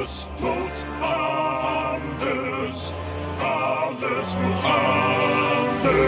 Alles 0.00 0.26
moet 0.40 0.84
anders. 1.00 2.90
Alles 3.40 4.28
moet 4.42 4.62
anders. 4.64 5.98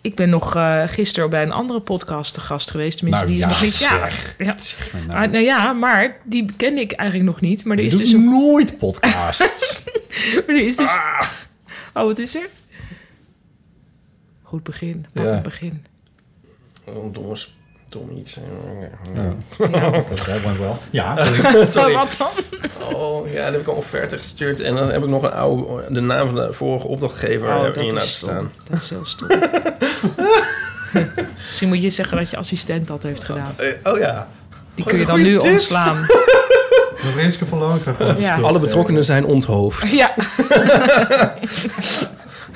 Ik 0.00 0.14
ben 0.14 0.28
nog 0.28 0.56
eh, 0.56 0.82
gisteren 0.86 1.30
bij 1.30 1.42
een 1.42 1.52
andere 1.52 1.80
podcast 1.80 2.34
te 2.34 2.40
gast 2.40 2.70
geweest. 2.70 2.98
Tenminste, 2.98 3.26
Nou 3.26 3.36
die 3.36 3.66
is 3.66 3.78
ja, 3.80 3.94
nog 3.98 4.08
niet. 4.08 4.38
Ja, 4.38 4.44
ja. 4.46 4.54
Nou. 5.06 5.24
Ah, 5.24 5.30
nou 5.32 5.44
ja, 5.44 5.72
maar 5.72 6.16
die 6.24 6.46
kende 6.56 6.80
ik 6.80 6.92
eigenlijk 6.92 7.28
nog 7.30 7.40
niet. 7.40 7.64
Maar 7.64 7.76
er 7.76 7.82
Je 7.82 7.88
is 7.90 7.96
dus 7.96 8.12
een. 8.12 8.24
nooit 8.24 8.78
podcasts. 8.78 9.82
Maar 10.46 10.56
er 10.56 10.66
is 10.66 10.76
dus... 10.76 10.88
Ah. 10.88 11.28
Oh, 11.94 12.02
wat 12.04 12.18
is 12.18 12.34
er? 12.34 12.48
Goed 14.42 14.62
begin. 14.62 15.06
Pak 15.12 15.24
Ja. 15.24 15.30
het 15.30 15.42
begin. 15.42 15.84
Oh, 16.84 17.12
dom, 17.14 17.34
dom 17.98 18.18
iets. 18.18 18.38
Ja. 19.14 19.34
Dat 20.08 20.42
went 20.42 20.58
wel. 20.58 20.78
Ja. 20.90 21.14
Oh, 21.18 21.66
Sorry. 21.70 21.94
wat 21.94 22.16
dan? 22.18 22.28
Oh, 22.94 23.28
ja, 23.28 23.44
dan 23.44 23.52
heb 23.52 23.60
ik 23.60 23.66
een 23.66 23.74
offerte 23.74 24.16
gestuurd. 24.18 24.60
En 24.60 24.74
dan 24.74 24.90
heb 24.90 25.02
ik 25.02 25.08
nog 25.08 25.22
een 25.22 25.32
oude, 25.32 25.84
de 25.88 26.00
naam 26.00 26.26
van 26.26 26.34
de 26.34 26.52
vorige 26.52 26.86
opdrachtgever 26.86 27.48
Oh, 27.48 27.64
in 27.64 27.92
laten 27.92 28.00
stom. 28.00 28.28
staan. 28.28 28.50
Dat 28.70 28.78
is 28.80 28.90
heel 28.90 29.04
stom. 29.04 29.28
Misschien 31.46 31.68
moet 31.68 31.82
je 31.82 31.90
zeggen 31.90 32.16
dat 32.16 32.30
je 32.30 32.36
assistent 32.36 32.86
dat 32.86 33.02
heeft 33.02 33.24
gedaan. 33.24 33.54
Eh, 33.56 33.92
oh 33.92 33.98
ja. 33.98 34.28
Die 34.74 34.84
kun 34.84 34.98
je 34.98 35.06
dan 35.06 35.22
nu 35.22 35.32
tips. 35.32 35.44
ontslaan. 35.44 36.06
Van 37.48 37.58
Loon 37.58 37.80
Ja. 38.18 38.40
Alle 38.40 38.58
betrokkenen 38.58 39.04
zijn 39.04 39.24
onthoofd. 39.24 39.90
Ja. 39.90 40.14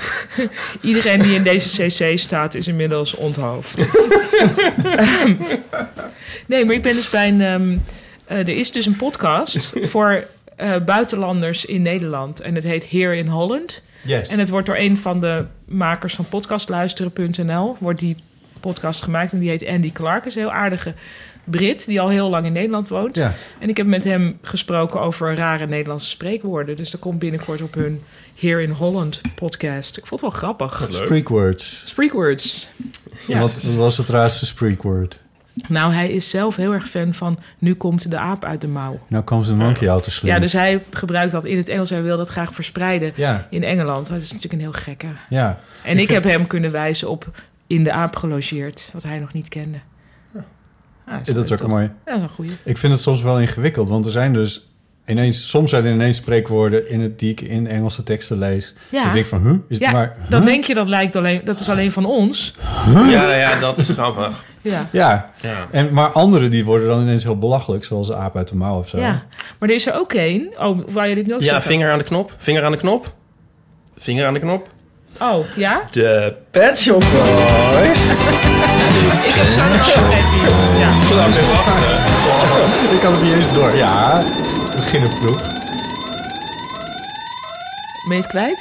Iedereen 0.81 1.23
die 1.23 1.35
in 1.35 1.43
deze 1.43 1.87
cc 1.87 2.19
staat 2.19 2.55
is 2.55 2.69
inmiddels 2.69 3.15
onthoofd. 3.15 3.79
nee, 6.47 6.65
maar 6.65 6.75
ik 6.75 6.83
ben 6.83 6.95
dus 6.95 7.11
bij 7.11 7.29
een... 7.29 7.41
ehm, 7.41 7.79
eh, 8.25 8.39
er 8.39 8.49
is 8.49 8.73
dus 8.73 8.87
een 8.87 8.97
podcast 8.97 9.73
voor 9.75 10.25
eh, 10.57 10.77
buitenlanders 10.85 11.65
in 11.65 11.83
Nederland. 11.83 12.41
En 12.41 12.55
het 12.55 12.65
heet 12.65 12.91
Here 12.91 13.17
in 13.17 13.27
Holland. 13.27 13.83
Yes. 14.03 14.29
En 14.29 14.39
het 14.39 14.49
wordt 14.49 14.67
door 14.67 14.77
een 14.77 14.99
van 14.99 15.21
de 15.21 15.45
makers 15.65 16.15
van 16.15 16.25
podcastluisteren.nl... 16.25 17.77
wordt 17.81 18.01
die 18.01 18.17
podcast 18.61 19.03
gemaakt 19.03 19.33
en 19.33 19.39
die 19.39 19.49
heet 19.49 19.67
Andy 19.67 19.93
Clark. 19.93 20.25
is 20.25 20.35
een 20.35 20.41
heel 20.41 20.53
aardige 20.53 20.95
Brit 21.45 21.87
die 21.87 22.01
al 22.01 22.09
heel 22.09 22.29
lang 22.29 22.47
in 22.47 22.53
Nederland 22.53 22.89
woont. 22.89 23.17
Ja. 23.17 23.35
En 23.59 23.69
ik 23.69 23.77
heb 23.77 23.87
met 23.87 24.05
hem 24.05 24.39
gesproken 24.43 25.01
over 25.01 25.35
rare 25.35 25.67
Nederlandse 25.67 26.09
spreekwoorden. 26.09 26.77
Dus 26.77 26.91
dat 26.91 27.01
komt 27.01 27.19
binnenkort 27.19 27.63
op 27.63 27.75
hun 27.75 28.03
Here 28.41 28.63
in 28.63 28.71
Holland 28.71 29.21
podcast. 29.35 29.97
Ik 29.97 30.07
vond 30.07 30.21
het 30.21 30.31
wel 30.31 30.41
grappig. 30.41 30.87
Spreekwords. 30.91 31.83
Spreekwords. 31.85 32.69
Ja. 33.27 33.39
Wat, 33.39 33.63
wat 33.63 33.75
was 33.75 33.97
het 33.97 34.09
raarste 34.09 34.47
spreekwoord? 34.47 35.21
Nou, 35.69 35.93
hij 35.93 36.11
is 36.11 36.31
zelf 36.31 36.57
heel 36.57 36.73
erg 36.73 36.89
fan 36.89 37.15
van... 37.15 37.39
nu 37.59 37.75
komt 37.75 38.11
de 38.11 38.19
aap 38.19 38.45
uit 38.45 38.61
de 38.61 38.69
mouw. 38.69 38.99
Nou 39.09 39.25
kwam 39.25 39.45
ze 39.45 39.53
een 39.53 39.59
monkey 39.59 39.91
out 39.91 40.03
te 40.05 40.11
slim. 40.11 40.33
Ja, 40.33 40.39
dus 40.39 40.53
hij 40.53 40.83
gebruikt 40.91 41.33
dat 41.33 41.45
in 41.45 41.57
het 41.57 41.69
Engels. 41.69 41.91
Hij 41.91 42.03
wil 42.03 42.17
dat 42.17 42.29
graag 42.29 42.55
verspreiden 42.55 43.13
Ja. 43.15 43.47
in 43.51 43.63
Engeland. 43.65 44.07
Dat 44.09 44.21
is 44.21 44.27
natuurlijk 44.33 44.53
een 44.53 44.61
heel 44.71 44.73
gekke. 44.81 45.07
Ja. 45.29 45.61
En 45.83 45.93
ik, 45.97 46.03
Ik 46.03 46.09
vind- 46.09 46.25
heb 46.25 46.33
hem 46.33 46.47
kunnen 46.47 46.71
wijzen 46.71 47.09
op 47.11 47.41
in 47.67 47.85
de 47.85 47.93
aap 47.93 48.17
gelogeerd. 48.17 48.91
Wat 48.93 49.03
hij 49.03 49.19
nog 49.19 49.33
niet 49.33 49.49
kende. 49.49 49.79
Ah, 51.07 51.17
Ja, 51.25 51.33
dat 51.33 51.45
is 51.45 51.53
ook 51.53 51.59
toch- 51.59 51.69
mooi. 51.69 51.83
Ja, 51.85 51.91
dat 52.05 52.17
is 52.17 52.23
een 52.23 52.29
goeie. 52.29 52.51
Ik 52.63 52.77
vind 52.79 52.93
het 52.93 53.03
soms 53.03 53.23
wel 53.23 53.41
ingewikkeld, 53.41 53.89
want 53.89 54.05
er 54.05 54.11
zijn 54.11 54.33
dus 54.33 54.70
ineens, 55.07 55.49
soms 55.49 55.71
zijn 55.71 55.85
er 55.85 55.93
ineens 55.93 56.17
spreekwoorden 56.17 56.91
in 56.91 57.01
het 57.01 57.19
die 57.19 57.31
ik 57.31 57.41
in 57.41 57.67
Engelse 57.67 58.03
teksten 58.03 58.39
lees. 58.39 58.75
Ja. 58.89 59.07
Ik 59.07 59.13
denk 59.13 59.27
van, 59.27 59.43
huh? 59.43 59.55
Is 59.69 59.79
Ja, 59.79 59.91
maar, 59.91 60.17
dan 60.29 60.41
huh? 60.43 60.51
denk 60.51 60.65
je 60.65 60.75
dat 60.75 60.87
lijkt 60.89 61.17
alleen... 61.17 61.41
Dat 61.45 61.61
is 61.61 61.69
alleen 61.69 61.93
van 61.93 62.05
ons. 62.05 62.55
Ja, 63.09 63.35
ja, 63.35 63.61
dat 63.61 63.79
is 63.79 63.89
grappig. 63.89 64.45
Ja. 64.63 64.87
Ja. 64.91 65.31
Ja. 65.41 65.67
En, 65.71 65.93
maar 65.93 66.09
andere 66.09 66.49
die 66.49 66.65
worden 66.65 66.89
dan 66.89 67.01
ineens 67.03 67.23
heel 67.23 67.39
belachelijk, 67.39 67.85
zoals 67.85 68.07
de 68.07 68.17
aap 68.17 68.37
uit 68.37 68.49
de 68.49 68.57
mouw 68.57 68.79
of 68.79 68.89
zo. 68.89 68.99
Ja, 68.99 69.23
maar 69.59 69.69
er 69.69 69.75
is 69.75 69.87
er 69.87 69.95
ook 69.95 70.13
één. 70.13 70.51
Oh, 70.59 70.79
wou 70.89 71.07
je 71.09 71.15
dit 71.15 71.27
nu 71.27 71.35
ook 71.35 71.41
Ja, 71.41 71.47
zeggen? 71.47 71.71
vinger 71.71 71.91
aan 71.93 71.99
de 71.99 72.05
knop. 72.05 72.35
Vinger 72.39 72.65
aan 72.65 72.73
de 72.73 72.79
knop. 72.79 73.15
Vinger 73.99 74.27
aan 74.27 74.35
de 74.35 74.41
knop. 74.41 74.69
Oh, 75.21 75.37
ja? 75.57 75.83
De 75.91 76.35
Pet 76.51 76.79
Shop 76.79 77.01
Boys. 77.01 78.05
Ik 79.25 79.35
heb 79.35 79.47
zo 79.47 79.63
nog 79.69 80.13
even 80.13 80.35
iets. 80.37 80.79
Ja. 80.79 80.89
Ik 82.95 83.01
had 83.01 83.13
het 83.13 83.23
niet 83.23 83.33
eens 83.35 83.53
door. 83.53 83.77
Ja, 83.77 84.23
vroeg. 84.99 85.41
Ben 88.09 88.17
je 88.17 88.23
het 88.23 88.27
kwijt? 88.27 88.59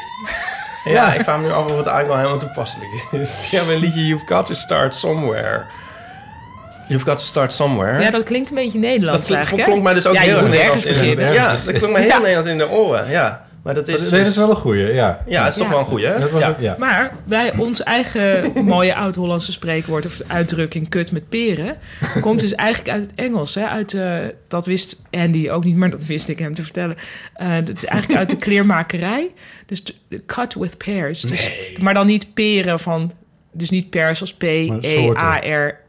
Ja, 0.83 1.13
ik 1.13 1.21
vraag 1.23 1.39
me 1.39 1.47
nu 1.47 1.51
af 1.53 1.63
of 1.65 1.77
het 1.77 1.85
eigenlijk 1.85 2.07
wel 2.07 2.17
helemaal 2.17 2.37
toepasselijk 2.37 2.89
is. 3.11 3.47
Die 3.49 3.59
hebben 3.59 3.75
een 3.75 3.81
liedje 3.81 4.05
You've 4.07 4.25
Got 4.33 4.45
to 4.45 4.53
Start 4.53 4.95
Somewhere. 4.95 5.63
You've 6.87 7.05
Got 7.05 7.17
to 7.17 7.23
Start 7.23 7.53
Somewhere. 7.53 8.01
Ja, 8.03 8.09
dat 8.11 8.23
klinkt 8.23 8.49
een 8.49 8.55
beetje 8.55 8.79
Nederlands 8.79 9.27
dat 9.27 9.35
eigenlijk, 9.35 9.67
klonk 9.67 9.83
mij 9.83 9.93
dus 9.93 10.05
ook 10.05 10.13
ja, 10.13 10.21
heel 10.21 10.35
je 10.35 10.41
moet 10.41 10.51
Nederlands 10.51 10.83
ergens 10.85 10.99
in 11.01 11.09
de- 11.09 11.15
beginnen. 11.15 11.33
Ja, 11.43 11.57
dat 11.65 11.77
klonk 11.77 11.93
mij 11.93 12.01
heel 12.01 12.09
Ja. 12.11 12.17
Nederlands 12.17 12.47
in 12.49 12.57
de 12.57 12.69
oren. 12.69 13.09
Ja, 13.09 13.41
maar 13.73 13.83
dat 13.83 13.87
is... 13.87 14.01
Nee, 14.01 14.09
dat 14.09 14.19
is 14.19 14.25
dus- 14.25 14.35
wel 14.35 14.49
een 14.49 14.55
goeie, 14.55 14.93
ja. 14.93 15.23
Ja, 15.27 15.43
het 15.43 15.51
is 15.51 15.57
toch 15.57 15.67
Ja. 15.67 15.71
wel 15.73 15.79
een 15.79 15.85
goeie, 15.85 16.05
hè? 16.05 16.19
Dat 16.19 16.31
was 16.31 16.41
ja. 16.41 16.49
ook, 16.49 16.59
ja. 16.59 16.75
Maar 16.79 17.11
bij 17.23 17.53
ons 17.57 17.83
eigen 17.83 18.51
mooie 18.65 18.95
oud-Hollandse 18.95 19.51
spreekwoord 19.51 20.05
of 20.05 20.21
uitdrukking 20.27 20.89
kut 20.89 21.11
met 21.11 21.29
peren 21.29 21.77
komt 22.21 22.39
dus 22.39 22.55
eigenlijk 22.55 22.89
uit 22.97 23.05
het 23.05 23.15
Engels. 23.15 23.55
Hè? 23.55 23.67
Uit, 23.67 23.93
eh, 23.93 24.17
dat 24.47 24.65
wist 24.65 25.01
Andy 25.11 25.49
ook 25.49 25.63
niet, 25.63 25.75
maar 25.75 25.89
dat 25.89 26.05
wist 26.05 26.29
ik 26.29 26.39
hem 26.39 26.53
te 26.53 26.63
vertellen. 26.63 26.95
Eh 27.33 27.55
dat 27.65 27.75
is 27.75 27.85
eigenlijk 27.85 28.19
uit 28.19 28.29
de 28.29 28.35
kleermakerij. 28.45 29.31
Dus 29.65 29.83
cut 30.25 30.53
with 30.53 30.77
pears. 30.77 31.21
Dus, 31.21 31.71
Maar 31.81 31.93
dan 31.93 32.07
niet 32.07 32.33
peren 32.33 32.79
van, 32.79 33.11
dus 33.51 33.69
niet 33.69 33.89
pers 33.89 34.21
als 34.21 34.35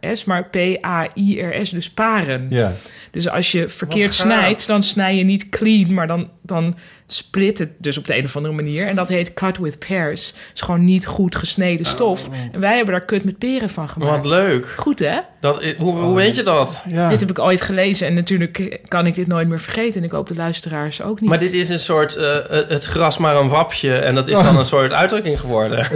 P-E-A-R-S, 0.00 0.24
maar 0.24 0.44
P-A-I-R-S, 0.44 1.70
dus 1.70 1.90
paren. 1.90 2.46
Ja. 2.50 2.72
Dus 3.10 3.28
als 3.28 3.52
je 3.52 3.68
verkeerd 3.68 4.14
snijdt, 4.14 4.66
dan 4.66 4.82
snij 4.82 5.16
je 5.16 5.24
niet 5.24 5.48
clean, 5.48 5.94
maar 5.94 6.06
dan, 6.06 6.28
dan 6.42 6.76
split 7.06 7.58
het 7.58 7.70
dus 7.78 7.98
op 7.98 8.06
de 8.06 8.16
een 8.16 8.24
of 8.24 8.36
andere 8.36 8.54
manier. 8.54 8.86
En 8.86 8.96
dat 8.96 9.08
heet 9.08 9.34
cut 9.34 9.58
with 9.58 9.78
pears. 9.78 10.34
is 10.54 10.60
gewoon 10.60 10.84
niet 10.84 11.06
goed 11.06 11.34
gesneden 11.36 11.86
stof. 11.86 12.28
En 12.52 12.60
wij 12.60 12.76
hebben 12.76 12.94
daar 12.94 13.04
kut 13.04 13.24
met 13.24 13.38
peren 13.38 13.70
van 13.70 13.88
gemaakt. 13.88 14.16
Wat 14.16 14.24
leuk. 14.26 14.74
Goed 14.76 14.98
hè? 14.98 15.18
Dat, 15.40 15.64
hoe, 15.78 15.94
hoe 15.94 16.14
weet 16.14 16.36
je 16.36 16.42
dat? 16.42 16.82
ja. 16.88 17.08
Dit 17.08 17.20
heb 17.20 17.30
ik 17.30 17.38
ooit 17.38 17.60
gelezen 17.60 18.06
en 18.06 18.14
natuurlijk 18.14 18.78
kan 18.88 19.06
ik 19.06 19.14
dit 19.14 19.26
nooit 19.26 19.48
meer 19.48 19.60
vergeten. 19.60 20.00
En 20.00 20.06
ik 20.06 20.10
hoop 20.12 20.28
de 20.28 20.34
luisteraars 20.34 21.02
ook 21.02 21.20
niet. 21.20 21.30
Maar 21.30 21.38
dit 21.38 21.52
is 21.52 21.68
een 21.68 21.80
soort, 21.80 22.14
eh, 22.16 22.36
eh, 22.36 22.68
het 22.68 22.84
gras 22.84 23.18
maar 23.18 23.36
een 23.36 23.48
wapje. 23.48 23.94
En 23.94 24.14
dat 24.14 24.28
is 24.28 24.42
dan 24.42 24.58
een 24.58 24.64
soort 24.64 24.92
uitdrukking 24.92 25.40
geworden. 25.40 25.86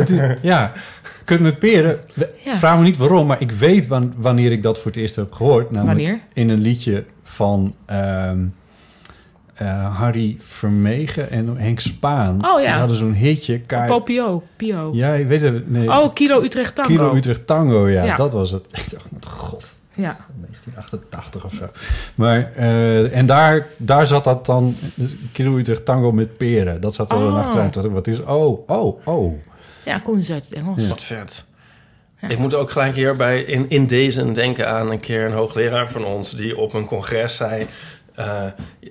Ja, 0.42 0.72
kut 1.24 1.40
met 1.40 1.58
peren. 1.58 2.00
Vraag 2.44 2.78
me 2.78 2.84
niet 2.84 2.96
waarom, 2.96 3.26
maar 3.26 3.40
ik 3.40 3.50
weet 3.50 3.86
wan- 3.86 3.93
wanneer 4.16 4.52
ik 4.52 4.62
dat 4.62 4.78
voor 4.80 4.90
het 4.90 5.00
eerst 5.00 5.16
heb 5.16 5.32
gehoord. 5.32 5.70
Namelijk 5.70 5.98
Wanneer? 5.98 6.20
in 6.32 6.48
een 6.48 6.60
liedje 6.60 7.04
van 7.22 7.74
ehm, 7.86 8.44
eh, 9.54 9.98
Harry 9.98 10.36
Vermegen 10.38 11.30
en 11.30 11.56
Henk 11.56 11.80
Spaan. 11.80 12.34
Oh 12.46 12.60
ja. 12.60 12.66
Die 12.70 12.78
hadden 12.78 12.96
zo'n 12.96 13.12
hitje. 13.12 13.58
Ka- 13.60 13.84
Popio, 13.86 14.42
Pio. 14.56 14.90
ja, 14.92 15.12
je 15.14 15.26
weet 15.26 15.42
het. 15.42 15.70
Nee, 15.70 15.88
Oh, 15.88 16.12
Kilo 16.14 16.42
Utrecht 16.42 16.74
Tango. 16.74 16.90
Kilo 16.90 17.14
Utrecht 17.14 17.46
Tango, 17.46 17.88
ja, 17.88 18.04
Ja. 18.04 18.16
dat 18.16 18.32
was 18.32 18.50
het. 18.50 18.66
Ik 18.84 18.90
dacht, 18.90 19.04
wat 19.10 19.26
god, 19.26 19.74
Ja. 19.94 20.16
1988 20.40 21.44
of 21.44 21.52
zo. 21.52 21.64
Maar, 22.14 22.52
eh, 22.52 23.16
en 23.16 23.26
daar, 23.26 23.66
daar 23.76 24.06
zat 24.06 24.24
dat 24.24 24.46
dan, 24.46 24.76
dus 24.94 25.14
Kilo 25.32 25.56
Utrecht 25.56 25.84
Tango 25.84 26.12
met 26.12 26.36
peren. 26.36 26.80
Dat 26.80 26.94
zat 26.94 27.10
er 27.10 27.18
dan 27.18 27.32
Oh. 27.32 27.38
achteraan. 27.38 27.70
Dacht 27.70 27.86
ik, 27.86 27.92
Wat 27.92 28.06
is, 28.06 28.20
oh, 28.20 28.68
oh, 28.70 29.06
oh. 29.06 29.34
ja, 29.84 29.98
komt 29.98 30.16
dus 30.16 30.30
uit 30.30 30.44
het 30.44 30.52
Engels. 30.54 30.82
Ja. 30.82 30.88
Wat 30.88 31.02
vet. 31.04 31.44
Ik 32.28 32.38
moet 32.38 32.54
ook 32.54 32.70
gelijk 32.70 32.94
hierbij 32.94 33.40
in, 33.42 33.66
in 33.68 33.86
deze 33.86 34.32
denken 34.32 34.68
aan 34.68 34.90
een 34.90 35.00
keer 35.00 35.24
een 35.24 35.32
hoogleraar 35.32 35.90
van 35.90 36.04
ons... 36.04 36.32
die 36.32 36.56
op 36.58 36.72
een 36.74 36.86
congres 36.86 37.36
zei... 37.36 37.66
eh, 38.14 38.44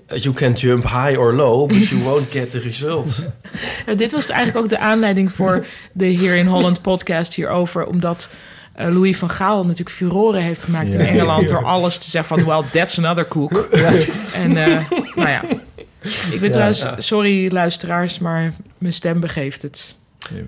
you 0.08 0.34
can 0.36 0.54
jump 0.54 0.84
high 0.84 1.18
or 1.20 1.34
low, 1.34 1.68
but 1.68 1.88
you 1.88 2.02
won't 2.02 2.32
get 2.32 2.52
the 2.52 2.60
result. 2.60 3.20
Ja, 3.86 3.94
dit 3.94 4.12
was 4.12 4.30
eigenlijk 4.30 4.64
ook 4.66 4.70
de 4.70 4.78
aanleiding 4.78 5.32
voor 5.32 5.66
de 5.94 6.06
Hier 6.06 6.36
in 6.36 6.46
Holland 6.48 6.82
podcast 6.82 7.34
hierover. 7.34 7.86
Omdat 7.86 8.30
eh, 8.76 8.88
Louis 8.88 9.18
van 9.18 9.30
Gaal 9.30 9.62
natuurlijk 9.64 9.90
furoren 9.96 10.42
heeft 10.42 10.64
gemaakt 10.64 10.94
in 10.94 11.00
Ja. 11.00 11.06
Engeland... 11.06 11.48
door 11.48 11.66
alles 11.66 11.98
te 11.98 12.10
zeggen 12.10 12.38
van, 12.38 12.46
well, 12.46 12.70
that's 12.72 12.98
another 12.98 13.28
cook. 13.28 13.52
En 14.34 14.58
eh, 14.58 14.90
nou 15.16 15.30
ja, 15.30 15.44
ik 16.32 16.40
ben 16.40 16.52
trouwens... 16.52 16.82
ja. 16.82 16.96
Sorry 17.02 17.52
luisteraars, 17.52 18.20
maar 18.20 18.54
mijn 18.78 18.94
stem 18.94 19.20
begeeft 19.20 19.62
het. 19.62 19.96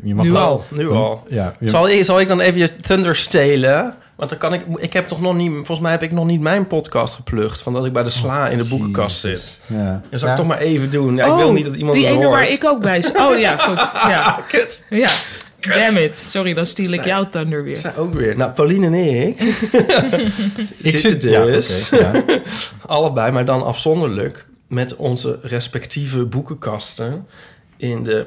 Je 0.03 0.15
mag 0.15 0.25
Nu 0.25 0.31
wel- 0.31 0.41
al. 0.41 0.63
Nu 0.69 0.87
dan- 0.87 0.97
al. 0.97 1.23
Ja, 1.27 1.55
je- 1.59 1.67
Zal 1.69 1.89
ik, 1.89 2.05
zal 2.05 2.19
ik 2.19 2.27
dan 2.27 2.39
even 2.39 2.59
je 2.59 2.75
thunder 2.75 3.15
stelen? 3.15 3.95
Want 4.15 4.29
dan 4.29 4.39
kan 4.39 4.53
ik... 4.53 4.61
Ik 4.77 4.93
heb 4.93 5.07
toch 5.07 5.21
nog 5.21 5.35
niet... 5.35 5.51
Volgens 5.51 5.79
mij 5.79 5.91
heb 5.91 6.03
ik 6.03 6.11
nog 6.11 6.25
niet 6.25 6.41
mijn 6.41 6.67
podcast 6.67 7.15
geplukt... 7.15 7.61
van 7.61 7.73
dat 7.73 7.85
ik 7.85 7.93
bij 7.93 8.03
de 8.03 8.09
sla 8.09 8.47
in 8.49 8.57
de 8.57 8.63
boekenkast 8.65 9.19
zit. 9.19 9.59
Ja. 9.67 10.01
Dat 10.09 10.19
zal 10.19 10.29
Ja. 10.29 10.33
ik 10.35 10.39
toch 10.39 10.49
maar 10.49 10.57
even 10.59 10.89
doen. 10.89 11.15
Ja, 11.15 11.25
ik 11.25 11.33
wil 11.35 11.51
niet 11.51 11.65
dat 11.65 11.75
iemand 11.75 11.97
Oh, 11.97 12.03
die 12.03 12.11
ene 12.11 12.17
hoort. 12.25 12.31
waar 12.31 12.49
ik 12.51 12.65
ook 12.65 12.81
bij 12.81 13.01
zit. 13.01 13.17
Oh 13.17 13.37
ja, 13.39 13.57
goed. 13.57 13.77
Ja, 14.11 14.43
Kut. 14.47 14.83
ja. 14.89 15.09
Damn 15.59 15.97
it. 15.97 16.17
Sorry, 16.17 16.53
dan 16.53 16.65
stiel 16.65 16.91
ik 16.93 17.05
jouw 17.05 17.29
thunder 17.29 17.63
weer. 17.63 17.77
Zij 17.77 17.95
ook 17.97 18.13
weer. 18.13 18.37
Nou, 18.37 18.51
Pauline 18.51 18.85
en 18.85 18.93
ik... 18.93 19.39
Ik 20.91 20.99
zitten 20.99 21.01
zit 21.01 21.21
dus... 21.21 21.89
Ja, 21.89 22.11
allebei, 22.85 23.31
maar 23.31 23.45
dan 23.45 23.63
afzonderlijk... 23.63 24.45
met 24.67 24.95
onze 24.95 25.39
respectieve 25.41 26.25
boekenkasten... 26.25 27.27
in 27.77 28.03
de 28.03 28.25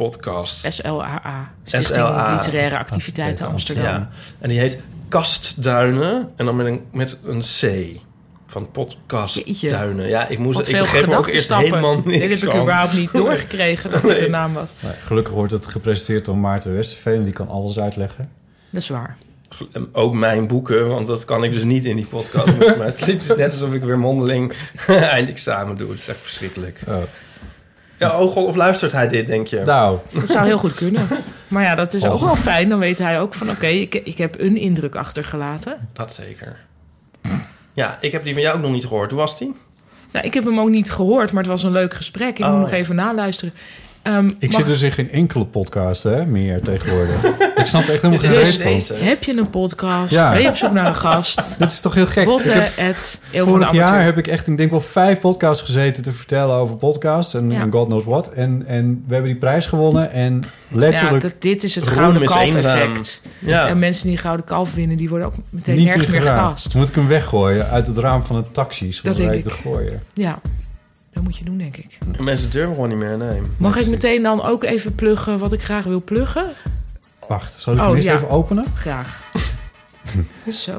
Sla-podcast. 0.00 0.72
SLAA. 0.72 1.52
Stichting 1.64 1.94
SLAA. 1.94 2.34
Literaire 2.34 2.78
Activiteiten 2.78 3.48
Amsterdam. 3.48 3.84
Ja. 3.84 4.08
En 4.38 4.48
die 4.48 4.58
heet 4.58 4.78
Kastduinen. 5.08 6.30
En 6.36 6.44
dan 6.44 6.56
met 6.56 6.66
een, 6.66 6.80
met 6.92 7.18
een 7.24 7.40
C. 7.40 7.96
Van 8.46 8.70
podcastduinen. 8.70 10.08
Ja, 10.08 10.28
ik, 10.28 10.38
moest, 10.38 10.56
Wat 10.56 10.66
ik 10.68 10.74
veel 10.74 10.82
begreep 10.82 11.02
ook 11.02 11.10
eerst 11.10 11.18
gedachtenstappen. 11.18 11.68
helemaal 11.68 12.02
niks 12.04 12.18
Dit 12.18 12.40
heb 12.40 12.48
ik 12.48 12.60
überhaupt 12.60 12.92
niet 12.92 13.12
doorgekregen 13.22 13.90
dat 13.90 14.02
dit 14.02 14.18
de 14.18 14.28
naam 14.28 14.52
was. 14.52 14.70
Gelukkig 15.02 15.34
wordt 15.34 15.52
het 15.52 15.66
gepresenteerd 15.66 16.24
door 16.24 16.36
Maarten 16.36 16.74
Westerveen. 16.74 17.24
Die 17.24 17.34
kan 17.34 17.48
alles 17.48 17.80
uitleggen. 17.80 18.30
Dat 18.70 18.82
is 18.82 18.88
waar. 18.88 19.16
Ook 19.92 20.14
mijn 20.14 20.46
boeken, 20.46 20.88
want 20.88 21.06
dat 21.06 21.24
kan 21.24 21.44
ik 21.44 21.52
dus 21.52 21.64
niet 21.64 21.84
in 21.84 21.96
die 21.96 22.06
podcast. 22.06 22.58
maar 22.78 22.86
het 22.86 23.08
is 23.08 23.26
net 23.26 23.52
alsof 23.52 23.74
ik 23.74 23.82
weer 23.82 23.98
mondeling 23.98 24.52
eindexamen 24.86 25.76
doe. 25.76 25.90
Het 25.90 25.98
is 25.98 26.08
echt 26.08 26.18
verschrikkelijk. 26.18 26.80
Oh. 26.88 27.02
Ja, 28.00 28.20
oh 28.20 28.32
god, 28.32 28.44
of 28.46 28.56
luistert 28.56 28.92
hij 28.92 29.08
dit, 29.08 29.26
denk 29.26 29.46
je? 29.46 29.60
Nou, 29.60 29.98
Dat 30.12 30.28
zou 30.28 30.46
heel 30.46 30.58
goed 30.58 30.74
kunnen. 30.74 31.06
Maar 31.48 31.62
ja, 31.62 31.74
dat 31.74 31.94
is 31.94 32.04
ook 32.04 32.14
Och. 32.14 32.20
wel 32.24 32.36
fijn. 32.36 32.68
Dan 32.68 32.78
weet 32.78 32.98
hij 32.98 33.20
ook 33.20 33.34
van... 33.34 33.50
oké, 33.50 33.66
ik, 33.66 33.94
ik 33.94 34.18
heb 34.18 34.40
een 34.40 34.56
indruk 34.56 34.94
achtergelaten. 34.94 35.88
Dat 35.92 36.12
zeker. 36.12 36.56
Ja, 37.72 37.98
ik 38.00 38.12
heb 38.12 38.24
die 38.24 38.32
van 38.32 38.42
jou 38.42 38.56
ook 38.56 38.62
nog 38.62 38.70
niet 38.72 38.86
gehoord. 38.86 39.10
Hoe 39.10 39.20
was 39.20 39.38
die? 39.38 39.54
Nou, 40.12 40.26
ik 40.26 40.34
heb 40.34 40.44
hem 40.44 40.60
ook 40.60 40.68
niet 40.68 40.90
gehoord, 40.90 41.32
maar 41.32 41.42
het 41.42 41.50
was 41.52 41.62
een 41.62 41.72
leuk 41.72 41.94
gesprek. 41.94 42.38
Ik 42.38 42.44
Oh, 42.44 42.50
moet 42.50 42.60
nog 42.60 42.70
ja. 42.70 42.76
even 42.76 42.94
naluisteren. 42.94 43.54
Ehm, 44.02 44.26
ik 44.38 44.50
mag- 44.52 44.60
zit 44.60 44.66
dus 44.66 44.82
in 44.82 44.92
geen 44.92 45.10
enkele 45.10 45.44
podcast 45.46 46.02
hè, 46.02 46.26
meer 46.26 46.62
tegenwoordig. 46.62 47.24
ik 47.56 47.66
snap 47.66 47.88
echt 47.88 48.02
helemaal 48.02 48.18
geen 48.30 48.46
van. 48.46 48.62
deze. 48.72 48.94
Heb 48.94 49.24
je 49.24 49.36
een 49.36 49.50
podcast? 49.50 50.10
Ja. 50.10 50.30
Ben 50.32 50.42
je 50.42 50.48
op 50.48 50.56
zoek 50.56 50.72
naar 50.72 50.86
een 50.86 50.94
gast? 50.94 51.42
Dit 51.58 51.70
is 51.70 51.80
toch 51.80 51.94
heel 51.94 52.06
gek. 52.06 52.16
Ik 52.22 52.24
Botten 52.28 52.52
heb- 52.74 52.96
Vorig 53.32 53.72
jaar 53.72 54.02
heb 54.02 54.18
ik 54.18 54.26
echt, 54.26 54.46
ik 54.46 54.56
denk 54.56 54.70
wel 54.70 54.80
vijf 54.80 55.20
podcasts 55.20 55.62
gezeten 55.62 56.02
te 56.02 56.12
vertellen 56.12 56.56
over 56.56 56.76
podcasts 56.76 57.34
en, 57.34 57.50
Ja. 57.50 57.60
en 57.60 57.72
God 57.72 57.86
knows 57.86 58.04
what. 58.04 58.28
En, 58.28 58.64
en 58.66 59.04
we 59.06 59.12
hebben 59.12 59.30
die 59.30 59.40
prijs 59.40 59.66
gewonnen 59.66 60.10
en 60.12 60.44
Ja, 60.68 60.78
letterlijk 60.78 61.22
dat, 61.22 61.32
dit 61.38 61.62
is 61.64 61.74
het 61.74 61.86
gouden 61.86 62.24
kalf 62.24 62.54
effect. 62.54 63.22
Ja. 63.38 63.66
En 63.68 63.78
mensen 63.78 64.06
die 64.08 64.16
gouden 64.16 64.46
kalf 64.46 64.74
winnen, 64.74 64.96
die 64.96 65.08
worden 65.08 65.26
ook 65.26 65.34
meteen 65.50 65.76
niet 65.76 65.84
nergens 65.84 66.06
meer 66.06 66.22
gecast. 66.22 66.74
Moet 66.74 66.88
ik 66.88 66.94
hem 66.94 67.08
weggooien 67.08 67.68
uit 67.68 67.86
het 67.86 67.96
raam 67.98 68.24
van 68.24 68.36
een 68.36 68.50
taxi? 68.52 68.98
Dat 69.02 69.16
wij 69.16 69.28
denk 69.28 69.44
te 69.44 69.50
ik. 69.50 69.56
gooien. 69.56 70.00
Ja, 70.14 70.40
dat 71.20 71.28
moet 71.28 71.38
je 71.38 71.44
doen, 71.44 71.58
denk 71.58 71.76
ik. 71.76 71.98
Mensen 72.20 72.50
durven 72.50 72.74
gewoon 72.74 72.88
niet 72.88 72.98
meer, 72.98 73.16
nee. 73.16 73.40
Mag 73.56 73.76
ik 73.76 73.86
meteen 73.88 74.22
dan 74.22 74.42
ook 74.42 74.64
even 74.64 74.94
pluggen 74.94 75.38
wat 75.38 75.52
ik 75.52 75.62
graag 75.62 75.84
wil 75.84 76.02
pluggen? 76.04 76.46
Wacht, 77.28 77.60
zal 77.60 77.72
ik 77.72 77.78
Oh, 77.78 77.86
hem 77.86 77.94
eerst 77.94 78.08
ja. 78.08 78.14
even 78.14 78.28
openen? 78.28 78.64
Graag. 78.74 79.20
Zo. 80.48 80.76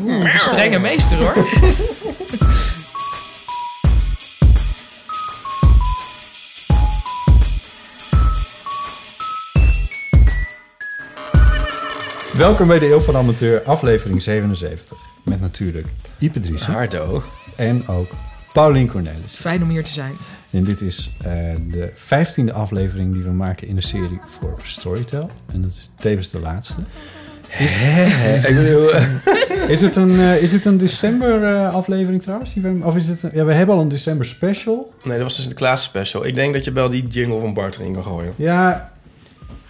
Oeh, 0.00 0.38
strenge 0.38 0.78
meester 0.78 1.16
hoor. 1.18 1.34
Welkom 12.36 12.66
bij 12.66 12.78
de 12.78 12.86
Eeuw 12.90 13.00
van 13.00 13.16
Amateur, 13.16 13.62
aflevering 13.62 14.22
77. 14.22 14.98
Met 15.24 15.40
natuurlijk 15.40 15.86
Ipe 16.18 16.40
Driessen 16.40 16.72
Hardo. 16.72 17.22
en 17.56 17.88
ook 17.88 18.10
Paulien 18.54 18.88
Cornelis. 18.88 19.34
Fijn 19.34 19.62
om 19.62 19.68
hier 19.68 19.84
te 19.84 19.90
zijn. 19.90 20.12
En 20.50 20.64
dit 20.64 20.80
is 20.80 21.10
eh, 21.18 21.32
de 21.70 21.90
vijftiende 21.94 22.52
aflevering 22.52 23.12
die 23.12 23.22
we 23.22 23.30
maken 23.30 23.68
in 23.68 23.74
de 23.74 23.80
serie 23.80 24.18
voor 24.24 24.58
Storytel. 24.62 25.30
En 25.52 25.62
dat 25.62 25.70
is 25.70 25.90
tevens 25.98 26.28
de 26.28 26.38
laatste. 26.40 26.80
Is, 27.58 27.82
ik 28.48 28.54
bedoel... 28.56 28.90
is, 29.74 29.80
het 29.80 29.96
een, 29.96 30.20
eh, 30.20 30.42
is 30.42 30.52
het 30.52 30.64
een 30.64 30.78
december 30.78 31.44
eh, 31.44 31.74
aflevering 31.74 32.22
trouwens? 32.22 32.54
Die 32.54 32.62
we, 32.62 32.78
of 32.82 32.96
is 32.96 33.08
het 33.08 33.22
een- 33.22 33.30
ja, 33.34 33.44
we 33.44 33.52
hebben 33.52 33.74
al 33.74 33.80
een 33.80 33.88
december 33.88 34.26
special. 34.26 34.92
Nee, 35.04 35.14
dat 35.14 35.22
was 35.26 35.36
dus 35.36 35.48
de 35.48 35.54
Klaas 35.54 35.82
special. 35.82 36.26
Ik 36.26 36.34
denk 36.34 36.54
dat 36.54 36.64
je 36.64 36.72
wel 36.72 36.88
die 36.88 37.06
jingle 37.06 37.40
van 37.40 37.54
Bart 37.54 37.76
erin 37.76 37.92
kan 37.92 38.02
gooien. 38.02 38.32
Ja, 38.36 38.92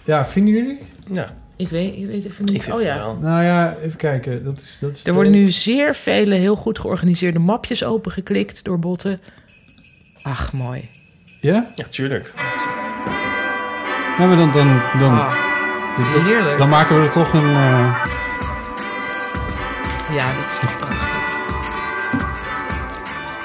ja 0.03 0.25
vinden 0.25 0.53
jullie? 0.53 0.79
Ja, 1.11 1.33
Ik 1.57 1.69
weet, 1.69 1.95
ik 1.95 2.05
weet 2.05 2.25
even 2.25 2.45
ik 2.45 2.51
niet. 2.51 2.63
vind 2.63 2.75
Oh 2.75 2.81
het 2.81 2.87
ja. 2.89 2.95
wel. 2.97 3.17
Nou 3.21 3.43
ja, 3.43 3.75
even 3.83 3.97
kijken. 3.97 4.43
Dat 4.43 4.57
is, 4.57 4.77
dat 4.81 4.91
is 4.95 5.05
Er 5.05 5.13
worden 5.13 5.31
nu 5.31 5.49
zeer 5.51 5.95
vele 5.95 6.35
heel 6.35 6.55
goed 6.55 6.79
georganiseerde 6.79 7.39
mapjes 7.39 7.83
opengeklikt 7.83 8.63
door 8.63 8.79
botten. 8.79 9.21
Ach, 10.23 10.53
mooi. 10.53 10.89
Ja? 11.41 11.65
Ja, 11.75 11.85
tuurlijk. 11.89 12.31
Ja, 14.17 14.25
maar 14.25 14.35
dan, 14.37 14.51
dan, 14.51 14.81
dan, 14.99 15.19
Ah, 15.19 15.33
dan, 16.13 16.23
heerlijk. 16.25 16.57
dan 16.57 16.69
maken 16.69 16.95
we 17.01 17.05
er 17.07 17.11
toch 17.13 17.33
een... 17.33 17.43
eh, 17.49 18.05
Ja, 20.11 20.27
dit 20.33 20.51
is 20.51 20.59
toch 20.59 20.77
prachtig. 20.79 21.13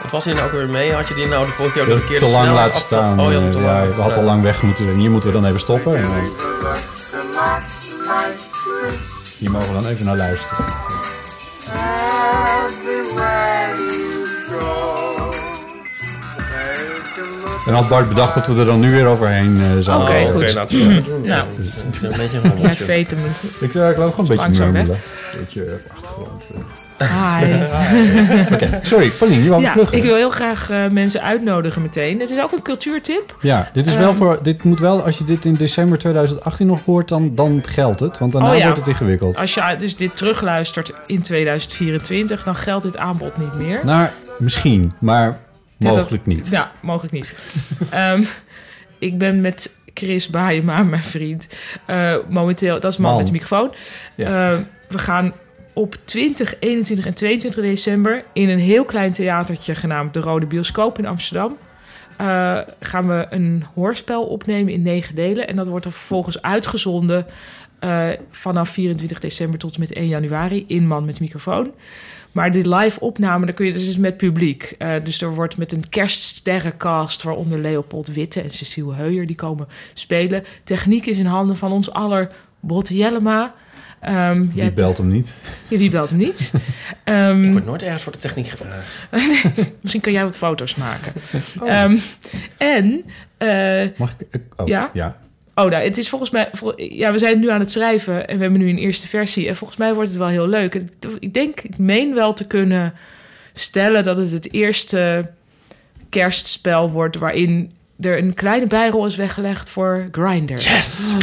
Wat 0.03 0.11
was 0.11 0.25
hier 0.25 0.35
nou 0.35 0.47
ook 0.47 0.53
weer 0.53 0.69
mee? 0.69 0.93
Had 0.93 1.09
je 1.09 1.15
die 1.15 1.27
nou 1.27 1.47
de 1.47 1.53
vorige 1.53 1.75
keer 1.75 1.85
de 1.85 1.91
te 1.91 1.99
verkeerde 1.99 2.25
lang 2.25 2.35
snelheid 2.45 2.57
laten 2.57 2.75
af- 2.75 2.81
staan. 2.81 3.21
Oh, 3.21 3.31
je 3.31 3.35
had 3.39 3.43
hem 3.43 3.53
Eh, 3.53 3.57
te 3.59 3.59
ja, 3.59 3.65
lang 3.67 3.81
we 3.81 3.87
laten 3.89 4.03
hadden 4.03 4.19
al 4.19 4.25
lang 4.25 4.43
weg 4.43 4.63
moeten. 4.63 4.89
En 4.89 4.95
hier 4.95 5.11
moeten 5.11 5.29
we 5.33 5.35
dan 5.41 5.47
even 5.47 5.61
stoppen. 5.61 5.97
En 5.97 6.03
dan, 6.03 6.31
hier 9.51 9.59
mogen 9.59 9.77
we 9.77 9.83
dan 9.83 9.91
even 9.91 10.05
naar 10.05 10.17
luisteren. 10.17 10.65
En 17.67 17.75
had 17.75 17.89
Bart 17.89 18.09
bedacht 18.09 18.35
dat 18.35 18.47
we 18.47 18.59
er 18.59 18.65
dan 18.65 18.81
nu 18.81 18.91
weer 18.91 19.07
overheen 19.07 19.61
eh, 19.61 19.67
zouden 19.79 20.09
Oké, 20.09 20.31
goed. 20.31 20.43
Oké, 20.43 20.53
laten 20.53 20.79
we 20.79 21.03
doen. 21.03 21.21
Nou. 21.21 21.25
Ja, 21.27 21.47
het 21.57 21.67
is 21.67 22.03
een 22.03 22.09
beetje 22.17 22.37
een 22.37 22.43
Ja, 22.43 22.49
rommeltje. 22.51 22.85
veten 22.85 23.19
me. 23.21 23.27
Ik 23.61 23.73
zou 23.73 23.85
eigenlijk 23.85 23.97
gewoon 23.99 24.17
een 24.19 24.27
beetje 24.27 24.37
Langzaam, 24.37 24.67
hè? 24.67 24.73
murmelen. 24.73 24.99
Beetje 25.39 25.65
eh. 25.65 26.00
Hi. 27.09 27.55
Oké, 28.53 28.81
sorry. 28.83 29.09
Pauline, 29.11 29.43
je 29.43 29.49
wou 29.51 29.63
Ja, 29.63 29.73
pluggen. 29.73 29.99
ik 29.99 30.05
wil 30.05 30.15
heel 30.15 30.31
graag 30.31 30.71
eh, 30.71 30.89
mensen 30.89 31.23
uitnodigen 31.23 31.83
meteen. 31.83 32.21
Het 32.21 32.31
is 32.31 32.41
ook 32.41 32.53
een 32.53 32.63
cultuurtip. 32.63 33.37
Ja, 33.41 33.71
dit 33.73 33.87
is 33.87 33.97
wel 33.97 34.09
Ehm. 34.09 34.17
voor. 34.17 34.39
Dit 34.43 34.63
moet 34.63 34.79
wel, 34.81 35.03
als 35.03 35.19
je 35.19 35.25
dit 35.25 35.45
in 35.45 35.55
december 35.55 35.99
2018 35.99 36.67
nog 36.67 36.85
hoort, 36.85 37.09
dan, 37.09 37.35
dan 37.35 37.63
geldt 37.69 38.01
het. 38.01 38.19
Want 38.19 38.33
daarna 38.33 38.51
Oh 38.51 38.57
ja. 38.57 38.63
wordt 38.63 38.79
het 38.79 38.87
ingewikkeld. 38.89 39.37
Als 39.37 39.55
je 39.55 39.77
dus 39.79 39.97
dit 39.97 40.17
terugluistert 40.17 40.93
in 41.07 41.23
2024, 41.23 42.43
dan 42.43 42.55
geldt 42.57 42.85
dit 42.85 42.97
aanbod 42.97 43.37
niet 43.39 43.55
meer. 43.55 43.81
Nou, 43.85 44.09
misschien, 44.39 44.93
maar 44.99 45.39
dat- 45.79 45.97
mogelijk 45.97 46.27
niet. 46.27 46.49
Ja, 46.51 46.71
mogelijk 46.83 47.13
niet. 47.13 47.37
Ehm, 47.91 48.23
ik 48.99 49.19
ben 49.19 49.41
met 49.41 49.71
Chris 49.95 50.29
Baaiema, 50.31 50.83
mijn 50.83 51.03
vriend, 51.03 51.49
eh, 51.87 52.15
momenteel, 52.29 52.81
dat 52.81 52.93
is 52.93 52.99
man, 52.99 53.09
Man. 53.11 53.17
met 53.19 53.27
de 53.27 53.33
microfoon. 53.33 53.73
Ja. 54.15 54.51
Eh, 54.51 54.57
we 54.89 54.99
gaan 54.99 55.33
op 55.73 55.95
20, 56.05 56.55
21 56.61 57.07
en 57.07 57.15
22 57.15 57.63
december 57.63 58.25
in 58.33 58.49
een 58.49 58.59
heel 58.59 58.85
klein 58.85 59.13
theatertje 59.13 59.75
genaamd 59.75 60.15
De 60.15 60.21
Rode 60.21 60.47
Bioscoop 60.47 60.99
in 60.99 61.07
Amsterdam. 61.07 61.57
eh, 62.17 62.59
gaan 62.81 63.09
we 63.09 63.27
een 63.31 63.65
hoorspel 63.75 64.25
opnemen 64.25 64.73
in 64.73 64.83
negen 64.83 65.15
delen. 65.15 65.49
En 65.49 65.57
dat 65.57 65.69
wordt 65.69 65.85
er 65.85 65.93
vervolgens 65.93 66.43
uitgezonden 66.43 67.27
eh, 67.79 68.09
vanaf 68.31 68.69
24 68.69 69.19
december 69.21 69.59
tot 69.59 69.75
en 69.75 69.81
met 69.81 69.93
1 69.93 70.09
januari 70.09 70.65
in 70.67 70.87
Man 70.87 71.05
met 71.05 71.21
microfoon. 71.21 71.73
Maar 72.33 72.51
die 72.51 72.69
live 72.77 73.01
opname, 73.01 73.47
dan 73.47 73.55
kun 73.55 73.67
je 73.67 73.73
dus 73.73 73.97
met 73.97 74.17
publiek. 74.17 74.75
Eh, 74.79 74.95
dus 75.05 75.23
er 75.23 75.35
wordt 75.35 75.57
met 75.57 75.73
een 75.73 75.89
kerststerrencast, 75.89 77.23
waaronder 77.23 77.59
Leopold 77.59 78.07
Witte 78.07 78.41
en 78.41 78.51
Cecile 78.51 78.95
Heuier, 78.95 79.27
die 79.27 79.37
komen 79.37 79.67
spelen. 79.95 80.45
Techniek 80.65 81.07
is 81.07 81.19
in 81.19 81.27
handen 81.27 81.57
van 81.57 81.73
ons 81.73 81.93
aller 81.93 82.31
Botte 82.61 82.97
Jellema. 82.97 83.55
Ehm, 84.01 84.47
Wie 84.53 84.63
hebt- 84.63 84.75
belt 84.75 84.97
hem 84.99 85.09
niet? 85.09 85.41
Ja, 85.69 85.79
wie 85.79 85.91
belt 85.91 86.11
hem 86.11 86.19
niet? 86.19 86.53
Ehm, 87.05 87.43
Ik 87.45 87.53
word 87.53 87.65
nooit 87.67 87.83
ergens 87.83 88.03
voor 88.03 88.13
de 88.13 88.19
techniek 88.19 88.47
gevraagd. 88.49 89.07
misschien 89.83 90.01
kan 90.03 90.13
jij 90.13 90.25
wat 90.25 90.37
foto's 90.37 90.75
maken. 90.75 91.13
Ehm, 91.67 91.97
en, 92.59 93.05
eh, 93.39 93.89
Mag 93.97 94.15
ik? 94.19 94.27
ik- 94.31 94.43
Oh, 94.57 94.67
Ja? 94.69 94.91
ja. 94.93 95.17
Oh, 95.55 95.71
nou, 95.71 95.83
het 95.85 95.99
is 95.99 96.09
volgens 96.09 96.31
mij... 96.31 96.49
vol- 96.53 96.81
Ja, 96.83 97.13
we 97.13 97.19
zijn 97.19 97.41
nu 97.41 97.51
aan 97.51 97.61
het 97.61 97.71
schrijven 97.71 98.29
en 98.29 98.37
we 98.37 98.43
hebben 98.43 98.61
nu 98.61 98.69
een 98.69 98.79
eerste 98.79 99.07
versie. 99.09 99.49
En 99.49 99.57
volgens 99.57 99.79
mij 99.79 99.95
wordt 99.95 100.09
het 100.09 100.19
wel 100.19 100.29
heel 100.29 100.49
leuk. 100.49 100.83
Ik 101.19 101.35
denk, 101.35 101.61
ik 101.61 101.79
meen 101.79 102.15
wel 102.15 102.33
te 102.35 102.47
kunnen 102.47 102.95
stellen 103.53 104.03
dat 104.05 104.17
het 104.17 104.31
het 104.31 104.53
eerste 104.53 105.31
kerstspel 106.09 106.91
wordt... 106.91 107.17
waarin 107.17 107.73
er 108.01 108.19
een 108.19 108.35
kleine 108.35 108.67
bijrol 108.67 109.07
is 109.07 109.17
weggelegd 109.17 109.71
voor 109.71 110.09
Grindr. 110.13 110.53
Yes! 110.53 111.15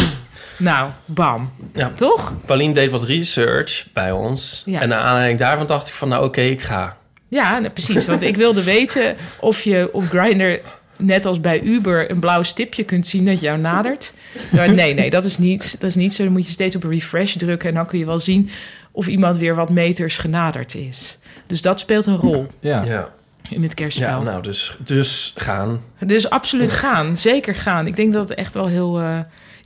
Nou, 0.57 0.89
bam. 1.05 1.51
Ja. 1.73 1.89
Toch? 1.95 2.33
Pauline 2.45 2.73
deed 2.73 2.91
wat 2.91 3.03
research 3.03 3.85
bij 3.93 4.11
ons. 4.11 4.61
Ja. 4.65 4.81
En 4.81 4.89
naar 4.89 5.01
aanleiding 5.01 5.39
daarvan 5.39 5.67
dacht 5.67 5.87
ik 5.87 5.93
van, 5.93 6.09
nou 6.09 6.25
oké, 6.25 6.41
ik 6.41 6.61
ga. 6.61 6.97
Ja, 7.27 7.59
nou, 7.59 7.73
precies. 7.73 8.05
Want 8.05 8.21
ik 8.21 8.35
wilde 8.35 8.63
weten 8.63 9.15
of 9.39 9.61
je 9.61 9.89
op 9.91 10.03
Grindr, 10.09 10.59
net 10.97 11.25
als 11.25 11.41
bij 11.41 11.61
Uber, 11.61 12.11
een 12.11 12.19
blauw 12.19 12.43
stipje 12.43 12.83
kunt 12.83 13.07
zien 13.07 13.25
dat 13.25 13.39
jou 13.39 13.57
nadert. 13.57 14.13
Maar 14.51 14.73
nee, 14.73 14.93
nee, 14.93 15.09
dat 15.09 15.25
is, 15.25 15.37
niet, 15.37 15.75
dat 15.79 15.89
is 15.89 15.95
niet 15.95 16.13
zo. 16.13 16.23
Dan 16.23 16.31
moet 16.31 16.45
je 16.45 16.51
steeds 16.51 16.75
op 16.75 16.83
refresh 16.83 17.35
drukken 17.35 17.69
en 17.69 17.75
dan 17.75 17.85
kun 17.87 17.99
je 17.99 18.05
wel 18.05 18.19
zien 18.19 18.49
of 18.91 19.07
iemand 19.07 19.37
weer 19.37 19.55
wat 19.55 19.69
meters 19.69 20.17
genaderd 20.17 20.75
is. 20.75 21.17
Dus 21.47 21.61
dat 21.61 21.79
speelt 21.79 22.05
een 22.05 22.15
rol 22.17 22.47
Ja. 22.59 22.83
Ja, 22.83 23.09
in 23.49 23.63
het 23.63 23.73
kerstspel. 23.73 24.07
ja 24.17 24.19
nou, 24.23 24.41
dus, 24.41 24.77
dus 24.79 25.33
gaan. 25.35 25.81
Dus 25.99 26.29
absoluut 26.29 26.73
gaan. 26.73 27.17
Zeker 27.17 27.55
gaan. 27.55 27.87
Ik 27.87 27.95
denk 27.95 28.13
dat 28.13 28.29
het 28.29 28.37
echt 28.37 28.53
wel 28.53 28.67
heel... 28.67 28.99
eh, 28.99 29.19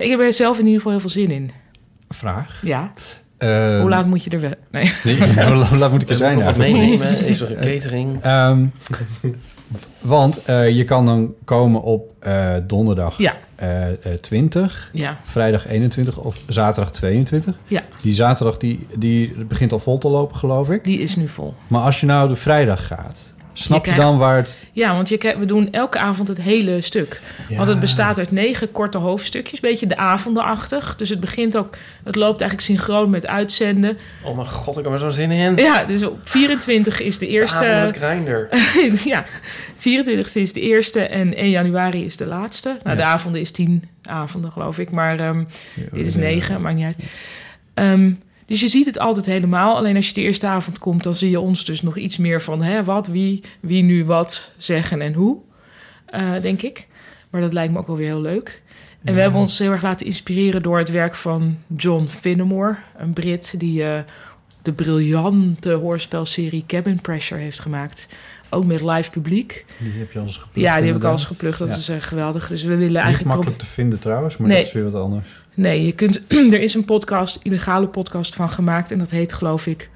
ik 0.04 0.10
heb 0.10 0.20
er 0.20 0.34
zelf 0.34 0.56
in 0.58 0.64
ieder 0.64 0.78
geval 0.78 0.92
heel 0.92 1.02
veel 1.02 1.10
zin 1.10 1.32
in. 1.32 1.52
Vraag. 2.10 2.62
Ja. 2.66 2.94
Eh, 3.38 3.80
Hoe 3.80 3.90
laat 3.90 4.06
moet 4.06 4.24
je 4.24 4.30
er 4.30 4.40
wel? 4.42 4.54
Nee. 4.72 4.84
Nee, 5.04 5.18
hoe 5.48 5.56
la- 5.56 5.68
hoe 5.68 5.78
laat 5.78 5.92
moet 5.92 6.02
ik 6.02 6.10
er 6.10 6.16
zijn 6.16 6.38
Nog 6.40 6.58
meenemen? 6.58 7.26
Is 7.28 7.40
er 7.42 7.52
een 7.52 7.56
catering? 7.56 8.22
Ehm, 8.24 8.66
want 10.02 10.44
eh, 10.46 10.70
je 10.70 10.84
kan 10.84 11.06
dan 11.06 11.34
komen 11.46 11.82
op 11.82 12.12
eh, 12.20 12.54
donderdag 12.68 13.18
Ja, 13.18 13.36
eh, 13.56 13.88
eh, 13.92 13.96
20, 14.22 14.90
ja, 14.94 15.20
vrijdag 15.24 15.68
21 15.68 16.18
of 16.18 16.42
zaterdag 16.48 16.92
22. 16.92 17.56
ja. 17.68 17.84
Die 18.02 18.12
zaterdag 18.14 18.58
die, 18.58 18.88
die 18.98 19.34
begint 19.48 19.72
al 19.72 19.80
vol 19.80 19.98
te 19.98 20.08
lopen, 20.10 20.36
geloof 20.36 20.70
ik. 20.70 20.84
Die 20.84 21.00
is 21.00 21.16
nu 21.16 21.28
vol. 21.28 21.54
Maar 21.68 21.82
als 21.82 22.00
je 22.00 22.06
nou 22.06 22.28
de 22.30 22.36
vrijdag 22.36 22.88
gaat, 22.88 23.34
snap 23.54 23.86
je, 23.86 23.92
krijgt- 23.92 24.12
dan 24.12 24.20
waar 24.20 24.36
het... 24.36 24.68
Ja, 24.72 24.94
want 24.96 25.10
je, 25.10 25.18
krijgt- 25.18 25.40
we 25.40 25.46
doen 25.46 25.72
elke 25.72 26.00
avond 26.00 26.28
het 26.28 26.42
hele 26.42 26.82
stuk. 26.82 27.22
Want 27.50 27.68
het 27.68 27.80
bestaat 27.80 28.18
uit 28.18 28.32
negen 28.32 28.72
korte 28.72 28.98
hoofdstukjes, 28.98 29.60
beetje 29.60 29.88
de 29.88 29.98
avondenachtig. 29.98 30.96
Dus 30.96 31.10
het 31.10 31.20
begint 31.20 31.58
ook, 31.58 31.76
het 32.04 32.16
loopt 32.16 32.42
eigenlijk 32.42 32.70
synchroon 32.72 33.10
met 33.10 33.28
uitzenden. 33.28 33.98
Oh 34.24 34.36
mijn 34.36 34.48
god, 34.48 34.78
ik 34.78 34.84
heb 34.84 34.94
er 34.94 35.00
zo'n 35.00 35.14
zin 35.14 35.32
in. 35.32 35.56
Ja, 35.56 35.84
dus 35.86 36.04
op 36.04 36.18
24 36.22 37.00
is 37.00 37.18
de 37.18 37.28
Eerste... 37.28 37.90
grinder. 37.98 38.48
ja, 39.06 39.26
24 39.76 40.36
is 40.36 40.54
de 40.54 40.62
eerste 40.62 41.02
en 41.02 41.36
1 41.36 41.50
januari 41.50 42.06
is 42.06 42.18
de 42.18 42.26
laatste. 42.26 42.78
Nou, 42.84 42.96
de 42.96 43.04
avonden 43.04 43.42
is 43.42 43.52
10 43.52 43.84
avonden, 44.04 44.52
geloof 44.52 44.80
ik. 44.80 44.92
Maar 44.92 45.20
ehm, 45.20 45.44
dit 45.92 46.06
is 46.06 46.16
9, 46.16 46.62
maakt 46.62 46.76
niet 46.76 46.86
uit. 46.86 46.96
Ehm, 47.74 48.12
dus 48.52 48.60
je 48.62 48.68
ziet 48.68 48.86
het 48.86 49.00
altijd 49.00 49.26
helemaal. 49.26 49.76
Alleen 49.76 49.96
als 49.96 50.08
je 50.08 50.14
de 50.14 50.22
eerste 50.22 50.48
avond 50.48 50.80
komt, 50.80 51.04
dan 51.04 51.16
zie 51.16 51.30
je 51.30 51.40
ons 51.40 51.66
dus 51.66 51.82
nog 51.82 51.98
iets 51.98 52.18
meer 52.18 52.42
van 52.42 52.62
hè, 52.62 52.84
wat, 52.84 53.08
wie, 53.08 53.44
wie 53.60 53.84
nu 53.84 54.06
wat 54.06 54.52
zeggen 54.58 55.02
en 55.02 55.14
hoe, 55.14 55.38
eh, 56.06 56.32
denk 56.42 56.62
ik. 56.62 56.88
Maar 57.30 57.42
dat 57.42 57.54
lijkt 57.54 57.74
me 57.74 57.80
ook 57.80 57.88
wel 57.88 57.96
weer 57.98 58.08
heel 58.08 58.22
leuk. 58.22 58.62
En 59.04 59.14
we 59.14 59.20
hebben 59.22 59.40
ons 59.40 59.60
heel 59.60 59.72
erg 59.72 59.82
laten 59.82 60.06
inspireren 60.06 60.64
door 60.64 60.78
het 60.78 60.90
werk 60.90 61.16
van 61.16 61.58
John 61.78 62.06
Finnemore, 62.08 62.78
een 62.98 63.14
Brit 63.14 63.54
die 63.58 63.84
eh, 63.84 64.00
de 64.62 64.74
briljante 64.74 65.72
hoorspelserie 65.74 66.64
Cabin 66.68 67.02
Pressure 67.02 67.42
heeft 67.42 67.60
gemaakt. 67.60 68.08
Ook 68.50 68.66
met 68.66 68.82
live 68.82 69.12
publiek. 69.12 69.66
Die 69.80 69.92
heb 69.98 70.12
je 70.12 70.20
al 70.20 70.26
eens 70.26 70.38
geplukt. 70.38 70.68
Ja, 70.68 70.76
die 70.78 70.86
heb 70.88 70.96
ik 70.96 71.04
al 71.04 71.12
eens 71.12 71.26
geplukt. 71.26 71.58
Dat 71.58 71.68
Ja. 71.68 71.76
is 71.76 71.90
eh, 71.90 71.96
geweldig. 72.00 72.48
Dus 72.48 72.62
we 72.64 72.70
willen 72.70 72.88
Niet 72.88 72.96
eigenlijk 72.96 73.28
makkelijk 73.28 73.58
te 73.60 73.66
vinden 73.66 74.00
trouwens, 74.00 74.38
maar 74.38 74.48
Nee. 74.48 74.58
dat 74.58 74.66
is 74.68 74.74
weer 74.74 74.84
wat 74.84 74.94
anders. 74.94 75.41
Nee, 75.54 75.86
je 75.86 75.92
kunt, 75.92 76.28
er 76.54 76.62
is 76.62 76.74
een 76.74 76.86
podcast, 76.86 77.40
illegale 77.44 77.88
podcast 77.88 78.36
van 78.36 78.50
gemaakt. 78.50 78.92
En 78.92 79.00
dat 79.00 79.12
heet 79.12 79.34
geloof 79.34 79.68
ik 79.68 79.90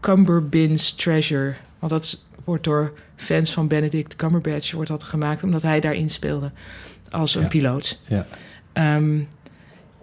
Cumberbin's 0.00 0.92
Treasure. 0.92 1.54
Want 1.78 1.92
dat 1.92 2.24
wordt 2.44 2.64
door 2.64 2.92
fans 3.16 3.52
van 3.52 3.66
Benedict 3.68 4.16
Cumberbatch 4.16 4.72
wordt 4.72 4.88
dat 4.90 5.04
gemaakt. 5.04 5.42
Omdat 5.42 5.62
hij 5.62 5.80
daarin 5.80 6.10
speelde 6.10 6.50
als 7.10 7.34
een 7.34 7.42
Ja. 7.42 7.48
piloot. 7.48 8.00
Ja. 8.08 8.26
Ehm, 8.72 9.18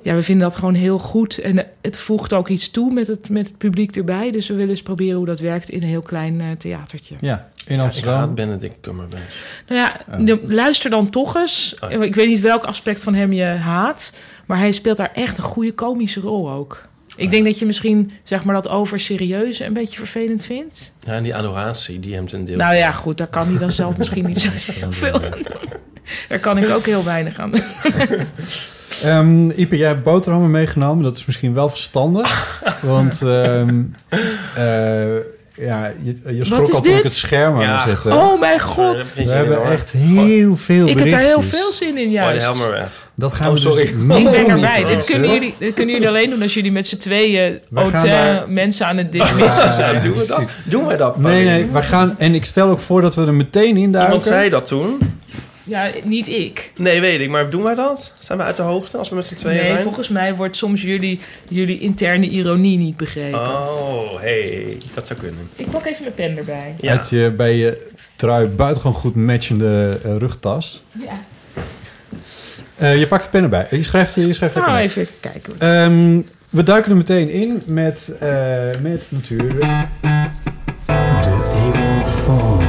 ja, 0.02 0.16
we 0.16 0.22
vinden 0.22 0.48
dat 0.48 0.56
gewoon 0.56 0.74
heel 0.74 1.00
goed. 1.00 1.38
En 1.38 1.66
het 1.82 1.98
voegt 1.98 2.34
ook 2.34 2.48
iets 2.48 2.70
toe 2.72 2.94
met 2.94 3.08
het, 3.08 3.30
met 3.30 3.48
het 3.48 3.58
publiek 3.58 3.96
erbij. 3.96 4.32
Dus 4.32 4.48
we 4.48 4.54
willen 4.54 4.70
eens 4.70 4.82
proberen 4.84 5.18
hoe 5.18 5.26
dat 5.26 5.40
werkt 5.40 5.70
in 5.70 5.82
een 5.82 5.88
heel 5.88 6.02
klein 6.02 6.42
eh, 6.42 6.52
theatertje. 6.52 7.16
Ja, 7.20 7.50
in 7.70 7.76
Ja, 7.76 7.82
ik 7.82 7.88
Amsterdam. 7.88 8.18
haat 8.20 8.36
Benedict 8.36 8.78
Cumberbatch. 8.82 9.36
Nou 9.68 9.80
ja, 9.82 10.02
Oh. 10.34 10.50
luister 10.50 10.90
dan 10.90 11.10
toch 11.10 11.36
eens. 11.36 11.76
Oh 11.80 11.92
ja. 11.92 12.02
Ik 12.04 12.16
weet 12.16 12.28
niet 12.28 12.40
welk 12.40 12.64
aspect 12.66 13.04
van 13.04 13.14
hem 13.14 13.34
je 13.34 13.44
haat. 13.46 14.14
Maar 14.46 14.58
hij 14.58 14.72
speelt 14.72 14.98
daar 14.98 15.12
echt 15.14 15.38
een 15.38 15.44
goede 15.44 15.74
komische 15.74 16.20
rol 16.20 16.52
ook. 16.52 16.88
Ik 17.16 17.32
denk 17.32 17.46
dat 17.46 17.60
je 17.60 17.66
misschien 17.66 18.12
zeg 18.24 18.44
maar, 18.44 18.54
dat 18.56 18.68
over 18.68 19.00
serieus 19.00 19.60
een 19.60 19.74
beetje 19.74 19.98
vervelend 19.98 20.46
vindt. 20.46 20.94
Ja, 21.00 21.14
en 21.14 21.24
die 21.24 21.36
adoratie 21.36 22.00
die 22.00 22.14
hem 22.16 22.28
ten 22.28 22.46
deel... 22.46 22.58
Nou 22.58 22.76
ja, 22.76 22.92
goed, 22.92 23.18
daar 23.18 23.28
kan 23.28 23.48
hij 23.48 23.58
dan 23.58 23.72
zelf 23.72 23.98
misschien 23.98 24.26
niet 24.26 24.42
zo 24.42 24.50
heel 24.72 24.92
veel 24.92 25.14
aan 25.14 25.22
doen. 25.32 25.70
Daar 26.28 26.40
kan 26.40 26.58
ik 26.58 26.70
ook 26.70 26.86
heel 26.86 27.04
weinig 27.04 27.40
aan 27.40 27.52
doen. 27.52 27.64
Ehm 29.04 29.50
Ipe, 29.50 29.78
jij 29.78 29.88
hebt 29.88 30.04
boterhammen 30.04 30.52
meegenomen. 30.52 31.04
Dat 31.04 31.16
is 31.18 31.26
misschien 31.26 31.54
wel 31.54 31.70
verstandig. 31.70 32.62
want 32.82 33.22
ehm, 33.22 33.84
eh, 34.56 35.16
ja, 35.60 35.92
je, 36.04 36.16
je 36.38 36.46
schrok 36.46 36.68
is 36.68 36.74
al 36.74 36.82
toen 36.82 36.90
ik 36.90 36.96
dit? 36.96 37.04
het 37.04 37.14
scherm 37.14 37.56
aan 37.56 37.62
Ja. 37.62 37.86
Oh 38.06 38.40
mijn 38.40 38.60
god. 38.60 39.14
We 39.14 39.30
hebben 39.30 39.58
hoor. 39.58 39.66
echt 39.72 39.92
heel 39.92 40.56
veel 40.56 40.88
Ik 40.88 41.00
heb 41.00 41.10
daar 41.10 41.20
heel 41.20 41.42
veel 41.42 41.72
zin 41.72 41.88
in 41.88 41.96
de 41.96 42.10
juist. 42.10 42.42
helm 42.46 42.58
maar 42.58 42.72
weg. 42.72 43.08
Dat 43.16 43.34
gaan 43.34 43.48
Oh, 43.48 43.54
we 43.54 43.60
sorry. 43.60 43.82
dus 43.82 43.92
Ik 44.20 44.32
ben 44.32 44.48
erbij. 44.48 44.84
Dit 44.84 45.04
kunnen, 45.04 45.30
jullie, 45.34 45.56
dit 45.60 45.74
kunnen 45.74 45.94
jullie 45.94 46.10
alleen 46.10 46.30
doen 46.30 46.42
als 46.42 46.54
jullie 46.54 46.72
met 46.72 46.88
z'n 46.88 46.98
tweeën 46.98 47.60
hotel 47.74 48.00
daar- 48.02 48.44
mensen 48.50 48.86
aan 48.86 48.98
het 48.98 49.12
dismissen 49.12 49.66
Ja, 49.66 49.72
zijn. 49.72 50.04
Doen 50.04 50.14
we 50.14 50.26
dat? 50.28 50.54
Doen 50.64 50.86
wij 50.86 50.98
dat? 50.98 51.18
Nee, 51.18 51.44
nee, 51.46 51.66
we 51.72 51.82
gaan... 51.84 52.18
En 52.18 52.36
ik 52.36 52.46
stel 52.46 52.70
ook 52.70 52.80
voor 52.80 53.02
dat 53.02 53.16
we 53.16 53.26
er 53.26 53.34
meteen 53.34 53.64
in 53.70 53.76
Iemand 53.76 53.94
duiken. 53.94 54.22
zei 54.22 54.50
dat 54.50 54.66
toen. 54.68 54.98
Ja, 55.70 55.90
niet 56.04 56.28
ik. 56.28 56.72
Nee, 56.78 57.02
weet 57.02 57.20
ik. 57.20 57.30
Maar 57.30 57.50
doen 57.50 57.64
wij 57.64 57.76
dat? 57.76 58.14
Zijn 58.20 58.38
we 58.38 58.44
uit 58.44 58.56
de 58.56 58.62
hoogte 58.62 58.98
als 58.98 59.10
we 59.10 59.16
met 59.16 59.28
z'n 59.28 59.36
tweeën 59.36 59.62
Nee, 59.62 59.70
zijn? 59.72 59.84
volgens 59.84 60.08
mij 60.10 60.36
wordt 60.36 60.56
soms 60.56 60.82
jullie, 60.82 61.20
jullie 61.48 61.80
interne 61.80 62.28
ironie 62.28 62.78
niet 62.78 62.98
begrepen. 62.98 63.40
Oh, 63.40 64.20
hey. 64.20 64.78
Dat 64.94 65.08
zou 65.08 65.20
kunnen. 65.20 65.50
Ik 65.56 65.70
pak 65.70 65.86
even 65.86 66.04
mijn 66.04 66.14
pen 66.16 66.38
erbij. 66.38 66.76
Ja. 66.80 66.96
Had 66.96 67.10
je 67.10 67.34
bij 67.38 67.56
je 67.56 67.88
trui 68.16 68.48
buitengewoon 68.48 68.98
goed 69.00 69.16
matchende 69.16 70.00
eh, 70.04 70.18
rugtas. 70.18 70.84
Ja. 70.92 71.18
Eh, 72.76 73.00
je 73.00 73.08
pakt 73.08 73.24
de 73.24 73.30
pen 73.30 73.44
erbij. 73.44 73.68
Je 73.70 73.82
schrijft, 73.82 74.16
je 74.16 74.34
schrijft 74.34 74.56
Nou, 74.56 74.72
mee. 74.72 74.84
even 74.84 75.08
kijken. 75.20 75.54
Ehm, 75.58 76.22
we 76.50 76.64
duiken 76.64 76.92
er 76.92 76.98
meteen 76.98 77.30
in 77.30 77.62
met, 77.66 78.12
eh, 78.20 78.30
met 78.82 79.08
natuurlijk... 79.10 79.60
De 81.22 81.72
Evofoon. 82.02 82.69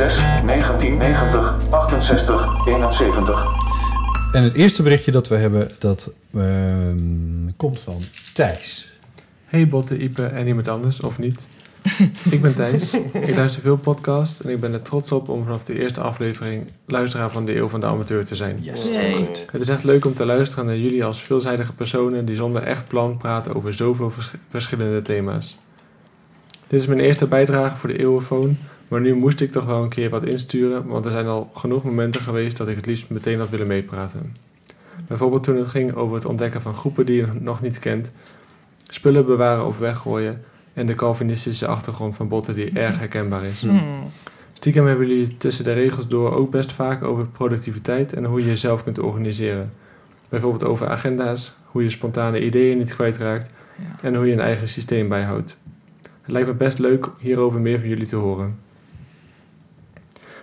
06 0.00 0.16
1990 0.44 1.54
68 1.70 2.66
71. 2.66 3.46
En 4.32 4.42
het 4.42 4.52
eerste 4.52 4.82
berichtje 4.82 5.10
dat 5.10 5.28
we 5.28 5.36
hebben, 5.36 5.70
dat 5.78 6.12
ehm, 6.34 7.50
komt 7.56 7.80
van 7.80 8.02
Thijs. 8.34 8.92
Hey 9.44 9.68
Botte, 9.68 9.98
Ipe 9.98 10.26
en 10.26 10.46
iemand 10.46 10.68
anders, 10.68 11.00
of 11.00 11.18
niet. 11.18 11.48
ik 12.30 12.40
ben 12.40 12.54
Thijs, 12.54 12.94
ik 13.12 13.36
luister 13.36 13.62
veel 13.62 13.76
podcasts 13.76 14.42
en 14.42 14.50
ik 14.50 14.60
ben 14.60 14.72
er 14.72 14.82
trots 14.82 15.12
op 15.12 15.28
om 15.28 15.44
vanaf 15.44 15.64
de 15.64 15.78
eerste 15.78 16.00
aflevering 16.00 16.70
luisteraar 16.86 17.30
van 17.30 17.44
de 17.44 17.56
Eeuw 17.56 17.68
van 17.68 17.80
de 17.80 17.86
Amateur 17.86 18.24
te 18.24 18.36
zijn. 18.36 18.58
Yay. 18.60 19.28
Het 19.50 19.60
is 19.60 19.68
echt 19.68 19.84
leuk 19.84 20.04
om 20.04 20.14
te 20.14 20.26
luisteren 20.26 20.66
naar 20.66 20.78
jullie 20.78 21.04
als 21.04 21.22
veelzijdige 21.22 21.72
personen 21.72 22.24
die 22.24 22.36
zonder 22.36 22.62
echt 22.62 22.88
plan 22.88 23.16
praten 23.16 23.54
over 23.54 23.74
zoveel 23.74 24.10
vers- 24.10 24.30
verschillende 24.48 25.02
thema's. 25.02 25.56
Dit 26.66 26.80
is 26.80 26.86
mijn 26.86 27.00
eerste 27.00 27.26
bijdrage 27.26 27.76
voor 27.76 27.88
de 27.88 27.98
Eeuwenfoon, 27.98 28.58
maar 28.90 29.00
nu 29.00 29.14
moest 29.14 29.40
ik 29.40 29.52
toch 29.52 29.64
wel 29.64 29.82
een 29.82 29.88
keer 29.88 30.10
wat 30.10 30.24
insturen, 30.24 30.86
want 30.86 31.04
er 31.04 31.10
zijn 31.10 31.26
al 31.26 31.50
genoeg 31.54 31.84
momenten 31.84 32.20
geweest 32.20 32.56
dat 32.56 32.68
ik 32.68 32.76
het 32.76 32.86
liefst 32.86 33.10
meteen 33.10 33.38
had 33.38 33.48
willen 33.48 33.66
meepraten. 33.66 34.36
Bijvoorbeeld 35.06 35.44
toen 35.44 35.56
het 35.56 35.68
ging 35.68 35.94
over 35.94 36.14
het 36.14 36.24
ontdekken 36.24 36.62
van 36.62 36.74
groepen 36.74 37.06
die 37.06 37.16
je 37.16 37.26
nog 37.40 37.60
niet 37.60 37.78
kent, 37.78 38.12
spullen 38.88 39.26
bewaren 39.26 39.66
of 39.66 39.78
weggooien 39.78 40.42
en 40.72 40.86
de 40.86 40.94
Calvinistische 40.94 41.66
achtergrond 41.66 42.16
van 42.16 42.28
botten 42.28 42.54
die 42.54 42.70
erg 42.70 42.98
herkenbaar 42.98 43.44
is. 43.44 43.62
Hmm. 43.62 44.02
Stiekem 44.52 44.86
hebben 44.86 45.08
jullie 45.08 45.36
tussen 45.36 45.64
de 45.64 45.72
regels 45.72 46.08
door 46.08 46.32
ook 46.32 46.50
best 46.50 46.72
vaak 46.72 47.02
over 47.02 47.26
productiviteit 47.26 48.12
en 48.12 48.24
hoe 48.24 48.40
je 48.40 48.46
jezelf 48.46 48.84
kunt 48.84 48.98
organiseren. 48.98 49.72
Bijvoorbeeld 50.28 50.64
over 50.64 50.88
agenda's, 50.88 51.54
hoe 51.64 51.82
je 51.82 51.90
spontane 51.90 52.44
ideeën 52.44 52.78
niet 52.78 52.94
kwijtraakt 52.94 53.50
Ja. 53.76 54.08
en 54.08 54.14
hoe 54.14 54.26
je 54.26 54.32
een 54.32 54.40
eigen 54.40 54.68
systeem 54.68 55.08
bijhoudt. 55.08 55.56
Het 56.02 56.30
lijkt 56.32 56.48
me 56.48 56.54
best 56.54 56.78
leuk 56.78 57.08
hierover 57.18 57.60
meer 57.60 57.78
van 57.78 57.88
jullie 57.88 58.06
te 58.06 58.16
horen. 58.16 58.58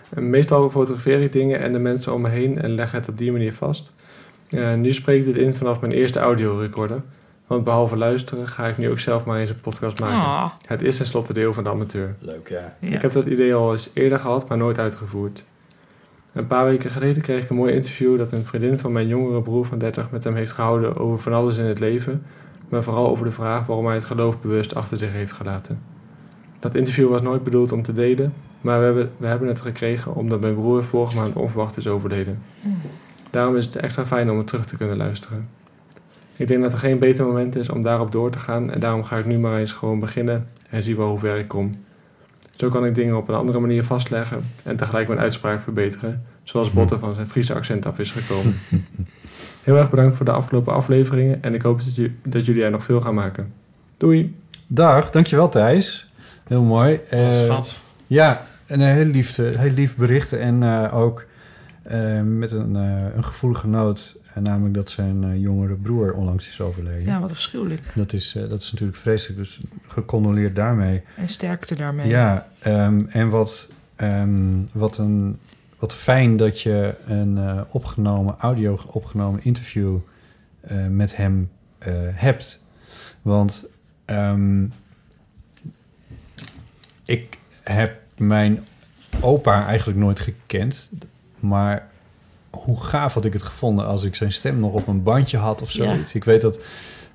En 0.09 0.29
meestal 0.29 0.69
fotografeer 0.69 1.21
ik 1.21 1.31
dingen 1.31 1.59
en 1.59 1.71
de 1.71 1.79
mensen 1.79 2.13
om 2.13 2.21
me 2.21 2.29
heen 2.29 2.61
en 2.61 2.75
leg 2.75 2.91
het 2.91 3.09
op 3.09 3.17
die 3.17 3.31
manier 3.31 3.53
vast. 3.53 3.91
Eh, 4.49 4.73
nu 4.73 4.91
spreek 4.91 5.19
ik 5.19 5.25
dit 5.25 5.35
in 5.35 5.53
vanaf 5.53 5.81
mijn 5.81 5.93
eerste 5.93 6.19
audiorecorder. 6.19 7.01
Want 7.47 7.63
behalve 7.63 7.97
luisteren 7.97 8.47
ga 8.47 8.67
ik 8.67 8.77
nu 8.77 8.89
ook 8.89 8.99
zelf 8.99 9.25
maar 9.25 9.39
eens 9.39 9.49
een 9.49 9.61
podcast 9.61 9.99
maken. 9.99 10.17
Ah, 10.17 10.51
Het 10.65 10.81
is 10.81 10.97
tenslotte 10.97 11.33
deel 11.33 11.53
van 11.53 11.63
de 11.63 11.69
amateur. 11.69 12.15
Leuk, 12.19 12.49
ja. 12.49 12.75
ja. 12.79 12.95
Ik 12.95 13.01
heb 13.01 13.11
dat 13.11 13.25
idee 13.25 13.53
al 13.53 13.71
eens 13.71 13.89
eerder 13.93 14.19
gehad, 14.19 14.47
maar 14.49 14.57
nooit 14.57 14.79
uitgevoerd. 14.79 15.43
Een 16.33 16.47
paar 16.47 16.65
weken 16.65 16.89
geleden 16.89 17.21
kreeg 17.21 17.43
ik 17.43 17.49
een 17.49 17.55
mooi 17.55 17.73
interview 17.73 18.17
dat 18.17 18.31
een 18.31 18.45
vriendin 18.45 18.79
van 18.79 18.91
mijn 18.91 19.07
jongere 19.07 19.41
broer 19.41 19.65
van 19.65 19.77
30 19.77 20.11
met 20.11 20.23
hem 20.23 20.35
heeft 20.35 20.51
gehouden 20.51 20.97
over 20.97 21.19
van 21.19 21.33
alles 21.33 21.57
in 21.57 21.65
het 21.65 21.79
leven, 21.79 22.23
maar 22.69 22.83
vooral 22.83 23.07
over 23.07 23.25
de 23.25 23.31
vraag 23.31 23.65
waarom 23.65 23.85
hij 23.85 23.95
het 23.95 24.05
geloof 24.05 24.41
bewust 24.41 24.75
achter 24.75 24.97
zich 24.97 25.11
heeft 25.11 25.31
gelaten. 25.31 25.81
Dat 26.59 26.75
interview 26.75 27.09
was 27.09 27.21
nooit 27.21 27.43
bedoeld 27.43 27.71
om 27.71 27.81
te 27.81 27.93
delen, 27.93 28.33
maar 28.61 28.79
we 28.79 28.85
hebben, 28.85 29.11
we 29.17 29.27
hebben 29.27 29.47
het 29.47 29.61
gekregen 29.61 30.15
omdat 30.15 30.41
mijn 30.41 30.55
broer 30.55 30.83
vorige 30.83 31.15
maand 31.15 31.35
onverwacht 31.35 31.77
is 31.77 31.87
overleden. 31.87 32.43
Daarom 33.29 33.55
is 33.55 33.65
het 33.65 33.75
extra 33.75 34.05
fijn 34.05 34.31
om 34.31 34.37
het 34.37 34.47
terug 34.47 34.65
te 34.65 34.77
kunnen 34.77 34.97
luisteren. 34.97 35.47
Ik 36.35 36.47
denk 36.47 36.61
dat 36.61 36.73
er 36.73 36.79
geen 36.79 36.99
beter 36.99 37.25
moment 37.25 37.55
is 37.55 37.69
om 37.69 37.81
daarop 37.81 38.11
door 38.11 38.31
te 38.31 38.39
gaan 38.39 38.71
en 38.71 38.79
daarom 38.79 39.03
ga 39.03 39.17
ik 39.17 39.25
nu 39.25 39.39
maar 39.39 39.59
eens 39.59 39.71
gewoon 39.71 39.99
beginnen 39.99 40.47
en 40.69 40.83
zie 40.83 40.95
wel 40.95 41.09
hoe 41.09 41.19
ver 41.19 41.37
ik 41.37 41.47
kom. 41.47 41.71
Zo 42.55 42.69
kan 42.69 42.85
ik 42.85 42.95
dingen 42.95 43.17
op 43.17 43.27
een 43.27 43.35
andere 43.35 43.59
manier 43.59 43.83
vastleggen 43.83 44.41
en 44.63 44.75
tegelijk 44.75 45.07
mijn 45.07 45.19
uitspraak 45.19 45.61
verbeteren, 45.61 46.23
zoals 46.43 46.71
Botten 46.71 46.99
van 46.99 47.13
zijn 47.13 47.27
Friese 47.27 47.53
accent 47.53 47.85
af 47.85 47.99
is 47.99 48.11
gekomen. 48.11 48.57
Heel 49.63 49.77
erg 49.77 49.89
bedankt 49.89 50.15
voor 50.15 50.25
de 50.25 50.31
afgelopen 50.31 50.73
afleveringen 50.73 51.43
en 51.43 51.53
ik 51.53 51.61
hoop 51.61 51.81
dat, 51.83 52.09
dat 52.23 52.45
jullie 52.45 52.63
er 52.63 52.71
nog 52.71 52.83
veel 52.83 53.01
gaan 53.01 53.13
maken. 53.13 53.53
Doei! 53.97 54.35
Dag, 54.67 55.09
dankjewel 55.09 55.49
Thijs. 55.49 56.11
Heel 56.43 56.63
mooi. 56.63 56.99
Eh, 57.09 57.33
Schat. 57.33 57.79
Ja, 58.07 58.45
en 58.65 58.79
een 58.79 58.93
heel 58.93 59.05
lief, 59.05 59.37
eh, 59.37 59.55
heel 59.55 59.71
lief 59.71 59.95
berichten. 59.95 60.39
En 60.39 60.63
eh, 60.63 60.95
ook 60.95 61.25
eh, 61.81 62.21
met 62.21 62.51
een, 62.51 62.75
een 62.75 63.23
gevoelige 63.23 63.67
noot. 63.67 64.15
namelijk 64.39 64.73
dat 64.73 64.89
zijn 64.89 65.39
jongere 65.39 65.75
broer 65.75 66.13
onlangs 66.13 66.47
is 66.47 66.61
overleden. 66.61 67.05
Ja, 67.05 67.19
wat 67.19 67.31
afschuwelijk. 67.31 67.81
Dat, 67.95 68.13
is, 68.13 68.31
dat 68.49 68.61
is 68.61 68.71
natuurlijk 68.71 68.97
vreselijk. 68.97 69.37
Dus 69.37 69.59
gecondoleerd 69.87 70.55
daarmee. 70.55 71.03
En 71.15 71.29
sterkte 71.29 71.75
daarmee. 71.75 72.07
Ja, 72.07 72.47
ehm, 72.59 73.05
en 73.09 73.29
wat, 73.29 73.69
ehm, 73.95 74.63
wat, 74.73 74.97
een, 74.97 75.39
wat 75.79 75.93
fijn 75.93 76.37
dat 76.37 76.61
je 76.61 76.95
een 77.05 77.39
opgenomen, 77.69 78.35
audio 78.39 78.79
opgenomen 78.91 79.43
interview 79.43 79.97
met 80.89 81.15
hem 81.15 81.49
hebt. 82.13 82.63
Want 83.21 83.65
ehm, 84.05 84.65
ik 87.05 87.36
heb 87.67 87.99
mijn 88.17 88.65
opa 89.19 89.65
eigenlijk 89.65 89.99
nooit 89.99 90.19
gekend. 90.19 90.89
Maar 91.39 91.87
hoe 92.49 92.81
gaaf 92.83 93.13
had 93.13 93.25
ik 93.25 93.33
het 93.33 93.43
gevonden 93.43 93.85
als 93.85 94.03
ik 94.03 94.15
zijn 94.15 94.31
stem 94.31 94.59
nog 94.59 94.73
op 94.73 94.87
een 94.87 95.03
bandje 95.03 95.37
had 95.37 95.61
of 95.61 95.71
zoiets. 95.71 96.13
Ik 96.13 96.23
weet 96.23 96.41
dat 96.41 96.59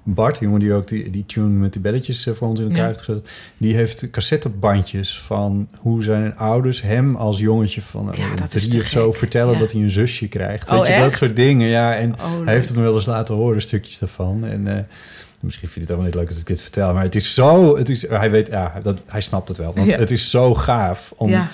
Bart, 0.05 0.35
die 0.39 0.45
jongen 0.49 0.61
die 0.61 0.73
ook 0.73 0.89
die, 0.89 1.11
die 1.11 1.27
tune 1.27 1.49
met 1.49 1.73
die 1.73 1.83
belletjes 1.83 2.27
eh, 2.27 2.35
voor 2.35 2.49
ons 2.49 2.59
in 2.61 2.65
elkaar 2.65 2.81
Ja. 2.81 2.87
heeft 2.87 3.03
gezet... 3.03 3.29
die 3.57 3.75
heeft 3.75 4.11
cassettebandjes 4.11 5.21
van 5.21 5.69
hoe 5.79 6.03
zijn 6.03 6.37
ouders 6.37 6.83
hem 6.83 7.17
als 7.17 7.39
jongetje 7.39 7.83
van 7.83 8.13
eh, 8.13 8.19
Ja, 8.19 8.47
drie 8.47 8.81
of 8.81 8.87
zo 8.87 9.13
vertellen 9.13 9.53
Ja. 9.53 9.59
dat 9.59 9.73
hij 9.73 9.83
een 9.83 9.91
zusje 9.91 10.29
krijgt. 10.29 10.71
Oh, 10.71 10.79
weet 10.79 10.87
je, 10.87 10.95
dat 11.03 11.17
soort 11.17 11.37
dingen. 11.37 11.69
Ja, 11.69 11.95
en 11.95 12.13
Oh, 12.15 12.45
hij 12.45 12.55
heeft 12.55 12.69
het 12.69 12.77
me 12.77 12.83
wel 12.83 12.95
eens 12.95 13.07
laten 13.07 13.35
horen, 13.35 13.63
stukjes 13.63 13.99
daarvan. 13.99 14.45
En 14.45 14.67
eh, 14.67 14.85
misschien 15.41 15.69
vindt 15.69 15.89
hij 15.89 15.97
het 15.97 16.07
ook 16.07 16.13
niet 16.13 16.15
leuk 16.23 16.29
dat 16.29 16.39
ik 16.39 16.47
dit 16.47 16.63
vertel, 16.63 16.93
maar 16.95 17.03
het 17.03 17.15
is 17.15 17.35
zo... 17.35 17.77
Het 17.77 17.89
is, 17.89 18.09
hij 18.09 18.31
weet, 18.31 18.47
ja, 18.49 18.81
dat, 18.83 19.03
hij 19.07 19.21
snapt 19.21 19.49
het 19.49 19.57
wel. 19.59 19.73
Want 19.75 19.97
het 19.97 20.11
is 20.11 20.31
zo 20.31 20.55
gaaf 20.55 21.13
om 21.17 21.47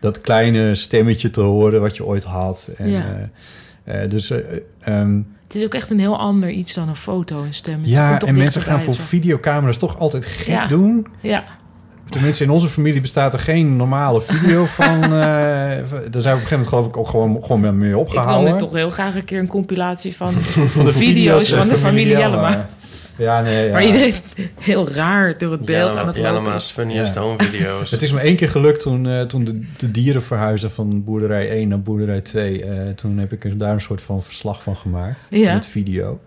dat 0.00 0.20
kleine 0.20 0.74
stemmetje 0.74 1.30
te 1.30 1.40
horen 1.40 1.80
wat 1.80 1.96
je 1.96 2.04
ooit 2.04 2.24
had. 2.24 2.70
En, 2.76 2.88
Ja. 2.90 4.06
dus... 4.06 4.30
eh, 4.30 4.38
ehm, 4.80 5.20
Het 5.54 5.62
is 5.62 5.68
ook 5.68 5.74
echt 5.74 5.90
een 5.90 5.98
heel 5.98 6.18
ander 6.18 6.50
iets 6.50 6.74
dan 6.74 6.88
een 6.88 6.96
foto 6.96 7.42
en 7.44 7.54
stem. 7.54 7.80
Het 7.80 7.88
ja, 7.90 8.20
en 8.20 8.36
mensen 8.38 8.62
gaan 8.62 8.82
voor 8.82 8.94
zo. 8.94 9.02
videocamera's 9.02 9.76
toch 9.76 9.98
altijd 9.98 10.26
gek 10.26 10.46
Ja. 10.46 10.66
doen. 10.66 11.06
Ja, 11.20 11.44
Tenminste, 12.10 12.44
in 12.44 12.50
onze 12.50 12.68
familie 12.68 13.00
bestaat 13.00 13.32
er 13.32 13.38
geen 13.38 13.76
normale 13.76 14.20
video 14.20 14.64
van. 14.78 15.02
eh, 15.02 15.10
daar 15.10 15.82
zijn 15.82 15.90
we 16.10 16.10
op 16.10 16.12
een 16.12 16.22
gegeven 16.22 16.48
moment 16.50 16.68
geloof 16.68 16.86
ik 16.86 16.96
ook 16.96 17.08
gewoon, 17.08 17.38
gewoon 17.44 17.76
mee 17.78 17.90
ik 17.90 17.96
opgehouden. 17.96 18.50
wil 18.50 18.56
toch 18.58 18.72
heel 18.72 18.90
graag 18.90 19.14
een 19.14 19.24
keer 19.24 19.38
een 19.38 19.46
compilatie 19.46 20.16
van, 20.16 20.32
van 20.74 20.84
de 20.84 20.92
video's 20.92 21.48
van 21.52 21.68
de 21.68 21.76
familie 21.76 22.16
Jellema. 22.16 22.68
Ja, 23.16 23.40
nee, 23.40 23.66
ja. 23.66 23.72
Waar 23.72 23.84
iedereen 23.84 24.14
heel 24.60 24.88
raar 24.90 25.38
door 25.38 25.52
het 25.52 25.64
beeld 25.64 25.90
aan 25.96 26.06
het 26.06 26.16
lopen 26.16 26.22
Jellema's 26.32 26.64
is. 26.64 26.70
funniest 26.70 27.14
Ja. 27.14 27.20
home 27.20 27.42
video's. 27.42 27.90
Het 27.90 28.02
is 28.02 28.12
me 28.12 28.20
één 28.20 28.36
keer 28.36 28.48
gelukt 28.48 28.80
toen, 28.80 29.08
eh, 29.08 29.20
toen 29.22 29.44
de, 29.44 29.60
de 29.76 29.90
dieren 29.90 30.22
verhuisden 30.22 30.70
van 30.70 31.04
boerderij 31.04 31.50
1 31.50 31.68
naar 31.68 31.82
boerderij 31.82 32.20
2. 32.20 32.64
Eh, 32.64 32.88
toen 32.94 33.18
heb 33.18 33.32
ik 33.32 33.58
daar 33.58 33.72
een 33.72 33.80
soort 33.80 34.02
van 34.02 34.22
verslag 34.22 34.62
van 34.62 34.76
gemaakt. 34.76 35.26
Ja. 35.30 35.52
Met 35.52 35.66
video. 35.66 36.20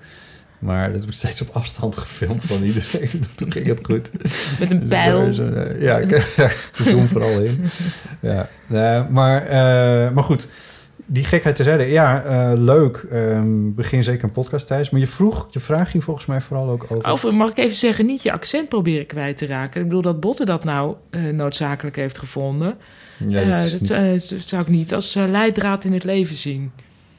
Maar 0.59 0.91
dat 0.91 0.99
heb 0.99 1.09
ik 1.09 1.15
steeds 1.15 1.41
op 1.41 1.49
afstand 1.55 1.97
gefilmd 1.97 2.43
van 2.43 2.63
iedereen. 2.63 3.09
toen 3.35 3.51
ging 3.51 3.65
het 3.67 3.79
goed. 3.83 4.09
Met 4.59 4.71
een 4.71 4.79
Dus 4.79 4.89
pijl. 4.89 5.27
eh, 5.29 5.81
ja, 5.81 5.97
ik 5.97 6.71
zoom 6.71 7.07
vooral 7.07 7.39
in. 7.39 7.63
Ja, 8.19 8.49
maar, 9.09 9.45
eh, 9.45 10.11
maar 10.11 10.23
goed, 10.23 10.47
die 11.09 11.23
gekheid 11.23 11.55
terzijde. 11.55 11.83
Ja, 11.83 12.23
eh, 12.23 12.51
leuk. 12.55 13.05
Ehm, 13.11 13.73
begin 13.73 14.03
zeker 14.03 14.23
een 14.23 14.31
podcast, 14.31 14.67
Thijs. 14.67 14.89
Maar 14.89 14.99
je 14.99 15.07
vroeg, 15.07 15.47
je 15.51 15.59
vraag 15.59 15.91
ging 15.91 16.03
volgens 16.03 16.25
mij 16.25 16.41
vooral 16.41 16.69
ook 16.69 16.85
over... 16.89 17.11
Of 17.11 17.31
mag 17.31 17.49
ik 17.49 17.57
even 17.57 17.75
zeggen, 17.75 18.05
niet 18.05 18.23
je 18.23 18.31
accent 18.31 18.69
proberen 18.69 19.05
kwijt 19.05 19.37
te 19.37 19.45
raken. 19.45 19.81
Ik 19.81 19.87
bedoel 19.87 20.01
dat 20.01 20.19
Botte 20.19 20.45
dat 20.45 20.63
nou 20.63 20.95
eh, 21.09 21.21
noodzakelijk 21.23 21.95
heeft 21.95 22.17
gevonden. 22.17 22.75
ja, 23.27 23.41
Eh, 23.41 23.49
dat 23.49 23.79
niet- 23.79 23.87
dat 24.29 24.41
zou 24.41 24.61
ik 24.61 24.67
niet 24.67 24.93
als 24.93 25.13
leidraad 25.13 25.83
in 25.85 25.93
het 25.93 26.03
leven 26.03 26.35
zien. 26.35 26.71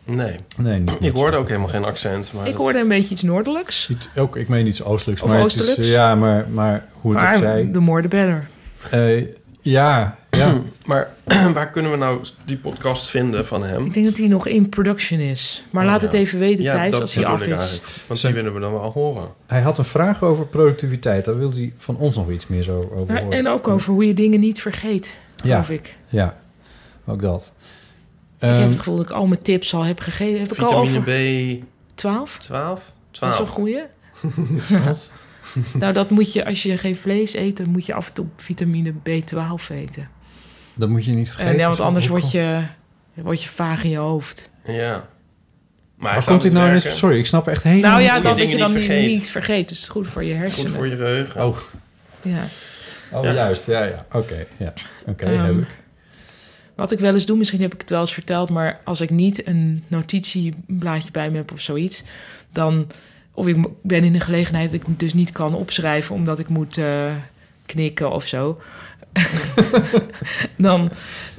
Nee, 0.05 0.35
nee, 0.59 0.79
niet 0.81 0.97
ik 1.01 1.13
hoorde 1.17 1.37
ook 1.37 1.47
helemaal 1.49 1.69
geen 1.69 1.85
accent. 1.85 2.31
Maar 2.35 2.47
Ik 2.47 2.53
dat- 2.53 2.61
hoorde 2.61 2.79
een 2.79 2.89
beetje 2.89 3.11
iets 3.11 3.23
noordelijks. 3.23 3.91
Ook, 4.17 4.37
ik 4.37 4.49
meen 4.49 4.67
iets 4.67 4.83
oostelijks. 4.83 5.23
Of 5.23 5.31
maar 5.31 5.39
Het 5.41 5.55
is, 5.55 5.61
oostelijks. 5.61 5.87
ja, 5.93 6.15
maar, 6.15 6.47
maar 6.53 6.85
hoe 6.93 7.15
het 7.17 7.23
ook 7.23 7.35
zij. 7.35 7.69
the 7.73 7.81
more 7.81 8.03
the 8.03 8.09
better. 8.09 8.49
Eh, 8.91 9.25
ja, 9.61 10.19
ja. 10.39 10.61
Maar 10.85 11.11
waar 11.55 11.71
kunnen 11.71 11.91
we 11.91 11.97
nou 11.97 12.21
die 12.45 12.57
podcast 12.57 13.07
vinden 13.07 13.47
van 13.47 13.63
hem? 13.65 13.85
Ik 13.85 13.95
denk 13.95 14.07
dat 14.07 14.17
hij 14.17 14.29
nog 14.29 14.47
in 14.47 14.69
production 14.69 15.21
is. 15.21 15.65
Maar 15.71 15.85
Oh, 15.85 15.91
laat 15.91 16.01
ja. 16.01 16.07
het 16.07 16.15
even 16.15 16.39
weten, 16.39 16.63
Ja, 16.65 16.73
Thijs, 16.75 17.01
als 17.01 17.15
hij 17.15 17.27
af 17.27 17.41
is. 17.41 17.47
eigenlijk. 17.49 17.85
Want 18.07 18.21
die 18.21 18.33
willen 18.33 18.55
we 18.55 18.61
dan 18.61 18.73
wel 18.73 18.91
horen. 18.93 19.29
hij 19.47 19.61
had 19.61 19.79
een 19.79 19.85
vraag 19.85 20.23
over 20.23 20.47
productiviteit. 20.47 21.25
Daar 21.25 21.39
wilde 21.39 21.57
hij 21.57 21.73
van 21.77 21.97
ons 21.97 22.17
nog 22.17 22.31
iets 22.31 22.47
meer 22.47 22.63
zo 22.63 22.77
over 22.77 23.21
horen. 23.21 23.33
en 23.39 23.49
ook 23.49 23.69
over 23.69 23.93
hoe 23.93 24.07
je 24.07 24.15
dingen 24.15 24.41
niet 24.41 24.61
vergeet, 24.61 25.19
Ja. 25.37 25.43
geloof 25.63 25.71
ik. 25.71 25.97
Ja, 26.09 26.37
ook 27.07 27.23
dat. 27.23 27.53
ik 28.39 28.49
heb 28.49 28.51
Ehm, 28.51 28.69
het 28.69 28.79
gevoel 28.79 28.97
dat 28.97 29.05
ik 29.05 29.11
al 29.13 29.27
mijn 29.27 29.43
tips 29.43 29.75
al 29.75 29.83
heb 29.85 30.01
gegeven. 30.01 30.39
Heb 30.39 30.53
ik 30.53 30.59
al 30.59 30.87
Vitamine 30.87 30.99
over 30.99 31.65
B12? 31.65 31.95
12? 31.95 32.39
12? 32.39 32.95
Dat 33.11 33.33
is 33.33 33.39
een 33.39 33.47
goeie. 33.47 33.81
Nou, 35.79 35.93
dat 35.93 36.11
moet 36.11 36.33
je, 36.33 36.45
als 36.47 36.63
je 36.63 36.77
geen 36.79 36.97
vlees 36.97 37.35
eet, 37.35 37.57
dan 37.57 37.69
moet 37.71 37.87
je 37.87 37.95
af 37.95 38.09
en 38.09 38.15
toe 38.15 38.27
vitamine 38.37 38.93
B12 38.93 39.69
eten. 39.71 40.09
Dat 40.79 40.89
moet 40.89 41.05
je 41.05 41.13
niet 41.13 41.29
vergeten. 41.29 41.53
En 41.53 41.59
ja, 41.59 41.67
want 41.67 41.81
anders 41.81 42.07
word 42.07 42.31
je, 42.31 42.63
word 43.15 43.43
je 43.43 43.49
vaag 43.49 43.85
in 43.85 43.91
je 43.91 43.97
hoofd. 43.97 44.51
Ja. 44.67 45.07
Maar 45.97 46.25
komt 46.25 46.43
dit 46.43 46.53
nou 46.53 46.71
eens? 46.73 46.99
Sorry, 46.99 47.19
ik 47.19 47.27
snap 47.27 47.49
echt 47.49 47.63
helemaal 47.63 47.91
Nou 47.91 48.03
ja, 48.03 48.21
dan 48.21 48.37
dat 48.37 48.51
je 48.51 48.57
dan 48.57 48.75
niet 48.75 48.85
vergeet. 48.85 49.07
niet 49.07 49.29
vergeet. 49.31 49.69
Dus 49.69 49.77
het 49.79 49.87
is 49.87 49.93
goed 49.93 50.09
voor 50.09 50.25
je 50.25 50.35
hersenen. 50.35 50.67
Goed 50.67 50.77
voor 50.77 50.87
je 50.87 50.97
geheugen. 50.97 51.45
Oh, 51.47 51.57
Ja. 52.23 52.43
oh 53.13 53.25
Ja. 53.25 53.33
juist. 53.33 53.67
Ja, 53.67 53.83
ja. 53.85 54.07
Oké, 54.13 54.47
ja. 54.57 54.73
Oké, 55.07 55.25
Ehm, 55.25 55.45
heb 55.45 55.59
ik. 55.59 55.77
Wat 56.75 56.93
ik 56.93 56.99
wel 56.99 57.13
eens 57.15 57.27
doe, 57.27 57.37
misschien 57.37 57.61
heb 57.61 57.75
ik 57.75 57.81
het 57.81 57.91
wel 57.91 58.01
eens 58.01 58.13
verteld, 58.15 58.51
maar 58.51 58.81
als 58.85 59.01
ik 59.01 59.11
niet 59.11 59.47
een 59.47 59.85
notitieblaadje 59.89 61.11
bij 61.11 61.31
me 61.31 61.37
heb 61.37 61.53
of 61.53 61.61
zoiets, 61.61 62.03
dan. 62.53 62.87
Of 63.33 63.47
ik 63.47 63.57
ben 63.83 64.05
in 64.05 64.15
een 64.15 64.21
gelegenheid 64.21 64.73
dat 64.73 64.81
ik 64.89 64.99
dus 64.99 65.15
niet 65.15 65.33
kan 65.33 65.55
opschrijven 65.55 66.15
omdat 66.15 66.39
ik 66.39 66.49
moet 66.49 66.79
eh, 66.79 67.13
knikken 67.67 68.11
of 68.11 68.27
zo. 68.27 68.61
dan 70.57 70.91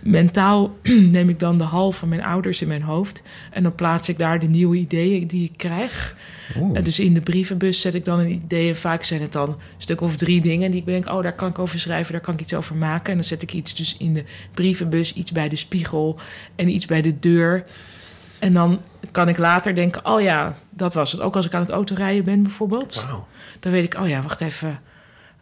mentaal 0.01 0.77
neem 1.15 1.29
ik 1.29 1.39
dan 1.39 1.57
de 1.57 1.63
hal 1.63 1.91
van 1.91 2.09
mijn 2.09 2.23
ouders 2.23 2.61
in 2.61 2.67
mijn 2.67 2.81
hoofd. 2.81 3.21
En 3.51 3.63
dan 3.63 3.75
plaats 3.75 4.09
ik 4.09 4.17
daar 4.17 4.39
de 4.39 4.47
nieuwe 4.47 4.77
ideeën 4.77 5.27
die 5.27 5.43
ik 5.43 5.57
krijg. 5.57 6.15
Oeh. 6.57 6.77
En 6.77 6.83
dus 6.83 6.99
in 6.99 7.13
de 7.13 7.21
brievenbus 7.21 7.81
zet 7.81 7.93
ik 7.93 8.05
dan 8.05 8.19
een 8.19 8.31
idee. 8.31 8.69
En 8.69 8.77
vaak 8.77 9.03
zijn 9.03 9.21
het 9.21 9.33
dan 9.33 9.49
een 9.49 9.57
stuk 9.77 10.01
of 10.01 10.15
drie 10.15 10.41
dingen 10.41 10.71
die 10.71 10.79
ik 10.79 10.85
denk... 10.85 11.07
oh, 11.07 11.21
daar 11.23 11.35
kan 11.35 11.49
ik 11.49 11.59
over 11.59 11.79
schrijven, 11.79 12.11
daar 12.11 12.21
kan 12.21 12.33
ik 12.33 12.41
iets 12.41 12.53
over 12.53 12.75
maken. 12.75 13.11
En 13.11 13.17
dan 13.17 13.27
zet 13.27 13.41
ik 13.41 13.53
iets 13.53 13.75
dus 13.75 13.97
in 13.97 14.13
de 14.13 14.23
brievenbus, 14.53 15.13
iets 15.13 15.31
bij 15.31 15.49
de 15.49 15.55
spiegel... 15.55 16.19
en 16.55 16.69
iets 16.69 16.85
bij 16.85 17.01
de 17.01 17.19
deur. 17.19 17.63
En 18.39 18.53
dan 18.53 18.81
kan 19.11 19.27
ik 19.27 19.37
later 19.37 19.75
denken, 19.75 20.05
oh 20.05 20.21
ja, 20.21 20.55
dat 20.69 20.93
was 20.93 21.11
het. 21.11 21.21
Ook 21.21 21.35
als 21.35 21.45
ik 21.45 21.53
aan 21.53 21.61
het 21.61 21.69
autorijden 21.69 22.23
ben 22.23 22.43
bijvoorbeeld. 22.43 23.07
Dan 23.59 23.71
weet 23.71 23.83
ik, 23.83 23.99
oh 24.01 24.07
ja, 24.07 24.21
wacht 24.21 24.41
even... 24.41 24.79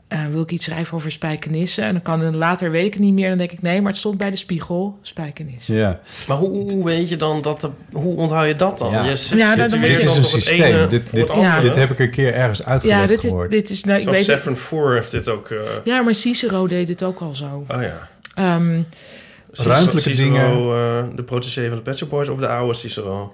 eh, 0.07 0.19
wil 0.31 0.41
ik 0.41 0.51
iets 0.51 0.65
schrijven 0.65 0.93
over 0.93 1.11
spijkenissen? 1.11 1.83
En 1.83 1.91
dan 1.93 2.01
kan 2.01 2.19
het 2.19 2.35
later 2.35 2.71
weet 2.71 2.85
ik 2.85 2.93
het 2.93 3.01
niet 3.01 3.13
meer. 3.13 3.29
Dan 3.29 3.37
denk 3.37 3.51
ik, 3.51 3.61
nee, 3.61 3.81
maar 3.81 3.91
het 3.91 3.99
stond 3.99 4.17
bij 4.17 4.29
de 4.29 4.35
spiegel, 4.37 4.97
spijkenissen. 5.01 5.75
Ja, 5.75 5.99
Maar 6.27 6.37
hoe, 6.37 6.71
hoe 6.71 6.83
weet 6.85 7.09
je 7.09 7.15
dan 7.17 7.41
dat... 7.41 7.61
De, 7.61 7.69
hoe 7.91 8.15
onthoud 8.15 8.47
je 8.47 8.53
dat 8.53 8.77
dan? 8.77 8.91
Ja. 8.91 9.03
Je 9.03 9.31
Ja, 9.35 9.55
dan- 9.55 9.79
dit 9.81 10.03
is 10.03 10.15
een 10.15 10.25
systeem. 10.25 10.61
ene 10.63 10.87
dit, 10.87 11.13
dit, 11.15 11.27
dit 11.61 11.75
heb 11.75 11.91
ik 11.91 11.99
een 11.99 12.09
keer 12.11 12.33
ergens 12.33 12.65
uitgelegd 12.65 13.01
Ja, 13.01 13.07
dit 13.07 13.23
is, 13.23 13.29
gehoord. 13.29 13.51
dit 13.51 13.69
is 13.69 13.83
nou, 13.83 13.99
ik 13.99 14.05
weet 14.05 14.15
het- 14.15 14.25
Seven 14.39 14.57
Four 14.57 14.93
heeft 14.93 15.11
dit 15.11 15.27
ook... 15.29 15.49
eh, 15.49 15.57
Ja, 15.83 16.01
maar 16.01 16.15
Cicero 16.15 16.67
deed 16.67 16.87
het 16.89 17.03
ook 17.03 17.19
al 17.19 17.33
zo. 17.33 17.65
oh 17.67 17.81
ja. 17.81 18.09
Ehm, 18.35 18.81
Cicero- 19.51 19.69
Ruimtelijke 19.73 20.09
Cicero, 20.09 20.29
dingen. 20.29 21.09
eh, 21.09 21.15
de 21.15 21.23
protégé 21.23 21.67
van 21.67 21.75
de 21.75 21.81
Pet 21.81 21.97
Shop 21.97 22.09
Boys 22.09 22.29
of 22.29 22.37
de 22.39 22.47
oude 22.47 22.73
Cicero? 22.73 23.33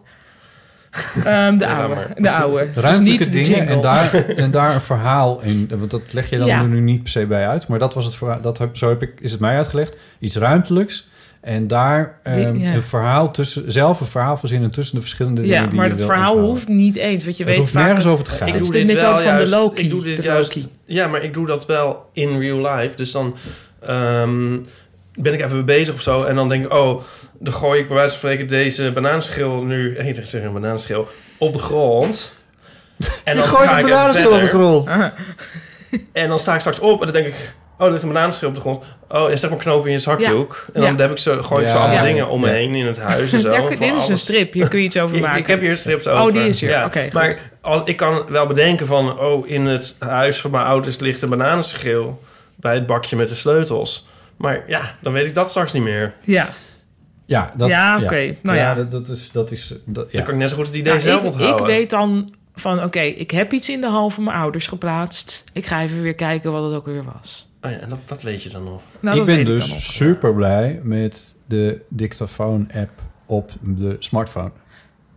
Ehm, 1.23 1.57
de 1.57 1.67
oude. 1.67 2.07
De 2.17 2.31
oude. 2.31 2.65
Dus 2.73 2.83
Ruimtelijke 2.83 3.23
niet 3.23 3.33
de 3.33 3.39
dingen 3.39 3.67
en 3.67 3.81
daar, 3.81 4.13
en 4.27 4.51
daar 4.51 4.73
een 4.73 4.81
verhaal 4.81 5.41
in. 5.41 5.69
Want 5.77 5.91
dat 5.91 6.13
leg 6.13 6.29
je 6.29 6.37
dan 6.37 6.47
Ja. 6.47 6.63
nu 6.63 6.79
niet 6.79 7.01
per 7.01 7.11
se 7.11 7.25
bij 7.25 7.47
uit. 7.47 7.67
Maar 7.67 7.79
dat 7.79 7.93
was 7.93 8.05
het 8.05 8.15
verhaal. 8.15 8.41
Dat 8.41 8.57
heb, 8.57 8.77
zo 8.77 8.89
heb 8.89 9.01
ik, 9.01 9.11
is 9.19 9.31
het 9.31 9.39
mij 9.39 9.55
uitgelegd. 9.55 9.95
Iets 10.19 10.35
ruimtelijks. 10.35 11.07
En 11.41 11.67
daar 11.67 12.19
ehm, 12.23 12.57
Ja. 12.57 12.73
een 12.73 12.81
verhaal 12.81 13.31
tussen, 13.31 13.71
zelf 13.71 13.99
een 13.99 14.05
verhaal 14.07 14.37
verzinnen 14.37 14.71
tussen 14.71 14.95
de 14.95 15.01
verschillende 15.01 15.41
dingen 15.41 15.55
Ja, 15.55 15.65
die 15.67 15.75
maar 15.75 15.85
je 15.85 15.89
het 15.91 15.99
wil 15.99 16.07
verhaal 16.09 16.25
onthouden. 16.31 16.55
hoeft 16.55 16.67
niet 16.67 16.95
eens. 16.95 17.23
Want 17.23 17.37
je 17.37 17.43
Het 17.43 17.51
weet 17.51 17.61
hoeft 17.61 17.73
nergens 17.73 18.05
over 18.05 18.25
te 18.25 18.31
gaan. 18.31 18.47
Ik 18.47 18.53
Het 18.53 18.63
doe 18.65 18.77
is 18.77 18.85
dit 18.87 19.01
wel 19.01 19.11
van 19.11 19.21
de 19.21 19.23
juist, 19.37 19.53
Loki. 19.53 19.83
Ik 19.83 19.89
doe 19.89 20.03
dit 20.03 20.15
de 20.17 20.23
juist, 20.23 20.55
Loki. 20.55 20.67
ja, 20.85 21.07
maar 21.07 21.23
ik 21.23 21.33
doe 21.33 21.45
dat 21.45 21.65
wel 21.65 22.09
in 22.13 22.39
real 22.39 22.75
life. 22.75 22.95
Dus 22.95 23.11
dan 23.11 23.35
ehm, 23.81 24.57
ben 25.15 25.33
ik 25.33 25.41
even 25.41 25.55
mee 25.55 25.63
bezig 25.63 25.93
of 25.95 26.01
zo. 26.01 26.23
En 26.23 26.35
dan 26.35 26.49
denk 26.49 26.65
ik, 26.65 26.73
oh, 26.73 27.01
dan 27.43 27.53
gooi 27.53 27.79
ik 27.79 27.87
bij 27.87 27.95
wijze 27.95 28.09
van 28.09 28.17
spreken 28.19 28.47
deze 28.47 28.91
bananenschil 28.91 29.61
nu... 29.63 29.97
Ik 29.97 30.25
zeg 30.25 30.43
een 30.43 30.53
bananenschil 30.53 31.07
op 31.37 31.53
de 31.53 31.59
grond. 31.59 32.33
En 33.23 33.35
Je 33.35 33.41
dan 33.41 33.49
gooit 33.49 33.69
ga 33.69 33.77
een 33.79 33.83
bananenschil 33.85 34.31
op 34.31 34.39
de 34.39 34.47
grond. 34.47 34.89
En 36.13 36.27
dan 36.27 36.39
sta 36.39 36.53
ik 36.53 36.59
straks 36.59 36.79
op 36.79 36.99
en 36.99 37.05
dan 37.05 37.15
denk 37.15 37.27
ik... 37.27 37.53
Oh, 37.77 37.85
er 37.85 37.91
ligt 37.91 38.03
een 38.03 38.11
bananenschil 38.13 38.47
op 38.47 38.55
de 38.55 38.61
grond. 38.61 38.83
Oh, 39.09 39.29
je 39.29 39.37
zet 39.37 39.49
maar 39.49 39.59
knopen 39.59 39.85
in 39.85 39.91
je 39.91 39.99
zakdoek. 39.99 40.65
En 40.73 40.81
dan 40.81 40.91
Ja. 40.95 41.01
heb 41.01 41.11
ik 41.11 41.17
zo, 41.17 41.41
gooi 41.41 41.63
ik 41.63 41.69
zo 41.69 41.75
Ja. 41.75 41.81
allemaal 41.81 41.97
Ja. 42.03 42.03
dingen 42.11 42.27
om 42.27 42.41
me 42.41 42.49
heen 42.49 42.75
in 42.75 42.85
het 42.85 42.99
huis 42.99 43.33
en 43.33 43.39
zo. 43.41 43.49
Daar 43.49 43.69
dit 43.69 43.81
is 43.95 44.07
een 44.09 44.17
strip. 44.17 44.53
Hier 44.53 44.67
kun 44.67 44.79
je 44.79 44.85
iets 44.85 44.97
over 44.97 45.19
maken. 45.19 45.39
ik 45.39 45.47
heb 45.47 45.61
hier 45.61 45.77
strips 45.77 46.07
over. 46.07 46.25
Oh, 46.25 46.33
die 46.33 46.47
is 46.47 46.61
hier. 46.61 46.83
Oké, 46.85 47.07
maar 47.11 47.37
als, 47.61 47.81
ik 47.85 47.97
kan 47.97 48.25
wel 48.29 48.47
bedenken 48.47 48.85
van... 48.87 49.19
Oh, 49.19 49.47
in 49.49 49.65
het 49.65 49.95
huis 49.99 50.41
van 50.41 50.51
mijn 50.51 50.65
ouders 50.65 50.99
ligt 50.99 51.21
een 51.21 51.29
bananenschil... 51.29 52.21
bij 52.55 52.73
het 52.73 52.85
bakje 52.85 53.15
met 53.15 53.29
de 53.29 53.35
sleutels. 53.35 54.07
Maar 54.37 54.63
ja, 54.67 54.95
dan 55.01 55.13
weet 55.13 55.25
ik 55.25 55.33
dat 55.33 55.49
straks 55.49 55.73
niet 55.73 55.83
meer. 55.83 56.13
Ja. 56.21 56.47
Ja, 57.33 57.51
dat, 57.55 57.67
Ja, 57.67 57.99
oké. 58.03 58.35
Nou 58.41 58.57
ja. 58.57 58.75
dat, 58.75 58.91
dat 58.91 59.07
is... 59.07 59.31
Dat 59.31 59.51
is 59.51 59.73
dat, 59.85 60.11
ja. 60.11 60.17
Dan 60.17 60.23
kan 60.23 60.33
ik 60.33 60.39
net 60.39 60.49
zo 60.49 60.55
goed 60.55 60.65
het 60.67 60.75
idee 60.75 60.91
Nou, 60.91 61.01
zelf 61.03 61.19
ik, 61.19 61.25
onthouden. 61.25 61.59
ik 61.59 61.65
weet 61.65 61.89
dan 61.89 62.33
van, 62.55 62.83
oké, 62.83 62.99
ik 62.99 63.31
heb 63.31 63.53
iets 63.53 63.69
in 63.69 63.81
de 63.81 63.87
hal 63.87 64.09
van 64.09 64.23
mijn 64.23 64.37
ouders 64.37 64.67
geplaatst. 64.67 65.43
Ik 65.53 65.65
ga 65.65 65.81
even 65.81 66.01
weer 66.01 66.15
kijken 66.15 66.51
wat 66.51 66.63
het 66.63 66.73
ook 66.73 66.85
weer 66.85 67.03
was. 67.03 67.51
Oh 67.61 67.71
ja, 67.71 67.77
en 67.77 67.89
dat, 67.89 67.99
dat 68.05 68.21
weet 68.21 68.43
je 68.43 68.49
dan 68.49 68.63
nog. 68.63 68.81
Nou, 68.99 69.19
ik 69.19 69.25
ben 69.25 69.45
dus 69.45 69.95
super 69.95 70.35
blij 70.35 70.79
met 70.83 71.35
de 71.45 71.81
dictafoon-app 71.89 72.91
op 73.25 73.51
de 73.61 73.95
smartphone. 73.99 74.51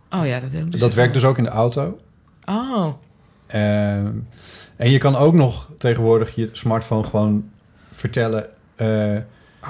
Oh 0.09 0.25
ja, 0.25 0.39
dat 0.39 0.51
heb 0.51 0.65
ik 0.65 0.71
dus 0.71 0.79
dat 0.79 0.93
werkt 0.93 1.13
dus 1.13 1.23
ook 1.23 1.37
in 1.37 1.43
de 1.43 1.49
auto. 1.49 1.99
Oh, 2.45 2.87
Ehm, 3.47 4.11
en 4.75 4.91
je 4.91 4.97
kan 4.97 5.15
ook 5.15 5.33
nog 5.33 5.71
tegenwoordig 5.77 6.35
je 6.35 6.49
smartphone 6.51 7.03
gewoon 7.03 7.49
vertellen... 7.91 8.47
eh, 8.75 9.17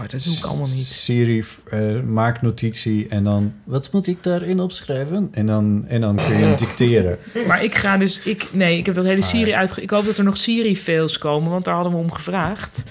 oh, 0.03 0.07
dat 0.09 0.23
doe 0.23 0.33
ik 0.37 0.43
allemaal 0.43 0.67
niet. 0.67 0.85
Siri, 0.85 1.43
eh, 1.69 1.79
maak 2.07 2.41
notitie 2.41 3.07
en 3.09 3.23
dan... 3.23 3.53
Wat 3.63 3.91
moet 3.91 4.07
ik 4.07 4.23
daarin 4.23 4.59
opschrijven? 4.59 5.27
En 5.31 5.45
dan, 5.45 5.85
en 5.87 6.01
dan 6.01 6.15
kun 6.15 6.37
je 6.37 6.43
hem 6.45 6.57
dicteren. 6.57 7.17
Maar 7.47 7.63
ik 7.63 7.75
ga 7.75 7.97
dus, 7.97 8.19
ik, 8.23 8.49
nee, 8.53 8.77
ik 8.77 8.85
heb 8.85 8.95
dat 8.95 9.03
hele 9.03 9.21
Ah, 9.21 9.27
Siri 9.27 9.53
uitge... 9.53 9.81
Ik 9.81 9.89
hoop 9.89 10.05
dat 10.05 10.17
er 10.17 10.23
nog 10.23 10.37
Siri-fails 10.37 11.17
komen, 11.17 11.51
want 11.51 11.65
daar 11.65 11.73
hadden 11.75 11.93
we 11.93 11.97
om 11.99 12.11
gevraagd. 12.11 12.83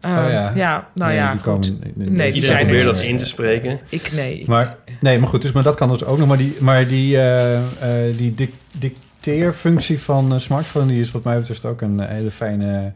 Eh, 0.00 0.10
Oh 0.10 0.30
ja. 0.30 0.52
ja, 0.54 0.88
nou 0.94 1.10
Nee, 1.10 1.18
ja, 1.20 1.32
die 1.32 1.40
goed. 1.42 1.52
komen- 1.52 1.78
nee, 1.94 2.08
nee, 2.10 2.32
die 2.32 2.44
zijn 2.44 2.58
er 2.58 2.64
probeert 2.64 2.84
dat 2.86 3.00
in 3.02 3.16
te 3.16 3.26
spreken. 3.26 3.80
Ik, 3.88 4.10
nee. 4.14 4.40
ik- 4.40 4.46
Maar, 4.46 4.76
nee, 5.00 5.18
maar 5.18 5.28
goed, 5.28 5.42
dus, 5.42 5.52
maar 5.52 5.62
dat 5.62 5.74
kan 5.76 5.88
dus 5.88 6.04
ook 6.04 6.18
nog. 6.18 6.28
Maar 6.28 6.36
die, 6.38 6.54
maar 6.60 6.86
die, 6.88 7.16
eh, 7.16 7.56
eh, 7.56 8.16
die 8.16 8.34
dic- 8.34 8.54
dicteerfunctie 8.78 10.00
van 10.00 10.40
smartphone... 10.40 10.86
die 10.86 11.00
is 11.00 11.10
wat 11.10 11.24
mij 11.24 11.38
betreft 11.38 11.64
ook 11.64 11.80
een 11.80 12.00
hele 12.00 12.30
fijne 12.30 12.92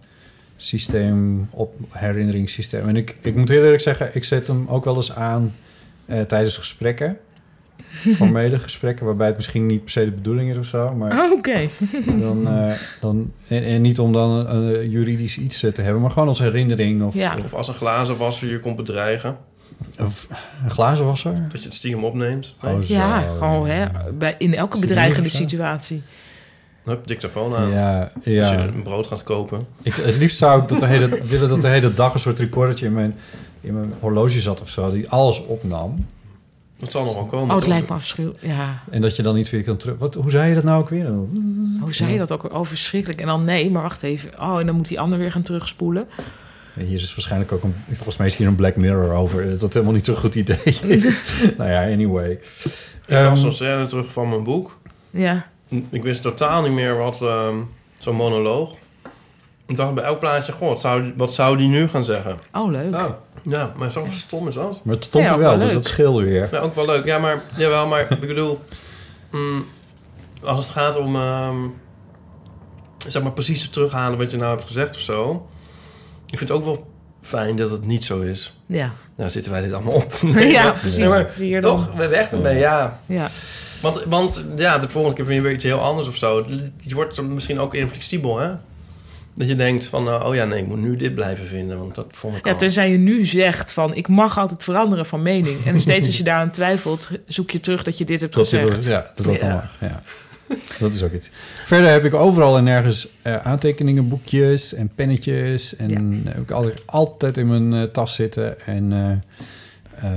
systeem, 0.56 1.48
op 1.50 1.74
herinneringssysteem. 1.90 2.88
En 2.88 2.96
ik, 2.96 3.16
ik 3.20 3.34
moet 3.34 3.48
heel 3.48 3.62
eerlijk 3.62 3.82
zeggen, 3.82 4.10
ik 4.12 4.24
zet 4.24 4.46
hem 4.46 4.66
ook 4.68 4.84
wel 4.84 4.96
eens 4.96 5.14
aan 5.14 5.54
eh, 6.06 6.20
tijdens 6.20 6.56
gesprekken. 6.56 7.16
Formele 8.16 8.58
gesprekken, 8.58 9.06
waarbij 9.06 9.26
het 9.26 9.36
misschien 9.36 9.66
niet 9.66 9.80
per 9.82 9.90
se 9.90 10.04
de 10.04 10.10
bedoeling 10.10 10.50
is 10.50 10.56
of 10.56 10.66
zo. 10.66 10.94
Maar 10.94 11.24
Oh, 11.24 11.32
Oké. 11.32 11.68
dan, 12.20 12.48
eh, 12.48 12.72
dan, 13.00 13.32
en, 13.48 13.64
en 13.64 13.80
niet 13.80 13.98
om 13.98 14.12
dan 14.12 14.30
een, 14.30 14.80
een 14.80 14.90
juridisch 14.90 15.38
iets 15.38 15.62
eh, 15.62 15.72
te 15.72 15.82
hebben, 15.82 16.02
maar 16.02 16.10
gewoon 16.10 16.28
als 16.28 16.38
herinnering. 16.38 17.02
Of, 17.02 17.14
Ja. 17.14 17.36
of, 17.44 17.54
als 17.54 17.68
een 17.68 17.74
glazenwasser 17.74 18.48
je 18.50 18.60
komt 18.60 18.76
bedreigen. 18.76 19.36
of 20.00 20.26
een 20.64 20.70
glazenwasser. 20.70 21.48
Dat 21.52 21.60
je 21.60 21.66
het 21.66 21.76
stiekem 21.76 22.04
opneemt. 22.04 22.54
Oh, 22.64 22.80
zo. 22.80 22.94
Ja, 22.94 23.20
gewoon 23.20 23.66
hè, 23.68 23.86
bij, 24.18 24.34
in 24.38 24.54
elke 24.54 24.80
bedreigende 24.80 25.28
situatie. 25.28 26.02
Hup, 26.86 27.06
dictafoon 27.06 27.54
aan. 27.54 27.70
Ja, 27.70 28.10
Als 28.14 28.24
je 28.24 28.30
ja. 28.34 28.58
een 28.66 28.82
brood 28.82 29.06
gaat 29.06 29.22
kopen. 29.22 29.66
Ik, 29.82 29.94
het 29.94 30.16
liefst 30.16 30.38
zou 30.38 30.62
ik 30.62 30.68
dat 30.68 30.78
de 30.78 30.86
hele, 30.86 31.08
willen 31.28 31.48
dat 31.48 31.60
de 31.60 31.68
hele 31.68 31.94
dag 31.94 32.14
een 32.14 32.20
soort 32.20 32.38
recordertje 32.38 32.86
in 32.86 32.92
mijn, 32.92 33.14
in 33.60 33.74
mijn 33.74 33.92
horloge 34.00 34.40
zat 34.40 34.60
of 34.60 34.68
zo, 34.68 34.90
die 34.90 35.08
alles 35.08 35.44
opnam. 35.46 36.06
Dat 36.78 36.90
zal 36.92 37.04
nog 37.04 37.14
wel 37.14 37.24
komen. 37.24 37.50
Oh, 37.54 37.56
het 37.60 37.66
lijkt 37.66 37.88
me 37.88 37.94
afschuwelijk. 37.94 38.42
Ja. 38.42 38.82
En 38.90 39.00
dat 39.00 39.16
je 39.16 39.22
dan 39.22 39.34
niet 39.34 39.50
weer 39.50 39.64
kan 39.64 39.76
terug. 39.76 39.98
Wat, 39.98 40.14
hoe 40.14 40.30
zei 40.30 40.48
je 40.48 40.54
dat 40.54 40.64
nou 40.64 40.80
ook 40.80 40.88
weer? 40.88 41.08
Hoe 41.80 41.94
zei 41.94 42.12
je 42.12 42.18
dat 42.18 42.32
ook? 42.32 42.52
Oh, 42.52 42.64
verschrikkelijk. 42.64 43.20
En 43.20 43.26
dan 43.26 43.44
nee, 43.44 43.70
maar 43.70 43.82
wacht 43.82 44.02
even. 44.02 44.30
Oh, 44.40 44.60
en 44.60 44.66
dan 44.66 44.74
moet 44.74 44.88
die 44.88 45.00
ander 45.00 45.18
weer 45.18 45.32
gaan 45.32 45.42
terugspoelen. 45.42 46.06
En 46.74 46.86
hier 46.86 46.98
is 46.98 47.14
waarschijnlijk 47.14 47.52
ook 47.52 47.62
een. 47.62 47.74
Volgens 47.92 48.16
mij 48.16 48.26
is 48.26 48.36
hier 48.36 48.46
een 48.46 48.54
Black 48.54 48.76
Mirror 48.76 49.12
over. 49.12 49.58
Dat 49.58 49.72
helemaal 49.72 49.94
niet 49.94 50.04
zo'n 50.04 50.16
goed 50.16 50.34
idee 50.34 50.58
is. 50.64 51.22
nou 51.58 51.70
ja, 51.70 51.82
anyway. 51.82 52.30
Ik 52.30 52.40
Ehm, 53.06 53.24
las 53.24 53.40
zo'n 53.40 53.52
scène 53.52 53.86
terug 53.86 54.12
van 54.12 54.28
mijn 54.28 54.44
boek. 54.44 54.78
Ja. 55.10 55.46
Ik 55.90 56.02
wist 56.02 56.22
totaal 56.22 56.62
niet 56.62 56.72
meer 56.72 56.96
wat 56.98 57.22
ehm, 57.22 57.54
zo'n 57.98 58.14
monoloog. 58.16 58.74
Ik 59.66 59.76
dacht 59.76 59.94
bij 59.94 60.04
elk 60.04 60.18
plaatje, 60.18 60.52
goh, 60.52 60.68
wat 60.68 60.80
zou, 60.80 61.02
die- 61.02 61.12
wat 61.16 61.34
zou 61.34 61.56
die 61.56 61.68
nu 61.68 61.88
gaan 61.88 62.04
zeggen? 62.04 62.36
Oh, 62.52 62.70
leuk. 62.70 62.94
Ja, 63.42 63.72
maar 63.76 63.90
zo 63.92 64.06
stom 64.10 64.48
is 64.48 64.54
dat. 64.54 64.80
Maar 64.84 64.94
het 64.94 65.04
stond 65.04 65.24
Ja, 65.24 65.32
er 65.32 65.38
wel, 65.38 65.50
wel 65.50 65.58
dus 65.58 65.72
dat 65.72 65.84
scheelde 65.84 66.24
weer. 66.24 66.48
Ja, 66.52 66.58
ook 66.58 66.74
wel 66.74 66.86
leuk. 66.86 67.04
Ja, 67.04 67.18
maar, 67.18 67.42
jawel, 67.56 67.86
maar 67.86 68.00
ik 68.10 68.20
bedoel... 68.20 68.60
mm, 69.30 69.66
als 70.44 70.64
het 70.64 70.68
gaat 70.74 70.96
om... 70.96 71.16
ehm, 71.16 71.56
zeg 73.08 73.22
maar 73.22 73.32
precies 73.32 73.68
terughalen 73.70 74.18
wat 74.18 74.30
je 74.30 74.36
nou 74.36 74.50
hebt 74.50 74.66
gezegd 74.66 74.94
of 74.94 75.00
zo. 75.00 75.46
Ik 76.26 76.38
vind 76.38 76.50
het 76.50 76.58
ook 76.58 76.64
wel 76.64 76.86
fijn 77.22 77.56
dat 77.56 77.70
het 77.70 77.86
niet 77.86 78.04
zo 78.04 78.20
is. 78.20 78.56
Ja. 78.66 78.92
Nou 79.16 79.30
zitten 79.30 79.52
wij 79.52 79.60
dit 79.60 79.72
allemaal 79.72 79.94
op 79.94 80.08
te 80.10 80.26
nemen. 80.26 80.46
Ja, 80.46 80.70
precies. 80.70 81.08
Maar 81.08 81.30
toch, 81.60 81.92
we 81.94 82.08
weg 82.08 82.30
ermee, 82.32 82.58
ja. 82.58 83.00
Ja. 83.06 83.28
Want, 83.82 84.02
want 84.04 84.44
ja, 84.56 84.78
de 84.78 84.88
volgende 84.88 85.16
keer 85.16 85.24
vind 85.24 85.36
je 85.36 85.42
weer 85.42 85.52
iets 85.52 85.64
heel 85.64 85.78
anders 85.80 86.08
of 86.08 86.16
zo. 86.16 86.46
Je 86.80 86.94
wordt 86.94 87.22
misschien 87.22 87.58
ook 87.60 87.74
inflexibel, 87.74 88.38
hè? 88.38 88.52
Dat 89.34 89.48
je 89.48 89.54
denkt 89.56 89.84
van, 89.84 90.08
uh, 90.08 90.24
oh 90.26 90.34
ja, 90.34 90.44
nee, 90.44 90.60
ik 90.60 90.66
moet 90.66 90.78
nu 90.78 90.96
dit 90.96 91.14
blijven 91.14 91.46
vinden, 91.46 91.78
want 91.78 91.94
dat 91.94 92.06
vond 92.10 92.36
ik 92.36 92.44
Ja, 92.46 92.52
al. 92.52 92.58
tenzij 92.58 92.90
je 92.90 92.98
nu 92.98 93.24
zegt 93.24 93.72
van 93.72 93.94
ik 93.94 94.08
mag 94.08 94.38
altijd 94.38 94.62
veranderen 94.62 95.06
van 95.06 95.22
mening. 95.22 95.64
En 95.66 95.80
steeds 95.80 96.06
als 96.06 96.16
je 96.16 96.22
daaraan 96.24 96.50
twijfelt, 96.50 97.08
zoek 97.26 97.50
je 97.50 97.60
terug 97.60 97.82
dat 97.82 97.98
je 97.98 98.04
dit 98.04 98.20
hebt 98.20 98.34
Dat 98.34 98.48
gezegd. 98.48 98.70
dat, 98.74 98.84
ja, 98.84 99.12
dat 99.14 99.24
dat 99.26 99.34
Ja. 99.34 99.40
dan 99.40 99.50
mag. 99.50 99.70
Ja. 99.80 100.02
Dat 100.78 100.94
is 100.94 101.02
ook 101.02 101.12
iets. 101.12 101.30
Verder 101.64 101.90
heb 101.90 102.04
ik 102.04 102.14
overal 102.14 102.56
en 102.56 102.64
nergens 102.64 103.08
eh, 103.22 103.36
aantekeningen, 103.36 104.08
boekjes 104.08 104.74
en 104.74 104.90
pennetjes. 104.94 105.76
En 105.76 106.22
heb 106.28 106.38
ik 106.40 106.50
altijd, 106.50 106.82
altijd 106.86 107.36
in 107.36 107.46
mijn 107.46 107.72
eh, 107.74 107.82
tas 107.92 108.14
zitten. 108.14 108.60
En 108.60 108.92
eh, 110.02 110.10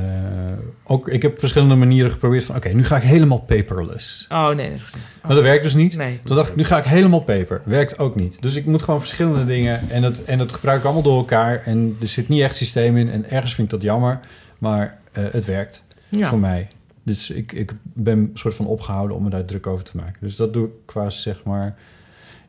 ook, 0.83 1.07
ik 1.09 1.21
heb 1.21 1.39
verschillende 1.39 1.75
manieren 1.75 2.11
geprobeerd 2.11 2.43
van... 2.43 2.55
oké, 2.55 2.69
nu 2.69 2.83
ga 2.85 2.95
ik 2.97 3.03
helemaal 3.03 3.39
paperless. 3.39 4.25
Oh 4.29 4.49
nee. 4.49 4.69
dat- 4.69 4.89
Maar 5.21 5.35
dat 5.35 5.43
werkt 5.43 5.63
dus 5.63 5.73
niet. 5.73 5.97
Nee. 5.97 6.19
Toen 6.23 6.35
dacht 6.35 6.49
ik, 6.49 6.55
nu 6.55 6.63
ga 6.63 6.77
ik 6.77 6.83
helemaal 6.83 7.19
paper. 7.21 7.61
Werkt 7.65 7.99
ook 7.99 8.15
niet. 8.15 8.41
Dus 8.41 8.55
ik 8.55 8.65
moet 8.65 8.81
gewoon 8.83 8.99
verschillende 8.99 9.45
dingen... 9.45 9.89
en 9.89 10.01
dat, 10.01 10.19
en 10.19 10.37
dat 10.37 10.51
gebruik 10.53 10.79
ik 10.79 10.83
allemaal 10.85 11.03
door 11.03 11.17
elkaar. 11.17 11.61
En 11.63 11.97
er 12.01 12.07
zit 12.07 12.27
niet 12.27 12.41
echt 12.41 12.55
systeem 12.55 12.97
in. 12.97 13.09
En 13.09 13.29
ergens 13.29 13.53
vind 13.55 13.67
ik 13.67 13.73
dat 13.73 13.81
jammer. 13.89 14.19
Maar 14.59 14.97
eh, 15.11 15.23
het 15.31 15.45
werkt 15.45 15.83
Ja. 16.09 16.27
voor 16.27 16.39
mij. 16.39 16.67
Dus 17.03 17.29
ik, 17.29 17.51
ik 17.51 17.71
ben 17.83 18.17
een 18.17 18.31
soort 18.33 18.55
van 18.55 18.65
opgehouden 18.65 19.17
om 19.17 19.23
me 19.23 19.29
daar 19.29 19.45
druk 19.45 19.67
over 19.67 19.83
te 19.85 19.97
maken. 19.97 20.17
Dus 20.19 20.35
dat 20.35 20.53
doe 20.53 20.65
ik 20.65 20.71
qua, 20.85 21.09
zeg 21.09 21.43
maar, 21.43 21.75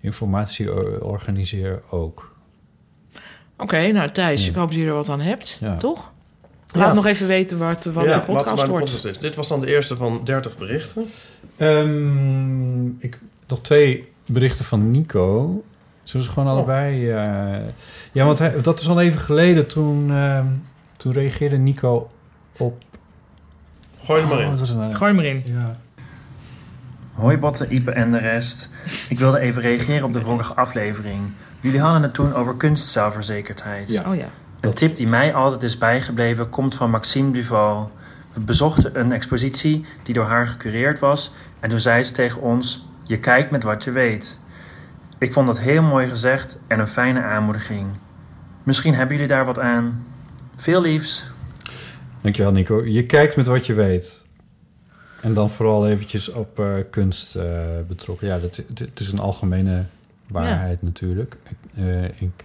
informatie 0.00 1.02
organiseren 1.04 1.80
ook. 1.90 2.34
Oké, 3.56 3.90
nou 3.92 4.10
Thijs, 4.10 4.44
Ja. 4.44 4.50
ik 4.50 4.56
hoop 4.56 4.68
dat 4.70 4.78
je 4.78 4.86
er 4.86 4.92
wat 4.94 5.08
aan 5.08 5.20
hebt. 5.20 5.58
Ja. 5.60 5.76
Toch? 5.76 6.12
Laat 6.72 6.88
Ja. 6.88 6.94
nog 6.94 7.06
even 7.06 7.26
weten 7.26 7.59
wat, 7.59 7.85
wat 7.85 8.04
Ja, 8.04 8.14
de 8.14 8.20
podcast 8.22 8.66
wordt. 8.66 8.85
podcast 8.85 9.04
is. 9.04 9.18
Dit 9.18 9.35
was 9.35 9.48
dan 9.48 9.61
de 9.61 9.66
eerste 9.66 9.96
van 9.96 10.20
30 10.24 10.56
berichten. 10.59 11.04
Ehm, 11.56 12.87
ik 12.98 13.18
nog 13.46 13.61
twee 13.61 14.09
berichten 14.26 14.64
van 14.64 14.90
Nico. 14.90 15.62
Zullen 16.02 16.26
ze 16.26 16.33
gewoon 16.33 16.48
Oh. 16.48 16.54
allebei... 16.54 17.11
eh, 17.11 17.59
ja, 18.12 18.24
want 18.24 18.38
hij, 18.38 18.61
dat 18.61 18.80
is 18.80 18.88
al 18.88 19.00
even 19.00 19.20
geleden. 19.20 19.66
Toen, 19.66 20.11
ehm, 20.11 20.46
toen 20.96 21.12
reageerde 21.12 21.56
Nico 21.56 22.11
op... 22.56 22.83
Gooi 24.04 24.22
er 24.22 24.28
maar 24.28 24.38
Oh, 24.46 24.68
in. 24.70 24.76
nou? 24.76 24.92
Gooi 24.94 25.12
maar 25.12 25.24
in. 25.24 25.42
Ja. 25.46 25.70
Hoi 27.12 27.37
Botte, 27.38 27.68
Ipe 27.68 27.90
en 27.90 28.11
de 28.11 28.18
rest. 28.18 28.70
Ik 29.09 29.18
wilde 29.18 29.38
even 29.38 29.62
reageren 29.62 30.04
op 30.04 30.12
de 30.12 30.20
vorige 30.20 30.54
aflevering. 30.54 31.33
Jullie 31.61 31.80
hadden 31.80 32.02
het 32.02 32.14
toen 32.14 32.35
over 32.35 32.54
kunstzelfverzekerdheid. 32.56 33.88
Ja. 33.88 34.11
Oh 34.11 34.16
ja. 34.16 34.28
Een 34.60 34.74
tip 34.74 34.96
die 34.96 35.08
mij 35.08 35.34
altijd 35.34 35.62
is 35.62 35.78
bijgebleven 35.78 36.48
komt 36.48 36.74
van 36.74 36.90
Maxime 36.90 37.30
Duval. 37.30 37.90
We 38.32 38.40
bezochten 38.40 39.00
een 39.00 39.12
expositie 39.12 39.84
die 40.02 40.14
door 40.14 40.24
haar 40.24 40.46
gecureerd 40.46 40.98
was 40.98 41.32
en 41.60 41.68
toen 41.68 41.80
zei 41.80 42.02
ze 42.02 42.12
tegen 42.12 42.40
ons: 42.40 42.86
Je 43.02 43.18
kijkt 43.18 43.50
met 43.50 43.62
wat 43.62 43.84
je 43.84 43.90
weet. 43.90 44.38
Ik 45.18 45.32
vond 45.32 45.46
dat 45.46 45.58
heel 45.58 45.82
mooi 45.82 46.08
gezegd 46.08 46.58
en 46.66 46.78
een 46.78 46.86
fijne 46.86 47.22
aanmoediging. 47.22 47.86
Misschien 48.62 48.94
hebben 48.94 49.14
jullie 49.14 49.30
daar 49.30 49.44
wat 49.44 49.58
aan. 49.58 50.06
Veel 50.56 50.80
liefs. 50.80 51.26
Dankjewel, 52.20 52.52
Nico. 52.52 52.84
Je 52.84 53.06
kijkt 53.06 53.36
met 53.36 53.46
wat 53.46 53.66
je 53.66 53.74
weet. 53.74 54.26
En 55.20 55.34
dan 55.34 55.50
vooral 55.50 55.88
eventjes 55.88 56.28
op 56.28 56.58
eh, 56.58 56.74
kunst 56.90 57.36
eh, 57.36 57.44
betrokken. 57.88 58.26
Ja, 58.26 58.38
dat, 58.38 58.56
het, 58.56 58.78
het 58.78 59.00
is 59.00 59.12
een 59.12 59.18
algemene 59.18 59.84
waarheid 60.26 60.82
natuurlijk. 60.82 61.36
Ik, 61.48 61.84
eh, 61.84 62.04
ik 62.04 62.44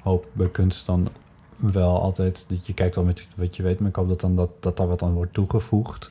hoop 0.00 0.26
bij 0.32 0.50
kunst 0.50 0.86
dan 0.86 1.08
wel 1.60 2.00
altijd 2.02 2.44
dat 2.48 2.66
je 2.66 2.74
kijkt 2.74 2.94
wel 2.94 3.04
met 3.04 3.26
wat 3.36 3.56
je 3.56 3.62
weet, 3.62 3.80
maar 3.80 3.88
ik 3.88 3.96
hoop 3.96 4.08
dat 4.08 4.20
dan 4.20 4.36
dat, 4.36 4.50
dat 4.60 4.76
daar 4.76 4.88
wat 4.88 5.02
aan 5.02 5.12
wordt 5.12 5.32
toegevoegd 5.34 6.10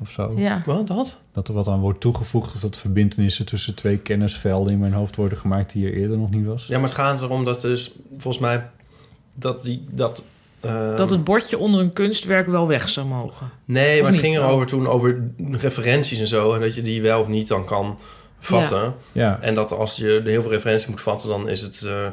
of 0.00 0.10
zo. 0.10 0.32
Ja. 0.36 0.62
Wat, 0.66 0.86
dat? 0.86 1.18
Dat 1.32 1.48
er 1.48 1.54
wat 1.54 1.68
aan 1.68 1.80
wordt 1.80 2.00
toegevoegd 2.00 2.54
of 2.54 2.60
dat 2.60 2.76
verbindenissen 2.76 3.46
tussen 3.46 3.74
twee 3.74 3.98
kennisvelden 3.98 4.72
in 4.72 4.78
mijn 4.78 4.92
hoofd 4.92 5.16
worden 5.16 5.38
gemaakt 5.38 5.72
die 5.72 5.86
er 5.86 5.94
eerder 5.94 6.18
nog 6.18 6.30
niet 6.30 6.46
was. 6.46 6.66
Ja, 6.66 6.78
maar 6.78 6.88
het 6.88 6.98
gaat 6.98 7.22
erom 7.22 7.44
dat 7.44 7.60
dus 7.60 7.92
volgens 8.10 8.38
mij 8.42 8.68
dat 9.34 9.62
die 9.62 9.84
dat. 9.90 10.22
eh, 10.60 10.96
Dat 10.96 11.10
het 11.10 11.24
bordje 11.24 11.58
onder 11.58 11.80
een 11.80 11.92
kunstwerk 11.92 12.46
wel 12.46 12.66
weg 12.66 12.88
zou 12.88 13.06
mogen. 13.06 13.50
Nee, 13.64 13.96
Of 13.96 14.02
maar 14.02 14.12
het 14.12 14.22
niet? 14.22 14.30
ging 14.32 14.38
Oh. 14.44 14.48
erover 14.48 14.66
toen 14.66 14.86
over 14.86 15.30
referenties 15.50 16.20
en 16.20 16.26
zo. 16.26 16.52
En 16.54 16.60
dat 16.60 16.74
je 16.74 16.82
die 16.82 17.02
wel 17.02 17.20
of 17.20 17.28
niet 17.28 17.48
dan 17.48 17.64
kan 17.64 17.98
vatten. 18.38 18.94
Ja. 19.12 19.40
En 19.40 19.54
dat 19.54 19.72
als 19.72 19.96
je 19.96 20.20
heel 20.24 20.42
veel 20.42 20.50
referenties 20.50 20.86
moet 20.86 21.00
vatten, 21.00 21.28
dan 21.28 21.48
is 21.48 21.60
het... 21.60 21.82
eh, 21.82 22.06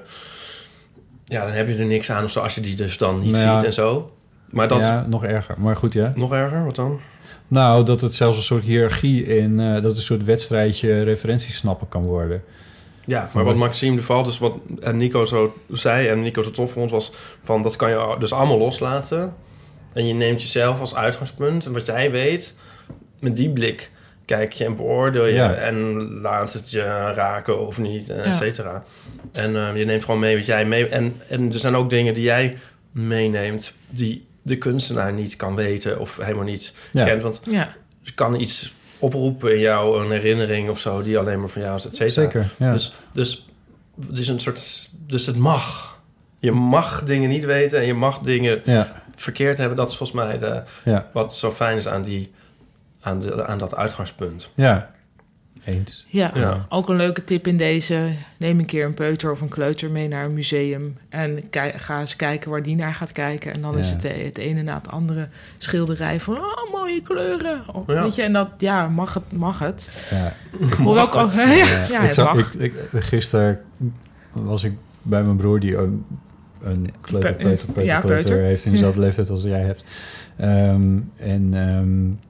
ja, 1.28 1.46
dan 1.46 1.54
heb 1.54 1.68
je 1.68 1.76
er 1.76 1.86
niks 1.86 2.12
aan 2.12 2.24
of 2.24 2.32
zo 2.32 2.40
als 2.40 2.56
je 2.56 2.62
die 2.62 2.76
dus 2.76 2.98
dan 2.98 3.20
niet 3.20 3.32
Nou 3.32 3.46
ja. 3.46 3.56
ziet 3.56 3.68
en 3.68 3.74
zo. 3.74 4.12
Maar 4.50 4.68
dat 4.68 4.80
ja, 4.80 5.06
nog 5.10 5.24
erger. 5.24 5.56
Maar 5.58 5.76
goed, 5.76 5.94
ja. 5.94 6.12
nog 6.16 6.34
erger, 6.34 6.66
wat 6.66 6.76
dan? 6.76 7.00
Nou, 7.48 7.84
dat 7.84 8.02
het 8.02 8.16
zelfs 8.16 8.38
een 8.38 8.44
soort 8.44 8.64
hiërarchie 8.64 9.26
in... 9.26 9.60
eh, 9.60 9.82
dat 9.82 9.92
een 9.92 10.02
soort 10.02 10.24
wedstrijdje 10.24 11.04
referenties 11.04 11.58
snappen 11.58 11.88
kan 11.88 12.04
worden. 12.04 12.44
Ja, 13.06 13.30
maar 13.34 13.44
wat 13.44 13.56
Maxime 13.56 13.96
de 13.96 14.02
Val, 14.02 14.24
dus 14.24 14.40
wat 14.40 14.56
en 14.82 14.98
Nico 14.98 15.26
zo 15.26 15.54
zei 15.72 16.08
en 16.08 16.22
Nico 16.22 16.42
zo 16.42 16.52
tof 16.52 16.72
vond, 16.72 16.92
was 16.92 17.12
van 17.44 17.62
dat 17.62 17.76
kan 17.76 17.90
je 17.90 18.16
dus 18.20 18.34
allemaal 18.34 18.58
loslaten. 18.58 19.34
En 19.94 20.08
je 20.08 20.14
neemt 20.14 20.42
jezelf 20.42 20.80
als 20.80 20.96
uitgangspunt 20.96 21.66
en 21.66 21.74
wat 21.74 21.86
jij 21.86 22.12
weet, 22.12 22.56
met 23.20 23.36
die 23.36 23.50
blik 23.50 23.92
kijk 24.28 24.54
je 24.54 24.66
en 24.66 24.76
beoordeel 24.76 25.26
je 25.26 25.34
Ja. 25.34 25.54
en 25.54 25.94
laat 26.22 26.54
het 26.54 26.72
je 26.72 26.84
raken 27.16 27.68
of 27.68 27.78
niet, 27.78 28.10
en 28.10 28.18
Ja. 28.18 28.24
et 28.24 28.36
cetera. 28.36 28.84
En 29.34 29.56
eh, 29.56 29.78
je 29.78 29.86
neemt 29.86 30.04
gewoon 30.06 30.20
mee 30.20 30.36
wat 30.36 30.46
jij 30.46 30.66
mee... 30.66 30.86
En, 30.88 31.16
en 31.30 31.54
er 31.54 31.60
zijn 31.60 31.76
ook 31.76 31.90
dingen 31.90 32.14
die 32.14 32.24
jij 32.24 32.58
meeneemt 32.92 33.74
die 33.90 34.26
de 34.42 34.58
kunstenaar 34.58 35.14
niet 35.14 35.36
kan 35.36 35.56
weten 35.56 36.00
of 36.00 36.18
helemaal 36.18 36.44
niet 36.44 36.74
Ja. 36.92 37.06
kent. 37.06 37.22
Want 37.22 37.42
Ja. 37.50 37.76
je 38.02 38.14
kan 38.14 38.40
iets 38.40 38.76
oproepen 39.00 39.52
in 39.54 39.60
jou, 39.60 40.04
een 40.04 40.12
herinnering 40.12 40.70
of 40.70 40.80
zo, 40.80 41.02
die 41.02 41.18
alleen 41.18 41.40
maar 41.40 41.50
van 41.50 41.62
jou 41.62 41.76
is, 41.76 41.86
et 41.86 41.96
cetera. 41.96 42.22
Zeker, 42.22 42.46
ja. 42.58 42.72
Dus, 42.72 42.94
dus 43.14 43.48
het 44.08 44.18
is 44.18 44.28
een 44.28 44.40
soort... 44.40 44.90
Dus 45.08 45.26
het 45.26 45.38
mag. 45.38 46.00
Je 46.40 46.52
mag 46.52 47.04
dingen 47.04 47.30
niet 47.30 47.46
weten 47.46 47.80
en 47.80 47.86
je 47.86 47.94
mag 47.94 48.20
dingen 48.20 48.62
Ja. 48.64 49.04
verkeerd 49.16 49.58
hebben. 49.58 49.78
Dat 49.78 49.90
is 49.90 49.98
volgens 49.98 50.20
mij 50.22 50.38
de, 50.40 50.64
Ja. 50.84 51.10
wat 51.14 51.36
zo 51.36 51.52
fijn 51.52 51.78
is 51.78 51.88
aan, 51.88 52.02
die, 52.04 52.32
aan, 53.08 53.20
de, 53.20 53.46
aan 53.46 53.58
dat 53.58 53.76
uitgangspunt. 53.76 54.52
Ja. 54.54 54.96
Eens. 55.64 56.06
Ja, 56.10 56.32
Ja. 56.34 56.66
ook 56.70 56.90
een 56.90 56.96
leuke 56.96 57.24
tip 57.24 57.48
in 57.48 57.58
deze. 57.58 58.12
Neem 58.38 58.60
een 58.60 58.66
keer 58.66 58.86
een 58.86 58.94
peuter 58.94 59.32
of 59.32 59.42
een 59.42 59.48
kleuter 59.50 59.90
mee 59.92 60.08
naar 60.08 60.26
een 60.26 60.34
museum. 60.34 60.98
En 61.10 61.50
kijk, 61.50 61.76
ga 61.82 62.00
eens 62.00 62.16
kijken 62.16 62.50
waar 62.52 62.64
die 62.64 62.76
naar 62.76 62.94
gaat 62.96 63.12
kijken. 63.12 63.54
En 63.54 63.62
dan 63.62 63.78
is 63.78 63.90
het 63.90 64.06
eh, 64.06 64.24
het 64.26 64.38
ene 64.38 64.62
na 64.62 64.76
het 64.76 64.88
andere 64.88 65.28
schilderij 65.58 66.20
van... 66.20 66.38
Oh, 66.38 66.72
mooie 66.74 67.02
kleuren. 67.02 67.62
Oh, 67.74 67.88
Ja. 67.88 68.02
Weet 68.04 68.16
je, 68.16 68.22
en 68.22 68.34
dat, 68.34 68.48
ja, 68.58 68.88
mag 68.88 69.14
het, 69.14 69.32
mag 69.32 69.60
het. 69.60 70.08
Ja. 70.12 70.34
Hoewel 70.84 71.04
ik 71.06 71.16
ook... 71.16 71.32
Ja, 71.36 71.46
ja, 71.90 72.00
ik 72.02 72.14
zag, 72.14 72.38
ik, 72.38 72.54
ik, 72.54 72.74
gisteren 73.04 73.60
was 74.32 74.64
ik 74.64 74.74
bij 75.02 75.24
mijn 75.24 75.38
broer 75.38 75.60
die 75.60 75.78
een, 75.78 76.06
een 76.62 76.90
kleuter, 77.02 77.34
Pe- 77.34 77.44
peuter, 77.44 77.66
peuter, 77.68 77.84
ja, 77.84 78.00
kleuter 78.00 78.26
peuter. 78.26 78.46
heeft 78.46 78.66
in 78.66 78.72
dezelfde 78.72 79.00
leeftijd 79.00 79.30
als 79.30 79.44
jij 79.44 79.62
hebt. 79.62 79.84
Ehm, 80.38 80.98
en 81.16 81.50
ehm 81.54 82.26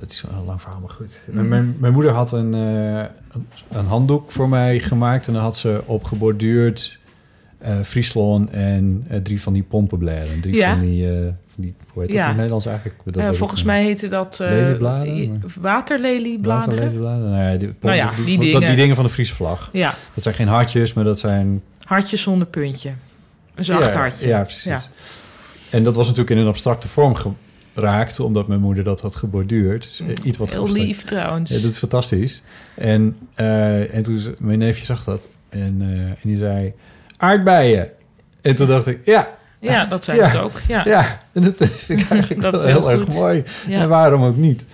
het 0.00 0.10
is 0.12 0.24
een 0.38 0.44
lang 0.44 0.60
verhaal, 0.60 0.80
maar 0.80 0.90
goed. 0.90 1.20
Mijn, 1.30 1.76
mijn 1.78 1.92
moeder 1.92 2.12
had 2.12 2.32
een, 2.32 2.54
eh, 2.54 3.04
een, 3.78 3.86
handdoek 3.86 4.30
voor 4.30 4.48
mij 4.48 4.78
gemaakt 4.78 5.26
en 5.26 5.32
dan 5.32 5.42
had 5.42 5.56
ze 5.56 5.82
op 5.86 6.04
geborduurd 6.04 6.98
eh 7.58 7.80
Friesland 7.82 8.50
en 8.50 9.04
eh, 9.08 9.20
drie 9.20 9.40
van 9.42 9.52
die 9.52 9.62
pompenbladen. 9.62 10.40
Drie 10.40 10.54
Ja. 10.54 10.70
van 10.70 10.80
die, 10.80 11.10
eh, 11.10 11.16
van 11.22 11.62
die, 11.62 11.74
hoe 11.92 12.02
heet 12.02 12.10
dat 12.10 12.18
Ja. 12.18 12.22
in 12.22 12.26
het 12.26 12.34
Nederlands 12.36 12.66
eigenlijk? 12.66 12.98
Dat 13.04 13.16
Eh, 13.16 13.32
volgens 13.32 13.62
mij 13.62 13.82
heette 13.82 14.08
dat... 14.08 14.40
eh, 14.40 14.48
Leliebladen, 14.48 15.28
maar- 15.30 15.40
Waterleliebladeren. 15.60 16.74
Waterleliebladen? 16.74 17.30
Nou 17.30 17.42
ja, 17.52 17.56
die, 17.58 17.74
Nou 17.80 17.96
ja, 17.96 18.10
die 18.24 18.36
dat, 18.36 18.40
dingen. 18.44 18.60
die 18.66 18.76
dingen 18.76 18.94
van 18.94 19.04
de 19.04 19.10
Friese 19.10 19.34
vlag. 19.34 19.68
Ja, 19.72 19.94
Dat 20.14 20.22
zijn 20.22 20.34
geen 20.34 20.48
hartjes, 20.48 20.92
maar 20.92 21.04
dat 21.04 21.18
zijn... 21.18 21.62
hartje 21.84 22.16
zonder 22.16 22.46
puntje. 22.46 22.92
Een 23.54 23.64
zacht 23.64 23.92
ja, 23.92 23.98
hartje. 23.98 24.28
Ja, 24.28 24.42
precies. 24.42 24.64
Ja. 24.64 24.80
En 25.70 25.82
dat 25.82 25.94
was 25.94 26.06
natuurlijk 26.06 26.36
in 26.36 26.42
een 26.42 26.48
abstracte 26.48 26.88
vorm 26.88 27.16
geraakt... 27.74 28.20
omdat 28.20 28.48
mijn 28.48 28.60
moeder 28.60 28.84
dat 28.84 29.00
had 29.00 29.16
geborduurd. 29.16 29.82
Dus, 29.82 30.00
eh, 30.00 30.08
iets 30.22 30.38
wat 30.38 30.50
Heel 30.50 30.72
lief 30.72 31.02
trouwens. 31.02 31.50
Ja, 31.50 31.60
dat 31.60 31.70
is 31.70 31.78
fantastisch. 31.78 32.42
En, 32.74 33.16
eh, 33.34 33.94
en 33.94 34.02
toen... 34.02 34.34
Mijn 34.38 34.58
neefje 34.58 34.84
zag 34.84 35.04
dat. 35.04 35.28
En, 35.48 35.76
eh, 35.80 35.88
en 35.88 36.16
die 36.22 36.36
zei... 36.36 36.72
Aardbeien. 37.16 37.90
En 38.42 38.54
toen 38.54 38.66
dacht 38.66 38.86
ik... 38.86 38.98
Ja, 39.04 39.28
Ja, 39.60 39.84
dat 39.84 40.04
zijn 40.04 40.16
Ja. 40.16 40.26
het 40.26 40.36
ook. 40.36 40.60
Ja. 40.68 40.82
ja. 40.84 41.22
En 41.32 41.42
dat 41.42 41.54
vind 41.86 42.00
ik 42.00 42.10
eigenlijk 42.10 42.40
Dat 42.40 42.64
heel 42.64 42.88
heel, 42.88 42.90
erg 42.90 43.08
mooi. 43.08 43.42
Ja. 43.68 43.80
En 43.80 43.88
waarom 43.88 44.22
ook 44.22 44.36
niet? 44.36 44.64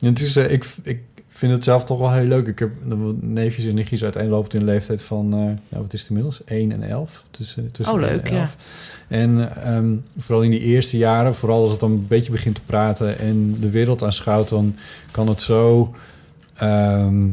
En 0.00 0.14
eh, 0.34 0.50
ik, 0.50 0.64
ik 0.82 1.00
vind 1.42 1.54
het 1.54 1.64
zelf 1.64 1.84
toch 1.84 1.98
wel 1.98 2.12
heel 2.12 2.26
leuk. 2.26 2.46
Ik 2.46 2.58
heb 2.58 2.70
neefjes 3.20 3.64
en 3.64 3.74
nichtjes 3.74 4.04
uiteenlopend 4.04 4.54
in 4.54 4.60
de 4.60 4.66
leeftijd 4.66 5.02
van... 5.02 5.28
nou, 5.28 5.58
wat 5.68 5.92
is 5.92 6.00
het 6.00 6.08
inmiddels? 6.08 6.44
1 6.44 6.72
en 6.72 6.82
11. 6.82 7.24
Tussen, 7.30 7.72
tussen 7.72 7.94
Oh, 7.94 8.00
leuk, 8.00 8.30
11. 8.30 8.56
En 9.08 9.62
ehm, 9.64 9.94
vooral 10.18 10.44
in 10.44 10.50
die 10.50 10.60
eerste 10.60 10.96
jaren, 10.96 11.34
vooral 11.34 11.62
als 11.62 11.70
het 11.70 11.80
dan 11.80 11.90
een 11.90 12.06
beetje 12.06 12.30
begint 12.30 12.54
te 12.54 12.60
praten... 12.66 13.18
en 13.18 13.56
de 13.60 13.70
wereld 13.70 14.02
aanschouwt, 14.02 14.48
dan 14.48 14.76
kan 15.10 15.28
het 15.28 15.42
zo... 15.42 15.94
ehm, 16.54 17.28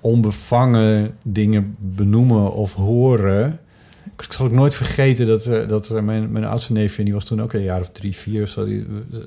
onbevangen 0.00 1.16
dingen 1.22 1.76
benoemen 1.78 2.52
of 2.52 2.74
horen. 2.74 3.60
Ik 4.18 4.32
zal 4.32 4.46
ook 4.46 4.52
nooit 4.52 4.74
vergeten 4.74 5.26
dat, 5.26 5.46
eh, 5.46 5.68
dat 5.68 5.90
eh, 5.90 6.02
mijn, 6.02 6.32
mijn 6.32 6.44
oudste 6.44 6.72
neefje... 6.72 7.04
die 7.04 7.14
was 7.14 7.24
toen 7.24 7.42
ook 7.42 7.52
een 7.52 7.62
jaar 7.62 7.80
of 7.80 7.88
drie, 7.88 8.16
vier 8.16 8.42
of 8.42 8.48
zo... 8.48 8.64
Die, 8.64 8.86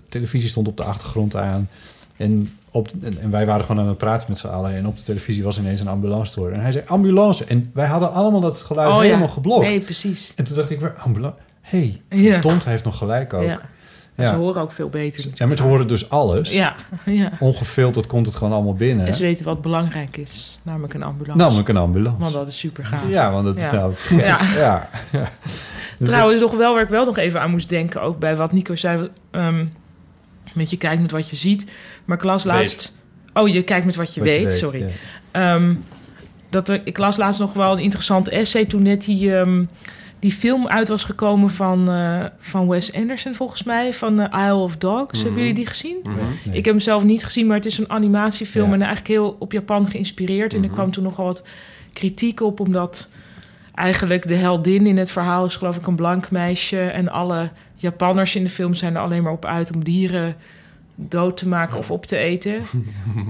televisie 0.10 0.50
stond 0.50 0.68
op 0.68 0.78
de 0.78 0.84
achtergrond 0.84 1.36
aan... 1.36 1.70
En, 2.18 2.50
op, 2.76 2.90
en, 3.02 3.32
wij 3.32 3.46
waren 3.46 3.66
gewoon 3.66 3.82
aan 3.82 3.88
het 3.88 3.98
praten 3.98 4.26
met 4.30 4.38
z'n 4.38 4.48
allen. 4.48 4.76
En 4.76 4.88
op 4.88 4.98
de 4.98 5.04
televisie 5.04 5.44
was 5.44 5.60
ineens 5.60 5.80
een 5.80 5.88
ambulance 5.88 6.34
te 6.34 6.40
horen. 6.40 6.56
En 6.56 6.62
hij 6.62 6.72
zei 6.72 6.84
ambulance. 6.88 7.46
En 7.46 7.70
wij 7.74 7.88
hadden 7.88 8.12
allemaal 8.12 8.40
dat 8.40 8.62
geluid 8.62 8.90
Oh, 8.90 8.96
ja. 8.96 9.02
helemaal 9.02 9.28
geblokt. 9.28 9.66
Nee, 9.66 9.80
precies. 9.80 10.34
En 10.36 10.44
toen 10.44 10.56
dacht 10.56 10.70
ik 10.70 10.80
weer, 10.80 10.96
ambulance. 10.98 11.38
Hé, 11.62 12.00
hey, 12.10 12.20
Ja. 12.20 12.40
hij 12.42 12.60
heeft 12.66 12.84
nog 12.84 12.98
gelijk 12.98 13.34
ook. 13.34 13.44
Ja. 13.44 13.60
Ja. 14.16 14.30
Ze 14.30 14.36
horen 14.36 14.62
ook 14.62 14.72
veel 14.72 14.90
beter. 14.90 15.26
Ja, 15.34 15.46
maar 15.46 15.58
ze 15.58 15.64
horen 15.64 15.88
dus 15.88 16.10
alles. 16.10 16.54
Ja, 16.54 16.76
ja. 17.06 17.32
Ongefilterd 17.40 18.08
komt 18.08 18.26
het 18.26 18.36
gewoon 18.36 18.54
allemaal 18.54 18.74
binnen. 18.74 19.06
En 19.06 19.14
ze 19.14 19.22
weten 19.22 19.46
wat 19.46 19.62
belangrijk 19.62 20.18
is, 20.18 20.60
namelijk 20.64 20.94
een 20.94 21.04
ambulance. 21.04 21.44
Namelijk 21.44 21.70
een 21.70 21.78
ambulance. 21.78 22.20
Want 22.20 22.34
dat 22.34 22.48
is 22.48 22.60
super 22.60 22.86
gaaf. 22.86 23.10
Ja, 23.10 23.32
want 23.32 23.46
dat 23.46 23.58
is 23.58 23.64
Ja. 23.64 23.72
nou... 23.72 23.94
Ja. 24.10 24.40
ja. 24.56 24.90
ja. 25.12 25.30
Dus 26.00 26.10
Trouwens, 26.10 26.42
nog 26.42 26.58
wel 26.58 26.74
waar 26.74 26.84
ik 26.84 26.90
wel 26.90 27.06
nog 27.06 27.18
even 27.18 27.42
aan 27.42 27.52
moest 27.52 27.70
denken, 27.70 28.02
ook 28.02 28.20
bij 28.20 28.36
wat 28.36 28.52
Nico 28.52 28.76
zei, 28.76 29.10
ehm, 29.32 29.66
met 30.54 30.70
je 30.70 30.78
kijkt 30.78 31.02
met 31.02 31.12
wat 31.12 31.30
je 31.30 31.36
ziet. 31.36 31.66
Maar 32.06 32.18
ik 32.18 32.24
las 32.24 32.44
Weet. 32.44 32.54
laatst... 32.54 32.98
Oh, 33.34 33.48
je 33.48 33.64
kijkt 33.64 33.86
met 33.86 33.96
wat 33.96 34.14
je 34.14 34.20
Wat 34.20 34.30
je 34.30 34.40
weet, 34.40 34.52
sorry. 34.52 34.80
ja. 34.80 34.88
Ehm, 35.32 35.76
dat 36.50 36.70
er, 36.70 36.82
ik 36.84 36.98
las 36.98 37.18
laatst 37.18 37.40
nog 37.40 37.54
wel 37.54 37.72
een 37.72 37.80
interessant 37.84 38.30
essay 38.30 38.66
toen 38.66 38.82
net 38.82 39.06
die, 39.06 39.36
ehm, 39.38 39.64
die 40.20 40.32
film 40.32 40.68
uit 40.68 40.88
was 40.88 41.04
gekomen 41.04 41.50
van, 41.52 41.90
eh, 41.92 42.26
van 42.40 42.68
Wes 42.68 42.94
Anderson, 42.94 43.36
volgens 43.36 43.64
mij, 43.64 43.94
van 43.94 44.20
eh, 44.20 44.44
Isle 44.46 44.54
of 44.56 44.78
Dogs. 44.78 45.14
Mhm. 45.14 45.24
Hebben 45.24 45.40
jullie 45.40 45.54
die 45.56 45.66
gezien? 45.66 45.98
Mhm. 46.04 46.16
Nee. 46.18 46.58
Ik 46.58 46.66
heb 46.66 46.74
hem 46.74 46.80
zelf 46.84 47.04
niet 47.04 47.24
gezien, 47.24 47.48
maar 47.48 47.56
het 47.58 47.66
is 47.66 47.78
een 47.78 47.90
animatiefilm 47.90 48.68
Ja. 48.68 48.74
en 48.74 48.82
eigenlijk 48.82 49.08
heel 49.10 49.36
op 49.40 49.52
Japan 49.52 49.88
geïnspireerd. 49.90 50.54
En 50.54 50.60
er 50.60 50.66
Mhm. 50.66 50.74
kwam 50.74 50.92
toen 50.92 51.04
nogal 51.04 51.26
wat 51.26 51.44
kritiek 51.94 52.42
op, 52.42 52.60
omdat 52.60 53.10
eigenlijk 53.74 54.28
de 54.28 54.36
heldin 54.36 54.88
in 54.88 54.98
het 54.98 55.12
verhaal 55.12 55.46
is 55.46 55.56
geloof 55.56 55.78
ik 55.78 55.88
een 55.88 55.96
blank 55.96 56.32
meisje. 56.32 56.80
En 56.82 57.10
alle 57.10 57.50
Japanners 57.76 58.36
in 58.36 58.44
de 58.44 58.50
film 58.50 58.74
zijn 58.74 58.96
er 58.96 59.02
alleen 59.02 59.24
maar 59.24 59.32
op 59.34 59.46
uit 59.46 59.74
om 59.74 59.84
dieren 59.84 60.36
dood 60.96 61.38
te 61.38 61.48
maken 61.48 61.78
of 61.78 61.92
op 61.92 62.06
te 62.06 62.18
eten. 62.18 62.64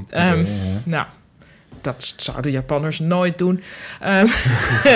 Ehm, 0.10 0.46
nou, 0.84 1.06
dat 1.86 2.14
zouden 2.18 2.52
Japanners 2.52 3.00
nooit 3.00 3.38
doen. 3.38 3.62
Ehm, 4.00 4.28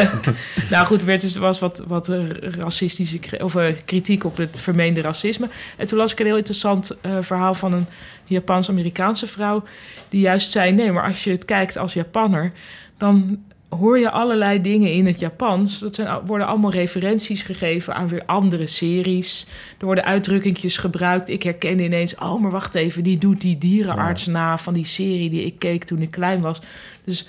nou 0.71 0.85
goed, 0.85 0.99
er 0.99 1.05
werd 1.05 1.21
dus, 1.21 1.35
was 1.35 1.59
wat, 1.59 1.83
wat 1.87 2.07
racistische 2.39 3.19
of, 3.43 3.55
eh, 3.55 3.73
kritiek 3.85 4.23
op 4.23 4.37
het 4.37 4.59
vermeende 4.59 5.01
racisme. 5.01 5.49
En 5.77 5.87
toen 5.87 5.97
las 5.97 6.11
ik 6.11 6.19
een 6.19 6.25
heel 6.25 6.37
interessant 6.37 6.97
eh, 7.01 7.17
verhaal 7.21 7.53
van 7.53 7.73
een 7.73 7.85
Japans-Amerikaanse 8.25 9.27
vrouw... 9.27 9.63
die 10.09 10.21
juist 10.21 10.51
zei, 10.51 10.71
nee, 10.71 10.91
maar 10.91 11.03
als 11.03 11.23
je 11.23 11.31
het 11.31 11.45
kijkt 11.45 11.77
als 11.77 11.93
Japanner... 11.93 12.51
dan 12.97 13.43
hoor 13.69 13.99
je 13.99 14.11
allerlei 14.11 14.61
dingen 14.61 14.91
in 14.91 15.05
het 15.05 15.19
Japans. 15.19 15.79
Dat 15.79 15.95
zijn, 15.95 16.25
worden 16.25 16.47
allemaal 16.47 16.71
referenties 16.71 17.43
gegeven 17.43 17.95
aan 17.95 18.07
weer 18.07 18.23
andere 18.25 18.65
series. 18.65 19.47
Er 19.79 19.85
worden 19.85 20.03
uitdrukkingjes 20.03 20.77
gebruikt. 20.77 21.29
Ik 21.29 21.43
herkende 21.43 21.83
ineens, 21.83 22.15
oh, 22.15 22.41
maar 22.41 22.51
wacht 22.51 22.75
even... 22.75 23.03
die 23.03 23.17
doet 23.17 23.41
die 23.41 23.57
dierenarts 23.57 24.25
na 24.25 24.57
van 24.57 24.73
die 24.73 24.85
serie 24.85 25.29
die 25.29 25.45
ik 25.45 25.59
keek 25.59 25.83
toen 25.83 26.01
ik 26.01 26.11
klein 26.11 26.41
was. 26.41 26.61
Dus, 27.03 27.27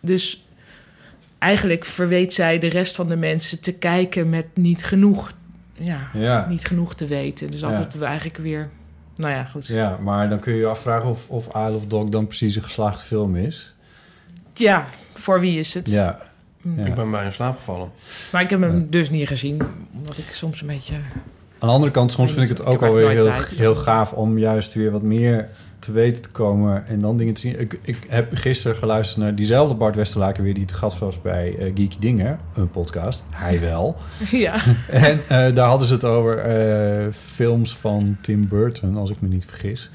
dus 0.00 0.44
eigenlijk 1.38 1.84
verweet 1.84 2.32
zij 2.32 2.58
de 2.58 2.68
rest 2.68 2.96
van 2.96 3.08
de 3.08 3.16
mensen 3.16 3.60
te 3.60 3.72
kijken 3.72 4.30
met 4.30 4.46
niet 4.54 4.84
genoeg... 4.84 5.32
Ja, 5.72 6.10
Ja. 6.12 6.46
niet 6.48 6.66
genoeg 6.66 6.94
te 6.94 7.06
weten. 7.06 7.50
Dus 7.50 7.60
Ja. 7.60 7.66
altijd 7.68 7.94
we 7.94 8.04
eigenlijk 8.04 8.36
weer... 8.36 8.70
Nou 9.16 9.32
ja, 9.34 9.44
goed. 9.44 9.66
Ja, 9.66 9.98
maar 10.02 10.28
dan 10.28 10.38
kun 10.38 10.52
je 10.52 10.58
je 10.58 10.66
afvragen 10.66 11.08
of, 11.08 11.28
of 11.28 11.46
Isle 11.46 11.74
of 11.74 11.86
Dog 11.86 12.08
dan 12.08 12.26
precies 12.26 12.56
een 12.56 12.62
geslaagde 12.62 13.04
film 13.04 13.36
is. 13.36 13.74
Ja, 14.54 14.88
voor 15.20 15.40
wie 15.40 15.58
is 15.58 15.74
het? 15.74 15.90
Ja. 15.90 16.18
Mm. 16.62 16.78
Ik 16.78 16.94
ben 16.94 17.10
bij 17.10 17.24
in 17.24 17.32
slaap 17.32 17.56
gevallen. 17.56 17.90
Maar 18.32 18.42
ik 18.42 18.50
heb 18.50 18.60
hem 18.60 18.86
dus 18.90 19.10
niet 19.10 19.28
gezien, 19.28 19.62
omdat 19.96 20.18
ik 20.18 20.24
soms 20.32 20.60
een 20.60 20.66
beetje... 20.66 20.94
Aan 21.58 21.68
de 21.68 21.74
andere 21.74 21.92
kant, 21.92 22.12
soms 22.12 22.32
vind 22.32 22.42
ik 22.42 22.48
het 22.48 22.64
ook 22.64 22.82
alweer 22.82 23.10
heel, 23.10 23.22
tijd. 23.22 23.48
heel 23.48 23.74
gaaf 23.74 24.12
om 24.12 24.38
juist 24.38 24.74
weer 24.74 24.90
wat 24.90 25.02
meer 25.02 25.48
te 25.78 25.92
weten 25.92 26.22
te 26.22 26.30
komen 26.30 26.86
en 26.86 27.00
dan 27.00 27.16
dingen 27.16 27.34
te 27.34 27.40
zien. 27.40 27.60
Ik, 27.60 27.78
ik 27.82 27.96
heb 28.08 28.34
gisteren 28.34 28.76
geluisterd 28.76 29.18
naar 29.18 29.34
diezelfde 29.34 29.74
Bart 29.74 29.96
Westerlaken 29.96 30.42
weer 30.42 30.54
die 30.54 30.64
te 30.64 30.74
gast 30.74 30.98
was 30.98 31.22
bij 31.22 31.56
eh, 31.58 31.64
Geeky 31.74 31.96
Dingen, 31.98 32.38
een 32.54 32.70
podcast. 32.70 33.24
Hij 33.30 33.60
wel. 33.70 33.96
Ja. 34.30 34.62
En 34.90 35.20
eh, 35.28 35.54
daar 35.54 35.68
hadden 35.68 35.88
ze 35.88 35.94
het 35.94 36.04
over 36.04 36.38
eh, 36.38 37.12
films 37.12 37.76
van 37.76 38.16
Tim 38.20 38.48
Burton, 38.48 38.96
als 38.96 39.10
ik 39.10 39.20
me 39.20 39.28
niet 39.28 39.44
vergis. 39.44 39.90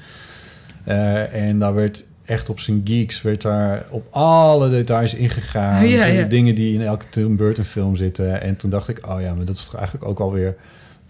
Eh, 0.84 1.34
en 1.48 1.58
daar 1.58 1.74
werd 1.74 2.04
echt 2.26 2.48
op 2.48 2.60
zijn 2.60 2.80
geeks 2.84 3.22
werd 3.22 3.42
daar 3.42 3.86
op 3.90 4.06
alle 4.10 4.70
details 4.70 5.14
ingegaan. 5.14 5.86
Ja. 5.96 6.06
De 6.06 6.26
dingen 6.26 6.54
die 6.54 6.74
in 6.74 6.82
elke 6.82 7.04
Tim 7.08 7.36
Burton 7.36 7.64
film 7.64 7.96
zitten. 7.96 8.40
En 8.40 8.56
toen 8.56 8.70
dacht 8.70 8.88
ik, 8.88 9.08
oh 9.08 9.20
ja, 9.20 9.34
maar 9.34 9.44
dat 9.44 9.56
is 9.56 9.64
toch 9.64 9.74
eigenlijk 9.74 10.08
ook 10.08 10.18
alweer, 10.20 10.56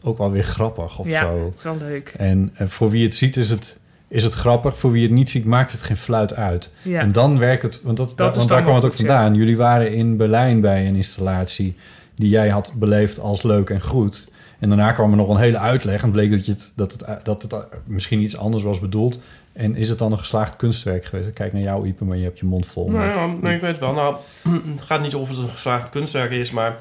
ook 0.02 0.18
wel 0.18 0.30
weer 0.30 0.44
grappig 0.44 0.98
of 0.98 1.06
ja, 1.08 1.20
zo. 1.20 1.44
het 1.44 1.56
is 1.56 1.62
wel 1.62 1.76
leuk. 1.78 2.14
En 2.16 2.52
voor 2.54 2.90
wie 2.90 3.04
het 3.04 3.14
ziet 3.14 3.36
is 3.36 3.50
het, 3.50 3.78
is 4.08 4.24
het 4.24 4.34
grappig. 4.34 4.78
Voor 4.78 4.92
wie 4.92 5.02
het 5.02 5.12
niet 5.12 5.30
ziet 5.30 5.44
maakt 5.44 5.72
het 5.72 5.82
geen 5.82 5.96
fluit 5.96 6.34
uit. 6.34 6.70
Ja. 6.82 7.00
En 7.00 7.12
dan 7.12 7.38
werkt 7.38 7.62
het, 7.62 7.80
want, 7.82 7.96
dat, 7.96 8.12
dat, 8.16 8.36
want 8.36 8.48
daar 8.48 8.62
kwam 8.62 8.74
het 8.74 8.84
ook 8.84 8.92
vandaan. 8.92 9.34
Jullie 9.34 9.56
waren 9.56 9.92
in 9.92 10.16
Berlijn 10.16 10.60
bij 10.60 10.86
een 10.86 10.96
installatie 10.96 11.76
die 12.14 12.28
jij 12.28 12.48
had 12.48 12.72
beleefd 12.74 13.20
als 13.20 13.42
leuk 13.42 13.70
en 13.70 13.80
goed. 13.80 14.28
En 14.58 14.68
daarna 14.68 14.92
kwam 14.92 15.10
er 15.10 15.16
nog 15.16 15.28
een 15.28 15.36
hele 15.36 15.58
uitleg 15.58 16.02
en 16.02 16.10
bleek 16.10 16.30
dat, 16.30 16.46
je 16.46 16.52
het, 16.52 16.72
dat, 16.74 16.92
het, 16.92 17.24
dat 17.24 17.42
het 17.42 17.54
misschien 17.84 18.20
iets 18.20 18.36
anders 18.36 18.62
was 18.62 18.80
bedoeld. 18.80 19.18
En 19.56 19.76
is 19.76 19.88
het 19.88 19.98
dan 19.98 20.12
een 20.12 20.18
geslaagd 20.18 20.56
kunstwerk 20.56 21.04
geweest? 21.04 21.28
Ik 21.28 21.34
kijk 21.34 21.52
naar 21.52 21.62
jou, 21.62 21.86
Ipe, 21.86 22.04
maar 22.04 22.16
je 22.16 22.24
hebt 22.24 22.38
je 22.38 22.46
mond 22.46 22.66
vol. 22.66 22.90
Nou 22.90 23.04
ja, 23.04 23.26
nee, 23.26 23.54
ik 23.54 23.60
weet 23.60 23.78
wel. 23.78 23.92
Nou, 23.92 24.16
het 24.74 24.82
gaat 24.82 25.00
niet 25.00 25.14
of 25.14 25.28
het 25.28 25.38
een 25.38 25.48
geslaagd 25.48 25.88
kunstwerk 25.88 26.30
is, 26.30 26.50
maar 26.50 26.76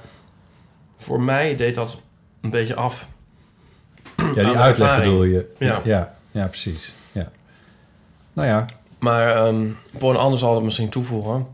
voor 0.98 1.22
mij 1.22 1.56
deed 1.56 1.76
dat 1.76 2.02
een 2.42 2.50
beetje 2.50 2.76
af. 2.76 3.08
ja, 4.18 4.34
die 4.34 4.58
uitleg 4.58 4.98
bedoel 4.98 5.24
je. 5.24 5.54
Ja. 5.60 5.82
ja, 5.84 6.16
ja 6.32 6.48
precies. 6.48 6.94
Ja. 7.12 7.32
Nou 8.34 8.48
ja, 8.48 8.66
Maar 9.00 9.36
ehm, 9.36 9.68
voor 9.98 10.10
een 10.12 10.20
ander 10.20 10.40
zal 10.40 10.56
het 10.56 10.64
misschien 10.64 10.90
toevoegen. 10.90 11.48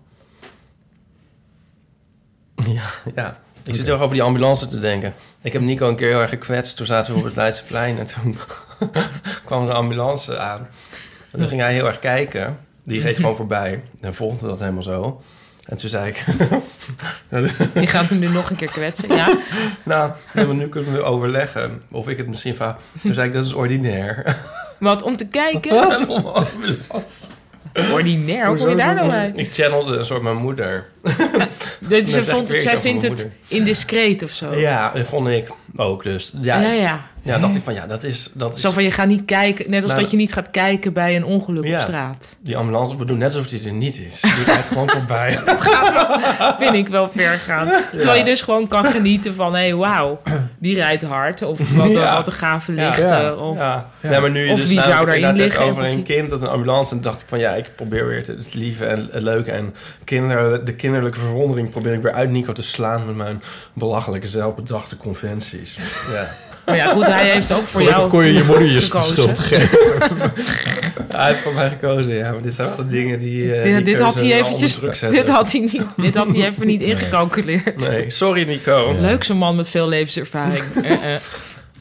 Ja, 2.65 2.84
ja. 3.15 3.39
Ik 3.63 3.75
zit 3.75 3.86
heel 3.86 3.93
erg 3.93 4.03
over 4.03 4.15
die 4.15 4.23
ambulance 4.23 4.67
te 4.67 4.79
denken. 4.79 5.13
Ik 5.41 5.53
heb 5.53 5.62
Nico 5.62 5.89
een 5.89 5.95
keer 5.95 6.07
heel 6.07 6.21
erg 6.21 6.29
gekwetst. 6.29 6.77
Toen 6.77 6.86
zaten 6.86 7.13
we 7.13 7.19
op 7.19 7.25
het 7.25 7.36
Leidseplein 7.36 7.99
en 7.99 8.05
toen 8.05 8.38
kwam 9.45 9.65
de 9.65 9.73
ambulance 9.73 10.38
aan. 10.38 10.67
En 11.31 11.39
toen 11.39 11.47
ging 11.47 11.61
hij 11.61 11.73
heel 11.73 11.85
erg 11.85 11.99
kijken. 11.99 12.57
Die 12.83 13.01
reed 13.01 13.15
gewoon 13.15 13.35
voorbij. 13.35 13.83
En 14.01 14.13
volgde 14.13 14.47
dat 14.47 14.59
helemaal 14.59 14.83
zo. 14.83 15.21
En 15.65 15.77
toen 15.77 15.89
zei 15.89 16.09
ik... 16.09 16.25
Je 17.73 17.87
gaat 17.87 18.09
hem 18.09 18.19
nu 18.19 18.27
nog 18.27 18.49
een 18.49 18.55
keer 18.55 18.71
kwetsen, 18.71 19.15
ja? 19.15 19.25
nou, 19.83 20.11
ja, 20.33 20.45
maar 20.45 20.55
nu 20.55 20.67
kunnen 20.67 20.93
we 20.93 21.01
overleggen 21.03 21.81
of 21.91 22.07
ik 22.07 22.17
het 22.17 22.27
misschien 22.27 22.55
va. 22.55 22.77
Toen 23.03 23.13
zei 23.13 23.27
ik, 23.27 23.33
dat 23.33 23.45
is 23.45 23.53
ordinair. 23.53 24.37
Wat, 24.79 25.01
om 25.01 25.17
te 25.17 25.27
kijken? 25.27 25.71
Wat? 25.71 27.29
Ordinair, 27.91 28.47
hoe 28.47 28.57
kom 28.57 28.69
je 28.69 28.75
daar 28.75 28.95
nou 28.95 29.09
bij? 29.09 29.31
Ik 29.35 29.53
channelde 29.53 29.97
een 29.97 30.05
soort 30.05 30.21
mijn 30.21 30.35
moeder. 30.35 30.85
Ze 31.03 32.01
zeg 32.03 32.23
ik 32.23 32.29
vond, 32.29 32.49
zij 32.57 32.77
vindt 32.77 33.03
het 33.03 33.29
indiscreet 33.47 34.23
of 34.23 34.31
zo. 34.31 34.55
Ja, 34.55 34.91
dat 34.91 35.07
vond 35.07 35.27
ik 35.27 35.51
ook 35.75 36.03
dus. 36.03 36.33
Ja, 36.41 36.59
Ja, 36.61 36.71
ja. 36.71 37.05
Ja 37.21 37.38
dacht 37.39 37.55
ik 37.55 37.62
van 37.63 37.73
ja, 37.73 37.88
dat 37.88 38.03
is... 38.03 38.29
Dat 38.34 38.55
is 38.55 38.62
Zo 38.62 38.71
van, 38.71 38.84
je 38.84 38.91
gaat 38.91 39.07
niet 39.07 39.25
kijken, 39.25 39.69
net 39.69 39.79
als 39.81 39.91
Nou, 39.91 40.01
dat 40.01 40.12
je 40.12 40.17
niet 40.17 40.34
gaat 40.34 40.51
kijken 40.51 40.93
bij 40.93 41.15
een 41.15 41.25
ongeluk 41.25 41.63
Ja. 41.63 41.75
op 41.75 41.81
straat. 41.81 42.36
Die 42.39 42.57
ambulance, 42.57 42.97
we 42.97 43.05
doen 43.05 43.17
net 43.17 43.34
alsof 43.36 43.47
die 43.47 43.63
er 43.65 43.71
niet 43.71 43.99
is. 44.12 44.21
Die 44.21 44.43
rijdt 44.53 44.67
gewoon 44.67 44.89
voorbij. 44.89 45.39
Vind 46.57 46.73
ik 46.73 46.88
wel 46.88 47.10
ver 47.10 47.38
gaan. 47.38 47.71
Terwijl 47.91 48.17
je 48.17 48.23
dus 48.23 48.41
gewoon 48.41 48.67
kan 48.67 48.86
genieten 48.86 49.34
van, 49.34 49.53
hé, 49.53 49.60
hey, 49.60 49.75
wauw, 49.75 50.21
die 50.60 50.75
rijdt 50.75 51.03
hard. 51.03 51.41
Of 51.41 51.75
wat, 51.75 51.91
Ja. 51.91 52.07
een, 52.07 52.13
wat 52.15 52.27
een 52.27 52.34
gave 52.34 52.71
lichten. 52.71 53.07
Ja. 53.07 53.34
Of. 53.34 53.57
Nee, 54.01 54.19
maar 54.19 54.31
nu 54.31 54.45
je 54.45 54.51
Of 54.51 54.60
dus 54.60 54.69
wie 54.69 54.81
zou 54.81 55.05
daarin 55.05 55.13
inderdaad 55.15 55.38
liggen, 55.38 55.63
over 55.63 55.84
een 55.84 56.03
kind 56.03 56.29
dat 56.29 56.41
een 56.41 56.47
ambulance... 56.47 56.95
en 56.95 57.01
dacht 57.01 57.21
ik 57.21 57.27
van 57.27 57.39
ja, 57.39 57.51
ik 57.51 57.71
probeer 57.75 58.07
weer 58.07 58.17
het, 58.17 58.53
lieve 58.53 58.86
en 58.86 59.10
het 59.12 59.23
leuke... 59.23 59.51
en 59.51 59.75
kinder, 60.03 60.65
de 60.65 60.73
kinderlijke 60.73 61.19
verwondering 61.19 61.69
probeer 61.69 61.93
ik 61.93 62.01
weer 62.01 62.13
uit 62.13 62.29
Nico 62.29 62.53
te 62.53 62.63
slaan... 62.63 63.05
met 63.05 63.15
mijn 63.15 63.43
belachelijke 63.73 64.27
zelfbedachte 64.27 64.97
conventies. 64.97 65.77
Ja. 66.13 66.27
Maar 66.65 66.76
ja, 66.76 66.88
goed, 66.93 67.06
hij 67.08 67.30
heeft 67.30 67.52
ook 67.52 67.65
voor 67.65 67.82
gelukkig 67.82 67.97
jou 67.97 68.10
kon 68.10 68.26
je 68.26 68.34
je 68.34 68.43
moeder 68.43 68.67
je 68.67 68.82
gekozen. 68.82 69.13
schuld 69.15 69.39
geven. 69.39 69.80
Hij 71.08 71.28
heeft 71.30 71.41
voor 71.43 71.54
mij 71.54 71.69
gekozen, 71.69 72.13
ja. 72.15 72.32
Maar 72.32 72.41
dit 72.41 72.54
zijn 72.54 72.67
wel 72.67 72.76
de 72.76 72.88
dingen 72.88 73.19
die, 73.19 73.54
eh, 73.56 73.63
Dit, 73.63 73.76
die 73.76 73.84
dit 73.84 74.00
had 74.00 74.19
hij 74.19 74.34
eventjes, 74.34 74.80
dit 75.12 75.28
had 75.30 75.52
hij 75.52 75.62
niet, 75.62 75.82
dit 75.97 76.15
had 76.15 76.28
hij 76.36 76.45
even 76.45 76.67
niet 76.67 76.82
ingecalculeerd. 76.82 77.89
Nee, 77.89 78.06
sorry 78.12 78.43
Nico. 78.43 78.95
Leuk 79.00 79.24
zo'n 79.24 79.38
man 79.38 79.56
met 79.56 79.67
veel 79.69 79.88
levenservaring. 79.88 80.63
Eh, 80.84 80.91
eh. 81.15 81.21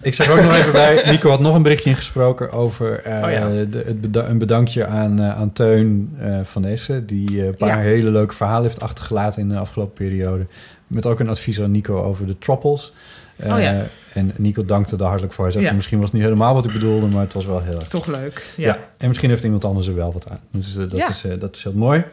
Ik 0.03 0.14
zeg 0.14 0.31
ook 0.31 0.43
nog 0.43 0.57
even 0.57 0.73
bij, 0.73 1.03
Nico 1.07 1.31
had 1.31 1.40
nog 1.40 1.55
een 1.55 1.62
berichtje 1.62 1.90
ingesproken 1.90 2.51
over 2.53 2.99
eh, 3.03 3.23
Oh 3.25 3.31
ja. 3.31 3.49
de, 3.71 3.83
het 3.87 4.01
beda- 4.01 4.27
een 4.29 4.38
bedankje 4.38 4.87
aan, 4.87 5.23
aan 5.23 5.53
Teun 5.53 6.14
eh, 6.21 6.38
van 6.43 6.64
Essen, 6.64 7.07
die 7.07 7.40
eh, 7.40 7.47
een 7.47 7.57
paar 7.57 7.69
Ja. 7.77 7.83
hele 7.83 8.11
leuke 8.11 8.35
verhalen 8.35 8.62
heeft 8.62 8.83
achtergelaten 8.83 9.43
in 9.43 9.49
de 9.49 9.59
afgelopen 9.59 9.95
periode. 10.07 10.47
Met 10.87 11.07
ook 11.07 11.21
een 11.21 11.29
advies 11.29 11.61
aan 11.61 11.71
Nico 11.71 12.03
over 12.03 12.27
de 12.27 12.38
troppels. 12.38 12.93
Eh, 13.40 13.53
Oh 13.55 13.61
ja. 13.61 13.87
En 14.14 14.33
Nico 14.37 14.64
dankte 14.64 14.96
daar 14.96 15.07
hartelijk 15.09 15.35
voor. 15.35 15.44
Hij 15.44 15.53
zei, 15.53 15.62
Ja. 15.62 15.68
van, 15.68 15.76
misschien 15.79 15.98
was 15.98 16.07
het 16.11 16.16
niet 16.16 16.26
helemaal 16.29 16.55
wat 16.55 16.66
ik 16.66 16.72
bedoelde, 16.72 17.07
maar 17.07 17.20
het 17.22 17.33
was 17.33 17.46
wel 17.46 17.61
heel 17.62 17.74
erg. 17.79 17.88
Toch 17.88 18.07
leuk. 18.07 18.53
Ja. 18.57 18.66
Ja. 18.66 18.79
en 18.98 19.09
misschien 19.09 19.31
heeft 19.31 19.44
iemand 19.44 19.64
anders 19.64 19.87
er 19.87 19.94
wel 19.94 20.12
wat 20.12 20.31
aan. 20.31 20.40
Dus 20.50 20.72
eh, 20.76 20.81
dat, 20.81 20.96
Ja. 20.96 21.09
is, 21.09 21.24
eh, 21.24 21.38
dat 21.38 21.57
is 21.57 21.62
heel 21.62 21.72
mooi. 21.72 22.05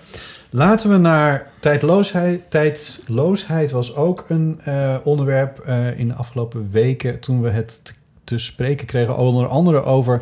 Laten 0.49 0.89
we 0.89 0.97
naar 0.97 1.45
tijdloosheid. 1.59 2.41
Tijdloosheid 2.49 3.71
was 3.71 3.95
ook 3.95 4.25
een 4.27 4.59
eh, 4.63 4.95
onderwerp 5.03 5.59
eh, 5.59 5.99
in 5.99 6.07
de 6.07 6.13
afgelopen 6.13 6.69
weken... 6.71 7.19
toen 7.19 7.41
we 7.41 7.49
het 7.49 7.93
te, 8.23 8.37
spreken 8.39 8.85
kregen. 8.85 9.17
Onder 9.17 9.47
andere 9.47 9.83
over, 9.83 10.21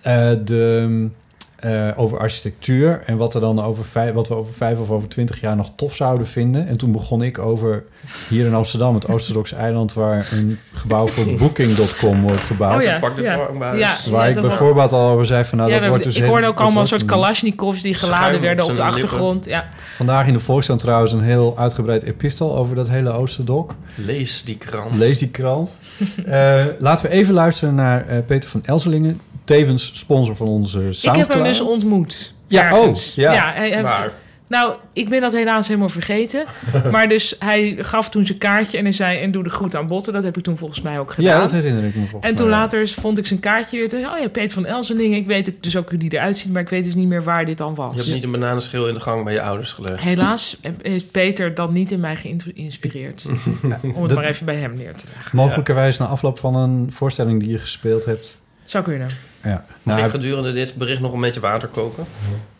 eh, 0.00 0.30
de, 0.44 1.08
eh, 1.56 1.90
over 1.96 2.18
architectuur... 2.18 3.02
en 3.06 3.16
wat, 3.16 3.34
er 3.34 3.40
dan 3.40 3.62
over 3.62 3.84
vijf, 3.84 4.12
wat 4.14 4.28
we 4.28 4.34
over 4.34 4.54
vijf 4.54 4.78
of 4.78 4.90
over 4.90 5.08
twintig 5.08 5.40
jaar 5.40 5.56
nog 5.56 5.70
tof 5.76 5.94
zouden 5.94 6.26
vinden. 6.26 6.66
En 6.66 6.76
toen 6.76 6.92
begon 6.92 7.22
ik 7.22 7.38
over 7.38 7.84
hier 8.28 8.46
in 8.46 8.54
Amsterdam... 8.54 8.94
het 8.94 9.08
Oosterdoks 9.08 9.52
eiland... 9.52 9.92
waar 9.92 10.28
een 10.32 10.58
gebouw 10.72 11.06
voor 11.06 11.34
Booking.com 11.36 12.22
wordt 12.22 12.44
gebouwd. 12.44 12.78
Oh 12.80 12.82
ja, 12.86 12.98
Pak 12.98 13.16
de 13.16 13.22
ja. 13.22 13.34
dwangbuis. 13.34 13.78
Ja. 14.04 14.10
Waar 14.10 14.28
ik 14.30 14.40
bijvoorbeeld 14.40 14.92
al 14.92 15.08
over 15.10 15.26
zei 15.26 15.44
van... 15.44 15.58
nou, 15.58 15.70
Ja, 15.70 15.78
dat 15.78 15.88
wordt 15.88 16.04
dus 16.04 16.16
ik 16.16 16.24
hoorde 16.24 16.46
ook 16.46 16.60
allemaal 16.60 16.82
een 16.82 16.88
soort 16.88 17.04
kalasjnikovs 17.04 17.82
die 17.82 17.94
geladen 17.94 18.40
werden 18.40 18.64
op 18.64 18.70
de 18.70 18.76
lippen. 18.76 18.92
achtergrond. 18.94 19.44
Ja. 19.44 19.68
Vandaag 19.94 20.26
in 20.26 20.32
de 20.32 20.40
Volkskrant 20.40 20.80
trouwens 20.80 21.12
een 21.12 21.22
heel 21.22 21.54
uitgebreid 21.58 22.02
epistel 22.02 22.56
over 22.56 22.76
dat 22.76 22.88
hele 22.88 23.10
Oosterdok. 23.12 23.74
Lees 23.94 24.42
die 24.44 24.56
krant. 24.58 24.94
Lees 24.96 25.18
die 25.18 25.30
krant. 25.30 25.70
Eh, 26.26 26.64
laten 26.78 27.06
we 27.06 27.12
even 27.12 27.34
luisteren 27.34 27.74
naar 27.74 28.06
eh, 28.08 28.18
Peter 28.26 28.48
van 28.50 28.60
Elselingen, 28.64 29.20
tevens 29.44 29.90
sponsor 29.94 30.36
van 30.36 30.46
onze 30.46 30.78
Ik 30.86 30.92
Soundcloud. 30.92 31.28
heb 31.28 31.36
hem 31.36 31.46
dus 31.46 31.60
ontmoet. 31.60 32.34
Ja, 32.46 32.62
ergens. 32.70 33.10
oh, 33.10 33.14
ja. 33.16 33.52
hij 33.54 33.70
heeft- 33.70 33.82
Waar? 33.82 34.12
Nou, 34.46 34.74
ik 34.92 35.08
ben 35.08 35.20
dat 35.20 35.32
helaas 35.32 35.68
helemaal 35.68 35.88
vergeten. 35.88 36.44
maar 36.92 37.08
dus 37.08 37.36
hij 37.38 37.76
gaf 37.80 38.10
toen 38.10 38.26
zijn 38.26 38.38
kaartje 38.38 38.78
en 38.78 38.84
hij 38.84 38.92
zei... 38.92 39.20
en 39.20 39.30
doe 39.30 39.42
de 39.42 39.48
groet 39.48 39.76
aan 39.76 39.86
Botten. 39.86 40.12
Dat 40.12 40.22
heb 40.22 40.36
ik 40.36 40.42
toen 40.42 40.56
volgens 40.56 40.80
mij 40.80 40.98
ook 40.98 41.12
gedaan. 41.12 41.34
Ja, 41.34 41.40
dat 41.40 41.52
herinner 41.52 41.84
ik 41.84 41.94
me 41.94 42.00
volgens 42.06 42.30
En 42.30 42.36
toen 42.36 42.48
mij. 42.48 42.58
later 42.58 42.88
vond 42.88 43.18
ik 43.18 43.26
zijn 43.26 43.40
kaartje 43.40 43.78
weer. 43.78 43.88
Toen, 43.88 44.06
oh 44.06 44.18
ja, 44.18 44.28
Peter 44.28 44.50
van 44.50 44.66
Elselingen. 44.66 45.18
Ik 45.18 45.26
weet 45.26 45.52
dus 45.60 45.76
ook 45.76 45.88
hoe 45.90 45.98
die 45.98 46.12
eruit 46.12 46.38
ziet... 46.38 46.52
maar 46.52 46.62
ik 46.62 46.68
weet 46.68 46.84
dus 46.84 46.94
niet 46.94 47.08
meer 47.08 47.22
waar 47.22 47.44
dit 47.44 47.58
dan 47.58 47.70
Je 47.70 47.74
was. 47.76 47.94
hebt 47.96 48.12
niet 48.14 48.22
een 48.22 48.30
bananenschil 48.30 48.88
in 48.88 48.94
de 48.94 49.00
gang 49.00 49.24
bij 49.24 49.32
je 49.32 49.42
ouders 49.42 49.72
gelegd. 49.72 50.02
Helaas 50.02 50.58
heeft 50.82 51.10
Peter 51.10 51.54
dat 51.54 51.70
niet 51.72 51.92
in 51.92 52.00
mij 52.00 52.16
geïnspireerd. 52.16 53.24
Om 53.64 53.70
het 53.70 53.94
Dat- 54.08 54.14
maar 54.14 54.24
even 54.24 54.46
bij 54.46 54.56
hem 54.56 54.74
neer 54.76 54.94
te 54.94 55.04
leggen. 55.14 55.36
Mogelijkerwijs 55.36 55.98
na 55.98 56.06
afloop 56.06 56.38
van 56.38 56.56
een 56.56 56.92
voorstelling 56.92 57.40
die 57.40 57.50
je 57.50 57.58
gespeeld 57.58 58.04
hebt. 58.04 58.40
Zou 58.64 58.84
kunnen. 58.84 59.08
Ja, 59.44 59.64
Mag 59.82 59.94
nou, 59.96 60.06
ik 60.06 60.10
gedurende 60.10 60.52
dit 60.52 60.74
bericht 60.74 61.00
nog 61.00 61.12
een 61.12 61.20
beetje 61.20 61.40
water 61.40 61.68
koken? 61.68 62.04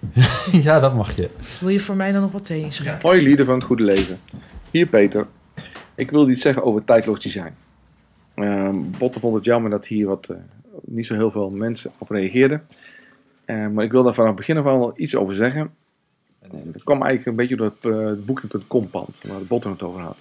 ja 0.67 0.81
dat 0.81 0.95
mag 0.95 1.17
je. 1.17 1.31
Wil 1.61 1.69
je 1.69 1.81
voor 1.81 1.97
mij 1.97 2.13
dan 2.13 2.21
nog 2.21 2.33
wat 2.33 2.47
thee 2.47 2.61
inschenken? 2.63 3.09
Hoi 3.09 3.23
lieden 3.23 3.47
van 3.47 3.55
het 3.55 3.65
goede 3.65 3.83
leven. 3.83 4.21
Hier 4.71 4.87
Peter. 4.87 5.27
Ik 5.95 6.11
wilde 6.11 6.33
iets 6.33 6.43
zeggen 6.43 6.65
over 6.65 6.85
tijdloos 6.85 7.21
design. 7.21 7.55
Ehm 8.35 8.77
Botte 8.99 9.21
vond 9.21 9.35
het 9.35 9.45
jammer 9.45 9.71
dat 9.71 9.87
hier 9.87 10.07
wat, 10.07 10.27
eh, 10.29 10.37
niet 10.85 11.07
zo 11.07 11.15
heel 11.15 11.31
veel 11.31 11.51
mensen 11.51 11.93
op 11.99 12.11
reageerden. 12.11 12.67
Eh, 13.45 13.69
maar 13.69 13.85
ik 13.85 13.91
wil 13.91 14.03
daar 14.03 14.15
vanaf 14.15 14.31
het 14.31 14.39
begin 14.39 14.57
af 14.57 14.67
aan 14.67 14.79
wel 14.79 14.93
iets 14.97 15.15
over 15.15 15.35
zeggen. 15.35 15.71
Eh, 16.41 16.51
dat 16.65 16.83
kwam 16.83 17.03
eigenlijk 17.03 17.27
een 17.27 17.37
beetje 17.37 17.57
door 17.57 17.73
het, 17.81 17.93
uh, 17.95 18.07
het 18.07 18.27
Booking.com 18.27 18.91
pand, 18.91 19.21
waar 19.29 19.39
de 19.39 19.45
Botte 19.45 19.69
het 19.69 19.83
over 19.83 20.01
had. 20.01 20.19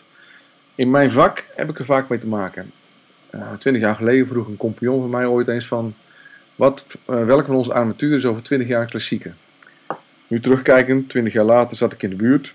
In 0.76 0.92
mijn 0.92 1.12
vak 1.12 1.44
heb 1.56 1.70
ik 1.70 1.80
er 1.80 1.86
vaak 1.86 2.10
mee 2.10 2.20
te 2.20 2.28
maken. 2.28 2.72
Eh, 3.30 3.54
Twintig 3.60 3.82
jaar 3.82 3.96
geleden 3.96 4.28
vroeg 4.28 4.48
een 4.48 4.58
compagnon 4.58 5.02
van 5.02 5.10
mij 5.10 5.26
ooit 5.26 5.48
eens 5.48 5.68
van... 5.68 5.94
Wat, 6.56 6.86
eh, 7.06 7.26
welke 7.26 7.46
van 7.46 7.56
onze 7.56 7.74
armatuur 7.74 8.18
is 8.18 8.26
over 8.26 8.44
20 8.44 8.68
jaar 8.68 8.82
een 8.82 8.90
klassieker? 8.90 9.34
Nu 10.28 10.40
terugkijkend, 10.40 11.10
20 11.10 11.34
jaar 11.34 11.44
later 11.46 11.78
zat 11.78 11.94
ik 11.94 12.04
in 12.04 12.10
de 12.10 12.16
buurt. 12.16 12.54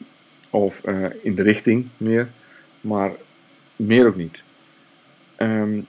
Of 0.51 0.85
eh, 0.85 1.05
in 1.23 1.35
de 1.35 1.43
richting 1.43 1.87
meer. 1.97 2.29
Maar 2.81 3.11
meer 3.77 4.07
ook 4.07 4.17
niet. 4.17 4.43
Ehm, 5.37 5.81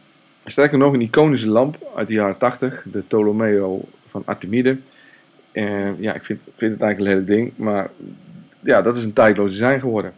sterker 0.45 0.77
nog, 0.77 0.93
een 0.93 1.01
iconische 1.01 1.47
lamp 1.49 1.77
uit 1.95 2.07
de 2.07 2.13
jaren 2.13 2.37
80. 2.37 2.83
De 2.91 2.99
Ptolomeo 3.01 3.81
van 4.07 4.21
Artemide. 4.25 4.77
Ja, 5.99 6.13
ik 6.13 6.23
vind, 6.23 6.39
vind 6.57 6.71
het 6.71 6.81
eigenlijk 6.81 6.99
een 6.99 7.07
hele 7.07 7.23
ding. 7.23 7.51
Maar 7.55 7.89
ja, 8.59 8.81
dat 8.81 8.97
is 8.97 9.03
een 9.03 9.13
tijdloos 9.13 9.49
design 9.49 9.79
geworden. 9.79 10.13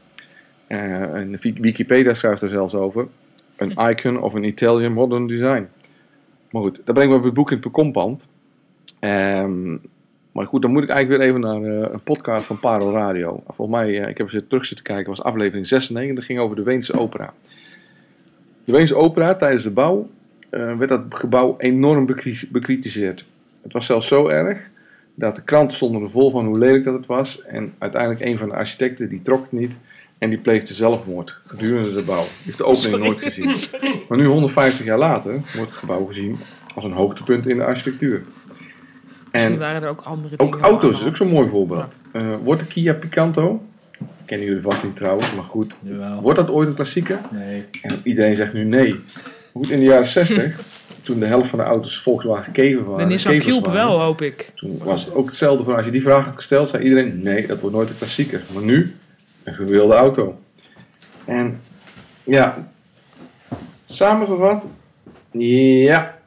Eh, 0.67 1.01
en 1.13 1.37
Wik- 1.41 1.57
Wikipedia 1.57 2.13
schrijft 2.13 2.41
er 2.41 2.49
zelfs 2.49 2.73
over. 2.73 3.07
Een 3.55 3.71
icon 3.89 4.21
of 4.21 4.35
an 4.35 4.43
Italian 4.43 4.91
modern 4.93 5.27
design. 5.27 5.67
Maar 6.51 6.61
goed, 6.61 6.81
dat 6.85 6.93
brengt 6.95 7.11
me 7.11 7.17
op 7.17 7.23
het 7.23 7.33
boek 7.33 7.51
in 7.51 7.59
het 7.61 7.71
kompand. 7.71 8.27
Ehm 8.99 9.75
maar 10.31 10.45
goed, 10.47 10.61
dan 10.61 10.71
moet 10.71 10.83
ik 10.83 10.89
eigenlijk 10.89 11.21
weer 11.21 11.29
even 11.29 11.41
naar 11.41 11.83
eh, 11.83 11.93
een 11.93 12.03
podcast 12.03 12.45
van 12.45 12.59
Paro 12.59 12.91
Radio. 12.91 13.43
Volgens 13.47 13.77
mij, 13.77 14.01
eh, 14.01 14.09
ik 14.09 14.17
heb 14.17 14.33
eens 14.33 14.43
terug 14.47 14.65
zitten 14.65 14.85
kijken, 14.85 15.09
was 15.09 15.23
aflevering 15.23 15.67
96. 15.67 16.15
Dat 16.15 16.25
ging 16.25 16.39
over 16.39 16.55
de 16.55 16.63
Weense 16.63 16.99
opera. 16.99 17.33
De 18.63 18.71
Weense 18.71 18.95
opera, 18.95 19.35
tijdens 19.35 19.63
de 19.63 19.69
bouw, 19.69 20.09
eh, 20.49 20.77
werd 20.77 20.89
dat 20.89 21.01
gebouw 21.09 21.55
enorm 21.57 22.05
bekri- 22.05 22.49
bekritiseerd. 22.51 23.25
Het 23.61 23.73
was 23.73 23.85
zelfs 23.85 24.07
zo 24.07 24.27
erg 24.27 24.69
dat 25.15 25.35
de 25.35 25.43
kranten 25.43 25.75
stonden 25.75 26.01
er 26.01 26.09
vol 26.09 26.31
van 26.31 26.45
hoe 26.45 26.57
lelijk 26.57 26.83
dat 26.83 26.93
het 26.93 27.05
was. 27.05 27.41
En 27.41 27.73
uiteindelijk 27.77 28.21
een 28.21 28.37
van 28.37 28.49
de 28.49 28.55
architecten, 28.55 29.09
die 29.09 29.21
trok 29.21 29.41
het 29.41 29.51
niet. 29.51 29.77
En 30.21 30.29
die 30.29 30.39
pleegde 30.39 30.73
zelfmoord 30.73 31.37
gedurende 31.47 31.93
de 31.93 32.01
bouw. 32.01 32.23
Die 32.23 32.29
heeft 32.43 32.57
de 32.57 32.65
opening 32.65 32.95
Sorry. 32.95 33.05
nooit 33.07 33.19
gezien. 33.19 33.55
Maar 34.07 34.17
nu, 34.17 34.25
150 34.25 34.85
jaar 34.85 34.97
later, 34.97 35.31
wordt 35.31 35.69
het 35.69 35.79
gebouw 35.79 36.05
gezien 36.05 36.39
als 36.75 36.83
een 36.83 36.91
hoogtepunt 36.91 37.47
in 37.47 37.57
de 37.57 37.63
architectuur. 37.63 38.21
Misschien 39.31 39.53
En 39.53 39.59
waren 39.59 39.83
er 39.83 39.89
ook 39.89 40.01
andere 40.01 40.35
ook 40.37 40.51
dingen. 40.51 40.65
auto's 40.65 41.01
is 41.01 41.07
ook 41.07 41.15
zo'n 41.15 41.29
mooi 41.29 41.49
voorbeeld. 41.49 41.97
Eh, 42.11 42.21
wordt 42.43 42.61
de 42.61 42.67
Kia 42.67 42.93
Picanto, 42.93 43.61
kennen 44.25 44.47
jullie 44.47 44.61
vast 44.61 44.83
niet 44.83 44.95
trouwens, 44.95 45.35
maar 45.35 45.43
goed. 45.43 45.75
Wordt 46.21 46.39
dat 46.39 46.49
ooit 46.49 46.67
een 46.67 46.75
klassieker? 46.75 47.19
Nee. 47.31 47.65
En 47.81 47.99
iedereen 48.03 48.35
zegt 48.35 48.53
nu 48.53 48.63
nee. 48.63 48.99
Goed, 49.51 49.69
in 49.69 49.79
de 49.79 49.85
jaren 49.85 50.07
60, 50.07 50.59
toen 51.03 51.19
de 51.19 51.25
helft 51.25 51.49
van 51.49 51.59
de 51.59 51.65
auto's 51.65 51.97
Volkswagen 51.97 52.51
Kever 52.51 52.85
waren. 52.85 53.05
De 53.05 53.11
Nissan 53.11 53.31
Kevers 53.31 53.53
Cube 53.53 53.69
waren, 53.69 53.87
wel, 53.87 54.01
hoop 54.01 54.21
ik. 54.21 54.51
Toen 54.55 54.81
was 54.83 55.05
het 55.05 55.13
ook 55.13 55.25
hetzelfde 55.25 55.63
van 55.63 55.75
als 55.75 55.85
je 55.85 55.91
die 55.91 56.01
vraag 56.01 56.25
had 56.25 56.35
gesteld, 56.35 56.69
zei 56.69 56.83
iedereen 56.83 57.21
nee, 57.21 57.47
dat 57.47 57.59
wordt 57.59 57.75
nooit 57.75 57.89
een 57.89 57.97
klassieker. 57.97 58.41
Maar 58.53 58.63
nu, 58.63 58.95
een 59.51 59.57
gewilde 59.57 59.93
auto. 59.93 60.39
En 61.25 61.59
ja, 62.23 62.71
samengevat, 63.85 64.65
ja, 65.31 66.17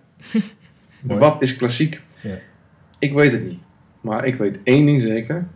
wat 1.00 1.42
is 1.42 1.56
klassiek? 1.56 2.00
Ja. 2.20 2.38
Ik 2.98 3.12
weet 3.12 3.32
het 3.32 3.44
niet. 3.44 3.60
Maar 4.00 4.24
ik 4.24 4.36
weet 4.36 4.58
één 4.64 4.86
ding 4.86 5.02
zeker. 5.02 5.46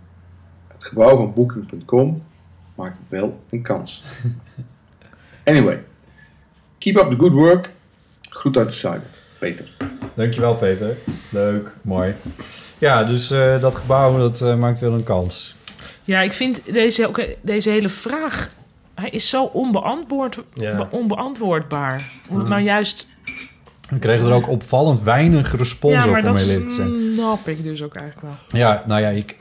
Het 0.68 0.84
gebouw 0.84 1.16
van 1.16 1.34
Booking.com 1.34 2.22
maakt 2.74 2.96
wel 3.08 3.40
een 3.50 3.62
kans. 3.62 4.02
Anyway, 5.44 5.84
keep 6.78 6.96
up 6.96 7.10
the 7.10 7.16
good 7.16 7.32
work. 7.32 7.70
Groet 8.20 8.56
uit 8.56 8.66
het 8.66 8.74
zuiden. 8.74 9.08
Peter. 9.38 9.68
Dankjewel 10.14 10.54
Peter. 10.56 10.96
Leuk, 11.30 11.72
mooi. 11.82 12.14
Ja, 12.78 13.04
dus 13.04 13.30
eh, 13.30 13.60
dat 13.60 13.74
gebouw 13.74 14.18
dat, 14.18 14.40
eh, 14.40 14.56
maakt 14.56 14.80
wel 14.80 14.92
een 14.92 15.04
kans. 15.04 15.56
Ja, 16.08 16.20
ik 16.20 16.32
vind 16.32 16.60
deze, 16.72 17.06
ook, 17.08 17.24
deze 17.40 17.70
hele 17.70 17.88
vraag... 17.88 18.50
Hij 18.94 19.08
is 19.10 19.28
zo 19.28 19.44
onbeantwoord, 19.44 20.38
Ja. 20.54 20.88
onbeantwoordbaar. 20.90 22.10
Omdat 22.28 22.44
Mm. 22.44 22.50
nou 22.50 22.62
juist... 22.62 23.08
We 23.90 23.98
kregen 23.98 24.26
er 24.26 24.32
ook 24.32 24.48
opvallend 24.48 25.02
weinig 25.02 25.56
respons 25.56 25.94
ja, 25.94 26.04
op, 26.04 26.10
maar 26.10 26.18
om 26.20 26.24
dat 26.26 26.38
heel 26.40 26.48
eerlijk 26.50 26.68
te 26.68 26.74
zijn. 26.74 27.12
snap 27.14 27.48
ik 27.48 27.62
dus 27.62 27.82
ook 27.82 27.94
eigenlijk 27.94 28.26
wel. 28.26 28.60
Ja, 28.60 28.82
nou 28.86 29.00
ja, 29.00 29.08
ik, 29.08 29.36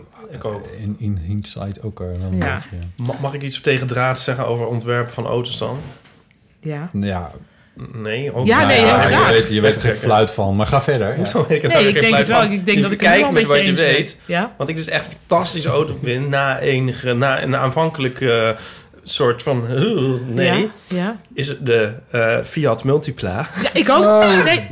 In, 0.80 0.96
in 1.00 1.18
hindsight 1.18 1.82
ook 1.82 2.00
eh, 2.02 2.08
wel 2.08 2.32
een 2.32 2.38
Ja. 2.38 2.56
beetje. 2.56 3.14
Mag 3.22 3.34
ik 3.34 3.42
iets 3.42 3.62
tegen 3.62 3.88
draad 3.88 4.20
zeggen 4.20 4.48
over 4.48 4.68
ontwerpen 4.68 5.14
van 5.14 5.26
auto's 5.26 5.58
dan? 5.58 5.80
Ja. 6.60 6.88
Ja. 6.94 7.32
Nee, 7.94 8.34
ook 8.36 8.46
Ja, 8.48 8.58
niet. 8.60 8.68
nee, 8.68 8.78
heel 8.78 8.88
je 8.96 9.02
graag. 9.02 9.30
weet, 9.32 9.50
je 9.50 9.62
weet 9.62 9.76
er 9.76 9.82
geen 9.82 9.94
fluit 10.00 10.32
van, 10.32 10.56
maar 10.56 10.68
ga 10.68 10.82
verder. 10.82 11.16
Hoezo? 11.18 11.46
Ik 11.50 11.62
heb 11.62 11.72
Nee, 11.72 11.88
ik 11.88 12.00
denk 12.00 12.16
het 12.18 12.28
wel. 12.28 12.42
van. 12.42 12.52
Ik 12.52 12.66
denk 12.66 12.78
Je 12.78 12.84
dat 12.84 12.92
ik 12.92 13.02
wel 13.02 13.12
een 13.28 13.34
met 13.34 13.46
wat 13.46 13.64
je 13.66 13.74
weet. 13.74 14.18
Ja. 14.26 14.54
Want 14.58 14.70
ik 14.70 14.76
dus 14.76 14.88
echt 14.88 15.06
een 15.06 15.12
fantastische 15.28 15.70
auto 15.70 15.98
vind. 16.04 16.30
Na 16.30 16.60
enige, 16.60 17.14
na 17.14 17.42
een 17.42 17.56
aanvankelijk 17.56 18.22
eh, 18.22 18.50
soort 19.04 19.44
van... 19.44 19.68
eh, 19.68 19.84
nee. 20.28 20.60
Ja, 20.62 20.68
ja. 20.88 21.16
Is 21.34 21.48
het 21.48 21.66
de 21.66 21.94
eh, 22.12 22.38
Fiat 22.44 22.84
Multipla. 22.84 23.48
Ja, 23.64 23.70
ik 23.74 23.90
ook. 23.90 24.04
Oh, 24.04 24.44
nee, 24.44 24.68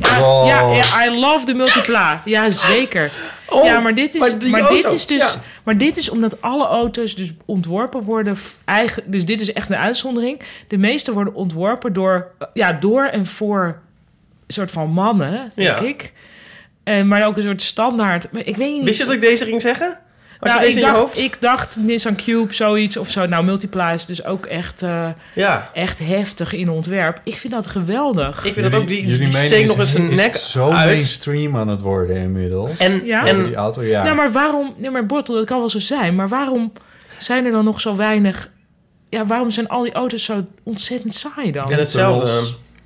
ja, 0.46 0.72
ja, 0.72 1.06
I 1.06 1.20
love 1.20 1.46
de 1.46 1.54
multipla. 1.54 2.22
Ja, 2.26 2.50
zeker. 2.50 3.12
Oh, 3.50 3.66
ja, 3.66 3.80
maar 3.80 3.96
dit 3.96 4.16
is, 4.16 4.50
maar 4.50 4.70
dit 4.70 4.84
is 4.92 5.06
dus, 5.06 5.22
ja. 5.22 5.42
maar 5.64 5.78
dit 5.78 5.98
is 5.98 6.10
omdat 6.10 6.42
alle 6.42 6.68
auto's 6.68 7.16
dus 7.16 7.34
ontworpen 7.46 8.02
worden, 8.02 8.38
eigen, 8.66 9.04
dus 9.06 9.26
dit 9.26 9.42
is 9.42 9.54
echt 9.54 9.70
een 9.70 9.76
uitzondering. 9.76 10.42
De 10.68 10.78
meeste 10.78 11.14
worden 11.14 11.34
ontworpen 11.34 11.94
door, 11.94 12.32
eh, 12.40 12.48
ja, 12.54 12.74
door 12.74 13.04
en 13.06 13.26
voor 13.26 13.82
soort 14.48 14.72
van 14.72 14.90
mannen, 14.90 15.52
denk 15.56 15.80
Ja. 15.80 15.86
ik. 15.86 16.14
Eh, 16.84 17.04
maar 17.04 17.26
ook 17.26 17.38
een 17.38 17.44
soort 17.44 17.62
standaard. 17.62 18.32
Maar 18.32 18.46
ik 18.46 18.58
weet 18.58 18.74
niet. 18.74 18.84
Wist 18.84 18.98
je 19.00 19.06
dat 19.06 19.14
ik 19.14 19.22
deze 19.22 19.46
ging 19.46 19.62
zeggen? 19.62 20.00
Nou, 20.50 20.60
je 20.60 20.66
deze 20.66 20.80
ik 20.80 20.84
in 20.86 20.88
je 20.90 20.94
dacht, 20.94 20.98
hoofd? 21.06 21.18
ik 21.20 21.38
dacht 21.42 21.78
Nissan 21.80 22.16
Cube, 22.16 22.54
zoiets 22.54 22.98
of 22.98 23.10
zo. 23.10 23.26
Nou, 23.26 23.44
Multipla 23.44 23.92
is 23.92 24.06
dus 24.06 24.26
ook 24.26 24.46
echt, 24.46 24.82
eh, 24.82 25.08
Ja. 25.34 25.70
echt 25.74 26.00
heftig 26.00 26.54
in 26.54 26.70
ontwerp. 26.70 27.20
Ik 27.24 27.38
vind 27.38 27.54
dat 27.54 27.68
geweldig. 27.68 28.46
Ik 28.46 28.54
vind 28.54 28.72
dat 28.72 28.82
ook, 28.82 28.88
die, 28.88 29.18
die 29.18 29.34
steekt 29.34 29.68
nog 29.68 29.78
eens 29.80 29.96
is 29.96 30.16
nek 30.18 30.36
zo 30.36 30.70
uit. 30.72 30.90
mainstream 30.90 31.58
aan 31.58 31.68
het 31.68 31.82
worden 31.82 32.16
inmiddels. 32.18 32.78
En- 32.78 33.06
Ja. 33.06 33.22
Over 33.22 33.46
die 33.46 33.56
auto, 33.56 33.84
ja. 33.84 34.04
Nou, 34.04 34.16
maar 34.16 34.32
waarom... 34.32 34.74
Nee, 34.78 34.90
maar 34.90 35.06
Bortel, 35.06 35.36
dat 35.36 35.46
kan 35.46 35.60
wel 35.60 35.70
zo 35.70 35.80
zijn. 35.80 36.16
Maar 36.16 36.30
waarom 36.30 36.72
zijn 37.18 37.46
er 37.46 37.52
dan 37.52 37.64
nog 37.66 37.82
zo 37.82 37.96
weinig... 37.96 38.52
Ja, 39.10 39.26
waarom 39.26 39.50
zijn 39.52 39.68
al 39.68 39.84
die 39.84 39.94
auto's 39.94 40.24
zo 40.24 40.46
ontzettend 40.64 41.14
saai 41.16 41.52
dan? 41.52 41.72
En 41.72 41.78
hetzelfde. 41.80 42.42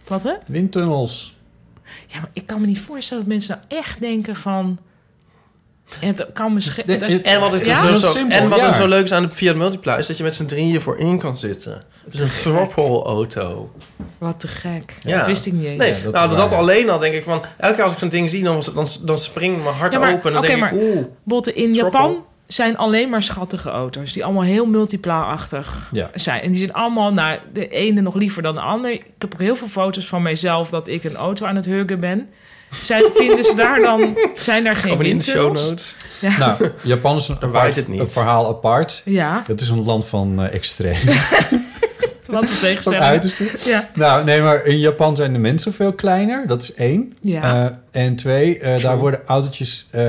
Wat, 0.07 0.23
hè? 0.23 0.33
Windtunnels. 0.47 1.35
Ja, 2.07 2.19
maar 2.19 2.29
ik 2.33 2.45
kan 2.45 2.61
me 2.61 2.67
niet 2.67 2.79
voorstellen 2.79 3.23
dat 3.23 3.31
mensen 3.33 3.59
nou 3.69 3.81
echt 3.81 3.99
denken 3.99 4.35
van... 4.35 4.79
Ja, 6.01 6.07
het 6.07 6.25
kan 6.33 6.53
misschien... 6.53 6.83
De- 6.85 6.97
dat- 6.97 7.09
het- 7.09 7.21
En 7.21 7.39
wat, 7.39 7.53
ik 7.53 7.65
Ja? 7.65 7.81
dus 7.81 7.85
Zo 8.01 8.07
zo, 8.07 8.11
simpel, 8.11 8.37
en 8.37 8.49
wat 8.49 8.59
er 8.61 8.73
zo 8.73 8.87
leuk 8.87 9.03
is 9.03 9.11
aan 9.11 9.23
de 9.25 9.31
Fiat 9.31 9.55
Multipla... 9.55 9.97
is 9.97 10.07
dat 10.07 10.17
je 10.17 10.23
met 10.23 10.33
z'n 10.35 10.45
drieën 10.45 10.81
voorin 10.81 11.19
kan 11.19 11.37
zitten. 11.37 11.83
Dus 12.05 12.19
een 12.19 12.27
throphole-auto. 12.41 13.71
Wat 14.17 14.39
te 14.39 14.47
gek. 14.47 14.97
Ja. 14.99 15.17
Dat 15.17 15.27
wist 15.27 15.45
ik 15.45 15.53
niet 15.53 15.65
eens. 15.65 15.77
Nee, 15.77 16.03
dat 16.03 16.13
nou, 16.13 16.35
dat, 16.35 16.51
alleen 16.51 16.89
al 16.89 16.99
denk 16.99 17.13
ik 17.13 17.23
van... 17.23 17.41
Elke 17.57 17.75
keer 17.75 17.83
als 17.83 17.93
ik 17.93 17.99
zo'n 17.99 18.09
ding 18.09 18.29
zie, 18.29 18.43
dan, 18.43 18.63
dan, 18.73 18.87
dan 19.01 19.19
springt 19.19 19.63
mijn 19.63 19.75
hart 19.75 19.93
Ja, 19.93 19.99
maar- 19.99 20.13
open. 20.13 20.25
En 20.27 20.33
dan 20.33 20.37
oké, 20.43 20.47
denk 20.47 20.61
maar- 20.61 20.73
ik, 20.73 20.81
oeh. 20.95 21.05
Botte, 21.23 21.53
in. 21.53 21.73
Japan 21.73 22.25
zijn 22.47 22.77
alleen 22.77 23.09
maar 23.09 23.23
schattige 23.23 23.69
auto's. 23.69 24.13
Die 24.13 24.23
allemaal 24.23 24.43
heel 24.43 24.65
multipla-achtig 24.65 25.89
Ja. 25.91 26.09
zijn. 26.13 26.41
En 26.41 26.49
die 26.49 26.59
zijn 26.59 26.73
allemaal, 26.73 27.13
nou, 27.13 27.39
de 27.53 27.67
ene 27.67 28.01
nog 28.01 28.15
liever 28.15 28.41
dan 28.41 28.53
de 28.53 28.61
ander. 28.61 28.91
Ik 28.91 29.05
heb 29.17 29.33
ook 29.33 29.39
heel 29.39 29.55
veel 29.55 29.67
foto's 29.67 30.07
van 30.07 30.21
mijzelf 30.21 30.69
dat 30.69 30.87
ik 30.87 31.03
een 31.03 31.15
auto 31.15 31.45
aan 31.45 31.55
het 31.55 31.65
huggen 31.65 31.99
ben. 31.99 32.29
Zijn, 32.81 33.03
vinden 33.15 33.43
ze 33.43 33.55
daar 33.55 33.79
dan, 33.79 34.17
zijn 34.35 34.63
daar 34.63 34.75
geen 34.75 34.97
windtunnels? 34.97 35.67
notes. 35.69 35.95
Ja. 36.21 36.37
Nou, 36.37 36.71
Japan 36.83 37.17
is 37.17 37.27
een, 37.27 37.37
apart, 37.41 37.75
het 37.75 37.87
niet. 37.87 37.99
een 37.99 38.09
verhaal 38.09 38.47
apart. 38.47 39.01
Ja. 39.05 39.43
Het 39.47 39.61
is 39.61 39.69
een 39.69 39.83
land 39.83 40.05
van 40.05 40.41
eh 40.43 40.53
extreem. 40.53 40.95
Wat 42.25 42.41
een 42.41 42.47
Van 42.47 42.59
tegenstelling. 42.59 43.01
uiterste. 43.03 43.51
Ja. 43.65 43.89
Nou, 43.93 44.23
nee, 44.23 44.41
maar 44.41 44.65
in 44.65 44.77
Japan 44.77 45.15
zijn 45.15 45.33
de 45.33 45.39
mensen 45.39 45.73
veel 45.73 45.93
kleiner. 45.93 46.47
Dat 46.47 46.61
is 46.61 46.73
één. 46.73 47.13
Ja. 47.21 47.65
Eh, 47.65 48.01
en 48.03 48.15
twee, 48.15 48.59
eh, 48.59 48.81
daar 48.83 48.97
worden 48.97 49.19
autootjes 49.25 49.87
eh, 49.91 50.03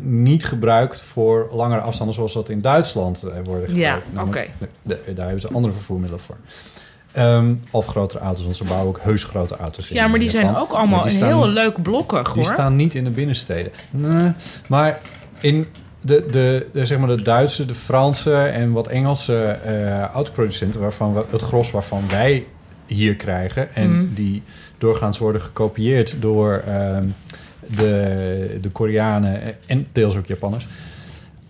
niet 0.00 0.44
gebruikt 0.44 1.02
voor 1.02 1.48
langere 1.52 1.80
afstanden 1.80 2.14
zoals 2.14 2.32
dat 2.32 2.48
in 2.48 2.60
Duitsland 2.60 3.22
eh, 3.22 3.32
worden 3.44 3.68
gebruikt. 3.68 4.04
Ja, 4.14 4.22
oké. 4.22 4.44
daar 4.82 5.24
hebben 5.24 5.40
ze 5.40 5.48
andere 5.52 5.74
vervoermiddelen 5.74 6.20
voor. 6.24 6.36
Ehm, 7.14 7.54
of 7.70 7.86
grotere 7.86 8.24
auto's, 8.24 8.44
want 8.44 8.56
ze 8.56 8.64
bouwen 8.64 8.88
ook 8.88 8.98
heus 9.02 9.24
grote 9.24 9.56
auto's 9.56 9.90
in 9.90 9.96
Ja, 9.96 10.06
maar 10.06 10.18
die 10.18 10.30
Japan. 10.30 10.44
zijn 10.50 10.62
ook 10.62 10.72
allemaal 10.72 11.00
die 11.02 11.10
in 11.10 11.16
staan- 11.16 11.28
heel 11.28 11.48
leuk 11.48 11.82
blokkig, 11.82 12.32
Die 12.32 12.42
hoor. 12.42 12.52
staan 12.52 12.76
niet 12.76 12.94
in 12.94 13.04
de 13.04 13.10
binnensteden. 13.10 13.72
Nee, 13.90 14.32
maar 14.68 15.00
in 15.40 15.66
de, 16.00 16.26
de, 16.30 16.66
de, 16.72 16.86
zeg 16.86 16.98
maar 16.98 17.08
de 17.16 17.22
Duitse, 17.22 17.66
de 17.66 17.74
Franse 17.74 18.34
en 18.36 18.72
wat 18.72 18.88
Engelse 18.88 19.44
eh, 19.44 20.00
autoproducenten... 20.00 20.80
Waarvan 20.80 21.14
we, 21.14 21.24
het 21.30 21.42
gros 21.42 21.70
waarvan 21.70 22.02
wij 22.08 22.46
hier 22.86 23.14
krijgen... 23.16 23.74
en 23.74 23.90
Mm. 23.96 24.10
die 24.14 24.42
doorgaans 24.78 25.18
worden 25.18 25.40
gekopieerd 25.42 26.14
door 26.20 26.62
ehm, 26.66 27.04
de, 27.76 28.58
de 28.60 28.70
Koreanen 28.70 29.40
en 29.66 29.86
deels 29.92 30.16
ook 30.16 30.26
Japanners... 30.26 30.66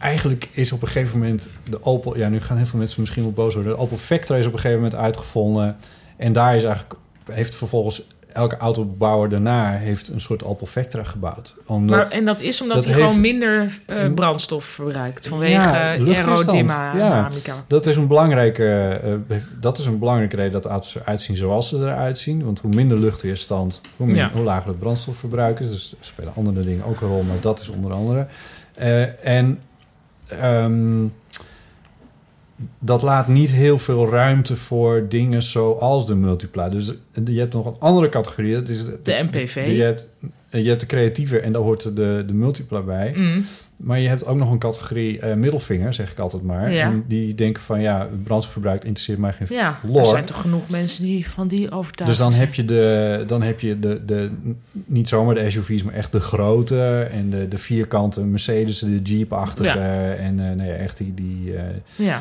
Eigenlijk 0.04 0.48
is 0.52 0.72
op 0.72 0.82
een 0.82 0.88
gegeven 0.88 1.18
moment 1.18 1.50
de 1.70 1.82
Opel... 1.82 2.16
Ja, 2.16 2.28
nu 2.28 2.40
gaan 2.40 2.56
heel 2.56 2.66
veel 2.66 2.78
mensen 2.78 3.00
misschien 3.00 3.22
wel 3.22 3.32
boos 3.32 3.54
worden. 3.54 3.72
De 3.72 3.78
Opel 3.78 3.96
Vectra 3.98 4.36
is 4.36 4.46
op 4.46 4.52
een 4.52 4.58
gegeven 4.58 4.82
moment 4.82 5.00
uitgevonden. 5.00 5.76
En 6.16 6.32
daar 6.32 6.56
is 6.56 6.64
eigenlijk... 6.64 6.94
Heeft 7.32 7.54
vervolgens 7.54 8.06
elke 8.32 8.56
autobouwer 8.56 9.28
daarna... 9.28 9.70
heeft 9.72 10.08
een 10.08 10.20
soort 10.20 10.44
Opel 10.44 10.66
Vectra 10.66 11.04
gebouwd. 11.04 11.56
Omdat, 11.66 11.96
Maar, 11.96 12.10
en 12.10 12.24
dat 12.24 12.40
is 12.40 12.60
omdat 12.62 12.76
dat 12.76 12.84
hij 12.84 12.94
heeft- 12.94 13.06
gewoon 13.06 13.20
minder 13.22 13.78
eh, 13.86 14.12
brandstof 14.14 14.64
verbruikt. 14.64 15.28
Vanwege 15.28 15.50
Ja, 15.52 15.92
ja, 15.92 16.14
aerodynamica. 16.14 17.64
dat 17.66 17.86
is 17.86 17.96
een 17.96 18.06
belangrijke, 18.06 19.00
heeft- 19.28 19.48
dat 19.60 19.78
is 19.78 19.86
een 19.86 19.98
belangrijke 19.98 20.36
reden 20.36 20.52
dat 20.52 20.62
de 20.62 20.68
auto's 20.68 20.94
eruit 20.94 21.22
zien 21.22 21.36
zoals 21.36 21.68
ze 21.68 21.76
eruit 21.76 22.18
zien. 22.18 22.44
Want 22.44 22.60
hoe 22.60 22.74
minder 22.74 22.98
luchtweerstand, 22.98 23.80
hoe, 23.96 24.14
Ja. 24.14 24.30
hoe 24.34 24.42
lager 24.42 24.68
het 24.68 24.78
brandstofverbruik 24.78 25.60
is. 25.60 25.70
Dus 25.70 25.90
er 26.00 26.06
spelen 26.06 26.32
andere 26.36 26.64
dingen 26.64 26.84
ook 26.84 27.00
een 27.00 27.08
rol, 27.08 27.22
maar 27.22 27.40
dat 27.40 27.60
is 27.60 27.68
onder 27.68 27.92
andere. 27.92 28.26
Eh, 28.74 29.26
en 29.26 29.58
ehm, 30.26 31.06
dat 32.78 33.02
laat 33.02 33.28
niet 33.28 33.50
heel 33.50 33.78
veel 33.78 34.08
ruimte 34.08 34.56
voor 34.56 35.08
dingen 35.08 35.42
zoals 35.42 36.06
de 36.06 36.14
multipla. 36.14 36.68
Dus 36.68 36.92
je 37.24 37.38
hebt 37.38 37.52
nog 37.52 37.66
een 37.66 37.76
andere 37.78 38.08
categorie. 38.08 38.54
Dat 38.54 38.68
is 38.68 38.84
De 39.02 39.22
MPV. 39.30 39.66
Je 39.66 39.82
hebt, 39.82 40.08
je 40.50 40.68
hebt 40.68 40.80
de 40.80 40.86
creatieve 40.86 41.40
en 41.40 41.52
daar 41.52 41.62
hoort 41.62 41.82
de, 41.82 42.24
de 42.26 42.34
multipla 42.34 42.82
bij. 42.82 43.12
Mm. 43.16 43.44
Maar 43.76 44.00
je 44.00 44.08
hebt 44.08 44.24
ook 44.26 44.36
nog 44.36 44.50
een 44.50 44.58
categorie 44.58 45.18
eh, 45.18 45.34
middelvinger, 45.34 45.94
zeg 45.94 46.10
ik 46.10 46.18
altijd 46.18 46.42
maar. 46.42 46.72
Ja. 46.72 46.84
En 46.86 47.04
die 47.08 47.34
denken 47.34 47.62
van, 47.62 47.80
ja, 47.80 48.08
brandstofverbruik 48.24 48.84
interesseert 48.84 49.18
mij 49.18 49.32
geen 49.32 49.46
Ja, 49.50 49.80
er 49.94 50.06
zijn 50.06 50.24
toch 50.24 50.40
genoeg 50.40 50.68
mensen 50.68 51.04
die 51.04 51.28
van 51.30 51.48
die 51.48 51.70
overtuigd 51.70 52.10
Dus 52.10 52.20
dan 52.20 52.32
zijn. 52.32 52.44
heb 52.44 52.54
je, 52.54 52.64
de, 52.64 53.24
dan 53.26 53.42
heb 53.42 53.60
je 53.60 53.78
de, 53.78 54.04
de, 54.04 54.30
niet 54.72 55.08
zomaar 55.08 55.34
de 55.34 55.50
SUV's, 55.50 55.82
maar 55.82 55.94
echt 55.94 56.12
de 56.12 56.20
grote 56.20 57.08
en 57.12 57.30
de, 57.30 57.48
de 57.48 57.58
vierkante 57.58 58.24
Mercedes, 58.24 58.78
de 58.78 59.02
Jeep-achtige. 59.02 59.78
Ja. 59.78 60.12
En 60.12 60.34
nou 60.34 60.62
ja, 60.62 60.74
echt 60.74 60.96
die, 60.96 61.14
die 61.14 61.56
eh, 61.56 61.62
Ja. 61.96 62.20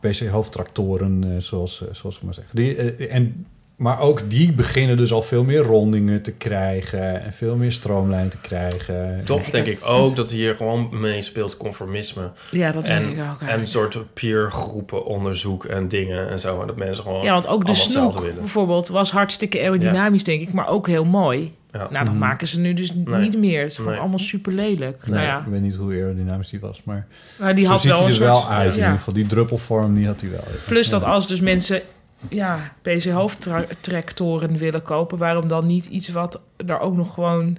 PC-hoofdtractoren, 0.00 1.42
zoals, 1.42 1.84
zoals 1.92 2.18
we 2.20 2.24
maar 2.24 2.34
zeggen. 2.34 2.56
Die, 2.56 2.76
en, 3.08 3.46
maar 3.76 4.00
ook 4.00 4.30
die 4.30 4.52
beginnen 4.52 4.96
dus 4.96 5.12
al 5.12 5.22
veel 5.22 5.44
meer 5.44 5.58
rondingen 5.62 6.22
te 6.22 6.32
krijgen 6.32 7.22
en 7.24 7.32
veel 7.32 7.56
meer 7.56 7.72
stroomlijn 7.72 8.28
te 8.28 8.38
krijgen. 8.40 9.20
Toch 9.24 9.50
denk 9.50 9.66
ik 9.66 9.78
ook 9.84 10.16
dat 10.16 10.30
hier 10.30 10.54
gewoon 10.54 10.88
meespeelt 11.00 11.56
conformisme. 11.56 12.30
Ja, 12.50 12.72
dat 12.72 12.84
en, 12.88 13.02
denk 13.02 13.16
ik 13.18 13.24
ook 13.32 13.48
En 13.48 13.60
een 13.60 13.68
soort 13.68 13.98
peergroepen 14.14 15.04
onderzoek 15.04 15.64
en 15.64 15.88
dingen 15.88 16.28
en 16.28 16.40
zo. 16.40 16.60
En 16.60 16.66
dat 16.66 16.76
mensen 16.76 17.04
gewoon 17.04 17.22
Ja, 17.24 17.32
want 17.32 17.46
ook 17.46 17.66
de 17.66 17.74
snoek 17.74 18.34
bijvoorbeeld 18.34 18.88
was 18.88 19.10
hartstikke 19.10 19.58
aerodynamisch, 19.60 20.24
denk 20.24 20.40
ik, 20.42 20.52
maar 20.52 20.68
ook 20.68 20.86
heel 20.86 21.04
mooi. 21.04 21.54
Ja. 21.72 21.78
Nou, 21.90 22.04
dat 22.04 22.14
Mhm. 22.14 22.18
maken 22.18 22.46
ze 22.46 22.60
nu 22.60 22.74
dus 22.74 22.92
Nee. 22.94 23.20
niet 23.20 23.38
meer. 23.38 23.60
Het 23.62 23.70
is 23.70 23.76
gewoon 23.76 23.90
Nee. 23.90 24.00
allemaal 24.00 24.18
super 24.18 24.52
lelijk. 24.52 24.98
Nee, 25.06 25.14
nou 25.14 25.26
ja, 25.26 25.38
Ik 25.38 25.44
weet 25.46 25.60
niet 25.60 25.74
hoe 25.74 25.92
aerodynamisch 25.92 26.48
die 26.48 26.60
was, 26.60 26.82
maar 26.84 27.06
Nou, 27.38 27.54
die 27.54 27.64
zo 27.64 27.70
had 27.70 27.80
ziet 27.80 27.90
wel 27.90 28.02
hij 28.04 28.12
er 28.12 28.18
wel 28.20 28.34
soort- 28.36 28.48
uit 28.48 28.70
in 28.72 28.76
ieder 28.78 28.94
geval. 28.96 29.14
Die 29.14 29.26
druppelvorm, 29.26 29.94
die 29.94 30.06
had 30.06 30.20
hij 30.20 30.30
wel. 30.30 30.44
plus 30.66 30.88
dat 30.90 31.00
Ja. 31.00 31.06
als 31.06 31.28
dus 31.28 31.40
mensen 31.40 31.80
ja, 32.28 32.72
PC-hoofdtractoren 32.82 34.56
willen 34.56 34.82
kopen, 34.82 35.18
waarom 35.18 35.48
dan 35.48 35.66
niet 35.66 35.84
iets 35.86 36.08
wat 36.08 36.40
daar 36.56 36.80
ook 36.80 36.96
nog 36.96 37.14
gewoon... 37.14 37.56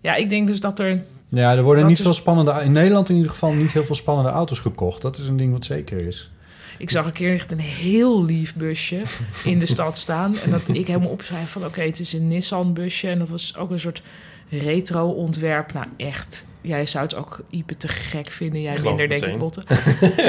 Ja, 0.00 0.14
ik 0.14 0.30
denk 0.30 0.46
dus 0.46 0.60
dat 0.60 0.78
er... 0.78 1.02
Ja, 1.28 1.56
er 1.56 1.62
worden 1.62 1.86
niet 1.86 2.00
veel 2.00 2.14
spannende... 2.14 2.64
In 2.64 2.72
Nederland 2.72 3.08
in 3.08 3.16
ieder 3.16 3.30
geval 3.30 3.52
niet 3.52 3.72
heel 3.72 3.84
veel 3.84 3.94
spannende 3.94 4.30
auto's 4.30 4.58
gekocht. 4.58 5.02
Dat 5.02 5.18
is 5.18 5.28
een 5.28 5.36
ding 5.36 5.52
wat 5.52 5.64
zeker 5.64 6.06
is. 6.06 6.30
Ik 6.78 6.90
zag 6.90 7.06
een 7.06 7.12
keer 7.12 7.32
echt 7.34 7.52
een 7.52 7.58
heel 7.60 8.24
lief 8.24 8.54
busje 8.54 9.02
in 9.44 9.58
de 9.58 9.66
stad 9.66 9.98
staan. 9.98 10.36
En 10.44 10.50
dat 10.50 10.62
ik 10.72 10.86
helemaal 10.86 11.08
opschrijf 11.10 11.50
van... 11.50 11.64
oké, 11.64 11.80
het 11.82 11.98
is 12.00 12.12
een 12.12 12.28
Nissan-busje. 12.28 13.08
En 13.08 13.18
dat 13.18 13.28
was 13.28 13.56
ook 13.56 13.70
een 13.70 13.80
soort 13.80 14.02
retro-ontwerp. 14.50 15.72
Nou, 15.72 15.86
echt. 15.96 16.46
Jij 16.60 16.86
zou 16.86 17.04
het 17.04 17.14
ook 17.14 17.40
Ipe 17.50 17.76
te 17.76 17.88
gek 17.88 18.30
vinden. 18.30 18.60
Jij 18.60 18.76
geloof 18.76 18.96
minder, 18.98 19.18
denk 19.20 19.32
ik. 19.32 19.38
Botten. 19.38 19.64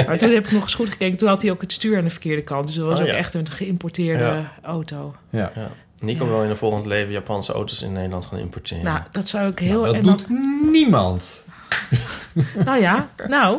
maar 0.06 0.18
toen 0.18 0.30
heb 0.30 0.46
ik 0.46 0.52
nog 0.52 0.62
eens 0.62 0.74
goed 0.74 0.90
gekeken. 0.90 1.18
Toen 1.18 1.28
had 1.28 1.42
hij 1.42 1.50
ook 1.50 1.60
het 1.60 1.72
stuur 1.72 1.96
aan 1.98 2.04
de 2.04 2.10
verkeerde 2.10 2.42
kant. 2.42 2.66
Dus 2.66 2.76
dat 2.76 2.86
was 2.86 2.98
Oh, 2.98 3.04
ook 3.04 3.10
ja. 3.10 3.16
echt 3.16 3.34
een 3.34 3.50
geïmporteerde 3.50 4.24
Ja. 4.24 4.52
auto. 4.62 5.14
Ja. 5.30 5.52
Nico 6.02 6.24
Ja. 6.24 6.30
wil 6.30 6.42
in 6.42 6.50
een 6.50 6.56
volgend 6.56 6.86
leven 6.86 7.12
Japanse 7.12 7.52
auto's 7.52 7.82
in 7.82 7.92
Nederland 7.92 8.24
gaan 8.24 8.38
importeren. 8.38 8.84
Nou, 8.84 9.00
dat 9.10 9.28
zou 9.28 9.50
ik 9.50 9.58
heel... 9.58 9.82
dat 9.82 9.94
en 9.94 10.02
doet 10.02 10.28
dan- 10.28 10.68
niemand. 10.72 11.44
Nou 12.64 12.80
ja, 12.80 13.08
nou. 13.28 13.58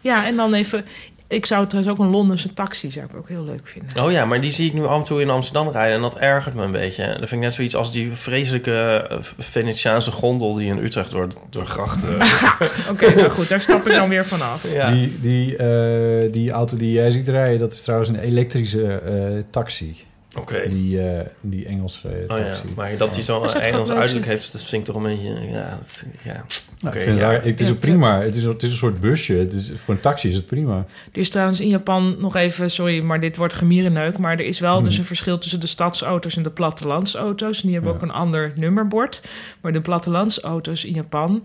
Ja, 0.00 0.26
en 0.26 0.36
dan 0.36 0.54
even... 0.54 0.84
Ik 1.32 1.46
zou 1.46 1.66
trouwens 1.66 1.94
ook 1.94 2.06
een 2.06 2.12
Londense 2.12 2.52
taxi 2.52 2.90
zou 2.90 3.06
ik 3.06 3.16
ook 3.16 3.28
heel 3.28 3.44
leuk 3.44 3.68
vinden. 3.68 4.04
Oh 4.04 4.12
ja, 4.12 4.24
maar 4.24 4.40
die 4.40 4.52
zie 4.52 4.66
ik 4.66 4.72
nu 4.72 4.86
af 4.86 4.98
en 4.98 5.04
toe 5.04 5.20
in 5.20 5.30
Amsterdam 5.30 5.68
rijden 5.68 5.96
en 5.96 6.02
dat 6.02 6.18
ergert 6.18 6.54
me 6.54 6.62
een 6.62 6.70
beetje. 6.70 7.06
Dat 7.06 7.16
vind 7.16 7.32
ik 7.32 7.38
net 7.38 7.54
zoiets 7.54 7.76
als 7.76 7.92
die 7.92 8.12
vreselijke 8.12 9.06
eh, 9.10 9.16
Venetiaanse 9.38 10.10
gondel 10.10 10.54
die 10.54 10.68
in 10.68 10.78
Utrecht 10.78 11.10
door, 11.10 11.28
door 11.50 11.66
grachten... 11.66 12.14
Oké, 12.92 13.14
nou 13.14 13.30
goed, 13.30 13.48
daar 13.48 13.60
stap 13.60 13.86
ik 13.86 13.92
dan 13.92 14.08
weer 14.08 14.26
vanaf. 14.26 14.72
Ja. 14.72 14.90
Die, 14.90 15.20
die, 15.20 15.56
eh, 15.56 16.32
die 16.32 16.50
auto 16.50 16.76
die 16.76 16.92
jij 16.92 17.10
ziet 17.10 17.28
rijden, 17.28 17.58
dat 17.58 17.72
is 17.72 17.82
trouwens 17.82 18.10
een 18.10 18.20
elektrische 18.20 18.94
eh, 18.94 19.42
taxi. 19.50 19.96
Oké. 20.34 20.68
Die, 20.68 21.00
eh, 21.08 21.26
die 21.40 21.66
Engelse 21.66 22.08
Oh 22.08 22.14
ja, 22.38 22.44
taxi. 22.44 22.62
maar 22.76 22.96
dat 22.96 23.14
hij 23.14 23.22
zo'n 23.24 23.46
Engels 23.46 23.90
uiterlijk 23.90 24.26
heeft, 24.26 24.52
dat 24.52 24.62
vind 24.64 24.88
ik 24.88 24.94
toch 24.94 25.02
een 25.04 25.10
beetje... 25.16 25.40
Ja, 25.50 25.78
dat, 25.80 26.04
ja. 26.22 26.32
Nou, 26.32 26.44
Oké, 26.86 26.96
ik 26.96 27.02
vind 27.02 27.04
ja. 27.04 27.10
het, 27.12 27.20
raar. 27.36 27.44
het 27.44 27.60
is 27.60 27.66
Ja, 27.66 27.72
ook 27.72 27.78
prima. 27.80 28.20
Het 28.20 28.36
is, 28.36 28.42
het 28.42 28.62
is 28.62 28.70
een 28.70 28.76
soort 28.76 29.00
busje. 29.00 29.32
Het 29.34 29.52
is, 29.52 29.70
voor 29.74 29.94
een 29.94 30.00
taxi 30.00 30.28
is 30.28 30.34
het 30.34 30.46
prima. 30.46 30.76
Er 31.12 31.18
is 31.20 31.28
trouwens 31.28 31.60
in 31.60 31.68
Japan 31.68 32.16
nog 32.18 32.36
even, 32.36 32.70
sorry, 32.70 33.02
maar 33.02 33.20
dit 33.20 33.36
wordt 33.36 33.54
gemierenneuk. 33.54 34.18
Maar 34.18 34.32
er 34.32 34.44
is 34.46 34.60
wel 34.60 34.82
dus 34.82 34.92
Mhm. 34.92 35.00
een 35.00 35.06
verschil 35.06 35.38
tussen 35.38 35.60
de 35.60 35.66
stadsauto's 35.66 36.36
en 36.36 36.42
de 36.42 36.50
plattelandsauto's. 36.50 37.56
En 37.56 37.62
die 37.62 37.72
hebben 37.72 37.90
Ja. 37.90 37.96
ook 37.96 38.02
een 38.02 38.10
ander 38.10 38.52
nummerbord. 38.56 39.22
Maar 39.60 39.72
de 39.72 39.80
plattelandsauto's 39.80 40.84
in 40.84 40.94
Japan, 40.94 41.44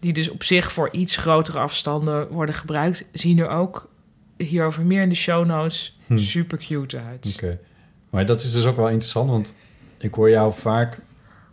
die 0.00 0.12
dus 0.12 0.28
op 0.30 0.42
zich 0.42 0.72
voor 0.72 0.88
iets 0.92 1.16
grotere 1.16 1.58
afstanden 1.58 2.28
worden 2.28 2.54
gebruikt, 2.54 3.04
zien 3.12 3.38
er 3.38 3.48
ook 3.48 3.88
hierover 4.38 4.82
meer 4.84 5.02
in 5.02 5.08
de 5.08 5.14
show 5.14 5.46
notes 5.46 5.98
Hm. 6.06 6.18
super 6.18 6.58
cute 6.58 6.98
uit. 7.08 7.32
Oké. 7.34 7.58
Maar 8.16 8.26
dat 8.26 8.42
is 8.42 8.52
dus 8.52 8.66
ook 8.66 8.76
wel 8.76 8.88
interessant, 8.88 9.30
want 9.30 9.54
ik 9.98 10.14
hoor 10.14 10.30
jou 10.30 10.52
vaak 10.52 10.98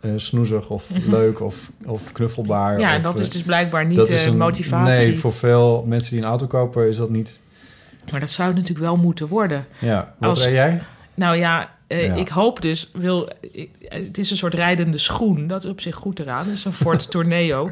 eh, 0.00 0.10
snoezig 0.16 0.68
of 0.70 0.90
Mhm. 0.90 1.10
leuk 1.10 1.40
of, 1.40 1.70
of 1.86 2.12
knuffelbaar. 2.12 2.78
Ja, 2.80 2.94
en 2.94 3.02
dat 3.02 3.18
is 3.18 3.26
eh, 3.26 3.32
dus 3.32 3.42
blijkbaar 3.42 3.86
niet 3.86 3.96
dat 3.96 4.08
de 4.08 4.24
een- 4.24 4.36
motivatie. 4.36 5.06
Nee, 5.06 5.18
voor 5.18 5.32
veel 5.32 5.84
mensen 5.86 6.12
die 6.12 6.20
een 6.22 6.28
auto 6.28 6.46
kopen 6.46 6.88
is 6.88 6.96
dat 6.96 7.10
niet... 7.10 7.40
Maar 8.10 8.20
dat 8.20 8.30
zou 8.30 8.52
natuurlijk 8.52 8.78
wel 8.78 8.96
moeten 8.96 9.28
worden. 9.28 9.66
Ja, 9.78 10.14
wat 10.18 10.28
Als- 10.28 10.38
rijd 10.42 10.54
jij? 10.54 10.80
Nou 11.14 11.36
ja, 11.36 11.70
eh, 11.86 12.06
Ja. 12.06 12.14
ik 12.14 12.28
hoop 12.28 12.62
dus, 12.62 12.90
wil, 12.92 13.28
ik- 13.40 13.70
het 13.80 14.18
is 14.18 14.30
een 14.30 14.36
soort 14.36 14.54
rijdende 14.54 14.98
schoen. 14.98 15.46
Dat 15.46 15.64
is 15.64 15.70
op 15.70 15.80
zich 15.80 15.94
goed 15.94 16.18
eraan. 16.20 16.44
Het 16.44 16.54
is 16.56 16.64
een 16.64 16.72
Ford 16.72 17.10
Tourneo. 17.10 17.68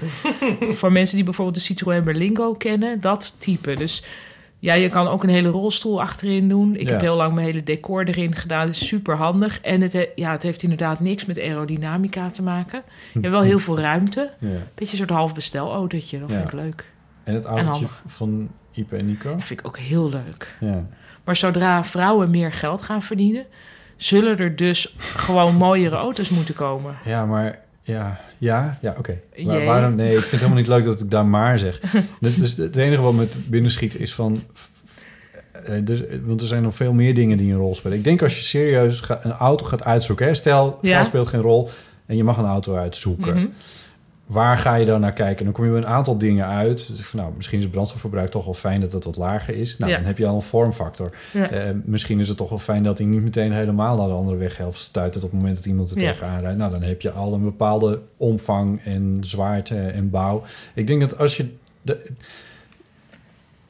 Voor 0.71 0.93
mensen 0.93 1.17
die 1.17 1.25
bijvoorbeeld 1.25 1.57
de 1.57 1.63
Citroën 1.63 2.05
Berlingo 2.05 2.53
kennen, 2.53 3.01
dat 3.01 3.35
type. 3.39 3.75
Dus 3.75 4.03
ja, 4.63 4.75
je 4.75 4.89
kan 4.89 5.09
ook 5.09 5.23
een 5.23 5.29
hele 5.29 5.49
rolstoel 5.49 6.01
achterin 6.01 6.49
doen. 6.49 6.75
Ik 6.77 6.87
Ja. 6.87 6.91
heb 6.93 7.01
heel 7.01 7.17
lang 7.17 7.33
mijn 7.33 7.47
hele 7.47 7.63
decor 7.63 8.05
erin 8.05 8.35
gedaan. 8.35 8.67
Dat 8.67 8.75
is 8.75 8.87
super 8.87 9.17
handig. 9.17 9.61
En 9.61 9.81
het, 9.81 9.93
he- 9.93 10.09
ja, 10.15 10.31
het 10.31 10.43
heeft 10.43 10.63
inderdaad 10.63 11.01
niks 11.01 11.25
met 11.27 11.39
aerodynamica 11.39 12.31
te 12.31 12.43
maken. 12.43 12.83
Je 13.13 13.21
hebt 13.21 13.33
wel 13.33 13.41
heel 13.43 13.59
veel 13.59 13.79
ruimte. 13.79 14.31
Ja. 14.41 14.49
Beetje 14.75 14.93
een 14.93 14.99
soort 14.99 15.11
half 15.11 15.35
bestelautootje. 15.35 16.19
Dat 16.19 16.29
Ja. 16.31 16.35
vind 16.37 16.49
ik 16.49 16.53
leuk. 16.55 16.85
En 17.25 17.35
het 17.35 17.45
autootje 17.45 17.87
van 18.07 18.49
Ipe 18.73 18.97
en 18.97 19.07
Nico? 19.07 19.31
Dat 19.37 19.45
vind 19.47 19.61
ik 19.61 19.67
ook 19.67 19.79
heel 19.79 20.09
leuk. 20.11 20.57
Ja. 20.61 20.85
Maar 21.25 21.37
zodra 21.37 21.85
vrouwen 21.85 22.31
meer 22.31 22.53
geld 22.53 22.83
gaan 22.83 23.03
verdienen, 23.03 23.45
zullen 23.97 24.39
er 24.39 24.57
dus 24.57 24.95
gewoon 24.99 25.55
mooiere 25.67 25.97
auto's 25.97 26.29
moeten 26.29 26.55
komen. 26.55 26.95
Ja, 27.05 27.27
maar 27.27 27.62
ja, 27.83 28.21
ja, 28.39 28.79
ja, 28.81 28.95
oké. 28.99 29.21
Waar- 29.45 29.65
waarom? 29.65 29.97
Nee, 29.97 30.09
ik 30.13 30.19
vind 30.19 30.31
het 30.31 30.41
helemaal 30.41 30.59
niet 30.59 30.67
leuk 30.67 30.85
dat 30.85 31.01
ik 31.01 31.11
daar 31.11 31.27
maar 31.27 31.59
zeg. 31.59 31.81
dus, 32.21 32.37
dus 32.37 32.57
het 32.57 32.77
enige 32.77 33.03
wat 33.03 33.13
met 33.15 33.37
binnenschiet 33.51 34.01
is 34.01 34.15
van... 34.15 34.43
eh, 35.65 35.89
er- 35.89 36.21
want 36.27 36.41
er 36.41 36.47
zijn 36.47 36.63
nog 36.63 36.75
veel 36.75 36.93
meer 36.93 37.15
dingen 37.15 37.37
die 37.39 37.53
een 37.53 37.59
rol 37.59 37.75
spelen. 37.75 37.99
Ik 37.99 38.05
denk 38.05 38.23
als 38.23 38.37
je 38.37 38.43
serieus 38.43 39.01
ga- 39.01 39.21
een 39.23 39.33
auto 39.33 39.65
gaat 39.67 39.85
uitzoeken... 39.85 40.27
Hè, 40.27 40.35
stel, 40.35 40.79
Ja. 40.83 40.95
geld 40.95 41.07
speelt 41.07 41.27
geen 41.29 41.41
rol 41.41 41.71
en 42.07 42.17
je 42.17 42.25
mag 42.25 42.39
een 42.39 42.45
auto 42.45 42.77
uitzoeken. 42.77 43.37
Mhm. 43.37 43.47
Waar 44.27 44.59
ga 44.59 44.75
je 44.75 44.87
dan 44.87 45.01
naar 45.01 45.13
kijken? 45.13 45.39
En 45.39 45.45
dan 45.45 45.53
kom 45.53 45.65
je 45.65 45.71
bij 45.71 45.81
een 45.81 45.87
aantal 45.87 46.19
dingen 46.19 46.47
uit. 46.47 46.89
Dus 46.89 47.01
van, 47.01 47.21
nou, 47.21 47.33
misschien 47.37 47.57
is 47.59 47.65
het 47.65 47.73
brandstofverbruik 47.73 48.31
toch 48.31 48.45
wel 48.45 48.55
fijn 48.55 48.81
dat 48.81 48.93
het 48.93 49.05
wat 49.05 49.17
lager 49.17 49.55
is. 49.57 49.79
Nou, 49.79 49.91
Ja. 49.91 49.97
dan 49.97 50.07
heb 50.07 50.19
je 50.19 50.27
al 50.27 50.35
een 50.35 50.43
vormfactor. 50.43 51.11
Ja. 51.33 51.51
Eh, 51.51 51.71
misschien 51.85 52.21
is 52.21 52.29
het 52.29 52.37
toch 52.37 52.49
wel 52.49 52.59
fijn 52.59 52.83
dat 52.83 52.99
hij 52.99 53.07
niet 53.07 53.23
meteen 53.23 53.53
helemaal 53.53 53.97
naar 53.97 54.07
de 54.07 54.13
andere 54.13 54.37
weghelft 54.37 54.79
stuitert 54.79 55.25
op 55.25 55.31
het 55.31 55.39
moment 55.39 55.57
dat 55.57 55.67
iemand 55.67 55.91
er 55.91 56.01
Ja. 56.01 56.11
tegenaan 56.13 56.41
rijdt. 56.41 56.59
Nou, 56.59 56.71
dan 56.71 56.83
heb 56.83 57.01
je 57.01 57.11
al 57.11 57.33
een 57.35 57.43
bepaalde 57.43 58.01
omvang 58.17 58.81
en 58.85 59.17
zwaarte 59.21 59.77
en 59.79 60.11
bouw. 60.11 60.43
Ik 60.75 60.87
denk 60.87 61.01
dat 61.01 61.19
als 61.19 61.37
je... 61.37 61.47
De, 61.83 62.11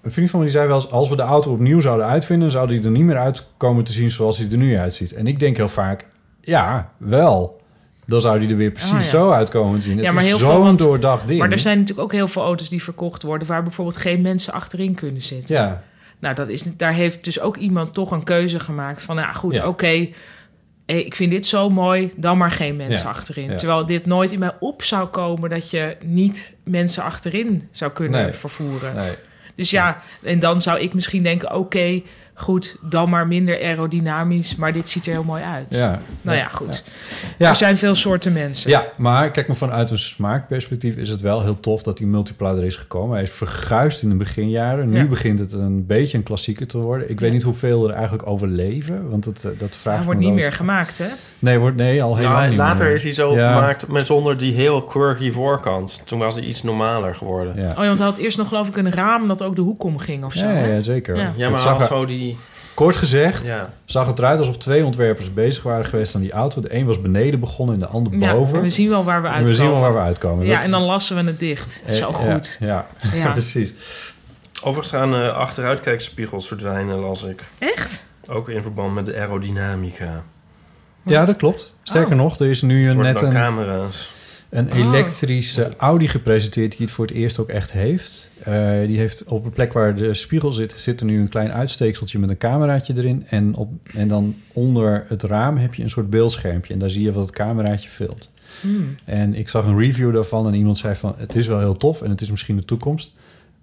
een 0.02 0.10
vriend 0.12 0.30
van 0.30 0.38
me 0.38 0.44
die 0.44 0.54
zei 0.54 0.66
wel 0.66 0.76
eens... 0.76 0.90
als 0.90 1.08
we 1.08 1.16
de 1.16 1.22
auto 1.22 1.52
opnieuw 1.52 1.80
zouden 1.80 2.06
uitvinden... 2.06 2.50
zou 2.50 2.68
die 2.68 2.82
er 2.84 2.90
niet 2.90 3.04
meer 3.04 3.18
uitkomen 3.18 3.84
te 3.84 3.92
zien 3.92 4.10
zoals 4.10 4.38
hij 4.38 4.50
er 4.50 4.56
nu 4.56 4.76
uitziet. 4.78 5.12
En 5.12 5.26
ik 5.26 5.38
denk 5.38 5.56
heel 5.56 5.68
vaak, 5.68 6.06
ja, 6.40 6.92
wel. 6.96 7.60
Dan 8.06 8.20
zou 8.20 8.38
die 8.38 8.48
er 8.48 8.56
weer 8.56 8.70
precies 8.70 8.92
Ah, 8.92 8.98
ja. 9.00 9.04
zo 9.08 9.30
uitkomen 9.30 9.78
te 9.78 9.84
zien. 9.84 9.96
Ja, 9.98 10.02
het 10.04 10.12
maar 10.14 10.22
is 10.22 10.28
heel 10.28 10.38
zo'n 10.38 10.76
doordacht 10.76 11.26
ding. 11.28 11.38
Maar 11.40 11.50
er 11.50 11.58
zijn 11.58 11.78
natuurlijk 11.78 12.06
ook 12.06 12.12
heel 12.12 12.28
veel 12.28 12.42
auto's 12.42 12.68
die 12.68 12.82
verkocht 12.82 13.22
worden... 13.22 13.48
waar 13.48 13.62
bijvoorbeeld 13.62 13.96
geen 13.96 14.20
mensen 14.20 14.52
achterin 14.52 14.94
kunnen 14.94 15.22
zitten. 15.22 15.54
Ja, 15.54 15.82
Nou, 16.18 16.34
dat 16.34 16.48
is, 16.48 16.62
daar 16.76 16.92
heeft 16.92 17.24
dus 17.24 17.40
ook 17.40 17.56
iemand 17.56 17.94
toch 17.94 18.10
een 18.10 18.24
keuze 18.24 18.60
gemaakt 18.60 19.02
van... 19.02 19.16
nou 19.16 19.34
goed, 19.34 19.54
Ja. 19.54 19.66
oké, 19.66 19.86
eh, 20.86 20.96
ik 20.98 21.14
vind 21.16 21.30
dit 21.30 21.46
zo 21.46 21.70
mooi, 21.70 22.10
dan 22.16 22.38
maar 22.38 22.50
geen 22.50 22.76
mensen 22.76 23.04
Ja. 23.06 23.10
achterin. 23.12 23.56
Terwijl 23.56 23.86
dit 23.86 24.06
nooit 24.06 24.30
in 24.30 24.38
mij 24.38 24.52
op 24.60 24.82
zou 24.82 25.06
komen... 25.08 25.50
dat 25.50 25.70
je 25.70 25.96
niet 26.04 26.52
mensen 26.64 27.02
achterin 27.02 27.68
zou 27.70 27.90
kunnen 27.92 28.22
Nee. 28.22 28.32
vervoeren. 28.32 28.94
nee. 28.94 29.12
Dus 29.56 29.70
ja, 29.70 30.02
en 30.22 30.38
dan 30.38 30.62
zou 30.62 30.78
ik 30.80 30.94
misschien 30.94 31.22
denken... 31.22 31.54
oké, 31.54 32.00
goed, 32.42 32.76
dan 32.80 33.08
maar 33.10 33.26
minder 33.26 33.60
aerodynamisch... 33.62 34.56
maar 34.56 34.72
dit 34.72 34.88
ziet 34.88 35.06
er 35.06 35.12
heel 35.12 35.24
mooi 35.24 35.42
uit. 35.42 35.66
Ja. 35.68 36.00
Nou 36.22 36.36
ja, 36.36 36.42
Ja. 36.42 36.48
goed. 36.48 36.84
Ja. 37.38 37.48
Er 37.48 37.56
zijn 37.56 37.76
veel 37.76 37.94
soorten 37.94 38.32
mensen. 38.32 38.70
Ja, 38.70 38.86
maar 38.96 39.30
kijk 39.30 39.46
maar 39.48 39.56
vanuit 39.56 39.90
een 39.90 39.98
smaakperspectief 39.98 40.96
is 40.96 41.08
het 41.08 41.20
wel 41.20 41.42
heel 41.42 41.60
tof 41.60 41.82
dat 41.82 41.98
die 41.98 42.06
multiplayer 42.06 42.58
er 42.58 42.64
is 42.64 42.76
gekomen. 42.76 43.14
Hij 43.14 43.22
is 43.22 43.30
verguisd 43.30 44.02
in 44.02 44.08
de 44.08 44.14
beginjaren. 44.14 44.88
Nu 44.90 44.96
Ja. 44.98 45.06
begint 45.06 45.38
het 45.38 45.52
een 45.52 45.86
beetje 45.86 46.16
een 46.18 46.22
klassieker 46.22 46.66
te 46.66 46.78
worden. 46.78 47.10
Ik 47.10 47.20
weet 47.20 47.32
niet 47.32 47.42
hoeveel 47.42 47.88
er 47.88 47.94
eigenlijk 47.94 48.26
overleven, 48.26 49.10
want 49.10 49.24
dat, 49.24 49.36
eh, 49.44 49.50
dat 49.58 49.76
vraagt 49.76 49.84
Hij 49.84 49.98
me 49.98 50.04
wordt 50.04 50.20
niet 50.20 50.32
meer 50.34 50.52
gemaakt, 50.52 50.98
hè? 50.98 51.06
Nee, 51.38 51.58
wordt, 51.58 51.76
nee 51.76 52.02
al 52.02 52.16
helemaal 52.16 52.36
Nou, 52.38 52.48
niet 52.48 52.58
later 52.58 52.84
meer. 52.84 52.94
is 52.94 53.02
hij 53.02 53.14
zo 53.14 53.34
Ja. 53.34 53.54
gemaakt 53.54 53.88
met 53.88 54.06
zonder 54.06 54.36
die 54.38 54.52
heel 54.54 54.82
quirky 54.84 55.30
voorkant. 55.30 56.00
Toen 56.04 56.18
was 56.18 56.34
hij 56.34 56.44
iets 56.44 56.62
normaler 56.62 57.14
geworden. 57.14 57.54
Ja, 57.56 57.70
Oh, 57.70 57.76
ja, 57.78 57.86
want 57.86 57.98
hij 57.98 58.08
had 58.08 58.16
eerst 58.18 58.38
nog 58.38 58.48
geloof 58.48 58.68
ik 58.68 58.76
een 58.76 58.92
raam 58.92 59.28
dat 59.28 59.42
ook 59.42 59.56
de 59.56 59.62
hoek 59.62 59.82
om 59.84 59.98
ging 59.98 60.24
of 60.24 60.32
zo. 60.32 60.46
ja, 60.46 60.82
zeker. 60.82 61.16
Ja. 61.16 61.20
Ja, 61.22 61.26
Het 61.42 61.50
maar 61.50 61.58
zag 61.58 61.62
hij 61.62 61.72
had 61.72 61.80
er- 61.80 61.86
zo 61.96 62.04
die... 62.04 62.31
Kort 62.82 62.96
gezegd, 62.96 63.46
Ja. 63.46 63.72
zag 63.84 64.06
het 64.06 64.18
eruit 64.18 64.38
alsof 64.38 64.58
twee 64.58 64.84
ontwerpers 64.84 65.32
bezig 65.32 65.62
waren 65.62 65.84
geweest 65.84 66.14
aan 66.14 66.20
die 66.20 66.32
auto. 66.32 66.60
De 66.60 66.74
een 66.74 66.86
was 66.86 67.00
beneden 67.00 67.40
begonnen 67.40 67.74
en 67.74 67.80
de 67.80 67.86
ander 67.86 68.12
Ja, 68.18 68.32
boven. 68.32 68.56
en 68.56 68.62
we 68.62 68.68
zien 68.68 68.88
wel 68.88 69.04
waar 69.04 69.22
we 69.22 69.26
En 69.28 69.32
uitkomen. 69.34 69.56
we 69.58 69.62
zien 69.62 69.72
wel 69.72 69.80
waar 69.80 69.94
we 69.94 70.00
uitkomen. 70.00 70.46
Ja, 70.46 70.54
Dat- 70.54 70.64
en 70.64 70.70
dan 70.70 70.82
lassen 70.82 71.16
we 71.16 71.22
het 71.22 71.38
dicht. 71.38 71.82
Eh, 71.86 71.94
Zo 71.94 72.12
goed. 72.12 72.56
Ja, 72.60 72.86
Ja. 73.14 73.30
precies. 73.32 73.74
Overigens 74.62 74.90
gaan 74.96 75.14
eh, 75.14 75.32
achteruitkijkspiegels 75.36 76.46
verdwijnen, 76.48 76.98
las 76.98 77.22
ik. 77.22 77.42
Echt? 77.58 78.04
Ook 78.28 78.48
in 78.48 78.62
verband 78.62 78.94
met 78.94 79.06
de 79.06 79.16
aerodynamica. 79.16 80.22
Ja, 81.04 81.24
dat 81.24 81.36
klopt. 81.36 81.74
Sterker 81.82 82.12
Oh. 82.12 82.18
nog, 82.22 82.38
er 82.38 82.46
is 82.50 82.62
nu 82.62 82.88
een, 82.88 82.94
worden 82.94 83.12
net 83.12 83.22
een, 83.22 83.32
camera's. 83.32 84.10
Een 84.52 84.72
Oh. 84.72 84.78
elektrische 84.78 85.72
Audi 85.76 86.08
gepresenteerd 86.08 86.70
die 86.70 86.86
het 86.86 86.94
voor 86.94 87.06
het 87.06 87.14
eerst 87.14 87.38
ook 87.38 87.48
echt 87.48 87.72
heeft. 87.72 88.30
Eh, 88.38 88.80
die 88.86 88.98
heeft 88.98 89.24
op 89.24 89.44
de 89.44 89.50
plek 89.50 89.72
waar 89.72 89.96
de 89.96 90.14
spiegel 90.14 90.52
zit, 90.52 90.74
zit 90.76 91.00
er 91.00 91.06
nu 91.06 91.20
een 91.20 91.28
klein 91.28 91.52
uitsteekseltje 91.52 92.18
met 92.18 92.30
een 92.30 92.38
cameraatje 92.38 92.94
erin. 92.96 93.26
En, 93.26 93.54
op, 93.54 93.70
en 93.94 94.08
dan 94.08 94.36
onder 94.52 95.04
het 95.08 95.22
raam 95.22 95.56
heb 95.56 95.74
je 95.74 95.82
een 95.82 95.90
soort 95.90 96.10
beeldschermpje. 96.10 96.72
En 96.72 96.78
daar 96.78 96.90
zie 96.90 97.02
je 97.02 97.12
wat 97.12 97.26
het 97.26 97.34
cameraatje 97.34 97.88
filmt. 97.88 98.30
Hmm. 98.60 98.94
En 99.04 99.34
ik 99.34 99.48
zag 99.48 99.66
een 99.66 99.78
review 99.78 100.12
daarvan 100.12 100.46
en 100.46 100.54
iemand 100.54 100.78
zei 100.78 100.94
van... 100.94 101.14
het 101.16 101.34
is 101.34 101.46
wel 101.46 101.58
heel 101.58 101.76
tof 101.76 102.02
en 102.02 102.10
het 102.10 102.20
is 102.20 102.30
misschien 102.30 102.56
de 102.56 102.64
toekomst... 102.64 103.12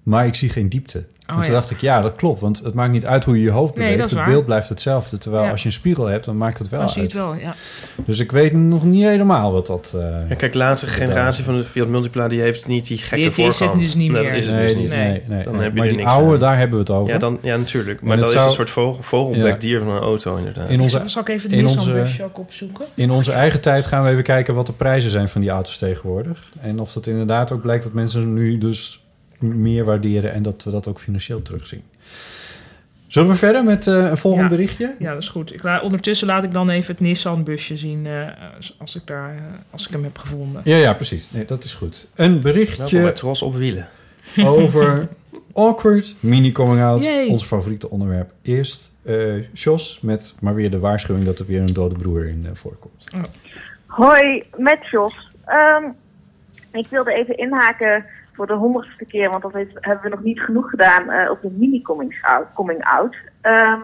maar 0.09 0.25
ik 0.25 0.35
zie 0.35 0.49
geen 0.49 0.69
diepte. 0.69 0.97
en 1.25 1.35
toen 1.35 1.43
ja. 1.43 1.51
dacht 1.51 1.71
ik, 1.71 1.81
ja, 1.81 2.01
dat 2.01 2.15
klopt. 2.15 2.41
Want 2.41 2.59
het 2.63 2.73
maakt 2.73 2.91
niet 2.91 3.05
uit 3.05 3.23
hoe 3.25 3.35
je 3.37 3.43
je 3.43 3.51
hoofd 3.51 3.73
beweegt. 3.73 3.97
dat 3.97 4.05
is 4.05 4.11
het 4.11 4.19
waar. 4.19 4.29
beeld 4.29 4.45
blijft 4.45 4.69
hetzelfde. 4.69 5.17
Terwijl 5.17 5.43
Ja. 5.43 5.51
als 5.51 5.61
je 5.61 5.67
een 5.67 5.73
spiegel 5.73 6.05
hebt, 6.05 6.25
dan 6.25 6.37
maakt 6.37 6.57
het 6.59 6.69
wel 6.69 6.79
Dan 6.79 6.89
zie 6.89 6.97
je 7.01 7.03
uit. 7.03 7.13
het 7.13 7.21
wel, 7.23 7.33
ja. 7.35 7.55
Dus 8.05 8.19
ik 8.19 8.31
weet 8.31 8.53
nog 8.53 8.83
niet 8.83 9.03
helemaal 9.03 9.51
wat 9.51 9.67
dat... 9.67 9.93
eh, 9.95 10.01
Ja, 10.29 10.35
kijk, 10.35 10.51
de 10.51 10.57
laatste 10.57 10.87
generatie 10.87 11.43
van 11.43 11.57
de 11.57 11.63
Fiat 11.63 11.87
Multipla... 11.87 12.27
die 12.27 12.41
heeft 12.41 12.67
niet 12.67 12.87
die 12.87 12.97
gekke 12.97 13.23
Dit 13.23 13.37
is 13.37 13.45
het 13.45 13.55
voorkant. 13.55 13.81
dus 13.81 13.93
niet 13.95 14.11
Dat 14.13 14.21
meer. 14.23 14.33
is 14.33 14.45
het 14.45 14.55
nee, 14.55 14.63
dus 14.63 14.73
die- 14.73 14.81
niet. 14.81 14.89
nee, 14.97 15.21
nee, 15.27 15.43
Dan 15.43 15.53
nee. 15.53 15.63
heb 15.63 15.71
je 15.73 15.79
maar 15.79 15.87
er 15.87 15.95
die 15.95 16.05
oude, 16.05 16.33
aan. 16.33 16.39
daar 16.39 16.57
hebben 16.57 16.75
we 16.75 16.81
het 16.81 16.91
over. 16.91 17.13
Ja, 17.13 17.19
dan, 17.19 17.37
ja 17.41 17.57
natuurlijk. 17.57 18.01
Maar 18.01 18.17
dat 18.17 18.25
is 18.25 18.31
zou- 18.31 18.45
een 18.47 18.51
soort 18.53 18.69
vogel, 18.69 19.03
vogelbek 19.03 19.53
Ja. 19.53 19.59
dier 19.59 19.79
van 19.79 19.87
een 19.89 20.01
auto, 20.01 20.35
inderdaad. 20.35 20.69
In 20.69 20.79
onze, 20.81 21.01
Zal 21.05 21.21
ik 21.21 21.29
even 21.29 21.51
in 21.51 21.63
Nissan-busje 21.63 21.99
onze, 22.01 22.23
ook 22.23 22.37
opzoeken? 22.39 22.85
in 22.95 23.11
onze 23.11 23.31
eigen 23.31 23.61
tijd 23.61 23.85
gaan 23.85 24.03
we 24.03 24.09
even 24.09 24.23
kijken 24.23 24.53
wat 24.53 24.65
de 24.65 24.73
prijzen 24.73 25.09
zijn 25.11 25.29
van 25.29 25.41
die 25.41 25.49
auto's 25.49 25.77
tegenwoordig. 25.77 26.51
En 26.61 26.79
of 26.79 26.93
dat 26.93 27.07
inderdaad 27.07 27.51
ook 27.51 27.61
blijkt 27.61 27.83
dat 27.83 27.93
mensen 27.93 28.33
nu 28.33 28.57
dus 28.57 29.03
meer 29.41 29.83
waarderen 29.85 30.31
en 30.33 30.43
dat 30.43 30.63
we 30.63 30.71
dat 30.71 30.87
ook 30.87 30.99
financieel 30.99 31.41
terugzien. 31.41 31.83
Zullen 33.07 33.29
we 33.29 33.35
verder 33.35 33.63
met 33.63 33.87
eh, 33.87 33.93
een 33.95 34.17
volgend 34.17 34.43
Ja. 34.43 34.49
berichtje? 34.49 34.95
Ja, 34.99 35.13
dat 35.13 35.21
is 35.21 35.29
goed. 35.29 35.53
Ik 35.53 35.63
la- 35.63 35.81
ondertussen 35.81 36.27
laat 36.27 36.43
ik 36.43 36.51
dan 36.51 36.69
even 36.69 36.91
het 36.91 36.99
Nissan-busje 37.03 37.77
zien 37.77 38.05
eh, 38.07 38.27
als, 38.77 38.95
ik 38.95 39.01
daar, 39.05 39.35
eh, 39.35 39.41
als 39.69 39.87
ik 39.87 39.93
hem 39.93 40.03
heb 40.03 40.17
gevonden. 40.17 40.61
Ja, 40.63 40.75
ja, 40.77 40.93
precies. 40.93 41.31
Nee, 41.31 41.45
dat 41.45 41.63
is 41.63 41.73
goed. 41.73 42.07
Een 42.15 42.39
berichtje 42.41 43.11
Tros 43.13 43.41
op 43.41 43.55
wielen. 43.55 43.87
over 44.45 45.07
awkward 45.53 46.15
mini-coming 46.19 46.81
out. 46.81 47.05
Yay. 47.05 47.27
Ons 47.27 47.43
favoriete 47.45 47.89
onderwerp. 47.89 48.31
Eerst 48.41 48.91
eh 49.03 49.53
Jos 49.53 49.99
met 50.01 50.33
maar 50.39 50.55
weer 50.55 50.71
de 50.71 50.79
waarschuwing 50.79 51.25
dat 51.25 51.39
er 51.39 51.45
weer 51.45 51.61
een 51.61 51.73
dode 51.73 51.95
broer 51.97 52.27
in 52.27 52.45
eh, 52.45 52.51
voorkomt. 52.53 53.03
Hoi, 53.85 54.43
met 54.57 54.79
Jos. 54.91 55.31
Ehm, 55.45 55.83
ik 56.71 56.87
wilde 56.89 57.13
even 57.13 57.37
inhaken 57.37 58.05
voor 58.39 58.47
de 58.47 58.53
honderdste 58.65 59.05
keer, 59.05 59.29
want 59.29 59.41
dat 59.41 59.53
heeft- 59.53 59.77
hebben 59.79 60.03
we 60.03 60.09
nog 60.15 60.23
niet 60.23 60.39
genoeg 60.39 60.69
gedaan 60.69 61.09
eh, 61.09 61.31
op 61.31 61.41
de 61.41 61.49
mini-coming 61.51 62.17
out. 62.21 62.47
Coming 62.53 62.83
out. 62.83 63.15
Ehm, 63.41 63.79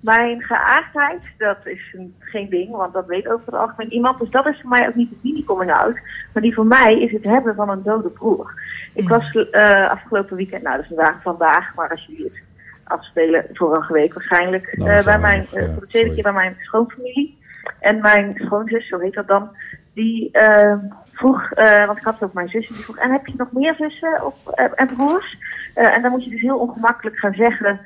mijn 0.00 0.42
geaardheid, 0.42 1.20
dat 1.38 1.56
is 1.64 1.94
een, 1.96 2.14
geen 2.18 2.48
ding, 2.50 2.70
want 2.70 2.92
dat 2.92 3.06
weet 3.06 3.28
over 3.28 3.46
het 3.46 3.54
algemeen 3.54 3.92
iemand. 3.92 4.18
Dus 4.18 4.30
dat 4.30 4.46
is 4.46 4.60
voor 4.60 4.70
mij 4.70 4.88
ook 4.88 4.94
niet 4.94 5.10
de 5.10 5.16
mini-coming 5.22 5.72
out. 5.72 5.98
Maar 6.32 6.42
die 6.42 6.54
voor 6.54 6.66
mij 6.66 7.00
is 7.00 7.12
het 7.12 7.24
hebben 7.24 7.54
van 7.54 7.68
een 7.68 7.82
dode 7.82 8.08
broer. 8.08 8.52
Ik 8.94 9.08
was 9.08 9.30
eh, 9.32 9.90
afgelopen 9.90 10.36
weekend, 10.36 10.62
nou 10.62 10.76
dat 10.76 10.84
is 10.84 10.94
vandaag, 10.96 11.22
vandaag, 11.22 11.74
maar 11.74 11.90
als 11.90 12.06
jullie 12.06 12.24
het 12.24 12.42
afspelen, 12.84 13.44
vorige 13.52 13.92
week 13.92 14.14
waarschijnlijk, 14.14 14.76
Nou, 14.76 14.90
eh, 14.90 15.04
bij 15.04 15.18
mijn, 15.18 15.38
nog, 15.38 15.50
ja, 15.50 15.66
voor 15.72 15.80
de 15.80 15.86
tweede 15.86 16.08
sorry. 16.08 16.14
keer 16.14 16.22
bij 16.22 16.32
mijn 16.32 16.56
schoonfamilie. 16.58 17.38
En 17.80 18.00
mijn 18.00 18.32
schoonzus, 18.44 18.88
zo 18.88 18.98
heet 18.98 19.14
dat 19.14 19.26
dan, 19.28 19.50
die 19.94 20.30
eh, 20.32 20.76
vroeg, 21.20 21.52
eh, 21.52 21.86
want 21.86 21.98
ik 21.98 22.04
had 22.04 22.14
het 22.14 22.22
over 22.22 22.34
mijn 22.34 22.48
zussen, 22.48 22.74
die 22.74 22.84
vroeg, 22.84 22.96
en 22.96 23.10
heb 23.10 23.26
je 23.26 23.34
nog 23.36 23.52
meer 23.52 23.74
zussen 23.74 24.24
of, 24.26 24.46
eh, 24.46 24.64
en 24.74 24.86
broers? 24.86 25.38
Eh, 25.74 25.94
en 25.96 26.02
dan 26.02 26.10
moet 26.10 26.24
je 26.24 26.30
dus 26.30 26.40
heel 26.40 26.58
ongemakkelijk 26.58 27.16
gaan 27.16 27.34
zeggen, 27.34 27.80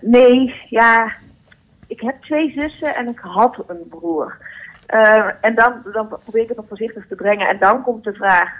nee, 0.00 0.54
ja, 0.68 1.12
ik 1.86 2.00
heb 2.00 2.22
twee 2.22 2.52
zussen 2.56 2.94
en 2.94 3.08
ik 3.08 3.18
had 3.18 3.64
een 3.66 3.88
broer. 3.88 4.36
En 5.40 5.54
dan, 5.54 5.72
dan 5.92 6.08
probeer 6.08 6.42
ik 6.42 6.48
het 6.48 6.56
nog 6.56 6.66
voorzichtig 6.68 7.06
te 7.06 7.14
brengen. 7.14 7.48
En 7.48 7.58
dan 7.58 7.82
komt 7.82 8.04
de 8.04 8.12
vraag, 8.12 8.50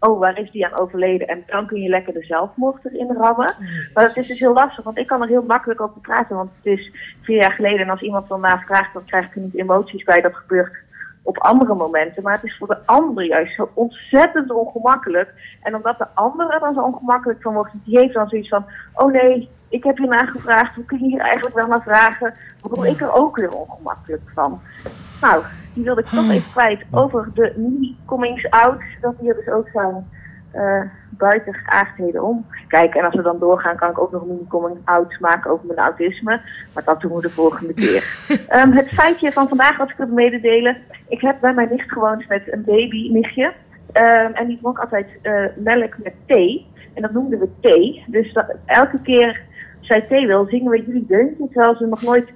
oh, 0.00 0.18
waar 0.18 0.38
is 0.38 0.50
die 0.50 0.66
aan 0.66 0.78
overleden? 0.78 1.28
En 1.28 1.42
dan 1.46 1.66
kun 1.66 1.80
je 1.80 1.88
lekker 1.88 2.12
de 2.12 2.24
zelfmoord 2.24 2.84
erin 2.84 3.16
rammen. 3.18 3.54
Maar 3.94 4.06
dat 4.06 4.16
is 4.16 4.26
dus 4.26 4.38
heel 4.38 4.52
lastig, 4.52 4.84
want 4.84 4.98
ik 4.98 5.06
kan 5.06 5.22
er 5.22 5.28
heel 5.28 5.42
makkelijk 5.42 5.80
over 5.80 6.00
praten. 6.00 6.36
Want 6.36 6.50
het 6.56 6.78
is 6.78 6.92
vier 7.22 7.36
jaar 7.36 7.52
geleden 7.52 7.80
en 7.80 7.90
als 7.90 8.02
iemand 8.02 8.28
dan 8.28 8.40
vraagt, 8.40 8.92
dan 8.92 9.04
krijg 9.04 9.26
ik 9.26 9.34
er 9.34 9.40
niet 9.40 9.56
emoties 9.56 10.04
bij. 10.04 10.20
Dat 10.20 10.34
gebeurt 10.34 10.84
op 11.26 11.38
andere 11.38 11.74
momenten. 11.74 12.22
Maar 12.22 12.34
het 12.34 12.44
is 12.44 12.56
voor 12.56 12.66
de 12.66 12.86
ander 12.86 13.24
juist 13.24 13.54
zo 13.54 13.70
ontzettend 13.74 14.50
ongemakkelijk. 14.50 15.58
En 15.62 15.74
omdat 15.74 15.98
de 15.98 16.06
ander 16.14 16.50
er 16.50 16.60
dan 16.60 16.74
zo 16.74 16.80
ongemakkelijk 16.80 17.42
van 17.42 17.54
wordt, 17.54 17.72
die 17.84 17.98
heeft 17.98 18.14
dan 18.14 18.28
zoiets 18.28 18.48
van, 18.48 18.64
oh 18.94 19.12
nee, 19.12 19.48
ik 19.68 19.84
heb 19.84 19.98
je 19.98 20.06
nagevraagd, 20.06 20.74
hoe 20.74 20.84
kun 20.84 20.98
je 20.98 21.06
hier 21.06 21.20
eigenlijk 21.20 21.56
wel 21.56 21.66
naar 21.66 21.82
vragen? 21.82 22.34
Word 22.60 22.88
ik 22.88 23.00
er 23.00 23.12
ook 23.12 23.36
weer 23.36 23.50
ongemakkelijk 23.50 24.22
van? 24.34 24.60
Nou, 25.20 25.44
die 25.74 25.84
wilde 25.84 26.00
ik 26.00 26.06
toch 26.06 26.30
even 26.30 26.50
kwijt 26.50 26.84
over 26.90 27.30
de 27.34 27.52
mini-comings 27.56 28.50
out. 28.50 28.82
Dat 29.00 29.18
die 29.18 29.28
er 29.28 29.36
dus 29.36 29.48
ook 29.48 29.68
zijn 29.68 30.06
eh, 30.56 30.80
buiten 31.10 31.54
geaardheden 31.54 32.22
om. 32.22 32.46
Kijk, 32.68 32.94
en 32.94 33.04
als 33.04 33.14
we 33.14 33.22
dan 33.22 33.38
doorgaan, 33.38 33.76
kan 33.76 33.90
ik 33.90 34.00
ook 34.00 34.12
nog 34.12 34.22
een 34.22 34.28
mini-coming 34.28 34.76
out 34.84 35.20
maken 35.20 35.50
over 35.50 35.66
mijn 35.66 35.78
autisme. 35.78 36.40
Maar 36.74 36.84
dat 36.84 37.00
doen 37.00 37.14
we 37.14 37.20
de 37.20 37.30
volgende 37.30 37.74
keer. 37.74 38.04
Ehm, 38.48 38.70
het 38.70 38.88
feitje 38.88 39.32
van 39.32 39.48
vandaag 39.48 39.76
wat 39.76 39.90
ik 39.90 39.96
wil 39.96 40.06
mededelen. 40.06 40.76
Ik 41.08 41.20
heb 41.20 41.40
bij 41.40 41.54
mijn 41.54 41.68
nicht 41.70 41.92
gewoond 41.92 42.28
met 42.28 42.52
een 42.52 42.64
baby-nichtje. 42.64 43.52
Ehm, 43.92 44.32
en 44.32 44.46
die 44.46 44.58
dronk 44.60 44.78
altijd 44.78 45.06
eh, 45.22 45.44
melk 45.56 45.94
met 46.02 46.14
thee. 46.26 46.66
En 46.94 47.02
dat 47.02 47.12
noemden 47.12 47.38
we 47.38 47.48
thee. 47.60 48.04
Dus 48.06 48.32
dat, 48.32 48.54
elke 48.64 49.00
keer 49.00 49.40
zij 49.80 50.00
thee 50.00 50.26
wil, 50.26 50.44
zingen 50.44 50.70
we 50.70 50.84
jullie 50.86 51.06
deuntje. 51.06 51.48
Terwijl 51.48 51.76
ze 51.76 51.86
nog 51.86 52.02
nooit 52.02 52.32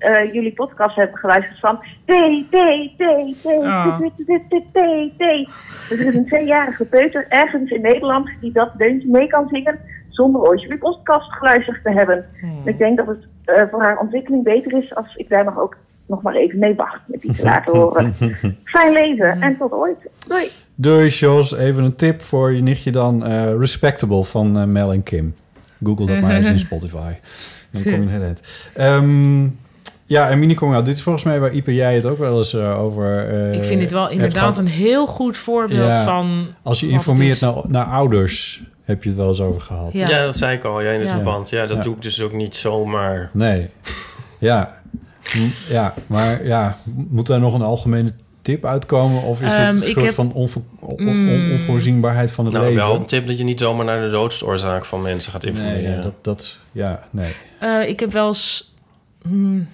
eh, 0.00 0.32
jullie 0.32 0.52
podcast 0.52 0.96
hebben 0.96 1.18
geluisterd 1.18 1.58
van 1.60 1.78
thee, 2.04 2.46
thee, 2.50 2.94
thee, 2.98 3.36
thee, 4.72 5.14
thee. 5.18 5.48
Dus 5.88 5.98
er 5.98 6.06
is 6.06 6.14
een 6.14 6.26
tweejarige 6.26 6.84
peuter 6.84 7.26
ergens 7.28 7.70
in 7.70 7.80
Nederland 7.80 8.28
die 8.40 8.52
dat 8.52 8.70
deuntje 8.76 9.08
mee 9.08 9.26
kan 9.26 9.48
zingen 9.48 9.78
zonder 10.08 10.40
ooit 10.40 10.60
jullie 10.60 10.78
podcast 10.78 11.32
geluisterd 11.32 11.82
te 11.84 11.90
hebben. 11.90 12.26
Hmm. 12.40 12.60
Ik 12.64 12.78
denk 12.78 12.96
dat 12.96 13.06
het 13.06 13.26
eh, 13.44 13.62
voor 13.70 13.82
haar 13.82 13.98
ontwikkeling 13.98 14.44
beter 14.44 14.72
is 14.72 14.94
als 14.94 15.14
ik 15.16 15.28
daar 15.28 15.44
nog 15.44 15.58
ook 15.58 15.76
nog 16.06 16.22
maar 16.22 16.34
even 16.34 16.58
mee 16.58 16.74
wacht 16.74 17.00
met 17.06 17.20
die 17.20 17.34
te 17.34 17.42
laten 17.42 17.76
horen. 17.76 18.14
Fijn 18.64 18.92
leven 18.92 19.40
en 19.40 19.56
tot 19.56 19.72
ooit. 19.72 20.10
Doei! 20.28 20.48
Doei 20.74 21.08
Jos, 21.08 21.56
even 21.56 21.84
een 21.84 21.96
tip 21.96 22.20
voor 22.20 22.52
je 22.52 22.62
nichtje 22.62 22.90
dan. 22.90 23.24
eh, 23.24 23.56
Respectable 23.58 24.24
van 24.24 24.72
Mel 24.72 24.92
en 24.92 25.02
Kim. 25.02 25.34
Google 25.84 26.06
dat 26.06 26.20
maar 26.20 26.34
eens 26.34 26.50
in 26.50 26.58
Spotify. 26.68 27.12
Dan 27.70 27.82
kom 27.82 28.08
je 28.08 28.18
eind. 28.20 28.70
Ehm, 28.74 29.48
ja, 30.10 30.28
en 30.30 30.38
mini 30.38 30.54
coming 30.54 30.76
out. 30.76 30.86
Dit 30.86 30.96
is 30.96 31.02
volgens 31.02 31.24
mij 31.24 31.40
waar 31.40 31.52
Ipe 31.52 31.74
jij 31.74 31.94
het 31.94 32.06
ook 32.06 32.18
wel 32.18 32.36
eens 32.36 32.54
eh, 32.54 32.78
over 32.82 33.28
eh, 33.28 33.52
ik 33.58 33.64
vind 33.64 33.80
dit 33.80 33.92
wel 33.92 34.10
inderdaad 34.10 34.58
een 34.58 34.66
heel 34.66 35.06
goed 35.06 35.36
voorbeeld 35.36 35.86
Ja, 35.88 36.04
van... 36.04 36.46
Als 36.62 36.80
je 36.80 36.88
informeert 36.88 37.40
naar, 37.40 37.54
naar 37.68 37.84
ouders, 37.86 38.62
heb 38.84 39.02
je 39.02 39.08
het 39.08 39.18
wel 39.18 39.28
eens 39.28 39.40
over 39.40 39.60
gehad. 39.60 39.92
Ja. 39.92 40.08
Ja, 40.08 40.24
dat 40.24 40.36
zei 40.36 40.56
ik 40.56 40.64
al 40.64 40.80
ja, 40.80 40.90
in 40.90 40.98
het 41.00 41.08
Ja. 41.08 41.14
verband. 41.14 41.50
Ja, 41.50 41.66
dat 41.66 41.76
Ja. 41.76 41.82
doe 41.82 41.94
ik 41.94 42.02
dus 42.02 42.20
ook 42.22 42.32
niet 42.32 42.56
zomaar. 42.56 43.30
Nee. 43.32 43.68
Ja. 44.38 44.78
Ja, 45.68 45.94
maar 46.06 46.44
ja, 46.46 46.76
moet 47.08 47.26
daar 47.26 47.40
nog 47.40 47.54
een 47.54 47.62
algemene 47.62 48.10
tip 48.42 48.64
uitkomen? 48.64 49.22
Of 49.22 49.42
is 49.42 49.54
Ehm, 49.54 49.66
het 49.66 49.82
een 49.82 49.86
ik 49.88 49.92
soort 49.92 50.04
heb- 50.04 50.14
van 50.14 50.32
onvo- 50.32 50.64
on- 50.80 51.08
on- 51.08 51.24
Mm. 51.46 51.52
onvoorzienbaarheid 51.52 52.30
van 52.32 52.44
het 52.44 52.54
Nou, 52.54 52.66
leven? 52.66 52.86
wel 52.86 52.94
een 52.96 53.06
tip 53.06 53.26
dat 53.26 53.38
je 53.38 53.44
niet 53.44 53.60
zomaar 53.60 53.84
naar 53.84 54.00
de 54.04 54.10
doodsoorzaak 54.10 54.84
van 54.84 55.02
mensen 55.02 55.32
gaat 55.32 55.44
informeren. 55.44 55.82
Nee, 55.82 55.96
ja, 55.96 56.02
dat, 56.02 56.14
dat, 56.20 56.58
ja, 56.72 57.04
nee. 57.10 57.32
Eh, 57.60 57.88
ik 57.88 58.00
heb 58.00 58.12
wel 58.12 58.26
eens. 58.26 58.74
hmm, 59.22 59.68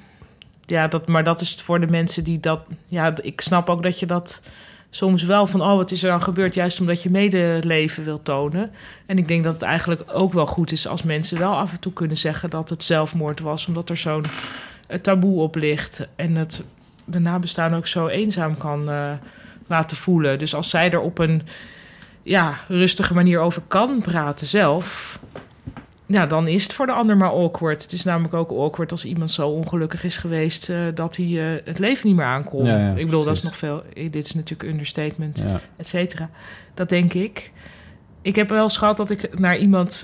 ja, 0.66 0.88
dat, 0.88 1.08
maar 1.08 1.24
dat 1.24 1.40
is 1.40 1.54
voor 1.54 1.80
de 1.80 1.86
mensen 1.86 2.24
die 2.24 2.40
dat. 2.40 2.60
Ja, 2.88 3.14
ik 3.22 3.40
snap 3.40 3.68
ook 3.68 3.82
dat 3.82 4.00
je 4.00 4.06
dat 4.06 4.42
soms 4.90 5.22
wel 5.22 5.46
van. 5.46 5.62
Oh, 5.62 5.76
wat 5.76 5.90
is 5.90 6.02
er 6.02 6.10
dan 6.10 6.22
gebeurd? 6.22 6.54
Juist 6.54 6.80
omdat 6.80 7.02
je 7.02 7.10
medeleven 7.10 8.04
wil 8.04 8.22
tonen. 8.22 8.70
En 9.06 9.18
ik 9.18 9.28
denk 9.28 9.44
dat 9.44 9.54
het 9.54 9.62
eigenlijk 9.62 10.02
ook 10.12 10.32
wel 10.32 10.46
goed 10.46 10.72
is 10.72 10.88
als 10.88 11.02
mensen 11.02 11.38
wel 11.38 11.56
af 11.56 11.72
en 11.72 11.80
toe 11.80 11.92
kunnen 11.92 12.16
zeggen 12.16 12.50
dat 12.50 12.68
het 12.68 12.82
zelfmoord 12.82 13.40
was, 13.40 13.66
omdat 13.66 13.90
er 13.90 13.96
zo'n 13.96 14.24
eh, 14.88 14.98
taboe 14.98 15.40
op 15.40 15.54
ligt. 15.54 16.06
En 16.16 16.36
het 16.36 16.64
de 17.06 17.18
nabestaan 17.18 17.74
ook 17.74 17.86
zo 17.86 18.06
eenzaam 18.06 18.58
kan 18.58 18.90
eh, 18.90 19.10
laten 19.66 19.96
voelen. 19.96 20.38
Dus 20.38 20.54
als 20.54 20.70
zij 20.70 20.90
er 20.90 21.00
op 21.00 21.18
een 21.18 21.42
ja, 22.22 22.54
rustige 22.68 23.14
manier 23.14 23.40
over 23.40 23.62
kan 23.68 24.02
praten 24.02 24.46
zelf. 24.46 25.18
Ja, 26.08 26.26
dan 26.26 26.48
is 26.48 26.62
het 26.62 26.72
voor 26.72 26.86
de 26.86 26.92
ander 26.92 27.16
maar 27.16 27.30
awkward. 27.30 27.82
Het 27.82 27.92
is 27.92 28.04
namelijk 28.04 28.34
ook 28.34 28.50
awkward 28.50 28.90
als 28.90 29.04
iemand 29.04 29.30
zo 29.30 29.48
ongelukkig 29.48 30.04
is 30.04 30.16
geweest 30.16 30.68
eh, 30.70 30.78
dat 30.94 31.16
hij 31.16 31.26
eh, 31.54 31.60
het 31.64 31.78
leven 31.78 32.06
niet 32.06 32.16
meer 32.16 32.24
aankon. 32.26 32.64
Ja, 32.64 32.78
ja, 32.78 32.90
ik 32.94 33.04
bedoel, 33.04 33.24
dat 33.24 33.36
is 33.36 33.42
nog 33.42 33.56
veel. 33.56 33.82
eh, 33.94 34.10
Dit 34.10 34.24
is 34.24 34.34
natuurlijk 34.34 34.70
understatement, 34.70 35.38
Ja. 35.46 35.60
et 35.76 35.88
cetera. 35.88 36.30
Dat 36.74 36.88
denk 36.88 37.12
ik. 37.14 37.50
ik 38.22 38.36
heb 38.36 38.48
wel 38.48 38.62
eens 38.62 38.76
gehad 38.76 38.96
dat 38.96 39.10
ik 39.10 39.38
naar 39.38 39.56
iemand, 39.58 40.00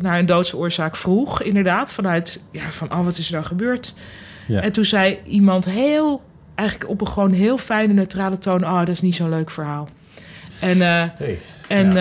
naar 0.00 0.18
een 0.18 0.26
doodsoorzaak 0.26 0.96
vroeg. 0.96 1.42
Inderdaad, 1.42 1.92
vanuit, 1.92 2.40
ja, 2.50 2.70
van, 2.70 2.92
oh, 2.92 3.04
wat 3.04 3.18
is 3.18 3.26
er 3.26 3.32
dan 3.32 3.44
gebeurd? 3.44 3.94
En 4.48 4.72
toen 4.72 4.84
zei 4.84 5.18
iemand 5.26 5.64
heel, 5.64 6.22
eigenlijk 6.54 6.90
op 6.90 7.00
een 7.00 7.06
gewoon 7.08 7.32
heel 7.32 7.58
fijne, 7.58 7.92
neutrale 7.92 8.38
toon... 8.38 8.64
oh, 8.64 8.78
dat 8.78 8.88
is 8.88 9.00
niet 9.00 9.14
zo'n 9.14 9.28
leuk 9.28 9.50
verhaal. 9.50 9.88
En, 10.60 10.78
Hey, 11.16 11.38
en 11.68 11.96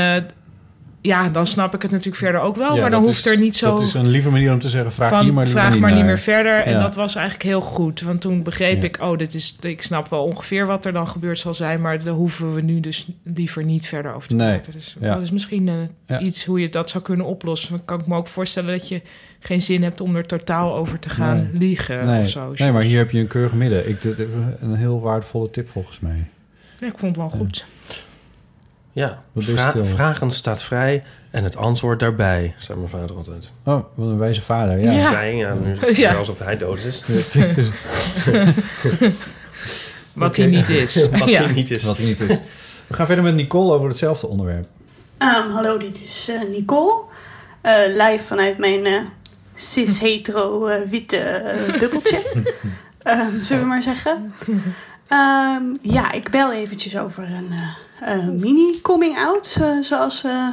ja. 1.02 1.30
dan 1.30 1.48
snap 1.48 1.74
ik 1.74 1.82
het 1.82 1.92
natuurlijk 1.92 2.18
verder 2.18 2.42
ook 2.42 2.56
wel. 2.56 2.76
Ja, 2.76 2.82
maar 2.82 2.90
dan 2.90 3.04
hoeft 3.04 3.18
is- 3.18 3.26
er 3.26 3.38
niet 3.38 3.56
zo... 3.56 3.70
Dat 3.70 3.82
is 3.82 3.94
een 3.94 4.08
lieve 4.08 4.30
manier 4.30 4.52
om 4.54 4.60
te 4.60 4.70
zeggen, 4.70 4.92
vraag 4.92 5.10
van, 5.10 5.24
hier 5.24 5.34
maar 5.34 5.48
vraag 5.48 5.72
niet 5.72 5.82
maar 5.82 5.94
niet 5.94 6.06
meer 6.06 6.20
verder. 6.20 6.62
En 6.64 6.72
Ja. 6.72 6.80
dat 6.82 6.96
was 6.96 7.16
eigenlijk 7.16 7.46
heel 7.46 7.62
goed. 7.62 8.02
Want 8.02 8.22
toen 8.22 8.44
begreep 8.44 8.82
Ja. 8.82 8.88
ik, 8.88 8.98
oh, 9.02 9.18
dit 9.18 9.34
is, 9.34 9.58
ik 9.62 9.82
snap 9.82 10.10
wel 10.10 10.24
ongeveer 10.24 10.66
wat 10.66 10.86
er 10.86 10.94
dan 10.94 11.08
gebeurd 11.08 11.40
zal 11.40 11.54
zijn. 11.54 11.82
Maar 11.82 12.04
daar 12.04 12.14
hoeven 12.14 12.54
we 12.56 12.62
nu 12.62 12.80
dus 12.80 13.10
liever 13.24 13.64
niet 13.64 13.88
verder 13.88 14.14
over 14.16 14.30
te 14.30 14.36
Nee. 14.36 14.52
praten. 14.54 14.72
Dus 14.72 14.96
dat 15.00 15.22
is 15.22 15.32
misschien 15.32 15.70
eh, 16.08 16.22
iets 16.26 16.46
hoe 16.46 16.60
je 16.60 16.70
dat 16.70 16.90
zou 16.90 17.04
kunnen 17.04 17.26
oplossen. 17.26 17.70
Dan 17.76 17.86
kan 17.86 18.00
ik 18.00 18.08
me 18.08 18.16
ook 18.16 18.28
voorstellen 18.28 18.74
dat 18.74 18.88
je 18.88 19.02
geen 19.40 19.62
zin 19.62 19.84
hebt 19.84 20.02
om 20.02 20.16
er 20.16 20.26
totaal 20.26 20.76
over 20.76 21.00
te 21.00 21.10
gaan 21.10 21.38
Nee. 21.38 21.48
liegen 21.60 22.06
nee. 22.06 22.20
of 22.20 22.30
zo. 22.30 22.52
Nee, 22.56 22.72
maar 22.72 22.82
hier 22.82 22.98
heb 22.98 23.12
je 23.12 23.20
een 23.20 23.28
keurig 23.28 23.54
midden. 23.54 23.90
Ik, 23.90 24.04
een 24.60 24.76
heel 24.76 25.02
waardevolle 25.02 25.50
tip 25.50 25.70
volgens 25.70 26.00
mij. 26.00 26.26
Ja, 26.80 26.88
ik 26.88 26.98
vond 26.98 27.08
het 27.12 27.18
wel 27.18 27.30
goed. 27.40 27.66
Ja, 28.98 29.22
vra- 29.36 29.66
het, 29.66 29.74
joh? 29.76 29.86
vragen 29.86 30.32
staat 30.32 30.64
vrij 30.64 31.04
en 31.32 31.44
het 31.44 31.56
antwoord 31.56 32.00
daarbij, 32.00 32.56
zei 32.58 32.78
mijn 32.78 32.90
vader 32.90 33.16
altijd. 33.16 33.52
Oh, 33.64 33.84
wat 33.96 34.08
een 34.10 34.18
wijze 34.18 34.42
vader. 34.42 34.80
Ja. 34.80 34.92
Ja. 34.92 35.22
Ja, 35.22 35.54
nu 35.54 35.72
is 35.72 35.80
het 35.80 35.96
Ja. 35.98 36.10
weer 36.10 36.18
alsof 36.18 36.40
hij 36.40 36.58
dood 36.58 36.84
is. 36.84 37.02
Wat 40.14 40.36
hij 40.36 40.46
niet 40.46 40.70
is. 40.70 41.08
Wat 41.10 41.30
Ja. 41.30 41.44
hij 41.44 41.52
niet 41.54 41.72
is. 41.72 41.84
Wat 41.84 41.98
hij 41.98 42.06
niet 42.06 42.20
is. 42.20 42.38
We 42.88 42.94
gaan 42.94 43.06
verder 43.06 43.24
met 43.24 43.36
Nicole 43.36 43.74
over 43.74 43.88
hetzelfde 43.88 44.28
onderwerp. 44.28 44.66
Ehm, 45.18 45.50
hallo, 45.50 45.78
dit 45.78 46.02
is 46.04 46.30
eh, 46.30 46.50
Nicole. 46.50 47.04
Eh, 47.62 47.74
live 47.88 48.24
vanuit 48.24 48.58
mijn 48.58 48.86
eh, 48.86 49.00
cis-hetero-witte 49.56 51.18
eh, 51.18 51.80
bubbeltje. 51.80 52.22
Ehm, 53.04 53.42
zullen 53.42 53.62
we 53.62 53.68
maar 53.68 53.84
zeggen. 53.84 54.34
Ehm, 55.08 55.64
ja, 55.82 56.12
ik 56.12 56.30
bel 56.30 56.54
eventjes 56.54 56.98
over 56.98 57.24
een 57.24 57.50
eh, 58.02 58.28
mini-coming-out. 58.28 59.58
eh, 59.62 59.78
zoals, 59.82 60.24
eh, 60.24 60.48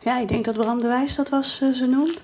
ja, 0.00 0.18
ik 0.18 0.28
denk 0.28 0.44
dat 0.44 0.56
Bram 0.56 0.80
de 0.80 0.86
Wijs 0.86 1.14
dat 1.14 1.28
was, 1.28 1.56
ze 1.74 1.86
noemt. 1.86 2.22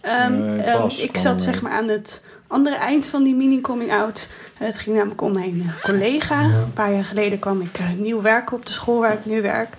Ehm, 0.00 0.40
Nee, 0.40 0.60
ehm, 0.60 0.88
ik 0.96 1.16
zat 1.16 1.42
zeg 1.42 1.62
maar 1.62 1.72
aan 1.72 1.88
het 1.88 2.20
andere 2.46 2.76
eind 2.76 3.06
van 3.06 3.22
die 3.22 3.34
mini-coming-out. 3.34 4.28
Het 4.54 4.78
ging 4.78 4.96
namelijk 4.96 5.20
om 5.20 5.32
mijn 5.32 5.72
collega. 5.82 6.42
Een 6.42 6.72
paar 6.72 6.92
jaar 6.92 7.04
geleden 7.04 7.38
kwam 7.38 7.60
ik 7.60 7.78
nieuw 7.96 8.20
werken 8.20 8.56
op 8.56 8.66
de 8.66 8.72
school 8.72 9.00
waar 9.00 9.12
ik 9.12 9.24
nu 9.26 9.42
werk. 9.42 9.76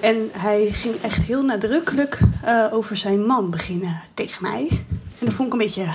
En 0.00 0.30
hij 0.32 0.68
ging 0.70 0.94
echt 1.02 1.24
heel 1.24 1.42
nadrukkelijk 1.42 2.18
over 2.70 2.96
zijn 2.96 3.26
man 3.26 3.50
beginnen 3.50 4.00
tegen 4.14 4.42
mij. 4.42 4.66
En 5.18 5.26
dat 5.26 5.34
vond 5.34 5.46
ik 5.46 5.52
een 5.52 5.66
beetje, 5.66 5.86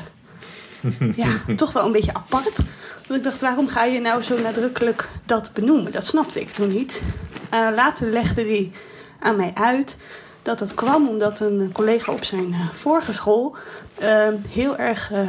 ja, 1.24 1.56
toch 1.56 1.72
wel 1.74 1.86
een 1.86 1.92
beetje 1.92 2.14
apart. 2.14 2.62
Want 3.08 3.20
ik 3.20 3.24
dacht, 3.24 3.42
waarom 3.42 3.68
ga 3.68 3.84
je 3.84 4.00
nou 4.00 4.22
zo 4.22 4.40
nadrukkelijk 4.42 5.08
dat 5.26 5.52
benoemen? 5.54 5.92
Dat 5.92 6.06
snapte 6.06 6.40
ik 6.42 6.50
toen 6.50 6.70
niet. 6.72 7.02
Eh, 7.50 7.68
later 7.76 8.10
legde 8.12 8.42
hij 8.42 8.72
aan 9.20 9.36
mij 9.36 9.52
uit 9.54 9.98
dat 10.42 10.60
dat 10.60 10.74
kwam 10.74 11.08
omdat 11.08 11.40
een 11.40 11.70
collega 11.74 12.12
op 12.12 12.24
zijn 12.24 12.54
eh, 12.54 12.60
vorige 12.74 13.14
school 13.14 13.56
eh, 13.98 14.28
heel 14.50 14.78
erg 14.78 15.12
eh, 15.12 15.20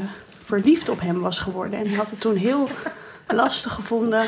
verliefd 0.45 0.89
op 0.89 1.01
hem 1.01 1.21
was 1.21 1.39
geworden. 1.39 1.79
En 1.79 1.87
hij 1.87 1.97
had 1.97 2.11
het 2.11 2.21
toen 2.21 2.37
heel 2.37 2.69
lastig 3.29 3.73
gevonden, 3.73 4.25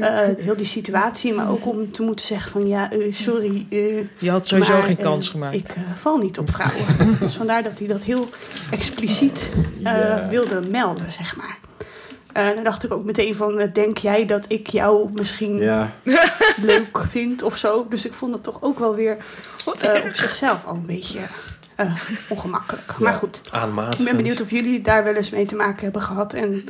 eh, 0.00 0.18
heel 0.38 0.56
die 0.56 0.66
situatie. 0.66 1.34
Maar 1.34 1.50
ook 1.50 1.66
om 1.66 1.90
te 1.92 2.02
moeten 2.02 2.26
zeggen 2.26 2.50
van 2.52 2.66
ja, 2.68 2.88
sorry. 3.10 3.66
eh, 3.70 3.96
Je 4.18 4.30
had 4.30 4.46
sowieso 4.46 4.72
maar, 4.72 4.82
geen 4.82 4.96
kans 4.96 5.28
gemaakt. 5.28 5.54
Ik 5.54 5.74
val 5.96 6.16
niet 6.18 6.38
op 6.38 6.50
vrouwen. 6.50 6.86
dus 7.20 7.34
vandaar 7.34 7.62
dat 7.62 7.78
hij 7.78 7.88
dat 7.88 8.02
heel 8.02 8.28
expliciet 8.70 9.50
eh, 9.84 10.28
wilde 10.28 10.60
melden, 10.70 11.12
zeg 11.12 11.36
maar. 11.36 11.58
Eh, 12.32 12.54
dan 12.54 12.64
dacht 12.64 12.84
ik 12.84 12.92
ook 12.92 13.04
meteen 13.04 13.34
van, 13.34 13.58
eh, 13.58 13.72
denk 13.72 13.98
jij 13.98 14.26
dat 14.26 14.44
ik 14.48 14.66
jou 14.66 15.10
misschien 15.14 15.56
Ja. 15.58 15.92
leuk 16.62 16.98
vind 17.08 17.42
of 17.42 17.56
zo? 17.56 17.86
Dus 17.88 18.04
ik 18.06 18.12
vond 18.12 18.34
het 18.34 18.42
toch 18.42 18.62
ook 18.62 18.78
wel 18.78 18.94
weer 18.94 19.16
eh, 19.80 20.04
op 20.04 20.12
zichzelf 20.14 20.64
al 20.64 20.74
een 20.74 20.86
beetje 20.86 21.20
ongemakkelijk. 22.28 22.98
Maar 22.98 23.12
goed, 23.14 23.42
Aanmatigend. 23.52 24.00
ik 24.00 24.06
ben 24.06 24.16
benieuwd 24.16 24.40
of 24.40 24.50
jullie 24.50 24.80
daar 24.80 25.04
wel 25.04 25.14
eens 25.14 25.30
mee 25.30 25.46
te 25.46 25.56
maken 25.56 25.82
hebben 25.82 26.02
gehad. 26.02 26.32
En 26.32 26.64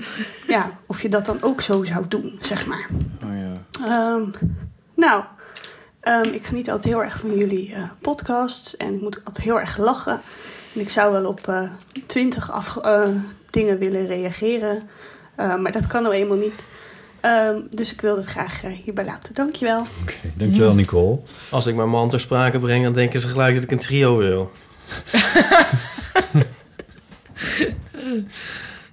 ja, 0.47 0.71
of 0.87 1.03
je 1.03 1.09
dat 1.09 1.27
dan 1.27 1.43
ook 1.43 1.61
zo 1.61 1.85
zou 1.85 2.05
doen, 2.09 2.39
zeg 2.43 2.67
maar. 2.67 2.87
Oh 3.25 3.31
ja. 3.39 3.53
Ehm, 3.87 4.23
nou, 4.95 5.25
ehm, 6.01 6.29
ik 6.29 6.47
geniet 6.47 6.71
altijd 6.71 6.95
heel 6.95 7.03
erg 7.03 7.19
van 7.19 7.37
jullie 7.37 7.75
eh, 7.75 7.83
podcasts. 8.01 8.77
En 8.77 8.95
ik 8.95 9.01
moet 9.01 9.21
altijd 9.25 9.45
heel 9.45 9.61
erg 9.61 9.77
lachen. 9.77 10.21
En 10.75 10.81
ik 10.81 10.91
zou 10.91 11.13
wel 11.13 11.27
op 11.27 11.69
twintig 12.07 12.51
dingen 13.51 13.79
willen 13.79 14.07
reageren. 14.07 14.89
Eh, 15.41 15.57
maar 15.57 15.73
dat 15.73 15.87
kan 15.87 16.03
nou 16.03 16.15
eenmaal 16.15 16.37
niet. 16.37 16.65
Ehm, 17.21 17.57
dus 17.71 17.93
ik 17.93 18.01
wil 18.01 18.17
het 18.17 18.27
graag 18.27 18.65
eh, 18.65 18.71
hierbij 18.71 19.05
laten. 19.05 19.35
Dankjewel. 19.35 19.87
Oké, 20.03 20.15
dankjewel 20.35 20.75
Nicole. 20.75 21.19
Als 21.51 21.67
ik 21.67 21.75
mijn 21.75 21.89
man 21.89 22.09
ter 22.11 22.21
sprake 22.21 22.59
breng, 22.59 22.85
dan 22.85 22.93
denken 22.93 23.21
ze 23.21 23.29
gelijk 23.29 23.55
dat 23.55 23.63
ik 23.63 23.71
een 23.71 23.79
trio 23.79 24.17
wil. 24.17 24.51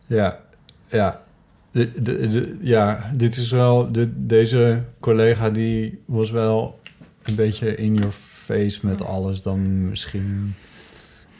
Ja, 0.05 0.39
ja. 0.87 1.23
De, 1.71 1.91
de, 2.01 2.27
de- 2.27 2.57
ja, 2.61 3.11
dit 3.13 3.37
is 3.37 3.51
wel... 3.51 3.91
De, 3.91 4.25
deze 4.25 4.83
collega 4.99 5.49
die 5.49 6.01
was 6.05 6.31
wel 6.31 6.79
een 7.23 7.35
beetje 7.35 7.75
in 7.75 7.95
your 7.95 8.13
face 8.45 8.79
met 8.85 9.03
alles 9.03 9.41
dan 9.41 9.89
misschien... 9.89 10.55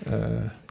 eh, 0.04 0.14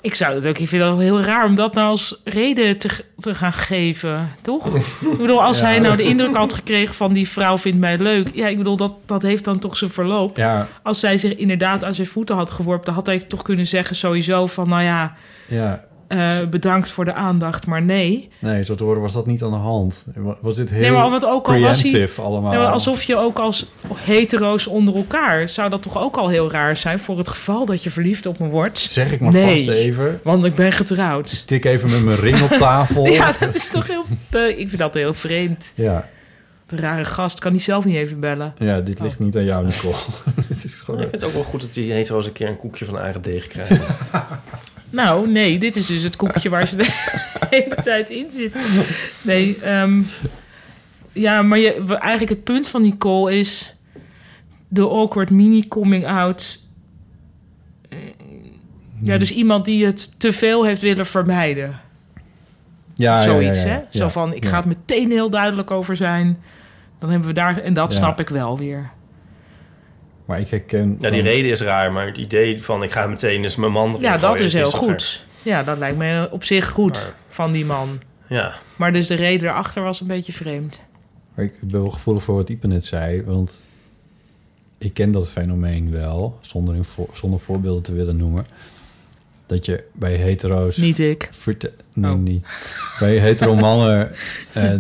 Ik 0.07 0.15
zou 0.15 0.35
het 0.35 0.47
ook, 0.47 0.59
ik 0.59 0.69
vind 0.69 0.83
het 0.83 0.99
heel 0.99 1.21
raar 1.21 1.45
om 1.45 1.55
dat 1.55 1.75
nou 1.75 1.89
als 1.89 2.21
reden 2.25 2.79
te, 2.79 2.89
te 3.19 3.35
gaan 3.35 3.53
geven, 3.53 4.31
toch? 4.43 4.75
ik 4.77 5.19
bedoel, 5.19 5.43
als 5.43 5.59
Ja. 5.61 5.65
hij 5.67 5.79
nou 5.79 5.97
de 5.97 6.03
indruk 6.03 6.35
had 6.37 6.53
gekregen 6.55 6.95
van 6.95 7.13
die 7.13 7.29
vrouw 7.29 7.59
vindt 7.59 7.79
mij 7.79 7.99
leuk. 7.99 8.29
Ja, 8.35 8.47
ik 8.49 8.57
bedoel, 8.57 8.77
dat, 8.77 8.95
dat 9.07 9.23
heeft 9.23 9.45
dan 9.45 9.59
toch 9.59 9.77
zijn 9.77 9.91
verloop. 9.91 10.37
ja, 10.37 10.69
Als 10.83 11.01
zij 11.01 11.19
zich 11.19 11.37
inderdaad 11.37 11.85
aan 11.85 11.95
zijn 11.95 12.07
voeten 12.07 12.37
had 12.37 12.51
geworpen, 12.51 12.85
dan 12.85 12.95
had 12.95 13.07
hij 13.07 13.19
toch 13.19 13.43
kunnen 13.43 13.67
zeggen 13.67 13.97
sowieso 13.97 14.47
van, 14.47 14.69
nou 14.69 14.83
ja, 14.83 15.15
ja. 15.47 15.85
Eh, 16.09 16.37
bedankt 16.51 16.91
voor 16.91 17.05
de 17.05 17.13
aandacht, 17.15 17.67
maar 17.67 17.83
nee. 17.83 18.29
Nee, 18.39 18.65
zo 18.65 18.75
te 18.75 18.85
horen 18.85 19.01
was 19.03 19.13
dat 19.13 19.27
niet 19.27 19.43
aan 19.43 19.51
de 19.51 19.57
hand. 19.57 20.07
Was 20.41 20.55
dit 20.55 20.71
heel 20.71 20.81
Nee, 20.81 20.91
maar 20.91 21.11
wat 21.11 21.25
ook 21.25 21.49
al 21.49 21.61
was 21.61 21.83
hij- 21.83 21.91
preemptive 21.91 22.21
allemaal. 22.21 22.67
Alsof 22.67 23.03
je 23.03 23.17
ook 23.17 23.39
als 23.39 23.67
hetero's 23.95 24.67
onder 24.67 24.97
elkaar, 24.97 25.49
zou 25.49 25.71
dat 25.71 25.83
toch 25.83 25.99
ook 25.99 26.17
al 26.17 26.29
heel 26.29 26.51
raar 26.51 26.77
zijn 26.77 26.99
voor 26.99 27.19
het 27.19 27.29
geval 27.29 27.67
dat 27.67 27.83
je 27.83 27.91
verliefd 27.91 28.27
op 28.27 28.39
me 28.39 28.49
wordt? 28.49 28.79
Zeg 28.79 29.13
ik 29.13 29.21
maar 29.21 29.33
nee, 29.33 29.57
vast 29.65 29.69
even. 29.79 30.21
Want 30.23 30.45
ik 30.45 30.55
ben 30.55 30.73
getrouwd. 30.73 31.47
Tik 31.47 31.65
even 31.65 31.91
met 31.91 32.05
mijn 32.05 32.19
ring 32.19 32.41
op 32.43 32.51
tafel. 32.67 33.07
Ja, 33.07 33.33
dat 33.41 33.55
is 33.55 33.69
toch 33.69 33.87
heel. 33.87 34.05
ik 34.49 34.69
vind 34.69 34.79
dat 34.79 34.95
heel 34.95 35.15
vreemd. 35.15 35.73
Ja, 35.75 36.09
De 36.67 36.77
rare 36.77 37.05
gast 37.05 37.39
kan 37.41 37.53
hij 37.53 37.61
zelf 37.61 37.85
niet 37.85 37.97
even 37.97 38.21
bellen. 38.21 38.55
ja 38.59 38.81
dit 38.81 39.01
ligt 39.01 39.19
niet 39.19 39.37
aan 39.37 39.45
jou, 39.45 39.67
Nicole. 39.67 39.95
dit 40.49 40.65
is 40.65 40.75
gewoon... 40.75 41.01
ik 41.01 41.09
vind 41.09 41.21
het 41.21 41.31
ook 41.31 41.37
wel 41.37 41.45
goed 41.45 41.61
dat 41.61 41.75
die 41.75 41.93
hetero's 41.93 42.27
een 42.27 42.33
keer 42.33 42.49
een 42.49 42.57
koekje 42.57 42.85
van 42.85 42.99
eigen 42.99 43.23
deeg 43.23 43.47
krijgen. 43.47 43.81
Nou, 44.91 45.29
nee, 45.31 45.59
dit 45.59 45.77
is 45.77 45.87
dus 45.87 46.03
het 46.03 46.17
koekje 46.17 46.49
waar 46.49 46.67
ze 46.67 46.77
de 46.77 47.17
hele 47.51 47.75
tijd 47.75 48.11
in 48.11 48.31
zitten. 48.31 48.61
Nee, 49.23 49.59
ehm, 49.63 50.03
ja, 51.13 51.43
maar 51.43 51.59
je, 51.59 51.97
eigenlijk 51.99 52.31
het 52.31 52.45
punt 52.45 52.69
van 52.69 52.83
Nicole 52.83 53.39
is 53.39 53.77
de 54.69 54.89
awkward 54.89 55.31
mini 55.31 55.69
coming 55.69 56.07
out. 56.07 56.65
Ja, 59.01 59.19
dus 59.19 59.33
iemand 59.33 59.65
die 59.65 59.87
het 59.87 60.21
te 60.21 60.33
veel 60.33 60.65
heeft 60.65 60.81
willen 60.81 61.07
vermijden. 61.07 61.81
ja, 62.95 63.19
of 63.19 63.25
zoiets, 63.25 63.63
ja, 63.63 63.69
ja. 63.69 63.87
hè? 63.91 63.99
Zo 63.99 64.09
van, 64.09 64.35
ik 64.35 64.47
ga 64.47 64.57
het 64.57 64.67
meteen 64.67 65.11
heel 65.11 65.31
duidelijk 65.31 65.71
over 65.71 65.97
zijn. 65.97 66.39
Dan 66.99 67.11
hebben 67.11 67.29
we 67.29 67.35
daar... 67.35 67.59
En 67.59 67.73
dat 67.73 67.93
snap 67.93 68.21
ik 68.21 68.29
wel 68.29 68.59
weer. 68.59 68.91
Maar 70.27 70.41
ik 70.41 70.49
herken... 70.49 70.97
Ja, 71.01 71.11
die 71.11 71.23
reden 71.23 71.51
is 71.51 71.61
raar, 71.61 71.93
maar 71.93 72.07
het 72.07 72.17
idee 72.17 72.63
van 72.63 72.83
ik 72.83 72.91
ga 72.93 73.07
meteen 73.07 73.43
eens 73.45 73.57
mijn 73.57 73.73
man 73.73 73.89
erin 73.91 74.01
Ja, 74.03 74.17
dat 74.19 74.41
is 74.41 74.53
heel 74.53 74.71
goed. 74.71 75.25
Ja, 75.43 75.63
dat 75.63 75.79
lijkt 75.79 75.97
me 75.99 76.29
op 76.31 76.45
zich 76.45 76.69
goed 76.69 76.93
Maar- 76.93 77.15
van 77.29 77.53
die 77.53 77.65
man. 77.65 78.01
Ja, 78.29 78.53
Maar 78.77 78.93
dus 78.93 79.07
de 79.07 79.15
reden 79.15 79.49
erachter 79.49 79.83
was 79.83 80.01
een 80.01 80.07
beetje 80.07 80.33
vreemd. 80.33 80.83
Maar 81.35 81.45
ik 81.45 81.53
ben 81.61 81.81
wel 81.81 81.91
gevoelig 81.91 82.23
voor 82.23 82.35
wat 82.35 82.49
Ipe 82.49 82.67
net 82.67 82.85
zei, 82.85 83.23
want 83.23 83.69
ik 84.79 84.95
ken 84.95 85.11
dat 85.11 85.31
fenomeen 85.31 85.91
wel, 85.91 86.39
zonder, 86.41 86.75
in 86.75 86.85
voor- 86.85 87.09
zonder 87.13 87.41
voorbeelden 87.41 87.83
te 87.83 87.93
willen 87.93 88.17
noemen. 88.17 88.47
Dat 89.47 89.65
je 89.65 89.85
bij 89.93 90.15
hetero's... 90.15 90.77
Niet 90.77 90.99
ik. 90.99 91.29
verte- 91.33 91.73
nee, 91.95 92.13
Oh. 92.13 92.19
niet. 92.19 92.47
Bij 92.99 93.17
hetero 93.17 93.55
mannen... 93.55 94.13
eh, 94.53 94.73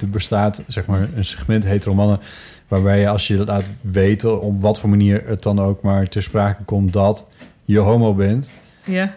er 0.00 0.08
bestaat 0.10 0.62
zeg 0.66 0.86
maar 0.86 1.08
een 1.14 1.24
segment 1.24 1.64
hetero 1.64 1.94
mannen... 1.94 2.20
waarbij 2.68 3.00
je 3.00 3.08
als 3.08 3.26
je 3.26 3.44
laat 3.44 3.64
weten 3.80 4.40
op 4.40 4.62
wat 4.62 4.78
voor 4.80 4.88
manier 4.88 5.22
het 5.26 5.42
dan 5.42 5.60
ook 5.60 5.82
maar 5.82 6.08
ter 6.08 6.22
sprake 6.22 6.62
komt... 6.64 6.92
dat 6.92 7.26
je 7.64 7.78
homo 7.78 8.14
bent, 8.14 8.50
Ja. 8.84 9.14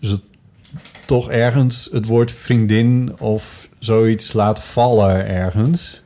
dus 0.00 0.10
het 0.10 0.20
toch 1.04 1.30
ergens 1.30 1.88
het 1.92 2.06
woord 2.06 2.32
vriendin 2.32 3.14
of 3.18 3.68
zoiets 3.78 4.32
laat 4.32 4.62
vallen 4.64 5.26
ergens. 5.26 6.02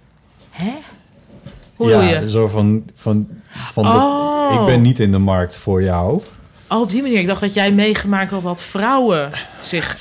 Hoe 1.76 1.86
bedoel 1.86 2.02
ja, 2.02 2.20
je? 2.20 2.30
zo 2.30 2.46
van, 2.48 2.84
van 2.94 3.28
Van 3.72 3.84
dat- 3.84 3.94
Oh. 3.94 4.60
ik 4.60 4.66
ben 4.66 4.82
niet 4.82 5.00
in 5.00 5.10
de 5.12 5.18
markt 5.18 5.56
voor 5.56 5.82
jou. 5.82 6.22
Oh, 6.68 6.80
op 6.80 6.90
die 6.90 7.02
manier. 7.02 7.18
Ik 7.18 7.26
dacht 7.26 7.40
dat 7.40 7.54
jij 7.54 7.72
meegemaakt 7.72 8.30
had 8.30 8.42
dat 8.42 8.62
vrouwen 8.62 9.30
zich 9.60 9.96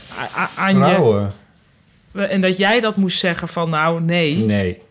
aan 0.56 0.76
Vrouwen? 0.76 1.22
je... 1.22 1.28
En 2.14 2.42
dat 2.42 2.58
jij 2.58 2.80
dat 2.80 2.96
moest 2.96 3.20
zeggen 3.20 3.48
van 3.48 3.70
nou, 3.70 4.02
nee. 4.02 4.36
Nee. 4.38 4.82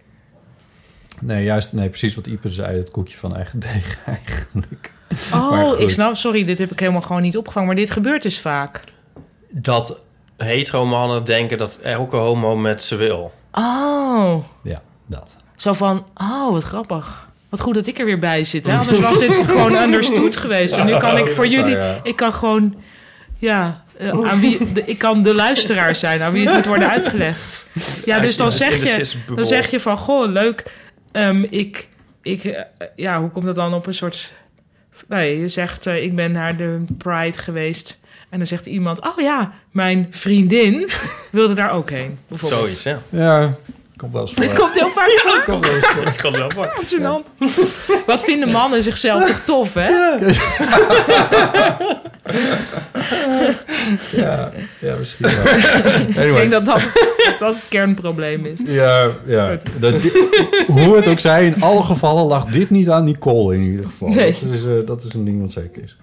Nee, 1.20 1.44
juist, 1.44 1.72
nee, 1.72 1.88
precies 1.88 2.14
wat 2.14 2.26
Ipe 2.26 2.48
zei, 2.48 2.76
het 2.76 2.90
koekje 2.90 3.16
van 3.16 3.36
eigen 3.36 3.58
deeg 3.72 4.00
eigenlijk. 4.06 4.92
Oh, 5.34 5.80
ik 5.80 5.90
snap. 5.90 6.16
Sorry, 6.16 6.44
dit 6.44 6.58
heb 6.58 6.72
ik 6.72 6.80
helemaal 6.80 7.00
gewoon 7.00 7.22
niet 7.22 7.36
opgevangen. 7.36 7.68
Maar 7.68 7.76
dit 7.76 7.90
gebeurt 7.90 8.22
dus 8.22 8.40
vaak. 8.40 8.84
Dat 9.50 10.00
hetero 10.36 10.86
mannen 10.86 11.24
denken 11.24 11.58
dat 11.58 11.78
elke 11.82 12.16
homo 12.16 12.56
met 12.56 12.82
ze 12.82 12.96
wil. 12.96 13.32
Oh. 13.52 14.34
Ja, 14.62 14.82
dat. 15.06 15.36
Zo 15.56 15.72
van, 15.72 16.06
oh, 16.14 16.50
wat 16.52 16.62
grappig. 16.62 17.28
Wat 17.48 17.60
goed 17.60 17.74
dat 17.74 17.86
ik 17.86 17.98
er 17.98 18.04
weer 18.04 18.18
bij 18.18 18.44
zit. 18.44 18.66
Hè? 18.66 18.76
Anders 18.76 19.00
was 19.00 19.18
dit 19.18 19.36
gewoon 19.46 19.74
understood 19.74 20.36
geweest. 20.36 20.76
En 20.76 20.86
nu 20.86 20.96
kan 20.96 21.18
ik 21.18 21.28
voor 21.28 21.46
jullie... 21.46 21.76
Ik 22.02 22.16
kan 22.16 22.32
gewoon... 22.32 22.74
Ja, 23.38 23.82
eh, 24.03 24.30
aan 24.30 24.40
wie, 24.40 24.72
de, 24.72 24.82
ik 24.84 24.98
kan 24.98 25.22
de 25.22 25.34
luisteraar 25.34 25.94
zijn 25.94 26.22
aan 26.22 26.32
wie 26.32 26.46
het 26.46 26.55
moet 26.55 26.66
worden 26.66 26.90
uitgelegd. 26.90 27.66
Ja, 28.05 28.20
dus 28.20 28.36
dan 28.36 28.53
zeg 28.53 28.96
je, 28.96 29.12
dan 29.34 29.46
zeg 29.46 29.70
je 29.70 29.80
van... 29.80 29.96
Goh, 29.96 30.30
leuk. 30.30 30.64
ehm, 31.12 31.44
ik, 31.50 31.88
ik, 32.22 32.44
eh, 32.44 32.62
ja, 32.96 33.20
hoe 33.20 33.30
komt 33.30 33.44
dat 33.44 33.55
dan 33.55 33.74
op 33.74 33.86
een 33.86 33.94
soort... 33.94 34.32
Nee, 35.09 35.40
je 35.40 35.48
zegt, 35.48 35.86
eh, 35.86 36.03
ik 36.03 36.14
ben 36.14 36.32
naar 36.32 36.57
de 36.57 36.84
Pride 36.98 37.38
geweest. 37.38 37.98
En 38.30 38.38
dan 38.38 38.46
zegt 38.46 38.66
iemand... 38.66 39.00
Oh 39.00 39.20
ja, 39.20 39.53
mijn 39.70 40.07
vriendin 40.11 40.88
wilde 41.32 41.55
daar 41.55 41.70
ook 41.72 41.90
heen. 41.90 42.18
Bijvoorbeeld. 42.28 42.61
Zoiets, 42.61 42.82
ja. 42.82 42.98
Ja, 43.11 43.57
komt 44.03 44.12
wel 44.12 44.22
eens 44.22 44.32
voor. 44.32 44.42
Dit 44.46 44.55
komt 44.59 44.74
heel 44.74 44.90
vaak 44.90 45.11
voor. 45.11 45.44
komt 45.44 45.66
wel 45.66 45.74
eens 45.76 45.86
voor. 45.86 46.05
Dat 46.05 46.16
kan 46.16 46.32
wel 46.32 46.50
voor. 46.50 46.72
Wat 46.76 46.94
gênant. 46.94 47.26
Wat 48.07 48.24
vinden 48.24 48.50
mannen 48.50 48.82
zichzelf 48.82 49.26
toch 49.26 49.40
tof, 49.40 49.74
hè? 49.74 49.88
Ja, 54.11 54.53
ja 54.86 54.96
misschien 54.98 55.26
wel. 55.26 55.55
Ik 55.55 56.16
Anyway. 56.16 56.34
denk 56.34 56.50
dat 56.50 56.64
dat, 56.64 56.82
dat 57.38 57.55
het 57.55 57.68
kernprobleem 57.68 58.44
is. 58.44 58.61
Ja, 58.64 59.11
ja. 59.26 59.57
Dat, 59.78 59.94
hoe 60.66 60.96
het 60.96 61.07
ook 61.09 61.20
zij, 61.20 61.46
in 61.46 61.62
alle 61.62 61.82
gevallen 61.82 62.24
lag 62.24 62.44
dit 62.44 62.70
niet 62.70 62.90
aan 62.90 63.05
Nicole 63.05 63.55
in 63.55 63.62
ieder 63.62 63.84
geval. 63.86 64.09
Nee. 64.09 64.32
Dat, 64.32 64.50
is, 64.50 64.64
eh, 64.64 64.70
dat 64.86 65.03
is 65.03 65.14
een 65.14 65.24
ding 65.24 65.40
wat 65.40 65.53
zeker 65.53 65.82
is. 65.82 65.96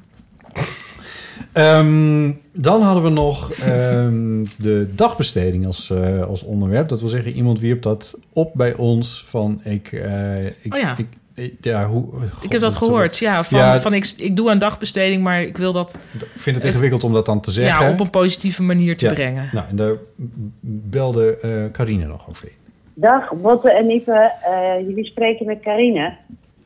Ehm, 1.59 2.31
dan 2.53 2.81
hadden 2.81 3.03
we 3.03 3.09
nog 3.09 3.51
ehm, 3.51 4.45
de 4.57 4.89
dagbesteding 4.95 5.65
als, 5.65 5.89
eh, 5.89 6.21
als 6.23 6.43
onderwerp. 6.43 6.87
Dat 6.89 6.99
wil 6.99 7.09
zeggen, 7.09 7.31
iemand 7.31 7.59
wierp 7.59 7.81
dat 7.81 8.19
op 8.33 8.51
bij 8.53 8.73
ons 8.75 9.23
van 9.27 9.59
ik... 9.63 9.91
eh, 9.91 10.45
ik, 10.45 10.73
Oh 10.73 10.79
ja. 10.79 10.95
ik, 10.97 11.53
ja, 11.61 11.85
hoe, 11.87 12.13
Ik 12.41 12.51
heb 12.51 12.61
dat 12.61 12.75
gehoord, 12.75 13.17
ja. 13.17 13.43
Van, 13.43 13.59
Ja, 13.59 13.79
van 13.79 13.93
ik, 13.93 14.13
ik 14.17 14.35
doe 14.35 14.49
aan 14.49 14.57
dagbesteding, 14.59 15.23
maar 15.23 15.41
ik 15.41 15.57
wil 15.57 15.71
dat... 15.71 15.97
Ik 16.13 16.27
vind 16.35 16.55
het 16.55 16.65
ingewikkeld 16.65 17.03
om 17.03 17.13
dat 17.13 17.25
dan 17.25 17.41
te 17.41 17.51
zeggen. 17.51 17.85
Ja, 17.85 17.91
op 17.91 17.99
een 17.99 18.09
positieve 18.09 18.63
manier 18.63 18.97
te 18.97 19.05
Ja. 19.05 19.13
brengen. 19.13 19.49
Nou, 19.51 19.65
en 19.69 19.75
daar 19.75 19.93
belde 20.61 21.35
eh 21.41 21.71
Carine 21.71 22.05
nog 22.05 22.29
over 22.29 22.45
in. 22.47 22.53
Dag, 22.93 23.33
Botte 23.33 23.71
en 23.71 23.89
Ipe. 23.89 24.31
Eh, 24.43 24.87
jullie 24.87 25.05
spreken 25.05 25.45
met 25.45 25.59
Carine. 25.59 26.13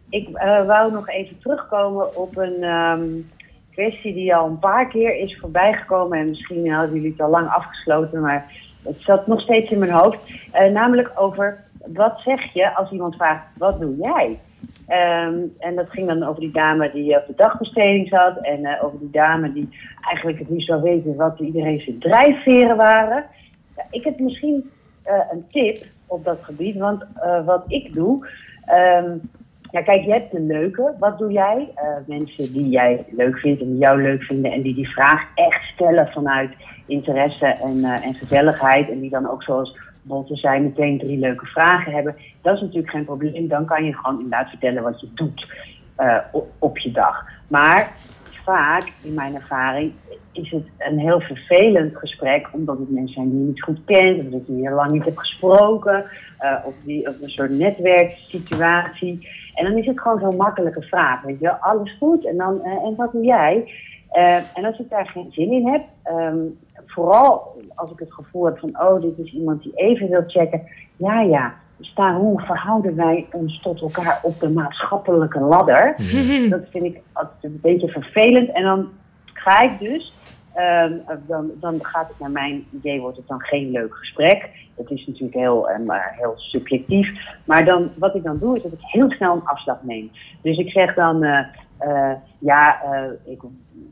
Ik 0.10 0.28
eh, 0.34 0.66
wou 0.66 0.92
nog 0.92 1.10
even 1.10 1.36
terugkomen 1.42 2.18
op 2.18 2.38
een 2.38 2.58
ehm, 2.64 3.02
kwestie 3.74 4.14
die 4.14 4.36
al 4.36 4.48
een 4.48 4.60
paar 4.60 4.88
keer 4.88 5.16
is 5.16 5.38
voorbijgekomen. 5.40 6.20
En 6.20 6.30
misschien 6.30 6.72
hadden 6.72 6.96
jullie 6.96 7.12
het 7.12 7.22
al 7.22 7.30
lang 7.30 7.48
afgesloten, 7.48 8.22
maar 8.22 8.52
het 8.84 9.02
zat 9.02 9.28
nog 9.28 9.42
steeds 9.42 9.72
in 9.72 9.80
mijn 9.80 9.92
hoofd. 9.92 10.20
Eh, 10.52 10.72
namelijk 10.72 11.12
over 11.16 11.64
wat 11.94 12.20
zeg 12.20 12.54
je 12.54 12.76
als 12.76 12.92
iemand 12.92 13.16
vraagt: 13.16 13.46
wat 13.58 13.80
doe 13.80 13.96
jij? 13.96 14.40
Ehm, 14.88 15.40
en 15.60 15.76
dat 15.76 15.90
ging 15.90 16.08
dan 16.08 16.24
over 16.24 16.42
die 16.42 16.52
dame 16.52 16.92
die 16.92 17.18
op 17.18 17.28
de 17.28 17.34
dagbesteding 17.36 18.08
zat. 18.08 18.38
En 18.38 18.66
eh, 18.66 18.84
over 18.84 19.00
die 19.00 19.12
dame 19.12 19.54
die 19.54 19.70
eigenlijk 20.02 20.40
het 20.40 20.50
niet 20.50 20.66
zou 20.66 20.82
weten 20.82 21.16
wat 21.16 21.40
iedereen 21.40 21.80
zijn 21.80 22.00
drijfveren 22.00 22.78
waren. 22.78 23.26
Ja, 23.76 23.86
ik 23.90 24.04
heb 24.04 24.20
misschien 24.20 24.72
eh, 25.04 25.20
een 25.32 25.46
tip 25.48 25.86
op 26.08 26.24
dat 26.24 26.40
gebied. 26.42 26.78
Want 26.78 27.06
wat 27.46 27.64
ik 27.68 27.94
doe. 27.94 28.28
ehm, 28.66 29.18
ja, 29.74 29.82
kijk, 29.82 30.04
je 30.04 30.12
hebt 30.12 30.32
de 30.32 30.40
leuke. 30.40 30.94
Wat 31.00 31.18
doe 31.18 31.32
jij? 31.32 31.72
Eh, 31.76 31.86
mensen 32.06 32.54
die 32.54 32.70
jij 32.70 33.06
leuk 33.10 33.38
vindt 33.38 33.62
en 33.62 33.68
die 33.68 33.78
jou 33.78 34.02
leuk 34.02 34.24
vinden. 34.24 34.52
En 34.52 34.62
die 34.62 34.76
die 34.76 34.90
vraag 34.90 35.22
echt 35.36 35.64
stellen 35.74 36.08
vanuit 36.08 36.52
interesse 36.86 37.46
en, 37.46 37.84
eh, 37.84 38.06
en 38.06 38.14
gezelligheid. 38.14 38.90
En 38.90 39.00
die 39.00 39.10
dan 39.10 39.30
ook 39.30 39.44
zoals 39.44 39.78
Botte 40.02 40.36
zei 40.36 40.62
meteen 40.62 40.98
drie 40.98 41.18
leuke 41.18 41.46
vragen 41.46 41.92
hebben. 41.92 42.16
Dat 42.42 42.56
is 42.56 42.62
natuurlijk 42.62 42.90
geen 42.90 43.06
probleem. 43.06 43.48
Dan 43.48 43.66
kan 43.66 43.86
je 43.86 43.94
gewoon 43.94 44.16
inderdaad 44.16 44.50
vertellen 44.50 44.84
wat 44.84 45.02
je 45.02 45.08
doet 45.14 45.52
eh, 45.96 46.18
op, 46.60 46.78
je 46.78 46.92
dag. 46.92 47.28
Maar 47.48 47.92
vaak, 48.44 48.92
in 49.02 49.14
mijn 49.14 49.36
ervaring, 49.36 49.92
is 50.32 50.52
het 50.52 50.66
een 50.78 51.00
heel 51.00 51.20
vervelend 51.20 51.98
gesprek, 51.98 52.50
omdat 52.52 52.78
het 52.78 52.92
mensen 52.92 53.14
zijn 53.14 53.30
die 53.30 53.40
je 53.40 53.46
niet 53.46 53.64
goed 53.64 53.80
kent, 53.86 54.20
of 54.20 54.32
dat 54.32 54.48
je 54.48 54.54
heel 54.54 54.76
lang 54.76 54.92
niet 54.92 55.06
hebt 55.06 55.20
gesproken, 55.20 56.06
of, 56.66 56.74
die, 56.86 57.08
of 57.08 57.22
een 57.22 57.30
soort 57.30 57.52
netwerksituatie. 57.52 59.28
En 59.54 59.66
dan 59.66 59.78
is 59.78 59.86
het 59.86 60.00
gewoon 60.00 60.20
zo'n 60.20 60.36
makkelijke 60.36 60.82
vraag, 60.82 61.22
weet 61.22 61.40
je 61.40 61.60
alles 61.62 61.96
goed, 62.00 62.26
en, 62.26 62.38
dan, 62.38 62.64
eh, 62.64 62.72
en 62.72 62.96
wat 62.96 63.12
doe 63.12 63.26
jij? 63.26 63.72
Eh, 64.10 64.36
en 64.36 64.66
als 64.66 64.80
ik 64.80 64.90
daar 64.90 65.08
geen 65.08 65.32
zin 65.32 65.52
in 65.52 65.68
heb, 65.68 65.82
ehm, 66.04 66.38
vooral 66.86 67.62
als 67.76 67.92
ik 67.92 68.00
het 68.00 68.14
gevoel 68.14 68.46
heb 68.46 68.60
van, 68.60 68.82
oh, 68.82 69.02
dit 69.02 69.18
is 69.18 69.34
iemand 69.34 69.64
die 69.64 69.74
even 69.76 70.10
wil 70.10 70.24
checken, 70.28 70.62
ja, 70.96 71.22
ja, 71.22 71.54
staan, 71.80 72.16
hoe 72.16 72.42
verhouden 72.42 72.96
wij 72.96 73.28
ons 73.32 73.62
tot 73.62 73.82
elkaar 73.82 74.20
op 74.24 74.40
de 74.40 74.50
maatschappelijke 74.50 75.40
ladder? 75.40 75.96
Dat 76.50 76.70
vind 76.70 76.84
ik 76.84 77.02
altijd 77.14 77.44
een 77.44 77.60
beetje 77.62 77.88
vervelend. 77.88 78.52
En 78.52 78.64
dan 78.64 78.90
ga 79.34 79.62
ik 79.62 79.80
dus, 79.80 80.14
ehm, 80.54 80.94
dan, 81.28 81.52
dan 81.60 81.86
gaat 81.86 82.08
het 82.08 82.20
naar 82.20 82.32
mijn 82.32 82.66
idee, 82.72 83.02
wordt 83.02 83.18
het 83.18 83.28
dan 83.28 83.42
geen 83.42 83.72
leuk 83.72 83.96
gesprek. 83.96 84.50
Dat 84.76 84.92
is 84.92 85.06
natuurlijk 85.08 85.38
heel, 85.38 85.70
maar 85.86 86.16
heel 86.18 86.34
subjectief. 86.36 87.10
Maar 87.46 87.64
dan, 87.64 87.90
wat 87.98 88.16
ik 88.16 88.24
dan 88.24 88.40
doe, 88.40 88.56
is 88.56 88.64
dat 88.64 88.72
ik 88.72 88.80
heel 88.82 89.12
snel 89.12 89.34
een 89.36 89.46
afslag 89.46 89.84
neem. 89.84 90.12
Dus 90.42 90.58
ik 90.58 90.70
zeg 90.70 90.94
dan, 90.94 91.24
eh, 91.24 91.46
eh, 91.78 92.18
ja, 92.40 92.82
ik, 93.26 93.42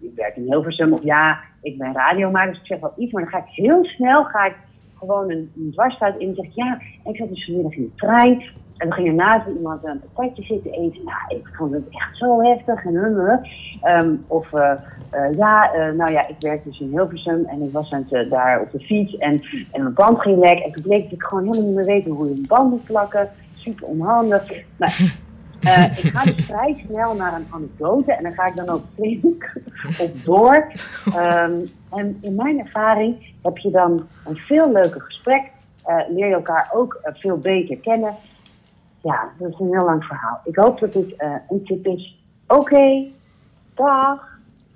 ik 0.01 0.11
werk 0.15 0.35
in 0.35 0.43
Hilversum, 0.43 0.93
of 0.93 1.03
ja, 1.03 1.39
ik 1.61 1.77
ben 1.77 1.93
radiomaker, 1.93 2.51
dus 2.51 2.61
ik 2.61 2.67
zeg 2.67 2.79
wel 2.79 2.93
iets. 2.97 3.11
Maar 3.11 3.21
dan 3.21 3.31
ga 3.31 3.37
ik 3.37 3.53
heel 3.65 3.85
snel, 3.85 4.23
ga 4.23 4.45
ik 4.45 4.55
gewoon 4.99 5.31
een, 5.31 5.51
een 5.55 5.71
dwarsstraat 5.71 6.17
in 6.17 6.27
en 6.27 6.35
zeg 6.35 6.55
ja, 6.55 6.81
ik 7.03 7.15
zat 7.15 7.29
dus 7.29 7.45
vanmiddag 7.45 7.73
in 7.73 7.83
de 7.83 7.95
trein. 7.95 8.43
En 8.81 8.87
we 8.87 8.93
gingen 8.93 9.15
naast 9.15 9.47
iemand 9.47 9.83
een 9.83 10.01
patatje 10.13 10.43
zitten 10.43 10.71
eten. 10.71 11.03
Nou, 11.03 11.39
ik 11.39 11.47
vond 11.53 11.73
het 11.73 11.89
echt 11.89 12.17
zo 12.17 12.41
heftig. 12.41 12.85
En. 12.85 13.41
Ehm, 13.81 14.15
of 14.27 14.53
eh, 14.53 14.71
eh, 15.09 15.33
ja, 15.37 15.73
eh, 15.73 15.93
nou 15.93 16.11
ja, 16.11 16.27
ik 16.27 16.35
werk 16.39 16.63
dus 16.63 16.79
in 16.79 16.89
Hilversum 16.89 17.45
en 17.45 17.61
ik 17.61 17.71
was 17.71 17.91
aan 17.91 18.05
het, 18.09 18.29
daar 18.29 18.61
op 18.61 18.71
de 18.71 18.79
fiets 18.79 19.17
en, 19.17 19.41
en 19.71 19.81
mijn 19.81 19.93
band 19.93 20.21
ging 20.21 20.39
lek. 20.39 20.59
En 20.59 20.71
toen 20.71 20.83
bleek 20.83 21.03
dat 21.03 21.11
ik 21.11 21.23
gewoon 21.23 21.43
helemaal 21.43 21.65
niet 21.65 21.75
meer 21.75 21.85
weet 21.85 22.05
hoe 22.05 22.25
je 22.25 22.31
een 22.31 22.45
band 22.47 22.69
moet 22.69 22.83
plakken. 22.83 23.29
Super 23.55 23.87
onhandig. 23.87 24.51
Nou, 24.77 24.91
ik 26.01 26.11
ga 26.13 26.23
dus 26.23 26.45
vrij 26.45 26.85
snel 26.89 27.15
naar 27.15 27.33
een 27.33 27.47
anekdote 27.49 28.13
en 28.13 28.23
daar 28.23 28.33
ga 28.33 28.45
ik 28.45 28.55
dan 28.55 28.69
ook 28.69 28.83
flink 28.95 29.53
op 30.05 30.23
door. 30.23 30.71
Ehm, 31.15 31.53
en 31.91 32.17
in 32.21 32.35
mijn 32.35 32.59
ervaring 32.59 33.33
heb 33.41 33.57
je 33.57 33.71
dan 33.71 34.07
een 34.25 34.35
veel 34.35 34.71
leuker 34.71 35.01
gesprek. 35.01 35.43
leer 36.09 36.27
je 36.27 36.33
elkaar 36.33 36.69
ook 36.73 36.99
veel 37.03 37.37
beter 37.37 37.77
kennen. 37.77 38.15
Ja, 39.03 39.29
dat 39.39 39.49
is 39.51 39.59
een 39.59 39.67
heel 39.71 39.85
lang 39.85 40.03
verhaal. 40.03 40.41
Ik 40.45 40.55
hoop 40.55 40.79
dat 40.79 40.93
dit 40.93 41.15
eh, 41.17 41.29
een 41.49 41.63
tip 41.65 41.85
is. 41.85 42.17
Oké, 42.47 43.03
dag. 43.75 44.19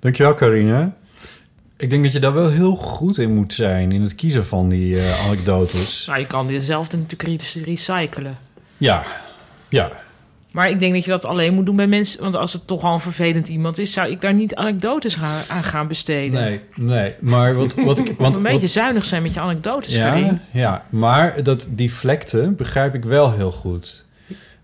Dankjewel, 0.00 0.34
Carine. 0.34 0.90
Ik 1.76 1.90
denk 1.90 2.02
dat 2.04 2.12
je 2.12 2.20
daar 2.20 2.32
wel 2.34 2.48
heel 2.48 2.76
goed 2.76 3.18
in 3.18 3.34
moet 3.34 3.52
zijn... 3.52 3.92
in 3.92 4.02
het 4.02 4.14
kiezen 4.14 4.46
van 4.46 4.68
die 4.68 4.96
eh, 4.98 5.26
anekdotes. 5.26 6.06
Nou, 6.06 6.18
je 6.18 6.26
kan 6.26 6.46
dezelfde 6.46 6.96
natuurlijk 6.96 7.42
re- 7.42 7.60
recyclen. 7.64 8.36
Ja, 8.76 9.02
ja. 9.68 9.90
Maar 10.50 10.70
ik 10.70 10.78
denk 10.80 10.92
dat 10.94 11.04
je 11.04 11.10
dat 11.10 11.24
alleen 11.24 11.54
moet 11.54 11.66
doen 11.66 11.76
bij 11.76 11.86
mensen... 11.86 12.22
Want 12.22 12.36
als 12.36 12.52
het 12.52 12.66
toch 12.66 12.82
al 12.82 12.92
een 12.92 13.00
vervelend 13.00 13.48
iemand 13.48 13.78
is... 13.78 13.92
zou 13.92 14.10
ik 14.10 14.20
daar 14.20 14.34
niet 14.34 14.54
anekdotes 14.54 15.14
gaan, 15.14 15.42
aan 15.48 15.62
gaan 15.64 15.88
besteden. 15.88 16.40
Nee, 16.40 16.60
nee. 16.74 17.14
Maar 17.20 17.54
wat, 17.54 17.74
wat 17.74 17.98
ik... 17.98 18.14
Want, 18.18 18.36
een 18.36 18.42
beetje 18.42 18.60
wat- 18.60 18.70
zuinig 18.70 19.04
zijn 19.04 19.22
met 19.22 19.34
je 19.34 19.40
anekdotes, 19.40 19.94
ja, 19.94 20.08
Karin. 20.08 20.40
ja, 20.50 20.84
maar 20.90 21.42
dat 21.42 21.68
deflecten 21.70 22.56
begrijp 22.56 22.94
ik 22.94 23.04
wel 23.04 23.32
heel 23.32 23.52
goed. 23.52 24.05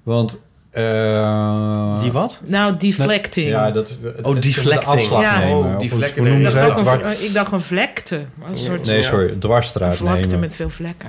Want... 0.03 0.40
eh, 0.70 2.00
Die 2.00 2.12
wat? 2.12 2.40
Nou, 2.44 2.76
deflecting. 2.76 3.48
Ja, 3.48 3.70
dat, 3.70 3.98
Oh, 4.22 4.40
deflecting. 4.40 4.80
De 4.80 4.86
afslag 4.86 5.20
Ja. 5.22 5.38
nemen. 5.38 5.57
Oh, 5.57 5.62
hoe 5.64 5.72
noemen 6.16 6.40
Ik 6.40 6.50
ze 6.50 6.57
dacht, 6.57 6.76
een, 6.78 6.84
Dwar- 6.84 7.12
ik 7.22 7.32
dacht 7.32 7.53
een 7.53 7.61
vlekte. 7.61 8.24
Een 8.48 8.57
soort 8.57 8.86
Nee, 8.86 9.03
sorry, 9.03 9.34
dwarsstraat 9.38 9.90
een 9.90 9.96
vlakte 9.96 10.20
nemen. 10.26 10.40
met 10.40 10.55
veel 10.55 10.70
vlekken. 10.70 11.09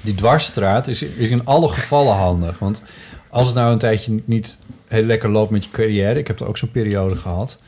Die 0.00 0.14
dwarsstraat 0.14 0.86
is, 0.86 1.02
is 1.02 1.28
in 1.28 1.44
alle 1.44 1.68
gevallen 1.68 2.14
handig. 2.14 2.58
Want 2.58 2.82
als 3.30 3.46
het 3.46 3.56
nou 3.56 3.72
een 3.72 3.78
tijdje 3.78 4.22
niet 4.24 4.58
heel 4.88 5.02
lekker 5.04 5.30
loopt 5.30 5.50
met 5.50 5.64
je 5.64 5.70
carrière... 5.70 6.18
ik 6.18 6.26
heb 6.26 6.40
er 6.40 6.46
ook 6.48 6.56
zo'n 6.56 6.70
periode 6.70 7.16
gehad... 7.16 7.58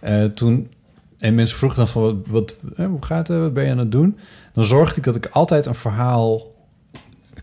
eh, 0.00 0.24
toen, 0.24 0.70
en 1.18 1.34
mensen 1.34 1.56
vroegen 1.56 1.78
dan 1.78 1.88
van, 1.88 2.02
wat, 2.02 2.14
wat, 2.26 2.54
eh, 2.76 2.86
hoe 2.86 3.04
gaat 3.04 3.28
het, 3.28 3.38
wat 3.38 3.54
ben 3.54 3.64
je 3.64 3.70
aan 3.70 3.78
het 3.78 3.92
doen? 3.92 4.18
Dan 4.52 4.64
zorgde 4.64 4.96
ik 4.96 5.02
dat 5.04 5.16
ik 5.16 5.26
altijd 5.26 5.66
een 5.66 5.74
verhaal 5.74 6.42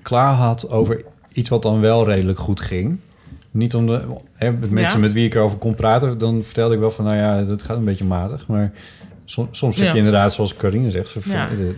klaar 0.02 0.34
had... 0.34 0.70
over 0.70 1.04
iets 1.34 1.50
wat 1.50 1.62
dan 1.64 1.80
wel 1.80 2.06
redelijk 2.06 2.40
goed 2.40 2.62
ging. 2.62 3.00
Niet 3.52 3.76
om 3.76 3.86
de 3.88 4.02
hè, 4.34 4.52
met 4.52 4.72
mensen 4.72 4.98
Ja. 5.00 5.06
met 5.06 5.14
wie 5.14 5.26
ik 5.26 5.34
erover 5.36 5.58
kon 5.58 5.76
praten, 5.76 6.18
dan 6.18 6.44
vertelde 6.44 6.74
ik 6.74 6.80
wel 6.80 6.92
van, 6.92 7.06
nou 7.06 7.18
ja, 7.18 7.36
het 7.46 7.64
gaat 7.64 7.78
een 7.78 7.84
beetje 7.86 8.06
matig. 8.06 8.48
Maar 8.48 8.72
som- 9.26 9.48
soms 9.52 9.78
heb 9.78 9.92
je 9.92 9.98
inderdaad, 9.98 10.34
zoals 10.34 10.56
Carine 10.56 10.92
zegt, 10.92 11.14
dit, 11.14 11.24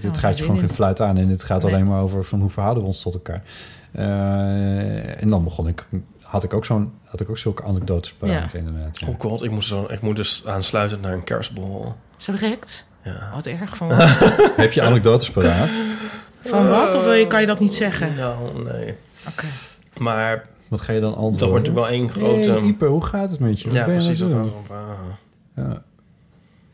dit 0.02 0.04
Ja, 0.04 0.20
gaat 0.20 0.38
je 0.38 0.44
gewoon 0.44 0.60
geen 0.60 0.70
fluit 0.70 1.02
aan 1.02 1.18
en 1.18 1.28
dit 1.28 1.44
gaat 1.44 1.64
Nee. 1.64 1.74
alleen 1.74 1.86
maar 1.88 2.02
over 2.02 2.24
van 2.26 2.40
hoe 2.40 2.50
verhouden 2.50 2.84
we 2.84 2.90
ons 2.90 3.02
tot 3.02 3.14
elkaar. 3.14 3.42
Eh, 3.92 5.22
en 5.22 5.30
dan 5.30 5.44
begon 5.44 5.68
ik, 5.68 5.86
had 6.22 6.44
ik 6.44 6.54
ook 6.54 6.66
zo'n, 6.66 6.92
had 7.04 7.20
ik 7.20 7.30
ook 7.30 7.38
zulke 7.38 7.64
anekdotes 7.64 8.14
paraat 8.14 8.52
Ja. 8.52 8.58
inderdaad. 8.58 9.00
Ja. 9.00 9.08
Oh 9.08 9.20
god, 9.20 9.44
ik 9.44 9.52
moest, 9.52 9.68
zo, 9.68 9.86
ik 9.90 10.02
moet 10.02 10.16
dus 10.16 10.44
aansluiten 10.46 11.00
naar 11.02 11.14
een 11.14 11.24
kerstbol. 11.24 11.94
Zo 12.18 12.32
direct? 12.32 12.86
Ja. 13.04 13.32
Wat 13.34 13.46
erg 13.46 13.78
van 13.78 13.88
heb 14.64 14.72
je 14.72 14.82
anekdotes 14.82 15.32
paraat? 15.32 15.72
Van 16.46 16.68
wat? 16.70 16.96
Of 16.96 17.04
wil 17.04 17.14
je, 17.14 17.28
kan 17.28 17.40
je 17.42 17.46
dat 17.48 17.60
niet 17.60 17.74
zeggen? 17.74 18.16
Nou, 18.16 18.36
nee. 18.72 18.94
Oké. 19.28 19.46
Maar 19.98 20.48
Wat 20.68 20.82
ga 20.82 20.94
je 20.94 21.00
dan 21.00 21.16
antwoorden? 21.16 21.40
dat 21.40 21.50
wordt 21.50 21.68
natuurlijk 21.68 21.88
wel 21.88 22.00
één 22.00 22.10
grote... 22.10 22.76
Hey, 22.80 22.88
hoe 22.88 23.06
gaat 23.06 23.32
het 23.32 23.40
met 23.40 23.62
je? 23.62 23.68
Wat 23.68 23.78
ja, 23.78 23.86
ben 23.86 23.94
je 23.94 24.00
aan 24.00 24.06
precies. 24.06 24.28
Dat 24.28 24.68
waar. 24.68 24.98
Ja. 25.56 25.84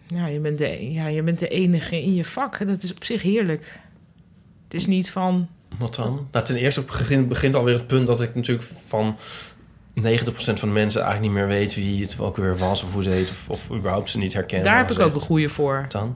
Ja 0.07 0.27
je, 0.27 0.39
bent 0.39 0.57
de, 0.57 0.91
ja, 0.91 1.07
je 1.07 1.23
bent 1.23 1.39
de 1.39 1.47
enige 1.47 2.03
in 2.03 2.15
je 2.15 2.25
vak. 2.25 2.67
Dat 2.67 2.83
is 2.83 2.91
op 2.91 3.03
zich 3.03 3.21
heerlijk. 3.21 3.79
Het 4.63 4.73
is 4.73 4.85
niet 4.85 5.09
van... 5.09 5.47
Wat 5.77 5.95
dan? 5.95 6.27
Nou, 6.31 6.45
ten 6.45 6.55
eerste 6.55 6.81
begint, 6.81 7.27
begint 7.27 7.55
alweer 7.55 7.73
het 7.73 7.87
punt 7.87 8.07
dat 8.07 8.21
ik 8.21 8.35
natuurlijk 8.35 8.67
van 8.87 9.17
90% 9.99 10.01
van 10.33 10.55
de 10.55 10.65
mensen 10.65 11.01
eigenlijk 11.01 11.33
niet 11.33 11.41
meer 11.41 11.57
weet 11.57 11.75
wie 11.75 12.01
het 12.01 12.19
ook 12.19 12.37
weer 12.37 12.57
was 12.57 12.83
of 12.83 12.93
hoe 12.93 13.03
ze 13.03 13.09
heet 13.09 13.29
of, 13.29 13.49
of 13.49 13.77
überhaupt 13.77 14.09
ze 14.09 14.17
niet 14.17 14.33
herkennen. 14.33 14.67
Daar 14.67 14.77
heb 14.77 14.91
ik 14.91 14.99
ook 14.99 15.13
een 15.13 15.19
goede 15.19 15.49
voor. 15.49 15.85
Dan? 15.89 16.15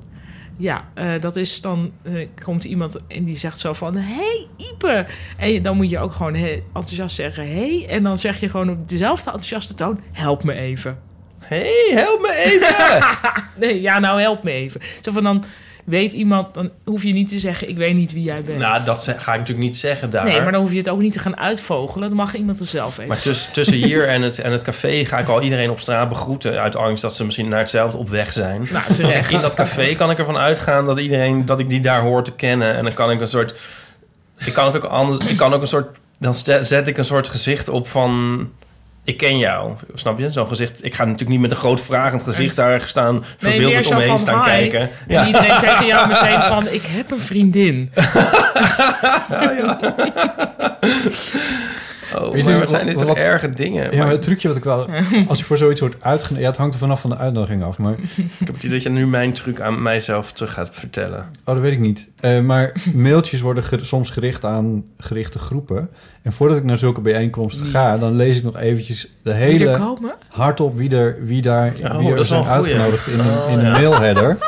Ja, 0.57 0.89
eh, 0.93 1.11
dat 1.19 1.35
is 1.35 1.61
dan... 1.61 1.91
eh, 2.03 2.27
komt 2.43 2.63
iemand 2.63 2.97
en 3.07 3.23
die 3.23 3.37
zegt 3.37 3.59
zo 3.59 3.73
van... 3.73 3.95
hey, 3.95 4.47
Ipe! 4.57 5.05
En 5.37 5.61
dan 5.61 5.75
moet 5.75 5.89
je 5.89 5.99
ook 5.99 6.11
gewoon 6.11 6.35
enthousiast 6.35 7.15
zeggen... 7.15 7.47
hey, 7.47 7.85
en 7.89 8.03
dan 8.03 8.17
zeg 8.17 8.39
je 8.39 8.49
gewoon 8.49 8.69
op 8.69 8.89
dezelfde 8.89 9.25
enthousiaste 9.25 9.73
toon... 9.75 9.99
help 10.11 10.43
me 10.43 10.53
even. 10.53 10.99
hey, 11.39 11.91
help 11.93 12.21
me 12.21 12.43
even! 12.45 13.05
nee, 13.67 13.81
ja, 13.81 13.99
nou 13.99 14.19
help 14.19 14.43
me 14.43 14.51
even. 14.51 14.81
Zo 15.01 15.11
van 15.11 15.23
dan 15.23 15.43
weet 15.83 16.13
iemand... 16.13 16.53
dan 16.53 16.69
hoef 16.83 17.03
je 17.03 17.13
niet 17.13 17.29
te 17.29 17.39
zeggen... 17.39 17.69
ik 17.69 17.77
weet 17.77 17.95
niet 17.95 18.13
wie 18.13 18.23
jij 18.23 18.41
bent. 18.41 18.59
Nou, 18.59 18.85
dat 18.85 19.03
ga 19.03 19.31
ik 19.31 19.39
natuurlijk 19.39 19.67
niet 19.67 19.77
zeggen 19.77 20.09
daar. 20.09 20.25
Nee, 20.25 20.41
maar 20.41 20.51
dan 20.51 20.61
hoef 20.61 20.71
je 20.71 20.77
het 20.77 20.89
ook 20.89 21.01
niet 21.01 21.13
te 21.13 21.19
gaan 21.19 21.37
uitvogelen. 21.37 22.07
Dan 22.07 22.17
mag 22.17 22.35
iemand 22.35 22.59
er 22.59 22.65
zelf 22.65 22.97
even. 22.97 23.07
Maar 23.07 23.19
tussen, 23.19 23.53
tussen 23.53 23.77
hier 23.77 24.07
en 24.07 24.21
het, 24.21 24.39
en 24.39 24.51
het 24.51 24.61
café 24.61 25.05
ga 25.05 25.19
ik 25.19 25.27
al 25.27 25.41
iedereen 25.41 25.69
op 25.69 25.79
straat 25.79 26.09
begroeten... 26.09 26.61
uit 26.61 26.75
angst 26.75 27.01
dat 27.01 27.15
ze 27.15 27.25
misschien 27.25 27.49
naar 27.49 27.59
hetzelfde 27.59 27.97
op 27.97 28.09
weg 28.09 28.33
zijn. 28.33 28.67
Nou, 28.73 28.93
terecht. 28.93 29.31
In 29.31 29.41
dat 29.41 29.53
café 29.53 29.95
kan 29.95 30.11
ik 30.11 30.17
ervan 30.17 30.37
uitgaan 30.37 30.85
dat 30.85 30.99
iedereen... 30.99 31.45
dat 31.45 31.59
ik 31.59 31.69
die 31.69 31.79
daar 31.79 32.01
hoor 32.01 32.23
te 32.23 32.31
kennen. 32.31 32.75
En 32.75 32.83
dan 32.83 32.93
kan 32.93 33.11
ik 33.11 33.21
een 33.21 33.27
soort... 33.27 33.55
Ik 34.45 34.53
kan 34.53 34.65
het 34.65 34.75
ook 34.75 34.83
anders... 34.83 35.25
Ik 35.25 35.37
kan 35.37 35.53
ook 35.53 35.61
een 35.61 35.67
soort... 35.67 35.97
Dan 36.19 36.33
zet 36.61 36.87
ik 36.87 36.97
een 36.97 37.05
soort 37.05 37.27
gezicht 37.27 37.69
op 37.69 37.87
van... 37.87 38.49
Ik 39.05 39.17
ken 39.17 39.37
jou, 39.37 39.75
snap 39.93 40.19
je? 40.19 40.31
Zo'n 40.31 40.47
gezicht. 40.47 40.83
Ik 40.83 40.95
ga 40.95 41.03
natuurlijk 41.03 41.31
niet 41.31 41.39
met 41.39 41.51
een 41.51 41.57
groot 41.57 41.81
vragend 41.81 42.23
gezicht 42.23 42.55
daar 42.55 42.81
staan... 42.81 43.13
Nee, 43.13 43.23
verbeeldend 43.37 43.85
zo 43.85 43.93
omheen 43.93 44.19
staan 44.19 44.43
hi. 44.43 44.49
kijken. 44.49 44.89
En 45.07 45.25
iedereen 45.25 45.57
tegen 45.57 45.85
jou 45.85 46.07
meteen 46.07 46.41
van... 46.41 46.67
ik 46.67 46.85
heb 46.85 47.11
een 47.11 47.19
vriendin. 47.19 47.91
Oh, 52.15 52.31
Weet 52.33 52.43
je, 52.45 52.49
maar 52.49 52.59
wat 52.59 52.69
zijn 52.69 52.85
dit 52.85 52.95
wat- 52.95 53.03
toch 53.05 53.15
wat- 53.15 53.25
erge 53.25 53.51
dingen? 53.51 53.91
Ja, 53.95 54.03
maar 54.03 54.11
het 54.11 54.21
trucje 54.21 54.47
wat 54.47 54.57
ik 54.57 54.63
wel... 54.63 54.87
Als 55.27 55.39
ik 55.39 55.45
voor 55.45 55.57
zoiets 55.57 55.79
word 55.79 55.95
uitgenodigd... 55.99 56.41
Ja, 56.41 56.47
het 56.47 56.57
hangt 56.57 56.73
er 56.73 56.79
vanaf 56.79 57.01
van 57.01 57.09
de 57.09 57.17
uitnodiging 57.17 57.63
af, 57.63 57.77
maar... 57.77 57.93
Ik 58.39 58.45
heb 58.45 58.47
het 58.47 58.57
idee 58.57 58.69
dat 58.69 58.83
je 58.83 58.89
nu 58.89 59.07
mijn 59.07 59.33
truc 59.33 59.61
aan 59.61 59.81
mijzelf 59.81 60.31
terug 60.31 60.53
gaat 60.53 60.69
vertellen. 60.71 61.19
Oh, 61.19 61.53
dat 61.53 61.59
weet 61.59 61.71
ik 61.73 61.79
niet. 61.79 62.09
Eh, 62.19 62.39
maar 62.39 62.75
mailtjes 62.93 63.41
worden 63.41 63.63
ge- 63.63 63.79
soms 63.85 64.09
gericht 64.09 64.45
aan 64.45 64.83
gerichte 64.97 65.39
groepen. 65.39 65.89
En 66.21 66.31
voordat 66.31 66.57
ik 66.57 66.63
naar 66.63 66.77
zulke 66.77 67.01
bijeenkomsten 67.01 67.65
ga... 67.65 67.95
dan 67.97 68.15
lees 68.15 68.37
ik 68.37 68.43
nog 68.43 68.57
eventjes 68.57 69.01
de 69.23 69.31
Wie 69.33 69.33
er 69.33 69.37
hele... 69.59 69.77
komen? 69.77 70.13
hardop 70.29 70.77
wie 70.77 70.95
er, 70.95 71.17
wie 71.25 71.41
daar 71.41 71.73
Oh, 71.83 71.97
wie 71.97 72.13
er 72.13 72.25
zijn 72.25 72.45
uitgenodigd 72.45 73.07
in, 73.07 73.17
de- 73.17 73.23
Oh, 73.45 73.51
in 73.51 73.59
de 73.59 73.65
ja. 73.65 73.71
mailheader. 73.71 74.37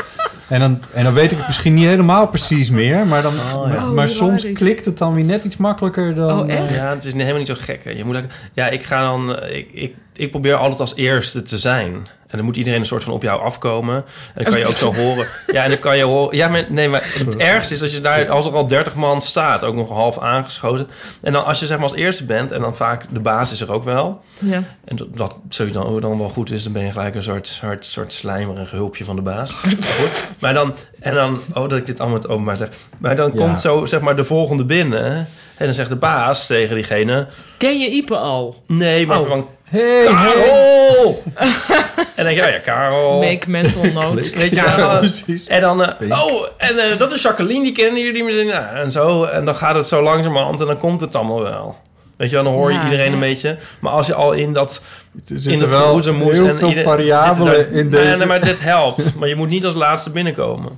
En 0.49 0.59
dan, 0.59 0.81
en 0.93 1.03
dan 1.03 1.13
weet 1.13 1.31
ik 1.31 1.37
het 1.37 1.47
misschien 1.47 1.73
niet 1.73 1.85
helemaal 1.85 2.27
precies 2.27 2.69
meer. 2.69 3.07
Maar, 3.07 3.21
dan, 3.21 3.33
Oh, 3.33 3.39
ja. 3.39 3.67
maar, 3.67 3.77
Oh, 3.87 3.91
maar 3.93 4.07
soms 4.07 4.51
klikt 4.53 4.85
het 4.85 4.97
dan 4.97 5.13
weer 5.13 5.25
net 5.25 5.43
iets 5.43 5.57
makkelijker 5.57 6.15
dan... 6.15 6.39
Oh, 6.39 6.49
echt? 6.49 6.69
eh, 6.69 6.75
Ja, 6.75 6.89
het 6.89 7.05
is 7.05 7.13
helemaal 7.13 7.37
niet 7.37 7.47
zo 7.47 7.55
gek. 7.57 7.83
hè. 7.83 7.89
Je 7.89 8.03
moet 8.05 8.17
ja, 8.53 8.67
ik 8.67 8.83
ga 8.83 9.01
dan. 9.01 9.43
Ik, 9.43 9.67
ik, 9.71 9.93
ik 10.15 10.31
probeer 10.31 10.55
altijd 10.55 10.79
als 10.79 10.95
eerste 10.95 11.41
te 11.41 11.57
zijn. 11.57 12.07
En 12.27 12.37
dan 12.37 12.45
moet 12.45 12.57
iedereen 12.57 12.79
een 12.79 12.85
soort 12.85 13.03
van 13.03 13.13
op 13.13 13.21
jou 13.21 13.41
afkomen. 13.41 13.95
En 13.95 14.43
dan 14.43 14.43
kan 14.43 14.59
je 14.59 14.67
ook 14.67 14.75
zo 14.75 14.93
horen. 15.03 15.27
Ja, 15.51 15.63
en 15.63 15.69
dan 15.69 15.79
kan 15.79 15.97
je 15.97 16.03
horen. 16.03 16.37
Ja, 16.37 16.47
maar, 16.47 16.65
nee, 16.69 16.89
maar 16.89 17.01
het 17.17 17.37
ergste 17.37 17.73
is 17.73 17.81
als 17.81 17.91
je 17.91 17.99
daar, 17.99 18.29
als 18.29 18.45
er 18.45 18.53
al 18.53 18.67
30 18.67 18.95
man 18.95 19.21
staat, 19.21 19.63
ook 19.63 19.75
nog 19.75 19.89
half 19.89 20.19
aangeschoten. 20.19 20.87
En 21.21 21.33
dan 21.33 21.45
als 21.45 21.59
je 21.59 21.65
zeg 21.65 21.77
maar 21.77 21.87
als 21.87 21.95
eerste 21.97 22.25
bent, 22.25 22.51
en 22.51 22.61
dan 22.61 22.75
vaak 22.75 23.03
de 23.13 23.19
baas 23.19 23.51
is 23.51 23.61
er 23.61 23.71
ook 23.71 23.83
wel. 23.83 24.21
Ja. 24.39 24.63
En 24.85 24.95
dat, 24.95 25.17
dat 25.17 25.39
sowieso 25.49 25.81
dan, 25.83 25.99
dan 26.01 26.17
wel 26.17 26.29
goed 26.29 26.51
is, 26.51 26.63
dan 26.63 26.73
ben 26.73 26.83
je 26.85 26.91
gelijk 26.91 27.15
een 27.15 27.23
soort, 27.23 27.47
soort, 27.47 27.85
soort 27.85 28.13
slijmerig 28.13 28.71
hulpje 28.71 29.05
van 29.05 29.15
de 29.15 29.21
baas. 29.21 29.51
Goed. 29.97 30.25
Maar 30.39 30.53
dan, 30.53 30.75
en 30.99 31.13
dan, 31.13 31.39
oh 31.53 31.69
dat 31.69 31.77
ik 31.79 31.85
dit 31.85 31.99
allemaal 31.99 32.17
het 32.17 32.27
openbaar 32.29 32.57
zeg. 32.57 32.69
Maar 32.97 33.15
dan 33.15 33.31
Ja. 33.33 33.39
komt 33.45 33.61
zo, 33.61 33.85
zeg 33.85 34.01
maar, 34.01 34.15
de 34.15 34.23
volgende 34.25 34.63
binnen. 34.65 35.27
En 35.57 35.65
dan 35.65 35.73
zegt 35.73 35.89
de 35.89 35.95
baas 35.95 36.47
tegen 36.47 36.75
diegene: 36.75 37.27
Ken 37.57 37.79
je 37.79 37.89
Ipe 37.89 38.17
al? 38.17 38.63
Nee, 38.67 39.05
maar 39.07 39.19
Oh. 39.21 39.27
van 39.27 39.47
Hey, 39.69 40.05
Karel! 40.05 41.23
en 42.15 42.25
dan 42.25 42.25
denk 42.25 42.37
je, 42.37 42.43
oh 42.43 42.49
ja, 42.49 42.59
Karel. 42.59 43.19
Make 43.19 43.49
mental 43.49 43.83
note. 44.01 44.31
Weet 44.37 44.49
je, 44.49 44.55
Ja, 44.55 44.97
precies. 44.99 45.47
En 45.47 45.61
dan, 45.61 45.83
eh, 45.83 46.11
oh, 46.23 46.47
en 46.57 46.77
eh, 46.77 46.97
dat 46.97 47.11
is 47.11 47.21
Jacqueline, 47.21 47.63
die 47.63 47.71
kennen 47.71 48.01
jullie 48.01 48.23
meteen. 48.23 48.45
Ja, 48.45 48.71
en 48.73 48.91
zo, 48.91 49.23
en 49.23 49.45
dan 49.45 49.55
gaat 49.55 49.75
het 49.75 49.87
zo 49.87 50.01
langzamerhand 50.01 50.59
en 50.61 50.67
dan 50.67 50.77
komt 50.77 51.01
het 51.01 51.15
allemaal 51.15 51.41
wel. 51.41 51.77
Weet 52.17 52.29
je 52.29 52.35
wel, 52.35 52.43
dan 52.43 52.53
hoor 52.53 52.71
je 52.71 52.77
Ja, 52.77 52.83
iedereen 52.83 53.05
ja. 53.07 53.13
een 53.13 53.19
beetje. 53.19 53.57
Maar 53.79 53.91
als 53.91 54.07
je 54.07 54.13
al 54.13 54.31
in 54.31 54.53
dat... 54.53 54.81
Er 55.25 55.33
in 55.33 55.39
zitten 55.41 55.61
het 55.61 55.69
wel 55.69 55.99
heel 56.01 56.47
en 56.49 56.57
veel 56.57 56.69
ieder- 56.69 56.83
variabelen 56.83 57.71
in 57.71 57.89
deze. 57.89 58.15
nee, 58.17 58.25
maar 58.25 58.41
dit 58.41 58.61
helpt. 58.61 59.13
Maar 59.19 59.27
je 59.27 59.35
moet 59.35 59.49
niet 59.49 59.65
als 59.65 59.73
laatste 59.73 60.09
binnenkomen. 60.09 60.71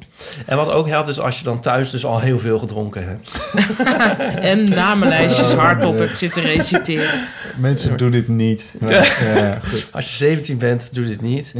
En 0.45 0.57
wat 0.57 0.71
ook 0.71 0.87
helpt 0.87 1.07
is 1.07 1.19
als 1.19 1.37
je 1.37 1.43
dan 1.43 1.59
thuis 1.59 1.89
dus 1.89 2.05
al 2.05 2.19
heel 2.19 2.39
veel 2.39 2.59
gedronken 2.59 3.07
hebt. 3.07 3.31
En 4.51 4.69
namenlijstjes 4.69 5.53
hardop 5.53 5.97
heb 5.99 6.09
zitten 6.13 6.41
reciteren. 6.43 7.27
Mensen 7.57 7.97
doen 7.97 8.11
dit 8.11 8.27
niet. 8.27 8.65
Maar, 8.79 8.91
ja, 9.35 9.59
goed. 9.69 9.89
Als 9.93 10.09
je 10.09 10.15
17 10.15 10.57
bent, 10.57 10.93
doe 10.93 11.05
dit 11.07 11.21
niet. 11.21 11.53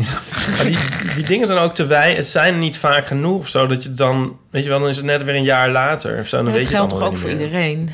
Maar 0.57 0.65
die, 0.65 0.77
die 1.15 1.25
dingen 1.25 1.47
zijn 1.47 1.59
ook 1.59 1.75
te 1.75 1.85
wij. 1.85 2.13
Het 2.15 2.27
zijn 2.27 2.59
niet 2.59 2.77
vaak 2.77 3.05
genoeg 3.07 3.39
of 3.39 3.47
zo 3.47 3.67
dat 3.67 3.83
je 3.83 3.91
dan, 3.93 4.37
weet 4.51 4.63
je 4.63 4.69
wel, 4.69 4.79
dan 4.79 4.89
is 4.89 4.97
het 4.97 5.05
net 5.05 5.23
weer 5.23 5.35
een 5.35 5.43
jaar 5.43 5.69
later 5.69 6.19
of 6.19 6.27
zo. 6.27 6.37
Dan 6.43 6.51
weet 6.53 6.63
het 6.63 6.73
geldt 6.75 6.89
toch 6.89 7.01
ook 7.01 7.17
voor 7.17 7.29
iedereen? 7.29 7.89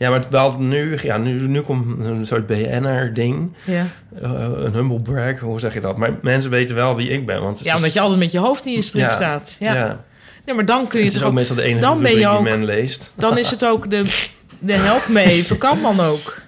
Ja, 0.00 0.10
maar 0.10 0.18
het 0.18 0.28
wel 0.28 0.54
nu, 0.58 0.98
ja, 1.02 1.16
nu, 1.16 1.40
nu 1.48 1.60
komt 1.60 2.04
een 2.04 2.26
soort 2.26 2.46
BN'er-ding. 2.46 3.52
Ja. 3.64 3.86
Eh, 4.22 4.30
een 4.54 4.72
humble 4.72 5.00
brag, 5.00 5.38
hoe 5.38 5.60
zeg 5.60 5.74
je 5.74 5.80
dat? 5.80 5.96
Maar 5.96 6.10
mensen 6.22 6.50
weten 6.50 6.74
wel 6.74 6.96
wie 6.96 7.08
ik 7.08 7.26
ben. 7.26 7.42
Want 7.42 7.58
Ja, 7.64 7.70
is- 7.70 7.76
omdat 7.76 7.92
je 7.92 8.00
altijd 8.00 8.18
met 8.18 8.32
je 8.32 8.38
hoofd 8.38 8.66
in 8.66 8.72
je 8.72 8.82
strip 8.82 9.02
Ja, 9.08 9.12
staat. 9.12 9.56
Ja. 9.58 9.74
ja. 9.74 10.04
Nee, 10.46 10.54
maar 10.54 10.64
dan 10.64 10.88
kun 10.88 11.00
je 11.00 11.06
Het 11.06 11.14
is 11.14 11.22
ook 11.22 11.32
meestal 11.32 11.56
de 11.56 11.62
enige 11.62 11.80
dan 11.80 12.02
ben 12.02 12.18
je 12.18 12.28
ook, 12.28 12.44
die 12.44 12.52
men 12.56 12.64
leest. 12.64 13.12
Dan 13.14 13.38
is 13.38 13.50
het 13.50 13.64
ook 13.64 13.90
de, 13.90 14.26
de 14.58 14.72
help 14.74 15.08
me 15.08 15.20
even. 15.22 15.58
Kan 15.58 15.82
dan 15.82 16.00
ook. 16.00 16.40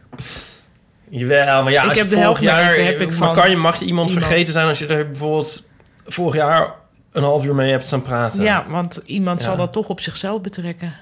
Jawel, 1.08 1.62
maar 1.62 1.72
ja, 1.72 1.82
Ik 1.82 1.88
als 1.88 1.96
je 1.98 2.02
heb 2.04 2.12
de 2.12 2.22
vorig 2.22 2.40
jaar... 2.40 2.74
heb 2.76 3.00
ik 3.00 3.12
van 3.12 3.34
kan 3.34 3.50
je, 3.50 3.56
mag 3.56 3.78
je 3.78 3.84
iemand, 3.84 4.08
iemand. 4.10 4.26
vergeten 4.26 4.52
zijn 4.52 4.68
als 4.68 4.78
je 4.78 4.86
er 4.86 5.06
bijvoorbeeld 5.08 5.68
vorig 6.06 6.34
jaar 6.34 6.72
een 7.12 7.22
half 7.22 7.44
uur 7.44 7.54
mee 7.54 7.70
hebt 7.70 7.86
staan 7.86 8.02
praten? 8.02 8.42
Ja, 8.42 8.64
want 8.68 9.02
iemand 9.04 9.38
Ja. 9.40 9.44
zal 9.46 9.56
dat 9.56 9.72
toch 9.72 9.88
op 9.88 10.00
zichzelf 10.00 10.40
betrekken. 10.40 10.92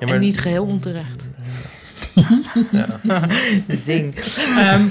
Ja, 0.00 0.06
maar- 0.06 0.14
En 0.14 0.20
niet 0.20 0.40
geheel 0.40 0.64
onterecht. 0.64 1.26
Zing. 3.86 4.14
Ehm, 4.56 4.84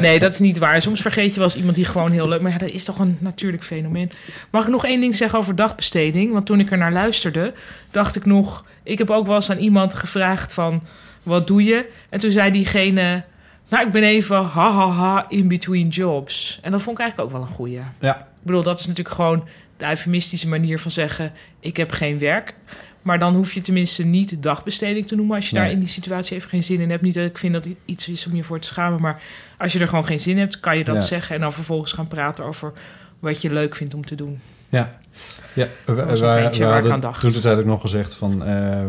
nee, 0.00 0.18
dat 0.18 0.32
is 0.32 0.38
niet 0.38 0.58
waar. 0.58 0.82
Soms 0.82 1.00
vergeet 1.00 1.30
je 1.30 1.34
wel 1.34 1.44
eens 1.44 1.56
iemand 1.56 1.74
die 1.74 1.84
gewoon 1.84 2.10
heel 2.10 2.28
leuk... 2.28 2.40
Maar 2.40 2.52
ja, 2.52 2.58
dat 2.58 2.70
is 2.70 2.84
toch 2.84 2.98
een 2.98 3.16
natuurlijk 3.20 3.64
fenomeen. 3.64 4.10
Mag 4.50 4.64
ik 4.64 4.70
nog 4.70 4.84
één 4.84 5.00
ding 5.00 5.14
zeggen 5.14 5.38
over 5.38 5.56
dagbesteding? 5.56 6.32
Want 6.32 6.46
toen 6.46 6.60
ik 6.60 6.70
er 6.70 6.78
naar 6.78 6.92
luisterde, 6.92 7.54
dacht 7.90 8.16
ik 8.16 8.24
nog... 8.24 8.64
Ik 8.82 8.98
heb 8.98 9.10
ook 9.10 9.26
wel 9.26 9.34
eens 9.34 9.50
aan 9.50 9.58
iemand 9.58 9.94
gevraagd 9.94 10.52
van... 10.52 10.82
Wat 11.22 11.46
doe 11.46 11.64
je? 11.64 11.88
En 12.08 12.20
toen 12.20 12.30
zei 12.30 12.50
diegene... 12.50 13.24
Nou, 13.68 13.86
ik 13.86 13.92
ben 13.92 14.02
even 14.02 14.36
ha 14.36 14.72
ha 14.72 14.88
ha 14.88 15.26
in 15.28 15.48
between 15.48 15.88
jobs. 15.88 16.58
En 16.62 16.70
dat 16.70 16.82
vond 16.82 16.98
ik 16.98 17.02
eigenlijk 17.02 17.32
ook 17.32 17.38
wel 17.38 17.48
een 17.48 17.54
goeie. 17.54 17.80
Ja. 18.00 18.18
Ik 18.18 18.24
bedoel, 18.42 18.62
dat 18.62 18.80
is 18.80 18.86
natuurlijk 18.86 19.14
gewoon 19.14 19.48
de 19.76 19.86
eufemistische 19.86 20.48
manier 20.48 20.78
van 20.78 20.90
zeggen... 20.90 21.32
ik 21.60 21.76
heb 21.76 21.90
geen 21.90 22.18
werk. 22.18 22.54
Maar 23.02 23.18
dan 23.18 23.34
hoef 23.34 23.52
je 23.52 23.60
tenminste 23.60 24.04
niet 24.04 24.42
dagbesteding 24.42 25.06
te 25.06 25.14
noemen... 25.16 25.36
als 25.36 25.48
je 25.48 25.54
Nee. 25.54 25.64
daar 25.64 25.72
in 25.72 25.78
die 25.80 25.88
situatie 25.88 26.36
even 26.36 26.48
geen 26.48 26.62
zin 26.64 26.80
in 26.80 26.90
hebt. 26.90 27.02
Niet 27.02 27.14
dat 27.14 27.24
ik 27.24 27.38
vind 27.38 27.52
dat 27.52 27.64
het 27.64 27.74
iets 27.84 28.08
is 28.08 28.26
om 28.26 28.36
je 28.36 28.44
voor 28.44 28.58
te 28.60 28.66
schamen... 28.66 29.00
maar 29.00 29.20
als 29.58 29.72
je 29.72 29.78
er 29.78 29.88
gewoon 29.88 30.06
geen 30.06 30.20
zin 30.20 30.32
in 30.32 30.38
hebt, 30.38 30.60
kan 30.60 30.78
je 30.78 30.84
dat 30.84 30.94
Ja. 30.94 31.00
zeggen... 31.00 31.34
en 31.34 31.40
dan 31.40 31.52
vervolgens 31.52 31.92
gaan 31.92 32.08
praten 32.08 32.44
over 32.44 32.72
wat 33.18 33.42
je 33.42 33.52
leuk 33.52 33.74
vindt 33.74 33.94
om 33.94 34.04
te 34.04 34.14
doen. 34.14 34.40
Ja, 34.68 34.98
ja 35.52 35.68
we, 35.84 35.92
we, 35.94 36.02
hadden 36.64 36.92
aan 36.92 37.00
dacht. 37.00 37.20
toen 37.20 37.40
tijd 37.40 37.58
ook 37.58 37.64
nog 37.64 37.80
gezegd 37.80 38.14
van... 38.14 38.44
eh, 38.44 38.86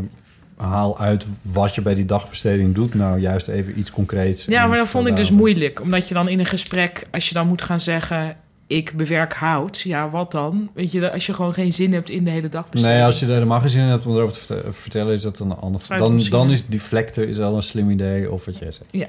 haal 0.57 0.99
uit 0.99 1.25
wat 1.41 1.75
je 1.75 1.81
bij 1.81 1.95
die 1.95 2.05
dagbesteding 2.05 2.75
doet. 2.75 2.93
Nou, 2.93 3.19
juist 3.19 3.47
even 3.47 3.79
iets 3.79 3.91
concreets. 3.91 4.45
Ja, 4.45 4.67
maar 4.67 4.77
dat 4.77 4.87
vond 4.87 5.07
ik 5.07 5.15
dus 5.15 5.31
moeilijk. 5.31 5.81
Omdat 5.81 6.07
je 6.07 6.13
dan 6.13 6.27
in 6.29 6.39
een 6.39 6.45
gesprek, 6.45 7.07
als 7.11 7.27
je 7.27 7.33
dan 7.33 7.47
moet 7.47 7.61
gaan 7.61 7.79
zeggen... 7.79 8.35
ik 8.75 8.93
bewerk 8.95 9.33
hout, 9.33 9.79
ja, 9.79 10.09
wat 10.09 10.31
dan? 10.31 10.69
Weet 10.73 10.91
je, 10.91 11.11
als 11.11 11.25
je 11.25 11.33
gewoon 11.33 11.53
geen 11.53 11.73
zin 11.73 11.93
hebt 11.93 12.09
in 12.09 12.23
de 12.23 12.31
hele 12.31 12.49
dagbesteding. 12.49 12.93
Nee, 12.93 13.03
als 13.05 13.19
je 13.19 13.25
er 13.25 13.31
helemaal 13.31 13.59
geen 13.59 13.69
zin 13.69 13.81
in 13.81 13.87
hebt 13.87 14.05
om 14.05 14.15
erover 14.15 14.33
te 14.33 14.39
verte- 14.45 14.73
vertellen... 14.73 15.13
is 15.13 15.21
dat 15.21 15.39
een 15.39 15.55
ander... 15.55 15.81
Dan, 15.97 16.21
dan 16.29 16.51
is 16.51 16.67
deflecten 16.67 17.27
is 17.27 17.39
al 17.39 17.55
een 17.55 17.63
slim 17.63 17.89
idee 17.89 18.31
of 18.31 18.45
wat 18.45 18.57
jij 18.57 18.71
zegt. 18.71 18.89
Ja. 18.91 19.07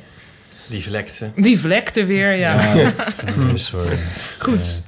Die 0.67 0.83
vlekte. 0.83 1.31
Die 1.37 1.59
vlekte 1.59 2.05
weer, 2.05 2.35
ja. 2.35 2.75
Sorry. 3.55 3.99
Goed. 4.39 4.83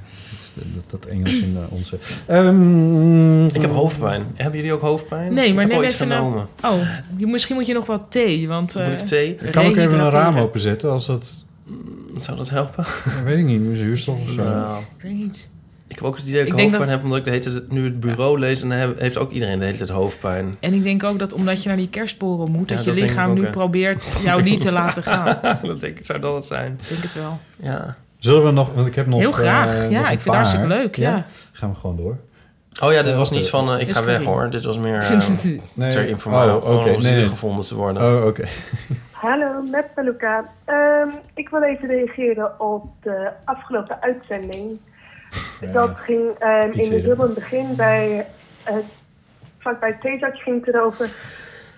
Eh, 0.57 0.63
dat, 0.75 0.91
dat 0.91 1.07
Engels 1.07 1.41
in 1.41 1.57
eh, 1.57 1.73
onze... 1.73 1.99
Ehm, 2.27 3.47
Ik 3.47 3.61
heb 3.61 3.71
hoofdpijn. 3.71 4.25
Hebben 4.35 4.57
jullie 4.57 4.73
ook 4.73 4.81
hoofdpijn? 4.81 5.35
Nee, 5.35 5.55
maar 5.55 5.65
ik 5.65 5.71
heb 5.71 5.79
neem 5.79 5.79
ooit 5.79 5.93
even 5.93 6.07
genomen. 6.07 6.47
een... 6.61 6.71
Oh, 6.71 6.81
je, 7.17 7.27
misschien 7.27 7.57
moet 7.57 7.67
je 7.67 7.73
nog 7.73 7.87
wat 7.87 8.03
thee, 8.09 8.49
want... 8.49 8.75
Moet 8.75 8.85
eh, 8.85 8.93
ik 8.93 8.99
thee? 9.07 9.35
Kan 9.51 9.65
ik 9.65 9.77
even 9.77 9.99
een 9.99 10.11
raam 10.11 10.39
openzetten 10.39 10.91
als 10.91 11.07
dat... 11.07 11.45
Zou 12.17 12.37
dat 12.37 12.51
helpen? 12.51 12.85
Ja, 13.05 13.23
weet 13.23 13.39
ik 13.39 13.45
niet, 13.45 13.79
zuurstof 13.79 14.21
of 14.23 14.31
zo. 14.31 14.45
Nou, 14.45 14.81
Ik 14.81 15.03
weet 15.03 15.15
niet. 15.17 15.49
ik 15.87 15.95
heb 15.95 16.05
ook 16.05 16.17
het 16.17 16.27
idee 16.27 16.39
dat 16.45 16.47
ik, 16.47 16.53
hoofdpijn 16.53 16.81
dat- 16.81 16.91
heb... 16.91 17.03
omdat 17.03 17.19
ik 17.19 17.25
de 17.25 17.31
hele 17.31 17.43
tijd 17.43 17.71
nu 17.71 17.85
het 17.85 18.01
bureau 18.01 18.39
lees... 18.39 18.63
en 18.63 18.69
dan 18.69 18.95
heeft 18.99 19.19
ook 19.19 19.31
iedereen 19.31 19.59
de 19.59 19.65
hele 19.65 19.77
tijd 19.77 19.91
hoofdpijn. 19.91 20.57
En 20.61 20.73
ik 20.75 20.83
denk 20.83 21.05
ook 21.05 21.19
dat 21.19 21.33
omdat 21.33 21.63
je 21.63 21.69
naar 21.69 21.77
die 21.79 21.89
kerstboren 21.89 22.51
moet... 22.53 22.69
Ja, 22.71 22.77
dat 22.77 22.85
je 22.85 22.91
dat 22.91 23.01
lichaam 23.01 23.35
nu 23.35 23.43
probeert 23.51 24.09
jou 24.25 24.43
niet 24.43 24.61
te 24.61 24.73
laten 24.73 25.03
gaan. 25.03 25.39
dat 25.63 25.81
denk 25.81 25.99
ik, 25.99 26.07
zou 26.07 26.21
dat 26.21 26.35
het 26.35 26.45
zijn? 26.45 26.73
Ik 26.83 26.89
denk 26.89 27.03
het 27.03 27.15
wel. 27.15 27.41
Ja. 27.57 27.97
Zullen 28.19 28.45
we 28.45 28.51
nog... 28.51 28.73
Want 28.75 28.87
ik 28.87 28.95
heb 28.95 29.07
nog... 29.07 29.19
Heel 29.21 29.33
graag. 29.33 29.69
eh, 29.69 29.91
Ja, 29.91 30.01
nog 30.01 30.11
ik 30.11 30.21
vind 30.21 30.25
het 30.25 30.35
hartstikke 30.35 30.67
leuk, 30.67 30.97
ja. 30.97 31.27
Gaan 31.53 31.71
we 31.71 31.77
gewoon 31.77 31.97
door. 31.97 32.17
Oh 32.83 32.93
ja, 32.93 33.03
dit 33.03 33.13
Eh, 33.13 33.19
was 33.19 33.31
niet 33.31 33.49
van 33.49 33.73
eh, 33.75 33.81
ik 33.81 33.89
Is 33.89 33.95
ga 33.97 34.05
weg 34.05 34.23
hoor. 34.23 34.51
Dit 34.51 34.65
was 34.65 34.79
meer 34.79 34.97
eh, 35.11 35.21
Nee. 35.75 35.91
ter 35.93 36.09
informatie. 36.09 36.51
Oh, 36.69 36.77
oké. 36.81 36.91
om 36.91 37.03
Nee. 37.03 37.29
gevonden 37.29 37.65
te 37.67 37.75
worden. 37.75 38.03
Oh, 38.21 38.27
oké. 38.27 38.45
Hallo, 39.21 39.63
met 39.63 39.95
Peluca. 39.95 40.45
Ehm, 40.65 41.09
ik 41.35 41.49
wil 41.49 41.63
even 41.63 41.89
reageren 41.89 42.61
op 42.61 42.85
de 43.03 43.31
afgelopen 43.45 44.03
uitzending. 44.03 44.81
Dat 45.73 45.97
ging 45.97 46.31
ehm, 46.39 46.71
in 46.71 46.93
het 46.93 47.35
begin 47.35 47.77
bij, 47.77 48.27
uh, 48.69 48.77
vlakbij 49.59 49.89
het 49.89 50.01
theezakje 50.01 50.43
ging 50.43 50.65
het 50.65 50.75
erover. 50.75 51.09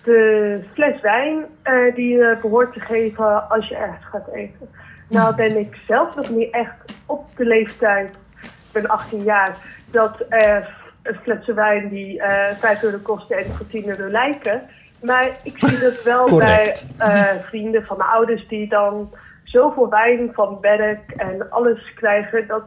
De 0.05 0.61
fles 0.73 1.01
wijn 1.01 1.45
eh, 1.63 1.95
die 1.95 2.17
je 2.17 2.39
behoort 2.41 2.73
te 2.73 2.81
geven 2.81 3.51
als 3.51 3.69
je 3.69 3.77
ergens 3.77 4.07
gaat 4.07 4.29
eten. 4.33 4.69
Nou 5.09 5.35
ben 5.35 5.59
ik 5.59 5.77
zelf 5.87 6.15
nog 6.15 6.31
niet 6.31 6.51
echt 6.51 6.95
op 7.07 7.37
de 7.37 7.45
leeftijd, 7.45 8.15
ik 8.43 8.73
ben 8.73 8.87
18 8.87 9.23
jaar, 9.23 9.57
dat 9.91 10.21
eh 10.21 10.67
een 11.03 11.15
flesje 11.15 11.55
wijn 11.55 11.89
die 11.89 12.23
eh 12.23 12.57
5 12.57 12.83
euro 12.83 12.99
kost 13.03 13.31
en 13.31 13.53
voor 13.53 13.67
10 13.67 13.89
euro 13.89 14.11
lijken. 14.11 14.63
Maar 15.01 15.31
ik 15.43 15.55
zie 15.57 15.79
dat 15.79 16.03
wel 16.03 16.37
bij 16.39 16.77
eh, 16.99 17.25
vrienden 17.49 17.87
van 17.87 17.97
mijn 17.97 18.11
ouders 18.11 18.49
die 18.49 18.69
dan 18.69 19.11
zoveel 19.45 19.89
wijn 19.89 20.31
van 20.33 20.59
werk 20.61 21.11
en 21.17 21.51
alles 21.51 21.95
krijgen 21.95 22.47
dat, 22.47 22.63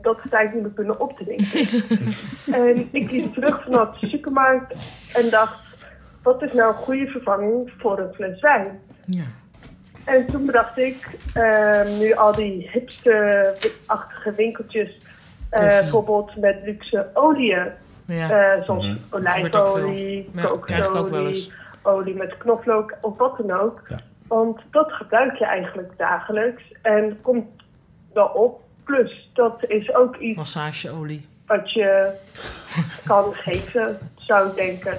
dat 0.00 0.16
ze 0.16 0.22
het 0.22 0.32
eigenlijk 0.32 0.66
niet 0.66 0.76
meer 0.76 0.86
kunnen 0.86 1.00
op 1.00 1.18
te 1.18 1.24
drinken. 1.24 1.88
en 2.64 2.88
ik 2.92 3.10
liep 3.10 3.34
terug 3.34 3.62
vanuit 3.64 4.00
de 4.00 4.08
supermarkt 4.08 4.74
en 5.14 5.30
dacht, 5.30 5.88
wat 6.22 6.42
is 6.42 6.52
nou 6.52 6.68
een 6.72 6.78
goede 6.82 7.06
vervanging 7.10 7.72
voor 7.78 7.98
een 7.98 8.14
fles 8.14 8.40
wijn? 8.40 8.80
Ja. 9.06 9.24
En 10.04 10.26
toen 10.26 10.46
bedacht 10.46 10.78
ik, 10.78 11.08
ehm, 11.34 11.98
nu 11.98 12.12
al 12.14 12.34
die 12.34 12.68
hipster-achtige 12.72 14.32
winkeltjes, 14.36 14.96
eh, 15.50 15.60
bijvoorbeeld 15.60 16.36
met 16.36 16.56
luxe 16.64 17.06
oliën, 17.14 17.66
Ja. 18.06 18.30
eh, 18.56 18.62
zoals 18.64 18.86
Mhm. 18.86 18.96
Olijfolie. 19.10 20.30
Ja, 20.34 20.42
kokosolie. 20.42 21.52
Olie 21.82 22.14
met 22.14 22.36
knoflook 22.36 22.94
of 23.00 23.16
wat 23.16 23.36
dan 23.38 23.60
ook. 23.60 23.82
Want 24.28 24.60
dat 24.70 24.92
gebruik 24.92 25.36
je 25.36 25.44
eigenlijk 25.44 25.92
dagelijks 25.96 26.62
en 26.82 27.18
komt 27.22 27.46
wel 28.12 28.26
op. 28.26 28.60
Plus, 28.84 29.30
dat 29.34 29.64
is 29.68 29.94
ook 29.94 30.16
iets 30.16 30.36
Massageolie. 30.36 31.26
wat 31.46 31.72
je 31.72 32.10
kan 33.04 33.34
geven, 33.44 33.98
zou 34.16 34.48
ik 34.48 34.54
denken. 34.54 34.98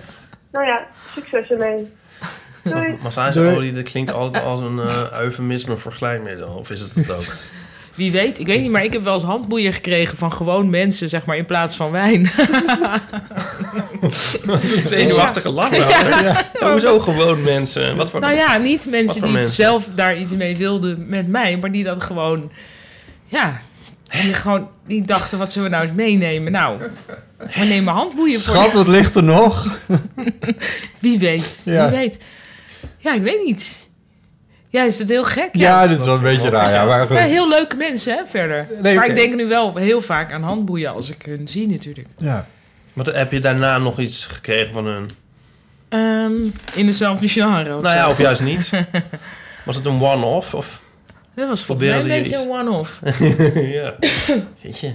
Nou 0.51 0.65
ja, 0.65 0.87
succes 1.13 1.49
ermee. 1.49 1.93
Doei. 2.63 2.97
Massageolie, 3.01 3.71
dat 3.71 3.83
klinkt 3.83 4.11
altijd 4.11 4.43
als 4.43 4.59
een 4.59 4.79
eh 4.79 5.19
eufemisme 5.19 5.75
voor 5.75 5.91
glijmiddel. 5.91 6.49
Of 6.49 6.69
is 6.69 6.81
het 6.81 6.95
het 6.95 7.11
ook? 7.11 7.33
Wie 7.99 8.11
weet, 8.11 8.39
ik 8.39 8.45
weet 8.45 8.61
niet, 8.61 8.71
maar 8.71 8.83
ik 8.83 8.93
heb 8.93 9.03
wel 9.03 9.13
eens 9.13 9.23
handboeien 9.23 9.73
gekregen 9.73 10.17
van 10.17 10.31
gewoon 10.33 10.69
mensen, 10.69 11.09
zeg 11.09 11.25
maar, 11.25 11.37
in 11.37 11.45
plaats 11.45 11.75
van 11.75 11.91
wijn. 11.91 12.29
Zenuwachtige 14.83 15.49
lach 15.49 15.71
nou. 15.71 15.89
Ja. 15.89 16.49
Hoezo 16.59 16.99
gewoon 16.99 17.41
mensen? 17.43 17.95
Wat 17.95 18.09
voor, 18.09 18.19
Nou 18.19 18.33
ja, 18.35 18.57
niet 18.57 18.85
mensen 18.89 19.21
die 19.21 19.31
mensen? 19.31 19.55
zelf 19.55 19.87
daar 19.95 20.17
iets 20.17 20.33
mee 20.33 20.55
wilden 20.55 21.05
met 21.09 21.27
mij, 21.27 21.57
maar 21.57 21.71
die 21.71 21.83
dat 21.83 22.03
gewoon, 22.03 22.51
ja, 23.25 23.61
die 24.21 24.33
gewoon 24.33 24.67
die 24.87 25.01
dachten, 25.01 25.37
wat 25.37 25.51
zullen 25.51 25.69
we 25.69 25.75
nou 25.75 25.87
eens 25.87 25.95
meenemen? 25.97 26.51
Nou, 26.51 26.79
we 27.37 27.65
nemen 27.65 27.93
handboeien 27.93 28.39
voor. 28.39 28.55
Schat, 28.55 28.73
wat 28.73 28.87
ligt 28.87 29.15
er 29.15 29.23
nog? 29.23 29.67
Wie 30.99 31.19
weet, 31.19 31.61
Ja. 31.65 31.89
wie 31.89 31.97
weet. 31.97 32.19
Ja, 32.97 33.13
ik 33.13 33.21
weet 33.21 33.43
niet. 33.45 33.87
Ja, 34.71 34.83
is 34.83 34.99
het 34.99 35.09
heel 35.09 35.23
gek? 35.23 35.49
Ja, 35.51 35.87
dit 35.87 35.99
is 35.99 36.05
wel 36.05 36.15
een 36.15 36.21
beetje 36.21 36.49
raar. 36.49 36.73
Ja, 36.73 36.85
maar. 36.85 37.13
Ja, 37.13 37.19
heel 37.19 37.49
leuke 37.49 37.75
mensen, 37.75 38.15
hè, 38.15 38.23
verder. 38.29 38.67
Nee, 38.81 38.95
maar 38.95 39.07
ik 39.07 39.15
denk 39.15 39.35
nu 39.35 39.47
wel 39.47 39.75
heel 39.75 40.01
vaak 40.01 40.31
aan 40.31 40.43
handboeien 40.43 40.93
als 40.93 41.09
ik 41.09 41.21
hun 41.21 41.47
zie, 41.47 41.67
natuurlijk. 41.67 42.07
Ja. 42.17 42.45
Wat, 42.93 43.05
heb 43.05 43.31
je 43.31 43.39
daarna 43.39 43.77
nog 43.77 43.99
iets 43.99 44.25
gekregen 44.25 44.73
van 44.73 44.85
hun? 44.85 45.09
Ehm, 45.89 46.33
in 46.73 46.85
dezelfde 46.85 47.27
genre 47.27 47.75
of 47.75 47.81
Nou 47.81 47.95
ja, 47.95 48.07
of 48.07 48.17
juist 48.17 48.41
niet. 48.41 48.71
Was 49.65 49.75
het 49.75 49.85
een 49.85 50.01
one-off? 50.01 50.53
Of 50.53 50.81
Dat 51.35 51.47
was 51.47 51.63
volgens 51.63 51.89
mij 51.89 51.99
een 51.99 52.21
beetje 52.21 52.43
een 52.43 52.49
one-off. 52.49 53.01
ja. 53.77 53.95
Jeetje. 54.61 54.93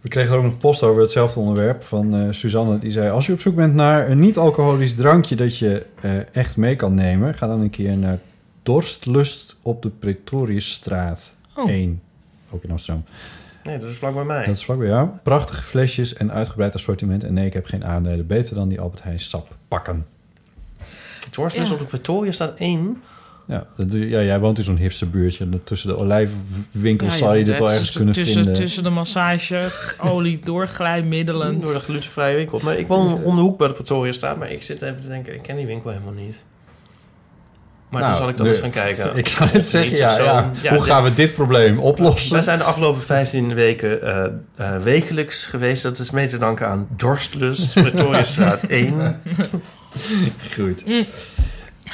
We 0.00 0.08
kregen 0.08 0.36
ook 0.36 0.42
nog 0.42 0.58
post 0.58 0.82
over 0.82 1.00
hetzelfde 1.02 1.40
onderwerp 1.40 1.82
van 1.82 2.14
eh, 2.14 2.22
Suzanne. 2.30 2.78
Die 2.78 2.90
zei, 2.90 3.10
als 3.10 3.26
je 3.26 3.32
op 3.32 3.40
zoek 3.40 3.54
bent 3.54 3.74
naar 3.74 4.10
een 4.10 4.18
niet-alcoholisch 4.18 4.94
drankje... 4.94 5.34
dat 5.34 5.58
je 5.58 5.86
eh, 6.00 6.10
echt 6.32 6.56
mee 6.56 6.76
kan 6.76 6.94
nemen... 6.94 7.34
ga 7.34 7.46
dan 7.46 7.60
een 7.60 7.70
keer 7.70 7.96
naar 7.96 8.18
Dorstlust 8.64 9.56
op 9.62 9.82
de 9.82 9.90
Pretoriusstraat 9.90 11.36
Oh. 11.56 11.70
1. 11.70 12.02
Ook 12.50 12.62
in 12.64 12.70
Amsterdam. 12.70 13.04
Nee, 13.64 13.78
dat 13.78 13.88
is 13.88 13.96
vlak 13.96 14.14
bij 14.14 14.24
mij. 14.24 14.44
Dat 14.44 14.54
is 14.54 14.64
vlak 14.64 14.78
bij 14.78 14.86
jou. 14.86 15.08
Prachtige 15.22 15.62
flesjes 15.62 16.14
en 16.14 16.32
uitgebreid 16.32 16.74
assortiment. 16.74 17.24
En 17.24 17.34
nee, 17.34 17.46
ik 17.46 17.52
heb 17.52 17.66
geen 17.66 17.84
aandelen. 17.84 18.26
Beter 18.26 18.54
dan 18.54 18.68
die 18.68 18.80
Albert 18.80 19.02
Heijn 19.02 19.20
sap 19.20 19.56
pakken. 19.68 20.06
Ja. 21.30 21.72
op 21.72 21.78
de 21.78 21.84
Pretoria 21.84 22.32
staat 22.32 22.58
één. 22.58 23.02
Ja, 23.46 23.66
dat, 23.76 23.92
ja 23.92 24.22
jij 24.22 24.40
woont 24.40 24.58
in 24.58 24.64
zo'n 24.64 24.76
hipsterbuurtje. 24.76 25.48
Tussen 25.64 25.88
de 25.88 25.96
olijfwinkels 25.96 27.12
Ja, 27.12 27.18
zal 27.18 27.32
je 27.32 27.38
ja, 27.38 27.44
dit 27.44 27.58
wel 27.58 27.70
ergens 27.70 27.80
tussen, 27.80 27.96
kunnen 27.96 28.14
tussen, 28.14 28.34
vinden. 28.34 28.54
Tussen 28.54 28.82
de 28.82 28.90
massage, 28.90 29.68
olie, 30.12 30.40
doorglijmiddelend. 30.44 31.62
Door 31.62 31.72
de 31.72 31.80
glutenvrije 31.80 32.36
winkel. 32.36 32.60
Maar 32.62 32.78
ik 32.78 32.86
woon 32.86 33.22
om 33.22 33.36
de 33.36 33.42
hoek 33.42 33.58
bij 33.58 33.68
de 33.68 33.74
Pretoria 33.74 34.12
staat. 34.12 34.38
Maar 34.38 34.50
ik 34.50 34.62
zit 34.62 34.82
even 34.82 35.00
te 35.00 35.08
denken, 35.08 35.34
ik 35.34 35.42
ken 35.42 35.56
die 35.56 35.66
winkel 35.66 35.90
helemaal 35.90 36.12
niet. 36.12 36.44
Maar 37.94 38.02
Nou, 38.02 38.14
dan 38.14 38.22
zal 38.22 38.30
ik 38.30 38.36
dan 38.36 38.46
de- 38.46 38.52
eens 38.52 38.60
gaan 38.60 38.70
kijken. 38.94 39.16
Ik 39.22 39.28
zou 39.28 39.50
net 39.52 39.66
zeggen, 39.68 39.96
ja, 39.96 40.50
Hoe 40.68 40.82
gaan 40.82 41.02
we 41.02 41.12
dit 41.12 41.32
probleem 41.32 41.78
oplossen? 41.78 42.32
Wij 42.32 42.42
zijn 42.42 42.58
de 42.58 42.64
afgelopen 42.64 43.02
15 43.02 43.54
weken 43.54 44.02
eh, 44.02 44.24
eh, 44.74 44.82
wekelijks 44.82 45.44
geweest. 45.46 45.82
Dat 45.82 45.98
is 45.98 46.10
mee 46.10 46.26
te 46.26 46.38
danken 46.38 46.68
aan 46.68 46.86
Dorstlust, 46.96 47.74
Pretoriastraat 47.82 48.62
1. 48.62 49.20
Goed. 50.54 50.86
Mm. 50.86 51.04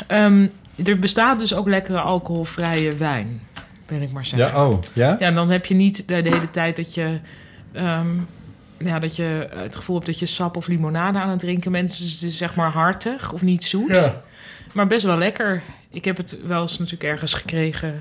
Ehm, 0.06 0.46
er 0.84 0.98
bestaat 0.98 1.38
dus 1.38 1.54
ook 1.54 1.68
lekkere 1.68 2.00
alcoholvrije 2.00 2.96
wijn, 2.96 3.40
ben 3.86 4.02
ik 4.02 4.12
maar 4.12 4.26
zeggen. 4.26 4.48
Ja, 4.58 4.66
oh, 4.66 4.78
ja? 4.92 5.16
Ja, 5.18 5.30
dan 5.30 5.50
heb 5.50 5.66
je 5.66 5.74
niet 5.74 6.08
de, 6.08 6.22
de 6.22 6.28
hele 6.28 6.50
tijd 6.50 6.76
dat 6.76 6.94
je... 6.94 7.18
ehm, 7.72 8.06
ja, 8.84 8.98
dat 8.98 9.16
je 9.16 9.48
het 9.54 9.76
gevoel 9.76 9.94
hebt 9.96 10.06
dat 10.08 10.18
je 10.18 10.26
sap 10.26 10.56
of 10.56 10.66
limonade 10.66 11.18
aan 11.18 11.28
het 11.28 11.40
drinken 11.40 11.72
bent. 11.72 11.88
Dus 11.98 12.12
het 12.12 12.22
is 12.22 12.36
zeg 12.36 12.54
maar 12.54 12.70
hartig 12.70 13.32
of 13.32 13.42
niet 13.42 13.64
zoet. 13.64 13.94
Ja. 13.94 14.22
Maar 14.72 14.86
best 14.86 15.04
wel 15.04 15.18
lekker. 15.18 15.62
Ik 15.92 16.04
heb 16.04 16.16
het 16.16 16.36
wel 16.46 16.60
eens 16.60 16.78
natuurlijk 16.78 17.10
ergens 17.10 17.34
gekregen... 17.34 18.00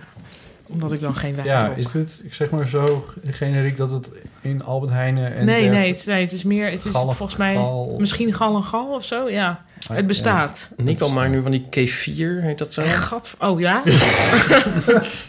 omdat 0.68 0.92
ik 0.92 1.00
dan 1.00 1.16
geen 1.16 1.36
wijn 1.36 1.48
Ja, 1.48 1.64
dronk. 1.64 1.78
is 1.78 1.92
dit, 1.92 2.22
ik 2.24 2.34
zeg 2.34 2.50
maar 2.50 2.68
zo 2.68 3.06
generiek 3.26 3.78
dat 3.78 3.92
het 3.92 4.12
in 4.42 4.64
Albert 4.64 4.92
Heijnen 4.92 5.36
en 5.36 5.46
nee, 5.46 5.70
nee 5.70 5.94
het, 5.94 6.06
nee, 6.06 6.22
het 6.24 6.32
is 6.32 6.44
meer... 6.44 6.72
Het 6.72 6.86
is 6.86 6.92
volgens 6.92 7.36
mij 7.36 7.56
gal. 7.56 7.96
misschien 8.00 8.34
gal 8.34 8.56
en 8.56 8.64
gal 8.64 8.94
of 8.94 9.06
zo, 9.06 9.30
ja. 9.30 9.64
Ah, 9.90 9.96
Het 9.96 10.08
bestaat. 10.08 10.70
Nico 10.78 11.10
maakt 11.10 11.32
nu 11.32 11.42
van 11.42 11.52
die 11.52 11.66
kefir, 11.70 12.42
heet 12.42 12.58
dat 12.58 12.74
zo? 12.74 12.84
Gat, 12.86 13.36
oh 13.40 13.60
ja? 13.60 13.82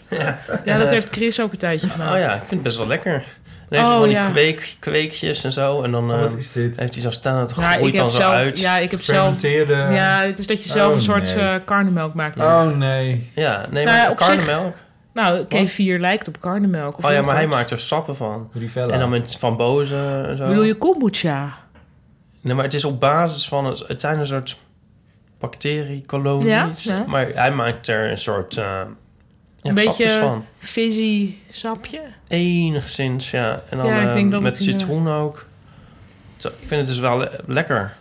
ja, 0.64 0.78
dat 0.78 0.90
heeft 0.90 1.08
Chris 1.10 1.40
ook 1.40 1.52
een 1.52 1.58
tijdje 1.58 1.88
gedaan. 1.88 2.12
Oh 2.12 2.18
ja, 2.18 2.32
ik 2.32 2.38
vind 2.38 2.50
het 2.50 2.62
best 2.62 2.76
wel 2.76 2.86
lekker. 2.86 3.24
Dan 3.70 3.78
heeft 3.78 3.90
Oh, 3.90 3.90
hij 3.90 3.98
van 3.98 4.08
die 4.08 4.16
ja. 4.26 4.30
kweek, 4.30 4.76
kweekjes 4.78 5.44
en 5.44 5.52
zo. 5.52 5.82
En 5.82 5.90
dan 5.90 6.10
Oh, 6.12 6.20
wat 6.20 6.32
eh, 6.32 6.38
is 6.38 6.52
dit? 6.52 6.78
heeft 6.78 6.94
hij 6.94 7.02
zo 7.02 7.10
staan, 7.10 7.36
het 7.40 7.52
groeit 7.52 7.80
heb 7.84 7.94
dan 7.94 8.10
zo 8.10 8.16
zelf, 8.16 8.32
uit. 8.34 8.58
Ja, 8.60 8.76
ik 8.78 8.90
heb 8.90 9.00
zelf... 9.00 9.18
Fermenteerde- 9.18 9.94
Ja, 9.94 10.22
het 10.22 10.38
is 10.38 10.46
dat 10.46 10.62
je 10.64 10.68
zelf 10.70 10.88
Oh, 10.88 10.94
een 10.94 11.00
soort 11.02 11.34
nee. 11.34 11.44
eh 11.44 11.60
karnemelk 11.64 12.14
maakt. 12.14 12.36
Oh 12.36 12.76
nee. 12.76 13.30
Ja, 13.34 13.66
nee, 13.70 13.84
Nou 13.84 13.96
maar 13.96 14.08
ja, 14.08 14.14
karnemelk. 14.14 14.74
Nou, 15.14 15.44
K4 15.44 16.00
lijkt 16.00 16.28
op 16.28 16.40
karnemelk. 16.40 16.98
Of 16.98 17.04
Oh 17.04 17.12
ja, 17.12 17.22
maar 17.22 17.34
hij 17.34 17.46
maakt 17.46 17.70
er 17.70 17.78
sappen 17.80 18.16
van. 18.16 18.50
Rivella. 18.54 18.92
En 18.92 18.98
dan 18.98 19.10
met 19.10 19.36
Van 19.38 19.56
Bozen 19.56 20.28
en 20.28 20.36
zo. 20.36 20.46
Bedoel 20.46 20.62
je 20.62 20.74
kombucha? 20.74 21.48
Nee, 22.40 22.54
maar 22.54 22.64
het 22.64 22.74
is 22.74 22.84
op 22.84 23.00
basis 23.00 23.48
van... 23.48 23.64
Het, 23.64 23.84
het 23.88 24.00
zijn 24.00 24.18
een 24.18 24.26
soort 24.26 24.58
bacteriekolonies. 25.38 26.46
Ja, 26.46 26.70
ja. 26.96 27.04
Maar 27.06 27.26
hij 27.34 27.50
maakt 27.50 27.88
er 27.88 28.10
een 28.10 28.18
soort... 28.18 28.56
eh 28.56 28.64
ja, 28.64 28.86
een 29.62 29.74
beetje 29.74 30.40
fizzy 30.58 31.34
sapje? 31.50 32.00
Enigszins, 32.28 33.30
ja. 33.30 33.62
En 33.70 33.76
dan 33.78 33.86
Ja, 33.86 34.00
ik 34.00 34.08
eh, 34.08 34.14
denk 34.14 34.30
dat 34.30 34.40
met 34.42 34.58
citroen 34.58 35.08
ook. 35.08 35.46
Zo, 36.36 36.48
ik 36.48 36.54
vind 36.58 36.70
het 36.80 36.86
dus 36.86 36.98
wel 36.98 37.18
le- 37.18 37.40
lekker. 37.46 37.96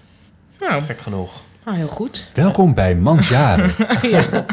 Nou, 0.60 0.82
Gek 0.84 1.00
genoeg. 1.00 1.42
nou, 1.66 1.78
heel 1.78 1.88
goed. 1.88 2.30
Welkom 2.34 2.74
bij 2.74 2.96
Mansjaren. 2.96 3.72
ja. 4.12 4.26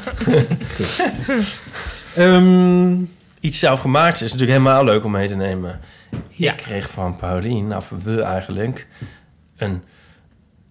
Ehm, 2.15 2.95
Iets 3.41 3.59
zelfgemaakts 3.59 4.23
is 4.23 4.33
natuurlijk 4.33 4.59
helemaal 4.59 4.85
leuk 4.85 5.05
om 5.05 5.11
mee 5.11 5.29
te 5.29 5.37
nemen. 5.37 5.81
Ja. 6.31 6.53
Ik 6.53 6.59
kreeg 6.59 6.91
van 6.91 7.17
Paulien, 7.17 7.77
of 7.77 7.93
we 8.03 8.23
eigenlijk, 8.23 8.87
een 9.57 9.83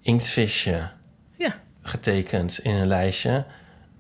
inktvisje 0.02 0.90
Ja. 1.38 1.56
getekend 1.82 2.60
in 2.60 2.76
een 2.76 2.88
lijstje. 2.88 3.46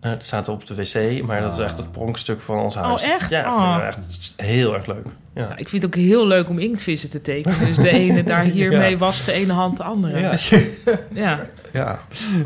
Eh, 0.05 0.11
Het 0.11 0.23
staat 0.23 0.47
op 0.47 0.65
de 0.67 0.75
wc, 0.75 1.25
maar 1.27 1.41
dat 1.41 1.53
is 1.53 1.59
echt 1.59 1.77
het 1.77 1.91
pronkstuk 1.91 2.39
van 2.41 2.57
ons 2.59 2.75
huis. 2.75 3.03
Oh, 3.03 3.09
echt? 3.11 3.29
Ja, 3.29 3.43
dat 3.43 3.53
Oh. 3.53 3.71
vind 3.73 3.81
ik 3.81 3.87
echt 3.87 4.33
heel 4.35 4.73
erg 4.73 4.85
leuk. 4.85 5.05
Ja. 5.33 5.41
Nou, 5.47 5.59
ik 5.59 5.69
vind 5.69 5.81
het 5.83 5.95
ook 5.95 6.01
heel 6.01 6.27
leuk 6.27 6.49
om 6.49 6.59
inktvissen 6.59 7.09
te 7.09 7.21
tekenen. 7.21 7.59
Dus 7.59 7.77
de 7.77 7.89
ene 7.89 8.23
daar 8.33 8.43
hiermee 8.43 8.89
Ja. 8.91 8.97
was 8.97 9.23
de 9.25 9.31
ene 9.31 9.53
hand 9.53 9.77
de 9.77 9.83
andere. 9.83 10.19
Ja. 10.19 10.31
Dus, 10.31 10.49
ja. 11.11 11.39
ja. 11.73 11.99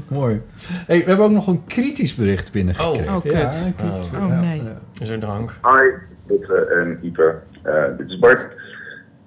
Mooi. 0.08 0.42
Hey, 0.88 0.98
we 1.00 1.06
hebben 1.06 1.26
ook 1.26 1.32
nog 1.32 1.48
een 1.48 1.66
kritisch 1.66 2.16
bericht 2.16 2.52
binnengekregen. 2.52 3.16
Oh, 3.16 3.22
kut. 3.22 3.32
Ja, 3.32 3.50
kritisch 3.78 4.06
Oh. 4.06 4.12
Ja, 4.30 4.40
nee. 4.40 4.64
ja. 4.64 4.78
Is 5.02 5.10
er 5.10 5.20
drank? 5.20 5.56
Hi, 5.64 5.90
Botte 6.28 6.66
en 6.80 7.00
Ieper. 7.02 7.42
Eh, 7.64 7.74
dit 7.98 8.10
is 8.10 8.20
Bart. 8.20 8.42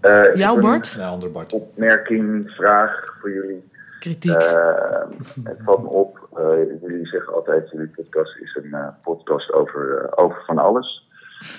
Eh, 0.01 0.23
ik 0.23 0.37
Jouw 0.37 0.55
heb 0.55 0.65
een 0.65 0.71
Bart? 0.71 0.95
Ja, 0.99 1.07
ander 1.07 1.31
Bart. 1.33 1.53
Opmerking, 1.53 2.51
vraag 2.51 3.17
voor 3.21 3.31
jullie. 3.33 3.71
Kritiek. 4.03 4.33
Eh, 4.33 5.03
het 5.45 5.59
valt 5.65 5.83
me 5.83 5.89
op, 5.89 6.29
eh, 6.35 6.81
jullie 6.81 7.07
zeggen 7.07 7.35
altijd, 7.35 7.70
jullie 7.70 7.89
podcast 7.89 8.37
is 8.37 8.55
een 8.62 8.74
eh, 8.74 8.89
podcast 9.03 9.53
over, 9.53 9.99
eh, 9.99 10.24
over 10.24 10.43
van 10.47 10.59
alles. 10.59 11.09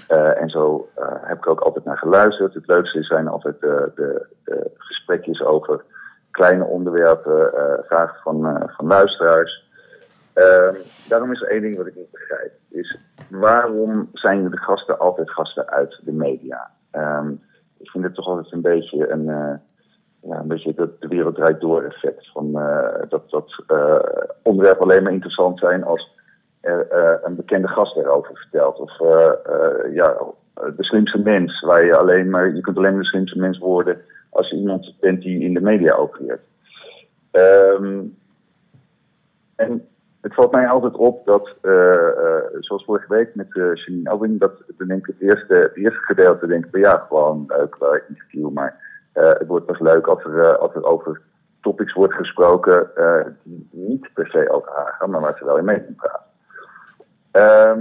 Eh, 0.07 0.41
en 0.41 0.49
zo 0.49 0.90
eh, 0.95 1.06
heb 1.22 1.38
ik 1.38 1.48
ook 1.48 1.60
altijd 1.60 1.86
naar 1.86 1.98
geluisterd. 1.98 2.53
Het 2.53 2.68
leukste 2.68 3.03
zijn 3.03 3.28
altijd 3.28 3.60
de, 3.60 3.91
de, 3.95 4.72
gesprekjes 4.78 5.44
over 5.44 5.84
kleine 6.32 6.64
onderwerpen, 6.64 7.53
eh, 7.53 7.84
vragen 7.86 8.22
van, 8.24 8.48
eh, 8.48 8.76
van 8.76 8.88
luisteraars. 8.88 9.72
Ehm, 10.34 10.76
daarom 11.07 11.32
is 11.32 11.41
er 11.41 11.48
één 11.49 11.61
ding 11.61 11.78
wat 11.78 11.88
ik 11.88 11.95
niet 11.95 12.11
begrijp. 12.11 12.52
Is 12.70 12.98
waarom 13.30 14.10
zijn 14.14 14.49
de 14.49 14.57
gasten 14.57 14.99
altijd 14.99 15.32
gasten 15.32 15.70
uit 15.70 15.99
de 16.03 16.11
media? 16.11 16.72
Ehm, 16.91 17.32
ik 17.78 17.90
vind 17.90 18.03
het 18.03 18.15
toch 18.15 18.28
altijd 18.28 18.52
een 18.52 18.61
beetje 18.61 19.10
een, 19.10 19.30
eh, 19.30 19.53
ja, 20.24 20.40
een 20.40 20.48
beetje 20.48 20.74
dat 20.74 21.02
de 21.02 21.08
wereld 21.08 21.36
draait 21.36 21.62
door 21.62 21.84
effect. 21.84 22.32
Van, 22.32 22.60
eh, 22.60 23.10
dat 23.10 23.30
dat 23.30 23.64
eh, 23.68 24.00
onderwerpen 24.41 24.84
alleen 24.84 25.04
maar 25.04 25.12
interessant 25.12 25.60
zijn 25.60 25.84
als 25.84 26.12
er 26.62 26.88
eh, 26.88 27.18
een 27.24 27.36
bekende 27.36 27.68
gast 27.68 27.98
erover 27.98 28.38
vertelt. 28.38 28.80
Of 28.80 28.98
ja, 29.94 30.18
de 30.56 30.84
slimste 30.84 31.18
mens, 31.18 31.62
waar 31.62 31.86
je 31.86 31.98
alleen 31.98 32.30
maar, 32.30 32.56
je 32.56 32.62
kunt 32.62 32.78
alleen 32.78 32.91
maar 32.91 33.02
de 33.02 33.08
slimste 33.08 33.40
mens 33.40 33.58
worden 33.58 34.02
als 34.30 34.50
je 34.50 34.56
iemand 34.56 34.95
bent 35.00 35.22
die 35.22 35.40
in 35.40 35.54
de 35.54 35.62
media 35.62 35.94
opereert. 35.94 36.41
Ehm, 37.32 38.02
en 39.56 39.88
het 40.22 40.34
valt 40.34 40.52
mij 40.52 40.68
altijd 40.68 40.95
op 40.95 41.26
dat, 41.26 41.56
zoals 42.60 42.84
vorige 42.86 43.14
week 43.14 43.36
met 43.36 43.48
uh, 43.50 43.76
Janine 43.76 44.38
dat 44.38 44.52
denk 44.88 45.08
ik 45.08 45.16
het 45.20 45.30
eerste, 45.30 45.72
eerste 45.74 46.02
gedeelte 46.02 46.48
denk 46.48 46.66
ik, 46.66 46.78
ja, 46.78 47.06
gewoon 47.08 47.45
leuk 47.80 48.04
interview, 48.10 48.50
maar 48.50 48.82
het 49.14 49.48
wordt 49.48 49.65
pas 49.65 49.80
leuk 49.80 50.07
als 50.07 50.23
er, 50.23 50.40
eh, 50.40 50.56
als 50.56 50.73
er 50.73 50.84
over 50.84 51.22
topics 51.61 51.94
wordt 51.94 52.14
gesproken 52.14 52.95
eh, 52.95 53.26
die 53.44 53.68
niet 53.72 54.14
per 54.14 54.27
se 54.27 54.49
over 54.49 54.72
haar 54.72 55.10
maar 55.10 55.22
waar 55.22 55.38
ze 55.38 55.45
wel 55.45 55.57
in 55.57 55.65
mee 55.65 55.77
kunnen 55.77 55.95
praten. 55.95 56.31
Eh, 57.31 57.77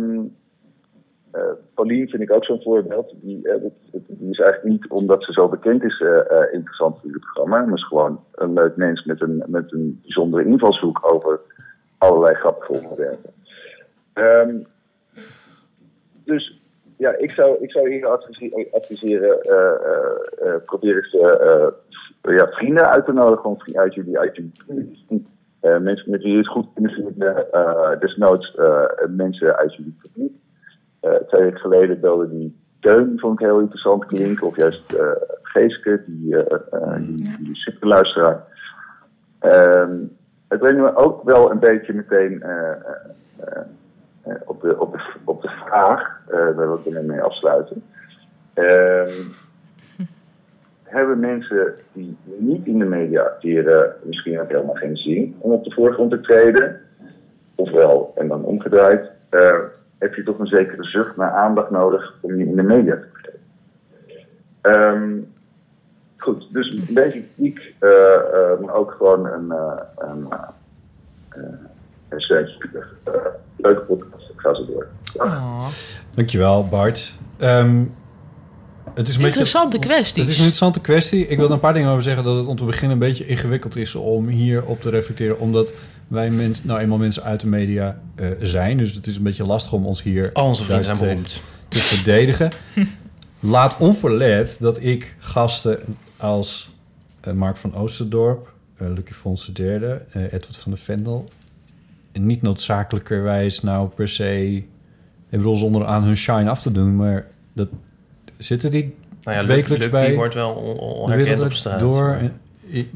Pauline 1.75 2.09
vind 2.09 2.23
ik 2.23 2.33
ook 2.33 2.45
zo'n 2.45 2.63
voorbeeld. 2.63 3.15
Die, 3.21 3.49
eh, 3.49 3.61
die 3.91 4.31
is 4.31 4.39
eigenlijk 4.39 4.65
niet 4.65 4.89
omdat 4.89 5.25
ze 5.25 5.33
zo 5.33 5.49
bekend 5.49 5.83
is 5.83 6.01
eh, 6.01 6.31
eh, 6.31 6.53
interessant 6.53 7.01
voor 7.01 7.11
het 7.11 7.21
programma. 7.21 7.65
Maar 7.65 7.77
is 7.77 7.87
gewoon 7.87 8.25
een 8.35 8.53
leuk 8.53 8.77
mens 8.77 9.05
met 9.05 9.21
een, 9.21 9.43
met 9.47 9.73
een 9.73 9.99
bijzondere 10.03 10.45
invalshoek 10.45 11.13
over 11.13 11.41
allerlei 11.99 12.35
grappige 12.35 12.73
onderwerpen. 12.73 13.33
Ehm, 14.13 14.57
dus 16.25 16.62
ja, 17.03 17.17
ik 17.17 17.31
zou, 17.31 17.57
ik 17.61 17.71
zou 17.71 17.91
hier 17.91 18.07
advise- 18.07 18.69
adviseren, 18.73 19.41
eh, 19.43 19.75
eh, 19.91 20.55
eh, 20.55 20.63
probeer 20.65 20.97
eens 20.97 21.17
ja, 22.23 22.47
vrienden 22.47 22.89
uit 22.89 23.05
te 23.05 23.13
nodigen, 23.13 23.41
gewoon 23.41 23.59
vri- 23.59 23.77
uit 23.79 23.95
jullie, 23.95 24.19
uit 24.19 24.37
jullie 24.37 24.53
vrienden. 24.55 25.27
Mensen 25.83 26.11
met 26.11 26.23
wie 26.23 26.33
je 26.33 26.39
het 26.39 26.49
goed 26.49 26.67
kunnen 26.75 26.93
vinden, 26.93 27.47
desnoods 28.01 28.57
mensen 29.09 29.57
uit 29.57 29.75
jullie 29.75 29.97
publiek. 30.03 30.33
Twee 31.29 31.43
weken 31.43 31.61
geleden 31.61 32.01
belde 32.01 32.29
die 32.31 32.61
Teun, 32.81 33.19
vond 33.19 33.41
ik 33.41 33.47
heel 33.47 33.59
interessant 33.59 34.07
klinken. 34.07 34.47
Of 34.47 34.57
juist 34.57 34.97
Geeske, 35.43 36.03
die, 36.07 36.37
die, 36.99 37.37
die 37.39 37.57
superluisteraar. 37.57 38.45
Ehm, 39.39 39.97
het 40.49 40.59
brengt 40.59 40.81
me 40.81 40.97
ook 40.97 41.23
wel 41.23 41.51
een 41.51 41.59
beetje 41.59 41.93
meteen 41.93 42.43
op, 44.45 44.61
de, 44.61 44.81
op, 44.81 44.93
de, 44.93 45.03
op 45.25 45.43
de 45.43 45.49
vraag, 45.49 46.21
eh 46.27 46.37
daar 46.37 46.57
wil 46.57 46.81
ik 46.85 46.95
er 46.95 47.05
mee 47.05 47.23
afsluiten. 47.23 47.85
Ehm, 48.55 49.11
hebben 50.83 51.21
mensen 51.21 51.75
die 51.93 52.17
niet 52.25 52.67
in 52.67 52.79
de 52.79 52.85
media 52.85 53.23
acteren 53.23 53.95
misschien 54.03 54.41
ook 54.41 54.51
helemaal 54.51 54.75
geen 54.75 54.97
zin 54.97 55.37
om 55.39 55.53
op 55.53 55.65
de 55.65 55.71
voorgrond 55.71 56.11
te 56.11 56.21
treden? 56.21 56.81
Ofwel, 57.55 58.13
en 58.17 58.29
dan 58.29 58.45
omgedraaid, 58.45 59.11
eh, 59.29 59.59
heb 59.99 60.15
je 60.15 60.23
toch 60.23 60.39
een 60.39 60.47
zekere 60.47 60.85
zucht 60.85 61.17
naar 61.17 61.31
aandacht 61.31 61.71
nodig 61.71 62.15
om 62.21 62.37
je 62.37 62.47
in 62.47 62.57
de 62.57 62.63
media 62.63 62.95
te 62.97 63.07
krijgen. 63.13 63.41
Ehm, 64.61 65.19
goed, 66.17 66.49
dus 66.53 66.71
een 66.71 66.95
beetje 66.95 67.23
kritiek, 67.23 67.75
eh, 67.79 68.15
eh, 68.15 68.61
maar 68.61 68.75
ook 68.75 68.91
gewoon 68.91 69.27
een, 69.27 69.53
eh, 69.53 69.81
een, 69.97 70.29
een 72.13 72.21
steuntje. 72.21 72.69
Eh, 73.05 73.13
leuke 73.57 73.81
podcast, 73.81 74.31
ik 74.31 74.41
ga 74.41 74.55
zo 74.55 74.67
door. 74.67 74.87
Dankjewel, 76.15 76.69
Bart. 76.69 77.15
Ehm, 77.39 77.85
het 78.95 79.09
is 79.09 79.17
een 79.17 79.25
Interessante 79.25 79.79
beetje, 79.79 79.95
kwesties. 79.95 80.23
Het 80.23 80.31
is 80.31 80.39
een 80.39 80.45
interessante 80.45 80.81
kwestie. 80.81 81.27
Ik 81.27 81.37
wil 81.37 81.47
er 81.47 81.53
een 81.53 81.61
paar 81.61 81.73
dingen 81.73 81.91
over 81.91 82.03
zeggen. 82.03 82.25
Dat 82.25 82.37
het 82.37 82.47
om 82.47 82.57
te 82.57 82.65
beginnen 82.65 82.91
een 82.91 82.99
beetje 82.99 83.27
ingewikkeld 83.27 83.77
is 83.77 83.95
om 83.95 84.27
hier 84.29 84.65
op 84.65 84.81
te 84.81 84.91
reflecteren. 84.91 85.39
Omdat 85.39 85.75
wij 86.09 86.31
mens, 86.31 86.65
nou 86.65 86.81
eenmaal 86.81 86.99
mensen 86.99 87.23
uit 87.23 87.41
de 87.41 87.47
media 87.47 88.01
eh, 88.15 88.29
zijn. 88.41 88.77
Dus 88.77 88.95
het 88.95 89.07
is 89.07 89.17
een 89.17 89.23
beetje 89.23 89.47
lastig 89.47 89.73
om 89.73 89.87
ons 89.87 90.03
hier 90.03 90.31
Al 90.33 90.47
onze 90.47 90.65
vrienden 90.65 90.85
zijn 90.85 90.99
beroemd. 90.99 91.43
te 91.69 91.79
verdedigen. 91.79 92.51
Laat 93.41 93.77
onverlet 93.79 94.57
dat 94.61 94.83
ik 94.83 95.17
gasten 95.19 95.97
als 96.17 96.71
eh, 97.21 97.33
Mark 97.33 97.57
van 97.57 97.75
Oosterdorp, 97.75 98.53
eh 98.77 98.89
Lucky 98.89 99.13
Fons 99.13 99.51
III, 99.55 99.75
eh, 99.75 100.23
Edward 100.25 100.57
van 100.57 100.73
der 100.73 100.81
Vendel... 100.81 101.29
niet 102.13 102.43
noodzakelijkerwijs 102.43 103.61
nou 103.63 103.89
per 103.89 104.09
se... 104.09 104.57
Ik 105.31 105.39
bedoel, 105.39 105.57
zonder 105.57 105.87
aan 105.87 106.03
hun 106.03 106.17
shine 106.17 106.51
af 106.51 106.63
te 106.63 106.73
doen, 106.73 106.97
maar 106.97 107.27
dat 107.55 107.69
zitten 108.39 108.71
die 108.71 108.95
Nou 109.23 109.37
ja, 109.39 109.45
wekelijks 109.45 109.89
bij. 109.89 110.15
wordt 110.15 110.35
wel 110.35 111.09
herkend 111.11 111.41
op 111.43 111.53
straat, 111.53 111.81
Door. 111.81 112.09
maar- 112.11 112.31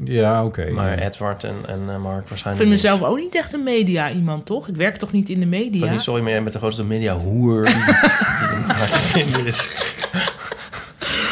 Ja, 0.03 0.45
oké. 0.45 0.69
Maar 0.71 0.97
ja. 0.99 1.05
Edward 1.05 1.43
en, 1.43 1.55
en 1.67 1.79
eh, 1.89 1.97
Mark 1.97 2.21
Ik 2.23 2.27
waarschijnlijk 2.29 2.43
vind 2.43 2.57
niet. 2.57 2.69
mezelf 2.69 3.01
ook 3.03 3.17
niet 3.17 3.35
echt 3.35 3.53
een 3.53 3.63
media 3.63 4.11
iemand, 4.11 4.45
toch? 4.45 4.67
Ik 4.67 4.75
werk 4.75 4.95
toch 4.97 5.11
niet 5.11 5.29
in 5.29 5.39
de 5.39 5.45
media? 5.45 5.79
Pauline, 5.79 5.99
sorry, 6.01 6.21
maar 6.21 6.31
jij 6.31 6.39
bent 6.41 6.53
de 6.53 6.59
grootste 6.59 6.83
media 6.83 7.17
hoer 7.17 7.65
die, 7.65 7.73
die 8.55 8.75
te 8.75 8.99
vinden 9.01 9.45
is. 9.45 9.69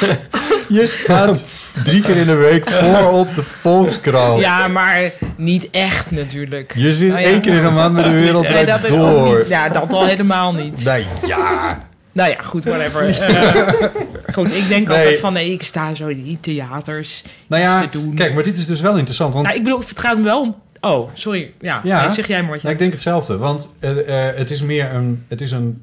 Je 0.79 0.85
staat 0.85 1.45
drie 1.83 2.01
keer 2.01 2.15
in 2.17 2.27
de 2.27 2.33
week 2.35 2.69
voor 2.69 3.11
op 3.11 3.35
de 3.35 3.43
Volkskrant. 3.43 4.39
Ja, 4.39 4.67
maar 4.67 5.11
niet 5.37 5.69
echt 5.69 6.11
natuurlijk. 6.11 6.73
Je 6.75 6.91
zit 6.93 7.09
Nou 7.09 7.21
ja. 7.21 7.27
één 7.27 7.41
keer 7.41 7.53
in 7.53 7.63
de 7.63 7.69
maand 7.69 7.93
met 7.93 8.03
de 8.05 8.11
wereld 8.11 8.49
Nee, 8.49 8.65
dat 8.65 8.87
door. 8.87 9.37
niet- 9.37 9.47
Ja, 9.47 9.69
dat 9.69 9.93
al 9.93 10.05
helemaal 10.05 10.53
niet. 10.53 10.83
Nee, 10.85 11.05
ja. 11.27 11.79
Nou 12.11 12.29
ja, 12.29 12.41
goed, 12.41 12.65
whatever. 12.65 13.19
Eh, 13.21 14.33
goed, 14.33 14.55
ik 14.55 14.67
denk 14.67 14.87
Nee. 14.87 14.97
altijd 14.97 15.19
van, 15.19 15.33
nee, 15.33 15.51
ik 15.51 15.63
sta 15.63 15.93
zo 15.93 16.07
in 16.07 16.23
die 16.23 16.37
theaters 16.41 17.23
Nou 17.47 17.61
ja, 17.61 17.81
te 17.81 17.87
doen. 17.99 18.13
kijk, 18.15 18.33
maar 18.33 18.43
dit 18.43 18.57
is 18.57 18.65
dus 18.65 18.81
wel 18.81 18.95
interessant. 18.95 19.33
Want 19.33 19.45
Nou, 19.45 19.57
ik 19.57 19.63
bedoel, 19.63 19.79
het 19.79 19.99
gaat 19.99 20.17
me 20.17 20.23
wel 20.23 20.41
om... 20.41 20.55
Oh, 20.81 21.09
sorry. 21.13 21.51
Ja, 21.59 21.81
Ja, 21.83 22.01
nee, 22.05 22.13
zeg 22.13 22.27
jij 22.27 22.41
maar 22.41 22.49
wat 22.51 22.57
je 22.61 22.63
nou, 22.63 22.73
ik 22.73 22.79
denk 22.79 22.91
hetzelfde. 22.93 23.37
Want 23.37 23.69
eh, 23.79 24.27
eh, 24.29 24.35
het 24.37 24.51
is 24.51 24.61
meer 24.61 24.93
een, 24.93 25.23
het 25.27 25.41
is 25.41 25.51
een, 25.51 25.81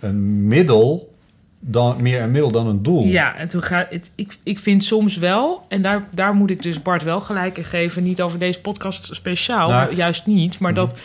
een 0.00 0.46
middel 0.48 1.14
dan, 1.60 2.02
meer 2.02 2.22
een 2.22 2.30
middel 2.30 2.50
dan 2.50 2.66
een 2.66 2.82
doel. 2.82 3.04
Ja, 3.04 3.36
en 3.36 3.48
toen 3.48 3.62
gaat 3.62 3.86
het. 3.90 4.10
Ik, 4.14 4.36
ik 4.42 4.58
vind 4.58 4.84
soms 4.84 5.16
wel, 5.16 5.64
en 5.68 5.82
daar, 5.82 6.08
daar 6.14 6.34
moet 6.34 6.50
ik 6.50 6.62
dus 6.62 6.82
Bart 6.82 7.02
wel 7.02 7.20
gelijk 7.20 7.58
in 7.58 7.64
geven, 7.64 8.02
niet 8.02 8.22
over 8.22 8.38
deze 8.38 8.60
podcast 8.60 9.08
speciaal, 9.14 9.68
Nou, 9.68 9.94
juist 9.94 10.26
niet, 10.26 10.58
maar 10.58 10.72
Mhm. 10.72 10.80
dat 10.80 10.98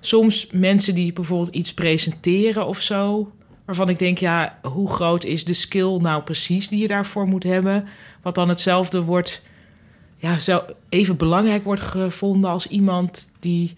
soms 0.00 0.46
mensen 0.52 0.94
die 0.94 1.12
bijvoorbeeld 1.12 1.54
iets 1.54 1.74
presenteren 1.74 2.66
of 2.66 2.80
zo, 2.80 3.32
waarvan 3.64 3.88
ik 3.88 3.98
denk, 3.98 4.18
ja, 4.18 4.58
hoe 4.62 4.88
groot 4.92 5.24
is 5.24 5.44
de 5.44 5.52
skill 5.52 5.96
nou 5.96 6.22
precies 6.22 6.68
die 6.68 6.80
je 6.80 6.88
daarvoor 6.88 7.26
moet 7.26 7.42
hebben, 7.44 7.84
wat 8.22 8.34
dan 8.34 8.48
hetzelfde 8.48 9.02
wordt, 9.02 9.42
ja, 10.16 10.38
zo 10.38 10.62
even 10.88 11.16
belangrijk 11.16 11.64
wordt 11.64 11.80
gevonden 11.80 12.50
als 12.50 12.66
iemand 12.66 13.30
die 13.40 13.74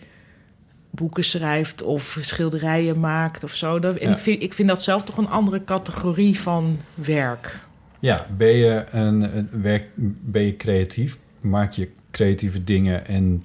boeken 0.94 1.24
schrijft 1.24 1.82
of 1.82 2.16
schilderijen 2.20 3.00
maakt 3.00 3.44
of 3.44 3.54
zo. 3.54 3.78
Dat, 3.78 3.96
en 3.96 4.08
Ja. 4.08 4.14
ik, 4.14 4.20
vind, 4.20 4.42
ik 4.42 4.54
vind 4.54 4.68
dat 4.68 4.82
zelf 4.82 5.02
toch 5.04 5.16
een 5.16 5.28
andere 5.28 5.64
categorie 5.64 6.40
van 6.40 6.78
werk. 6.94 7.58
Ja, 7.98 8.26
ben 8.36 8.52
je, 8.56 8.84
een, 8.90 9.36
een 9.36 9.48
werk, 9.62 9.84
ben 10.20 10.42
je 10.42 10.56
creatief? 10.56 11.18
Maak 11.40 11.72
je 11.72 11.88
creatieve 12.10 12.64
dingen 12.64 13.06
en 13.06 13.44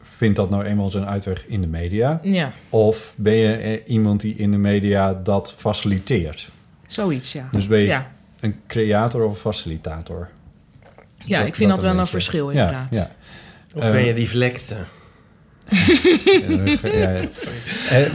vindt 0.00 0.36
dat 0.36 0.50
nou 0.50 0.64
eenmaal 0.64 0.90
zijn 0.90 1.06
uitweg 1.06 1.46
in 1.46 1.60
de 1.60 1.66
media? 1.66 2.20
Ja. 2.22 2.50
Of 2.68 3.14
ben 3.16 3.34
je 3.34 3.52
eh, 3.54 3.80
iemand 3.92 4.20
die 4.20 4.34
in 4.34 4.50
de 4.50 4.56
media 4.58 5.14
dat 5.14 5.54
faciliteert? 5.54 6.50
Zoiets, 6.86 7.32
ja. 7.32 7.48
Dus 7.52 7.66
ben 7.66 7.78
je 7.78 7.86
Ja. 7.86 8.10
een 8.40 8.54
creator 8.66 9.22
of 9.24 9.30
een 9.30 9.40
facilitator? 9.40 10.28
Ja, 11.24 11.40
ik 11.40 11.54
vind 11.54 11.70
dat 11.70 11.82
wel 11.82 11.98
een 11.98 12.06
verschil, 12.06 12.48
inderdaad. 12.50 12.88
Ja, 12.94 13.10
Of 13.74 13.82
Ehm, 13.82 13.92
ben 13.92 14.04
je 14.04 14.14
die 14.14 14.28
vlekte? 14.28 14.76
Ja, 16.82 17.10
ja. 17.10 17.20
Eh, 17.90 18.06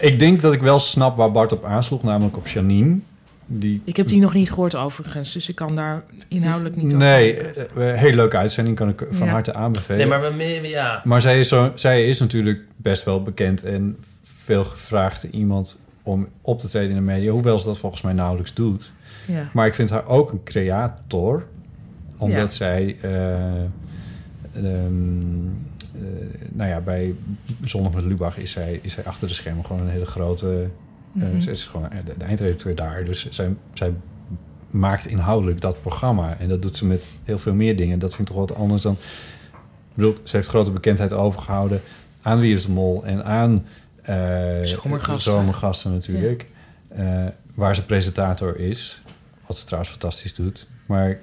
ik 0.00 0.18
denk 0.18 0.42
dat 0.42 0.52
ik 0.52 0.60
wel 0.60 0.78
snap 0.78 1.16
waar 1.16 1.30
Bart 1.32 1.52
op 1.52 1.64
aansloeg, 1.64 2.02
namelijk 2.02 2.36
op 2.36 2.46
Janine. 2.46 2.98
Die, 3.46 3.80
Ik 3.84 3.96
heb 3.96 4.06
die 4.06 4.20
nog 4.20 4.34
niet 4.34 4.48
gehoord 4.50 4.74
overigens, 4.76 5.32
dus 5.32 5.48
ik 5.48 5.54
kan 5.54 5.74
daar 5.76 6.02
inhoudelijk 6.28 6.76
niet 6.76 6.86
over. 6.86 6.98
nee, 6.98 7.36
eh, 7.36 7.90
eh, 7.92 7.98
heel 7.98 8.14
leuke 8.14 8.36
uitzending, 8.36 8.76
kan 8.76 8.88
ik 8.88 9.06
van 9.10 9.26
Ja. 9.26 9.32
harte 9.32 9.54
aanbevelen. 9.54 9.98
Nee, 9.98 10.06
maar 10.06 10.36
we, 10.36 10.68
ja. 10.68 11.00
Maar 11.04 11.20
zij 11.20 11.38
is, 11.40 11.48
zo, 11.48 11.72
zij 11.74 12.08
is 12.08 12.18
natuurlijk 12.20 12.60
best 12.76 13.04
wel 13.04 13.22
bekend 13.22 13.62
en 13.62 13.96
veel 14.22 14.64
gevraagd 14.64 15.22
iemand 15.22 15.76
om 16.02 16.28
op 16.40 16.60
te 16.60 16.68
treden 16.68 16.88
in 16.90 16.94
de 16.96 17.00
media, 17.00 17.30
hoewel 17.30 17.58
ze 17.58 17.66
dat 17.66 17.78
volgens 17.78 18.02
mij 18.02 18.12
nauwelijks 18.12 18.54
doet. 18.54 18.92
Ja. 19.26 19.50
Maar 19.52 19.66
ik 19.66 19.74
vind 19.74 19.90
haar 19.90 20.06
ook 20.06 20.32
een 20.32 20.42
creator, 20.44 21.46
omdat 22.16 22.38
Ja. 22.38 22.48
zij, 22.48 22.96
eh, 23.00 23.34
ehm, 23.40 23.64
eh, 24.52 24.62
nou 26.52 26.70
ja, 26.70 26.80
bij 26.80 27.14
Zondag 27.64 27.92
met 27.92 28.04
Lubach 28.04 28.38
is 28.38 28.50
zij, 28.50 28.78
is 28.82 28.92
zij 28.92 29.04
achter 29.04 29.28
de 29.28 29.34
schermen 29.34 29.64
gewoon 29.64 29.82
een 29.82 29.88
hele 29.88 30.06
grote. 30.06 30.62
eh, 30.62 30.68
Mhm. 31.12 31.40
Ze 31.40 31.50
is 31.50 31.64
gewoon 31.64 31.90
eh, 31.90 31.98
de, 32.04 32.14
de 32.18 32.24
eindredacteur 32.24 32.74
daar, 32.74 33.04
dus 33.04 33.26
zij, 33.30 33.54
zij 33.72 33.92
maakt 34.70 35.06
inhoudelijk 35.06 35.60
dat 35.60 35.80
programma. 35.80 36.36
En 36.38 36.48
dat 36.48 36.62
doet 36.62 36.76
ze 36.76 36.86
met 36.86 37.08
heel 37.24 37.38
veel 37.38 37.54
meer 37.54 37.76
dingen. 37.76 37.98
Dat 37.98 38.14
vind 38.14 38.28
ik 38.28 38.34
toch 38.34 38.46
wat 38.48 38.56
anders 38.58 38.82
dan... 38.82 38.96
Bedoel, 39.94 40.14
ze 40.22 40.36
heeft 40.36 40.48
grote 40.48 40.70
bekendheid 40.70 41.12
overgehouden 41.12 41.80
aan 42.22 42.40
Wie 42.40 42.54
is 42.54 42.62
de 42.62 42.70
Mol 42.70 43.04
en 43.04 43.24
aan 43.24 43.64
eh, 44.02 44.16
Zomergasten. 44.62 45.32
Zomergasten 45.32 45.92
natuurlijk. 45.92 46.46
Eh, 46.88 47.26
waar 47.54 47.74
ze 47.74 47.84
presentator 47.84 48.58
is. 48.58 49.02
Wat 49.46 49.56
ze 49.58 49.64
trouwens 49.64 49.90
fantastisch 49.90 50.34
doet. 50.34 50.66
Maar 50.86 51.18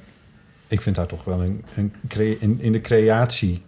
ik 0.68 0.82
vind 0.82 0.98
haar 0.98 1.08
toch 1.08 1.24
wel 1.24 1.42
een, 1.44 1.64
een 1.76 1.94
in, 2.40 2.58
in 2.62 2.72
de 2.72 2.82
creatie 2.82 3.62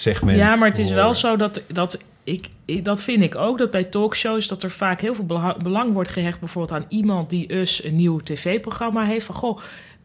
segment. 0.00 0.38
Ja, 0.38 0.54
maar 0.56 0.68
het 0.68 0.78
is 0.78 0.90
wel 0.90 1.14
zo 1.14 1.36
dat, 1.36 1.62
dat 1.72 1.98
ik, 2.24 2.48
dat 2.82 3.02
vind 3.02 3.22
ik 3.22 3.36
ook, 3.36 3.58
dat 3.58 3.70
bij 3.70 3.84
talkshows 3.84 4.48
dat 4.48 4.62
er 4.62 4.70
vaak 4.70 5.00
heel 5.00 5.14
veel 5.14 5.54
belang 5.62 5.92
wordt 5.92 6.10
gehecht 6.10 6.38
bijvoorbeeld 6.40 6.80
aan 6.82 6.86
iemand 6.88 7.30
die 7.30 7.48
dus 7.48 7.84
een 7.84 7.96
nieuw 7.96 8.18
tv-programma 8.18 9.04
heeft. 9.04 9.26
Van 9.26 9.34
goh, 9.34 9.58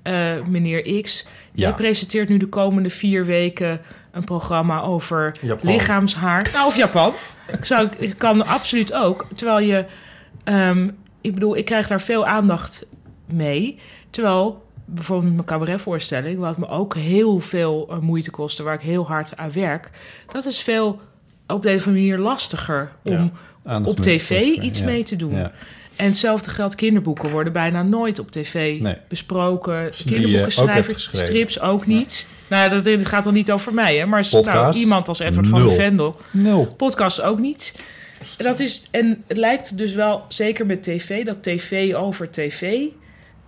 eh, 0.03 0.43
meneer 0.47 1.01
X, 1.01 1.25
jij 1.51 1.69
Ja. 1.69 1.75
presenteert 1.75 2.29
nu 2.29 2.37
de 2.37 2.47
komende 2.47 2.89
vier 2.89 3.25
weken 3.25 3.81
een 4.11 4.23
programma 4.23 4.81
over 4.81 5.35
Japan. 5.41 5.71
lichaamshaar. 5.71 6.49
Nou, 6.53 6.67
of 6.67 6.75
Japan. 6.77 7.13
ik, 7.57 7.65
zou, 7.65 7.89
ik 7.97 8.17
kan 8.17 8.45
absoluut 8.45 8.93
ook. 8.93 9.27
Terwijl 9.35 9.59
je, 9.59 9.85
ehm, 10.43 10.89
ik 11.21 11.33
bedoel, 11.33 11.57
ik 11.57 11.65
krijg 11.65 11.87
daar 11.87 12.01
veel 12.01 12.25
aandacht 12.25 12.85
mee. 13.25 13.77
Terwijl 14.09 14.63
bijvoorbeeld 14.93 15.33
mijn 15.33 15.45
cabaretvoorstelling, 15.45 16.39
wat 16.39 16.57
me 16.57 16.67
ook 16.67 16.95
heel 16.95 17.39
veel 17.39 17.87
eh, 17.89 17.97
moeite 17.97 18.31
kostte, 18.31 18.63
waar 18.63 18.73
ik 18.73 18.81
heel 18.81 19.07
hard 19.07 19.37
aan 19.37 19.51
werk, 19.51 19.89
dat 20.27 20.45
is 20.45 20.59
veel 20.61 20.99
op 21.47 21.61
de 21.61 21.69
een 21.69 21.75
of 21.75 21.87
andere 21.87 22.03
manier 22.03 22.17
lastiger 22.17 22.91
om 23.03 23.31
Ja, 23.63 23.81
op 23.83 23.99
tv 23.99 24.41
iets 24.41 24.79
ja. 24.79 24.85
mee 24.85 25.03
te 25.03 25.15
doen. 25.15 25.35
Ja. 25.35 25.51
En 25.95 26.05
hetzelfde 26.07 26.49
geldt, 26.49 26.75
kinderboeken 26.75 27.29
worden 27.29 27.53
bijna 27.53 27.83
nooit 27.83 28.19
op 28.19 28.31
tv 28.31 28.79
Nee. 28.79 28.97
besproken. 29.07 29.79
Heeft 29.79 30.03
Kinderboekenschrijvers, 30.03 31.09
strips 31.13 31.59
ook 31.59 31.85
niet. 31.85 32.27
Nou, 32.47 32.69
dat, 32.69 32.83
dit 32.83 33.05
gaat 33.05 33.23
dan 33.23 33.33
niet 33.33 33.51
over 33.51 33.73
mij, 33.73 33.97
hè? 33.97 34.05
Maar 34.05 34.27
nou, 34.31 34.73
iemand 34.73 35.07
als 35.07 35.19
Edward 35.19 35.47
van 35.47 35.67
der 35.67 35.75
Vendel. 35.75 36.19
Nul. 36.31 36.73
Podcast 36.77 37.21
ook 37.21 37.39
niet. 37.39 37.73
Dat 38.37 38.59
is, 38.59 38.81
en 38.91 39.23
het 39.27 39.37
lijkt 39.37 39.77
dus 39.77 39.93
wel, 39.93 40.23
zeker 40.27 40.65
met 40.65 40.83
tv, 40.83 41.25
dat 41.25 41.43
tv 41.43 41.93
over 41.93 42.31
tv 42.31 42.83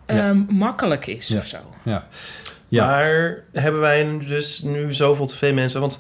ehm, 0.05 0.38
makkelijk 0.49 1.07
is 1.07 1.27
Ja. 1.27 1.38
of 1.38 1.45
zo. 1.45 1.57
Ja. 1.84 2.07
Maar 2.85 3.43
hebben 3.51 3.81
wij 3.81 4.19
dus 4.27 4.61
nu 4.61 4.93
zoveel 4.93 5.27
tv-mensen? 5.27 5.80
Want 5.81 5.99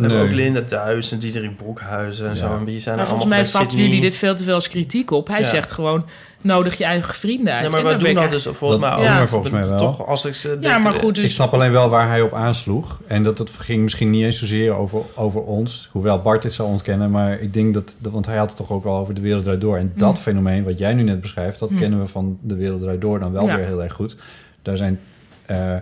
we 0.00 0.06
hebben 0.14 0.18
Nee. 0.18 0.28
ook 0.28 0.44
Linda 0.54 0.62
Thuis 0.68 1.12
en 1.12 1.18
Diederik 1.18 1.56
Broekhuizen 1.56 2.24
en 2.28 2.30
Ja. 2.32 2.36
zo. 2.38 2.56
En 2.56 2.64
wie 2.64 2.80
zijn 2.80 2.94
Maar 2.94 3.04
er 3.04 3.10
volgens 3.10 3.30
mij 3.30 3.46
vatten 3.46 3.78
jullie 3.78 4.00
dit 4.00 4.14
veel 4.14 4.34
te 4.34 4.44
veel 4.44 4.54
als 4.54 4.68
kritiek 4.68 5.10
op. 5.10 5.28
Hij 5.28 5.38
Ja. 5.40 5.44
zegt 5.46 5.72
gewoon, 5.72 6.04
nodig 6.40 6.78
je 6.78 6.84
eigen 6.84 7.14
vrienden 7.14 7.52
uit. 7.54 7.62
Ja, 7.64 7.68
maar 7.70 7.82
ben 7.82 7.98
doen 7.98 8.08
ik 8.08 8.16
dat 8.16 8.30
dus 8.30 8.46
volgens 8.50 8.80
mij 8.80 8.92
ook. 8.92 9.02
Ja. 9.02 9.14
maar 9.14 9.28
volgens 9.28 9.50
mij 9.52 9.66
wel. 9.66 9.78
Toch, 9.78 10.06
als 10.06 10.24
ik 10.24 10.34
ze 10.34 10.56
Ja, 10.60 10.78
maar 10.78 10.92
goed, 10.92 11.16
Ik 11.18 11.22
dus... 11.24 11.34
snap 11.34 11.52
alleen 11.54 11.72
wel 11.72 11.88
waar 11.88 12.08
hij 12.08 12.20
op 12.20 12.32
aansloeg. 12.34 13.00
En 13.06 13.22
dat 13.22 13.38
het 13.38 13.50
ging 13.50 13.82
misschien 13.82 14.10
niet 14.10 14.24
eens 14.24 14.38
zozeer 14.38 14.74
over, 14.74 15.00
over 15.14 15.42
ons. 15.42 15.88
Hoewel 15.92 16.20
Bart 16.22 16.42
dit 16.42 16.52
zou 16.52 16.68
ontkennen. 16.68 17.10
Maar 17.10 17.40
ik 17.40 17.52
denk 17.54 17.74
dat... 17.74 17.96
Want 18.00 18.26
hij 18.26 18.36
had 18.36 18.48
het 18.48 18.56
toch 18.56 18.70
ook 18.70 18.84
al 18.84 18.98
over 18.98 19.14
de 19.14 19.20
wereld 19.20 19.44
draait 19.44 19.60
door. 19.60 19.76
En 19.76 19.92
dat 19.96 20.08
Mm. 20.10 20.16
fenomeen 20.16 20.64
wat 20.64 20.78
jij 20.78 20.94
nu 20.94 21.02
net 21.02 21.20
beschrijft... 21.20 21.58
dat 21.58 21.70
Mm. 21.70 21.76
kennen 21.78 22.00
we 22.00 22.06
van 22.06 22.38
de 22.42 22.54
wereld 22.56 22.80
draait 22.80 23.00
door 23.00 23.18
dan 23.20 23.32
wel 23.32 23.46
Ja. 23.46 23.56
weer 23.56 23.66
heel 23.66 23.82
erg 23.82 23.92
goed. 23.92 24.16
Daar 24.62 24.76
zijn... 24.76 25.00
eh, 25.46 25.74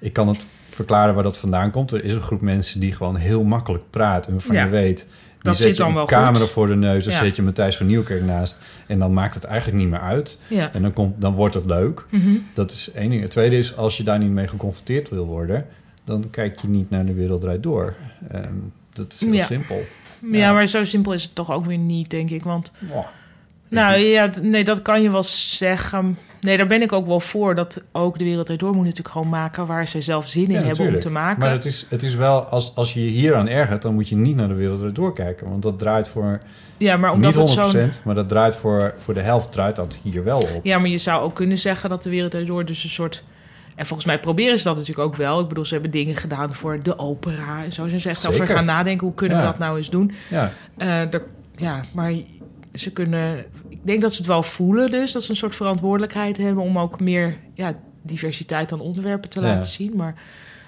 ik 0.00 0.12
kan 0.12 0.28
het 0.28 0.46
verklaren 0.78 1.14
waar 1.14 1.22
dat 1.22 1.36
vandaan 1.38 1.70
komt. 1.70 1.92
Er 1.92 2.04
is 2.04 2.14
een 2.14 2.20
groep 2.20 2.40
mensen 2.40 2.80
die 2.80 2.92
gewoon 2.92 3.16
heel 3.16 3.44
makkelijk 3.44 3.84
praat. 3.90 4.26
En 4.26 4.32
waarvan 4.32 4.54
Ja. 4.56 4.64
je 4.64 4.70
weet... 4.70 4.96
Die 4.98 5.46
Dat 5.50 5.56
zet 5.56 5.66
zit 5.66 5.76
je 5.76 5.82
dan 5.92 5.96
een 5.96 6.06
camera 6.06 6.40
goed. 6.44 6.50
voor 6.52 6.66
de 6.66 6.76
neus. 6.76 7.04
Dan 7.04 7.12
Ja. 7.12 7.18
zet 7.24 7.36
je 7.36 7.42
Matthijs 7.42 7.76
van 7.76 7.86
Nieuwkerk 7.86 8.22
naast. 8.24 8.58
En 8.86 8.98
dan 8.98 9.12
maakt 9.12 9.34
het 9.34 9.44
eigenlijk 9.44 9.78
niet 9.78 9.88
meer 9.90 10.00
uit. 10.00 10.38
Ja. 10.48 10.72
En 10.72 10.82
dan, 10.82 10.92
komt, 10.92 11.20
dan 11.20 11.34
wordt 11.34 11.54
het 11.54 11.64
leuk. 11.64 12.04
Mhm. 12.10 12.28
Dat 12.54 12.70
is 12.70 12.90
één 12.94 13.10
ding. 13.10 13.22
Het 13.22 13.30
tweede 13.30 13.58
is, 13.58 13.76
als 13.76 13.96
je 13.96 14.02
daar 14.02 14.18
niet 14.18 14.30
mee 14.30 14.48
geconfronteerd 14.48 15.08
wil 15.10 15.26
worden... 15.26 15.66
dan 16.04 16.24
kijk 16.30 16.58
je 16.60 16.68
niet 16.68 16.90
naar 16.90 17.04
de 17.06 17.12
wereld 17.14 17.40
draait 17.40 17.62
door. 17.62 17.94
Ehm, 18.30 18.52
dat 18.92 19.12
is 19.12 19.20
heel 19.20 19.32
Ja. 19.32 19.44
simpel. 19.44 19.84
Ja, 20.30 20.52
maar 20.52 20.66
zo 20.66 20.84
simpel 20.84 21.12
is 21.12 21.22
het 21.22 21.34
toch 21.34 21.50
ook 21.52 21.64
weer 21.66 21.78
niet, 21.78 22.10
denk 22.10 22.30
ik. 22.30 22.42
Want, 22.42 22.72
Oh, 22.92 23.06
nou 23.70 23.96
ja, 23.98 24.30
nee, 24.42 24.64
dat 24.64 24.82
kan 24.82 25.02
je 25.02 25.10
wel 25.10 25.22
zeggen. 25.22 26.18
Nee, 26.40 26.56
daar 26.56 26.66
ben 26.66 26.82
ik 26.82 26.92
ook 26.92 27.06
wel 27.06 27.20
voor. 27.20 27.54
Dat 27.54 27.84
ook 27.92 28.18
de 28.18 28.24
wereld 28.24 28.50
erdoor 28.50 28.74
moet 28.74 28.82
natuurlijk 28.84 29.08
gewoon 29.08 29.28
maken 29.28 29.66
waar 29.66 29.88
ze 29.88 30.00
zelf 30.00 30.28
zin 30.28 30.44
in 30.46 30.50
Ja, 30.50 30.62
hebben 30.62 30.86
om 30.94 31.00
te 31.00 31.10
maken. 31.10 31.40
Maar 31.40 31.50
het 31.50 31.64
is, 31.64 31.86
het 31.90 32.02
is 32.02 32.14
wel, 32.14 32.44
als, 32.44 32.72
als 32.74 32.92
je 32.94 33.04
je 33.04 33.10
hier 33.10 33.34
aan 33.34 33.48
ergert... 33.48 33.82
dan 33.82 33.94
moet 33.94 34.08
je 34.08 34.16
niet 34.16 34.36
naar 34.36 34.48
de 34.48 34.54
wereld 34.54 34.78
draait 34.78 34.94
door 34.94 35.14
kijken. 35.14 35.48
Want 35.48 35.62
dat 35.62 35.78
draait 35.78 36.08
voor... 36.08 36.38
Ja, 36.76 36.96
maar 36.96 37.12
omdat 37.12 37.34
niet 37.34 37.54
het 37.56 37.66
100%, 37.66 37.70
zo'n- 37.70 37.90
maar 38.04 38.14
dat 38.14 38.28
draait 38.28 38.56
voor, 38.56 38.94
voor 38.96 39.14
de 39.14 39.20
helft 39.20 39.52
draait 39.52 39.76
dat 39.76 39.98
hier 40.02 40.24
wel 40.24 40.38
op. 40.38 40.60
Ja, 40.64 40.78
maar 40.78 40.88
je 40.88 40.98
zou 40.98 41.22
ook 41.22 41.34
kunnen 41.34 41.58
zeggen 41.58 41.88
dat 41.90 42.02
de 42.02 42.10
wereld 42.10 42.34
erdoor 42.34 42.64
dus 42.64 42.84
een 42.84 42.90
soort... 42.90 43.24
En 43.74 43.86
volgens 43.86 44.06
mij 44.08 44.18
proberen 44.20 44.58
ze 44.58 44.64
dat 44.64 44.76
natuurlijk 44.76 45.06
ook 45.08 45.16
wel. 45.16 45.40
Ik 45.40 45.48
bedoel, 45.48 45.64
ze 45.64 45.72
hebben 45.72 45.90
dingen 45.90 46.16
gedaan 46.16 46.54
voor 46.54 46.82
de 46.82 46.98
opera 46.98 47.64
en 47.64 47.72
zo. 47.72 47.88
Ze 47.88 47.98
zijn 47.98 48.14
echt 48.14 48.26
over 48.26 48.46
gaan 48.46 48.64
nadenken, 48.64 49.06
hoe 49.06 49.14
kunnen 49.14 49.36
we 49.36 49.42
dat 49.42 49.58
nou 49.58 49.76
eens 49.76 49.90
doen? 49.90 50.12
Ja. 50.30 50.52
Eh, 50.76 51.14
er- 51.14 51.26
ja, 51.56 51.80
maar 51.94 52.12
ze 52.74 52.92
kunnen... 52.92 53.44
Ik 53.68 53.78
denk 53.82 54.00
dat 54.02 54.12
ze 54.12 54.18
het 54.18 54.26
wel 54.26 54.42
voelen 54.42 54.90
dus. 54.90 55.12
Dat 55.12 55.22
ze 55.22 55.30
een 55.30 55.36
soort 55.36 55.54
verantwoordelijkheid 55.54 56.36
hebben... 56.36 56.62
om 56.64 56.78
ook 56.78 57.00
meer 57.00 57.36
ja, 57.54 57.74
diversiteit 58.02 58.72
aan 58.72 58.80
onderwerpen 58.80 59.30
te 59.30 59.40
Ja. 59.40 59.46
laten 59.46 59.70
zien. 59.70 59.92
Maar 59.96 60.14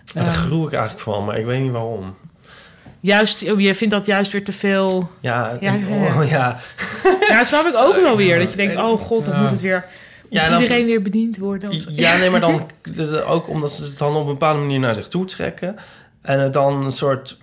Ja, 0.05 0.23
daar 0.23 0.33
groei 0.33 0.67
ik 0.67 0.73
eigenlijk 0.73 1.03
van, 1.03 1.25
maar 1.25 1.39
ik 1.39 1.45
weet 1.45 1.61
niet 1.63 1.73
waarom. 1.73 2.15
juist, 3.01 3.51
oh, 3.53 3.61
je 3.61 3.75
vindt 3.75 3.95
dat 3.95 4.07
juist 4.07 4.33
weer 4.33 4.45
te 4.45 4.53
veel... 4.53 5.11
Ja, 5.21 5.57
Ja, 5.61 5.73
en- 5.73 5.89
ja. 5.89 5.97
oh, 6.21 6.29
ja. 6.29 6.59
Ja, 7.29 7.37
dat 7.37 7.47
snap 7.47 7.67
ik 7.67 7.75
ook 7.77 7.95
wel 8.09 8.17
weer. 8.17 8.39
Dat 8.39 8.51
je 8.51 8.57
denkt, 8.57 8.77
oh 8.77 8.99
god, 8.99 9.25
dan 9.25 9.41
moet 9.41 9.51
het 9.51 9.61
weer... 9.61 9.85
Moet 10.23 10.41
Ja, 10.41 10.49
dan- 10.49 10.61
iedereen 10.63 10.87
weer 10.87 11.03
bediend 11.03 11.39
worden? 11.39 11.71
of. 11.71 11.85
Ja, 11.89 12.17
nee, 12.17 12.31
maar 12.31 12.41
dan 12.41 12.69
dus 12.95 13.11
ook 13.13 13.49
omdat 13.49 13.73
ze 13.73 13.83
het 13.85 13.99
dan 13.99 14.15
op 14.17 14.21
een 14.21 14.33
bepaalde 14.33 14.59
manier 14.61 14.79
naar 14.81 14.95
zich 14.95 15.09
toe 15.09 15.25
trekken. 15.25 15.77
En 16.23 16.41
het 16.41 16.53
dan 16.53 16.85
een 16.85 16.93
soort 16.93 17.39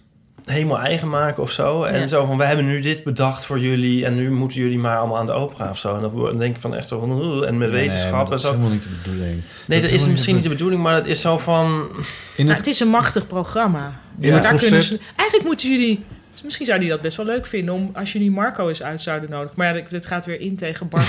helemaal 0.50 0.80
eigen 0.80 1.10
maken 1.10 1.44
of 1.44 1.52
zo. 1.52 1.84
En 1.84 2.00
Ja. 2.00 2.08
zo 2.08 2.26
van, 2.26 2.38
we 2.38 2.44
hebben 2.44 2.66
nu 2.66 2.80
dit 2.82 3.04
bedacht 3.04 3.46
voor 3.46 3.60
jullie... 3.60 4.06
en 4.06 4.16
nu 4.16 4.32
moeten 4.32 4.58
jullie 4.62 4.78
maar 4.78 4.98
allemaal 4.98 5.18
aan 5.18 5.26
de 5.26 5.32
opera 5.32 5.70
of 5.70 5.78
zo. 5.78 5.96
En 5.96 6.02
dan 6.02 6.38
denk 6.38 6.56
ik 6.56 6.62
van 6.62 6.76
echt 6.76 6.88
zo 6.88 7.02
en 7.44 7.58
met 7.58 7.72
Nee, 7.72 7.80
wetenschap 7.82 8.24
en 8.24 8.30
dat 8.30 8.40
is 8.40 8.46
zo. 8.46 8.50
helemaal 8.52 8.72
niet 8.72 8.84
de 8.84 8.90
bedoeling. 9.04 9.42
Nee, 9.66 9.80
Dat 9.82 9.90
dat, 9.90 10.00
is 10.00 10.06
is 10.06 10.08
misschien 10.12 10.34
niet 10.36 10.44
de 10.44 10.50
bedoeling, 10.50 10.82
maar 10.82 10.96
het 10.96 11.08
is 11.08 11.22
zo 11.22 11.38
van... 11.38 11.88
In 12.36 12.46
Nou, 12.46 12.58
het 12.58 12.68
is 12.68 12.80
een 12.80 12.88
machtig 12.88 13.28
programma. 13.28 14.00
Maar 14.22 14.42
daar 14.42 14.56
kunnen 14.56 14.84
ze, 14.84 15.00
eigenlijk 15.16 15.44
moeten 15.48 15.70
jullie... 15.72 16.04
Misschien 16.44 16.66
zouden 16.66 16.88
die 16.88 16.96
dat 16.96 17.06
best 17.06 17.18
wel 17.18 17.26
leuk 17.26 17.46
vinden... 17.46 17.74
om 17.74 17.90
als 17.94 18.12
jullie 18.14 18.32
Marco 18.32 18.68
eens 18.68 18.84
uit 18.84 19.02
zouden 19.02 19.30
nodigen. 19.30 19.54
Maar 19.58 19.76
ja, 19.78 19.84
dit- 19.90 20.06
gaat 20.06 20.26
weer 20.26 20.40
in 20.42 20.56
tegen 20.56 20.88
Bart. 20.88 21.08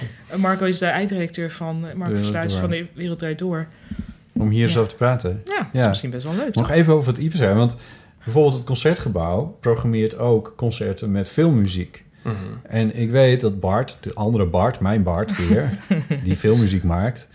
Marco 0.36 0.64
is 0.64 0.78
de 0.78 0.86
eindredacteur 0.86 1.50
van... 1.50 1.86
eh, 1.88 1.94
Marco 1.94 2.22
Sluis 2.22 2.52
van 2.54 2.70
de 2.70 2.86
Wereld 2.94 3.38
Door. 3.38 3.66
Om 4.32 4.48
hier 4.50 4.62
eens 4.62 4.72
Ja. 4.72 4.78
over 4.78 4.90
te 4.90 4.96
praten. 4.96 5.42
Ja, 5.44 5.68
dat 5.72 5.82
is 5.82 5.86
misschien 5.88 6.10
best 6.10 6.24
wel 6.24 6.34
leuk, 6.34 6.54
Nog 6.54 6.66
toch? 6.66 6.76
even 6.76 6.94
over 6.94 7.12
het 7.12 7.20
IPSA. 7.22 7.52
Want 7.54 7.74
bijvoorbeeld 8.24 8.54
het 8.54 8.64
Concertgebouw 8.64 9.56
programmeert 9.60 10.18
ook 10.18 10.52
concerten 10.56 11.10
met 11.10 11.28
filmmuziek. 11.28 12.04
Mhm. 12.22 12.36
En 12.62 12.96
ik 12.96 13.10
weet 13.10 13.40
dat 13.40 13.60
Bart, 13.60 13.96
de 14.00 14.14
andere 14.14 14.46
Bart, 14.46 14.80
mijn 14.80 15.02
Bart 15.02 15.48
weer, 15.48 15.78
die 16.24 16.36
filmmuziek 16.36 16.82
maakt, 16.82 17.28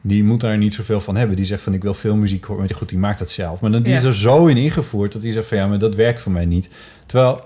die 0.00 0.24
moet 0.24 0.40
daar 0.40 0.58
niet 0.58 0.74
zoveel 0.74 1.00
van 1.00 1.16
hebben. 1.16 1.36
Die 1.36 1.44
zegt 1.44 1.62
van 1.62 1.74
ik 1.74 1.82
wil 1.82 1.94
filmmuziek 1.94 2.44
horen. 2.44 2.64
Maar 2.64 2.74
goed, 2.74 2.88
die 2.88 2.98
maakt 2.98 3.18
dat 3.18 3.30
zelf. 3.30 3.60
Maar 3.60 3.70
dan, 3.70 3.82
die 3.82 3.94
is 3.94 4.02
er 4.02 4.14
zo 4.14 4.46
in 4.46 4.56
ingevoerd 4.56 5.12
dat 5.12 5.22
hij 5.22 5.32
zegt 5.32 5.48
van 5.48 5.56
ja, 5.56 5.66
maar 5.66 5.78
dat 5.78 5.94
werkt 5.94 6.20
voor 6.20 6.32
mij 6.32 6.46
niet. 6.46 6.70
Terwijl 7.06 7.40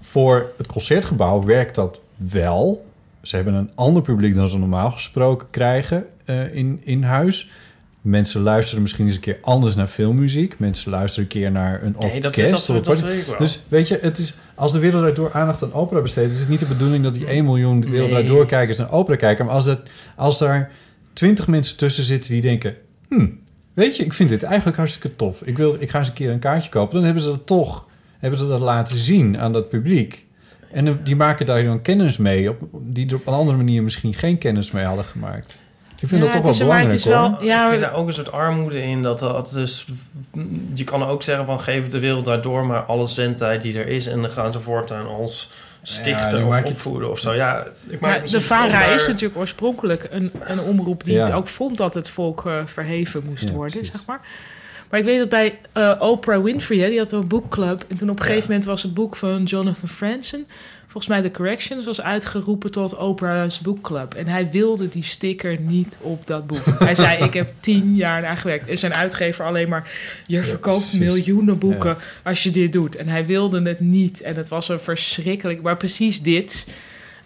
voor 0.00 0.52
het 0.56 0.66
Concertgebouw 0.66 1.44
werkt 1.44 1.74
dat 1.74 2.00
wel. 2.16 2.86
Ze 3.22 3.36
hebben 3.36 3.54
een 3.54 3.70
ander 3.74 4.02
publiek 4.02 4.34
dan 4.34 4.48
ze 4.48 4.58
normaal 4.58 4.90
gesproken 4.90 5.50
krijgen 5.50 6.06
eh, 6.24 6.54
in, 6.54 6.80
in 6.84 7.02
huis. 7.02 7.50
Mensen 8.08 8.40
luisteren 8.40 8.82
misschien 8.82 9.06
eens 9.06 9.14
een 9.14 9.20
keer 9.20 9.38
anders 9.42 9.74
naar 9.76 9.86
filmmuziek. 9.86 10.58
Mensen 10.58 10.90
luisteren 10.90 11.24
een 11.24 11.30
keer 11.30 11.50
naar 11.50 11.82
een 11.82 11.94
Nee, 11.98 12.24
orkest. 12.24 12.66
dat- 12.66 12.76
dat- 12.76 12.84
dat 12.84 13.00
weet 13.00 13.18
ik 13.20 13.26
wel. 13.26 13.38
Dus 13.38 13.62
weet 13.68 13.88
je, 13.88 13.98
het 14.02 14.18
is, 14.18 14.34
als 14.54 14.72
de 14.72 14.78
wereld 14.78 15.16
door 15.16 15.32
aandacht 15.32 15.62
aan 15.62 15.72
opera 15.72 16.00
besteedt... 16.00 16.32
is 16.32 16.40
het 16.40 16.48
niet 16.48 16.60
de 16.60 16.66
bedoeling 16.66 17.04
dat 17.04 17.14
die 17.14 17.26
1 17.30 17.44
miljoen 17.44 17.80
de 17.80 17.88
wereld 17.88 18.08
Draait 18.10 18.26
Nee. 18.28 18.36
door 18.36 18.46
kijkers 18.46 18.78
naar 18.78 18.90
opera 18.90 19.16
kijken. 19.16 19.44
Maar 19.46 19.54
als, 19.54 19.64
dat, 19.64 19.80
als 20.16 20.38
daar 20.38 20.70
20 21.12 21.46
mensen 21.46 21.76
tussen 21.76 22.04
zitten 22.04 22.30
die 22.32 22.40
denken... 22.40 22.74
Hmm, 23.08 23.38
weet 23.74 23.96
je, 23.96 24.04
ik 24.04 24.12
vind 24.14 24.28
dit 24.28 24.42
eigenlijk 24.42 24.76
hartstikke 24.76 25.16
tof. 25.16 25.42
Ik, 25.42 25.56
wil, 25.56 25.76
ik 25.78 25.90
ga 25.90 25.98
eens 25.98 26.08
een 26.08 26.14
keer 26.14 26.30
een 26.30 26.38
kaartje 26.38 26.70
kopen. 26.70 26.94
Dan 26.94 27.04
hebben 27.04 27.22
ze 27.22 27.28
dat 27.28 27.46
toch 27.46 27.86
hebben 28.18 28.38
ze 28.38 28.46
dat 28.48 28.60
laten 28.60 28.98
zien 28.98 29.38
aan 29.38 29.52
dat 29.52 29.68
publiek. 29.68 30.26
En 30.72 31.00
die 31.04 31.16
maken 31.16 31.46
daar 31.46 31.64
dan 31.64 31.82
kennis 31.82 32.16
mee... 32.16 32.50
Op, 32.50 32.60
die 32.82 33.08
er 33.08 33.14
op 33.14 33.26
een 33.26 33.32
andere 33.34 33.56
manier 33.56 33.82
misschien 33.82 34.14
geen 34.14 34.38
kennis 34.38 34.70
mee 34.70 34.84
hadden 34.84 35.04
gemaakt. 35.04 35.58
Ik 36.00 36.08
vind 36.08 36.22
Ja, 36.22 36.28
dat 36.30 36.36
toch 36.42 36.46
het 36.46 36.58
wel 36.58 36.66
is- 36.68 36.72
maar 36.72 36.78
het 36.78 36.88
belangrijk, 36.88 36.92
is 36.94 37.04
hoor. 37.04 37.38
wel- 37.46 37.56
ja, 37.56 37.64
ik 37.64 37.70
vind 37.70 37.82
daar 37.82 37.94
ook 37.94 38.06
een 38.06 38.12
soort 38.12 38.32
armoede 38.32 38.82
in. 38.82 39.02
Dat, 39.02 39.18
dat 39.18 39.50
dus, 39.52 39.86
je 40.74 40.84
kan 40.84 41.02
ook 41.04 41.22
zeggen 41.22 41.46
van 41.46 41.60
geef 41.60 41.88
de 41.88 41.98
wereld 41.98 42.24
daardoor 42.24 42.66
maar 42.66 42.80
alle 42.82 43.06
zendtijd 43.06 43.62
die 43.62 43.78
er 43.78 43.86
is. 43.86 44.06
En 44.06 44.20
dan 44.22 44.30
gaan 44.30 44.52
ze 44.52 44.60
voortaan 44.60 45.06
ons 45.06 45.50
stichten 45.82 46.38
nu 46.38 46.44
of 46.44 46.54
het- 46.54 46.68
opvoeden 46.68 47.10
of 47.10 47.18
zo. 47.18 47.32
Ja, 47.34 47.66
ik 47.88 48.00
maak 48.00 48.28
de 48.28 48.40
VARA 48.40 48.68
daar- 48.70 48.94
is 48.94 49.06
natuurlijk 49.06 49.40
oorspronkelijk 49.40 50.06
een, 50.10 50.30
een 50.40 50.60
omroep 50.60 51.04
die 51.04 51.14
Ja. 51.14 51.32
ook 51.34 51.48
vond 51.48 51.76
dat 51.76 51.94
het 51.94 52.08
volk 52.08 52.46
eh, 52.46 52.56
verheven 52.66 53.22
moest 53.24 53.48
Ja, 53.48 53.54
worden, 53.54 53.72
precies. 53.72 53.92
zeg 53.92 54.06
maar. 54.06 54.20
Maar 54.90 55.00
ik 55.00 55.06
weet 55.06 55.18
dat 55.18 55.28
bij 55.28 55.58
eh, 55.72 55.94
Oprah 55.98 56.42
Winfrey, 56.42 56.78
hè, 56.78 56.88
die 56.88 56.98
had 56.98 57.12
een 57.12 57.26
boekclub. 57.28 57.84
En 57.88 57.96
toen 57.96 58.10
op 58.10 58.18
een 58.18 58.24
gegeven 58.24 58.46
moment 58.48 58.66
was 58.66 58.82
het 58.82 58.94
boek 58.94 59.16
van 59.16 59.42
Jonathan 59.44 59.88
Franzen, 59.88 60.46
volgens 60.90 61.06
mij 61.12 61.22
The 61.22 61.30
Corrections, 61.30 61.84
was 61.84 62.00
uitgeroepen 62.02 62.70
tot 62.70 62.96
Oprah's 62.96 63.60
boekclub. 63.60 64.14
En 64.14 64.26
hij 64.26 64.50
wilde 64.50 64.88
die 64.88 65.02
sticker 65.04 65.60
niet 65.60 65.96
op 66.00 66.26
dat 66.26 66.46
boek. 66.46 66.64
hij 66.78 66.94
zei, 66.94 67.24
ik 67.24 67.34
heb 67.34 67.52
tien 67.60 67.94
jaar 67.96 68.20
naar 68.20 68.36
gewerkt. 68.36 68.68
En 68.68 68.78
zijn 68.78 68.94
uitgever 68.94 69.44
alleen 69.44 69.68
maar, 69.68 69.90
je 70.26 70.42
verkoopt 70.44 70.78
precies. 70.80 70.98
miljoenen 70.98 71.58
boeken 71.58 71.90
Ja. 71.90 71.96
als 72.30 72.42
je 72.42 72.50
dit 72.50 72.72
doet. 72.72 72.96
En 72.96 73.08
hij 73.08 73.26
wilde 73.26 73.62
het 73.62 73.80
niet. 73.80 74.20
En 74.20 74.34
het 74.36 74.48
was 74.48 74.68
een 74.68 74.80
verschrikkelijk... 74.80 75.62
Maar 75.62 75.76
precies 75.76 76.22
dit 76.22 76.66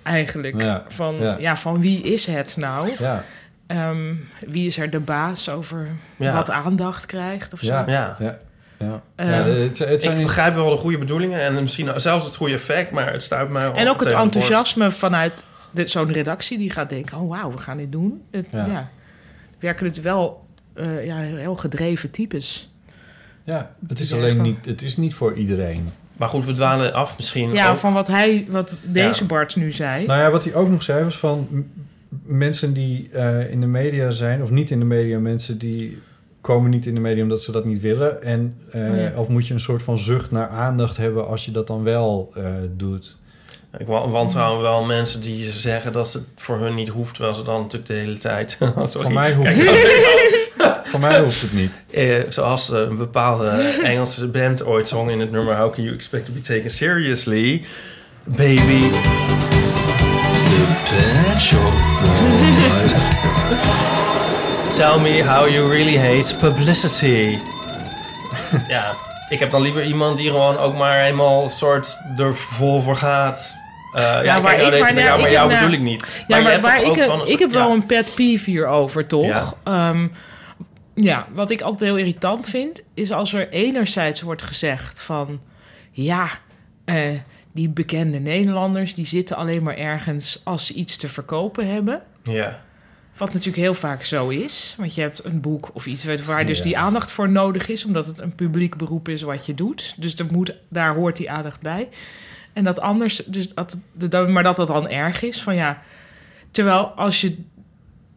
eigenlijk. 0.03 0.63
Ja, 0.63 0.85
Van, 0.89 1.15
ja. 1.21 1.37
ja. 1.39 1.57
van 1.57 1.81
wie 1.81 2.03
is 2.03 2.27
het 2.27 2.57
nou? 2.57 2.91
Ja. 2.99 3.25
Ehm, 3.67 4.15
wie 4.47 4.67
is 4.67 4.79
er 4.79 4.91
de 4.91 5.01
baas 5.01 5.49
over 5.49 5.89
Ja. 6.17 6.35
wat 6.35 6.51
aandacht 6.51 7.07
krijgt 7.07 7.53
of 7.53 7.59
zo? 7.61 7.67
Ja, 7.67 8.17
Ja. 8.19 8.39
Ja. 8.83 9.03
ja. 9.17 9.23
Eh, 9.25 9.29
ja 9.31 9.45
het, 9.45 9.79
het 9.79 10.03
zijn 10.03 10.17
ik 10.19 10.23
begrijp 10.27 10.55
wel 10.55 10.71
de 10.71 10.77
goede 10.77 10.99
bedoelingen 10.99 11.41
en 11.41 11.55
misschien 11.55 12.01
zelfs 12.01 12.25
het 12.25 12.37
goede 12.37 12.55
effect, 12.55 12.91
maar 12.91 13.13
het 13.13 13.23
stuit 13.23 13.49
mij 13.49 13.73
En 13.73 13.89
ook 13.89 14.01
het 14.01 14.13
enthousiasme 14.13 14.91
vanuit 14.91 15.45
de- 15.71 15.87
zo'n 15.87 16.13
redactie 16.13 16.59
die 16.59 16.71
gaat 16.71 16.89
denken... 16.89 17.19
oh 17.19 17.29
wauw, 17.29 17.51
we 17.51 17.59
gaan 17.59 17.77
dit 17.77 17.93
doen. 17.93 18.23
Het, 18.31 18.47
Ja. 18.53 18.67
ja. 18.67 18.89
werken 19.59 19.87
het 19.87 20.01
wel 20.01 20.47
eh, 20.75 21.05
ja, 21.07 21.17
heel 21.17 21.55
gedreven 21.57 22.11
types. 22.11 22.71
Ja, 23.45 23.75
het 23.89 24.01
is 24.01 24.13
alleen 24.13 24.43
niet, 24.43 24.67
het 24.67 24.83
is 24.83 24.97
niet 24.97 25.15
voor 25.15 25.35
iedereen. 25.35 25.89
Maar 26.17 26.29
goed, 26.29 26.45
we 26.45 26.53
dwalen 26.53 26.93
af 26.95 27.17
misschien 27.17 27.53
Ja, 27.53 27.71
ook. 27.71 27.77
van 27.77 27.93
wat 27.93 28.07
hij, 28.09 28.47
wat 28.49 28.75
deze 28.83 29.21
Ja. 29.21 29.27
Bart 29.27 29.57
nu 29.57 29.73
zei. 29.73 30.07
Nou 30.07 30.21
ja, 30.21 30.31
wat 30.31 30.45
hij 30.45 30.55
ook 30.55 30.69
nog 30.69 30.83
zei 30.83 31.05
was 31.05 31.19
van 31.19 31.47
m- 31.51 31.61
mensen 32.25 32.73
die 32.73 33.09
eh, 33.13 33.51
in 33.51 33.61
de 33.61 33.67
media 33.67 34.11
zijn, 34.11 34.43
of 34.43 34.51
niet 34.51 34.71
in 34.71 34.79
de 34.79 34.85
media, 34.85 35.19
mensen 35.19 35.59
die 35.59 36.03
komen 36.43 36.71
niet 36.71 36.87
in 36.87 36.95
de 36.95 37.01
media 37.01 37.23
omdat 37.23 37.43
ze 37.43 37.53
dat 37.53 37.65
niet 37.65 37.81
willen. 37.81 38.23
En, 38.23 38.57
eh, 38.71 38.81
Oh 38.91 38.97
ja. 38.97 39.13
Of 39.17 39.29
moet 39.29 39.47
je 39.47 39.55
een 39.55 39.61
soort 39.61 39.83
van 39.83 39.99
zucht 39.99 40.31
naar 40.31 40.49
aandacht 40.49 40.97
hebben 40.97 41.27
als 41.29 41.45
je 41.45 41.51
dat 41.51 41.67
dan 41.67 41.83
wel 41.83 42.31
eh, 42.35 42.45
doet. 42.77 43.17
Ik 43.79 43.87
wa- 43.87 44.09
wantrouwen 44.09 44.63
wel 44.63 44.85
mensen 44.85 45.21
die 45.21 45.51
zeggen 45.51 45.93
dat 45.93 46.13
het 46.13 46.23
voor 46.37 46.59
hun 46.59 46.75
niet 46.75 46.89
hoeft, 46.89 47.15
terwijl 47.15 47.35
ze 47.35 47.43
dan 47.43 47.61
natuurlijk 47.61 47.87
de 47.87 47.95
hele 47.97 48.19
tijd... 48.19 48.51
Sorry. 48.61 48.89
Voor 48.91 49.13
mij 49.13 49.35
hoeft 49.35 49.55
Kijk, 49.55 49.69
het 50.57 50.81
Voor 50.91 51.01
mij 51.01 51.21
hoeft 51.21 51.43
het 51.43 51.53
niet. 51.53 51.85
Eh, 51.91 52.15
zoals 52.29 52.71
eh, 52.71 52.81
een 52.81 52.97
bepaalde 52.97 53.49
Engelse 53.83 54.27
band 54.27 54.65
ooit 54.65 54.89
zong 54.89 55.11
in 55.11 55.21
het 55.21 55.31
nummer 55.31 55.57
How 55.57 55.73
Can 55.75 55.83
You 55.85 55.97
Expect 55.97 56.25
to 56.27 56.33
Be 56.33 56.41
Taken 56.41 56.71
Seriously? 56.71 57.65
Baby. 58.25 58.91
Tell 64.77 65.01
me 65.01 65.23
how 65.23 65.49
you 65.49 65.71
really 65.71 65.97
hate 65.97 66.37
publicity. 66.37 67.39
ja, 68.75 68.95
ik 69.29 69.39
heb 69.39 69.51
dan 69.51 69.63
liever 69.63 69.85
iemand 69.85 70.17
die 70.17 70.31
gewoon 70.31 70.57
ook 70.57 70.77
maar 70.77 71.03
helemaal 71.03 71.49
soort 71.49 71.99
er 72.17 72.35
vol 72.35 72.81
voor 72.81 72.97
gaat. 72.97 73.57
Eh, 73.95 74.03
ja, 74.03 74.37
ik 74.37 74.43
waar 74.43 74.57
nou 74.57 74.81
maar 74.81 74.95
nou, 74.95 75.07
jou, 75.07 75.21
maar 75.21 75.31
jou 75.31 75.55
bedoel 75.55 75.71
ik 75.71 75.81
niet. 75.81 76.25
Ja, 76.27 76.41
maar, 76.41 76.61
waar 76.61 76.83
ik, 76.83 77.03
van 77.03 77.27
ik 77.27 77.39
heb 77.39 77.51
wel 77.51 77.71
een 77.71 77.87
pet 77.87 78.15
peeve 78.15 78.51
hierover, 78.51 79.07
toch? 79.07 79.27
Ja. 79.27 79.55
Ehm, 79.65 80.09
ja, 80.95 81.27
wat 81.33 81.51
ik 81.51 81.61
altijd 81.61 81.91
heel 81.91 81.99
irritant 81.99 82.49
vind, 82.49 82.83
is 82.95 83.13
als 83.13 83.33
er 83.33 83.49
enerzijds 83.49 84.21
wordt 84.21 84.43
gezegd 84.43 85.03
van... 85.03 85.41
Ja, 85.91 86.29
eh, 86.85 86.97
die 87.53 87.69
bekende 87.69 88.19
Nederlanders, 88.19 88.95
die 88.95 89.07
zitten 89.07 89.37
alleen 89.37 89.63
maar 89.63 89.77
ergens 89.77 90.41
als 90.45 90.67
ze 90.67 90.75
iets 90.75 90.97
te 90.97 91.09
verkopen 91.09 91.73
hebben. 91.73 92.03
Ja. 92.23 92.61
Wat 93.17 93.29
natuurlijk 93.33 93.63
heel 93.63 93.75
vaak 93.75 94.03
zo 94.03 94.29
is. 94.29 94.75
Want 94.79 94.95
je 94.95 95.01
hebt 95.01 95.25
een 95.25 95.41
boek 95.41 95.71
of 95.73 95.87
iets 95.87 96.05
waar 96.25 96.47
dus 96.47 96.63
die 96.63 96.79
aandacht 96.79 97.11
voor 97.11 97.29
nodig 97.31 97.69
is... 97.69 97.85
omdat 97.85 98.07
het 98.07 98.19
een 98.19 98.35
publiek 98.35 98.77
beroep 98.77 99.09
is 99.09 99.23
wat 99.23 99.47
je 99.47 99.55
doet. 99.55 99.95
Dus 99.99 100.15
er 100.15 100.27
moet, 100.31 100.55
daar 100.69 100.95
hoort 100.95 101.17
die 101.17 101.31
aandacht 101.31 101.61
bij. 101.61 101.89
En 102.53 102.65
dat 102.65 102.81
anders, 102.81 103.17
dus 103.27 103.49
dat, 103.55 103.79
maar 104.29 104.43
dat 104.43 104.57
dat 104.57 104.67
dan 104.69 104.89
erg 104.89 105.23
is. 105.23 105.43
Van 105.43 105.55
ja, 105.55 105.83
terwijl 106.51 106.85
als 106.85 107.21
je 107.21 107.39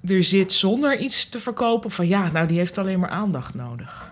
er 0.08 0.24
zit 0.24 0.54
zonder 0.54 0.98
iets 0.98 1.30
te 1.30 1.40
verkopen... 1.40 1.92
van 1.92 2.08
ja, 2.08 2.32
nou 2.32 2.48
die 2.48 2.58
heeft 2.58 2.78
alleen 2.78 3.00
maar 3.00 3.10
aandacht 3.10 3.54
nodig. 3.54 4.12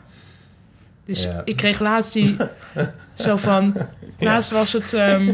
Dus 1.05 1.23
Ja. 1.23 1.41
ik 1.45 1.55
kreeg 1.55 1.79
laatst 1.79 2.13
die 2.13 2.35
zo 3.13 3.35
van... 3.37 3.75
Laatst 4.19 4.51
was 4.51 4.73
het... 4.73 4.93
ehm, 4.93 5.33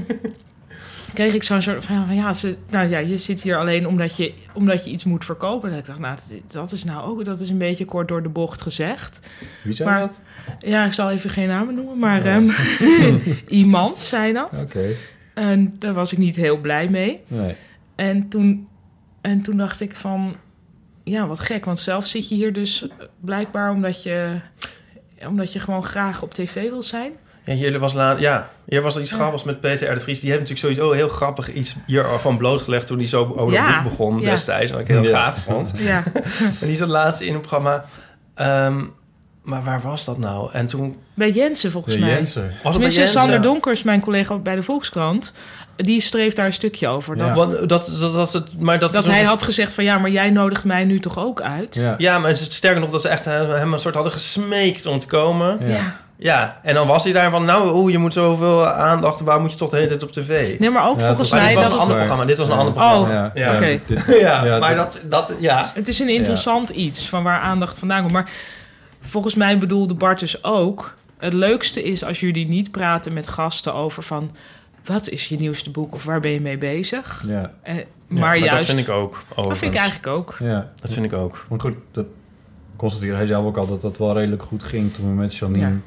kreeg 1.14 1.34
ik 1.34 1.44
zo'n 1.44 1.62
soort 1.62 1.86
van, 1.86 2.06
van 2.06 2.16
ja, 2.16 2.34
ze, 2.34 2.58
nou 2.70 2.90
ja, 2.90 2.98
je 3.00 3.18
zit 3.18 3.42
hier 3.42 3.58
alleen 3.58 3.88
omdat 3.88 4.16
je, 4.18 4.34
omdat 4.54 4.86
je 4.86 4.92
iets 4.92 5.04
moet 5.04 5.26
verkopen. 5.26 5.72
En 5.72 5.78
ik 5.78 5.86
dacht, 5.86 6.00
nou, 6.00 6.18
dat- 6.52 6.72
is 6.72 6.84
nou 6.84 7.08
ook, 7.10 7.26
dat 7.26 7.40
is 7.40 7.50
een 7.50 7.58
beetje 7.58 7.86
kort 7.86 8.08
door 8.08 8.24
de 8.24 8.30
bocht 8.30 8.62
gezegd. 8.62 9.20
Wie 9.64 9.74
zei 9.74 9.90
maar, 9.90 10.00
dat? 10.00 10.22
Ja, 10.60 10.86
ik 10.86 10.94
zal 10.94 11.10
even 11.12 11.30
geen 11.30 11.48
namen 11.48 11.76
noemen, 11.76 12.00
maar 12.00 12.20
Oh. 12.20 12.26
ehm, 12.28 12.50
iemand 13.48 13.98
zei 13.98 14.34
dat. 14.34 14.62
Oké. 14.64 14.90
En 15.34 15.76
daar 15.80 15.94
was 15.94 16.12
ik 16.12 16.18
niet 16.18 16.36
heel 16.36 16.58
blij 16.58 16.88
mee. 16.90 17.20
Nee. 17.28 17.56
En 17.96 18.28
toen, 18.30 18.68
en 19.22 19.42
toen 19.42 19.58
dacht 19.58 19.82
ik 19.82 19.96
van, 19.96 20.36
ja, 21.04 21.28
wat 21.28 21.40
gek. 21.40 21.66
Want 21.66 21.80
zelf 21.80 22.06
zit 22.08 22.30
je 22.30 22.36
hier 22.36 22.54
dus 22.54 22.88
blijkbaar 23.20 23.72
omdat 23.72 24.04
je, 24.04 24.40
omdat 25.28 25.54
je 25.54 25.60
gewoon 25.60 25.84
graag 25.84 26.22
op 26.22 26.34
tv 26.34 26.70
wil 26.70 26.82
zijn. 26.84 27.12
Ja, 27.50 27.56
jullie 27.56 27.80
was 27.80 27.94
laat, 27.94 28.20
ja, 28.20 28.50
hier 28.66 28.82
was 28.82 28.96
er 28.96 29.02
iets 29.02 29.12
grappigs 29.12 29.44
met 29.44 29.60
Peter 29.60 29.92
R. 29.92 29.94
de 29.94 30.00
Vries. 30.00 30.20
Die 30.20 30.30
heeft 30.32 30.42
natuurlijk 30.50 30.68
sowieso 30.76 30.96
heel 30.96 31.08
grappig 31.16 31.54
iets 31.54 31.76
hiervan 31.86 32.38
blootgelegd 32.38 32.88
toen 32.88 32.98
hij 32.98 33.08
zo 33.08 33.34
over 33.36 33.54
Ja, 33.54 33.82
begon 33.82 34.20
ja. 34.20 34.30
destijds. 34.30 34.72
Wat 34.72 34.80
ik 34.82 34.88
heel 34.88 35.04
Ja. 35.04 35.10
gaaf 35.10 35.44
vond. 35.44 35.72
Ja. 35.76 36.04
en 36.62 36.68
die 36.68 36.76
zat 36.76 36.88
laatst 36.88 37.20
in 37.20 37.34
een 37.34 37.40
programma. 37.40 37.86
Ehm, 38.36 38.84
maar 39.44 39.64
waar 39.64 39.82
was 39.82 40.06
dat 40.06 40.18
nou? 40.18 40.50
En 40.54 40.68
toen... 40.68 40.98
Bij 41.14 41.32
Jensen 41.32 41.72
volgens 41.72 41.96
Ja, 41.96 42.02
mij. 42.02 42.10
Jensen. 42.10 42.54
Was 42.64 42.74
het 42.76 42.84
bij 42.84 42.92
Jensen? 42.92 43.20
Sander 43.20 43.42
Donkers, 43.42 43.84
mijn 43.84 44.02
collega 44.02 44.38
bij 44.38 44.56
de 44.56 44.62
Volkskrant... 44.62 45.34
die 45.76 46.02
streef 46.02 46.34
daar 46.34 46.46
een 46.46 46.54
stukje 46.54 46.88
over. 46.88 47.18
Ja. 47.18 47.28
Dat, 47.28 47.38
Want 47.38 47.70
dat, 47.70 47.94
dat, 48.00 48.14
dat, 48.14 48.34
het, 48.34 48.60
maar 48.60 48.80
dat, 48.80 48.92
dat 48.92 49.06
hij 49.06 49.24
had 49.24 49.44
gezegd 49.44 49.74
van... 49.74 49.84
ja, 49.84 49.98
maar 49.98 50.12
jij 50.12 50.30
nodigt 50.30 50.64
mij 50.64 50.86
nu 50.86 51.00
toch 51.00 51.20
ook 51.20 51.42
uit? 51.42 51.76
Ja. 51.76 51.96
Ja, 51.98 52.20
maar 52.20 52.36
sterker 52.36 52.82
nog 52.82 52.90
dat 52.90 53.02
ze 53.02 53.08
echt 53.10 53.26
hem 53.26 53.74
een 53.74 53.80
soort 53.80 53.96
hadden 53.96 54.14
gesmeekt 54.14 54.86
om 54.86 55.00
te 55.00 55.08
komen. 55.08 55.58
Ja. 55.62 55.68
Ja. 55.68 56.00
Ja, 56.22 56.60
en 56.64 56.74
dan 56.74 56.88
was 56.88 57.04
hij 57.04 57.14
daar 57.14 57.32
van, 57.32 57.46
nou, 57.46 57.74
oeh, 57.76 57.92
je 57.92 57.98
moet 57.98 58.14
zoveel 58.14 58.68
aandacht, 58.68 59.22
waar 59.22 59.42
moet 59.42 59.52
je 59.52 59.58
toch 59.58 59.70
de 59.70 59.76
hele 59.76 59.88
tijd 59.88 60.04
op 60.04 60.12
tv? 60.12 60.60
Nee, 60.60 60.70
maar 60.70 60.88
ook 60.90 61.00
Ja, 61.00 61.08
volgens 61.08 61.32
maar 61.32 61.40
mij... 61.42 61.50
dit 61.50 61.58
was 61.58 61.64
dat 61.68 61.74
een 61.74 61.80
ander 61.80 61.96
waar. 61.96 62.06
programma, 62.06 62.26
dit 62.30 62.38
was 62.38 62.48
een 62.48 62.54
Ja. 62.54 62.60
ander 62.60 62.74
programma. 62.74 63.26
Oh, 63.28 63.36
ja. 63.36 63.56
oké. 63.56 63.80
ja, 64.28 64.46
ja, 64.46 64.58
maar 64.60 64.76
dat, 64.76 65.00
dat, 65.10 65.34
ja. 65.40 65.72
het 65.74 65.88
is 65.88 66.00
een 66.00 66.10
interessant 66.10 66.70
iets 66.70 67.10
van 67.10 67.24
waar 67.24 67.40
aandacht 67.40 67.80
vandaan 67.80 68.00
komt. 68.02 68.12
Maar 68.14 68.30
volgens 69.02 69.36
mij 69.36 69.58
bedoelde 69.58 69.94
Bart 69.94 70.20
dus 70.20 70.44
ook... 70.44 70.96
het 71.18 71.34
leukste 71.34 71.84
is 71.84 72.04
als 72.04 72.20
jullie 72.20 72.48
niet 72.50 72.72
praten 72.72 73.14
met 73.14 73.28
gasten 73.28 73.74
over 73.74 74.04
van... 74.04 74.32
wat 74.86 75.10
is 75.10 75.28
je 75.28 75.38
nieuwste 75.40 75.72
boek 75.72 75.94
of 75.96 76.04
waar 76.04 76.20
ben 76.20 76.32
je 76.32 76.42
mee 76.42 76.58
bezig? 76.58 77.24
Ja. 77.28 77.52
Eh, 77.62 77.76
Ja, 77.76 77.84
maar, 78.08 78.38
juist... 78.38 78.68
dat 78.68 78.76
vind 78.76 78.88
ik 78.88 78.94
ook, 78.94 79.24
Dat 79.36 79.58
vind 79.58 79.74
ik 79.74 79.80
eigenlijk 79.80 80.08
ook. 80.08 80.36
Ja. 80.40 80.72
Dat 80.82 80.92
vind 80.94 81.06
ik 81.06 81.14
ook. 81.14 81.46
Maar 81.50 81.60
goed, 81.60 81.76
dat 81.92 82.06
constateerde 82.76 83.16
hij 83.16 83.26
zelf 83.26 83.46
ook 83.46 83.58
al 83.58 83.68
dat 83.68 83.82
dat 83.82 83.98
wel 83.98 84.14
redelijk 84.14 84.44
goed 84.44 84.64
ging 84.64 84.94
toen 84.94 85.06
we 85.08 85.14
met 85.14 85.36
Janine 85.36 85.80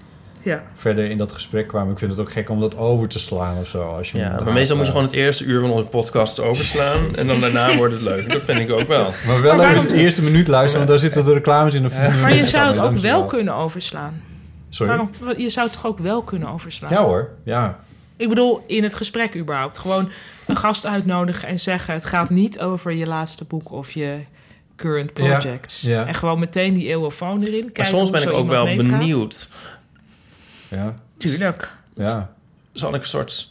Ja. 0.43 0.62
Verder 0.74 1.10
in 1.10 1.19
dat 1.19 1.32
gesprek 1.32 1.66
kwamen. 1.69 1.93
Ik 1.93 1.98
vind 1.98 2.10
het 2.10 2.20
ook 2.20 2.32
gek 2.32 2.51
om 2.51 2.60
dat 2.60 2.77
over 2.77 3.09
te 3.09 3.19
slaan 3.19 3.59
of 3.59 3.66
zo. 3.66 3.82
Als 3.82 4.10
je 4.10 4.19
Ja, 4.19 4.40
maar 4.44 4.52
meestal 4.52 4.77
moet 4.77 4.86
je 4.86 4.93
gewoon 4.93 5.06
het 5.06 5.16
eerste 5.16 5.44
uur 5.44 5.60
van 5.60 5.70
onze 5.70 5.85
podcast 5.86 6.40
overslaan. 6.40 7.14
en 7.16 7.27
dan 7.27 7.40
daarna 7.40 7.74
wordt 7.77 7.93
het 7.94 8.02
leuk. 8.02 8.32
Dat 8.32 8.43
vind 8.43 8.59
ik 8.59 8.70
ook 8.70 8.86
wel. 8.86 9.05
Maar 9.27 9.43
wel 9.43 9.56
Maar 9.56 9.64
even 9.66 9.74
waarom- 9.74 9.86
de 9.97 10.02
eerste 10.02 10.23
minuut 10.23 10.48
luisteren, 10.48 10.86
want 10.86 10.89
daar 10.89 11.10
zitten 11.10 11.24
de 11.24 11.32
reclames 11.39 11.74
in. 11.74 11.85
Of 11.85 12.20
Maar 12.20 12.35
je 12.35 12.47
zou 12.47 12.66
het 12.69 12.78
ook 12.78 12.97
wel 12.97 13.24
kunnen 13.24 13.55
overslaan. 13.55 14.23
Sorry? 14.69 14.93
Waarom? 14.97 15.10
Je 15.36 15.48
zou 15.48 15.66
het 15.66 15.74
toch 15.77 15.86
ook 15.86 15.98
wel 15.98 16.23
kunnen 16.23 16.48
overslaan? 16.48 16.90
Ja 16.93 17.02
hoor, 17.05 17.28
ja. 17.44 17.78
Ik 18.16 18.28
bedoel, 18.28 18.62
in 18.66 18.82
het 18.82 18.94
gesprek 18.94 19.36
überhaupt. 19.36 19.78
Gewoon 19.78 20.09
een 20.47 20.56
gast 20.56 20.86
uitnodigen 20.86 21.48
en 21.48 21.60
zeggen... 21.60 21.94
het 21.94 22.05
gaat 22.05 22.31
niet 22.31 22.60
over 22.60 22.93
je 22.93 23.06
laatste 23.06 23.44
boek 23.44 23.73
of 23.73 23.90
je 23.90 24.16
current 24.77 25.12
projects. 25.12 25.81
ja. 25.81 26.06
En 26.06 26.14
gewoon 26.14 26.39
meteen 26.39 26.74
die 26.74 26.89
eeuwofoon 26.89 27.40
erin. 27.43 27.52
Maar 27.62 27.73
kijken 27.73 27.85
soms 27.85 28.02
hoe 28.02 28.10
ben 28.19 28.23
ik 28.28 28.32
ook 28.35 28.48
wel 28.48 28.64
meepraat. 28.64 28.98
benieuwd. 28.98 29.48
Ja. 30.73 30.94
Tuurlijk. 31.19 31.74
Ja. 31.94 32.31
Zal 32.73 32.94
ik 32.94 33.01
een 33.01 33.07
soort... 33.07 33.49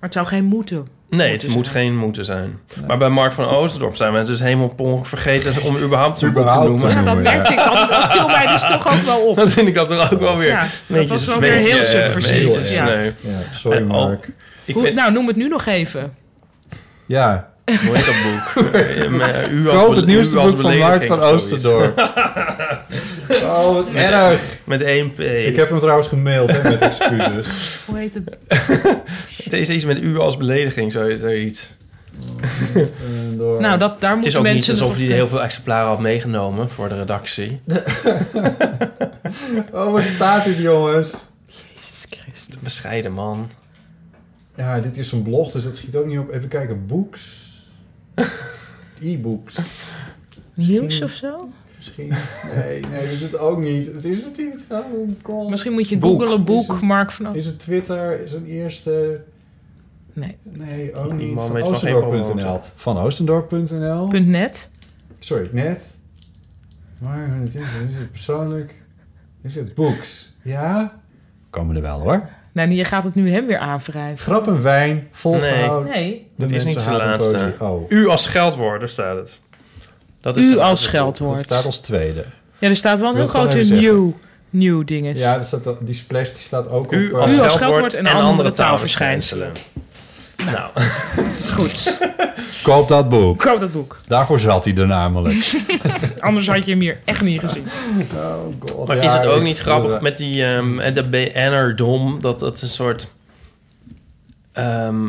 Maar 0.00 0.10
het 0.10 0.12
zou 0.12 0.26
geen 0.26 0.44
moeten. 0.44 0.86
Nee, 1.08 1.28
moeten 1.28 1.46
het 1.48 1.56
moet 1.56 1.66
zijn. 1.66 1.76
geen 1.84 1.96
moeten 1.96 2.24
zijn. 2.24 2.58
Maar 2.86 2.98
bij 2.98 3.08
Mark 3.08 3.32
van 3.32 3.44
Oosterdorp 3.44 3.96
zijn 3.96 4.12
we 4.12 4.18
het 4.18 4.26
dus 4.26 4.40
helemaal 4.40 4.68
vergeten 5.06 5.62
om 5.62 5.76
überhaupt 5.76 6.18
te 6.18 6.30
noemen. 6.30 6.78
te 6.78 6.88
Ja, 6.88 7.02
dat 7.02 7.16
merkte 7.22 7.52
ik. 7.52 7.58
Dat, 7.58 7.88
dat 7.88 8.10
viel 8.12 8.28
mij 8.28 8.46
dus 8.46 8.60
toch 8.62 8.88
ook 8.92 9.00
wel 9.00 9.26
op. 9.26 9.36
Dat 9.36 9.50
vind 9.50 9.68
ik 9.68 9.74
dat 9.74 9.90
er 9.90 10.12
ook 10.12 10.20
wel 10.20 10.36
weer. 10.36 10.48
Ja, 10.48 10.66
dat 10.86 11.08
was 11.08 11.26
wel 11.26 11.40
weer 11.40 11.52
heel 11.52 11.84
subversief, 11.84 12.52
beetje 12.54 12.74
ja. 13.20 13.38
sorry, 13.52 13.78
En 13.78 13.90
al- 13.90 14.06
Mark. 14.06 14.28
Ik 14.64 14.74
Hoe- 14.74 14.82
vind, 14.82 14.96
nou, 14.96 15.12
noem 15.12 15.26
het 15.26 15.36
nu 15.36 15.48
nog 15.48 15.66
even. 15.66 16.14
Ja. 17.06 17.51
Hoe 17.64 17.96
heet 17.96 18.06
dat 18.06 18.14
boek? 18.24 18.64
U 19.52 19.68
als 19.68 19.76
Koop 19.84 19.94
het 19.94 20.06
nieuwste 20.06 20.36
boek 20.40 20.58
van 20.58 20.78
Mark 20.78 21.04
van. 21.04 21.20
Oosterdorp. 21.20 21.98
Oh, 23.32 23.72
wat 23.74 23.92
Met- 23.92 24.02
erg. 24.10 24.40
Met 24.64 24.80
één 24.80 25.12
P. 25.12 25.18
Ik 25.20 25.56
heb 25.56 25.68
hem 25.68 25.78
trouwens 25.78 26.08
gemaild 26.08 26.52
hè, 26.52 26.62
met 26.70 26.80
excuses. 26.80 27.46
Hoe 27.86 27.98
heet 27.98 28.14
het? 28.14 28.36
Het 29.44 29.52
is 29.52 29.68
iets 29.68 29.84
met 29.84 29.98
u 29.98 30.18
als 30.18 30.36
belediging, 30.36 30.92
zo- 30.92 31.16
zoiets. 31.16 31.74
Door- 33.36 33.60
Nou, 33.60 33.78
dat, 33.78 34.00
daar 34.00 34.16
Het 34.16 34.26
is 34.26 34.36
ook 34.36 34.44
niet 34.44 34.52
mensen... 34.52 34.72
alsof 34.72 34.96
hij 34.96 35.04
heel 35.06 35.28
veel 35.28 35.42
exemplaren 35.42 35.88
had 35.88 36.00
meegenomen 36.00 36.68
voor 36.70 36.88
de 36.88 36.98
redactie. 36.98 37.60
Oh, 39.72 39.92
waar 39.92 40.02
staat 40.02 40.44
dit, 40.44 40.58
jongens? 40.58 41.24
Bescheiden 42.60 43.12
man. 43.12 43.50
Ja, 44.56 44.80
dit 44.80 44.98
is 44.98 45.12
een 45.12 45.22
blog, 45.22 45.50
dus 45.52 45.62
dat 45.64 45.76
schiet 45.76 45.96
ook 45.96 46.06
niet 46.06 46.18
op. 46.18 46.32
Even 46.32 46.48
kijken, 46.48 46.86
books. 46.86 47.20
E-books. 49.02 49.58
Nieuws 50.54 51.02
of 51.02 51.10
zo? 51.10 51.48
Misschien. 51.76 52.12
Nee, 52.56 52.80
nee, 52.80 53.02
dat 53.04 53.12
is 53.12 53.22
het 53.22 53.38
ook 53.38 53.60
niet. 53.60 53.86
Het 53.86 54.04
is 54.04 54.24
het 54.24 54.36
niet. 54.36 54.60
Oh, 54.70 55.10
God. 55.22 55.50
Misschien 55.50 55.72
moet 55.72 55.88
je 55.88 55.98
Boek. 55.98 56.20
googlen 56.20 56.44
boek 56.44 56.72
het- 56.72 56.80
Mark 56.80 57.12
van 57.12 57.34
Is 57.34 57.46
het 57.46 57.58
Twitter? 57.58 58.20
Is 58.20 58.32
een 58.32 58.46
eerste... 58.46 59.20
Nee. 60.12 60.36
Nee, 60.42 60.94
ook 60.94 61.12
niet. 61.12 61.38
Van 61.38 61.62
Oostendorp.nl. 61.62 62.60
Van 62.74 62.98
Oostendorp.nl. 62.98 64.08
Punt 64.08 64.26
.net. 64.26 64.70
Sorry, 65.18 65.48
net. 65.52 65.82
Maar 67.02 67.28
is 67.86 67.94
het 67.96 68.10
persoonlijk? 68.10 68.82
Is 69.42 69.54
het 69.54 69.74
books? 69.74 70.32
Ja? 70.42 71.00
Komen 71.50 71.76
er 71.76 71.82
wel 71.82 72.00
hoor. 72.00 72.28
Nou, 72.52 72.70
je 72.70 72.84
gaat 72.84 73.04
het 73.04 73.14
nu 73.14 73.30
hem 73.30 73.46
weer 73.46 73.58
aanwrijven. 73.58 74.18
Grap 74.24 74.46
en 74.46 74.62
wijn, 74.62 75.08
volgehouden. 75.12 75.92
Nee. 75.92 76.26
De 76.36 76.42
Dat 76.42 76.50
is 76.50 76.64
niet 76.64 76.80
zijn 76.80 76.96
laatste. 76.96 77.54
Oh. 77.58 77.90
U 77.90 78.06
als 78.08 78.22
scheldwoord, 78.22 78.80
daar 78.80 78.88
staat 78.88 79.16
het. 79.16 79.40
Dat 80.20 80.36
U 80.36 80.44
zijn- 80.44 80.58
als 80.58 80.68
dat 80.68 80.78
is- 80.78 80.84
scheldwoord. 80.84 81.34
Het 81.34 81.44
staat 81.44 81.64
als 81.64 81.78
tweede. 81.78 82.24
Ja, 82.58 82.68
er 82.68 82.76
staat 82.76 83.00
wel 83.00 83.10
een 83.10 83.16
heel 83.16 83.26
grote 83.26 83.58
nieuw, 83.58 84.18
nieuw 84.50 84.84
dinges. 84.84 85.18
Ja, 85.20 85.34
er 85.36 85.42
staat, 85.44 85.68
die 85.80 85.94
splash 85.94 86.28
die 86.28 86.38
staat 86.38 86.68
ook 86.68 86.92
U 86.92 87.10
op... 87.12 87.20
als 87.20 87.36
U 87.38 87.40
als 87.40 87.52
scheldwoord 87.52 87.94
en 87.94 87.98
en 88.06 88.06
andere 88.06 88.26
andere 88.30 88.52
taalverschijnselen. 88.52 89.52
Nou, 90.44 90.70
Goed. 91.56 92.00
Koop 92.62 92.88
dat 92.88 93.08
boek. 93.08 93.38
Koop 93.38 93.60
dat 93.60 93.72
boek. 93.72 94.00
Daarvoor 94.06 94.40
zat 94.40 94.64
hij 94.64 94.74
er 94.74 94.86
namelijk. 94.86 95.52
Anders 96.20 96.48
had 96.48 96.64
je 96.64 96.70
hem 96.70 96.80
hier 96.80 97.00
echt 97.04 97.22
niet 97.22 97.40
gezien. 97.40 97.66
Oh 98.14 98.44
god. 98.60 98.86
maar 98.86 98.96
Ja, 98.96 99.02
is 99.02 99.12
het 99.12 99.26
ook 99.26 99.42
niet 99.42 99.58
grappig 99.58 100.00
met 100.00 100.16
die 100.16 100.44
ehm 100.44 100.78
en 100.80 100.92
de 100.94 101.08
BN'er-dom... 101.08 102.20
dat 102.20 102.40
het 102.40 102.62
een 102.62 102.68
soort... 102.68 103.08
ehm, 104.52 105.08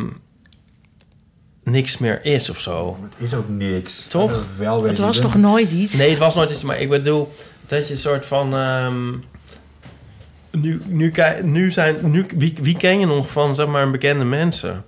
niks 1.64 1.98
meer 1.98 2.24
is 2.24 2.50
of 2.50 2.60
zo? 2.60 2.98
Het 3.02 3.26
is 3.26 3.34
ook 3.34 3.48
niks. 3.48 4.04
Toch? 4.08 4.30
Eh, 4.30 4.38
wel 4.58 4.84
Het 4.84 4.98
was 4.98 5.18
toch 5.18 5.34
nooit 5.34 5.70
iets? 5.70 5.92
Nee, 5.92 6.10
het 6.10 6.18
was 6.18 6.34
nooit 6.34 6.50
iets, 6.50 6.62
maar 6.62 6.80
ik 6.80 6.88
bedoel 6.88 7.34
dat 7.66 7.86
je 7.86 7.92
een 7.92 7.98
soort 8.00 8.26
van. 8.26 8.54
ehm, 8.54 9.10
nu, 10.50 10.80
nu, 10.86 11.12
nu 11.42 11.70
zijn. 11.70 11.96
Nu, 12.02 12.26
wie, 12.36 12.54
wie 12.62 12.76
ken 12.76 13.00
je 13.00 13.06
nog 13.06 13.30
van 13.30 13.54
zeg 13.54 13.66
maar 13.66 13.90
bekende 13.90 14.24
mensen? 14.24 14.84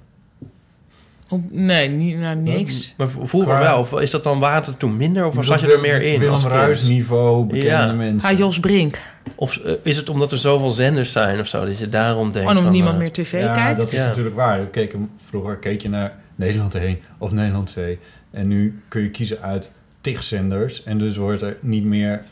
Op- 1.29 1.51
nee, 1.51 1.89
niet, 1.89 2.19
nou, 2.19 2.37
niks. 2.37 2.95
Maar 2.97 3.09
vroeger 3.09 3.55
Qua- 3.55 3.61
wel. 3.61 3.79
Of 3.79 4.01
is 4.01 4.11
dat 4.11 4.23
dan 4.23 4.39
water 4.39 4.77
toen 4.77 4.97
minder? 4.97 5.27
Of 5.27 5.37
zat 5.45 5.61
je 5.61 5.73
er 5.73 5.81
meer 5.81 6.03
in? 6.03 6.19
Willem? 6.19 6.39
Ruijs 6.47 6.89
niveau, 6.89 7.47
bekende 7.47 7.67
Ja. 7.69 7.93
mensen. 7.93 8.31
Ah, 8.31 8.39
Jos 8.39 8.61
Brink. 8.61 9.01
Of 9.35 9.57
eh, 9.57 9.73
is 9.83 9.97
het 9.97 10.09
omdat 10.09 10.33
er 10.33 10.39
zoveel 10.39 10.71
zenders 10.71 11.13
zijn 11.13 11.41
of 11.41 11.47
zo 11.47 11.65
dat 11.65 11.79
je 11.79 11.89
daarom 11.89 12.23
denkt? 12.23 12.39
Gewoon 12.39 12.57
omdat 12.57 12.73
niemand 12.73 12.95
eh, 12.95 13.01
meer 13.01 13.13
tv 13.13 13.41
ja, 13.41 13.53
kijkt. 13.53 13.77
dat 13.79 13.93
is 13.93 13.99
Ja. 13.99 14.07
natuurlijk 14.07 14.37
waar. 14.37 14.61
We 14.61 14.67
keken, 14.69 15.11
vroeger 15.17 15.57
keek 15.57 15.83
je 15.83 15.89
naar 15.89 16.13
Nederland 16.37 16.75
1 16.75 16.99
of 17.19 17.31
Nederland 17.33 17.67
2. 17.67 17.99
En 18.31 18.49
nu 18.49 18.81
kun 18.89 19.03
je 19.03 19.11
kiezen 19.11 19.43
uit 19.43 19.73
tig 20.01 20.25
zenders. 20.25 20.83
En 20.83 20.99
dus 20.99 21.17
wordt 21.17 21.43
er 21.43 21.57
niet 21.61 21.85
meer, 21.85 22.23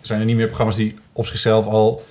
zijn 0.00 0.20
er 0.20 0.26
niet 0.26 0.36
meer 0.36 0.46
programma's 0.46 0.76
die 0.76 0.94
op 1.12 1.26
zichzelf 1.26 1.66
al... 1.66 2.04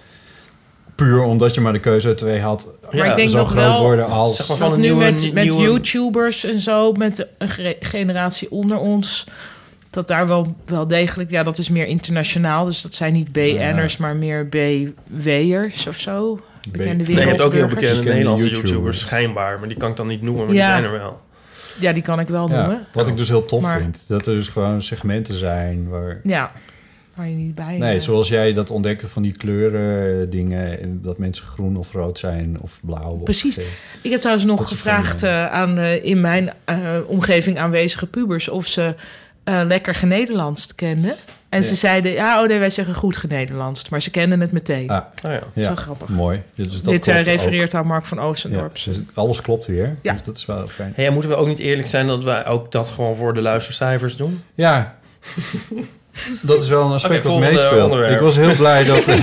puur 1.05 1.21
omdat 1.23 1.53
je 1.53 1.61
maar 1.61 1.73
de 1.73 1.79
keuze 1.79 2.07
uit 2.07 2.17
twee 2.17 2.39
had... 2.39 2.71
Maar 2.91 3.05
ik 3.09 3.15
denk 3.15 3.29
zo 3.29 3.37
nog 3.37 3.51
groot 3.51 3.63
wel 3.63 3.81
worden 3.81 4.05
als... 4.07 4.35
Zeg 4.35 4.47
maar 4.47 4.57
van 4.57 4.71
een 4.71 4.79
nu 4.79 4.83
nieuwe- 4.85 5.03
met, 5.03 5.33
met 5.33 5.43
nieuwe- 5.43 5.61
YouTubers 5.61 6.43
en 6.43 6.59
zo, 6.59 6.91
met 6.93 7.27
een 7.37 7.49
ge- 7.49 7.77
generatie 7.79 8.51
onder 8.51 8.77
ons, 8.77 9.25
dat 9.89 10.07
daar 10.07 10.27
wel, 10.27 10.55
wel 10.65 10.87
degelijk, 10.87 11.31
ja, 11.31 11.43
dat 11.43 11.57
is 11.57 11.69
meer 11.69 11.85
internationaal. 11.85 12.65
Dus 12.65 12.81
dat 12.81 12.93
zijn 12.93 13.13
niet 13.13 13.31
BN'ers, 13.31 13.97
maar 13.97 14.15
meer 14.15 14.49
BW'ers 14.49 15.87
of 15.87 15.95
zo. 15.99 16.39
Bekende 16.71 17.03
Nee, 17.11 17.21
je 17.21 17.27
hebt 17.27 17.41
ook 17.41 17.53
heel 17.53 17.67
bekende 17.67 18.03
Nederlandse 18.03 18.43
YouTubers. 18.45 18.69
YouTubers, 18.71 18.99
schijnbaar. 18.99 19.59
Maar 19.59 19.67
die 19.67 19.77
kan 19.77 19.89
ik 19.89 19.95
dan 19.95 20.07
niet 20.07 20.21
noemen, 20.21 20.45
maar 20.45 20.55
Ja. 20.55 20.61
die 20.73 20.81
zijn 20.81 20.93
er 20.93 20.99
wel. 20.99 21.21
Ja, 21.79 21.93
die 21.93 22.03
kan 22.03 22.19
ik 22.19 22.27
wel 22.27 22.49
Ja, 22.49 22.55
noemen. 22.57 22.87
wat 22.93 23.07
ik 23.07 23.17
dus 23.17 23.27
heel 23.27 23.45
tof 23.45 23.61
Maar- 23.61 23.79
vind. 23.79 24.03
Dat 24.07 24.27
er 24.27 24.33
dus 24.35 24.47
gewoon 24.47 24.81
segmenten 24.81 25.35
zijn 25.35 25.89
waar... 25.89 26.19
Ja, 26.23 26.49
waar 27.19 27.29
je 27.29 27.35
niet 27.35 27.55
bij... 27.55 27.77
Nee, 27.77 27.95
eh, 27.95 28.01
zoals 28.01 28.27
jij 28.27 28.53
dat 28.53 28.69
ontdekte 28.69 29.07
van 29.07 29.21
die 29.21 29.31
kleuren 29.31 30.21
eh, 30.21 30.29
dingen. 30.31 30.79
en 30.79 30.99
Dat 31.01 31.17
mensen 31.17 31.45
groen 31.45 31.77
of 31.77 31.91
rood 31.93 32.17
zijn 32.19 32.57
of 32.61 32.79
blauw. 32.83 33.11
of 33.11 33.23
Precies. 33.23 33.57
Ik 34.01 34.11
heb 34.11 34.19
trouwens 34.19 34.45
nog 34.47 34.67
gevraagd 34.67 35.23
eh, 35.23 35.51
aan 35.51 35.77
eh, 35.77 36.03
in 36.05 36.21
mijn 36.21 36.53
eh, 36.65 36.77
omgeving 37.07 37.59
aanwezige 37.59 38.05
pubers 38.07 38.49
of 38.49 38.65
ze 38.65 38.95
eh, 39.43 39.61
lekker 39.67 39.95
genederlandst 39.95 40.75
kenden. 40.75 41.15
En 41.49 41.63
ze 41.63 41.75
zeiden, 41.75 42.11
ja, 42.11 42.41
oh 42.41 42.47
nee, 42.47 42.59
wij 42.59 42.69
zeggen 42.69 42.93
goed 42.95 43.17
genederlandst. 43.17 43.89
Maar 43.91 44.01
ze 44.01 44.11
kenden 44.11 44.39
het 44.39 44.51
meteen. 44.51 44.89
Ah, 44.89 44.97
Oh 45.25 45.31
ja. 45.31 45.39
ja, 45.53 45.63
Zo 45.63 45.75
grappig. 45.75 46.09
Mooi. 46.09 46.41
Dus 46.55 46.81
dat 46.81 46.93
Dit 46.93 47.07
eh, 47.07 47.21
refereert 47.23 47.75
ook. 47.75 47.81
aan 47.81 47.87
Mark 47.87 48.05
van 48.05 48.17
Ja, 48.17 48.23
Oostendorp. 48.23 48.77
dus 48.85 49.01
alles 49.13 49.41
klopt 49.41 49.65
weer. 49.65 49.95
Ja. 50.01 50.13
Dus 50.13 50.21
dat 50.21 50.37
is 50.37 50.45
wel 50.45 50.67
fijn. 50.67 50.91
Hey, 50.95 51.03
ja, 51.05 51.11
moeten 51.11 51.29
we 51.31 51.35
ook 51.37 51.47
niet 51.47 51.59
eerlijk 51.59 51.87
zijn 51.87 52.07
dat 52.07 52.23
wij 52.23 52.45
ook 52.45 52.71
dat 52.71 52.89
gewoon 52.89 53.15
voor 53.15 53.33
de 53.33 53.41
luistercijfers 53.41 54.17
doen? 54.17 54.41
Ja. 54.55 54.97
Dat 56.41 56.61
is 56.61 56.69
wel 56.69 56.85
een 56.85 56.91
aspect 56.91 57.25
wat 57.25 57.39
meespeelt. 57.39 57.83
onderwerp. 57.83 58.13
Ik 58.13 58.19
was 58.19 58.35
heel 58.35 58.55
blij 58.55 58.83
dat... 58.83 59.07
ik 59.07 59.15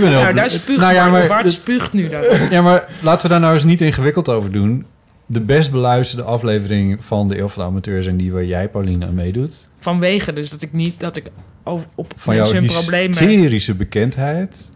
ben 0.00 0.08
heel 0.08 0.10
Nou, 0.10 0.22
daar 0.24 0.32
blij- 0.32 0.48
spuugt 0.48 0.80
Nou 0.80 0.94
ja, 0.94 1.10
Bart. 1.10 1.28
maar 1.28 1.28
Bart 1.42 1.52
spuugt 1.52 1.92
nu 1.92 2.08
daar. 2.08 2.52
Ja, 2.52 2.62
maar 2.62 2.88
laten 3.02 3.22
we 3.22 3.28
daar 3.28 3.40
nou 3.40 3.54
eens 3.54 3.64
niet 3.64 3.80
ingewikkeld 3.80 4.28
over 4.28 4.52
doen. 4.52 4.86
De 5.26 5.40
best 5.40 5.70
beluisterde 5.70 6.24
aflevering 6.24 7.04
van 7.04 7.28
de 7.28 7.38
Eeuw 7.38 7.48
van 7.48 7.62
de 7.62 7.68
Amateur 7.68 8.02
zijn 8.02 8.16
die 8.16 8.32
waar 8.32 8.44
jij, 8.44 8.68
Pauline, 8.68 9.06
aan 9.06 9.14
meedoet. 9.14 9.68
Vanwege 9.80 10.32
dus 10.32 10.50
dat 10.50 10.62
ik 10.62 10.72
niet, 10.72 11.00
dat 11.00 11.16
ik 11.16 11.26
over- 11.64 11.86
op 11.94 12.12
Van 12.16 12.34
jouw 12.34 12.52
mensen 12.52 12.62
hun 12.64 12.72
problemen... 12.80 13.06
hysterische 13.18 13.74
bekendheid. 13.74 14.70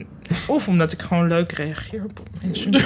Of 0.47 0.69
omdat 0.69 0.93
ik 0.93 1.03
gewoon 1.03 1.29
leuk 1.29 1.53
reageer 1.53 2.03
op 2.05 2.21
mensen. 2.43 2.71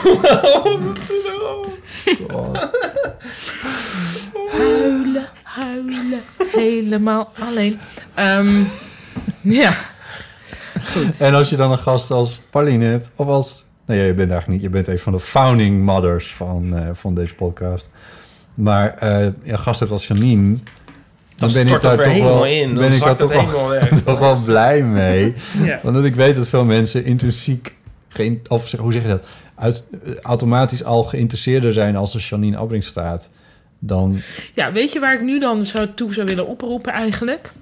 huilen, 4.59 5.27
huilen, 5.61 6.21
helemaal 6.53 7.31
alleen. 7.39 7.79
Ehm, 8.15 8.63
ja, 9.61 9.75
goed. 10.93 11.21
En 11.21 11.35
als 11.35 11.51
je 11.51 11.57
dan 11.57 11.73
een 11.73 11.79
gast 11.79 12.11
als 12.11 12.41
Pauline 12.51 12.85
hebt, 12.85 13.11
of 13.17 13.27
als... 13.27 13.65
Nou 13.87 14.01
ja, 14.01 14.07
je 14.07 14.15
bent 14.15 14.31
eigenlijk 14.31 14.63
niet. 14.63 14.73
Je 14.73 14.77
bent 14.77 14.89
een 14.89 14.99
van 14.99 15.13
de 15.13 15.21
founding 15.21 15.83
mothers 15.83 16.35
van, 16.35 16.77
eh, 16.77 16.89
van 16.93 17.15
deze 17.15 17.35
podcast. 17.35 17.89
Maar 18.61 18.95
eh 18.95 19.27
een 19.45 19.59
gast 19.59 19.81
hebt 19.81 19.93
als 19.93 20.07
Janine... 20.07 20.59
Dan 21.37 21.49
Dan 21.49 21.65
ben 21.65 21.75
ik 21.75 21.81
daar 21.81 21.97
toch 21.97 22.05
wel, 22.05 22.13
helemaal 22.15 22.47
in. 22.47 22.69
Dan 22.69 22.79
ben 22.79 22.93
ik 22.93 23.03
daar 23.03 23.17
toch 23.17 23.51
wel, 23.53 23.69
weg. 23.69 23.89
toch 24.03 24.19
wel 24.19 24.43
blij 24.45 24.83
mee. 24.83 25.35
Ja. 25.65 25.79
Want 25.83 26.05
ik 26.05 26.15
weet 26.15 26.35
dat 26.37 26.49
veel 26.49 26.65
mensen 26.65 27.05
intrinsiek... 27.05 27.77
Geen, 28.09 28.43
of 28.49 28.69
zeg- 28.69 28.81
hoe 28.81 28.93
zeg 28.93 29.03
je 29.03 29.09
dat? 29.09 29.27
Uit, 29.55 29.85
automatisch 30.23 30.85
al 30.85 31.03
geïnteresseerder 31.05 31.73
zijn 31.73 31.97
als 31.97 32.15
er 32.15 32.21
Janine 32.21 32.57
Abrink 32.57 32.83
staat... 32.83 33.31
dan 33.87 34.21
Ja, 34.55 34.73
weet 34.73 34.93
je 34.93 35.01
waar 35.01 35.15
ik 35.15 35.23
nu 35.23 35.39
dan 35.39 35.67
zou, 35.67 35.89
toe 35.95 36.13
zou 36.15 36.27
willen 36.27 36.47
oproepen 36.47 36.93
eigenlijk? 36.93 37.53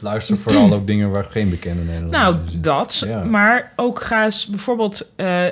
luister 0.00 0.38
vooral 0.38 0.72
ook 0.72 0.86
dingen 0.86 1.10
waar 1.10 1.24
geen 1.24 1.50
bekende 1.50 1.82
Nederlanders 1.82 2.22
Nou, 2.22 2.34
in 2.34 2.42
zitten. 2.44 2.62
dat. 2.62 3.02
Ja. 3.06 3.24
Maar 3.24 3.72
ook 3.76 4.00
ga 4.02 4.24
eens 4.24 4.46
bijvoorbeeld... 4.46 5.12
eh, 5.16 5.44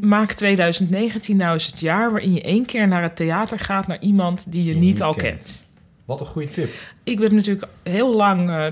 maak 0.00 0.32
2019 0.32 1.36
nou 1.36 1.52
eens 1.52 1.66
het 1.66 1.80
jaar... 1.80 2.10
waarin 2.10 2.34
je 2.34 2.42
één 2.42 2.66
keer 2.66 2.88
naar 2.88 3.02
het 3.02 3.16
theater 3.16 3.58
gaat... 3.58 3.86
naar 3.86 4.00
iemand 4.00 4.52
die 4.52 4.64
je 4.64 4.72
Die 4.72 4.80
niet 4.80 4.90
niet 4.92 5.02
al 5.02 5.14
kent. 5.14 5.22
kent. 5.24 5.66
Wat 6.04 6.20
een 6.20 6.26
goede 6.26 6.48
tip. 6.48 6.70
Ik 7.02 7.18
heb 7.18 7.32
natuurlijk 7.32 7.66
heel 7.82 8.16
lang 8.16 8.50
eh, 8.50 8.66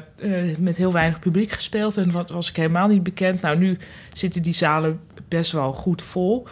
eh, 0.51 0.59
met 0.59 0.77
heel 0.77 0.93
weinig 0.93 1.19
publiek 1.19 1.53
gespeeld... 1.53 1.97
en 1.97 2.11
wat 2.13 2.31
was 2.31 2.49
ik 2.49 2.57
helemaal 2.57 2.89
niet 2.89 3.03
bekend. 3.03 3.41
Nou, 3.41 3.59
nu 3.59 3.79
zitten 4.13 4.43
die 4.43 4.55
zalen 4.55 5.01
best 5.29 5.53
wel 5.53 5.73
goed 5.73 6.03
vol. 6.03 6.47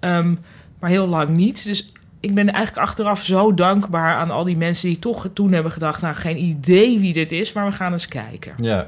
Ehm, 0.00 0.34
maar 0.78 0.90
heel 0.90 1.06
lang 1.08 1.28
niet. 1.28 1.64
Dus 1.64 1.92
ik 2.28 2.34
ben 2.34 2.50
eigenlijk 2.52 2.86
achteraf 2.86 3.24
zo 3.24 3.54
dankbaar 3.54 4.14
aan 4.16 4.30
al 4.30 4.44
die 4.44 4.56
mensen 4.56 4.88
die 4.88 4.98
toch 4.98 5.28
toen 5.32 5.52
hebben 5.52 5.72
gedacht... 5.72 6.00
nou, 6.02 6.14
geen 6.14 6.42
idee 6.42 6.98
wie 6.98 7.12
dit 7.12 7.32
is, 7.32 7.52
maar 7.52 7.66
we 7.66 7.72
gaan 7.72 7.92
eens 7.92 8.06
kijken. 8.06 8.52
Ja. 8.60 8.86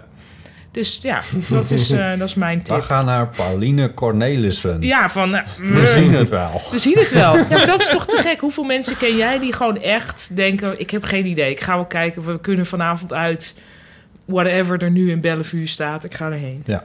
Dus 0.70 0.98
ja, 1.02 1.20
dat 1.48 1.70
is, 1.70 1.90
eh, 1.90 2.08
dat 2.18 2.28
is 2.28 2.34
mijn 2.34 2.58
We 2.58 2.64
tip. 2.64 2.80
gaan 2.80 3.04
naar 3.04 3.28
Pauline 3.28 3.94
Cornelissen. 3.94 4.80
Ja, 4.82 5.08
van... 5.08 5.34
eh, 5.34 5.42
We 5.58 5.86
zien 5.86 6.12
het 6.12 6.28
wel. 6.28 6.60
We 6.70 6.78
zien 6.78 6.98
het 6.98 7.10
wel. 7.12 7.36
Ja, 7.36 7.46
maar 7.50 7.66
dat 7.66 7.80
is 7.80 7.88
toch 7.88 8.06
te 8.06 8.16
gek. 8.16 8.40
Hoeveel 8.40 8.64
mensen 8.64 8.96
ken 8.96 9.16
jij 9.16 9.38
die 9.38 9.52
gewoon 9.52 9.78
echt 9.80 10.36
denken... 10.36 10.80
ik 10.80 10.90
heb 10.90 11.02
geen 11.04 11.26
idee, 11.26 11.50
ik 11.50 11.60
ga 11.60 11.74
wel 11.74 11.84
kijken, 11.86 12.24
we 12.24 12.40
kunnen 12.40 12.66
vanavond 12.66 13.12
uit... 13.12 13.54
whatever 14.24 14.82
er 14.82 14.90
nu 14.90 15.10
in 15.10 15.20
Bellevue 15.20 15.66
staat, 15.66 16.04
ik 16.04 16.14
ga 16.14 16.26
erheen. 16.26 16.62
Ja. 16.66 16.84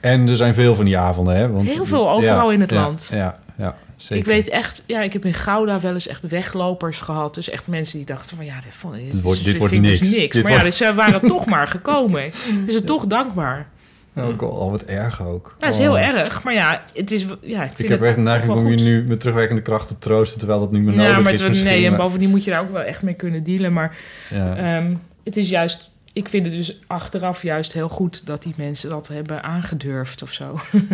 En 0.00 0.28
er 0.28 0.36
zijn 0.36 0.54
veel 0.54 0.74
van 0.74 0.84
die 0.84 0.98
avonden, 0.98 1.36
hè? 1.36 1.50
Want, 1.50 1.66
Heel 1.66 1.84
veel, 1.84 2.10
overal 2.10 2.50
in 2.50 2.60
het 2.60 2.70
ja, 2.70 2.80
land. 2.80 3.08
Ja, 3.12 3.38
ja, 3.58 3.76
zeker. 3.96 4.16
Ik 4.16 4.24
weet 4.24 4.48
echt, 4.48 4.82
ja, 4.86 5.00
ik 5.02 5.12
heb 5.12 5.24
in 5.24 5.34
Gouda 5.34 5.80
wel 5.80 5.92
eens 5.92 6.06
echt 6.06 6.28
weglopers 6.28 7.00
gehad. 7.00 7.34
Dus 7.34 7.48
echt 7.50 7.66
mensen 7.66 7.96
die 7.96 8.06
dachten 8.06 8.36
van 8.36 8.44
ja, 8.44 8.60
dit, 8.64 8.74
vond, 8.74 8.94
dit, 8.94 9.12
Dit 9.12 9.20
wordt- 9.22 9.44
dit 9.44 9.56
wordt 9.58 9.80
niks. 9.80 9.98
Dus 9.98 10.14
niks. 10.16 10.32
Dit 10.34 10.42
maar 10.42 10.52
ja, 10.52 10.58
wordt- 10.60 10.78
dus 10.78 10.86
ze 10.88 10.94
waren 10.94 11.20
toch 11.36 11.46
maar 11.46 11.68
gekomen. 11.68 12.30
Dus 12.66 12.74
het 12.74 12.86
toch 12.86 13.06
dankbaar. 13.06 13.68
Oh, 14.16 14.24
god, 14.38 14.40
al 14.40 14.70
wat 14.70 14.82
erg 14.82 15.22
ook. 15.22 15.56
Ja, 15.58 15.64
dat 15.66 15.74
is 15.74 15.80
heel 15.80 15.98
erg. 15.98 16.42
Maar 16.44 16.54
ja, 16.54 16.82
het 16.94 17.10
is, 17.12 17.26
ja, 17.40 17.62
ik 17.62 17.66
vind 17.68 17.78
Ik 17.78 17.88
heb 17.88 17.98
het 17.98 18.08
echt 18.08 18.16
een 18.16 18.22
neiging 18.22 18.52
om 18.52 18.66
je 18.68 18.76
nu 18.76 19.04
met 19.08 19.20
terugwerkende 19.20 19.62
kracht 19.62 19.88
te 19.88 19.98
troosten... 19.98 20.38
terwijl 20.38 20.60
dat 20.60 20.72
niet 20.72 20.82
meer 20.82 20.94
Ja, 20.94 21.02
nodig 21.08 21.22
maar 21.24 21.32
is 21.32 21.40
het, 21.42 21.62
nee, 21.64 21.86
en 21.86 21.96
bovendien 21.96 22.30
moet 22.30 22.44
je 22.44 22.50
daar 22.50 22.60
ook 22.60 22.72
wel 22.72 22.82
echt 22.82 23.02
mee 23.02 23.14
kunnen 23.14 23.42
dealen. 23.44 23.72
Maar 23.72 23.96
Ja. 24.30 24.56
ehm, 24.56 24.94
het 25.24 25.36
is 25.36 25.48
juist, 25.48 25.90
ik 26.12 26.28
vind 26.28 26.46
het 26.46 26.54
dus 26.54 26.78
achteraf 26.86 27.42
juist 27.42 27.72
heel 27.72 27.88
goed 27.88 28.26
dat 28.26 28.42
die 28.42 28.54
mensen 28.56 28.90
dat 28.90 29.08
hebben 29.08 29.42
aangedurfd 29.42 30.22
of 30.22 30.32
zo. 30.32 30.58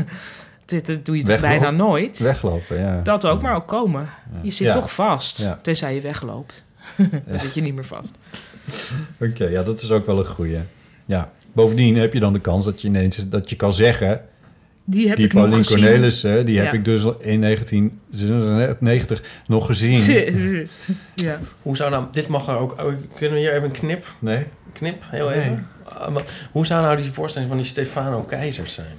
Dit, 0.65 0.87
dat 0.87 1.05
doe 1.07 1.17
je 1.17 1.23
toch 1.25 1.41
bijna 1.41 1.71
nooit. 1.71 2.19
Weglopen, 2.19 2.79
ja. 2.79 3.01
Dat 3.03 3.27
ook, 3.27 3.43
maar 3.43 3.55
ook 3.55 3.67
komen. 3.69 4.09
Je 4.43 4.51
zit 4.51 4.67
Ja. 4.67 4.73
toch 4.73 4.93
vast, 4.95 5.39
Ja. 5.39 5.59
tenzij 5.63 5.95
je 5.95 6.01
wegloopt. 6.01 6.65
Dan 7.27 7.39
zit 7.39 7.55
je 7.55 7.61
niet 7.61 7.75
meer 7.75 7.85
vast. 7.85 8.09
Oké, 9.31 9.45
ja, 9.45 9.63
dat 9.63 9.83
is 9.83 9.91
ook 9.91 10.07
wel 10.07 10.19
een 10.19 10.27
goeie. 10.27 10.59
Ja. 11.07 11.31
Bovendien 11.53 11.97
heb 11.97 12.13
je 12.13 12.21
dan 12.21 12.33
de 12.33 12.41
kans 12.41 12.65
dat 12.65 12.81
je 12.83 12.89
ineens 12.89 13.17
dat 13.29 13.51
je 13.51 13.57
kan 13.57 13.73
zeggen... 13.73 14.21
Die 14.85 15.09
heb 15.09 15.17
die 15.17 15.27
ik 15.27 15.33
nog 15.33 15.43
Pauline 15.43 15.65
gezien. 15.67 15.83
Cornelissen, 15.83 16.47
die 16.47 16.59
heb 16.59 16.73
ik 16.73 16.85
dus 16.85 17.03
in 17.21 17.41
1990 17.41 19.23
nog 19.47 19.67
gezien. 19.67 20.01
ja. 21.15 21.39
Hoe 21.63 21.77
zou 21.77 21.91
nou... 21.91 22.05
Dit 22.13 22.29
mag 22.29 22.49
er 22.49 22.57
ook... 22.57 22.73
oh, 22.73 22.93
Kunnen 23.17 23.35
we 23.35 23.39
hier 23.39 23.53
even 23.53 23.65
een 23.65 23.71
knip? 23.73 24.05
Nee. 24.19 24.47
Knip, 24.73 25.03
heel 25.11 25.29
Nee. 25.29 25.39
even. 25.39 25.67
Ah, 25.85 26.09
maar 26.09 26.23
hoe 26.53 26.67
zou 26.67 26.83
nou 26.83 26.97
die 26.97 27.13
voorstelling 27.13 27.51
van 27.51 27.59
die 27.61 27.67
Stefano 27.67 28.23
Keizers 28.23 28.75
zijn? 28.75 28.95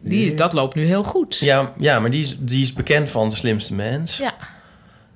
Die, 0.00 0.26
is- 0.26 0.36
dat 0.36 0.52
loopt 0.52 0.74
nu 0.74 0.84
heel 0.84 1.02
goed. 1.02 1.36
Ja, 1.38 1.72
ja 1.78 2.00
maar 2.00 2.10
die 2.10 2.22
is, 2.22 2.36
die 2.40 2.62
is 2.62 2.72
bekend 2.72 3.10
van 3.10 3.28
De 3.28 3.36
Slimste 3.36 3.74
Mens. 3.74 4.16
Ja. 4.18 4.34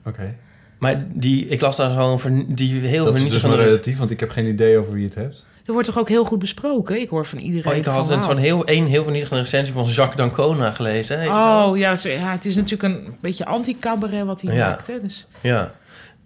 Oké. 0.04 0.34
Maar 0.78 1.04
die, 1.12 1.46
ik 1.46 1.60
las 1.60 1.76
daar 1.76 1.90
zo 1.92 1.98
over... 1.98 2.54
Die 2.54 2.80
heel 2.86 3.04
Dat 3.04 3.16
is 3.16 3.28
dus 3.28 3.42
maar 3.42 3.56
relatief, 3.56 3.98
want 3.98 4.10
ik 4.10 4.20
heb 4.20 4.30
geen 4.30 4.46
idee 4.46 4.78
over 4.78 4.92
wie 4.92 5.04
het 5.04 5.14
hebt. 5.14 5.46
Er 5.66 5.72
wordt 5.72 5.88
toch 5.88 5.98
ook 5.98 6.08
heel 6.08 6.24
goed 6.24 6.38
besproken? 6.38 7.00
Ik 7.00 7.08
hoor 7.08 7.26
van 7.26 7.38
iedereen 7.38 7.72
Oh, 7.72 7.78
ik 7.78 7.84
had 7.84 8.06
van, 8.06 8.16
een- 8.18 8.24
zo'n 8.24 8.36
heel, 8.36 8.68
een 8.68 8.86
heel 8.86 9.02
vernietigende 9.02 9.42
recensie 9.42 9.74
van 9.74 9.84
Jacques 9.84 10.16
D'Ancona 10.16 10.70
gelezen. 10.70 11.20
Het? 11.20 11.28
Oh, 11.28 11.70
ja, 11.76 11.96
ze- 11.96 12.08
ja, 12.08 12.32
het 12.32 12.44
is 12.44 12.54
natuurlijk 12.54 12.82
een 12.82 13.16
beetje 13.20 13.44
anti-cabaret 13.46 14.24
wat 14.26 14.40
hij 14.40 14.54
Ja. 14.54 14.68
maakt. 14.68 14.86
Hè? 14.86 15.00
Dus 15.00 15.26
Ja. 15.40 15.74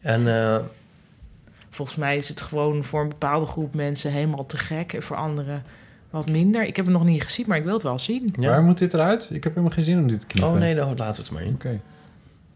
En 0.01 0.35
eh, 0.37 0.59
volgens 1.71 1.97
mij 1.97 2.17
is 2.17 2.29
het 2.29 2.41
gewoon 2.41 2.85
voor 2.85 3.01
een 3.03 3.09
bepaalde 3.09 3.47
groep 3.47 3.75
mensen 3.75 4.11
helemaal 4.13 4.47
te 4.47 4.59
gek. 4.59 4.93
En 4.93 5.03
voor 5.03 5.17
anderen 5.17 5.63
wat 6.13 6.31
minder. 6.31 6.65
Ik 6.65 6.77
heb 6.77 6.85
het 6.85 6.95
nog 6.95 7.05
niet 7.05 7.23
gezien, 7.23 7.45
maar 7.49 7.57
ik 7.59 7.65
wil 7.65 7.75
het 7.75 7.83
wel 7.83 7.99
zien. 7.99 8.35
Waar 8.37 8.63
moet 8.63 8.79
dit 8.79 8.95
eruit? 8.95 9.29
Ik 9.33 9.45
heb 9.45 9.55
helemaal 9.55 9.75
geen 9.77 9.85
zin 9.85 9.99
om 9.99 10.09
dit 10.09 10.21
te 10.21 10.27
knippen. 10.27 10.53
Oh 10.53 10.59
nee, 10.59 10.75
dan 10.75 10.89
laten 10.97 11.15
we 11.15 11.23
het 11.23 11.31
maar 11.31 11.43
in. 11.43 11.55
Oké. 11.55 11.81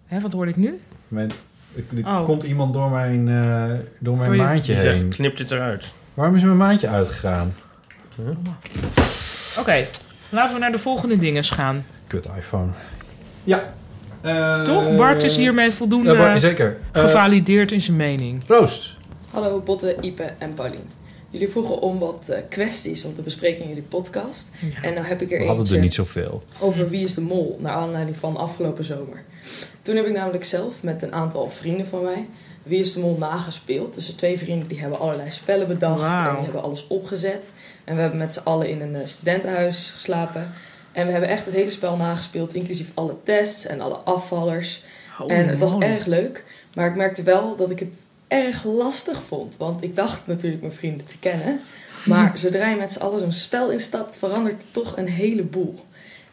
Hè, 0.07 0.21
wat 0.21 0.33
hoorde 0.33 0.51
ik 0.51 0.57
nu? 0.57 0.81
Mijn, 1.09 1.31
ik, 1.75 1.85
er 1.97 2.07
Oh. 2.07 2.25
komt 2.25 2.43
iemand 2.43 2.75
door 2.75 2.91
mijn, 2.91 3.29
eh, 3.29 3.65
door 3.99 4.17
mijn 4.17 4.31
je- 4.33 4.37
maandje 4.37 4.73
heen. 4.73 4.81
zegt, 4.81 5.09
knip 5.09 5.37
dit 5.37 5.51
eruit. 5.51 5.93
Waarom 6.15 6.35
is 6.35 6.43
mijn 6.43 6.57
maandje 6.57 6.89
uitgegaan? 6.89 7.55
Oké, 9.59 9.87
laten 10.29 10.55
we 10.55 10.61
naar 10.61 10.73
de 10.73 10.79
volgende 10.79 11.19
dingen 11.19 11.45
gaan. 11.45 11.85
Kut 12.07 12.29
iPhone. 12.37 12.71
Ja. 13.45 13.75
Toch? 14.65 14.97
Bart 14.97 15.23
is 15.23 15.37
hiermee 15.37 15.71
voldoende 15.71 16.11
Ja, 16.11 16.17
Bart, 16.17 16.41
zeker. 16.41 16.77
Eh, 16.93 17.01
gevalideerd 17.03 17.73
in 17.73 17.81
zijn 17.81 17.97
mening. 17.97 18.43
Roost. 18.47 18.95
Hallo 19.31 19.61
Botte, 19.61 19.97
Ipe 20.01 20.23
en 20.39 20.55
Paulien. 20.55 20.89
Jullie 21.37 21.51
vroegen 21.51 21.81
om 21.81 21.99
wat 21.99 22.29
eh, 22.29 22.39
kwesties 22.49 23.05
om 23.05 23.15
te 23.15 23.23
bespreken 23.23 23.63
in 23.63 23.69
jullie 23.69 23.83
podcast. 23.83 24.51
En 24.83 24.95
nou 24.95 25.07
heb 25.07 25.23
ik 25.23 25.33
er 25.33 25.39
We 25.39 25.47
hadden 25.47 25.75
er 25.75 25.81
niet 25.81 25.95
zoveel. 25.95 26.43
over 26.61 26.89
Wie 26.89 27.05
is 27.05 27.15
de 27.15 27.21
Mol, 27.21 27.57
naar 27.61 27.73
aanleiding 27.73 28.17
van 28.17 28.37
afgelopen 28.37 28.85
zomer. 28.85 29.25
Toen 29.83 29.97
heb 29.97 30.07
ik 30.07 30.13
namelijk 30.13 30.45
zelf 30.45 30.83
met 30.83 31.03
een 31.03 31.13
aantal 31.13 31.51
vrienden 31.51 31.87
van 31.87 32.03
mij 32.03 32.29
Wie 32.63 32.81
is 32.81 32.93
de 32.93 33.01
Mol 33.01 33.17
nagespeeld. 33.19 33.95
Dus 33.95 34.07
de 34.07 34.15
twee 34.15 34.39
vrienden 34.39 34.69
die 34.69 34.81
hebben 34.81 34.99
allerlei 34.99 35.31
spellen 35.31 35.69
bedacht 35.69 36.03
en 36.03 36.35
die 36.35 36.45
hebben 36.45 36.63
alles 36.63 36.87
opgezet. 36.87 37.53
En 37.85 37.95
we 37.95 38.01
hebben 38.01 38.19
met 38.19 38.33
z'n 38.33 38.45
allen 38.45 38.69
in 38.69 38.81
een 38.81 38.95
eh, 38.95 39.07
studentenhuis 39.07 39.91
geslapen. 39.91 40.53
En 40.93 41.07
we 41.07 41.13
hebben 41.13 41.31
echt 41.31 41.45
het 41.45 41.55
hele 41.55 41.71
spel 41.71 41.97
nagespeeld, 41.97 42.55
inclusief 42.55 42.91
alle 42.95 43.17
tests 43.23 43.67
en 43.67 43.81
alle 43.81 43.97
afvallers. 43.97 44.83
En 45.27 45.49
het 45.49 45.59
was 45.59 45.79
erg 45.79 46.07
leuk, 46.07 46.45
maar 46.75 46.87
ik 46.87 46.97
merkte 46.97 47.23
wel 47.23 47.57
dat 47.57 47.71
ik 47.71 47.79
het 47.79 47.97
erg 48.29 48.65
lastig 48.65 49.23
vond. 49.23 49.57
Want 49.57 49.83
ik 49.83 49.97
dacht 49.97 50.27
natuurlijk 50.27 50.63
mijn 50.63 50.75
vrienden 50.75 51.07
te 51.07 51.19
kennen. 51.19 51.61
Maar 52.05 52.39
zodra 52.39 52.69
je 52.69 52.77
met 52.77 52.93
z'n 52.93 53.01
allen 53.01 53.19
zo'n 53.19 53.33
spel 53.33 53.71
instapt, 53.71 54.19
verandert 54.19 54.63
toch 54.71 54.97
een 54.97 55.09
heleboel. 55.09 55.75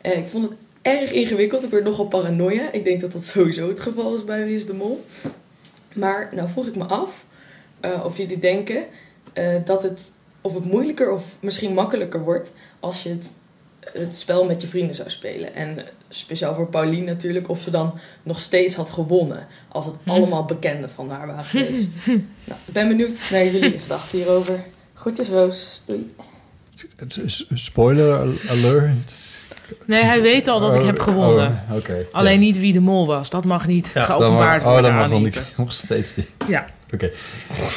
En 0.02 0.18
ik 0.18 0.28
vond 0.28 0.50
het 0.50 0.60
erg 0.82 1.12
ingewikkeld. 1.12 1.64
Ik 1.64 1.70
werd 1.70 1.84
nogal 1.84 2.08
paranoia. 2.08 2.72
Ik 2.72 2.84
denk 2.84 3.02
dat 3.02 3.12
dat 3.12 3.26
sowieso 3.26 3.68
het 3.68 3.80
geval 3.80 4.16
is 4.16 4.24
bij 4.24 4.46
Wie 4.46 4.56
is 4.56 4.66
de 4.66 4.74
Mol. 4.74 5.06
Maar 5.96 6.30
nou 6.32 6.50
vroeg 6.50 6.68
ik 6.68 6.76
me 6.76 6.84
af 6.84 7.26
eh, 7.80 8.06
of 8.06 8.18
jullie 8.18 8.40
denken 8.40 8.86
eh, 9.34 9.56
dat 9.66 9.84
het, 9.84 10.12
of 10.42 10.54
het 10.54 10.66
moeilijker 10.66 11.12
of 11.12 11.38
misschien 11.40 11.74
makkelijker 11.74 12.24
wordt 12.24 12.52
als 12.80 13.04
je 13.04 13.10
het, 13.10 13.30
het 13.94 14.16
spel 14.16 14.46
met 14.46 14.62
je 14.62 14.68
vrienden 14.68 14.96
zou 14.96 15.10
spelen. 15.10 15.56
En 15.56 15.78
speciaal 16.10 16.56
voor 16.56 16.68
Pauline 16.68 17.06
natuurlijk, 17.06 17.50
of 17.50 17.60
ze 17.60 17.72
dan 17.72 17.94
nog 18.24 18.40
steeds 18.40 18.76
had 18.76 18.90
gewonnen 18.90 19.48
als 19.70 19.86
het 19.86 19.96
allemaal 20.06 20.46
bekenden 20.46 20.90
van 20.90 21.10
haar 21.10 21.28
waren 21.28 21.46
geweest. 21.46 21.96
nou, 22.06 22.60
ik 22.66 22.74
ben 22.74 22.88
benieuwd 22.88 23.28
naar 23.32 23.46
jullie 23.46 23.80
gedachten 23.88 24.18
hierover. 24.18 24.60
Groetjes 24.94 25.30
Roos, 25.30 25.82
doei. 25.86 26.14
Spoiler 27.54 28.20
alert. 28.50 29.42
Nee, 29.86 30.04
hij 30.04 30.22
weet 30.22 30.48
al 30.48 30.60
dat 30.60 30.74
ik 30.74 30.80
Oh, 30.80 30.86
heb 30.86 31.00
gewonnen. 31.00 31.64
oh, 31.70 31.76
oké. 31.78 32.06
Alleen 32.12 32.34
Ja. 32.34 32.40
niet 32.40 32.60
wie 32.60 32.74
de 32.74 32.80
mol 32.80 33.08
was. 33.08 33.30
Dat 33.30 33.46
mag 33.46 33.68
niet 33.68 33.92
Ja, 33.94 34.06
geopenbaard 34.06 34.64
dat 34.64 34.72
mag, 34.74 34.74
worden 34.74 34.78
Oh, 34.78 34.84
dat 34.84 34.92
mag 34.94 35.04
aan 35.04 35.10
nog 35.10 35.20
niet. 35.22 35.54
Nog 35.58 35.74
steeds 35.74 36.16
niet. 36.16 36.28
Ja. 36.48 36.66
Oké. 36.94 37.12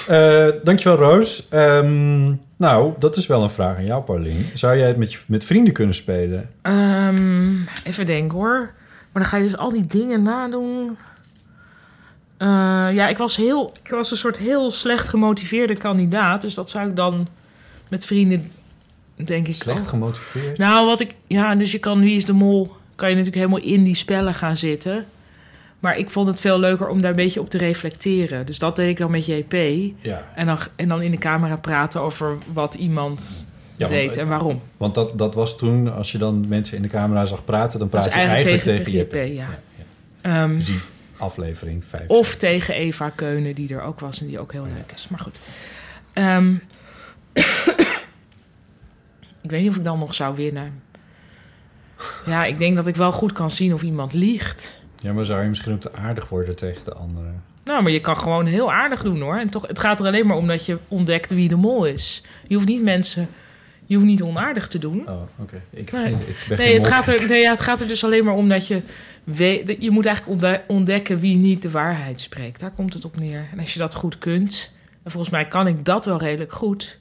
Eh, 0.08 0.46
dankjewel, 0.64 0.96
Roos. 0.98 1.46
Ehm, 1.50 2.32
nou, 2.56 2.94
dat 2.98 3.16
is 3.16 3.26
wel 3.26 3.42
een 3.42 3.50
vraag 3.50 3.76
aan 3.76 3.84
jou, 3.84 4.02
Paulien. 4.02 4.46
Zou 4.54 4.76
jij 4.78 4.86
het 4.86 4.96
met, 4.96 5.12
je, 5.12 5.18
met 5.28 5.44
vrienden 5.44 5.72
kunnen 5.72 5.94
spelen? 5.94 6.50
Ehm, 6.62 7.56
even 7.84 8.06
denken 8.06 8.38
hoor. 8.38 8.58
Maar 9.12 9.22
dan 9.22 9.24
ga 9.24 9.36
je 9.36 9.42
dus 9.44 9.56
al 9.56 9.72
die 9.72 9.86
dingen 9.86 10.22
nadoen. 10.22 10.96
Eh, 12.36 12.48
ja, 12.92 13.08
ik 13.08 13.16
was, 13.18 13.36
heel, 13.36 13.72
ik 13.82 13.90
was 13.90 14.10
een 14.10 14.16
soort 14.16 14.38
heel 14.38 14.70
slecht 14.70 15.08
gemotiveerde 15.08 15.74
kandidaat. 15.76 16.42
Dus 16.42 16.54
dat 16.54 16.70
zou 16.70 16.88
ik 16.88 16.96
dan 16.96 17.28
met 17.88 18.04
vrienden, 18.04 18.50
denk 19.14 19.48
ik. 19.48 19.54
Slecht 19.54 19.78
ook- 19.78 19.86
gemotiveerd? 19.86 20.58
Nou, 20.58 20.86
wat 20.86 21.00
ik. 21.00 21.14
Ja, 21.26 21.54
dus 21.54 21.72
je 21.72 21.78
kan 21.78 22.00
Wie 22.00 22.16
is 22.16 22.24
de 22.24 22.32
Mol. 22.32 22.76
Kan 22.94 23.08
je 23.08 23.14
natuurlijk 23.16 23.42
helemaal 23.42 23.68
in 23.68 23.82
die 23.82 23.94
spellen 23.94 24.34
gaan 24.34 24.56
zitten. 24.56 25.06
Maar 25.86 25.98
ik 25.98 26.10
vond 26.10 26.26
het 26.26 26.40
veel 26.40 26.58
leuker 26.58 26.88
om 26.88 27.00
daar 27.00 27.10
een 27.10 27.16
beetje 27.16 27.40
op 27.40 27.50
te 27.50 27.58
reflecteren. 27.58 28.46
Dus 28.46 28.58
dat 28.58 28.76
deed 28.76 28.88
ik 28.88 28.98
dan 28.98 29.10
met 29.10 29.26
JP. 29.26 29.52
Ja. 29.98 30.26
En 30.34 30.46
dan, 30.46 30.58
en 30.76 30.88
dan 30.88 31.02
in 31.02 31.10
de 31.10 31.18
camera 31.18 31.56
praten 31.56 32.00
over 32.00 32.36
wat 32.52 32.74
iemand 32.74 33.46
Ja, 33.76 33.88
want- 33.88 34.00
deed 34.00 34.16
en 34.16 34.28
waarom. 34.28 34.62
Want 34.76 34.94
dat, 34.94 35.18
dat 35.18 35.34
was 35.34 35.56
toen, 35.58 35.92
als 35.92 36.12
je 36.12 36.18
dan 36.18 36.48
mensen 36.48 36.76
in 36.76 36.82
de 36.82 36.88
camera 36.88 37.26
zag 37.26 37.44
praten... 37.44 37.78
dan 37.78 37.88
praat 37.88 38.04
je 38.04 38.10
eigenlijk 38.10 38.46
eigenlijk 38.48 38.84
tegen, 38.84 38.92
tegen, 38.92 39.24
JP, 39.26 39.28
je. 39.28 39.34
ja. 39.34 39.48
Ehm, 40.20 40.54
Dus 40.54 40.64
die 40.64 40.80
aflevering 41.16 41.84
5. 41.84 42.08
Of 42.08 42.34
tegen 42.36 42.74
Eva 42.74 43.10
Keunen, 43.10 43.54
die 43.54 43.74
er 43.74 43.82
ook 43.82 44.00
was 44.00 44.20
en 44.20 44.26
die 44.26 44.38
ook 44.38 44.52
heel 44.52 44.66
leuk 44.74 44.92
is. 44.94 45.08
Maar 45.08 45.20
goed. 45.20 45.38
Ehm, 46.12 46.54
ik 49.42 49.50
weet 49.50 49.60
niet 49.60 49.70
of 49.70 49.76
ik 49.76 49.84
dan 49.84 49.98
nog 49.98 50.14
zou 50.14 50.36
winnen. 50.36 50.82
Ja, 52.26 52.44
ik 52.44 52.58
denk 52.58 52.76
dat 52.76 52.86
ik 52.86 52.96
wel 52.96 53.12
goed 53.12 53.32
kan 53.32 53.50
zien 53.50 53.72
of 53.72 53.82
iemand 53.82 54.12
liegt. 54.12 54.75
Ja, 55.00 55.12
maar 55.12 55.24
zou 55.24 55.42
je 55.42 55.48
misschien 55.48 55.72
ook 55.72 55.80
te 55.80 55.92
aardig 55.92 56.28
worden 56.28 56.56
tegen 56.56 56.84
de 56.84 56.92
anderen? 56.94 57.42
Nou, 57.64 57.82
maar 57.82 57.92
je 57.92 58.00
kan 58.00 58.16
gewoon 58.16 58.46
heel 58.46 58.72
aardig 58.72 59.02
doen 59.02 59.20
hoor. 59.20 59.36
En 59.38 59.48
toch, 59.48 59.66
het 59.66 59.78
gaat 59.78 60.00
er 60.00 60.06
alleen 60.06 60.26
maar 60.26 60.36
om 60.36 60.46
dat 60.46 60.66
je 60.66 60.78
ontdekt 60.88 61.30
wie 61.34 61.48
de 61.48 61.56
mol 61.56 61.84
is. 61.84 62.22
Je 62.46 62.54
hoeft 62.54 62.66
niet 62.68 62.82
mensen. 62.82 63.28
Je 63.86 63.94
hoeft 63.94 64.06
niet 64.06 64.22
onaardig 64.22 64.68
te 64.68 64.78
doen. 64.78 65.08
Oh, 65.08 65.22
oké. 65.38 65.60
Ik, 65.70 65.92
Nee, 65.92 66.02
geen- 66.02 66.14
ik 66.14 66.44
ben 66.48 66.58
nee, 66.58 66.66
geen 66.66 66.76
het 66.76 66.86
gaat, 66.86 67.08
er, 67.08 67.28
nee 67.28 67.40
ja, 67.40 67.50
het 67.50 67.60
gaat 67.60 67.80
er 67.80 67.88
dus 67.88 68.04
alleen 68.04 68.24
maar 68.24 68.34
om 68.34 68.48
dat 68.48 68.66
je 68.66 68.80
weet. 69.24 69.76
Je 69.78 69.90
moet 69.90 70.06
eigenlijk 70.06 70.34
ontde- 70.36 70.62
ontdekken 70.66 71.18
wie 71.18 71.36
niet 71.36 71.62
de 71.62 71.70
waarheid 71.70 72.20
spreekt. 72.20 72.60
Daar 72.60 72.70
komt 72.70 72.92
het 72.92 73.04
op 73.04 73.18
neer. 73.18 73.48
En 73.52 73.58
als 73.60 73.72
je 73.72 73.78
dat 73.78 73.94
goed 73.94 74.18
kunt, 74.18 74.72
en 75.02 75.10
volgens 75.10 75.32
mij 75.32 75.46
kan 75.48 75.66
ik 75.66 75.84
dat 75.84 76.04
wel 76.04 76.18
redelijk 76.18 76.52
goed. 76.52 76.98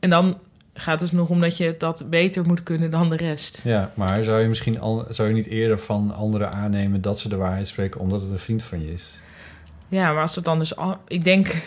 En 0.00 0.10
dan 0.10 0.38
gaat 0.74 1.00
het 1.00 1.12
nog 1.12 1.28
om 1.28 1.40
dat 1.40 1.56
je 1.56 1.74
dat 1.78 2.06
beter 2.10 2.46
moet 2.46 2.62
kunnen 2.62 2.90
dan 2.90 3.10
de 3.10 3.16
rest. 3.16 3.60
Ja, 3.64 3.90
maar 3.94 4.24
zou 4.24 4.40
je 4.40 4.48
misschien 4.48 4.80
al, 4.80 5.04
zou 5.10 5.28
je 5.28 5.34
niet 5.34 5.46
eerder 5.46 5.78
van 5.78 6.14
anderen 6.14 6.52
aannemen 6.52 7.00
dat 7.00 7.20
ze 7.20 7.28
de 7.28 7.36
waarheid 7.36 7.68
spreken 7.68 8.00
omdat 8.00 8.20
het 8.20 8.30
een 8.30 8.38
vriend 8.38 8.62
van 8.62 8.80
je 8.86 8.92
is? 8.92 9.18
Ja, 9.88 10.12
maar 10.12 10.22
als 10.22 10.34
het 10.34 10.44
dan 10.44 10.58
dus... 10.58 10.76
al- 10.76 10.98
Ik 11.08 11.24
denk... 11.24 11.62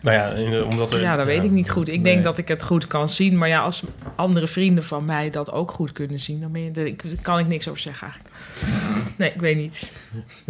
Nou 0.00 0.16
ja, 0.16 0.28
in- 0.28 0.64
omdat 0.64 0.92
er... 0.92 1.00
Ja, 1.00 1.16
dat 1.16 1.26
weet 1.26 1.44
ik 1.44 1.50
niet 1.50 1.70
goed. 1.70 1.88
Ik 1.88 1.94
nee. 1.94 2.02
denk 2.12 2.24
dat 2.24 2.38
ik 2.38 2.48
het 2.48 2.62
goed 2.62 2.86
kan 2.86 3.08
zien. 3.08 3.38
Maar 3.38 3.48
ja, 3.48 3.60
als 3.60 3.82
andere 4.16 4.46
vrienden 4.46 4.84
van 4.84 5.04
mij 5.04 5.30
dat 5.30 5.52
ook 5.52 5.70
goed 5.70 5.92
kunnen 5.92 6.20
zien... 6.20 6.40
dan 6.40 6.52
ben 6.52 6.62
je, 6.64 6.70
daar 6.70 6.86
ik- 6.86 7.02
daar 7.02 7.22
kan 7.22 7.38
ik 7.38 7.46
niks 7.46 7.68
over 7.68 7.80
zeggen 7.80 8.08
eigenlijk. 8.08 8.34
Nee, 9.18 9.30
ik 9.34 9.40
weet 9.40 9.56
niet. 9.56 9.92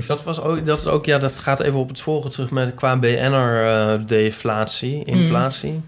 Dat, 0.06 0.22
was 0.24 0.40
ook, 0.40 0.66
dat 0.66 0.80
is 0.80 0.86
ook, 0.86 1.04
ja, 1.06 1.18
dat 1.18 1.32
gaat 1.32 1.60
even 1.60 1.78
op 1.78 1.88
het 1.88 2.00
volgende 2.00 2.34
terug 2.34 2.50
met 2.50 2.74
qua 2.74 2.98
BN'er-deflatie, 2.98 5.04
inflatie. 5.04 5.80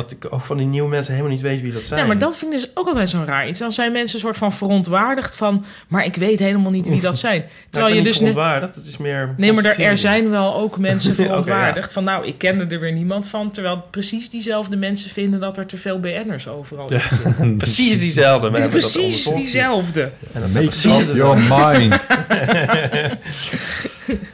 Dat 0.00 0.10
ik 0.10 0.26
ook 0.30 0.40
van 0.40 0.56
die 0.56 0.66
nieuwe 0.66 0.88
mensen 0.88 1.12
helemaal 1.12 1.32
niet 1.34 1.42
weet 1.42 1.60
wie 1.60 1.72
dat 1.72 1.82
zijn. 1.82 2.00
Ja, 2.00 2.06
maar 2.06 2.18
dat 2.18 2.36
vind 2.36 2.52
ik 2.52 2.58
dus 2.60 2.70
ook 2.74 2.86
altijd 2.86 3.08
zo'n 3.08 3.24
raar 3.24 3.48
iets. 3.48 3.58
Dan 3.58 3.72
zijn 3.72 3.92
mensen 3.92 4.14
een 4.14 4.20
soort 4.20 4.36
van 4.36 4.52
verontwaardigd 4.52 5.36
van... 5.36 5.64
maar 5.88 6.04
ik 6.04 6.16
weet 6.16 6.38
helemaal 6.38 6.70
niet 6.70 6.86
wie 6.88 7.00
dat 7.00 7.18
zijn. 7.28 7.44
Terwijl 7.70 7.94
je 7.94 8.02
dus... 8.02 8.16
Verontwaardigd, 8.16 8.74
het 8.74 8.86
is 8.86 8.96
meer... 8.96 9.34
Nee, 9.36 9.52
maar 9.52 9.64
er, 9.64 9.80
er 9.80 9.98
zijn 9.98 10.30
wel 10.30 10.54
ook 10.54 10.78
mensen 10.78 11.10
ja. 11.16 11.24
verontwaardigd. 11.24 11.92
Van 11.92 12.04
nou, 12.04 12.26
ik 12.26 12.38
kende 12.38 12.66
er 12.74 12.80
weer 12.80 12.92
niemand 12.92 13.26
van. 13.28 13.50
Terwijl 13.50 13.84
precies 13.90 14.30
diezelfde 14.30 14.76
mensen 14.76 15.10
vinden 15.10 15.40
dat 15.40 15.56
er 15.56 15.66
te 15.66 15.76
veel 15.76 16.00
BN'ers 16.00 16.48
overal 16.48 16.92
Ja, 16.92 17.00
zitten. 17.08 17.56
precies 17.56 17.98
diezelfde. 17.98 18.50
We 18.50 18.58
hebben 18.58 18.80
dat 18.80 18.90
Precies 18.90 19.04
onderzocht. 19.26 19.36
diezelfde. 19.36 20.10
En 20.32 20.40
dat 20.40 20.52
Make 20.52 20.64
precies 20.66 20.98
up 20.98 21.14
your 21.16 21.38
mind. 21.38 22.06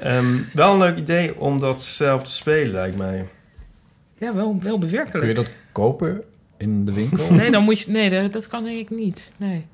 Ehm, 0.00 0.26
wel 0.52 0.72
een 0.72 0.78
leuk 0.78 0.96
idee 0.96 1.38
om 1.40 1.60
dat 1.60 1.82
zelf 1.82 2.22
te 2.22 2.30
spelen, 2.30 2.72
lijkt 2.72 2.98
mij. 2.98 3.24
Ja, 4.18 4.34
wel, 4.34 4.58
wel 4.62 4.78
bewerkelijk. 4.78 5.18
Kun 5.18 5.28
je 5.28 5.34
dat 5.34 5.52
kopen 5.72 6.22
in 6.56 6.84
de 6.84 6.92
winkel? 6.92 7.32
Nee, 7.32 7.50
dan 7.50 7.62
moet 7.62 7.80
je, 7.80 7.90
nee 7.90 8.10
dat, 8.10 8.32
dat 8.32 8.46
kan 8.46 8.64
denk 8.64 8.78
ik 8.78 8.90
niet. 8.90 9.32
Nee. 9.36 9.66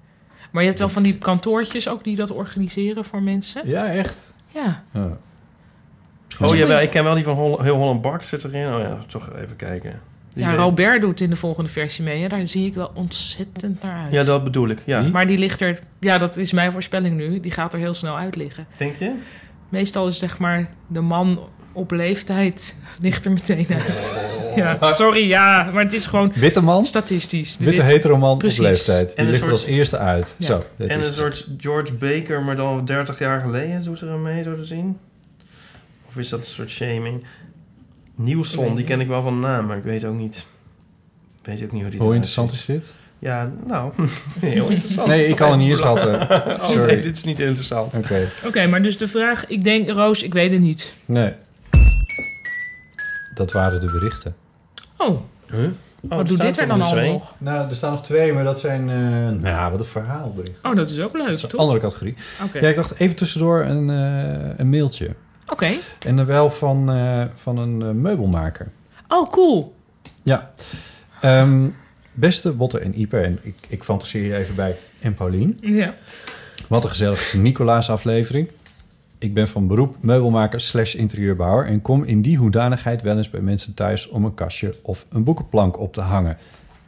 Maar 0.50 0.62
je 0.62 0.68
hebt 0.68 0.80
wel 0.80 0.88
van 0.88 1.02
die 1.02 1.18
kantoortjes 1.18 1.88
ook 1.88 2.04
die 2.04 2.16
dat 2.16 2.30
organiseren 2.30 3.04
voor 3.04 3.22
mensen. 3.22 3.68
Ja, 3.68 3.86
echt? 3.86 4.34
Ja. 4.46 4.84
Ja. 4.92 5.16
Oh 6.40 6.56
jawel, 6.56 6.80
ik 6.80 6.90
ken 6.90 7.04
wel 7.04 7.14
die 7.14 7.24
van 7.24 7.36
Hol 7.36 7.62
Heel 7.62 7.76
Holland 7.76 8.02
Bak 8.02 8.22
zit 8.22 8.44
erin. 8.44 8.74
Oh 8.74 8.80
ja, 8.80 8.98
toch 9.06 9.30
even 9.36 9.56
kijken. 9.56 10.00
Die 10.34 10.44
Ja, 10.44 10.54
Robert 10.54 11.00
doet 11.00 11.20
in 11.20 11.30
de 11.30 11.36
volgende 11.36 11.70
versie 11.70 12.04
mee. 12.04 12.22
Hè? 12.22 12.28
Daar 12.28 12.46
zie 12.46 12.66
ik 12.66 12.74
wel 12.74 12.90
ontzettend 12.94 13.82
naar 13.82 14.02
uit. 14.04 14.12
Ja, 14.12 14.24
dat 14.24 14.44
bedoel 14.44 14.68
ik. 14.68 14.82
Ja. 14.86 15.02
Maar 15.02 15.26
die 15.26 15.38
ligt 15.38 15.60
er... 15.60 15.80
Ja, 15.98 16.18
dat 16.18 16.36
is 16.36 16.52
mijn 16.52 16.72
voorspelling 16.72 17.16
nu. 17.16 17.40
Die 17.40 17.50
gaat 17.50 17.72
er 17.72 17.78
heel 17.78 17.94
snel 17.94 18.16
uit 18.16 18.36
liggen. 18.36 18.66
Denk 18.76 18.96
je? 18.96 19.14
Meestal 19.68 20.06
is 20.06 20.18
zeg 20.18 20.38
maar 20.38 20.70
de 20.86 21.00
man 21.00 21.48
op 21.72 21.90
leeftijd 21.90 22.74
ligt 23.00 23.24
er 23.24 23.32
meteen 23.32 23.66
uit. 23.70 24.12
Ja, 24.56 24.92
sorry, 24.92 25.28
ja. 25.28 25.70
Maar 25.72 25.84
het 25.84 25.92
is 25.92 26.06
gewoon 26.06 26.32
Witte 26.34 26.60
man? 26.62 26.84
statistisch. 26.86 27.56
De 27.56 27.64
Witte 27.64 27.80
wit- 27.82 27.90
heteroman 27.90 28.30
op 28.30 28.42
leeftijd. 28.42 29.16
Die 29.16 29.24
een 29.24 29.30
ligt 29.30 29.44
er 29.44 29.50
als 29.50 29.64
eerste 29.64 29.98
uit. 29.98 30.34
Ja. 30.38 30.46
Zo, 30.46 30.64
en 30.78 30.98
is 30.98 31.06
een 31.08 31.12
soort 31.14 31.48
George 31.58 31.92
Baker, 31.94 32.42
maar 32.42 32.56
dan 32.56 32.84
30 32.84 33.18
jaar 33.18 33.40
geleden 33.40 33.82
doet 33.84 34.00
er 34.00 34.10
aan 34.10 34.22
mee, 34.22 34.42
zo 34.42 34.56
te 34.56 34.64
zien. 34.64 34.98
Of 36.08 36.16
is 36.16 36.28
dat 36.28 36.38
een 36.38 36.44
soort 36.44 36.70
shaming? 36.70 37.24
Weet 38.14 38.76
die 38.76 38.84
ken 38.84 39.00
ik 39.00 39.08
wel 39.08 39.22
van 39.22 39.40
naam, 39.40 39.66
maar 39.66 39.76
ik 39.76 39.84
weet 39.84 40.04
ook 40.04 40.16
niet. 40.16 40.46
Ik 41.40 41.46
weet 41.46 41.62
ook 41.62 41.72
niet 41.72 41.82
hoe 41.82 41.90
die 41.90 42.00
Hoe 42.00 42.14
interessant 42.14 42.52
is 42.52 42.64
dit? 42.64 42.94
Ja, 43.18 43.50
nou, 43.66 43.92
heel 44.40 44.68
interessant. 44.68 45.08
Nee, 45.08 45.26
ik 45.26 45.36
kan 45.36 45.50
het 45.50 45.58
niet 45.58 45.68
inschatten. 45.68 46.20
Oh, 46.62 46.68
Sorry. 46.68 46.92
nee, 46.92 47.02
dit 47.02 47.16
is 47.16 47.24
niet 47.24 47.38
interessant. 47.38 47.96
Oké. 47.96 48.28
Oké, 48.46 48.66
maar 48.66 48.82
dus 48.82 48.98
de 48.98 49.06
vraag... 49.06 49.46
Ik 49.46 49.64
denk, 49.64 49.88
Roos, 49.90 50.22
ik 50.22 50.32
weet 50.32 50.52
het 50.52 50.60
niet. 50.60 50.92
Nee. 51.04 51.32
Dat 53.34 53.52
waren 53.52 53.80
de 53.80 53.90
berichten. 53.90 54.34
Oh, 54.96 55.20
Huh? 55.50 55.64
Oh, 56.08 56.16
wat 56.16 56.28
doet 56.28 56.40
dit 56.40 56.60
er 56.60 56.66
dan 56.68 56.82
allemaal 56.82 57.12
nog? 57.12 57.34
Nou, 57.38 57.68
er 57.70 57.76
staan 57.76 57.92
nog 57.92 58.02
twee, 58.02 58.32
maar 58.32 58.44
dat 58.44 58.60
zijn... 58.60 58.90
eh 58.90 59.40
nou, 59.40 59.70
wat 59.70 59.80
een 59.80 59.86
verhaalbericht. 59.86 60.58
Oh, 60.64 60.74
dat 60.76 60.90
is 60.90 61.00
ook 61.00 61.12
leuk, 61.12 61.22
Dat 61.26 61.32
is 61.36 61.42
een 61.42 61.48
toch? 61.48 61.60
andere 61.60 61.78
categorie. 61.78 62.14
Oké. 62.44 62.58
Ja, 62.58 62.68
ik 62.68 62.74
dacht 62.76 62.98
even 62.98 63.16
tussendoor 63.16 63.60
een, 63.64 63.90
eh, 63.90 64.58
een 64.58 64.70
mailtje. 64.70 65.10
Oké. 65.48 65.70
En 66.06 66.16
dan 66.16 66.26
wel 66.26 66.50
van, 66.50 66.90
eh, 66.92 67.22
van 67.34 67.58
een 67.58 67.82
eh, 67.82 67.90
meubelmaker. 67.90 68.70
Oh, 69.08 69.30
cool. 69.30 69.74
Ja. 70.22 70.50
Ehm, 71.20 71.68
beste 72.12 72.52
Botte 72.52 72.78
en 72.78 73.00
Iper, 73.00 73.24
en 73.24 73.38
ik, 73.42 73.54
ik 73.68 73.84
fantaseer 73.84 74.24
je 74.24 74.36
even 74.36 74.54
bij, 74.54 74.76
en 75.00 75.14
Paulien. 75.14 75.58
Ja. 75.60 75.94
Wat 76.68 76.84
een 76.84 76.90
gezelligste 76.90 77.38
Nicolaas 77.38 77.90
aflevering. 77.90 78.48
Ik 79.22 79.34
ben 79.34 79.48
van 79.48 79.66
beroep 79.66 79.96
meubelmaker 80.00 80.60
slash 80.60 80.94
interieurbouwer... 80.94 81.66
en 81.66 81.82
kom 81.82 82.04
in 82.04 82.22
die 82.22 82.36
hoedanigheid 82.36 83.02
wel 83.02 83.16
eens 83.16 83.30
bij 83.30 83.40
mensen 83.40 83.74
thuis... 83.74 84.08
om 84.08 84.24
een 84.24 84.34
kastje 84.34 84.74
of 84.82 85.06
een 85.08 85.24
boekenplank 85.24 85.78
op 85.78 85.94
te 85.94 86.00
hangen. 86.00 86.38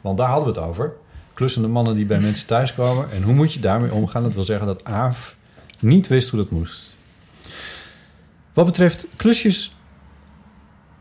Want 0.01 0.17
daar 0.17 0.27
hadden 0.27 0.53
we 0.53 0.59
het 0.59 0.69
over. 0.69 0.93
Klussende 1.33 1.67
mannen 1.67 1.95
die 1.95 2.05
bij 2.05 2.19
mensen 2.19 2.47
thuis 2.47 2.73
komen. 2.73 3.11
En 3.11 3.23
hoe 3.23 3.33
moet 3.33 3.53
je 3.53 3.59
daarmee 3.59 3.93
omgaan? 3.93 4.23
Dat 4.23 4.33
wil 4.33 4.43
zeggen 4.43 4.67
dat 4.67 4.83
Aaf 4.83 5.35
niet 5.79 6.07
wist 6.07 6.29
hoe 6.29 6.39
dat 6.39 6.51
moest. 6.51 6.97
Wat 8.53 8.65
betreft 8.65 9.07
klusjes... 9.15 9.75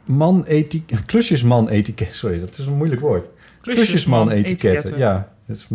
Man 0.04 0.44
eti- 0.44 0.84
klusjesman 1.06 1.68
etiket. 1.68 2.14
Sorry, 2.14 2.40
dat 2.40 2.58
is 2.58 2.66
een 2.66 2.76
moeilijk 2.76 3.00
woord. 3.00 3.28
Klusjesman 3.60 4.30
etiketten. 4.30 4.98
Ja, 4.98 5.33
dus, 5.46 5.66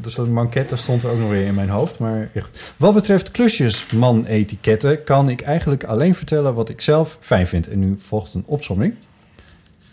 dus 0.00 0.16
een 0.16 0.32
manquette 0.32 0.76
stond 0.76 1.02
er 1.02 1.10
ook 1.10 1.18
nog 1.18 1.28
weer 1.28 1.46
in 1.46 1.54
mijn 1.54 1.68
hoofd. 1.68 1.98
Maar 1.98 2.30
wat 2.76 2.94
betreft 2.94 3.30
klusjesman 3.30 4.24
etiketten 4.24 5.04
kan 5.04 5.28
ik 5.28 5.40
eigenlijk 5.40 5.84
alleen 5.84 6.14
vertellen 6.14 6.54
wat 6.54 6.68
ik 6.68 6.80
zelf 6.80 7.16
fijn 7.20 7.46
vind. 7.46 7.68
En 7.68 7.78
nu 7.78 7.96
volgt 7.98 8.34
een 8.34 8.44
opsomming. 8.46 8.94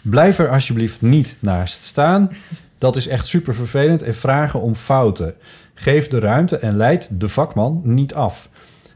Blijf 0.02 0.40
er 0.40 0.50
alsjeblieft 0.50 1.02
niet 1.02 1.36
naast 1.40 1.84
staan. 1.84 2.32
Dat 2.78 2.96
is 2.96 3.08
echt 3.08 3.28
super 3.28 3.56
vervelend. 3.56 4.02
En 4.02 4.16
vragen 4.16 4.62
om 4.62 4.76
fouten. 4.76 5.36
Geef 5.74 6.08
de 6.08 6.20
ruimte 6.20 6.58
en 6.58 6.78
leid 6.78 7.10
de 7.12 7.30
vakman 7.30 7.82
niet 7.84 8.14
af. 8.14 8.50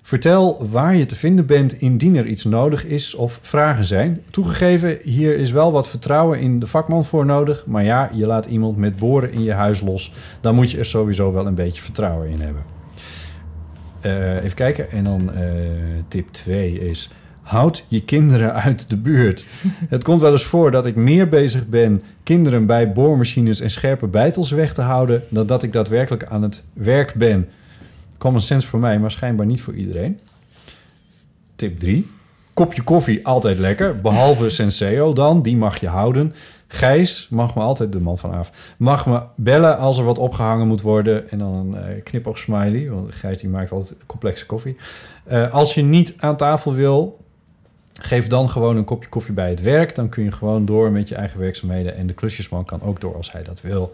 Vertel 0.06 0.68
waar 0.70 0.96
je 0.96 1.06
te 1.06 1.16
vinden 1.16 1.46
bent 1.46 1.82
indien 1.82 2.16
er 2.16 2.26
iets 2.26 2.44
nodig 2.44 2.86
is 2.86 3.14
of 3.14 3.40
vragen 3.42 3.86
zijn. 3.86 4.22
Toegegeven, 4.30 4.98
hier 5.04 5.38
is 5.38 5.52
wel 5.52 5.72
wat 5.72 5.90
vertrouwen 5.90 6.40
in 6.40 6.60
de 6.60 6.68
vakman 6.68 7.06
voor 7.06 7.26
nodig. 7.26 7.66
Maar 7.66 7.84
ja, 7.84 8.10
je 8.14 8.26
laat 8.26 8.46
iemand 8.46 8.78
met 8.78 8.96
boren 8.96 9.32
in 9.32 9.44
je 9.44 9.54
huis 9.54 9.82
los. 9.82 10.14
Dan 10.42 10.56
moet 10.56 10.72
je 10.72 10.78
er 10.78 10.86
sowieso 10.86 11.34
wel 11.34 11.48
een 11.48 11.56
beetje 11.56 11.82
vertrouwen 11.82 12.30
in 12.30 12.40
hebben. 12.40 12.64
Eh, 14.02 14.44
even 14.44 14.56
kijken. 14.56 14.92
En 14.92 15.04
dan 15.04 15.34
eh, 15.34 15.44
tip 16.08 16.32
2 16.32 16.90
is... 16.90 17.10
Houd 17.42 17.86
je 17.88 18.04
kinderen 18.04 18.54
uit 18.54 18.90
de 18.90 18.98
buurt. 18.98 19.48
Het 19.90 20.04
komt 20.04 20.22
wel 20.22 20.32
eens 20.32 20.46
voor 20.46 20.72
dat 20.72 20.86
ik 20.86 20.96
meer 20.96 21.30
bezig 21.30 21.68
ben... 21.68 22.02
kinderen 22.24 22.66
bij 22.66 22.92
boormachines 22.92 23.60
en 23.60 23.72
scherpe 23.72 24.08
bijtels 24.08 24.52
weg 24.52 24.74
te 24.74 24.82
houden... 24.82 25.24
dan 25.30 25.48
dat 25.48 25.64
ik 25.64 25.74
daadwerkelijk 25.74 26.26
aan 26.26 26.42
het 26.42 26.64
werk 26.74 27.14
ben. 27.16 27.48
Common 28.24 28.42
sense 28.42 28.68
voor 28.68 28.80
mij, 28.80 29.00
maar 29.00 29.12
schijnbaar 29.12 29.46
niet 29.46 29.62
voor 29.62 29.74
iedereen. 29.74 30.20
Tip 31.56 31.80
3. 31.80 32.12
Kopje 32.54 32.84
koffie, 32.84 33.26
altijd 33.28 33.58
lekker. 33.58 34.02
Behalve 34.02 34.50
Senseo 34.60 35.14
dan, 35.14 35.42
die 35.42 35.58
mag 35.58 35.80
je 35.80 35.88
houden. 35.88 36.34
Gijs 36.68 37.28
mag 37.30 37.56
me 37.56 37.62
altijd, 37.62 37.92
de 37.92 38.00
man 38.00 38.18
van 38.18 38.34
af, 38.34 38.74
mag 38.78 39.06
me 39.06 39.22
bellen 39.36 39.78
als 39.78 39.98
er 39.98 40.04
wat 40.04 40.18
opgehangen 40.18 40.68
moet 40.68 40.82
worden. 40.82 41.30
En 41.30 41.38
dan 41.38 41.54
een 41.54 41.76
eh, 41.76 42.04
knipoog 42.04 42.38
smiley, 42.38 42.90
want 42.90 43.16
Gijs 43.16 43.38
die 43.38 43.50
maakt 43.50 43.72
altijd 43.72 44.06
complexe 44.06 44.46
koffie. 44.46 44.76
Eh, 45.24 45.52
als 45.52 45.74
je 45.74 45.82
niet 45.82 46.14
aan 46.18 46.38
tafel 46.38 46.74
wil, 46.74 47.20
geef 48.02 48.28
dan 48.28 48.50
gewoon 48.50 48.78
een 48.78 48.84
kopje 48.84 49.10
koffie 49.10 49.34
bij 49.34 49.50
het 49.50 49.62
werk. 49.62 49.96
Dan 49.96 50.10
kun 50.10 50.24
je 50.24 50.32
gewoon 50.32 50.66
door 50.66 50.92
met 50.92 51.08
je 51.08 51.16
eigen 51.16 51.40
werkzaamheden. 51.40 51.96
En 51.96 52.08
de 52.08 52.14
klusjesman 52.14 52.66
kan 52.66 52.82
ook 52.82 53.02
door 53.02 53.16
als 53.16 53.32
hij 53.32 53.44
dat 53.44 53.62
wil. 53.62 53.94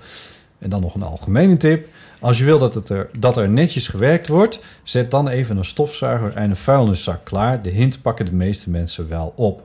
En 0.59 0.69
dan 0.69 0.81
nog 0.81 0.95
een 0.95 1.03
algemene 1.03 1.57
tip. 1.57 1.87
Als 2.19 2.37
je 2.37 2.43
wil 2.43 2.59
dat, 2.59 2.73
het 2.73 2.89
er, 2.89 3.09
dat 3.19 3.37
er 3.37 3.49
netjes 3.49 3.87
gewerkt 3.87 4.27
wordt, 4.27 4.59
zet 4.83 5.11
dan 5.11 5.27
even 5.27 5.57
een 5.57 5.65
stofzuiger 5.65 6.35
en 6.35 6.49
een 6.49 6.55
vuilniszak 6.55 7.25
klaar. 7.25 7.61
De 7.61 7.69
hint 7.69 8.01
pakken 8.01 8.25
de 8.25 8.33
meeste 8.33 8.69
mensen 8.69 9.09
wel 9.09 9.33
op. 9.35 9.63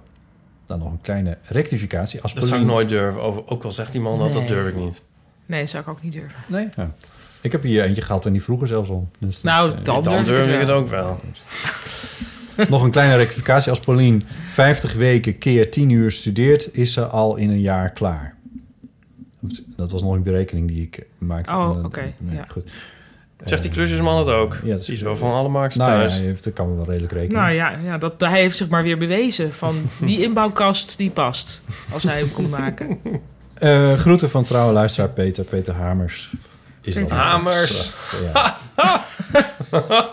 Dan 0.67 0.79
nog 0.79 0.91
een 0.91 1.01
kleine 1.01 1.39
rectificatie. 1.43 2.23
Als 2.23 2.35
Dat 2.35 2.45
zou 2.47 2.61
ik 2.61 2.67
Pauline- 2.67 2.89
nooit 2.95 3.03
durven. 3.03 3.23
Over, 3.23 3.43
ook 3.49 3.65
al 3.65 3.73
zegt 3.73 3.93
die 3.93 4.01
man 4.01 4.19
dat, 4.19 4.33
dat 4.33 4.49
durf 4.49 4.69
ik 4.69 4.77
niet. 4.77 5.01
Nee, 5.47 5.67
zou 5.67 5.83
ik 5.83 5.89
ook 5.89 6.03
niet 6.03 6.13
durven. 6.13 6.39
Nee? 6.47 6.69
Ja. 6.77 6.91
Ik 7.41 7.53
heb 7.53 7.63
hier 7.63 7.85
eentje 7.85 8.03
gehad 8.03 8.27
en 8.27 8.33
die 8.33 8.43
vroeg 8.43 8.61
er 8.61 8.67
zelfs 8.67 8.89
om. 8.89 9.11
Dus 9.19 9.35
dat, 9.35 9.45
Nou, 9.45 9.71
eh, 9.71 9.77
dan, 9.83 10.03
Dan 10.03 10.25
durf, 10.25 10.47
ik 10.47 10.61
het 10.61 10.71
ook 10.71 10.89
wel. 10.89 11.21
Nog 12.69 12.83
een 12.83 12.91
kleine 12.91 13.17
rectificatie. 13.17 13.71
Als 13.71 13.81
Paulien 13.81 14.23
50 14.49 14.93
weken 14.95 15.39
keer 15.39 15.71
10 15.71 15.91
uur 15.91 16.11
studeert, 16.11 16.75
is 16.77 16.93
ze 16.93 17.05
al 17.07 17.37
in 17.37 17.51
een 17.51 17.61
jaar 17.61 17.91
klaar. 17.91 18.34
Dat 19.77 19.91
was 19.91 20.03
nog 20.03 20.13
een 20.13 20.23
berekening 20.23 20.69
die 20.69 20.83
ik 20.83 21.07
maakte. 21.19 21.55
Oh, 21.55 21.85
oké, 21.85 22.13
nee, 22.19 22.37
ja. 22.37 22.45
goed. 22.49 22.73
Zegt 23.45 23.63
die 23.63 23.71
klusjesman 23.71 24.19
het 24.19 24.29
ook? 24.29 24.59
Ja, 24.63 24.75
dat 24.75 24.89
is 24.89 25.01
wel 25.01 25.17
van 25.17 25.33
alle 25.33 25.49
markten 25.49 25.81
nou, 25.81 25.93
thuis. 25.93 26.13
Ja, 26.13 26.19
hij 26.19 26.27
heeft, 26.27 26.45
dat 26.45 26.53
kan 26.53 26.77
wel 26.77 26.85
redelijk 26.85 27.13
rekenen. 27.13 27.43
Nou 27.43 27.53
ja, 27.53 27.79
ja 27.85 27.99
dat, 27.99 28.21
hij 28.21 28.41
heeft 28.41 28.57
zich 28.57 28.69
maar 28.69 28.83
weer 28.83 28.99
bewezen 28.99 29.53
van 29.53 29.75
die 30.01 30.23
inbouwkast 30.27 30.97
die 30.97 31.11
past. 31.11 31.63
Als 31.93 32.03
hij 32.03 32.19
hem 32.19 32.33
kon 32.33 32.49
maken. 32.49 32.99
Eh, 33.55 33.93
groeten 33.93 34.31
van 34.31 34.45
trouwe 34.45 34.73
luisteraar 34.73 35.09
Peter, 35.11 35.45
Peter 35.45 35.75
Hamers. 35.75 36.33
Is 36.85 36.95
dat 36.95 37.11
Hamers. 37.11 37.89
Ja. 38.35 38.57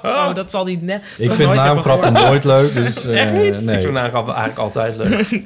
Oh, 0.03 0.33
dat 0.35 0.51
zal 0.51 0.65
niet 0.65 0.81
net. 0.81 1.03
Ik 1.17 1.33
vind 1.33 1.53
naamgrappen 1.53 2.13
nooit 2.13 2.43
leuk, 2.43 2.73
dus, 2.73 3.03
eh, 3.05 3.21
Echt 3.21 3.31
niet? 3.31 3.65
nee. 3.65 3.75
Ik 3.75 3.81
vind 3.81 3.93
naamgrappen 3.93 4.33
eigenlijk 4.33 4.75
altijd 4.75 4.97
leuk. 4.97 5.41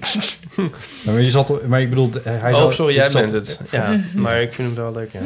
maar, 1.05 1.21
je 1.21 1.29
zat, 1.29 1.67
maar 1.67 1.81
ik 1.81 1.89
bedoel, 1.89 2.09
hij 2.23 2.53
oh, 2.53 2.71
sorry, 2.71 2.95
jij 2.95 3.07
zat- 3.07 3.21
bent 3.21 3.31
het. 3.31 3.59
Ja, 3.71 3.99
maar 4.15 4.41
ik 4.41 4.53
vind 4.53 4.67
hem 4.67 4.85
wel 4.85 4.93
leuk, 4.93 5.11
ja. 5.11 5.19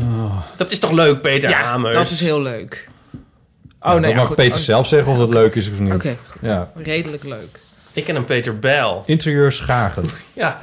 Oh. 0.00 0.36
Dat 0.56 0.70
is 0.70 0.78
toch 0.78 0.90
leuk, 0.90 1.20
Peter 1.20 1.50
Ja, 1.50 1.78
dat 1.78 2.10
is 2.10 2.20
heel 2.20 2.42
leuk. 2.42 2.88
Oh, 3.80 3.92
nee, 3.92 4.00
dan 4.00 4.10
ja, 4.10 4.16
mag 4.16 4.26
goed. 4.26 4.36
Peter 4.36 4.54
Oh, 4.58 4.60
zelf 4.60 4.86
zeggen 4.86 5.12
of 5.12 5.18
het 5.18 5.30
leuk 5.30 5.54
is 5.54 5.70
of 5.70 5.78
niet. 5.78 5.94
Oké, 5.94 6.16
ja. 6.40 6.70
redelijk 6.74 7.24
leuk. 7.24 7.58
Ik 7.98 8.04
ken 8.04 8.16
een 8.16 8.24
Peter 8.24 8.58
Bijl. 8.58 9.02
Interieur 9.06 9.52
Schagen. 9.52 10.04
Ja, 10.32 10.58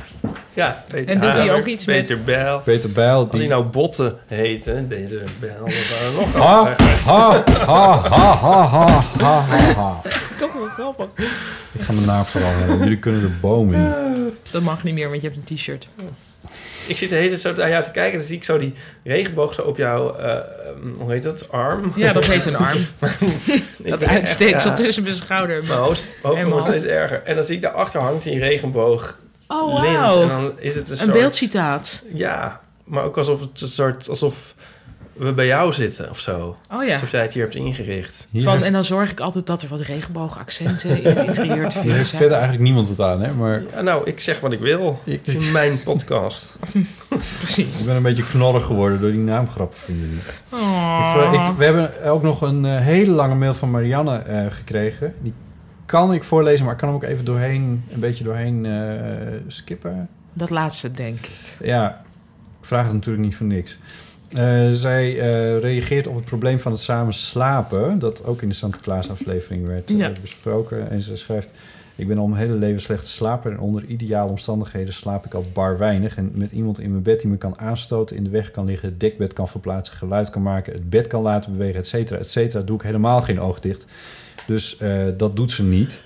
ja. 0.53 0.83
Peter 0.87 1.13
En 1.15 1.21
doet 1.21 1.37
hij 1.37 1.53
ook 1.53 1.65
iets 1.65 1.85
Peter 1.85 2.15
met- 2.15 2.25
Bijl. 2.25 2.59
Peter 2.59 2.91
Bijl, 2.91 3.17
Als 3.19 3.29
die- 3.31 3.39
hij 3.39 3.49
nou 3.49 3.63
Botten 3.63 4.17
heette, 4.27 4.87
deze 4.87 5.21
Bijl, 5.39 5.59
dat 5.65 5.73
waren 5.99 6.13
nog 6.15 6.33
Ha, 6.33 6.75
ha, 7.03 7.43
ha, 7.65 7.97
ha, 8.09 8.35
ha, 8.35 9.01
ha, 9.19 9.41
ha. 9.75 10.01
Toch 10.39 10.53
wel 10.53 10.67
grappig. 10.67 11.07
Ik 11.71 11.81
ga 11.81 11.93
mijn 11.93 12.05
naam 12.05 12.25
vooral 12.25 12.51
hebben. 12.51 12.77
Jullie 12.77 12.97
kunnen 12.99 13.21
de 13.21 13.27
boom 13.41 13.73
in. 13.73 13.93
Dat 14.51 14.61
mag 14.61 14.83
niet 14.83 14.93
meer, 14.93 15.09
want 15.09 15.21
je 15.21 15.27
hebt 15.29 15.49
een 15.49 15.55
t-shirt. 15.55 15.87
Ik 16.87 16.97
zit 16.97 17.09
de 17.09 17.15
hele 17.15 17.29
tijd 17.29 17.41
zo 17.41 17.53
naar 17.53 17.69
jou 17.69 17.83
te 17.83 17.91
kijken. 17.91 18.17
Dan 18.17 18.27
zie 18.27 18.37
ik 18.37 18.43
zo 18.43 18.57
die 18.57 18.73
regenboog 19.03 19.53
zo 19.53 19.61
op 19.61 19.77
jouw, 19.77 20.15
eh, 20.15 20.31
ehm, 20.31 20.43
hoe 20.97 21.11
heet 21.11 21.23
dat, 21.23 21.51
arm? 21.51 21.91
Ja, 21.95 22.13
dat 22.13 22.25
heet 22.25 22.45
een 22.45 22.55
arm. 22.55 22.77
Dat 23.83 23.99
zo 24.29 24.45
ja. 24.45 24.73
tussen 24.73 25.03
mijn 25.03 25.15
schouder. 25.15 25.63
Mijn 25.63 25.79
hoofd, 25.79 26.03
hoofd 26.21 26.43
wordt 26.43 26.65
steeds 26.65 26.83
erger. 26.85 27.21
En 27.23 27.35
dan 27.35 27.43
zie 27.43 27.55
ik 27.55 27.61
daarachter 27.61 28.01
hangt 28.01 28.23
die 28.23 28.39
regenboog 28.39 29.17
Oh, 29.47 29.81
lint. 29.81 29.95
wauw. 29.95 30.21
En 30.21 30.27
dan 30.27 30.53
is 30.59 30.75
het 30.75 30.87
een, 30.87 30.91
Een 30.91 30.97
soort... 30.97 31.11
beeldcitaat. 31.11 32.03
Ja, 32.13 32.61
maar 32.83 33.03
ook 33.03 33.17
alsof 33.17 33.39
het 33.39 33.61
een 33.61 33.67
soort... 33.67 34.09
Alsof 34.09 34.53
we 35.17 35.33
bij 35.33 35.45
jou 35.45 35.73
zitten 35.73 36.09
of 36.09 36.19
zo. 36.19 36.55
Oh 36.71 36.83
ja. 36.83 36.91
Alsof 36.91 37.11
jij 37.11 37.21
het 37.21 37.33
hier 37.33 37.43
hebt 37.43 37.55
ingericht. 37.55 38.27
Van, 38.33 38.63
en 38.63 38.73
dan 38.73 38.83
zorg 38.83 39.11
ik 39.11 39.19
altijd 39.19 39.45
dat 39.47 39.61
er 39.61 39.67
wat 39.67 39.79
regenboogaccenten 39.79 41.03
in 41.03 41.17
het 41.17 41.27
interieur 41.27 41.69
te 41.69 41.77
vinden 41.79 41.95
heeft 41.97 42.09
zijn. 42.09 42.21
verder 42.21 42.37
eigenlijk 42.37 42.67
niemand 42.67 42.87
wat 42.97 43.07
aan, 43.07 43.21
hè? 43.21 43.33
Maar 43.33 43.63
Ja, 43.73 43.81
nou, 43.81 44.01
ik 44.09 44.19
zeg 44.19 44.39
wat 44.39 44.51
ik 44.51 44.59
wil. 44.59 44.99
Het 45.03 45.27
is 45.27 45.51
mijn 45.51 45.83
podcast. 45.83 46.55
Precies. 47.39 47.79
ik 47.79 47.85
ben 47.85 47.95
een 47.95 48.01
beetje 48.01 48.25
knorrig 48.25 48.65
geworden 48.65 49.01
door 49.01 49.11
die 49.11 49.19
naamgrappen 49.19 49.77
van 49.77 49.95
jullie. 49.99 50.19
Oh. 50.53 51.29
Ik 51.33 51.47
ik- 51.47 51.53
we 51.57 51.63
hebben 51.63 52.03
ook 52.03 52.21
nog 52.21 52.41
een 52.41 52.65
eh, 52.65 52.77
hele 52.79 53.11
lange 53.11 53.35
mail 53.35 53.53
van 53.53 53.71
Marianne 53.71 54.17
eh, 54.17 54.45
gekregen. 54.49 55.13
Die 55.21 55.33
kan 55.85 56.13
ik 56.13 56.23
voorlezen, 56.23 56.63
maar 56.65 56.73
ik 56.73 56.79
kan 56.79 56.87
hem 56.89 56.97
ook 56.97 57.03
even 57.03 57.25
doorheen, 57.25 57.83
een 57.93 57.99
beetje 57.99 58.23
doorheen 58.23 58.65
eh, 58.65 58.71
skippen. 59.47 60.09
Dat 60.33 60.49
laatste, 60.49 60.91
denk 60.91 61.17
ik. 61.19 61.29
Ja, 61.63 62.01
ik 62.59 62.65
vraag 62.65 62.83
het 62.85 62.93
natuurlijk 62.93 63.23
niet 63.25 63.35
voor 63.35 63.45
niks. 63.45 63.77
Eh, 64.33 64.71
zij 64.71 65.19
eh, 65.19 65.59
reageert 65.59 66.07
op 66.07 66.15
het 66.15 66.25
probleem 66.25 66.59
van 66.59 66.71
het 66.71 66.81
samen 66.81 67.13
slapen, 67.13 67.99
dat 67.99 68.25
ook 68.25 68.41
in 68.41 68.49
de 68.49 68.55
Sinterklaas-aflevering 68.55 69.67
werd 69.67 69.91
eh, 69.91 69.97
Ja. 69.97 70.11
besproken. 70.21 70.89
En 70.89 71.01
ze 71.01 71.15
schrijft: 71.15 71.51
Ik 71.95 72.07
ben 72.07 72.17
al 72.17 72.27
mijn 72.27 72.41
hele 72.41 72.57
leven 72.57 72.81
slecht 72.81 73.07
slaper 73.07 73.51
en 73.51 73.59
onder 73.59 73.83
ideale 73.85 74.29
omstandigheden 74.29 74.93
slaap 74.93 75.25
ik 75.25 75.33
al 75.33 75.45
bar 75.53 75.77
weinig. 75.77 76.17
En 76.17 76.31
met 76.33 76.51
iemand 76.51 76.79
in 76.79 76.91
mijn 76.91 77.03
bed 77.03 77.21
die 77.21 77.29
me 77.29 77.37
kan 77.37 77.59
aanstoten, 77.59 78.15
in 78.15 78.23
de 78.23 78.29
weg 78.29 78.51
kan 78.51 78.65
liggen, 78.65 78.89
het 78.89 78.99
dekbed 78.99 79.33
kan 79.33 79.47
verplaatsen, 79.47 79.95
geluid 79.95 80.29
kan 80.29 80.41
maken, 80.41 80.73
het 80.73 80.89
bed 80.89 81.07
kan 81.07 81.21
laten 81.21 81.51
bewegen, 81.57 81.79
et 81.79 81.87
cetera, 81.87 82.19
et 82.19 82.31
cetera, 82.31 82.63
doe 82.63 82.75
ik 82.77 82.83
helemaal 82.83 83.21
geen 83.21 83.39
oog 83.39 83.59
dicht. 83.59 83.85
Dus 84.47 84.77
dat 85.17 85.35
doet 85.35 85.51
ze 85.51 85.63
niet. 85.63 86.03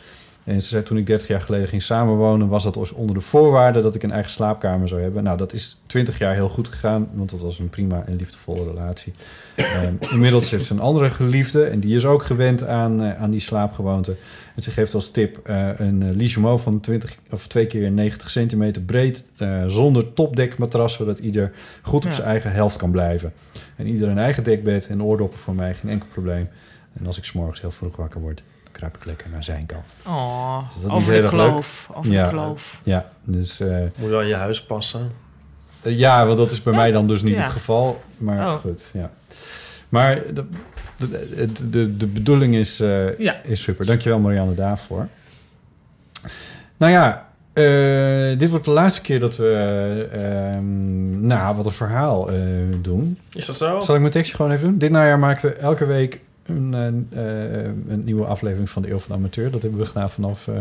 En 0.49 0.61
ze 0.61 0.67
zei, 0.67 0.83
toen 0.83 0.97
ik 0.97 1.07
30 1.07 1.27
jaar 1.27 1.41
geleden 1.41 1.67
ging 1.67 1.81
samenwonen, 1.81 2.47
was 2.47 2.63
dat 2.63 2.93
onder 2.93 3.15
de 3.15 3.21
voorwaarde 3.21 3.81
dat 3.81 3.95
ik 3.95 4.03
een 4.03 4.11
eigen 4.11 4.31
slaapkamer 4.31 4.87
zou 4.87 5.01
hebben. 5.01 5.23
Nou, 5.23 5.37
dat 5.37 5.53
is 5.53 5.81
20 5.85 6.17
jaar 6.17 6.33
heel 6.33 6.49
goed 6.49 6.67
gegaan, 6.67 7.09
want 7.13 7.29
dat 7.29 7.41
was 7.41 7.59
een 7.59 7.69
prima 7.69 8.03
en 8.05 8.15
liefdevolle 8.15 8.63
relatie. 8.63 9.13
Ehm, 9.55 9.93
inmiddels 10.11 10.49
heeft 10.49 10.65
ze 10.65 10.73
een 10.73 10.79
andere 10.79 11.09
geliefde 11.09 11.63
en 11.63 11.79
die 11.79 11.95
is 11.95 12.05
ook 12.05 12.23
gewend 12.23 12.67
aan, 12.67 13.01
eh, 13.01 13.21
aan 13.21 13.29
die 13.29 13.39
slaapgewoonte. 13.39 14.15
En 14.55 14.63
ze 14.63 14.71
geeft 14.71 14.93
als 14.93 15.09
tip 15.09 15.39
eh, 15.43 15.69
een 15.77 16.01
uh, 16.03 16.09
Ligemo 16.09 16.57
van 16.57 16.79
20 16.79 17.17
of 17.29 17.47
2 17.47 17.65
keer 17.65 17.91
90 17.91 18.29
centimeter 18.29 18.81
breed, 18.81 19.23
eh, 19.37 19.63
zonder 19.67 20.13
topdekmatras, 20.13 20.93
zodat 20.93 21.19
ieder 21.19 21.51
goed 21.81 22.05
op 22.05 22.09
Ja. 22.09 22.15
zijn 22.15 22.27
eigen 22.27 22.51
helft 22.51 22.77
kan 22.77 22.91
blijven. 22.91 23.33
En 23.75 23.87
ieder 23.87 24.09
een 24.09 24.17
eigen 24.17 24.43
dekbed 24.43 24.87
en 24.87 25.03
oordoppen 25.03 25.39
voor 25.39 25.55
mij, 25.55 25.73
geen 25.73 25.91
enkel 25.91 26.07
probleem. 26.11 26.49
En 26.93 27.05
als 27.05 27.17
ik 27.17 27.23
s'morgens 27.23 27.61
heel 27.61 27.71
vroeg 27.71 27.95
wakker 27.95 28.21
word, 28.21 28.43
kruip 28.79 28.95
ik 28.97 29.05
lekker 29.05 29.29
naar 29.29 29.43
zijn 29.43 29.65
kant. 29.65 29.95
Oh, 30.07 30.57
dat 30.81 30.91
over 30.91 31.07
de 31.09 31.13
heel 31.15 31.23
erg 31.23 31.31
leuk? 31.33 31.49
kloof. 31.49 31.89
Over 31.93 32.11
ja, 32.11 32.23
de 32.23 32.29
kloof. 32.29 32.77
Ja, 32.83 33.09
dus... 33.23 33.59
eh, 33.59 33.77
Moet 33.95 34.09
wel 34.09 34.21
in 34.21 34.27
je 34.27 34.35
huis 34.35 34.63
passen. 34.63 35.11
eh, 35.81 35.97
ja, 35.97 36.25
want 36.25 36.37
dat 36.37 36.51
is 36.51 36.63
bij 36.63 36.73
mij 36.73 36.91
dan 36.91 37.07
dus 37.07 37.21
niet 37.23 37.35
Ja. 37.35 37.41
het 37.41 37.49
geval. 37.49 38.01
Maar 38.17 38.47
Oh. 38.47 38.53
goed, 38.55 38.89
ja. 38.93 39.11
Maar 39.89 40.15
de, 40.33 40.45
de, 40.97 41.69
de, 41.69 41.97
de, 41.97 42.07
bedoeling 42.07 42.55
is, 42.55 42.79
eh, 42.79 43.17
Ja. 43.17 43.35
is 43.43 43.61
super. 43.61 43.85
Dankjewel 43.85 44.19
Marianne 44.19 44.53
daarvoor. 44.53 45.07
Nou 46.77 46.91
ja, 46.91 47.27
eh, 47.53 48.37
dit 48.39 48.49
wordt 48.49 48.65
de 48.65 48.71
laatste 48.71 49.01
keer 49.01 49.19
dat 49.19 49.35
we 49.35 50.07
ehm, 50.11 51.27
nou, 51.27 51.55
wat 51.55 51.65
een 51.65 51.71
verhaal 51.71 52.29
eh, 52.31 52.37
doen. 52.81 53.19
Is 53.33 53.45
dat 53.45 53.57
zo? 53.57 53.79
Zal 53.81 53.95
ik 53.95 54.01
mijn 54.01 54.13
tekstje 54.13 54.35
gewoon 54.35 54.51
even 54.51 54.67
doen? 54.67 54.77
Dit 54.77 54.91
najaar 54.91 55.19
maken 55.19 55.49
we 55.49 55.55
elke 55.55 55.85
week 55.85 56.21
een, 56.49 57.07
eh, 57.09 57.65
eh, 57.65 57.71
een 57.87 58.03
nieuwe 58.03 58.25
aflevering 58.25 58.69
van 58.69 58.81
de 58.81 58.89
Eeuw 58.89 58.99
van 58.99 59.11
de 59.11 59.17
Amateur. 59.17 59.51
Dat 59.51 59.61
hebben 59.61 59.79
we 59.79 59.85
gedaan 59.85 60.09
vanaf 60.09 60.47
eh, 60.47 60.55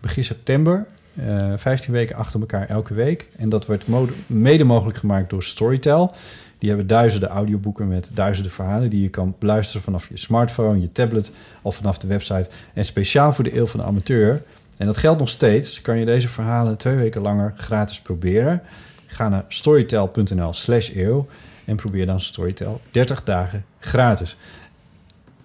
begin 0.00 0.24
september. 0.24 0.86
Eh 1.14 1.52
15 1.56 1.92
weken 1.92 2.16
achter 2.16 2.40
elkaar 2.40 2.68
elke 2.68 2.94
week. 2.94 3.28
En 3.36 3.48
dat 3.48 3.66
mode- 3.86 4.12
mede 4.26 4.64
mogelijk 4.64 4.98
gemaakt 4.98 5.30
door 5.30 5.42
Storytel. 5.42 6.14
Die 6.58 6.68
hebben 6.68 6.86
duizenden 6.86 7.28
audioboeken 7.28 7.88
met 7.88 8.10
duizenden 8.12 8.52
verhalen... 8.52 8.90
die 8.90 9.02
je 9.02 9.08
kan 9.08 9.34
beluisteren 9.38 9.82
vanaf 9.82 10.08
je 10.08 10.16
smartphone, 10.16 10.80
je 10.80 10.92
tablet... 10.92 11.30
of 11.62 11.76
vanaf 11.76 11.98
de 11.98 12.06
website. 12.06 12.50
En 12.74 12.84
speciaal 12.84 13.32
voor 13.32 13.44
de 13.44 13.56
Eeuw 13.56 13.66
van 13.66 13.80
de 13.80 13.86
Amateur... 13.86 14.42
en 14.76 14.86
dat 14.86 14.96
geldt 14.96 15.18
nog 15.18 15.28
steeds... 15.28 15.80
kan 15.80 15.98
je 15.98 16.04
deze 16.04 16.28
verhalen 16.28 16.76
twee 16.76 16.94
weken 16.94 17.20
langer 17.20 17.52
gratis 17.56 18.00
proberen. 18.00 18.62
Ga 19.06 19.28
naar 19.28 19.44
storytel.nl 19.48 20.52
slash 20.52 20.90
eeuw... 20.94 21.26
en 21.64 21.76
probeer 21.76 22.06
dan 22.06 22.20
Storytel 22.20 22.80
30 22.90 23.24
dagen 23.24 23.64
gratis. 23.78 24.36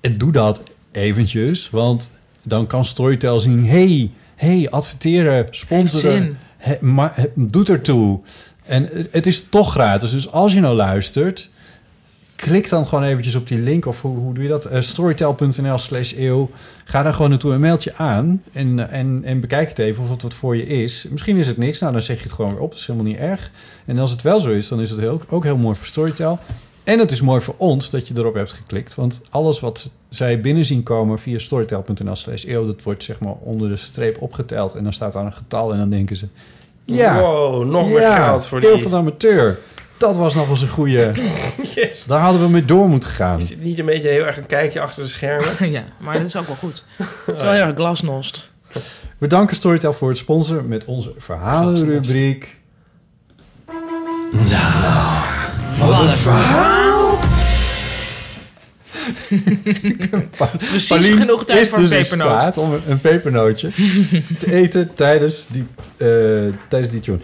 En 0.01 0.17
doe 0.17 0.31
dat 0.31 0.63
eventjes, 0.91 1.69
want 1.69 2.11
dan 2.43 2.67
kan 2.67 2.85
Storytel 2.85 3.39
zien... 3.39 3.65
hey, 3.65 4.11
hey, 4.35 4.67
adverteren, 4.69 5.47
sponsoren. 5.49 6.37
He, 6.57 6.75
maar, 6.81 7.11
he, 7.15 7.25
doet 7.35 7.69
ertoe. 7.69 8.19
En 8.63 8.89
het, 8.91 9.07
het 9.11 9.27
is 9.27 9.45
toch 9.49 9.71
gratis, 9.71 10.11
dus 10.11 10.31
als 10.31 10.53
je 10.53 10.59
nou 10.59 10.75
luistert... 10.75 11.49
klik 12.35 12.69
dan 12.69 12.87
gewoon 12.87 13.03
eventjes 13.03 13.35
op 13.35 13.47
die 13.47 13.59
link, 13.59 13.85
of 13.85 14.01
hoe, 14.01 14.17
hoe 14.17 14.33
doe 14.33 14.43
je 14.43 14.49
dat? 14.49 14.65
Eh, 14.65 14.81
storytel.nl 14.81 15.77
slash 15.77 16.13
eeuw. 16.17 16.49
Ga 16.83 17.03
daar 17.03 17.13
gewoon 17.13 17.29
naartoe 17.29 17.53
een 17.53 17.59
mailtje 17.59 17.95
aan 17.95 18.43
en, 18.51 18.89
en, 18.89 19.21
en 19.23 19.39
bekijk 19.39 19.69
het 19.69 19.79
even 19.79 20.03
of 20.03 20.09
het 20.09 20.21
wat 20.21 20.33
voor 20.33 20.57
je 20.57 20.67
is. 20.67 21.07
Misschien 21.09 21.37
is 21.37 21.47
het 21.47 21.57
niks, 21.57 21.79
nou 21.79 21.93
dan 21.93 22.01
zeg 22.01 22.17
je 22.17 22.23
het 22.23 22.31
gewoon 22.31 22.51
weer 22.51 22.61
op, 22.61 22.69
dat 22.69 22.79
is 22.79 22.85
helemaal 22.85 23.07
niet 23.11 23.19
erg. 23.19 23.51
En 23.85 23.99
als 23.99 24.11
het 24.11 24.21
wel 24.21 24.39
zo 24.39 24.49
is, 24.49 24.67
dan 24.67 24.81
is 24.81 24.89
het 24.89 24.99
heel, 24.99 25.21
ook 25.29 25.43
heel 25.43 25.57
mooi 25.57 25.75
voor 25.75 25.85
Storytel... 25.85 26.39
En 26.83 26.99
het 26.99 27.11
is 27.11 27.21
mooi 27.21 27.41
voor 27.41 27.55
ons 27.57 27.89
dat 27.89 28.07
je 28.07 28.13
erop 28.17 28.33
hebt 28.33 28.51
geklikt. 28.51 28.95
Want 28.95 29.21
alles 29.29 29.59
wat 29.59 29.89
zij 30.09 30.41
binnen 30.41 30.65
zien 30.65 30.83
komen 30.83 31.19
via 31.19 31.39
storytel.nl 31.39 32.15
slash 32.15 32.45
eeuw... 32.45 32.65
dat 32.65 32.83
wordt 32.83 33.03
zeg 33.03 33.19
maar 33.19 33.33
onder 33.39 33.69
de 33.69 33.75
streep 33.75 34.21
opgeteld. 34.21 34.75
En 34.75 34.83
dan 34.83 34.93
staat 34.93 35.13
daar 35.13 35.25
een 35.25 35.33
getal 35.33 35.71
en 35.71 35.77
dan 35.77 35.89
denken 35.89 36.15
ze... 36.15 36.27
Ja, 36.85 37.19
Wow, 37.21 37.65
nog 37.69 37.87
meer 37.87 38.01
ja, 38.01 38.25
geld 38.25 38.45
voor 38.45 38.63
Eeuw 38.63 38.73
die. 38.73 38.81
van 38.81 38.91
de 38.91 38.97
amateur. 38.97 39.59
Dat 39.97 40.15
was 40.15 40.35
nog 40.35 40.49
eens 40.49 40.61
een 40.61 40.67
goede... 40.67 41.11
Yes. 41.75 42.05
Daar 42.05 42.21
hadden 42.21 42.41
we 42.41 42.49
mee 42.49 42.65
door 42.65 42.87
moeten 42.87 43.09
gaan. 43.09 43.37
Is 43.37 43.47
dit 43.47 43.63
niet 43.63 43.79
een 43.79 43.85
beetje 43.85 44.09
heel 44.09 44.25
erg 44.25 44.37
een 44.37 44.45
kijkje 44.45 44.81
achter 44.81 45.03
de 45.03 45.09
schermen? 45.09 45.71
ja, 45.71 45.83
maar 46.01 46.17
dat 46.17 46.27
is 46.27 46.35
ook 46.35 46.47
wel 46.47 46.55
goed. 46.55 46.83
Het 47.25 47.35
is 47.35 47.41
wel 47.41 47.51
heel 47.51 47.61
erg 47.61 47.75
glasnost. 47.75 48.51
We 49.17 49.27
danken 49.27 49.55
Storytel 49.55 49.93
voor 49.93 50.09
het 50.09 50.17
sponsoren 50.17 50.67
met 50.67 50.85
onze 50.85 51.13
verhalenrubriek. 51.17 52.59
Nou, 54.31 55.40
Wat 55.81 55.99
een 55.99 56.17
verhaal! 56.17 57.19
Precies 60.57 60.87
Paulien 60.87 61.17
genoeg 61.17 61.45
tijd 61.45 61.67
voor 61.67 61.79
een 61.79 61.89
dus 61.89 62.09
pepernoot. 62.09 62.39
staat 62.39 62.57
om 62.57 62.81
een, 62.87 63.01
pepernootje 63.01 63.69
te 64.39 64.53
eten 64.53 64.95
tijdens 64.95 65.45
die, 65.47 65.65
eh, 65.97 66.07
tijdens 66.67 66.91
die 66.91 66.99
tune. 66.99 67.17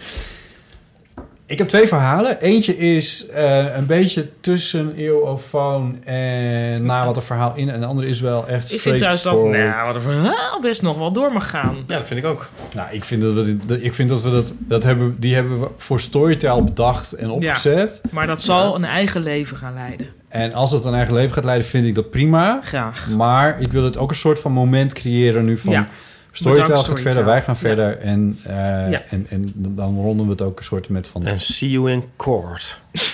Ik 1.48 1.58
heb 1.58 1.68
twee 1.68 1.86
verhalen. 1.88 2.40
Eentje 2.40 2.76
is 2.76 3.26
eh, 3.26 3.76
een 3.76 3.86
beetje 3.86 4.28
tussen 4.40 4.92
eeuwofoon 4.96 6.04
en 6.04 6.84
na 6.84 7.04
wat 7.04 7.16
een 7.16 7.22
verhaal 7.22 7.52
in. 7.56 7.68
En 7.70 7.80
de 7.80 7.86
andere 7.86 8.08
is 8.08 8.20
wel 8.20 8.48
echt 8.48 8.72
Ik 8.72 8.80
vind 8.80 8.96
trouwens 8.96 9.22
dat 9.24 9.44
nou, 9.44 9.86
wat 9.86 9.94
een 9.94 10.00
verhaal 10.00 10.60
best 10.60 10.82
nog 10.82 10.98
wel 10.98 11.12
door 11.12 11.32
mag 11.32 11.50
gaan. 11.50 11.76
Ja, 11.86 11.96
dat 11.98 12.06
vind 12.06 12.20
ik 12.20 12.26
ook. 12.26 12.48
Nou, 12.74 12.88
ik 12.90 13.04
vind 13.04 13.22
dat 13.22 13.34
we, 13.34 13.56
dat- 13.66 13.78
ik 13.82 13.94
vind 13.94 14.08
dat, 14.08 14.22
we 14.22 14.30
dat, 14.30 14.52
dat 14.58 14.82
hebben, 14.82 15.16
die 15.18 15.34
hebben 15.34 15.60
we 15.60 15.68
voor 15.76 16.00
Storytel 16.00 16.64
bedacht 16.64 17.12
en 17.12 17.30
opgezet. 17.30 18.00
Maar 18.10 18.26
dat 18.26 18.42
zal 18.42 18.74
een 18.74 18.84
eigen 18.84 19.22
leven 19.22 19.56
gaan 19.56 19.74
leiden. 19.74 20.06
En 20.28 20.52
als 20.52 20.72
het 20.72 20.84
een 20.84 20.94
eigen 20.94 21.14
leven 21.14 21.32
gaat 21.34 21.44
leiden, 21.44 21.66
vind 21.66 21.86
ik 21.86 21.94
dat 21.94 22.10
prima. 22.10 22.60
Graag. 22.64 23.08
Maar 23.16 23.60
ik 23.60 23.72
wil 23.72 23.84
het 23.84 23.96
ook 23.96 24.10
een 24.10 24.16
soort 24.16 24.40
van 24.40 24.52
moment 24.52 24.92
creëren 24.92 25.44
nu 25.44 25.58
van... 25.58 25.72
Ja. 25.72 25.88
Storytel 26.32 26.66
Bedankt, 26.66 26.88
gaat 26.88 26.98
Storytel. 26.98 27.12
verder, 27.12 27.24
wij 27.24 27.42
gaan 27.42 27.54
Ja. 27.54 27.60
verder. 27.60 27.98
En, 27.98 28.38
eh, 28.44 28.54
Ja. 28.90 29.02
en, 29.10 29.26
en 29.28 29.52
dan 29.54 29.96
ronden 30.00 30.24
we 30.26 30.32
het 30.32 30.42
ook 30.42 30.58
een 30.58 30.64
soort 30.64 30.88
met 30.88 31.06
van... 31.06 31.26
En 31.26 31.40
see 31.40 31.70
you 31.70 31.90
in 31.90 32.04
court. 32.16 32.80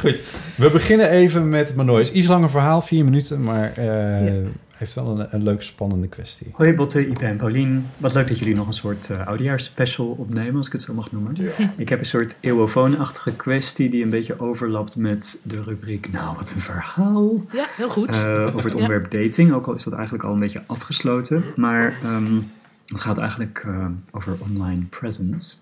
Goed, 0.00 0.20
we 0.56 0.70
beginnen 0.70 1.10
even 1.10 1.48
met 1.48 1.74
Manoy. 1.74 2.00
Is 2.00 2.10
iets 2.12 2.26
langer 2.26 2.50
verhaal, 2.50 2.80
vier 2.80 3.04
minuten, 3.04 3.42
maar 3.42 3.72
eh, 3.72 4.34
heeft 4.78 4.94
wel 4.94 5.20
een, 5.20 5.26
een 5.30 5.42
leuke, 5.42 5.62
spannende 5.62 6.08
kwestie. 6.08 6.50
Hoi 6.52 6.74
Botte, 6.74 7.08
Ipe 7.08 7.24
en 7.24 7.36
Paulien. 7.36 7.86
Wat 7.98 8.14
leuk 8.14 8.28
dat 8.28 8.38
jullie 8.38 8.54
nog 8.54 8.66
een 8.66 8.72
soort 8.72 9.08
uh, 9.08 9.26
oudejaarsspecial 9.26 10.06
opnemen, 10.06 10.56
als 10.56 10.66
ik 10.66 10.72
het 10.72 10.82
zo 10.82 10.94
mag 10.94 11.12
noemen. 11.12 11.32
Ik 11.76 11.88
heb 11.88 11.98
een 11.98 12.06
soort 12.06 12.36
eeuwofoonachtige 12.40 13.36
kwestie 13.36 13.90
die 13.90 14.02
een 14.02 14.10
beetje 14.10 14.40
overlapt 14.40 14.96
met 14.96 15.40
de 15.42 15.62
rubriek 15.62 16.12
Nou, 16.12 16.36
wat 16.36 16.50
een 16.54 16.60
verhaal. 16.60 17.44
Ja, 17.52 17.66
heel 17.76 17.88
goed. 17.88 18.10
Eh, 18.10 18.54
over 18.54 18.64
het 18.64 18.72
Ja. 18.78 18.80
onderwerp 18.80 19.10
dating, 19.10 19.52
ook 19.52 19.66
al 19.66 19.74
is 19.74 19.84
dat 19.84 19.92
eigenlijk 19.92 20.24
al 20.24 20.32
een 20.32 20.40
beetje 20.40 20.62
afgesloten. 20.66 21.44
Maar 21.56 21.94
ehm, 22.02 22.38
het 22.86 23.00
gaat 23.00 23.18
eigenlijk 23.18 23.62
eh, 23.66 23.86
over 24.10 24.36
online 24.50 24.82
presence. 24.82 25.56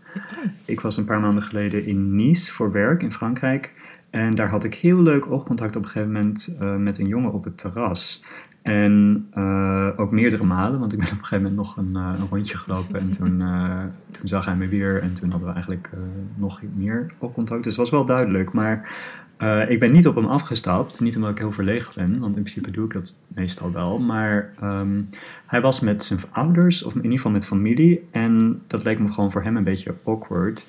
Ik 0.65 0.81
was 0.81 0.97
een 0.97 1.05
paar 1.05 1.21
maanden 1.21 1.43
geleden 1.43 1.87
in 1.87 2.17
Nice 2.17 2.53
voor 2.53 2.73
werk 2.73 3.03
in 3.03 3.13
Frankrijk. 3.13 3.73
En 4.11 4.35
daar 4.35 4.49
had 4.49 4.65
ik 4.65 4.75
heel 4.75 5.03
leuk 5.03 5.31
oogcontact 5.31 5.77
op 5.77 5.83
een 5.83 5.89
gegeven 5.89 6.13
moment 6.13 6.57
eh, 6.61 6.77
met 6.77 6.99
een 6.99 7.07
jongen 7.07 7.33
op 7.33 7.45
het 7.45 7.59
terras. 7.59 8.23
En 8.67 9.27
eh, 9.31 9.89
ook 9.97 10.11
meerdere 10.11 10.45
malen, 10.45 10.81
want 10.81 10.93
ik 10.93 10.99
ben 10.99 11.09
op 11.09 11.19
een 11.19 11.25
gegeven 11.25 11.43
moment 11.43 11.57
nog 11.57 11.77
een, 11.77 11.97
eh, 11.97 12.29
rondje 12.31 12.57
gelopen. 12.57 13.01
En 13.01 13.11
toen, 13.11 13.41
eh, 13.41 13.85
toen 14.11 14.29
zag 14.29 14.45
hij 14.45 14.57
me 14.57 14.69
weer 14.69 15.03
en 15.03 15.15
toen 15.15 15.31
hadden 15.31 15.49
we 15.49 15.55
eigenlijk 15.55 15.91
nog 16.35 16.61
meer 16.75 17.13
oogcontact. 17.19 17.65
Dus 17.65 17.73
het 17.73 17.83
was 17.83 17.91
wel 17.91 18.05
duidelijk. 18.05 18.53
Maar 18.53 18.95
ik 19.69 19.81
ben 19.81 19.93
niet 19.93 20.07
op 20.07 20.15
hem 20.15 20.27
afgestapt. 20.27 21.01
Niet 21.01 21.17
omdat 21.17 21.31
ik 21.31 21.39
heel 21.39 21.53
verlegen 21.53 21.93
ben, 21.95 22.21
want 22.21 22.37
in 22.37 22.43
principe 22.43 22.71
doe 22.71 22.85
ik 22.85 22.93
dat 22.93 23.17
meestal 23.35 23.73
wel. 23.73 23.99
Maar 23.99 24.53
ehm, 24.61 25.03
hij 25.47 25.61
was 25.61 25.81
met 25.81 26.05
zijn 26.05 26.21
ouders, 26.31 26.83
of 26.83 26.95
in 26.95 27.03
ieder 27.03 27.17
geval 27.17 27.33
met 27.33 27.47
familie. 27.47 28.09
En 28.11 28.63
dat 28.67 28.85
leek 28.85 28.99
me 28.99 29.13
gewoon 29.13 29.33
voor 29.33 29.43
hem 29.43 29.57
een 29.57 29.65
beetje 29.65 29.95
awkward. 30.05 30.67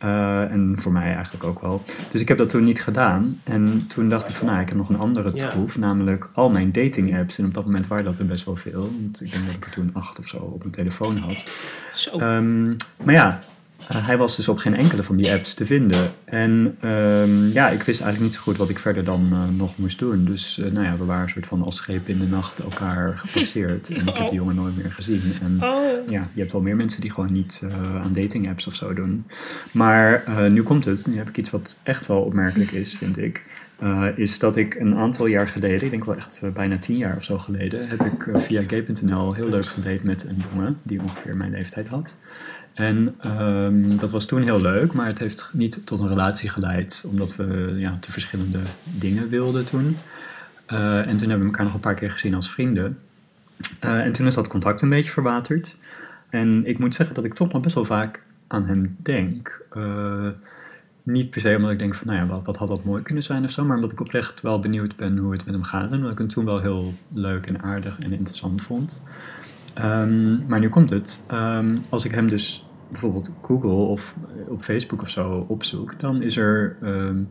Eh, 0.00 0.50
en 0.50 0.74
voor 0.78 0.92
mij 0.92 1.14
eigenlijk 1.14 1.44
ook 1.44 1.60
wel. 1.60 1.82
Dus 2.10 2.20
ik 2.20 2.28
heb 2.28 2.38
dat 2.38 2.48
toen 2.48 2.64
niet 2.64 2.82
gedaan. 2.82 3.40
En 3.44 3.84
toen 3.88 4.08
dacht 4.08 4.28
ik 4.28 4.34
van, 4.34 4.46
nou, 4.46 4.60
ik 4.60 4.68
heb 4.68 4.76
nog 4.76 4.88
een 4.88 4.98
andere 4.98 5.30
Ja. 5.34 5.48
troef. 5.48 5.78
Namelijk 5.78 6.30
al 6.34 6.50
mijn 6.50 6.72
dating 6.72 7.18
apps. 7.18 7.38
En 7.38 7.44
op 7.44 7.54
dat 7.54 7.64
moment 7.64 7.86
waren 7.86 8.04
dat 8.04 8.18
er 8.18 8.26
best 8.26 8.44
wel 8.44 8.56
veel. 8.56 8.80
Want 9.00 9.20
ik 9.20 9.32
denk 9.32 9.44
dat 9.44 9.54
ik 9.54 9.64
er 9.66 9.72
toen 9.72 9.90
acht 9.92 10.18
of 10.18 10.28
zo 10.28 10.36
op 10.36 10.58
mijn 10.58 10.70
telefoon 10.70 11.16
had. 11.16 11.44
Zo. 11.94 12.18
Ehm, 12.18 12.62
maar 13.04 13.14
ja, 13.14 13.40
eh, 13.90 14.06
hij 14.06 14.16
was 14.16 14.36
dus 14.36 14.48
op 14.48 14.58
geen 14.58 14.76
enkele 14.76 15.02
van 15.02 15.16
die 15.16 15.32
apps 15.32 15.54
te 15.54 15.66
vinden. 15.66 16.10
En 16.24 16.76
ehm, 16.80 17.48
ja, 17.48 17.68
ik 17.68 17.82
wist 17.82 18.00
eigenlijk 18.00 18.20
niet 18.20 18.34
zo 18.34 18.40
goed 18.40 18.56
wat 18.56 18.68
ik 18.68 18.78
verder 18.78 19.04
dan 19.04 19.28
eh, 19.32 19.56
nog 19.56 19.78
moest 19.78 19.98
doen. 19.98 20.24
Dus 20.24 20.58
eh, 20.58 20.70
nou 20.70 20.86
ja, 20.86 20.96
we 20.96 21.04
waren 21.04 21.22
een 21.22 21.28
soort 21.28 21.46
van 21.46 21.62
als 21.62 21.76
schepen 21.76 22.12
in 22.12 22.18
de 22.18 22.26
nacht 22.26 22.60
elkaar 22.60 23.18
gepasseerd. 23.24 23.88
En 23.88 24.06
ik 24.06 24.16
heb 24.16 24.28
die 24.28 24.36
jongen 24.36 24.54
nooit 24.54 24.76
meer 24.76 24.92
gezien. 24.92 25.22
En 25.42 25.58
Oh. 25.62 26.10
ja, 26.10 26.28
je 26.32 26.40
hebt 26.40 26.52
wel 26.52 26.60
meer 26.60 26.76
mensen 26.76 27.00
die 27.00 27.10
gewoon 27.10 27.32
niet 27.32 27.62
aan 28.02 28.12
dating 28.12 28.48
apps 28.48 28.66
of 28.66 28.74
zo 28.74 28.94
doen. 28.94 29.26
Maar 29.72 30.24
nu 30.50 30.62
komt 30.62 30.84
het. 30.84 31.06
Nu 31.06 31.16
heb 31.16 31.28
ik 31.28 31.36
iets 31.36 31.50
wat 31.50 31.78
echt 31.82 32.06
wel 32.06 32.20
opmerkelijk 32.20 32.70
is, 32.70 32.94
vind 32.94 33.18
ik. 33.18 33.44
Is 34.16 34.38
dat 34.38 34.56
ik 34.56 34.74
een 34.74 34.96
aantal 34.96 35.26
jaar 35.26 35.48
geleden, 35.48 35.84
ik 35.84 35.90
denk 35.90 36.04
wel 36.04 36.16
echt 36.16 36.42
bijna 36.54 36.78
tien 36.78 36.96
jaar 36.96 37.16
of 37.16 37.24
zo 37.24 37.38
geleden, 37.38 37.88
heb 37.88 38.04
ik 38.04 38.28
via 38.32 38.62
gay.nl 38.66 39.34
heel 39.34 39.48
leuk 39.48 39.66
gedate 39.66 40.00
met 40.02 40.24
een 40.24 40.42
jongen 40.52 40.78
die 40.82 41.00
ongeveer 41.00 41.36
mijn 41.36 41.50
leeftijd 41.50 41.88
had. 41.88 42.16
En 42.80 43.14
ehm, 43.20 43.96
dat 43.96 44.10
was 44.10 44.26
toen 44.26 44.42
heel 44.42 44.60
leuk, 44.60 44.92
maar 44.92 45.06
het 45.06 45.18
heeft 45.18 45.50
niet 45.52 45.86
tot 45.86 46.00
een 46.00 46.08
relatie 46.08 46.48
geleid, 46.48 47.04
omdat 47.08 47.36
we 47.36 47.74
ja, 47.76 47.98
te 48.00 48.12
verschillende 48.12 48.58
dingen 48.84 49.28
wilden 49.28 49.64
toen. 49.64 49.96
Eh, 50.66 51.06
en 51.06 51.16
toen 51.16 51.28
hebben 51.28 51.38
we 51.38 51.44
elkaar 51.44 51.64
nog 51.64 51.74
een 51.74 51.80
paar 51.80 51.94
keer 51.94 52.10
gezien 52.10 52.34
als 52.34 52.50
vrienden. 52.50 52.98
Eh, 53.78 53.98
en 53.98 54.12
toen 54.12 54.26
is 54.26 54.34
dat 54.34 54.48
contact 54.48 54.82
een 54.82 54.88
beetje 54.88 55.10
verwaterd. 55.10 55.76
En 56.28 56.66
ik 56.66 56.78
moet 56.78 56.94
zeggen 56.94 57.14
dat 57.14 57.24
ik 57.24 57.34
toch 57.34 57.52
nog 57.52 57.62
best 57.62 57.74
wel 57.74 57.84
vaak 57.84 58.22
aan 58.46 58.64
hem 58.64 58.96
denk. 58.98 59.62
Eh, 59.70 60.28
niet 61.02 61.30
per 61.30 61.40
se 61.40 61.56
omdat 61.56 61.70
ik 61.70 61.78
denk 61.78 61.94
van, 61.94 62.06
nou 62.06 62.18
ja, 62.18 62.26
wat, 62.26 62.44
wat 62.44 62.56
had 62.56 62.68
dat 62.68 62.84
mooi 62.84 63.02
kunnen 63.02 63.22
zijn 63.22 63.44
of 63.44 63.50
zo, 63.50 63.64
maar 63.64 63.76
omdat 63.76 63.92
ik 63.92 64.00
oprecht 64.00 64.40
wel 64.40 64.60
benieuwd 64.60 64.96
ben 64.96 65.16
hoe 65.16 65.32
het 65.32 65.44
met 65.44 65.54
hem 65.54 65.64
gaat. 65.64 65.90
En 65.90 65.96
omdat 65.96 66.12
ik 66.12 66.18
hem 66.18 66.28
toen 66.28 66.44
wel 66.44 66.60
heel 66.60 66.94
leuk 67.12 67.46
en 67.46 67.62
aardig 67.62 67.98
en 67.98 68.12
interessant 68.12 68.62
vond. 68.62 69.00
Ehm, 69.74 70.48
maar 70.48 70.60
nu 70.60 70.68
komt 70.68 70.90
het. 70.90 71.20
Ehm, 71.26 71.76
als 71.90 72.04
ik 72.04 72.10
hem 72.10 72.28
dus 72.28 72.64
bijvoorbeeld 72.90 73.34
Google 73.42 73.70
of 73.70 74.14
eh, 74.36 74.52
op 74.52 74.62
Facebook 74.62 75.02
of 75.02 75.08
zo 75.08 75.44
opzoek, 75.48 76.00
dan 76.00 76.22
is 76.22 76.36
er 76.36 76.76
ehm, 76.82 77.22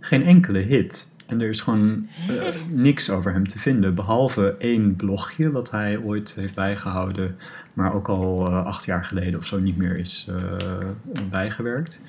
geen 0.00 0.24
enkele 0.24 0.58
hit. 0.58 1.08
En 1.26 1.40
er 1.40 1.48
is 1.48 1.60
gewoon 1.60 2.08
eh, 2.28 2.44
niks 2.68 3.10
over 3.10 3.32
hem 3.32 3.46
te 3.46 3.58
vinden, 3.58 3.94
behalve 3.94 4.56
één 4.58 4.96
blogje 4.96 5.50
wat 5.50 5.70
hij 5.70 5.98
ooit 5.98 6.34
heeft 6.34 6.54
bijgehouden, 6.54 7.36
maar 7.72 7.94
ook 7.94 8.08
al 8.08 8.46
eh, 8.46 8.64
acht 8.64 8.84
jaar 8.84 9.04
geleden 9.04 9.38
of 9.38 9.46
zo 9.46 9.58
niet 9.58 9.76
meer 9.76 9.98
is 9.98 10.28
bijgewerkt. 11.30 12.00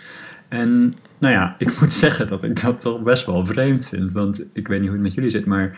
En 0.49 0.95
nou 1.17 1.33
ja, 1.33 1.55
ik 1.57 1.79
moet 1.79 1.93
zeggen 2.03 2.27
dat 2.27 2.43
ik 2.43 2.61
dat 2.61 2.79
toch 2.79 3.01
best 3.01 3.25
wel 3.25 3.45
vreemd 3.45 3.87
vind. 3.87 4.11
Want 4.11 4.43
ik 4.53 4.67
weet 4.67 4.79
niet 4.79 4.87
hoe 4.89 4.97
het 4.97 5.05
met 5.05 5.15
jullie 5.15 5.29
zit, 5.29 5.45
maar 5.45 5.77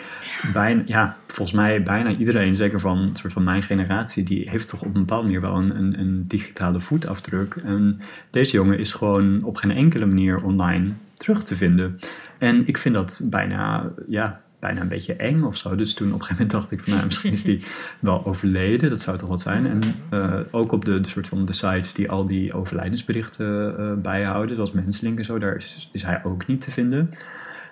bijna, 0.53 0.81
ja, 0.85 1.17
volgens 1.27 1.57
mij 1.57 1.83
bijna 1.83 2.09
iedereen, 2.09 2.55
zeker 2.55 2.79
van 2.79 3.09
soort 3.13 3.33
van 3.33 3.43
mijn 3.43 3.63
generatie, 3.63 4.23
die 4.23 4.49
heeft 4.49 4.67
toch 4.67 4.81
op 4.81 4.87
een 4.87 4.93
bepaalde 4.93 5.23
manier 5.23 5.41
wel 5.41 5.55
een, 5.55 5.77
een, 5.77 5.99
een 5.99 6.27
digitale 6.27 6.79
voetafdruk. 6.79 7.55
En 7.55 7.99
deze 8.29 8.51
jongen 8.51 8.79
is 8.79 8.93
gewoon 8.93 9.43
op 9.43 9.55
geen 9.55 9.71
enkele 9.71 10.05
manier 10.05 10.43
online 10.43 10.91
terug 11.17 11.43
te 11.43 11.55
vinden. 11.55 11.99
En 12.37 12.67
ik 12.67 12.77
vind 12.77 12.95
dat 12.95 13.21
bijna, 13.23 13.91
ja, 14.07 14.41
bijna 14.61 14.81
een 14.81 14.87
beetje 14.87 15.15
eng 15.15 15.41
of 15.43 15.57
zo. 15.57 15.75
Dus 15.75 15.93
toen 15.93 16.07
op 16.07 16.19
een 16.19 16.25
gegeven 16.25 16.45
moment 16.45 16.61
dacht 16.61 16.71
ik 16.71 16.85
van, 16.85 16.93
nou, 16.93 17.05
misschien 17.05 17.31
is 17.31 17.43
die 17.43 17.63
wel 17.99 18.25
overleden. 18.25 18.89
Dat 18.89 19.01
zou 19.01 19.17
toch 19.17 19.29
wat 19.29 19.41
zijn. 19.41 19.67
En 19.67 19.79
eh, 20.09 20.39
ook 20.51 20.71
op 20.71 20.85
de, 20.85 21.01
de 21.01 21.09
soort 21.09 21.27
van 21.27 21.45
de 21.45 21.53
sites 21.53 21.93
die 21.93 22.09
al 22.09 22.25
die 22.25 22.53
overlijdensberichten 22.53 23.77
eh, 23.77 23.93
bijhouden, 24.01 24.55
zoals 24.55 24.71
Menslink 24.71 25.17
en 25.17 25.25
zo, 25.25 25.39
daar 25.39 25.55
is, 25.55 25.89
is 25.91 26.03
hij 26.03 26.23
ook 26.23 26.47
niet 26.47 26.61
te 26.61 26.71
vinden. 26.71 27.13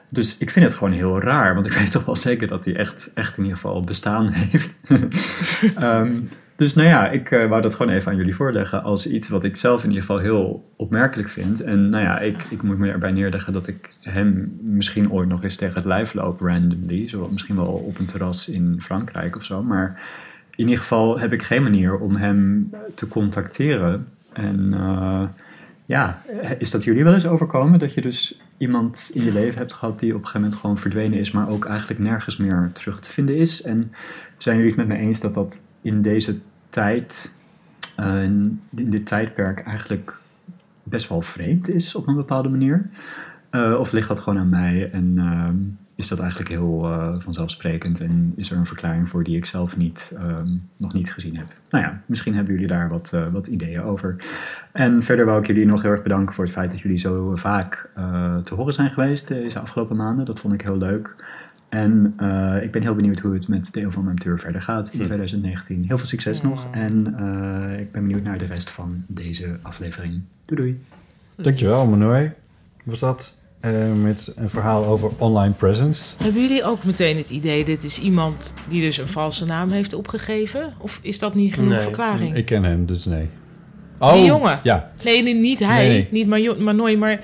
Dus 0.09 0.37
ik 0.37 0.49
vind 0.49 0.65
het 0.65 0.73
gewoon 0.75 0.93
heel 0.93 1.21
raar, 1.21 1.53
want 1.53 1.65
ik 1.65 1.73
weet 1.79 1.91
toch 1.91 2.05
wel 2.05 2.15
zeker 2.15 2.47
dat 2.47 2.65
hij 2.65 2.75
echt, 2.75 3.11
echt 3.13 3.37
in 3.37 3.43
ieder 3.43 3.57
geval 3.57 3.81
bestaan 3.81 4.29
heeft. 4.29 4.75
Ehm, 5.75 6.11
dus 6.59 6.73
nou 6.73 6.87
ja, 6.87 7.09
ik 7.09 7.31
eh, 7.31 7.47
wou 7.49 7.61
dat 7.61 7.75
gewoon 7.75 7.93
even 7.93 8.11
aan 8.11 8.17
jullie 8.17 8.35
voorleggen 8.35 8.83
als 8.83 9.07
iets 9.07 9.29
wat 9.29 9.43
ik 9.43 9.55
zelf 9.55 9.83
in 9.83 9.89
ieder 9.89 10.05
geval 10.05 10.21
heel 10.21 10.73
opmerkelijk 10.75 11.29
vind. 11.29 11.61
En 11.61 11.89
nou 11.89 12.03
ja, 12.03 12.19
ik, 12.19 12.45
ik 12.49 12.63
moet 12.63 12.77
me 12.77 12.89
erbij 12.89 13.11
neerleggen 13.11 13.53
dat 13.53 13.67
ik 13.67 13.89
hem 14.01 14.57
misschien 14.61 15.11
ooit 15.11 15.29
nog 15.29 15.43
eens 15.43 15.55
tegen 15.55 15.75
het 15.75 15.85
lijf 15.85 16.13
loop 16.13 16.39
randomly. 16.39 17.09
Zo, 17.09 17.29
misschien 17.31 17.55
wel 17.55 17.65
op 17.65 17.99
een 17.99 18.05
terras 18.05 18.49
in 18.49 18.81
Frankrijk 18.81 19.35
of 19.35 19.43
zo. 19.43 19.63
Maar 19.63 20.01
in 20.55 20.65
ieder 20.65 20.77
geval 20.77 21.19
heb 21.19 21.33
ik 21.33 21.43
geen 21.43 21.63
manier 21.63 21.97
om 21.97 22.15
hem 22.15 22.71
te 22.95 23.07
contacteren. 23.07 24.07
En 24.33 24.73
eh, 24.73 25.23
ja, 25.85 26.21
is 26.57 26.71
dat 26.71 26.83
jullie 26.83 27.03
wel 27.03 27.13
eens 27.13 27.27
overkomen? 27.27 27.79
Dat 27.79 27.93
je 27.93 28.01
dus 28.01 28.41
iemand 28.57 29.11
in 29.13 29.23
je 29.23 29.31
leven 29.31 29.57
hebt 29.57 29.73
gehad 29.73 29.99
die 29.99 30.09
op 30.09 30.19
een 30.19 30.25
gegeven 30.25 30.41
moment 30.41 30.59
gewoon 30.61 30.77
verdwenen 30.77 31.19
is, 31.19 31.31
maar 31.31 31.49
ook 31.49 31.65
eigenlijk 31.65 31.99
nergens 31.99 32.37
meer 32.37 32.69
terug 32.73 32.99
te 32.99 33.09
vinden 33.09 33.35
is? 33.35 33.61
En 33.61 33.91
zijn 34.37 34.55
jullie 34.57 34.71
het 34.71 34.87
met 34.87 34.97
me 34.97 35.03
eens 35.03 35.19
dat 35.19 35.33
dat 35.33 35.61
in 35.81 36.01
deze 36.01 36.39
tijd, 36.69 37.33
eh, 37.95 38.23
in 38.23 38.61
dit 38.69 39.05
tijdperk, 39.05 39.59
eigenlijk 39.59 40.17
best 40.83 41.09
wel 41.09 41.21
vreemd 41.21 41.69
is 41.69 41.95
op 41.95 42.07
een 42.07 42.15
bepaalde 42.15 42.49
manier? 42.49 42.89
Eh, 43.49 43.75
of 43.79 43.91
ligt 43.91 44.07
dat 44.07 44.19
gewoon 44.19 44.39
aan 44.39 44.49
mij 44.49 44.89
en 44.91 45.13
ehm, 45.17 45.57
is 45.99 46.07
dat 46.07 46.19
eigenlijk 46.19 46.49
heel 46.49 46.83
eh, 46.85 47.15
vanzelfsprekend 47.17 47.99
en 47.99 48.33
is 48.35 48.51
er 48.51 48.57
een 48.57 48.65
verklaring 48.65 49.09
voor 49.09 49.23
die 49.23 49.37
ik 49.37 49.45
zelf 49.45 49.77
niet, 49.77 50.13
ehm, 50.17 50.47
nog 50.77 50.93
niet 50.93 51.13
gezien 51.13 51.37
heb? 51.37 51.47
Nou 51.69 51.83
ja, 51.83 52.01
misschien 52.05 52.35
hebben 52.35 52.53
jullie 52.53 52.67
daar 52.67 52.89
wat, 52.89 53.13
eh, 53.13 53.27
wat 53.27 53.47
ideeën 53.47 53.81
over. 53.81 54.15
En 54.71 55.03
verder 55.03 55.25
wil 55.25 55.37
ik 55.37 55.47
jullie 55.47 55.65
nog 55.65 55.81
heel 55.81 55.91
erg 55.91 56.03
bedanken 56.03 56.35
voor 56.35 56.43
het 56.43 56.53
feit 56.53 56.71
dat 56.71 56.79
jullie 56.79 56.97
zo 56.97 57.35
vaak 57.35 57.89
eh, 57.95 58.37
te 58.37 58.55
horen 58.55 58.73
zijn 58.73 58.91
geweest 58.91 59.27
deze 59.27 59.59
afgelopen 59.59 59.95
maanden. 59.95 60.25
Dat 60.25 60.39
vond 60.39 60.53
ik 60.53 60.61
heel 60.61 60.77
leuk. 60.77 61.15
En 61.69 62.13
eh, 62.17 62.63
ik 62.63 62.71
ben 62.71 62.81
heel 62.81 62.95
benieuwd 62.95 63.19
hoe 63.19 63.33
het 63.33 63.47
met 63.47 63.73
de 63.73 63.81
Eeuw 63.81 63.91
van 63.91 64.07
Amateur 64.07 64.39
verder 64.39 64.61
gaat 64.61 64.89
in 64.93 65.01
2019. 65.01 65.83
Heel 65.87 65.97
veel 65.97 66.07
succes 66.07 66.41
nog 66.41 66.67
en 66.71 67.15
eh, 67.17 67.79
ik 67.79 67.91
ben 67.91 68.07
benieuwd 68.07 68.23
naar 68.23 68.37
de 68.37 68.45
rest 68.45 68.71
van 68.71 69.03
deze 69.07 69.55
aflevering. 69.61 70.21
Doei 70.45 70.61
doei. 70.61 70.83
Dankjewel, 71.35 71.87
Manoy. 71.87 72.33
Was 72.83 72.99
dat 72.99 73.37
eh, 73.59 73.93
met 73.93 74.33
een 74.35 74.49
verhaal 74.49 74.85
over 74.85 75.11
online 75.17 75.53
presence? 75.53 76.15
Hebben 76.17 76.41
jullie 76.41 76.63
ook 76.63 76.83
meteen 76.83 77.17
het 77.17 77.29
idee, 77.29 77.65
dit 77.65 77.83
is 77.83 77.99
iemand 77.99 78.53
die 78.67 78.81
dus 78.81 78.97
een 78.97 79.07
valse 79.07 79.45
naam 79.45 79.69
heeft 79.69 79.93
opgegeven? 79.93 80.73
Of 80.77 80.99
is 81.01 81.19
dat 81.19 81.35
niet 81.35 81.53
genoeg 81.53 81.71
Nee, 81.71 81.81
verklaring? 81.81 82.35
Ik 82.35 82.45
ken 82.45 82.63
hem, 82.63 82.85
dus 82.85 83.05
nee. 83.05 83.29
die 83.99 84.25
jongen? 84.25 84.59
Ja. 84.63 84.91
Nee, 85.03 85.23
nee, 85.23 85.35
niet 85.35 85.59
hij, 85.59 85.87
Nee, 85.87 86.07
nee. 86.11 86.25
niet 86.27 86.59
Manoy, 86.59 86.95
maar 86.95 87.23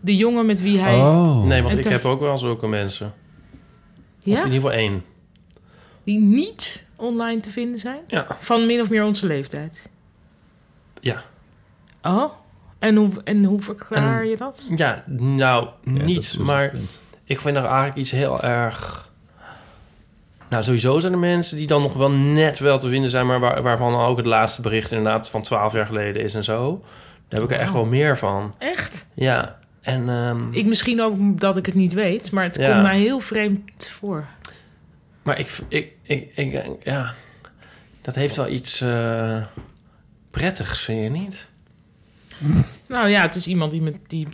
de 0.00 0.16
jongen 0.16 0.46
met 0.46 0.62
wie 0.62 0.78
hij... 0.78 0.94
Oh. 0.94 1.44
Nee, 1.44 1.62
want 1.62 1.78
ik 1.78 1.84
heb 1.84 2.04
ook 2.04 2.20
wel 2.20 2.38
zulke 2.38 2.68
mensen. 2.68 3.12
Ja? 4.22 4.32
Of 4.32 4.38
in 4.44 4.52
ieder 4.52 4.52
geval 4.70 4.72
één. 4.72 5.04
Die 6.04 6.18
niet 6.20 6.84
online 6.96 7.40
te 7.40 7.50
vinden 7.50 7.80
zijn? 7.80 8.00
Ja. 8.06 8.26
Van 8.40 8.66
min 8.66 8.80
of 8.80 8.90
meer 8.90 9.04
onze 9.04 9.26
leeftijd? 9.26 9.88
Ja. 11.00 11.22
Oh, 12.02 12.32
en 12.78 12.96
hoe, 12.96 13.10
en 13.24 13.44
hoe 13.44 13.62
verklaar 13.62 14.20
En- 14.20 14.28
je 14.28 14.36
dat? 14.36 14.66
Ja, 14.76 15.04
nou, 15.06 15.68
niet. 15.84 16.36
maar 16.38 16.74
ik 17.24 17.40
vind 17.40 17.56
er 17.56 17.64
eigenlijk 17.64 17.96
iets 17.96 18.10
heel 18.10 18.40
erg... 18.42 19.08
Nou, 20.48 20.62
sowieso 20.62 20.98
zijn 20.98 21.12
er 21.12 21.18
mensen 21.18 21.56
die 21.56 21.66
dan 21.66 21.82
nog 21.82 21.92
wel 21.92 22.10
net 22.10 22.58
wel 22.58 22.78
te 22.78 22.88
vinden 22.88 23.10
zijn... 23.10 23.26
maar 23.26 23.40
waar- 23.40 23.62
waarvan 23.62 23.94
ook 23.94 24.16
het 24.16 24.26
laatste 24.26 24.62
bericht 24.62 24.90
inderdaad 24.92 25.30
van 25.30 25.42
12 25.42 25.72
jaar 25.72 25.86
geleden 25.86 26.22
is 26.22 26.34
en 26.34 26.44
zo. 26.44 26.84
Daar 27.28 27.40
heb 27.40 27.50
ik 27.50 27.56
er 27.56 27.62
echt 27.62 27.72
wel 27.72 27.84
meer 27.84 28.18
van. 28.18 28.54
Echt? 28.58 29.06
Ja, 29.14 29.58
en... 29.80 30.08
ehm, 30.08 30.52
Ik 30.52 30.66
misschien 30.66 31.02
ook 31.02 31.40
dat 31.40 31.56
ik 31.56 31.66
het 31.66 31.74
niet 31.74 31.92
weet, 31.92 32.30
maar 32.30 32.44
het 32.44 32.56
Ja. 32.56 32.70
komt 32.70 32.82
mij 32.82 32.98
heel 32.98 33.20
vreemd 33.20 33.86
voor. 33.88 34.26
Maar 35.22 35.38
ik, 35.38 35.50
ik, 35.68 35.92
ik, 36.02 36.30
ik, 36.34 36.62
ja, 36.82 37.14
dat 38.02 38.14
heeft 38.14 38.36
wel 38.36 38.48
iets 38.48 38.80
eh, 38.80 39.42
prettigs, 40.30 40.80
vind 40.80 41.02
je 41.02 41.08
niet? 41.20 41.48
Nou 42.86 43.08
ja, 43.08 43.22
het 43.22 43.34
is 43.34 43.46
iemand 43.46 43.70
die 43.70 43.82
met, 43.82 43.94
die 44.06 44.26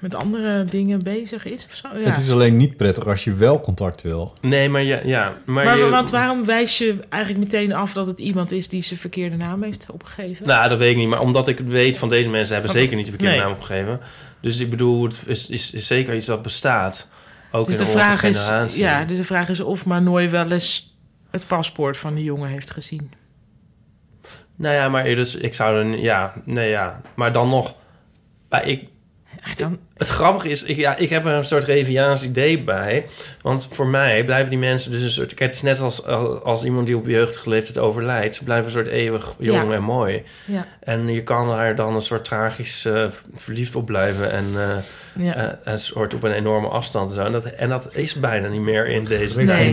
met 0.00 0.14
andere 0.14 0.64
dingen 0.64 0.98
bezig 0.98 1.44
is 1.44 1.66
of 1.66 1.74
zo. 1.74 1.88
Ja. 1.98 2.04
Het 2.06 2.18
is 2.18 2.30
alleen 2.30 2.56
niet 2.56 2.76
prettig 2.76 3.06
als 3.06 3.24
je 3.24 3.34
wel 3.34 3.60
contact 3.60 4.02
wil. 4.02 4.34
Nee, 4.40 4.68
maar 4.68 4.82
ja, 4.82 4.98
ja 5.04 5.34
maar, 5.44 5.64
maar 5.64 5.78
je- 5.78 5.88
want 5.88 6.10
waarom 6.10 6.44
wijs 6.44 6.78
je 6.78 6.98
eigenlijk 7.08 7.44
meteen 7.44 7.72
af 7.72 7.92
dat 7.92 8.06
het 8.06 8.18
iemand 8.18 8.52
is 8.52 8.68
die 8.68 8.82
zijn 8.82 8.98
verkeerde 9.00 9.36
naam 9.36 9.62
heeft 9.62 9.86
opgegeven? 9.90 10.46
Nou, 10.46 10.68
dat 10.68 10.78
weet 10.78 10.90
ik 10.90 10.96
niet. 10.96 11.08
Maar 11.08 11.20
omdat 11.20 11.48
ik 11.48 11.58
het 11.58 11.68
weet 11.68 11.98
van 11.98 12.08
deze 12.08 12.28
mensen 12.28 12.54
hebben 12.54 12.70
Want- 12.72 12.82
zeker 12.82 12.96
niet 12.96 13.06
de 13.06 13.12
verkeerde 13.12 13.36
Nee. 13.36 13.44
naam 13.44 13.54
opgegeven. 13.54 14.00
Dus 14.40 14.58
ik 14.58 14.70
bedoel, 14.70 15.02
het 15.04 15.18
is, 15.26 15.46
is, 15.48 15.70
is 15.72 15.86
zeker 15.86 16.14
iets 16.14 16.26
dat 16.26 16.42
bestaat. 16.42 17.08
Ook 17.52 17.66
dus 17.66 17.74
in 17.74 17.80
de 17.80 17.86
onze 17.86 17.98
vraag 18.04 18.22
is, 18.22 18.36
ja, 18.76 19.04
dus 19.04 19.16
de 19.16 19.24
vraag 19.24 19.48
is 19.48 19.60
of 19.60 19.86
Manoy 19.86 20.30
wel 20.30 20.50
eens 20.50 20.96
het 21.30 21.46
paspoort 21.46 21.96
van 21.96 22.14
die 22.14 22.24
jongen 22.24 22.48
heeft 22.48 22.70
gezien. 22.70 23.12
Nou 24.56 24.74
ja, 24.74 24.88
maar 24.88 25.04
dus, 25.04 25.34
ik 25.34 25.54
zou 25.54 25.84
niet- 25.84 26.00
Ja, 26.00 26.34
nee, 26.44 26.68
ja. 26.68 27.00
Maar 27.14 27.32
dan 27.32 27.48
nog... 27.48 27.74
Maar 28.48 28.66
ik... 28.66 28.88
Het 30.00 30.08
grappige 30.08 30.48
is, 30.48 30.62
ik, 30.62 30.76
ja, 30.76 30.96
ik 30.96 31.10
heb 31.10 31.26
er 31.26 31.32
een 31.32 31.44
soort 31.44 31.64
Reviaans 31.64 32.24
idee 32.24 32.62
bij. 32.62 33.06
Want 33.42 33.68
voor 33.72 33.86
mij 33.86 34.24
blijven 34.24 34.50
die 34.50 34.58
mensen 34.58 34.90
dus 34.90 35.02
een 35.02 35.10
soort... 35.10 35.34
Kijk, 35.34 35.40
het 35.40 35.54
is 35.54 35.62
net 35.62 35.80
als, 35.80 36.04
als 36.42 36.64
iemand 36.64 36.86
die 36.86 36.96
op 36.96 37.06
jeugdige 37.06 37.48
leeftijd 37.48 37.78
overlijdt. 37.78 38.34
Ze 38.34 38.44
blijven 38.44 38.64
een 38.66 38.70
soort 38.72 38.86
eeuwig 38.86 39.34
jong 39.38 39.68
Ja. 39.68 39.74
en 39.76 39.82
mooi. 39.82 40.22
Ja. 40.44 40.66
En 40.80 41.08
je 41.12 41.22
kan 41.22 41.48
daar 41.48 41.74
dan 41.74 41.94
een 41.94 42.02
soort 42.02 42.24
tragisch 42.24 42.84
eh, 42.84 43.04
verliefd 43.34 43.76
op 43.76 43.86
blijven. 43.86 44.32
En 44.32 44.44
eh, 44.56 45.24
Ja. 45.24 45.34
eh, 45.34 45.72
een 45.72 45.78
soort 45.78 46.14
op 46.14 46.22
een 46.22 46.32
enorme 46.32 46.68
afstand 46.68 47.08
en 47.10 47.14
zo. 47.16 47.24
En 47.24 47.32
dat, 47.32 47.44
en 47.44 47.68
dat 47.68 47.88
is 47.92 48.14
bijna 48.14 48.48
niet 48.48 48.60
meer 48.60 48.86
in 48.88 49.04
deze 49.04 49.40
Nee. 49.42 49.72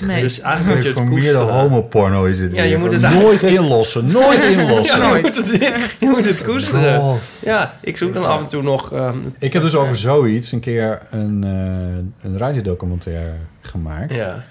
Nee. 0.00 0.20
Dus 0.20 0.40
eigenlijk 0.40 0.74
moet 0.84 0.94
je 0.94 1.00
het 1.00 1.08
koesteren. 1.08 1.48
homoporno 1.48 2.24
is 2.24 2.38
dit 2.38 2.52
Ja, 2.52 2.62
weer. 2.62 2.70
je 2.70 2.76
moet 2.78 2.92
het 2.92 3.00
Nooit 3.00 3.42
inlossen, 3.42 4.06
nooit 4.06 4.42
inlossen. 4.42 4.98
Ja, 5.06 5.14
je, 5.16 5.20
moet 5.22 5.36
het, 5.36 5.50
je 5.98 6.06
moet 6.08 6.26
het 6.26 6.42
koesteren. 6.42 7.00
God. 7.00 7.20
Ja, 7.42 7.78
ik 7.80 7.96
zoek 7.96 8.14
dan 8.14 8.26
af 8.26 8.40
en 8.40 8.46
toe 8.46 8.62
nog... 8.62 8.92
ehm, 8.92 9.18
Ik 9.46 9.52
heb 9.52 9.62
dus 9.62 9.74
over 9.74 9.96
zoiets 9.96 10.52
een 10.52 10.60
keer 10.60 11.02
een, 11.10 11.44
eh 11.44 12.30
een 12.30 12.38
radiodocumentaire 12.38 13.32
gemaakt. 13.60 14.14
Ja. 14.14 14.44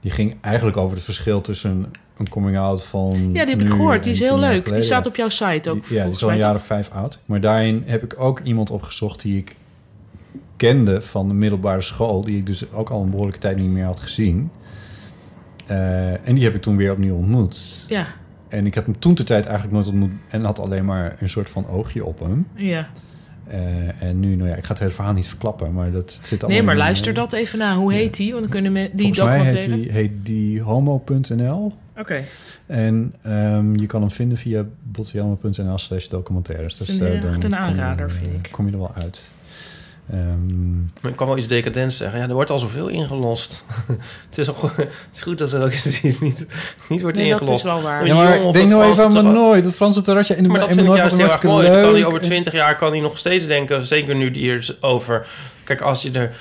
Die 0.00 0.10
ging 0.10 0.36
eigenlijk 0.40 0.76
over 0.76 0.96
het 0.96 1.04
verschil 1.04 1.40
tussen 1.40 1.86
een 2.16 2.28
coming-out 2.28 2.84
van 2.84 3.10
Ja, 3.32 3.44
die 3.44 3.54
heb 3.56 3.60
ik 3.62 3.68
gehoord. 3.70 4.02
Die 4.02 4.12
is 4.12 4.18
heel 4.18 4.38
leuk. 4.38 4.72
Die 4.72 4.82
staat 4.82 5.06
op 5.06 5.16
jouw 5.16 5.28
site 5.28 5.70
ook. 5.70 5.86
Die- 5.88 5.96
ja, 5.96 6.02
die 6.04 6.12
is 6.12 6.22
al 6.24 6.30
een 6.30 6.36
jaar 6.36 6.54
of 6.54 6.64
vijf 6.66 6.90
oud. 6.90 7.18
Maar 7.24 7.40
daarin 7.40 7.82
heb 7.86 8.02
ik 8.02 8.20
ook 8.20 8.40
iemand 8.40 8.70
opgezocht 8.70 9.22
die 9.22 9.36
ik 9.38 9.56
kende 10.56 11.02
van 11.02 11.28
de 11.28 11.34
middelbare 11.34 11.80
school... 11.80 12.24
die 12.24 12.36
ik 12.38 12.46
dus 12.46 12.72
ook 12.72 12.90
al 12.90 13.02
een 13.02 13.10
behoorlijke 13.10 13.40
tijd 13.40 13.56
niet 13.56 13.68
meer 13.70 13.84
had 13.84 14.00
gezien. 14.00 14.50
Eh, 15.66 16.28
en 16.28 16.34
die 16.34 16.44
heb 16.44 16.54
ik 16.54 16.62
toen 16.62 16.76
weer 16.76 16.92
opnieuw 16.92 17.14
ontmoet. 17.16 17.84
Ja. 17.88 18.06
En 18.48 18.66
ik 18.66 18.74
had 18.74 18.84
hem 18.84 18.98
toen 18.98 19.14
de 19.14 19.24
tijd 19.24 19.44
eigenlijk 19.46 19.74
nooit 19.74 19.88
ontmoet... 19.88 20.10
en 20.28 20.44
had 20.44 20.60
alleen 20.60 20.84
maar 20.84 21.16
een 21.20 21.28
soort 21.28 21.50
van 21.50 21.66
oogje 21.68 22.04
op 22.04 22.18
hem. 22.18 22.44
Ja. 22.54 22.88
Eh, 23.46 24.02
en 24.02 24.20
nu, 24.20 24.36
nou 24.36 24.48
ja, 24.48 24.54
ik 24.54 24.64
ga 24.64 24.68
het 24.70 24.78
hele 24.78 24.90
verhaal 24.92 25.12
niet 25.12 25.26
verklappen, 25.26 25.72
maar 25.72 25.90
dat 25.92 26.10
zit 26.22 26.30
allemaal 26.30 26.48
Nee, 26.48 26.62
maar 26.62 26.74
in, 26.74 26.80
luister 26.80 27.14
dat 27.14 27.32
even 27.32 27.58
na. 27.58 27.76
Hoe 27.76 27.92
heet 27.92 28.16
die? 28.16 28.28
Want 28.30 28.40
dan 28.42 28.50
kunnen 28.50 28.72
we 28.72 28.90
die 28.92 29.14
Volgens 29.14 29.20
mij 29.20 29.38
heet 29.40 29.44
documentaire... 29.50 29.82
die, 29.82 29.92
heet 29.92 30.10
die 30.26 30.60
homo.nl. 30.62 31.72
Oké. 31.98 32.22
En 32.66 33.14
ehm, 33.22 33.76
je 33.78 33.86
kan 33.86 34.00
hem 34.00 34.10
vinden 34.10 34.38
via 34.38 34.64
bottielmo.nl 34.82 35.78
slash 35.78 36.06
documentaires. 36.06 36.76
Dat 36.76 36.86
Dus 36.86 36.96
is 36.96 37.00
een- 37.02 37.06
eh, 37.14 37.20
dan 37.20 37.42
een 37.44 37.50
je- 37.50 37.56
aanrader, 37.56 38.10
vind 38.10 38.26
ik. 38.26 38.48
Kom 38.50 38.66
je 38.66 38.72
er 38.72 38.78
wel 38.78 38.94
uit. 38.94 39.22
Ehm, 40.10 40.78
Maar 40.78 41.10
ik 41.10 41.16
kan 41.16 41.26
wel 41.26 41.36
iets 41.38 41.46
decadents 41.46 41.96
zeggen. 41.96 42.18
Ja, 42.20 42.28
er 42.28 42.34
wordt 42.34 42.50
al 42.50 42.58
zoveel 42.58 42.88
ingelost. 42.88 43.64
het, 44.28 44.38
is 44.38 44.48
al, 44.48 44.54
goed- 44.54 44.76
het 44.76 44.88
is 45.12 45.20
goed 45.20 45.38
dat 45.38 45.52
er 45.52 45.62
ook 45.64 45.72
iets 45.84 46.00
niet, 46.20 46.46
niet 46.88 47.02
wordt 47.02 47.16
Nee, 47.16 47.30
dat 47.30 47.40
ingelost. 47.40 47.64
is 47.64 47.70
wel 47.70 47.82
waar. 47.82 48.06
Ja, 48.06 48.14
maar 48.14 48.38
denk 48.38 48.54
dat 48.54 48.68
nou 48.68 48.82
even 48.82 48.88
aan 48.90 48.94
Franse 48.94 49.18
terras- 49.18 49.34
Manoy, 49.34 49.62
dat 49.62 49.74
Franse 49.74 50.02
terrasje. 50.02 50.34
En 50.34 50.46
maar 50.46 50.58
dat 50.58 50.66
vind 50.68 50.80
ik 50.80 50.84
Manoy 50.86 50.98
juist 50.98 51.16
vond 51.16 51.22
heel 51.26 51.32
erg 51.32 51.42
hem 51.42 51.50
mooi. 51.50 51.62
Dan 51.66 51.72
hartstikke 51.74 51.84
kan 51.84 51.92
hij 51.94 52.00
leuk. 52.02 52.06
over 52.06 52.20
twintig 52.20 52.52
jaar 52.52 52.76
kan 52.76 52.90
hij 52.90 53.00
nog 53.00 53.18
steeds 53.18 53.46
denken... 53.46 53.86
zeker 53.86 54.14
nu 54.14 54.30
die 54.30 54.50
er 54.50 54.76
over... 54.80 55.26
Kijk, 55.64 55.80
als 55.80 56.02
je 56.02 56.10
er... 56.10 56.34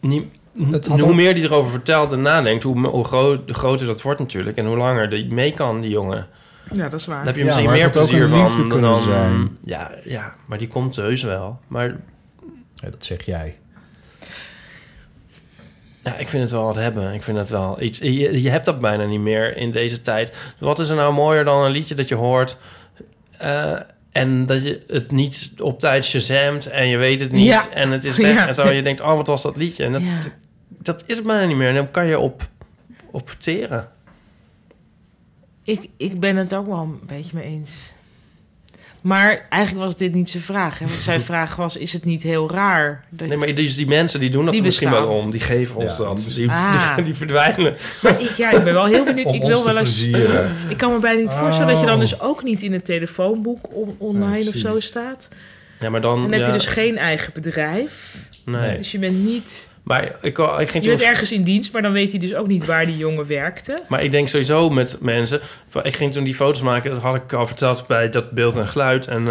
Niet, 0.00 0.24
Het 0.70 0.86
hoe 0.86 1.02
ook- 1.02 1.14
meer 1.14 1.34
die 1.34 1.44
erover 1.44 1.70
vertelt 1.70 2.12
en 2.12 2.22
nadenkt... 2.22 2.62
hoe, 2.62 2.86
hoe 2.86 3.04
groot, 3.04 3.40
groter 3.50 3.86
dat 3.86 4.02
wordt 4.02 4.20
natuurlijk... 4.20 4.56
en 4.56 4.66
hoe 4.66 4.76
langer 4.76 5.10
die 5.10 5.32
mee 5.32 5.52
kan, 5.52 5.80
die 5.80 5.90
jongen. 5.90 6.26
Ja, 6.72 6.88
dat 6.88 7.00
is 7.00 7.06
waar. 7.06 7.16
Dan 7.16 7.26
heb 7.26 7.34
je 7.34 7.40
Ja, 7.40 7.46
misschien 7.46 7.66
maar 7.66 7.74
meer 7.76 7.84
het 7.84 7.92
plezier 7.92 8.22
een 8.22 8.28
van 8.28 8.38
liefde 8.40 8.66
kunnen 8.66 8.90
dan... 8.90 9.02
zijn. 9.02 9.56
Ja, 9.64 9.90
ja, 10.04 10.34
maar 10.46 10.58
die 10.58 10.68
komt 10.68 10.96
heus 10.96 11.22
wel. 11.22 11.60
Maar 11.68 11.96
Ja, 12.80 12.90
dat 12.90 13.04
zeg 13.04 13.22
jij. 13.24 13.58
Ja, 16.04 16.16
ik 16.16 16.28
vind 16.28 16.42
het 16.42 16.52
wel 16.52 16.64
wat 16.64 16.76
hebben. 16.76 17.14
Ik 17.14 17.22
vind 17.22 17.36
het 17.38 17.50
wel 17.50 17.82
iets. 17.82 17.98
Je, 17.98 18.42
je 18.42 18.50
hebt 18.50 18.64
dat 18.64 18.80
bijna 18.80 19.04
niet 19.04 19.20
meer 19.20 19.56
in 19.56 19.70
deze 19.70 20.00
tijd. 20.00 20.36
Wat 20.58 20.78
is 20.78 20.88
er 20.88 20.96
nou 20.96 21.14
mooier 21.14 21.44
dan 21.44 21.64
een 21.64 21.70
liedje 21.70 21.94
dat 21.94 22.08
je 22.08 22.14
hoort 22.14 22.58
eh, 23.38 23.80
en 24.12 24.46
dat 24.46 24.62
je 24.62 24.82
het 24.86 25.10
niet 25.10 25.52
op 25.58 25.78
tijd 25.78 26.04
shazamt 26.04 26.66
en 26.66 26.88
je 26.88 26.96
weet 26.96 27.20
het 27.20 27.32
niet 27.32 27.46
Ja. 27.46 27.70
en 27.70 27.90
het 27.92 28.04
is 28.04 28.16
weg 28.16 28.34
Ja. 28.34 28.46
en 28.46 28.54
zo. 28.54 28.68
Je 28.70 28.82
denkt, 28.82 29.00
oh, 29.00 29.14
wat 29.16 29.26
was 29.26 29.42
dat 29.42 29.56
liedje? 29.56 29.84
En 29.84 29.92
dat, 29.92 30.02
Ja. 30.02 30.18
dat 30.68 31.02
is 31.06 31.16
het 31.16 31.26
bijna 31.26 31.44
niet 31.46 31.56
meer. 31.56 31.68
En 31.68 31.74
dan 31.74 31.90
kan 31.90 32.06
je 32.06 32.18
op, 32.18 32.48
op 33.10 33.30
teren. 33.38 33.88
Ik, 35.64 35.88
ik 35.96 36.20
ben 36.20 36.36
het 36.36 36.54
ook 36.54 36.66
wel 36.66 36.78
een 36.78 37.00
beetje 37.06 37.30
mee 37.36 37.44
eens. 37.44 37.92
Maar 39.00 39.46
eigenlijk 39.48 39.84
was 39.84 39.96
dit 39.96 40.14
niet 40.14 40.30
zijn 40.30 40.42
vraag. 40.42 40.78
Hè? 40.78 40.86
Want 40.86 41.00
zijn 41.00 41.20
vraag 41.30 41.56
was, 41.56 41.76
is 41.76 41.92
het 41.92 42.04
niet 42.04 42.22
heel 42.22 42.50
raar? 42.50 43.04
Dat 43.08 43.28
Nee, 43.28 43.36
maar 43.36 43.54
die, 43.54 43.74
die 43.74 43.86
mensen 43.86 44.20
die 44.20 44.30
doen 44.30 44.44
dat 44.44 44.52
Die 44.54 44.62
misschien 44.62 44.90
wel 44.90 45.06
om. 45.06 45.30
Die 45.30 45.40
geven 45.40 45.76
ons 45.76 45.96
Ja, 45.96 46.04
dat. 46.04 46.18
die 46.28 46.34
Die, 46.34 46.50
Ah. 46.50 46.94
die, 46.96 47.04
die 47.04 47.14
verdwijnen. 47.14 47.76
Maar 48.02 48.20
ik, 48.20 48.30
ja, 48.30 48.50
ik 48.50 48.64
ben 48.64 48.74
wel 48.74 48.84
heel 48.86 49.04
benieuwd. 49.04 49.26
Om 49.30 49.34
ik 49.34 49.42
wil 49.42 49.64
wel 49.64 49.76
eens. 49.78 50.00
plezieren. 50.00 50.56
Ik 50.68 50.76
kan 50.76 50.92
me 50.92 50.98
bijna 50.98 51.20
niet 51.20 51.32
voorstellen 51.32 51.70
dat 51.72 51.80
je 51.80 51.86
dan 51.86 51.94
Oh. 51.94 52.00
dus 52.00 52.20
ook 52.20 52.42
niet 52.42 52.62
in 52.62 52.72
het 52.72 52.84
telefoonboek 52.84 53.74
on- 53.74 53.94
online 53.98 54.48
of 54.48 54.54
zo 54.54 54.80
staat. 54.80 55.28
Ja, 55.78 55.90
maar 55.90 56.00
dan... 56.00 56.20
Dan 56.22 56.32
heb 56.32 56.40
ja, 56.40 56.46
je 56.46 56.52
dus 56.52 56.66
geen 56.66 56.98
eigen 56.98 57.32
bedrijf. 57.32 58.16
Nee. 58.44 58.76
Dus 58.76 58.92
je 58.92 58.98
bent 58.98 59.24
niet. 59.24 59.68
Maar 59.82 60.04
ik, 60.22 60.38
ik 60.38 60.70
ging 60.70 60.84
Je 60.84 60.90
bent 60.90 61.02
ergens 61.02 61.32
in 61.32 61.42
dienst, 61.42 61.72
maar 61.72 61.82
dan 61.82 61.92
weet 61.92 62.10
hij 62.10 62.18
dus 62.20 62.34
ook 62.34 62.46
niet 62.46 62.64
waar 62.66 62.86
die 62.86 62.96
jongen 62.96 63.26
werkte. 63.26 63.78
Maar 63.88 64.02
ik 64.02 64.10
denk 64.10 64.28
sowieso 64.28 64.70
met 64.70 64.98
mensen... 65.00 65.40
Ik 65.82 65.96
ging 65.96 66.12
toen 66.12 66.24
die 66.24 66.34
foto's 66.34 66.62
maken, 66.62 66.90
dat 66.90 67.02
had 67.02 67.14
ik 67.14 67.32
al 67.32 67.46
verteld 67.46 67.86
bij 67.86 68.10
dat 68.10 68.30
beeld 68.30 68.56
en 68.56 68.68
geluid. 68.68 69.06
En 69.06 69.22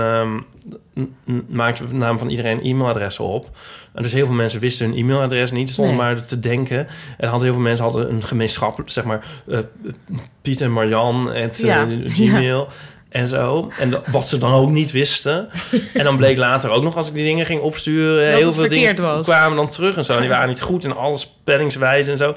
n- 1.00 1.46
maakte 1.48 1.88
de 1.88 1.94
naam 1.94 2.18
van 2.20 2.30
iedereen 2.30 2.62
e-mailadressen 2.64 3.24
op. 3.24 3.50
En 3.94 4.04
dus 4.04 4.14
heel 4.14 4.26
veel 4.26 4.36
mensen 4.36 4.60
wisten 4.60 4.88
hun 4.90 4.98
e-mailadres 4.98 5.52
niet. 5.52 5.70
Stonden 5.70 5.96
Nee. 5.96 6.04
maar 6.04 6.26
te 6.26 6.40
denken. 6.40 6.88
En 7.18 7.28
hadden 7.30 7.44
heel 7.44 7.54
veel 7.54 7.64
mensen 7.64 7.86
hadden 7.86 8.10
een 8.14 8.24
gemeenschappelijk, 8.24 8.92
zeg 8.92 9.04
maar... 9.04 9.26
eh, 9.48 9.60
Piet 10.42 10.62
en 10.62 10.72
Marjan, 10.72 11.34
het 11.34 11.58
Ja. 11.58 11.88
Gmail... 12.06 12.68
En 13.10 13.27
zo. 13.27 13.72
En 13.80 13.90
dat- 13.90 14.07
wat 14.07 14.27
ze 14.27 14.38
dan 14.38 14.53
ook 14.53 14.69
niet 14.69 14.91
wisten. 14.91 15.49
En 15.94 16.03
dan 16.03 16.18
bleek 16.18 16.38
later 16.38 16.69
ook 16.69 16.84
nog, 16.84 16.95
als 16.98 17.07
ik 17.07 17.14
die 17.14 17.26
dingen 17.26 17.45
ging 17.45 17.61
opsturen... 17.61 18.26
Dat 18.26 18.36
heel 18.38 18.45
het 18.45 18.56
veel 18.56 18.69
dingen 18.69 18.86
verkeerd 18.95 18.99
was. 19.15 19.26
kwamen 19.27 19.56
dan 19.57 19.69
terug 19.69 19.98
en 19.98 20.06
zo. 20.06 20.19
Die 20.19 20.30
waren 20.30 20.48
niet 20.48 20.61
goed 20.61 20.84
in 20.84 20.94
alles 20.95 21.22
spellingswijze 21.22 22.11
en 22.11 22.18
zo. 22.18 22.36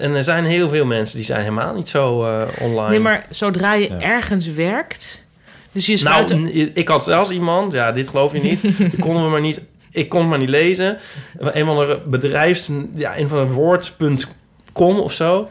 En, 0.00 0.14
er 0.14 0.24
zijn 0.24 0.44
heel 0.44 0.68
veel 0.68 0.84
mensen 0.84 1.16
die 1.16 1.24
zijn 1.24 1.40
helemaal 1.40 1.74
niet 1.74 1.88
zo 1.88 2.24
eh, 2.24 2.42
online. 2.60 2.88
Nee, 2.88 3.00
maar 3.00 3.26
zodra 3.30 3.74
je 3.74 3.88
Ja. 3.88 4.00
ergens 4.00 4.46
werkt. 4.46 5.24
Dus 5.72 5.86
je 5.86 5.96
sluit. 5.96 6.28
Nou, 6.28 6.50
ik 6.74 6.88
had 6.88 7.04
zelfs 7.04 7.30
iemand, 7.30 7.72
ja, 7.72 7.92
dit 7.92 8.08
geloof 8.08 8.32
je 8.32 8.40
niet. 8.42 8.62
Die 8.78 8.98
konden 9.06 9.24
we 9.24 9.30
maar 9.30 9.40
niet, 9.40 9.60
ik 9.90 10.08
kon 10.08 10.20
het 10.20 10.28
maar 10.28 10.38
niet 10.38 10.48
lezen. 10.48 10.98
Een 11.38 11.64
van 11.64 11.76
de 11.86 12.00
bedrijfs, 12.06 12.70
ja, 12.94 13.18
een 13.18 13.28
van 13.28 13.46
de 13.46 13.52
woord.com 13.52 14.98
of 15.00 15.12
zo. 15.12 15.48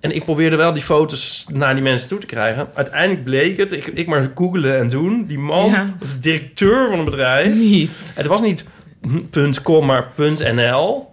En 0.00 0.14
ik 0.14 0.24
probeerde 0.24 0.56
wel 0.56 0.72
die 0.72 0.82
foto's 0.82 1.46
naar 1.52 1.74
die 1.74 1.82
mensen 1.82 2.08
toe 2.08 2.18
te 2.18 2.26
krijgen. 2.26 2.68
Uiteindelijk 2.74 3.24
bleek 3.24 3.56
het, 3.56 3.72
ik, 3.72 3.86
ik 3.86 4.06
maar 4.06 4.30
googelen 4.34 4.78
en 4.78 4.88
doen. 4.88 5.26
Die 5.26 5.38
man 5.38 5.70
Ja. 5.70 5.94
was 6.00 6.10
de 6.12 6.18
directeur 6.18 6.88
van 6.88 6.98
een 6.98 7.04
bedrijf. 7.04 7.54
niet. 7.54 8.12
Het 8.16 8.26
was 8.26 8.40
niet 8.40 8.64
.com, 9.62 9.86
maar 9.86 10.08
.nl, 10.54 11.08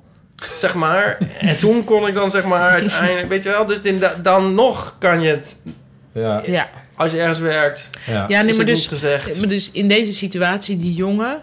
zeg 0.56 0.74
maar. 0.74 1.18
En 1.40 1.58
toen 1.58 1.84
kon 1.84 2.08
ik 2.08 2.14
dan, 2.14 2.32
zeg 2.32 2.44
maar, 2.46 2.70
uiteindelijk... 2.70 3.30
Weet 3.30 3.44
je 3.44 3.50
wel, 3.50 3.66
dus 3.66 3.80
dan 4.22 4.54
nog 4.54 4.96
kan 5.00 5.22
je 5.22 5.30
het... 5.30 5.58
Ja. 6.14 6.42
Ja. 6.46 6.70
Als 6.96 7.12
je 7.12 7.20
ergens 7.20 7.40
werkt, 7.40 7.90
Ja. 8.06 8.14
Ja, 8.14 8.42
nee, 8.42 8.50
maar 8.50 8.58
het 8.58 8.68
dus, 8.68 8.80
niet 8.80 8.88
gezegd. 8.88 9.40
maar 9.40 9.48
dus 9.48 9.72
in 9.72 9.88
deze 9.88 10.12
situatie, 10.14 10.78
die 10.78 10.94
jongen, 10.94 11.42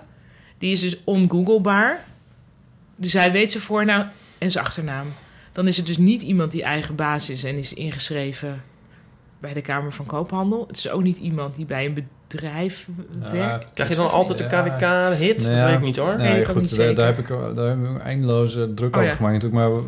die 0.59 0.73
is 0.73 0.81
dus 0.81 0.97
ongooglebaar. 1.05 2.05
Dus 2.97 3.13
hij 3.13 3.33
weet 3.33 3.51
zijn 3.51 3.63
voornaam 3.63 4.11
en 4.39 4.51
zijn 4.51 4.65
achternaam. 4.65 5.15
Dan 5.53 5.69
is 5.69 5.77
het 5.77 5.87
dus 5.87 5.99
niet 5.99 6.23
iemand 6.23 6.51
die 6.51 6.63
eigen 6.63 6.95
baas 6.95 7.31
is 7.31 7.45
en 7.45 7.57
is 7.57 7.75
ingeschreven 7.75 8.63
bij 9.41 9.53
de 9.53 9.61
Kamer 9.61 9.93
van 9.93 10.07
Koophandel. 10.07 10.65
Het 10.67 10.77
is 10.77 10.91
ook 10.91 11.03
niet 11.03 11.17
iemand 11.17 11.57
die 11.57 11.67
bij 11.67 11.85
een 11.87 12.07
drijfwerk. 12.27 13.67
Krijg 13.75 13.89
je 13.91 13.97
dan 13.97 14.11
altijd 14.11 14.39
de 14.39 14.47
KWK-hit? 14.47 15.45
Dat 15.47 15.63
weet 15.63 15.75
ik 15.75 15.81
niet 15.81 15.97
hoor. 15.97 16.17
Nee, 16.17 16.45
goed, 16.45 16.61
niet 16.61 16.77
daar, 16.77 17.07
heb 17.07 17.19
ik, 17.19 17.29
daar 17.55 17.69
heb 17.69 17.79
ik 17.79 17.87
een 17.89 18.01
eindeloze 18.01 18.75
druk 18.75 18.95
Oh, 18.95 18.97
over 19.01 19.11
ja. 19.11 19.17
gemaakt 19.17 19.35
natuurlijk. 19.43 19.63
Maar 19.73 19.81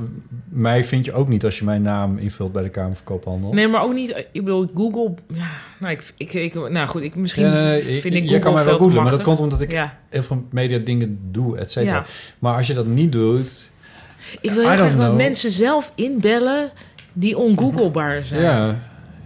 mij 0.49 0.85
vind 0.85 1.05
je 1.05 1.13
ook 1.13 1.29
niet 1.29 1.45
als 1.45 1.59
je 1.59 1.65
mijn 1.65 1.83
naam 1.83 2.19
invult 2.19 2.53
bij 2.53 2.63
de 2.63 2.69
Kamer 2.69 2.95
van 2.97 3.05
Koophandel. 3.05 3.53
Nee, 3.53 3.69
maar 3.69 3.83
ook 3.83 3.95
niet. 3.95 4.27
Ik 4.33 4.45
bedoel, 4.45 4.71
Google. 4.75 5.15
Ja, 5.35 5.51
nou, 5.79 5.93
ik, 5.93 6.13
ik, 6.17 6.33
ik, 6.33 6.55
nou 6.55 6.89
goed, 6.89 7.03
ik, 7.03 7.15
misschien 7.15 7.45
Ja, 7.45 7.53
nee, 7.53 7.63
nee, 7.85 8.01
vind 8.01 8.03
je- 8.03 8.09
ik 8.09 8.15
je 8.15 8.21
Google 8.29 8.39
kan 8.39 8.55
mij 8.55 8.65
wel 8.65 8.79
googlen, 8.79 9.03
maar 9.03 9.11
dat 9.11 9.23
komt 9.23 9.39
omdat 9.39 9.61
ik 9.61 9.73
Ja. 9.73 9.99
heel 10.09 10.23
veel 10.23 10.45
media 10.51 10.79
dingen 10.79 11.19
doe, 11.31 11.59
et 11.59 11.71
cetera. 11.71 11.97
Ja. 11.97 12.05
Maar 12.39 12.57
als 12.57 12.67
je 12.67 12.75
dat 12.75 12.87
niet 12.87 13.13
doet... 13.13 13.71
Ik 14.41 14.51
wil 14.51 14.69
heel 14.69 14.77
graag 14.77 14.97
dat 14.97 15.17
mensen 15.17 15.51
zelf 15.51 15.93
inbellen 15.95 16.71
die 17.13 17.39
ongooglebaar 17.39 18.25
zijn. 18.25 18.43
Ja, 18.43 18.79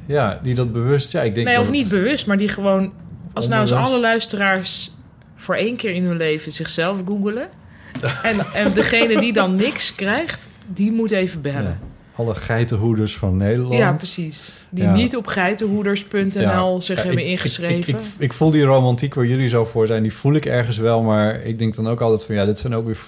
ja, 0.06 0.40
die 0.42 0.54
dat 0.54 0.72
bewust... 0.72 1.12
Ja, 1.12 1.22
ik 1.22 1.34
denk 1.34 1.46
nee, 1.46 1.56
dat 1.56 1.64
of 1.64 1.70
niet 1.70 1.88
bewust, 1.88 2.26
maar 2.26 2.36
die 2.36 2.48
gewoon... 2.48 2.92
Als 3.32 3.48
nou 3.48 3.60
eens 3.60 3.72
alle 3.72 4.00
luisteraars 4.00 4.94
voor 5.36 5.54
één 5.54 5.76
keer 5.76 5.90
in 5.90 6.04
hun 6.04 6.16
leven 6.16 6.52
zichzelf 6.52 7.02
googelen... 7.06 7.48
en, 8.22 8.36
en 8.54 8.72
degene 8.72 9.20
die 9.20 9.32
dan 9.32 9.54
niks 9.54 9.94
krijgt, 9.94 10.48
die 10.66 10.92
moet 10.92 11.10
even 11.10 11.40
bellen. 11.40 11.62
Ja, 11.62 11.78
alle 12.16 12.34
geitenhoeders 12.34 13.16
van 13.16 13.36
Nederland. 13.36 13.74
Ja, 13.74 13.92
precies. 13.92 14.52
Die 14.70 14.84
Ja. 14.84 14.92
niet 14.92 15.16
op 15.16 15.26
geitenhoeders.nl 15.26 16.80
zich 16.80 17.02
hebben 17.02 17.22
ik- 17.22 17.28
ingeschreven. 17.28 17.94
Ik, 17.94 18.04
ik, 18.18 18.32
voel 18.32 18.50
die 18.50 18.62
romantiek 18.62 19.14
waar 19.14 19.26
jullie 19.26 19.48
zo 19.48 19.64
voor 19.64 19.86
zijn, 19.86 20.02
die 20.02 20.12
voel 20.12 20.34
ik 20.34 20.46
ergens 20.46 20.76
wel. 20.76 21.02
Maar 21.02 21.42
ik 21.42 21.58
denk 21.58 21.74
dan 21.74 21.88
ook 21.88 22.00
altijd 22.00 22.24
van 22.24 22.34
ja, 22.34 22.44
dit 22.44 22.58
zijn 22.58 22.74
ook 22.74 22.86
weer. 22.86 22.98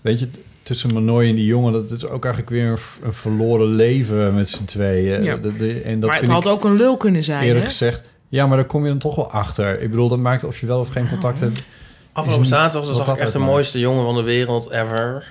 Weet 0.00 0.18
je, 0.18 0.28
tussen 0.66 0.92
Manoy 0.92 1.28
en 1.28 1.34
die 1.34 1.44
jongen, 1.46 1.72
dat 1.72 1.90
is 1.90 2.06
ook 2.06 2.24
eigenlijk 2.24 2.54
weer 2.54 2.66
een, 3.02 3.12
verloren 3.12 3.66
leven 3.74 4.34
met 4.34 4.48
z'n 4.50 4.64
tweeën. 4.64 5.22
Ja. 5.22 5.36
Dat- 5.36 5.58
dat- 5.58 5.68
en 5.84 6.00
dat 6.00 6.10
maar 6.10 6.20
het 6.20 6.28
had 6.28 6.46
ik 6.46 6.52
ook 6.52 6.64
een 6.64 6.76
lul 6.76 6.96
kunnen 6.96 7.22
zijn, 7.22 7.40
eerlijk 7.42 7.64
hè? 7.64 7.70
gezegd. 7.70 8.02
Ja, 8.28 8.46
maar 8.46 8.56
daar 8.56 8.66
kom 8.66 8.82
je 8.82 8.88
dan 8.88 8.98
toch 8.98 9.14
wel 9.14 9.30
achter. 9.30 9.80
Ik 9.80 9.90
bedoel, 9.90 10.08
dat 10.08 10.18
maakt 10.18 10.44
of 10.44 10.60
je 10.60 10.66
wel 10.66 10.78
of 10.78 10.88
geen 10.88 11.08
contact 11.08 11.40
hebt. 11.40 11.64
Afgelopen 12.12 12.46
zaterdag 12.46 12.94
zag 12.94 13.06
dat 13.06 13.14
ik 13.16 13.20
echt 13.22 13.32
de 13.32 13.38
mooiste 13.38 13.78
jongen 13.78 14.04
van 14.04 14.14
de 14.14 14.22
wereld 14.22 14.70
ever. 14.70 15.26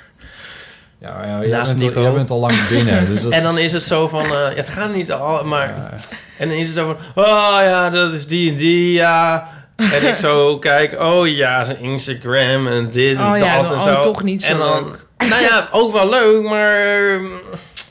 Ja, 1.02 1.26
ja 1.26 1.40
jij, 1.40 1.50
Naast 1.50 1.78
bent 1.78 1.96
al, 1.96 2.02
jij 2.02 2.12
bent 2.14 2.30
al 2.30 2.40
lang 2.40 2.68
binnen. 2.70 3.08
Dus 3.08 3.22
dat 3.24 3.32
en 3.32 3.44
dan 3.44 3.58
is 3.58 3.74
het 3.74 3.84
zo 3.84 4.08
van, 4.08 4.24
eh, 4.26 4.48
het 4.56 4.70
gaat 4.70 4.96
niet 4.96 5.12
al, 5.12 5.46
maar... 5.46 5.94
En 6.38 6.48
dan 6.50 6.58
is 6.58 6.68
het 6.68 6.78
zo 6.78 6.86
van, 6.86 7.26
oh 7.26 7.58
ja, 7.62 7.90
dat 7.90 8.14
is 8.14 8.28
die 8.28 8.52
en 8.52 8.58
die, 8.58 8.92
ja. 8.94 9.48
En 9.76 10.08
ik 10.08 10.18
zo 10.18 10.60
kijk, 10.60 11.00
oh 11.00 11.28
ja, 11.28 11.64
zijn 11.64 11.80
Instagram 11.80 12.68
en 12.68 12.90
dit 12.92 13.18
en 13.18 13.24
Oh 13.26 13.32
dat 13.32 13.40
ja, 13.42 13.58
en 13.58 13.64
dan- 13.70 13.82
zo. 13.82 13.94
oh, 13.94 14.02
toch 14.02 14.24
niet 14.24 14.44
zo 14.44 14.52
en 14.52 14.58
dan, 14.58 14.84
leuk. 14.84 15.05
Nou 15.30 15.42
ja, 15.44 15.68
ook 15.72 15.92
wel 15.92 16.10
leuk, 16.10 16.44
maar... 16.44 17.20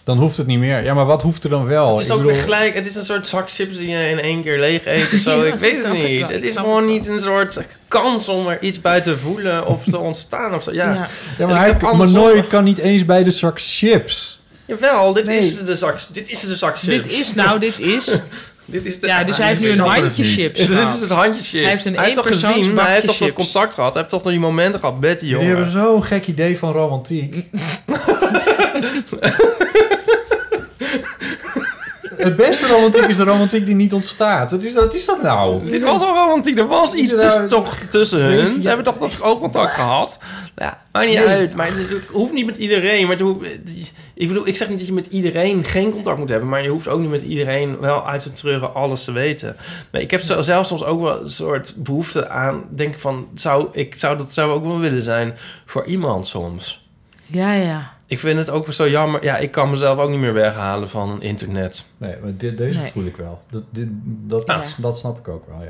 Dan 0.05 0.19
hoeft 0.19 0.36
het 0.36 0.47
niet 0.47 0.59
meer. 0.59 0.85
Ja, 0.85 0.94
maar 0.94 1.05
wat 1.06 1.23
hoeft 1.23 1.44
er 1.44 1.51
dan 1.51 1.65
wel? 1.66 1.90
Het 1.90 2.01
is 2.01 2.06
Ik 2.06 2.12
ook 2.12 2.19
bedoel- 2.19 2.32
weer 2.35 2.43
gelijk, 2.43 2.74
het 2.74 2.86
is 2.86 2.94
een 2.94 3.05
soort 3.05 3.27
zak 3.27 3.51
chips 3.51 3.77
die 3.77 3.89
je 3.89 4.09
in 4.09 4.19
één 4.20 4.43
keer 4.43 4.59
leeg 4.59 4.85
eet 4.86 5.12
of 5.15 5.20
zo. 5.31 5.44
Ja, 5.44 5.52
ik 5.52 5.55
weet 5.55 5.85
het 5.85 5.93
niet. 5.93 6.28
Het 6.28 6.43
is 6.43 6.56
gewoon 6.56 6.82
het 6.82 6.86
niet 6.93 7.06
een 7.09 7.20
soort 7.20 7.59
kans 7.89 8.28
om 8.28 8.48
er 8.48 8.62
iets 8.62 8.81
bij 8.81 9.01
te 9.01 9.16
voelen 9.19 9.66
of 9.66 9.85
te 9.85 9.98
ontstaan 10.09 10.55
of 10.55 10.62
zo. 10.62 10.73
Ja, 10.73 10.93
Ja. 10.93 10.94
Ja, 10.94 11.06
En 11.39 11.48
maar 11.48 11.69
ik 11.69 11.81
hij, 11.81 11.90
andersom- 11.90 12.20
Manoy 12.23 12.43
kan 12.47 12.65
niet 12.65 12.78
eens 12.78 13.05
bij 13.05 13.24
de 13.24 13.31
zak 13.31 13.61
chips. 13.61 14.40
Jawel, 14.66 15.12
dit, 15.12 15.27
Nee. 15.27 15.39
is 15.39 15.65
de 15.65 15.77
zak, 15.77 15.98
dit 16.09 16.31
is 16.31 16.40
de 16.40 16.56
zak 16.56 16.78
chips. 16.78 17.06
Dit 17.09 17.12
is 17.20 17.35
nou, 17.35 17.59
dit 17.59 17.78
is... 17.81 18.20
Dit 18.65 18.85
is 18.85 19.01
de, 19.01 19.07
Ja, 19.07 19.24
dus 19.24 19.36
hij 19.36 19.47
heeft 19.47 19.61
nu 19.61 19.70
een 19.70 19.78
handje 19.78 20.24
chips 20.24 20.59
Dit 20.59 20.70
is 20.70 21.01
het 21.01 21.11
handje 21.11 21.43
chips. 21.43 21.53
Hij 21.53 21.69
heeft 21.70 21.85
een 21.85 21.99
heeft 21.99 22.15
toch 22.15 22.27
gezien, 22.27 22.74
maar 22.74 22.85
hij 22.85 22.95
heeft 22.95 23.07
toch 23.07 23.16
dat 23.16 23.32
contact 23.32 23.74
gehad. 23.74 23.93
Hij 23.93 24.03
heeft 24.03 24.15
toch 24.23 24.32
die 24.32 24.41
momenten 24.41 24.81
gehad 24.81 25.01
met 25.01 25.20
die 25.20 25.28
Jullie 25.28 25.45
jongen. 25.47 25.62
hebben 25.62 25.81
zo'n 25.81 26.05
gek 26.05 26.27
idee 26.27 26.59
van 26.59 26.73
romantiek. 26.73 27.36
Het 32.24 32.36
beste 32.36 32.66
romantiek 32.66 33.02
is 33.06 33.16
de 33.16 33.24
romantiek 33.24 33.66
die 33.66 33.74
niet 33.74 33.92
ontstaat. 33.92 34.51
Wat 34.51 34.62
is 34.62 34.74
dat, 34.74 34.84
wat 34.84 34.94
is 34.94 35.06
dat 35.06 35.22
nou? 35.22 35.68
Dit 35.70 35.82
was 35.82 36.01
al 36.02 36.14
romantiek. 36.14 36.59
Er 36.59 36.66
was 36.66 36.94
iets 36.94 37.12
tussen, 37.12 37.48
toch 37.48 37.76
tussen 37.90 38.18
nee, 38.26 38.36
hun. 38.40 38.55
ja. 38.55 38.60
Ze 38.62 38.68
hebben 38.68 38.84
toch 38.86 38.98
nog 39.01 39.22
oogcontact 39.22 39.74
gehad. 39.74 40.18
Ja, 40.56 40.82
maakt 40.92 41.06
niet 41.06 41.16
Nee. 41.18 41.26
uit. 41.26 41.55
Maar 41.55 41.66
het 41.66 42.02
hoeft 42.10 42.32
niet 42.32 42.46
met 42.46 42.56
iedereen. 42.56 43.06
Maar 43.06 43.20
hoeft- 43.20 43.48
ik 44.14 44.28
bedoel, 44.28 44.46
ik 44.46 44.56
zeg 44.56 44.68
niet 44.68 44.78
dat 44.78 44.86
je 44.86 44.92
met 44.92 45.06
iedereen 45.06 45.64
geen 45.64 45.90
contact 45.92 46.18
moet 46.18 46.28
hebben. 46.28 46.48
Maar 46.48 46.62
je 46.62 46.68
hoeft 46.68 46.88
ook 46.88 47.01
niet 47.01 47.10
met 47.10 47.22
iedereen 47.22 47.78
wel 47.80 48.06
uit 48.09 48.22
te 48.22 48.32
treuren 48.32 48.74
alles 48.74 49.05
te 49.05 49.12
weten. 49.12 49.56
Maar 49.92 50.01
ik 50.01 50.10
heb 50.10 50.20
zo- 50.20 50.42
zelf 50.42 50.66
soms 50.66 50.84
ook 50.84 51.01
wel 51.01 51.20
een 51.20 51.30
soort 51.30 51.74
behoefte 51.76 52.28
aan... 52.28 52.62
Denk 52.70 52.92
ik 52.94 53.01
van, 53.01 53.28
zou, 53.34 53.68
ik 53.72 53.94
zou 53.94 54.18
dat 54.18 54.32
zou 54.32 54.51
ook 54.52 54.64
wel 54.64 54.78
willen 54.80 55.02
zijn 55.02 55.34
voor 55.64 55.84
iemand 55.84 56.26
soms. 56.26 56.86
Ja, 57.26 57.52
ja. 57.52 57.92
Ik 58.06 58.18
vind 58.18 58.39
het 58.39 58.51
ook 58.51 58.72
zo 58.72 58.89
jammer. 58.89 59.24
Ja, 59.24 59.36
ik 59.36 59.51
kan 59.51 59.70
mezelf 59.70 59.98
ook 59.98 60.10
niet 60.10 60.18
meer 60.18 60.32
weghalen 60.35 60.89
van 60.89 61.22
internet. 61.22 61.85
Nee, 61.97 62.14
maar 62.22 62.36
dit, 62.36 62.59
deze 62.59 62.81
Nee. 62.81 62.90
voel 62.90 63.05
ik 63.05 63.16
wel. 63.16 63.43
Dat, 63.51 63.62
dit, 63.70 63.89
dat, 64.05 64.43
Ja. 64.47 64.62
dat 64.78 64.98
snap 64.98 65.18
ik 65.18 65.28
ook 65.28 65.47
wel, 65.47 65.60
ja. 65.62 65.66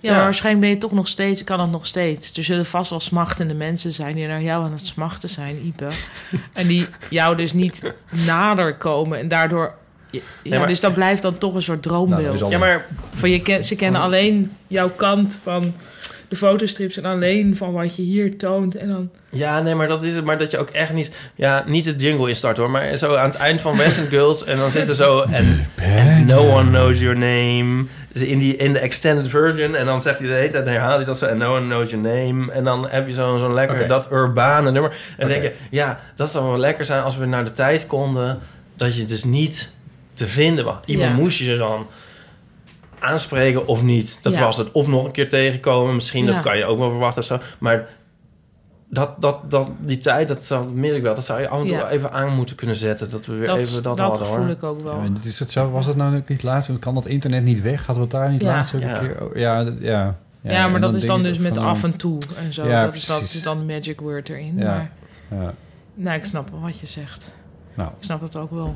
Ja, 0.00 0.10
Ja. 0.10 0.14
maar 0.14 0.24
waarschijnlijk 0.24 0.64
ben 0.64 0.74
je 0.74 0.80
toch 0.80 0.92
nog 0.92 1.08
steeds, 1.08 1.44
kan 1.44 1.60
het 1.60 1.70
nog 1.70 1.86
steeds. 1.86 2.36
Er 2.36 2.44
zullen 2.44 2.66
vast 2.66 2.90
wel 2.90 3.00
smachtende 3.00 3.54
mensen 3.54 3.92
zijn 3.92 4.14
die 4.14 4.26
naar 4.26 4.42
jou 4.42 4.64
aan 4.64 4.70
het 4.70 4.86
smachten 4.86 5.28
zijn, 5.28 5.66
Ipe. 5.66 5.86
en 6.52 6.66
die 6.66 6.86
jou 7.10 7.36
dus 7.36 7.52
niet 7.52 7.92
nader 8.26 8.76
komen 8.76 9.18
en 9.18 9.28
daardoor... 9.28 9.74
Ja, 10.10 10.20
Ja, 10.42 10.58
maar- 10.58 10.68
dus 10.68 10.80
dat 10.80 10.94
blijft 10.94 11.22
dan 11.22 11.38
toch 11.38 11.54
een 11.54 11.62
soort 11.62 11.82
droombeeld. 11.82 12.22
Nou, 12.40 12.44
is 12.44 12.50
Ja, 12.50 12.58
maar 12.58 12.86
Van 13.14 13.30
je 13.30 13.40
ken, 13.42 13.64
ze 13.64 13.74
kennen 13.76 14.00
alleen 14.00 14.52
jouw 14.66 14.90
kant 14.90 15.40
van 15.42 15.74
de 16.28 16.36
fotostrips 16.36 16.96
en 16.96 17.04
alleen 17.04 17.56
van 17.56 17.72
wat 17.72 17.96
je 17.96 18.02
hier 18.02 18.38
toont. 18.38 18.74
En 18.76 18.88
dan, 18.88 19.10
Ja, 19.30 19.60
nee, 19.60 19.74
maar 19.74 19.88
dat 19.88 20.02
is 20.02 20.14
het. 20.14 20.24
Maar 20.24 20.38
dat 20.38 20.50
je 20.50 20.58
ook 20.58 20.70
echt 20.70 20.92
niet... 20.92 21.30
Ja, 21.34 21.64
niet 21.66 21.84
de 21.84 21.94
jingle 21.96 22.28
instart 22.28 22.56
hoor. 22.56 22.70
Maar 22.70 22.96
zo 22.96 23.14
aan 23.14 23.26
het 23.28 23.34
eind 23.34 23.60
van 23.60 23.76
West 23.76 23.98
End 23.98 24.08
Girls... 24.08 24.44
en 24.44 24.56
dan 24.56 24.70
zit 24.70 24.88
er 24.88 24.94
zo... 24.94 25.20
En, 25.74 26.26
no 26.26 26.38
one 26.52 26.68
knows 26.70 26.98
your 27.00 27.16
name. 27.16 27.84
Dus 28.12 28.22
in, 28.22 28.38
die, 28.38 28.56
in 28.56 28.72
de 28.72 28.78
extended 28.78 29.28
version. 29.28 29.74
En 29.74 29.86
dan 29.86 30.02
zegt 30.02 30.18
hij 30.18 30.28
de 30.28 30.34
hele 30.34 30.50
tijd... 30.50 30.66
herhaalt 30.66 30.96
hij 30.96 31.04
dat 31.04 31.18
zo... 31.18 31.26
And 31.26 31.38
no 31.38 31.56
one 31.56 31.66
knows 31.66 31.90
your 31.90 32.04
name. 32.08 32.52
En 32.52 32.64
dan 32.64 32.88
heb 32.88 33.06
je 33.08 33.14
zo'n 33.14 33.38
zo'n 33.38 33.54
lekker... 33.54 33.88
Dat 33.88 34.12
urbane 34.12 34.70
nummer. 34.70 34.96
En 35.18 35.28
denk 35.28 35.42
je... 35.42 35.54
Ja, 35.70 36.00
dat 36.14 36.30
zou 36.30 36.44
wel 36.50 36.58
lekker 36.58 36.84
zijn 36.84 37.02
als 37.02 37.16
we 37.16 37.26
naar 37.26 37.44
de 37.44 37.50
tijd 37.52 37.86
konden... 37.86 38.38
dat 38.76 38.94
je 38.94 39.00
het 39.00 39.08
dus 39.08 39.24
niet 39.24 39.70
te 40.14 40.26
vinden 40.26 40.64
was. 40.64 40.76
Iemand 40.84 41.10
Ja. 41.10 41.16
moest 41.16 41.38
je 41.38 41.56
dan 41.56 41.86
aanspreken 43.06 43.66
of 43.66 43.82
niet. 43.82 44.18
Dat 44.22 44.34
Ja. 44.34 44.40
was 44.40 44.56
het. 44.56 44.72
Of 44.72 44.86
nog 44.86 45.04
een 45.04 45.10
keer 45.10 45.28
tegenkomen. 45.28 45.94
Misschien, 45.94 46.24
Ja. 46.24 46.32
dat 46.32 46.42
kan 46.42 46.56
je 46.58 46.64
ook 46.64 46.78
wel 46.78 46.90
verwachten 46.90 47.20
of 47.20 47.26
zo. 47.26 47.38
Maar 47.58 47.88
dat, 48.90 49.20
dat, 49.20 49.50
dat, 49.50 49.70
die 49.80 49.98
tijd, 49.98 50.28
dat 50.28 50.44
zou, 50.44 50.72
mis 50.72 50.92
ik 50.92 51.02
wel. 51.02 51.14
Dat 51.14 51.24
zou 51.24 51.40
je 51.40 51.48
af 51.48 51.60
en 51.60 51.66
toe 51.66 51.76
Ja. 51.76 51.90
even 51.90 52.12
aan 52.12 52.34
moeten 52.34 52.56
kunnen 52.56 52.76
zetten. 52.76 53.10
Dat 53.10 53.26
we 53.26 53.34
weer 53.34 53.46
dat 53.46 53.56
even 53.58 53.82
dat, 53.82 53.96
dat 53.96 54.06
hadden, 54.08 54.26
voel 54.26 54.36
hoor. 54.36 54.48
ik 54.48 54.62
ook 54.62 54.80
wel. 54.80 54.94
Ja, 55.02 55.08
is 55.24 55.38
het 55.38 55.50
zo, 55.50 55.70
was 55.70 55.86
het 55.86 55.96
nou 55.96 56.16
ook 56.16 56.28
niet 56.28 56.42
laatst? 56.42 56.78
Kan 56.78 56.94
dat 56.94 57.06
internet 57.06 57.42
niet 57.44 57.62
weg? 57.62 57.86
Hadden 57.86 57.94
we 57.94 58.00
het 58.00 58.10
daar 58.10 58.30
niet 58.30 58.42
Ja. 58.42 58.48
laatst 58.48 58.74
ook 58.74 58.80
Ja. 58.80 59.00
een 59.02 59.06
keer? 59.08 59.24
Oh, 59.28 59.36
ja, 59.36 59.64
dat- 59.64 59.80
ja. 59.80 60.16
Ja, 60.40 60.68
maar 60.68 60.80
dat 60.80 60.94
is 60.94 61.06
dan 61.06 61.22
dus 61.22 61.38
met 61.38 61.54
van, 61.54 61.64
af 61.64 61.84
en 61.84 61.96
toe 61.96 62.18
en 62.44 62.52
zo. 62.52 62.66
Ja, 62.68 62.84
dat, 62.84 62.94
is, 62.94 63.06
dat 63.06 63.22
is 63.22 63.42
dan 63.42 63.58
de 63.66 63.74
magic 63.74 64.00
word 64.00 64.28
erin. 64.28 64.56
Ja. 64.56 64.64
Maar 64.64 64.90
Ja. 65.40 65.54
nou, 65.94 66.16
ik 66.16 66.24
snap 66.24 66.50
wel 66.50 66.60
wat 66.60 66.78
je 66.80 66.86
zegt. 66.86 67.34
Nou, 67.74 67.88
Ik 67.88 68.04
snap 68.04 68.20
dat 68.20 68.36
ook 68.36 68.50
wel. 68.50 68.74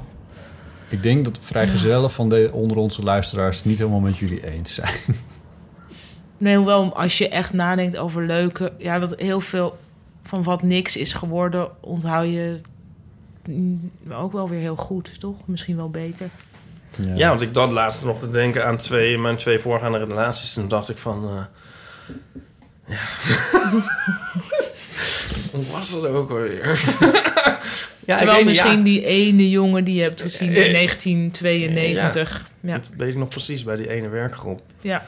Ik 0.90 1.02
denk 1.02 1.24
dat 1.24 1.34
de 1.34 1.40
vrijgezellen 1.40 2.10
van 2.10 2.28
de, 2.28 2.50
onder 2.52 2.76
onze 2.76 3.02
luisteraars 3.02 3.64
niet 3.64 3.78
helemaal 3.78 4.00
met 4.00 4.18
jullie 4.18 4.50
eens 4.50 4.74
zijn. 4.74 4.94
Nee, 6.36 6.56
hoewel 6.56 6.96
als 6.96 7.18
je 7.18 7.28
echt 7.28 7.52
nadenkt 7.52 7.96
over 7.96 8.26
leuke... 8.26 8.72
Ja, 8.78 8.98
dat 8.98 9.14
heel 9.16 9.40
veel 9.40 9.78
van 10.22 10.42
wat 10.42 10.62
niks 10.62 10.96
is 10.96 11.12
geworden... 11.12 11.68
onthoud 11.80 12.26
je 12.26 12.60
ook 14.12 14.32
wel 14.32 14.48
weer 14.48 14.60
heel 14.60 14.76
goed, 14.76 15.20
toch? 15.20 15.36
Misschien 15.44 15.76
wel 15.76 15.90
beter. 15.90 16.28
Ja. 17.14 17.28
want 17.28 17.40
ik 17.40 17.54
dacht 17.54 17.72
laatst 17.72 18.04
nog 18.04 18.18
te 18.18 18.30
denken 18.30 18.66
aan 18.66 18.76
twee, 18.76 19.18
mijn 19.18 19.36
twee 19.36 19.58
voorgaande 19.58 19.98
relaties. 19.98 20.52
Toen 20.52 20.68
dacht 20.68 20.88
ik 20.88 20.96
van... 20.96 21.28
eh, 21.28 21.44
ja. 22.86 23.00
Hoe 25.51 25.64
was 25.72 25.90
dat 25.90 26.05
ook 26.06 26.31
alweer? 26.31 26.66
ja, 28.06 28.12
ik 28.12 28.16
Terwijl 28.18 28.32
weet 28.36 28.44
misschien 28.44 28.78
ja. 28.78 28.85
die 28.85 29.05
ene 29.05 29.51
jongen 29.51 29.85
die 29.85 29.94
je 29.94 30.02
hebt 30.02 30.22
gezien 30.22 30.48
in 30.48 30.62
Eh, 30.62 30.72
1992... 30.72 32.51
Ja, 32.60 32.72
Dat 32.72 32.90
weet 32.97 33.09
ik 33.09 33.16
nog 33.16 33.28
precies 33.28 33.64
bij 33.64 33.77
die 33.77 33.89
ene 33.89 34.09
werkgroep. 34.09 34.60
ja. 34.81 35.05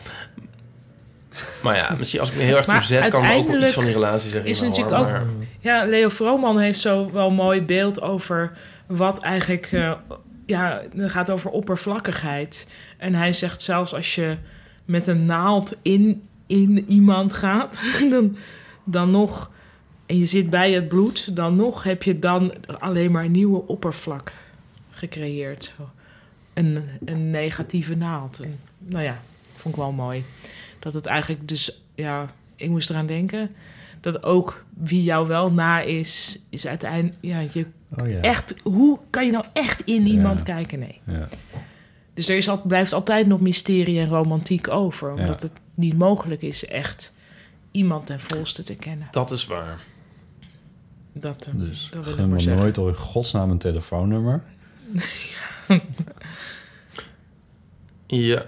Maar 1.62 1.76
ja, 1.76 1.94
misschien 1.98 2.20
als 2.20 2.30
ik 2.30 2.36
me 2.36 2.42
heel 2.42 2.56
erg 2.56 2.64
verzet... 2.66 3.08
kan 3.08 3.24
ik 3.24 3.36
ook 3.36 3.48
wel 3.48 3.60
iets 3.62 3.72
van 3.72 3.84
die 3.84 3.92
relatie 3.92 4.30
zeggen. 4.30 4.50
is 4.50 4.58
hoor, 4.60 4.68
natuurlijk 4.68 4.96
ook... 4.96 5.06
maar- 5.06 5.24
Ja, 5.60 5.84
Leo 5.84 6.08
Vrooman 6.08 6.58
heeft 6.58 6.80
zo 6.80 7.10
wel 7.12 7.28
een 7.28 7.34
mooi 7.34 7.62
beeld 7.62 8.02
over 8.02 8.52
wat 8.86 9.20
eigenlijk... 9.22 9.68
eh, 9.72 9.92
ja, 10.46 10.82
het 10.96 11.10
gaat 11.10 11.30
over 11.30 11.50
oppervlakkigheid. 11.50 12.66
En 12.98 13.14
hij 13.14 13.32
zegt 13.32 13.62
zelfs 13.62 13.94
als 13.94 14.14
je 14.14 14.36
met 14.84 15.06
een 15.06 15.24
naald 15.24 15.76
in, 15.82 16.28
in 16.46 16.84
iemand 16.88 17.32
gaat... 17.32 17.80
dan, 18.10 18.36
dan 18.84 19.10
nog... 19.10 19.50
en 20.06 20.18
je 20.18 20.24
zit 20.24 20.50
bij 20.50 20.72
het 20.72 20.88
bloed... 20.88 21.36
dan 21.36 21.56
nog 21.56 21.82
heb 21.82 22.02
je 22.02 22.18
dan 22.18 22.52
alleen 22.78 23.10
maar 23.12 23.24
een 23.24 23.30
nieuwe 23.32 23.66
oppervlak 23.66 24.32
gecreëerd. 24.90 25.74
Zo. 25.76 25.90
Een, 26.54 26.84
een 27.04 27.30
negatieve 27.30 27.94
naald. 27.94 28.40
En, 28.40 28.58
nou 28.78 29.02
ja, 29.04 29.20
vond 29.54 29.74
ik 29.74 29.80
wel 29.80 29.92
mooi. 29.92 30.24
Dat 30.78 30.94
het 30.94 31.06
eigenlijk 31.06 31.48
dus... 31.48 31.80
Ja, 31.94 32.30
ik 32.56 32.68
moest 32.68 32.90
eraan 32.90 33.06
denken... 33.06 33.50
dat 34.00 34.22
ook 34.22 34.64
wie 34.74 35.02
jou 35.02 35.26
wel 35.28 35.52
na 35.52 35.80
is... 35.80 36.38
is 36.48 36.66
uiteindelijk... 36.66 37.16
Ja, 37.20 37.44
je 37.52 37.66
Oh 37.98 38.08
ja. 38.08 38.20
echt... 38.20 38.54
Hoe 38.62 38.98
kan 39.10 39.24
je 39.26 39.30
nou 39.32 39.44
echt 39.52 39.80
in 39.84 40.06
iemand 40.06 40.38
Ja. 40.38 40.44
kijken? 40.44 40.78
Nee. 40.78 41.00
Ja. 41.06 41.28
Dus 42.14 42.28
er 42.28 42.36
is 42.36 42.48
al, 42.48 42.62
blijft 42.62 42.92
altijd 42.92 43.26
nog 43.26 43.40
mysterie 43.40 43.98
en 44.00 44.06
romantiek 44.08 44.68
over. 44.68 45.10
Omdat 45.10 45.42
Ja. 45.42 45.48
het 45.48 45.58
niet 45.74 45.98
mogelijk 45.98 46.42
is 46.42 46.66
echt 46.66 47.12
iemand 47.70 48.06
ten 48.06 48.20
volste 48.20 48.62
te 48.62 48.76
kennen. 48.76 49.08
Dat 49.10 49.30
is 49.30 49.46
waar. 49.46 49.80
Dat, 51.12 51.46
eh, 51.48 51.52
Dus 51.56 51.90
dat 51.94 52.06
gun 52.14 52.28
me 52.28 52.40
zeggen. 52.40 52.62
nooit 52.62 52.74
door 52.74 52.88
in 52.88 52.94
godsnaam 52.96 53.50
een 53.50 53.58
telefoonnummer. 53.58 54.42
Ja. 58.06 58.42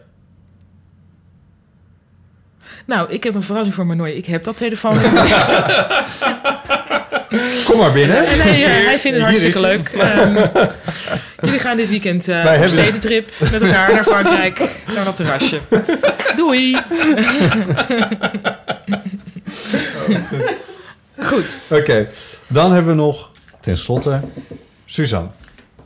Nou, 2.86 3.10
ik 3.10 3.22
heb 3.24 3.34
een 3.34 3.42
verrassing 3.42 3.74
voor 3.74 3.86
Manoy. 3.86 4.08
Ik 4.10 4.26
heb 4.26 4.44
dat 4.44 4.56
telefoon. 4.56 4.98
Kom 7.66 7.78
maar 7.78 7.92
binnen. 7.92 8.26
En 8.26 8.40
hij, 8.40 8.60
hij 8.60 8.98
vindt 8.98 9.18
het 9.18 9.28
Hier 9.28 9.40
hartstikke 9.40 9.60
leuk. 9.60 9.88
Ehm, 9.88 10.46
jullie 11.40 11.58
gaan 11.58 11.76
dit 11.76 11.88
weekend 11.88 12.28
eh 12.28 12.38
op 12.38 12.44
hebben- 12.44 12.68
stedentrip 12.68 13.30
met 13.38 13.62
elkaar 13.62 13.92
naar 13.92 14.02
Frankrijk. 14.02 14.58
Naar 14.94 15.04
dat 15.04 15.16
terrasje. 15.16 15.60
Doei. 16.36 16.76
Goed. 21.18 21.58
Oké, 21.70 22.06
dan 22.48 22.72
hebben 22.72 22.96
we 22.96 23.02
nog 23.02 23.30
tenslotte 23.60 24.20
Suzanne. 24.84 25.28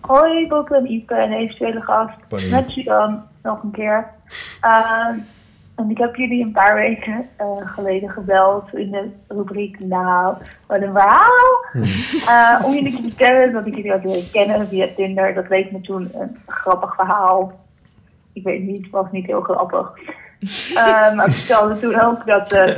Hoi, 0.01 0.47
Bob 0.49 0.71
en 0.71 0.91
Ipe 0.91 1.15
en 1.15 1.33
eventuele 1.33 1.81
gast. 1.81 2.17
Pardon. 2.29 2.51
Met 2.51 2.71
Suzanne, 2.71 3.19
nog 3.43 3.63
een 3.63 3.71
keer. 3.71 4.07
Ehm, 4.61 5.19
en 5.75 5.91
ik 5.91 5.99
heb 5.99 6.17
jullie 6.17 6.45
een 6.45 6.53
paar 6.53 6.75
weken 6.75 7.29
eh, 7.37 7.47
geleden 7.65 8.11
gebeld 8.11 8.75
in 8.75 8.91
de 8.91 9.11
rubriek 9.29 9.81
Nou, 9.81 10.37
wat 10.67 10.83
een 10.83 10.93
verhaal. 10.93 11.65
Eh, 12.27 12.65
om 12.65 12.75
jullie 12.75 12.97
te 12.97 13.03
vertellen 13.03 13.53
dat 13.53 13.67
ik 13.67 13.75
jullie 13.75 13.91
had 13.91 14.05
leren 14.05 14.31
kennen 14.31 14.69
via 14.69 14.87
Tinder. 14.97 15.35
Dat 15.35 15.49
leek 15.49 15.73
me 15.73 15.81
toen 15.81 16.11
een 16.15 16.37
grappig 16.47 16.95
verhaal. 16.95 17.53
Ik 18.33 18.43
weet 18.43 18.63
niet, 18.63 18.83
het 18.83 18.91
was 18.91 19.07
niet 19.11 19.27
heel 19.27 19.41
grappig. 19.41 19.93
Eh, 20.75 21.15
maar 21.15 21.27
ik 21.27 21.33
vertelde 21.33 21.79
toen 21.79 22.01
ook 22.01 22.27
dat, 22.27 22.53
eh, 22.53 22.77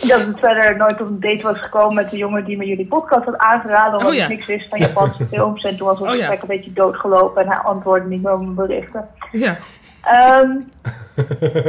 dat 0.00 0.26
het 0.26 0.38
verder 0.38 0.76
nooit 0.76 1.00
op 1.00 1.06
een 1.08 1.20
date 1.20 1.42
was 1.42 1.60
gekomen 1.60 1.94
met 1.94 2.10
de 2.10 2.16
jongen 2.16 2.44
die 2.44 2.56
me 2.56 2.66
jullie 2.66 2.86
podcast 2.86 3.24
had 3.24 3.38
aangeraden. 3.38 3.92
Omdat 3.92 4.08
Oh 4.08 4.14
ja. 4.14 4.22
ik 4.22 4.28
niks 4.28 4.46
wist 4.46 4.68
van 4.68 4.78
Japanse 4.80 5.26
films. 5.32 5.64
En 5.64 5.76
toen 5.76 5.86
was 5.86 5.98
het 5.98 6.08
Oh 6.08 6.16
ja. 6.16 6.30
een 6.30 6.38
beetje 6.46 6.72
doodgelopen 6.72 7.42
en 7.42 7.48
hij 7.48 7.58
antwoordde 7.58 8.08
niet 8.08 8.22
meer 8.22 8.32
op 8.32 8.40
mijn 8.40 8.54
berichten. 8.54 9.08
Ja. 9.32 9.58
Ehm, 10.02 10.50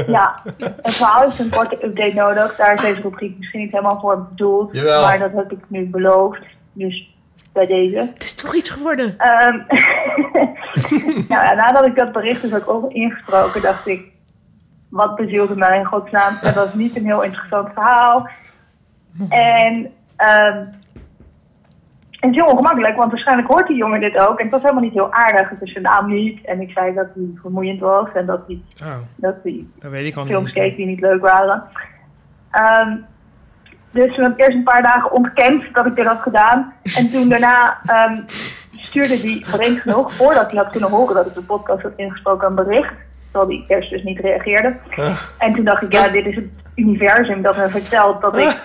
ja, 0.15 0.39
een 0.57 0.91
verhaal 0.91 1.21
heeft 1.21 1.39
een 1.39 1.49
korte 1.49 1.85
update 1.85 2.13
nodig. 2.13 2.55
Daar 2.55 2.73
is 2.73 2.81
deze 2.81 3.01
rubriek 3.01 3.38
misschien 3.38 3.59
niet 3.59 3.71
helemaal 3.71 3.99
voor 3.99 4.27
bedoeld. 4.30 4.76
Jawel. 4.76 5.01
Maar 5.01 5.19
dat 5.19 5.31
heb 5.34 5.51
ik 5.51 5.59
nu 5.67 5.85
beloofd. 5.85 6.41
Dus 6.73 7.17
bij 7.53 7.65
deze. 7.65 8.09
Het 8.13 8.23
is 8.23 8.34
toch 8.34 8.55
iets 8.55 8.69
geworden? 8.69 9.17
Ehm, 9.17 9.57
nou 11.30 11.43
ja, 11.43 11.53
nadat 11.53 11.85
ik 11.85 11.95
dat 11.95 12.11
bericht 12.11 12.41
dus 12.41 12.65
ook 12.65 12.91
ingesproken, 12.91 13.61
dacht 13.61 13.88
ik... 13.88 14.01
Wat 14.90 15.16
bezielde 15.16 15.56
mij 15.56 15.78
in 15.78 15.86
godsnaam? 15.86 16.34
Dat 16.41 16.56
was 16.56 16.74
niet 16.74 16.95
een 16.95 17.06
heel 17.06 17.24
interessant 17.24 17.70
verhaal. 17.74 18.30
En... 19.30 19.91
ehm 20.16 20.66
het 22.20 22.30
is 22.30 22.36
heel 22.36 22.45
ongemakkelijk, 22.45 22.98
want 22.98 23.11
waarschijnlijk 23.11 23.48
hoort 23.48 23.68
die 23.68 23.78
jongen 23.78 23.99
dit 23.99 24.18
ook. 24.18 24.38
En 24.38 24.44
het 24.44 24.53
was 24.53 24.61
helemaal 24.61 24.84
niet 24.84 24.94
heel 24.94 25.14
aardig. 25.14 25.49
Het 25.49 25.61
is 25.61 25.72
zijn 25.72 25.84
naam 25.84 26.07
niet. 26.07 26.45
En 26.45 26.61
ik 26.61 26.72
zei 26.72 26.94
dat 26.94 27.07
hij 27.14 27.30
vermoeiend 27.41 27.80
was. 27.80 28.07
En 28.14 28.26
dat 28.26 28.41
hij, 28.48 28.61
Oh, 28.82 28.95
dat 29.16 29.36
hij 29.44 29.66
dat 29.80 29.91
weet 29.91 30.06
ik 30.06 30.16
al 30.16 30.26
films 30.26 30.53
keek 30.53 30.76
die 30.76 30.86
niet 30.86 30.99
leuk 30.99 31.22
waren. 31.22 31.64
Ehm, 32.52 32.95
dus 33.91 34.16
we 34.16 34.22
hebben 34.22 34.40
eerst 34.40 34.57
een 34.57 34.64
paar 34.64 34.82
dagen 34.82 35.11
ontkend 35.11 35.64
dat 35.74 35.86
ik 35.86 35.95
dit 35.95 36.06
had 36.06 36.22
gedaan. 36.22 36.74
En 36.95 37.10
toen 37.11 37.30
daarna 37.30 37.78
ehm, 37.86 38.22
stuurde 38.78 39.18
hij 39.18 39.41
vreemd 39.45 39.80
genoeg, 39.80 40.14
voordat 40.14 40.52
hij 40.52 40.60
had 40.60 40.72
kunnen 40.72 40.90
horen 40.90 41.16
dat 41.16 41.28
ik 41.28 41.34
de 41.34 41.41
podcast 41.41 41.82
had 41.82 41.94
ingesproken, 41.95 42.48
een 42.48 42.56
bericht. 42.56 42.94
Terwijl 43.31 43.64
hij 43.68 43.76
eerst 43.77 43.89
dus 43.89 44.03
niet 44.03 44.19
reageerde. 44.19 44.76
En 45.38 45.53
toen 45.53 45.65
dacht 45.65 45.81
ik, 45.81 45.91
ja, 45.91 46.07
dit 46.07 46.26
is 46.26 46.35
het 46.35 46.49
universum 46.76 47.41
dat 47.41 47.57
me 47.57 47.69
vertelt 47.69 48.22
dat 48.22 48.38
ik 48.38 48.56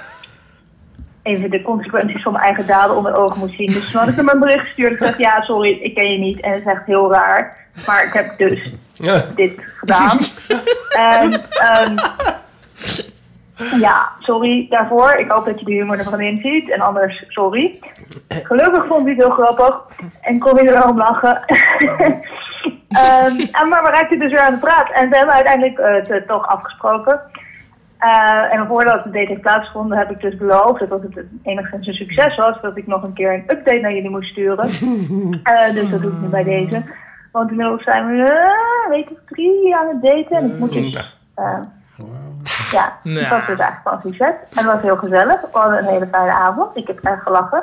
even 1.24 1.50
de 1.50 1.62
consequenties 1.62 2.22
van 2.22 2.32
mijn 2.32 2.44
eigen 2.44 2.66
daden 2.66 2.96
onder 2.96 3.14
ogen 3.14 3.38
moet 3.38 3.54
zien. 3.56 3.72
Dus 3.72 3.90
toen 3.90 4.00
had 4.00 4.08
ik 4.08 4.16
hem 4.16 4.28
een 4.28 4.38
bericht 4.38 4.64
gestuurd 4.64 4.90
en 4.90 4.96
gezegd, 4.96 5.18
ja, 5.18 5.42
sorry, 5.42 5.70
ik 5.70 5.94
ken 5.94 6.12
je 6.12 6.18
niet. 6.18 6.40
En 6.40 6.52
het 6.52 6.60
is 6.60 6.72
echt 6.72 6.86
heel 6.86 7.12
raar. 7.12 7.56
Maar 7.86 8.04
ik 8.04 8.12
heb 8.12 8.36
dus 8.36 8.72
dit 9.34 9.54
gedaan. 9.78 10.18
en 11.22 11.42
ehm, 11.50 11.96
ja, 13.80 14.08
sorry 14.18 14.66
daarvoor. 14.70 15.12
Ik 15.12 15.30
hoop 15.30 15.44
dat 15.44 15.58
je 15.58 15.64
de 15.64 15.72
humor 15.72 15.98
ervan 15.98 16.20
inziet. 16.20 16.70
En 16.70 16.80
anders, 16.80 17.24
sorry. 17.28 17.78
Gelukkig 18.28 18.86
vond 18.86 19.04
hij 19.04 19.14
het 19.14 19.24
heel 19.24 19.30
grappig. 19.30 19.80
En 20.20 20.38
kon 20.38 20.56
hij 20.56 20.66
er 20.66 20.72
wel 20.72 20.88
om 20.88 20.98
lachen. 20.98 21.44
Ehm, 22.88 23.38
en 23.60 23.68
maar 23.68 23.82
we 23.82 23.90
raakten 23.90 24.18
dus 24.18 24.30
weer 24.30 24.40
aan 24.40 24.54
de 24.54 24.60
praat. 24.60 24.90
En 24.90 25.08
we 25.10 25.16
hebben 25.16 25.34
uiteindelijk 25.34 25.78
eh, 25.78 26.14
het 26.14 26.26
toch 26.26 26.46
afgesproken. 26.46 27.20
Eh, 27.98 28.52
en 28.54 28.66
voordat 28.66 29.04
de 29.04 29.10
date 29.10 29.26
heeft 29.28 29.40
plaatsgevonden, 29.40 29.98
heb 29.98 30.10
ik 30.10 30.20
dus 30.20 30.36
beloofd 30.36 30.80
dat 30.80 30.90
als 30.90 31.00
het 31.02 31.24
enigszins 31.42 31.86
een 31.86 31.94
succes 31.94 32.36
was, 32.36 32.60
dat 32.60 32.76
ik 32.76 32.86
nog 32.86 33.02
een 33.02 33.12
keer 33.12 33.32
een 33.34 33.44
update 33.56 33.80
naar 33.80 33.92
jullie 33.94 34.10
moest 34.10 34.30
sturen. 34.30 34.68
Eh, 35.42 35.72
dus 35.72 35.90
dat 35.90 36.00
doe 36.02 36.10
ik 36.12 36.18
nu 36.20 36.28
bij 36.28 36.44
deze. 36.44 36.82
Want 37.32 37.50
inmiddels 37.50 37.82
zijn 37.82 38.06
we 38.06 38.22
eh, 38.22 38.84
een 38.84 38.90
week 38.90 39.10
of 39.10 39.18
drie 39.26 39.76
aan 39.76 39.88
het 39.88 40.02
daten. 40.02 40.36
En 40.36 40.46
ik 40.52 40.58
moet 40.58 40.72
dus... 40.72 41.16
eh, 41.34 41.58
ja, 42.70 42.98
het 43.02 43.12
Nou. 43.14 43.28
was 43.28 43.46
dus 43.46 43.58
eigenlijk 43.58 43.84
wel 43.84 43.92
een 43.94 44.00
succes. 44.02 44.28
En 44.28 44.64
het 44.64 44.64
was 44.64 44.82
heel 44.82 44.96
gezellig. 44.96 45.40
We 45.40 45.48
hadden 45.58 45.78
een 45.78 45.92
hele 45.92 46.08
fijne 46.12 46.32
avond. 46.32 46.76
Ik 46.76 46.86
heb 46.86 46.98
erg 47.04 47.22
gelachen. 47.22 47.62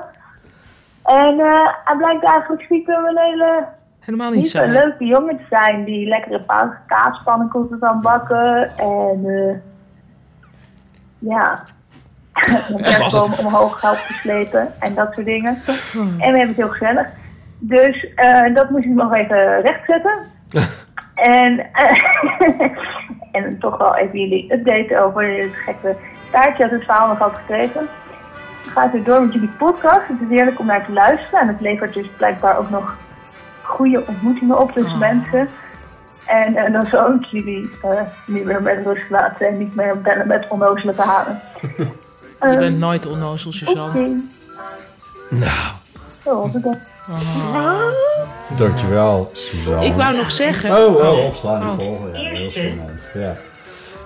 En 1.05 1.39
eh, 1.39 1.67
hij 1.85 1.97
blijkt 1.97 2.23
eigenlijk 2.23 2.61
stiekem 2.63 3.05
een 3.05 3.17
hele 3.17 3.65
Helemaal 4.01 4.31
niet 4.31 4.53
hè? 4.53 4.65
leuke 4.65 5.05
jongen 5.05 5.37
te 5.37 5.43
zijn. 5.49 5.83
Die 5.83 6.07
lekkere 6.07 6.43
kaaspannenkoeken 6.87 7.79
kan 7.79 8.01
bakken. 8.01 8.77
En 8.77 9.25
eh 9.25 9.55
ja, 11.21 11.63
kerstboom 12.81 13.45
omhoog 13.45 13.81
helpt 13.81 14.07
te 14.07 14.13
slepen. 14.13 14.67
En 14.79 14.93
dat 14.93 15.13
soort 15.13 15.25
dingen. 15.25 15.61
En 15.93 16.17
we 16.17 16.37
hebben 16.37 16.47
het 16.47 16.55
heel 16.55 16.69
gezellig. 16.69 17.07
Dus 17.59 18.13
eh, 18.15 18.53
dat 18.53 18.69
moest 18.69 18.85
ik 18.85 18.91
nog 18.91 19.13
even 19.13 19.61
rechtzetten. 19.61 20.19
En, 21.15 21.59
eh, 21.73 22.03
en 23.41 23.59
toch 23.59 23.77
wel 23.77 23.95
even 23.95 24.19
jullie 24.19 24.53
updaten 24.53 25.03
over 25.03 25.41
het 25.41 25.53
gekke 25.53 25.95
taartje 26.31 26.63
dat 26.63 26.71
het 26.71 26.83
verhaal 26.83 27.07
nog 27.07 27.17
had 27.17 27.33
gekregen. 27.35 27.87
Gaat 28.67 28.91
weer 28.91 29.03
door 29.03 29.21
met 29.21 29.33
jullie 29.33 29.49
podcast. 29.49 30.07
Het 30.07 30.21
is 30.21 30.27
heerlijk 30.29 30.59
om 30.59 30.65
naar 30.65 30.85
te 30.85 30.91
luisteren. 30.91 31.39
En 31.39 31.47
het 31.47 31.61
levert 31.61 31.93
dus 31.93 32.07
blijkbaar 32.17 32.57
ook 32.57 32.69
nog 32.69 32.97
goede 33.71 34.03
ontmoetingen 34.07 34.59
op 34.59 34.71
tussen 34.71 34.97
mensen. 34.97 35.49
En, 36.25 36.55
en 36.55 36.71
dan 36.71 36.85
zou 36.85 37.15
ik 37.15 37.25
jullie 37.25 37.69
eh, 37.81 37.89
niet 38.27 38.45
meer 38.45 38.61
met 38.61 38.79
rust 38.85 39.09
laten 39.09 39.47
en 39.47 39.57
niet 39.57 39.75
meer 39.75 40.01
bellen 40.01 40.27
met 40.27 40.45
onnozele 40.49 40.93
verhalen. 40.93 41.39
Je 42.51 42.57
bent 42.57 42.77
nooit 42.77 43.05
onnozel, 43.07 43.51
Suzanne. 43.51 43.87
Oké, 43.87 44.09
Nou. 45.29 45.51
zo 46.23 46.41
was 46.41 46.53
het 46.53 46.63
dan. 46.63 46.77
Dankjewel, 48.57 49.31
Suzanne. 49.33 49.85
Ik 49.85 49.93
wou 49.93 50.15
nog 50.17 50.31
zeggen- 50.31 50.71
Oh, 50.71 50.95
oh, 50.95 51.09
Oh. 51.09 51.25
opslaan 51.25 51.59
die 51.59 51.69
Oh. 51.69 51.75
volgende. 51.75 52.19
Ja, 52.19 52.29
heel 52.29 52.51
spannend. 52.51 53.09
Ja. 53.13 53.35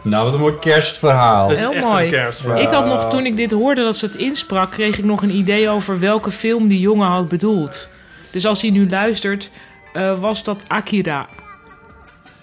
Nou, 0.02 0.24
wat 0.24 0.34
een 0.34 0.40
mooi 0.40 0.58
kerstverhaal. 0.60 1.50
Heel 1.50 1.74
mooi. 1.74 2.08
Ik 2.56 2.70
had 2.70 2.86
nog, 2.86 3.10
toen 3.10 3.26
ik 3.26 3.36
dit 3.38 3.52
hoorde 3.52 3.84
dat 3.84 3.96
ze 3.98 4.06
het 4.06 4.16
insprak, 4.16 4.72
kreeg 4.72 4.98
ik 4.98 5.04
nog 5.06 5.22
een 5.22 5.36
idee 5.36 5.70
over 5.70 6.00
welke 6.00 6.32
film 6.32 6.68
die 6.68 6.80
jongen 6.80 7.08
had 7.08 7.28
bedoeld. 7.30 7.88
Dus 8.36 8.46
als 8.46 8.62
hij 8.62 8.70
nu 8.72 8.90
luistert, 8.90 9.50
eh, 9.94 10.20
was 10.20 10.44
dat 10.44 10.64
Akira. 10.68 11.28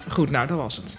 Goed, 0.09 0.31
nou, 0.31 0.47
dat 0.47 0.57
was 0.57 0.77
het. 0.77 0.99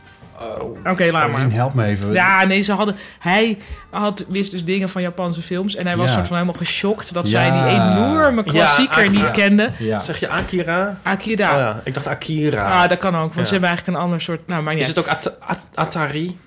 Oké, 0.62 0.82
laat 0.84 1.12
Paulien, 1.12 1.32
maar. 1.32 1.52
help 1.52 1.74
me 1.74 1.86
even. 1.86 2.14
Ja, 2.14 2.44
nee, 2.44 2.62
ze 2.62 2.74
hadden. 2.74 2.96
Hij 3.20 3.58
had, 3.90 4.26
wist 4.30 4.52
dus 4.52 4.64
dingen 4.64 4.90
van 4.90 5.02
Japanse 5.02 5.42
films. 5.42 5.76
En 5.76 5.86
hij 5.86 5.98
was 5.98 6.08
Ja. 6.08 6.14
soort 6.14 6.28
van 6.28 6.38
helemaal 6.38 6.58
geschokt 6.60 7.14
dat 7.14 7.30
Ja. 7.30 7.32
zij 7.32 7.52
die 7.52 7.82
enorme 7.82 8.44
klassieker 8.44 9.04
Ja, 9.04 9.10
niet 9.10 9.32
kende. 9.32 9.70
Ja. 9.80 10.00
Zeg 10.00 10.20
je 10.20 10.30
Akira? 10.30 11.00
Akira. 11.04 11.52
Oh 11.52 11.58
ja, 11.58 11.82
ik 11.84 11.94
dacht 11.94 12.08
Akira. 12.08 12.82
Ah, 12.84 12.90
dat 12.90 12.98
kan 12.98 13.16
ook, 13.16 13.22
want 13.22 13.36
Ja. 13.36 13.44
ze 13.46 13.52
hebben 13.52 13.70
eigenlijk 13.70 13.98
een 13.98 14.04
ander 14.04 14.22
soort. 14.22 14.48
Nou, 14.48 14.64
maar 14.64 14.76
Is 14.78 14.88
het 14.88 15.00
ook 15.00 15.08
At- 15.08 15.40
At- 15.40 15.68
Atari? 15.74 16.38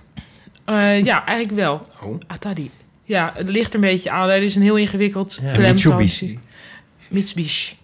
Eh, 0.64 1.04
ja, 1.04 1.24
eigenlijk 1.24 1.58
wel. 1.58 1.86
Oh. 2.02 2.18
Atari. 2.26 2.70
Ja, 3.04 3.32
het 3.34 3.48
ligt 3.48 3.68
er 3.68 3.74
een 3.74 3.80
beetje 3.90 4.10
aan. 4.10 4.28
Er 4.28 4.42
is 4.42 4.54
een 4.54 4.62
heel 4.62 4.76
ingewikkeld 4.76 5.38
Ja. 5.42 5.58
Mitsubishi. 5.58 6.38
Mitsubishi. 7.08 7.74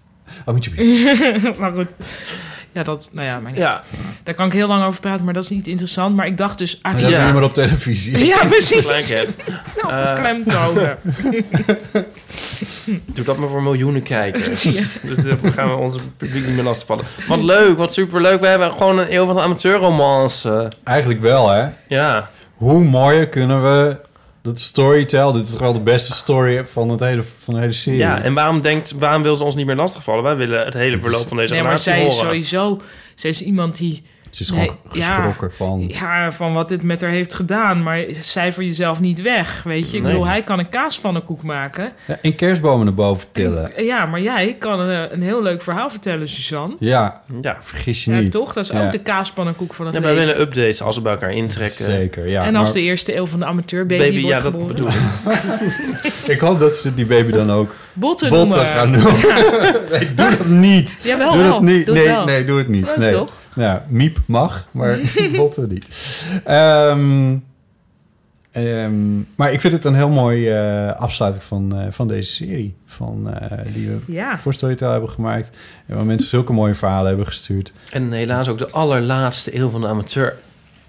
Oh, 0.44 0.54
Mitsubishi. 0.54 1.54
maar 1.58 1.72
goed. 1.72 1.94
Ja, 2.72 2.82
dat, 2.82 3.10
nou 3.12 3.26
ja, 3.26 3.40
maar. 3.40 3.54
Ja. 3.54 3.82
Daar 4.22 4.34
kan 4.34 4.46
ik 4.46 4.52
heel 4.52 4.68
lang 4.68 4.84
over 4.84 5.00
praten, 5.00 5.24
maar 5.24 5.34
dat 5.34 5.42
is 5.42 5.48
niet 5.48 5.66
interessant. 5.66 6.16
Maar 6.16 6.26
ik 6.26 6.36
dacht 6.36 6.58
dus... 6.58 6.80
Dat 6.82 6.98
doe 6.98 7.10
je 7.10 7.16
maar 7.16 7.42
op 7.42 7.54
televisie. 7.54 8.26
Ja, 8.26 8.44
precies. 8.54 8.84
Nou, 9.82 9.94
verklemtonen. 9.94 10.98
Doe 13.04 13.24
dat 13.24 13.36
maar 13.36 13.48
voor 13.48 13.62
miljoenen 13.62 14.02
kijkers. 14.02 14.62
Ja. 14.62 14.82
Dus 15.02 15.16
dan 15.16 15.52
gaan 15.52 15.68
we 15.68 15.74
onze 15.74 15.98
publiek 16.16 16.46
niet 16.46 16.54
meer 16.54 16.64
lastigvallen. 16.64 17.04
Wat 17.28 17.42
leuk, 17.42 17.76
wat 17.76 17.92
superleuk. 17.92 18.40
We 18.40 18.46
hebben 18.46 18.72
gewoon 18.72 18.98
een 18.98 19.14
eeuw 19.14 19.26
van 19.26 19.38
amateurromance. 19.38 20.70
Eigenlijk 20.84 21.20
wel, 21.20 21.50
hè? 21.50 21.68
Ja. 21.88 22.30
Hoe 22.54 22.84
mooier 22.84 23.28
kunnen 23.28 23.62
we 23.62 24.00
dat 24.42 24.60
storytell... 24.60 25.32
Dit 25.32 25.42
is 25.42 25.50
toch 25.50 25.60
wel 25.60 25.72
de 25.72 25.80
beste 25.80 26.12
story 26.12 26.66
van, 26.66 26.88
het 26.88 27.00
hele, 27.00 27.22
van 27.38 27.54
de 27.54 27.60
hele 27.60 27.72
serie. 27.72 27.98
Ja, 27.98 28.22
en 28.22 28.34
waarom, 28.34 28.60
denkt, 28.60 28.92
waarom 28.92 29.22
wil 29.22 29.36
ze 29.36 29.44
ons 29.44 29.54
niet 29.54 29.66
meer 29.66 29.76
lastigvallen? 29.76 30.22
Wij 30.22 30.36
willen 30.36 30.64
het 30.64 30.74
hele 30.74 30.98
verloop 30.98 31.28
van 31.28 31.36
deze 31.36 31.52
nee, 31.52 31.62
maar 31.62 31.70
relatie 31.70 31.92
zij 31.92 32.06
is 32.06 32.12
horen. 32.12 32.26
sowieso... 32.26 32.80
Zij 33.14 33.30
is 33.30 33.42
iemand 33.42 33.76
die 33.76 34.02
Ze 34.32 34.42
is 34.42 34.50
Nee, 34.50 34.60
gewoon 34.60 34.78
geschrokken 34.88 35.52
van... 35.52 35.84
Ja, 35.88 36.32
van 36.32 36.52
wat 36.54 36.68
dit 36.68 36.82
met 36.82 37.00
haar 37.00 37.10
heeft 37.10 37.34
gedaan. 37.34 37.82
Maar 37.82 38.04
cijfer 38.20 38.62
jezelf 38.64 39.00
niet 39.00 39.22
weg, 39.22 39.62
weet 39.62 39.90
je. 39.90 39.96
Ik 39.96 40.02
Nee. 40.02 40.12
bedoel, 40.12 40.26
hij 40.26 40.42
kan 40.42 40.58
een 40.58 40.68
kaaspannenkoek 40.68 41.42
maken. 41.42 41.92
Ja, 42.06 42.18
en 42.22 42.34
kerstbomen 42.34 42.84
naar 42.84 42.94
boven 42.94 43.28
tillen. 43.32 43.70
Ja, 43.84 44.06
maar 44.06 44.20
jij 44.20 44.56
kan 44.58 44.80
een, 44.80 45.12
een 45.12 45.22
heel 45.22 45.42
leuk 45.42 45.62
verhaal 45.62 45.90
vertellen, 45.90 46.28
Suzanne. 46.28 46.76
Ja, 46.78 47.20
ja. 47.42 47.56
vergis 47.60 48.04
je 48.04 48.10
Ja, 48.10 48.18
niet. 48.20 48.32
toch? 48.32 48.52
Dat 48.52 48.64
is 48.64 48.70
Ja. 48.70 48.84
ook 48.84 48.92
de 48.92 48.98
kaaspannenkoek 48.98 49.74
van 49.74 49.86
het 49.86 49.94
Ja, 49.94 50.00
wij 50.00 50.10
leven. 50.14 50.26
willen 50.26 50.42
updates 50.42 50.82
als 50.82 50.94
ze 50.94 51.00
bij 51.00 51.12
elkaar 51.12 51.32
intrekken. 51.32 51.84
Zeker, 51.84 52.28
ja. 52.28 52.42
en 52.44 52.56
als 52.56 52.64
maar- 52.64 52.72
de 52.76 52.82
eerste 52.82 53.16
eeuw 53.16 53.26
van 53.26 53.38
de 53.40 53.46
amateurbaby 53.46 54.02
Baby, 54.02 54.20
wordt 54.22 54.36
ja, 54.36 54.42
dat 54.42 54.52
geboren. 54.52 54.66
bedoel 54.76 54.88
ik. 54.88 56.12
Ik 56.34 56.40
hoop 56.40 56.58
dat 56.58 56.76
ze 56.76 56.94
die 56.94 57.06
baby 57.06 57.30
dan 57.32 57.50
ook 57.50 57.74
Botten 57.92 58.28
botten 58.28 58.48
noemen. 58.48 58.66
gaan 58.66 58.90
noemen. 58.90 59.20
nee, 59.92 60.14
doe 60.14 60.36
dat 60.36 60.46
niet. 60.46 60.98
Jawel, 61.02 61.32
doe 61.32 61.42
wel. 61.42 61.50
dat 61.52 61.62
niet. 61.62 61.86
Doe 61.86 61.94
het 61.96 62.04
nee, 62.04 62.14
wel. 62.14 62.24
nee, 62.24 62.44
doe 62.44 62.58
het 62.58 62.68
niet. 62.68 62.96
Nee. 62.96 63.12
toch? 63.12 63.32
Ja, 63.54 63.84
miep 63.88 64.18
mag, 64.26 64.66
maar 64.70 64.98
botten 65.36 65.68
niet. 65.68 65.86
Ehm, 66.44 67.36
ehm, 68.50 69.16
maar 69.34 69.52
ik 69.52 69.60
vind 69.60 69.72
het 69.72 69.84
een 69.84 69.94
heel 69.94 70.08
mooi 70.08 70.50
eh, 70.50 70.92
afsluiting 70.92 71.44
van, 71.44 71.76
eh, 71.76 71.86
van 71.90 72.08
deze 72.08 72.32
serie. 72.32 72.74
Van, 72.86 73.30
eh, 73.34 73.58
die 73.74 73.88
we 73.88 73.98
Ja. 74.12 74.36
voor 74.36 74.54
Storytel 74.54 74.90
hebben 74.90 75.10
gemaakt. 75.10 75.50
En 75.86 75.96
waar 75.96 76.04
mensen 76.04 76.28
zulke 76.28 76.52
mooie 76.52 76.74
verhalen 76.74 77.08
hebben 77.08 77.26
gestuurd. 77.26 77.72
En 77.90 78.12
helaas 78.12 78.48
ook 78.48 78.58
de 78.58 78.70
allerlaatste 78.70 79.56
eeuw 79.56 79.70
van 79.70 79.80
de 79.80 79.86
amateur. 79.86 80.34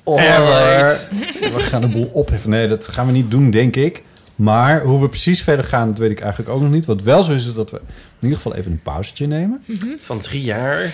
Ever. 0.06 1.08
We 1.54 1.60
gaan 1.60 1.82
de 1.82 1.90
boel 1.90 2.10
opheffen. 2.14 2.50
Nee, 2.50 2.68
dat 2.68 2.88
gaan 2.88 3.06
we 3.06 3.12
niet 3.12 3.32
doen, 3.32 3.50
denk 3.52 3.76
ik. 3.76 4.04
Maar 4.36 4.82
hoe 4.84 5.02
we 5.02 5.10
precies 5.10 5.44
verder 5.44 5.66
gaan, 5.66 5.88
dat 5.88 5.98
weet 5.98 6.12
ik 6.12 6.20
eigenlijk 6.20 6.52
ook 6.52 6.62
nog 6.62 6.72
niet. 6.72 6.86
Wat 6.86 7.02
wel 7.02 7.24
zo 7.24 7.32
is, 7.34 7.46
is 7.48 7.54
dat 7.54 7.72
we 7.72 7.78
in 7.78 7.84
ieder 8.20 8.38
geval 8.38 8.56
even 8.56 8.72
een 8.72 8.82
pauzetje 8.82 9.28
nemen. 9.28 9.64
Van 10.02 10.20
drie 10.20 10.42
jaar. 10.44 10.94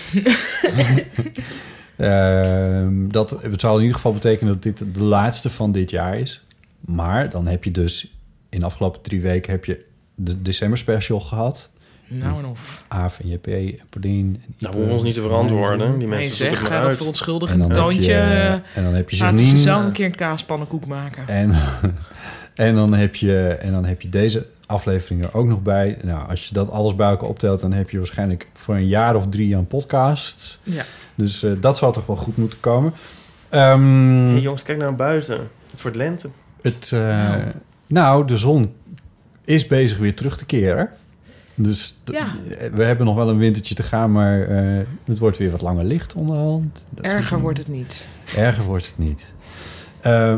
Ehm, 1.96 3.08
dat, 3.08 3.30
het 3.42 3.60
zou 3.60 3.74
in 3.74 3.80
ieder 3.80 3.96
geval 3.96 4.12
betekenen 4.12 4.52
dat 4.52 4.62
dit 4.62 4.94
de 4.94 5.02
laatste 5.02 5.50
van 5.50 5.72
dit 5.72 5.90
jaar 5.90 6.18
is. 6.18 6.46
Maar 6.80 7.30
dan 7.30 7.46
heb 7.46 7.64
je 7.64 7.70
dus 7.70 8.12
in 8.48 8.58
de 8.60 8.64
afgelopen 8.66 9.00
drie 9.02 9.20
weken 9.20 9.52
heb 9.52 9.64
je 9.64 9.84
de 10.14 10.42
december 10.42 10.78
special 10.78 11.20
gehad. 11.20 11.70
Nou 12.08 12.38
en 12.38 12.44
of. 12.46 12.84
Aaf 12.88 13.20
en 13.20 13.28
JP 13.28 13.46
en 13.46 13.78
Paulien. 13.90 14.42
En 14.46 14.54
Nou, 14.58 14.72
we 14.72 14.76
hoeven 14.78 14.92
ons 14.94 15.02
niet 15.02 15.14
te 15.14 15.20
verantwoorden. 15.22 15.98
Die 15.98 16.08
mensen 16.08 16.28
Nee, 16.44 16.54
zeg, 16.54 16.58
het 16.60 16.68
ga 16.68 16.76
dat 16.78 16.86
uit. 16.88 16.96
verontschuldigen 16.96 17.54
En 17.54 17.60
dan 17.60 17.70
heb 17.70 17.78
toontje. 17.78 18.12
je- 18.12 18.60
en 18.74 18.84
dan 18.84 18.94
heb 18.94 19.10
je 19.10 19.16
Laten 19.18 19.36
ze 19.38 19.42
Janine. 19.44 19.62
zelf 19.62 19.84
een 19.84 19.92
keer 19.92 20.06
een 20.06 20.14
kaaspannenkoek 20.14 20.86
maken. 20.86 21.28
En, 21.28 21.50
en, 22.66 22.74
dan 22.74 22.94
heb 22.94 23.14
je, 23.14 23.46
en 23.48 23.72
dan 23.72 23.84
heb 23.84 24.02
je 24.02 24.08
deze 24.08 24.46
aflevering 24.66 25.22
er 25.22 25.34
ook 25.34 25.46
nog 25.46 25.62
bij. 25.62 25.98
Nou, 26.02 26.28
als 26.28 26.48
je 26.48 26.54
dat 26.54 26.70
alles 26.70 26.94
bij 26.94 27.08
elkaar 27.08 27.28
optelt, 27.28 27.60
dan 27.60 27.72
heb 27.72 27.90
je 27.90 27.96
waarschijnlijk 27.98 28.48
voor 28.52 28.74
een 28.74 28.86
jaar 28.86 29.16
of 29.16 29.28
drie 29.28 29.56
aan 29.56 29.66
podcasts. 29.66 30.58
Ja. 30.62 30.82
Dus 31.14 31.42
eh, 31.42 31.52
dat 31.60 31.76
zou 31.76 31.92
toch 31.92 32.06
wel 32.06 32.16
goed 32.16 32.36
moeten 32.36 32.60
komen. 32.60 32.92
Ehm, 33.48 34.24
Hey, 34.26 34.40
jongens, 34.40 34.62
kijk 34.62 34.78
naar 34.78 34.94
buiten. 34.94 35.48
Het 35.70 35.82
wordt 35.82 35.96
lente. 35.96 36.28
het, 36.62 36.90
eh, 36.94 37.34
nou, 37.86 38.26
de 38.26 38.38
zon 38.38 38.72
is 39.44 39.66
bezig 39.66 39.98
weer 39.98 40.14
terug 40.16 40.36
te 40.36 40.46
keren. 40.46 40.88
Dus 41.54 41.96
Ja. 42.04 42.26
we 42.72 42.82
hebben 42.84 43.06
nog 43.06 43.14
wel 43.14 43.28
een 43.28 43.38
wintertje 43.38 43.74
te 43.74 43.82
gaan, 43.82 44.12
maar 44.12 44.42
eh, 44.42 44.86
het 45.04 45.18
wordt 45.18 45.38
weer 45.38 45.50
wat 45.50 45.60
langer 45.60 45.84
licht 45.84 46.14
onderhand. 46.14 46.86
Dat 46.90 47.04
Erger 47.04 47.38
wordt 47.40 47.58
het 47.58 47.68
niet. 47.68 48.08
Erger 48.36 48.64
wordt 48.64 48.86
het 48.86 48.98
niet. 48.98 49.32
Eh, 50.00 50.34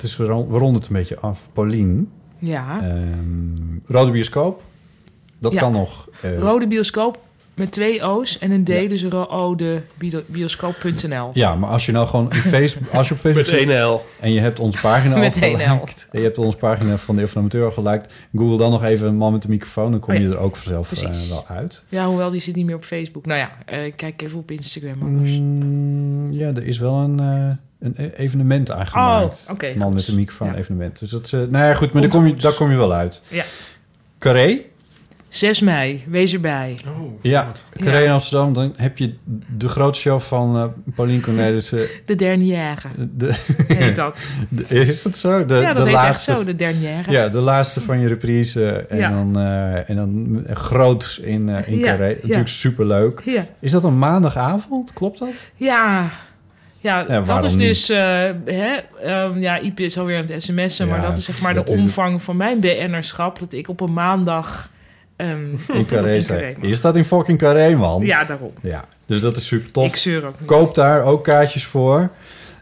dus 0.00 0.16
we, 0.16 0.24
ron- 0.24 0.48
we 0.48 0.58
ronden 0.58 0.80
het 0.80 0.90
een 0.90 0.96
beetje 0.96 1.18
af. 1.20 1.48
Paulien, 1.52 2.10
Ja. 2.38 2.80
ehm, 2.80 3.76
rode 3.86 4.10
bioscoop, 4.10 4.62
dat 5.38 5.52
Ja. 5.52 5.60
kan 5.60 5.72
nog. 5.72 6.08
eh, 6.22 6.38
Rode 6.38 6.66
bioscoop 6.66 7.18
met 7.58 7.72
twee 7.72 8.02
O's 8.04 8.38
en 8.38 8.50
een 8.50 8.64
D, 8.64 8.66
dus 8.66 9.04
rode 9.04 9.82
bioscoop.nl. 10.26 11.30
Ja, 11.32 11.54
maar 11.54 11.70
als 11.70 11.86
je 11.86 11.92
nou 11.92 12.06
gewoon 12.06 12.26
een 12.30 12.36
Facebook, 12.36 12.88
als 12.92 13.08
je 13.08 13.14
op 13.14 13.20
Facebook 13.20 13.46
Met 13.46 13.66
zit 13.66 13.66
L. 13.68 14.00
en 14.20 14.32
je 14.32 14.40
hebt 14.40 14.60
onze 14.60 14.80
pagina 14.80 15.14
al 15.14 15.32
geliked, 15.32 16.08
en 16.10 16.18
je 16.18 16.24
hebt 16.24 16.38
onze 16.38 16.56
pagina 16.56 16.96
van 16.98 17.14
de 17.16 17.20
Eeuw 17.22 17.28
van 17.28 17.40
Amateur 17.40 17.64
al 17.64 17.70
geliked, 17.70 18.12
google 18.34 18.58
dan 18.58 18.70
nog 18.70 18.84
even 18.84 19.06
een 19.08 19.16
man 19.16 19.32
met 19.32 19.44
een 19.44 19.50
microfoon, 19.50 19.90
dan 19.90 20.00
kom 20.00 20.14
Oh 20.14 20.20
je 20.20 20.28
er 20.28 20.38
ook 20.38 20.56
vanzelf 20.56 20.92
eh, 20.92 21.28
wel 21.28 21.46
uit. 21.48 21.84
Ja, 21.88 22.06
hoewel 22.06 22.30
die 22.30 22.40
zit 22.40 22.54
niet 22.54 22.66
meer 22.66 22.74
op 22.76 22.84
Facebook. 22.84 23.26
Nou 23.26 23.38
ja, 23.38 23.50
eh, 23.66 23.92
kijk 23.96 24.22
even 24.22 24.38
op 24.38 24.50
Instagram 24.50 25.02
anders. 25.02 25.30
Mm, 25.38 26.32
ja, 26.32 26.46
er 26.48 26.66
is 26.66 26.78
wel 26.78 26.94
een, 26.94 27.20
eh, 27.20 27.50
een 27.88 27.94
e- 27.96 28.10
evenement 28.16 28.70
aangemaakt. 28.70 29.44
Oh, 29.48 29.54
oké, 29.54 29.74
man 29.76 29.86
goed. 29.86 29.94
met 29.94 30.08
een 30.08 30.14
microfoon 30.14 30.48
Ja. 30.48 30.54
evenement. 30.54 30.98
Dus 30.98 31.10
dat 31.10 31.24
is, 31.24 31.32
eh, 31.32 31.40
nou 31.40 31.64
ja, 31.66 31.74
goed, 31.74 31.92
maar 31.92 32.02
daar 32.02 32.10
kom, 32.10 32.26
je, 32.26 32.34
daar 32.34 32.54
kom 32.54 32.70
je 32.70 32.76
wel 32.76 32.92
uit. 32.92 33.22
Ja. 33.28 33.44
Carré, 34.18 34.60
6 35.28 35.60
mei, 35.60 36.04
wees 36.06 36.32
erbij. 36.32 36.78
Ja, 37.22 37.52
Carré 37.70 38.04
in 38.04 38.10
Amsterdam. 38.10 38.52
Dan 38.52 38.72
heb 38.76 38.98
je 38.98 39.14
de 39.56 39.68
grote 39.68 39.98
show 39.98 40.20
van 40.20 40.56
eh 40.56 40.64
Paulien 40.94 41.20
Cornelissen. 41.20 41.86
De 42.06 42.14
dernière. 42.14 42.88
De, 43.10 43.34
Heet 43.68 43.96
dat. 43.96 44.20
De- 44.48 44.64
is 44.68 45.02
dat 45.02 45.16
zo? 45.16 45.44
De, 45.44 45.54
ja, 45.54 45.66
dat 45.72 45.76
de 45.76 45.82
heet 45.82 45.92
laatste, 45.92 46.30
echt 46.30 46.40
zo, 46.40 46.46
de 46.46 46.56
dernière. 46.56 47.10
Ja, 47.10 47.28
de 47.28 47.38
laatste 47.40 47.80
van 47.80 48.00
je 48.00 48.08
reprise. 48.08 48.70
En, 48.70 48.96
Ja. 48.98 49.10
dan, 49.10 49.38
eh, 49.38 49.90
en 49.90 49.96
dan 49.96 50.42
groot 50.52 51.20
in, 51.22 51.48
eh 51.48 51.68
in 51.68 51.78
Ja, 51.78 51.84
Carré. 51.84 52.06
ja. 52.08 52.14
Natuurlijk 52.20 52.48
superleuk. 52.48 53.20
Ja. 53.24 53.46
Is 53.60 53.70
dat 53.70 53.84
een 53.84 53.98
maandagavond? 53.98 54.92
Klopt 54.92 55.18
dat? 55.18 55.50
Ja, 55.56 56.08
ja, 56.80 57.04
Ja, 57.08 57.20
dat 57.20 57.44
is 57.44 57.56
dus... 57.56 57.88
eh, 57.88 57.96
hè, 58.44 58.76
ehm, 59.02 59.38
ja, 59.38 59.60
Ipe 59.60 59.82
is 59.82 59.98
alweer 59.98 60.16
aan 60.18 60.26
het 60.26 60.42
sms'en, 60.42 60.88
maar 60.88 61.00
dat 61.02 61.16
is 61.16 61.24
zeg 61.24 61.40
maar 61.42 61.54
de 61.54 61.62
is- 61.64 61.70
omvang 61.70 62.22
van 62.22 62.36
mijn 62.36 62.60
BN'erschap. 62.60 63.38
Dat 63.38 63.52
ik 63.52 63.68
op 63.68 63.80
een 63.80 63.92
maandag... 63.92 64.70
ehm, 65.18 65.46
In 65.72 65.86
Carré 65.92 66.20
zijn. 66.20 66.56
Je 66.60 66.74
staat 66.74 66.96
in 66.96 67.04
fucking 67.04 67.38
Carré, 67.38 67.76
man. 67.76 68.02
Ja, 68.02 68.24
daarom. 68.24 68.52
Ja, 68.62 68.84
dus 69.06 69.22
dat 69.22 69.36
is 69.36 69.46
super 69.46 69.70
tof. 69.70 69.86
Ik 69.86 69.96
zeur 69.96 70.26
ook 70.26 70.40
niet. 70.40 70.48
Koop 70.48 70.74
daar 70.74 71.02
ook 71.02 71.24
kaartjes 71.24 71.64
voor. 71.64 72.10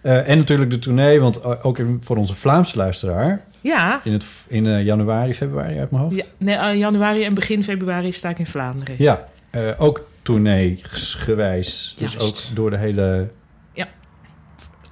Eh, 0.03 0.28
en 0.28 0.39
natuurlijk 0.39 0.70
de 0.70 0.78
tournee, 0.78 1.20
want 1.20 1.41
eh, 1.41 1.51
ook 1.62 1.78
voor 2.01 2.16
onze 2.16 2.35
Vlaamse 2.35 2.77
luisteraar. 2.77 3.45
Ja, 3.61 4.01
In, 4.05 4.12
het, 4.12 4.27
in 4.49 4.66
eh, 4.66 4.85
januari, 4.85 5.35
februari 5.35 5.78
uit 5.78 5.91
mijn 5.91 6.03
hoofd. 6.03 6.16
ja 6.16 6.24
nee, 6.37 6.78
januari 6.78 7.24
en 7.24 7.35
begin 7.35 7.65
februari 7.65 8.12
sta 8.12 8.28
ik 8.28 8.39
in 8.39 8.47
Vlaanderen. 8.47 8.95
Ja, 8.99 9.24
ook 9.78 10.09
tournee 10.23 10.78
gewijs. 10.83 11.95
Dus 11.99 12.19
ook 12.19 12.57
door 12.57 12.70
de 12.70 12.77
hele 12.77 13.28
Ja. 13.73 13.89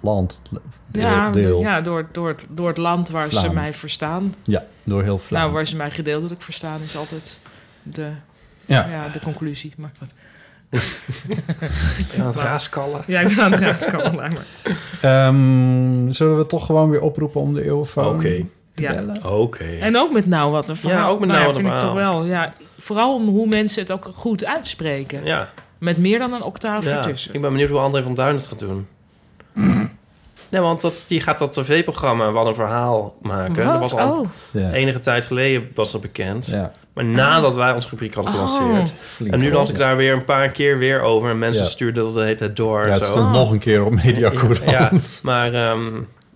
land. 0.01 0.43
Deel, 0.86 1.03
ja, 1.03 1.31
deel. 1.31 1.61
ja 1.61 1.81
door, 1.81 2.09
door, 2.12 2.28
het- 2.28 2.47
door 2.49 2.69
het 2.69 2.77
land 2.77 3.09
waar 3.11 3.31
ze 3.32 3.53
mij 3.53 3.73
verstaan. 3.74 4.35
Ja, 4.45 4.65
door 4.82 5.03
heel 5.03 5.09
Nou, 5.15 5.20
Vlaanderen. 5.27 5.55
waar 5.55 5.66
ze 5.66 5.77
mij 5.77 5.91
gedeeltelijk 5.91 6.43
verstaan 6.43 6.81
is 6.81 6.97
altijd 6.97 7.39
de, 7.85 8.11
Ja. 8.66 8.86
ja. 8.89 9.09
de 9.12 9.20
conclusie. 9.20 9.73
Maar 9.77 9.90
goed. 9.98 10.11
aan 12.19 12.27
het 12.27 12.36
raaskallen. 12.36 13.02
Ja, 13.06 13.20
ik 13.20 13.28
ben 13.36 13.44
aan 13.44 13.52
het 13.52 13.61
raaskallen. 13.61 14.15
maar. 14.15 14.32
Ehm, 15.01 16.11
zullen 16.11 16.39
we 16.39 16.47
toch 16.47 16.66
gewoon 16.66 16.90
weer 16.90 17.01
oproepen 17.01 17.40
om 17.40 17.55
de 17.55 17.65
eeuwfoon 17.65 18.20
te 18.20 18.44
Ja. 18.74 18.93
bellen? 18.94 19.24
Oké. 19.32 19.65
En 19.65 19.97
ook 19.97 20.12
met 20.12 20.27
nou 20.27 20.51
wat 20.52 20.69
een 20.69 20.77
verhaal. 20.77 20.98
Ja, 20.98 21.06
ook 21.09 21.20
met 21.20 21.28
nou 21.28 21.40
ja, 21.40 21.47
wat 21.47 21.56
een 21.56 21.61
vind 21.62 21.74
ik 21.74 21.81
toch 21.81 21.90
verhaal. 21.93 22.19
wel. 22.19 22.27
Ja, 22.27 22.52
vooral 22.78 23.15
om 23.15 23.28
hoe 23.28 23.47
mensen 23.47 23.82
het 23.82 23.90
ook 23.90 24.09
goed 24.15 24.44
uitspreken. 24.44 25.24
Ja. 25.24 25.48
Met 25.78 25.98
meer 25.98 26.19
dan 26.19 26.32
een 26.32 26.43
octaaf 26.43 26.85
ja. 26.85 26.97
ertussen. 26.97 27.35
Ik 27.35 27.40
ben 27.40 27.51
benieuwd 27.51 27.70
hoe 27.70 27.78
André 27.78 28.02
van 28.02 28.15
Duin 28.15 28.35
het 28.35 28.47
gaat 28.47 28.59
doen. 28.59 28.86
Nee, 30.55 30.62
want 30.62 30.81
dat, 30.81 31.05
die 31.06 31.20
gaat 31.20 31.39
dat 31.39 31.52
tv-programma 31.52 32.31
Wat 32.31 32.47
een 32.47 32.55
Verhaal 32.55 33.14
maken. 33.22 33.55
Wat? 33.64 33.64
Dat 33.81 33.81
was 33.90 33.94
al 33.94 34.18
Oh. 34.18 34.28
Ja. 34.51 34.70
enige 34.72 34.98
tijd 34.98 35.24
geleden 35.24 35.68
was 35.74 35.93
dat 35.93 36.01
bekend. 36.01 36.47
Ja. 36.47 36.70
Maar 36.93 37.05
nadat 37.05 37.56
wij 37.56 37.72
ons 37.72 37.90
rubriek 37.90 38.14
hadden 38.14 38.32
Oh. 38.35 38.39
gelanceerd. 38.55 38.94
En 39.31 39.39
nu 39.39 39.52
las 39.52 39.70
ik 39.70 39.76
daar 39.78 39.97
weer 39.97 40.12
een 40.12 40.24
paar 40.24 40.48
keer 40.48 40.78
weer 40.78 41.01
over. 41.01 41.31
En 41.31 41.39
mensen 41.39 41.66
stuurden 41.66 42.05
dat 42.05 42.14
de 42.14 42.20
hele 42.20 42.35
tijd 42.35 42.56
door. 42.56 42.86
Ja, 42.86 42.93
het 42.93 43.05
zo. 43.05 43.10
stond 43.12 43.32
nog 43.32 43.51
een 43.51 43.59
keer 43.59 43.85
op 43.85 43.93
Mediacourant. 44.05 44.70
Ja, 44.70 44.90
maar... 45.22 45.52
ehm, 45.52 45.85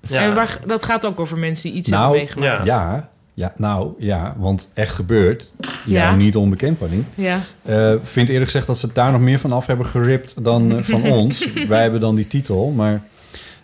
ja. 0.01 0.23
En 0.23 0.35
waar, 0.35 0.59
dat 0.67 0.85
gaat 0.85 1.07
ook 1.07 1.21
over 1.21 1.39
mensen 1.39 1.69
die 1.71 1.79
iets 1.79 1.89
hebben 1.91 2.07
Nou, 2.09 2.19
meegemaakt. 2.19 2.65
ja. 2.65 3.09
ja, 3.35 3.53
nou 3.57 3.93
ja, 3.99 4.35
want 4.39 4.69
echt 4.75 4.95
gebeurd. 4.95 5.53
Jou 5.85 5.99
Ja. 5.99 6.15
niet 6.15 6.37
onbekend, 6.37 6.79
Paulien. 6.79 7.07
Ja. 7.15 7.39
Eh, 7.63 7.95
vind 8.03 8.29
eerlijk 8.29 8.45
gezegd 8.51 8.67
dat 8.67 8.79
ze 8.79 8.87
het 8.87 8.95
daar 8.95 9.13
nog 9.13 9.21
meer 9.21 9.39
van 9.39 9.53
af 9.53 9.67
hebben 9.67 9.87
geript 9.87 10.45
dan 10.45 10.77
eh, 10.77 10.83
van 10.83 11.03
ons. 11.21 11.47
Wij 11.69 11.83
hebben 11.83 12.01
dan 12.01 12.15
die 12.15 12.27
titel, 12.27 12.71
maar... 12.71 13.03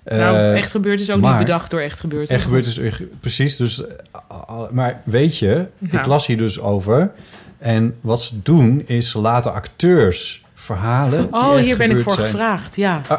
eh, 0.05 0.19
nou, 0.19 0.57
echt 0.57 0.71
gebeurd 0.71 1.01
is 1.01 1.11
ook 1.11 1.21
maar- 1.21 1.39
niet 1.39 1.47
bedacht 1.47 1.71
door 1.71 1.81
echt 1.81 2.01
gebeurd. 2.01 2.31
Echt 2.31 2.43
gebeurd 2.43 2.67
is 2.67 2.79
echt- 2.79 3.21
precies. 3.21 3.57
Dus, 3.57 3.85
eh, 3.87 4.61
maar 4.71 5.03
weet 5.05 5.39
je, 5.39 5.67
ik 5.81 5.93
Nou. 5.93 6.09
las 6.09 6.27
hier 6.27 6.37
dus 6.37 6.61
over. 6.61 7.13
En 7.59 7.95
wat 8.01 8.23
ze 8.23 8.43
doen 8.43 8.83
is 8.87 9.11
ze 9.11 9.19
laten 9.19 9.53
acteurs 9.53 10.43
verhalen. 10.55 11.29
Oh, 11.31 11.57
hier 11.57 11.77
ben 11.77 11.91
ik 11.91 12.03
voor 12.03 12.13
zijn. 12.13 12.27
gevraagd. 12.27 12.77
Ja. 12.77 13.03
Ah. 13.09 13.19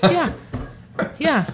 Ja. 0.12 0.32
Ja. 1.18 1.44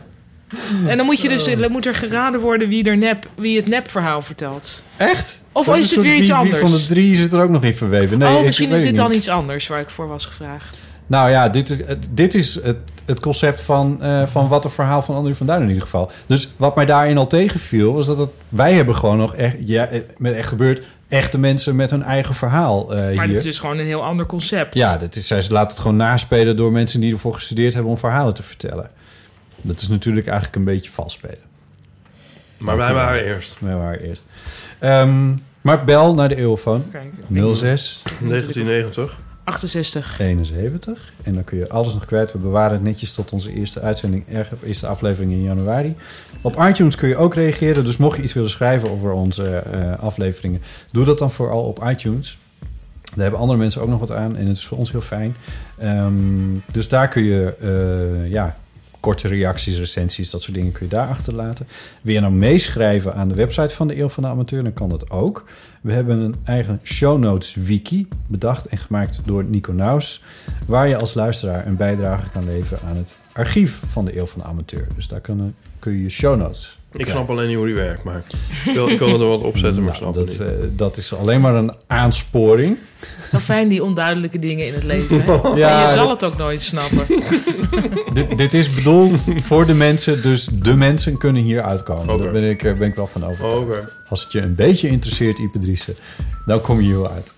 En 0.86 0.96
dan 0.96 1.06
moet, 1.06 1.20
je 1.20 1.28
dus, 1.28 1.48
Oh. 1.48 1.58
dan 1.58 1.70
moet 1.72 1.86
er 1.86 1.94
geraden 1.94 2.40
worden 2.40 2.68
wie, 2.68 2.84
er 2.84 2.96
nep, 2.96 3.26
wie 3.36 3.56
het 3.56 3.68
nepverhaal 3.68 4.22
vertelt. 4.22 4.82
Echt? 4.96 5.42
Of 5.52 5.66
Dat 5.66 5.76
is 5.76 5.90
het 5.94 6.02
weer 6.02 6.14
iets 6.14 6.26
wie, 6.26 6.34
anders? 6.34 6.58
Wie 6.60 6.68
van 6.68 6.78
de 6.78 6.84
drie 6.86 7.16
zit 7.16 7.32
er 7.32 7.42
ook 7.42 7.50
nog 7.50 7.64
in 7.64 7.74
verweven? 7.74 8.18
Nee, 8.18 8.36
oh, 8.36 8.42
misschien 8.44 8.68
ik 8.68 8.74
is 8.74 8.82
dit 8.82 8.96
dan 8.96 9.12
iets 9.12 9.28
anders 9.28 9.66
waar 9.66 9.80
ik 9.80 9.90
voor 9.90 10.08
was 10.08 10.26
gevraagd. 10.26 10.78
Nou 11.08 11.30
ja, 11.30 11.48
dit, 11.48 11.70
is- 11.70 11.86
het, 11.86 12.08
dit 12.10 12.34
is 12.34 12.54
het, 12.62 12.76
het 13.04 13.20
concept 13.20 13.60
van, 13.62 14.02
eh, 14.02 14.26
van 14.26 14.48
wat 14.48 14.64
een 14.64 14.70
verhaal 14.70 15.02
van 15.02 15.14
André 15.14 15.34
van 15.34 15.46
Duin 15.46 15.62
in 15.62 15.68
ieder 15.68 15.82
geval. 15.82 16.10
Dus 16.26 16.48
wat 16.56 16.76
mij 16.76 16.86
daarin 16.86 17.18
al 17.18 17.26
tegenviel, 17.26 17.92
was 17.94 18.06
dat 18.06 18.18
het, 18.18 18.28
wij 18.48 18.72
hebben 18.74 18.94
gewoon 18.94 19.16
nog 19.16 19.34
echt, 19.34 19.56
ja, 19.58 19.86
eh, 19.86 20.00
met 20.16 20.34
echt 20.34 20.48
gebeurd, 20.48 20.86
echte 21.08 21.38
mensen 21.38 21.76
met 21.76 21.90
hun 21.90 22.02
eigen 22.02 22.34
verhaal 22.34 22.92
eh, 22.94 22.98
Maar 22.98 23.08
hier. 23.10 23.26
dit 23.26 23.36
is 23.36 23.42
dus 23.42 23.58
gewoon 23.58 23.78
een 23.78 23.86
heel 23.86 24.04
ander 24.04 24.26
concept. 24.26 24.74
Ja, 24.74 24.96
dat 24.96 25.16
is, 25.16 25.26
zij 25.26 25.42
laten 25.48 25.68
het 25.70 25.78
gewoon 25.78 25.96
naspelen 25.96 26.56
door 26.56 26.72
mensen 26.72 27.00
die 27.00 27.12
ervoor 27.12 27.34
gestudeerd 27.34 27.74
hebben 27.74 27.92
om 27.92 27.98
verhalen 27.98 28.34
te 28.34 28.42
vertellen. 28.42 28.90
Dat 29.60 29.80
is 29.80 29.88
natuurlijk 29.88 30.26
eigenlijk 30.26 30.56
een 30.56 30.64
beetje 30.64 30.90
vals 30.90 31.12
spelen. 31.12 31.38
Maar 32.58 32.76
wij 32.76 32.92
waren 32.92 33.24
eerst. 33.24 33.56
Wij 33.60 33.74
waren 33.76 34.00
eerst. 34.00 34.26
Ehm, 34.78 35.32
maar 35.60 35.84
bel 35.84 36.14
naar 36.14 36.28
de 36.28 36.36
Eeuwfoon. 36.36 36.84
Kijk, 36.92 37.14
06 37.54 38.02
1990 38.20 39.18
68. 39.48 40.20
71. 40.20 41.12
En 41.22 41.34
dan 41.34 41.44
kun 41.44 41.58
je 41.58 41.68
alles 41.68 41.94
nog 41.94 42.04
kwijt. 42.04 42.32
We 42.32 42.38
bewaren 42.38 42.72
het 42.72 42.82
netjes 42.82 43.12
tot 43.12 43.32
onze 43.32 43.52
eerste 43.52 43.80
uitzending, 43.80 44.24
eerste 44.62 44.86
aflevering 44.86 45.32
in 45.32 45.42
januari. 45.42 45.96
Op 46.40 46.56
iTunes 46.60 46.96
kun 46.96 47.08
je 47.08 47.16
ook 47.16 47.34
reageren. 47.34 47.84
Dus 47.84 47.96
mocht 47.96 48.16
je 48.16 48.22
iets 48.22 48.32
willen 48.32 48.50
schrijven 48.50 48.90
over 48.90 49.12
onze 49.12 49.56
eh, 49.56 49.98
afleveringen, 49.98 50.62
doe 50.90 51.04
dat 51.04 51.18
dan 51.18 51.30
vooral 51.30 51.62
op 51.62 51.84
iTunes. 51.84 52.38
Daar 53.02 53.22
hebben 53.22 53.40
andere 53.40 53.58
mensen 53.58 53.82
ook 53.82 53.88
nog 53.88 54.00
wat 54.00 54.12
aan 54.12 54.36
en 54.36 54.46
het 54.46 54.56
is 54.56 54.66
voor 54.66 54.78
ons 54.78 54.90
heel 54.90 55.00
fijn. 55.00 55.36
Ehm, 55.78 56.12
dus 56.72 56.88
daar 56.88 57.08
kun 57.08 57.22
je 57.22 57.54
eh, 57.60 58.30
ja, 58.30 58.56
korte 59.00 59.28
reacties, 59.28 59.78
recensies, 59.78 60.30
dat 60.30 60.42
soort 60.42 60.56
dingen 60.56 60.72
kun 60.72 60.86
je 60.86 60.94
daar 60.94 61.08
achterlaten. 61.08 61.66
Wil 62.02 62.14
je 62.14 62.20
nou 62.20 62.32
meeschrijven 62.32 63.14
aan 63.14 63.28
de 63.28 63.34
website 63.34 63.74
van 63.74 63.88
de 63.88 63.98
Eeuw 63.98 64.08
van 64.08 64.22
de 64.22 64.28
Amateur, 64.28 64.62
dan 64.62 64.72
kan 64.72 64.88
dat 64.88 65.10
ook. 65.10 65.44
We 65.80 65.92
hebben 65.92 66.18
een 66.18 66.34
eigen 66.44 66.80
show 66.82 67.18
notes 67.18 67.54
wiki 67.54 68.08
bedacht 68.26 68.66
en 68.66 68.78
gemaakt 68.78 69.20
door 69.24 69.44
Nico 69.44 69.72
Naus, 69.72 70.22
waar 70.66 70.88
je 70.88 70.96
als 70.96 71.14
luisteraar 71.14 71.66
een 71.66 71.76
bijdrage 71.76 72.30
kan 72.30 72.44
leveren 72.44 72.88
aan 72.88 72.96
het 72.96 73.16
archief 73.32 73.82
van 73.86 74.04
de 74.04 74.18
Eeuw 74.18 74.26
van 74.26 74.40
de 74.40 74.46
Amateur. 74.46 74.86
Dus 74.94 75.08
daar 75.08 75.20
kun, 75.20 75.54
kun 75.78 75.92
je 75.92 76.02
je 76.02 76.10
show 76.10 76.36
notes. 76.36 76.77
Ik 76.92 77.08
snap 77.08 77.30
alleen 77.30 77.46
niet 77.48 77.56
hoe 77.56 77.66
die 77.66 77.74
werkt, 77.74 78.04
maar 78.04 78.22
ik 78.66 78.72
wil, 78.74 78.88
ik 78.88 78.98
wil 78.98 79.12
het 79.12 79.20
er 79.20 79.26
wat 79.26 79.42
opzetten, 79.42 79.82
maar 79.82 79.92
ik 79.92 79.98
snap 79.98 80.14
dat, 80.14 80.28
het 80.28 80.38
niet. 80.38 80.48
eh, 80.48 80.54
dat 80.76 80.96
is 80.96 81.14
alleen 81.14 81.40
maar 81.40 81.54
een 81.54 81.72
aansporing. 81.86 82.78
Wel 83.30 83.40
fijn 83.40 83.68
die 83.68 83.82
onduidelijke 83.84 84.38
dingen 84.38 84.66
in 84.66 84.74
het 84.74 84.82
leven. 84.84 85.20
Hè? 85.24 85.32
Ja, 85.58 85.74
en 85.76 85.80
je 85.80 85.88
zal 85.92 86.08
dat- 86.08 86.20
het 86.20 86.30
ook 86.32 86.38
nooit 86.38 86.62
snappen. 86.62 87.06
dit, 88.14 88.38
dit 88.38 88.54
is 88.54 88.74
bedoeld 88.74 89.24
voor 89.42 89.66
de 89.66 89.74
mensen, 89.74 90.22
dus 90.22 90.48
de 90.52 90.76
mensen 90.76 91.18
kunnen 91.18 91.42
hier 91.42 91.62
uitkomen. 91.62 92.18
Daar 92.18 92.32
ben 92.32 92.42
ik, 92.50 92.62
eh, 92.62 92.74
ben 92.74 92.88
ik 92.88 92.94
wel 92.94 93.06
van 93.06 93.24
overtuigd. 93.24 93.88
Als 94.08 94.22
het 94.22 94.32
je 94.32 94.40
een 94.40 94.54
beetje 94.54 94.88
interesseert, 94.88 95.38
Ipe 95.38 95.58
Driessen, 95.58 95.94
dan 96.46 96.60
kom 96.60 96.80
je 96.80 96.86
hier 96.86 97.00
wel 97.00 97.10
uit. 97.10 97.34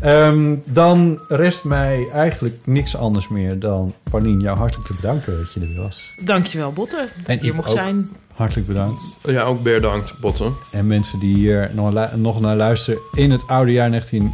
Ehm, 0.00 0.54
dan 0.64 1.18
rest 1.28 1.64
mij 1.64 2.08
eigenlijk 2.12 2.54
niks 2.64 2.96
anders 2.96 3.28
meer 3.28 3.58
dan, 3.58 3.94
Paulien, 4.10 4.40
jou 4.40 4.58
hartelijk 4.58 4.86
te 4.86 4.94
bedanken 4.94 5.36
dat 5.38 5.52
je 5.52 5.60
er 5.60 5.82
was. 5.82 6.12
Dankjewel, 6.20 6.72
Botte. 6.72 7.08
Dat 7.16 7.26
En 7.38 7.44
Iep 7.44 7.54
mocht 7.54 7.68
ook. 7.70 7.76
zijn. 7.76 8.10
Hartelijk 8.34 8.66
bedankt. 8.66 9.02
Ja, 9.24 9.42
ook 9.42 9.62
bedankt, 9.62 10.18
Botten. 10.20 10.54
En 10.70 10.86
mensen 10.86 11.18
die 11.18 11.36
hier 11.36 11.70
nog, 12.14 12.40
naar 12.40 12.56
luisteren 12.56 13.00
in 13.12 13.30
het 13.30 13.46
oude 13.46 13.72
jaar 13.72 13.90
19... 13.90 14.32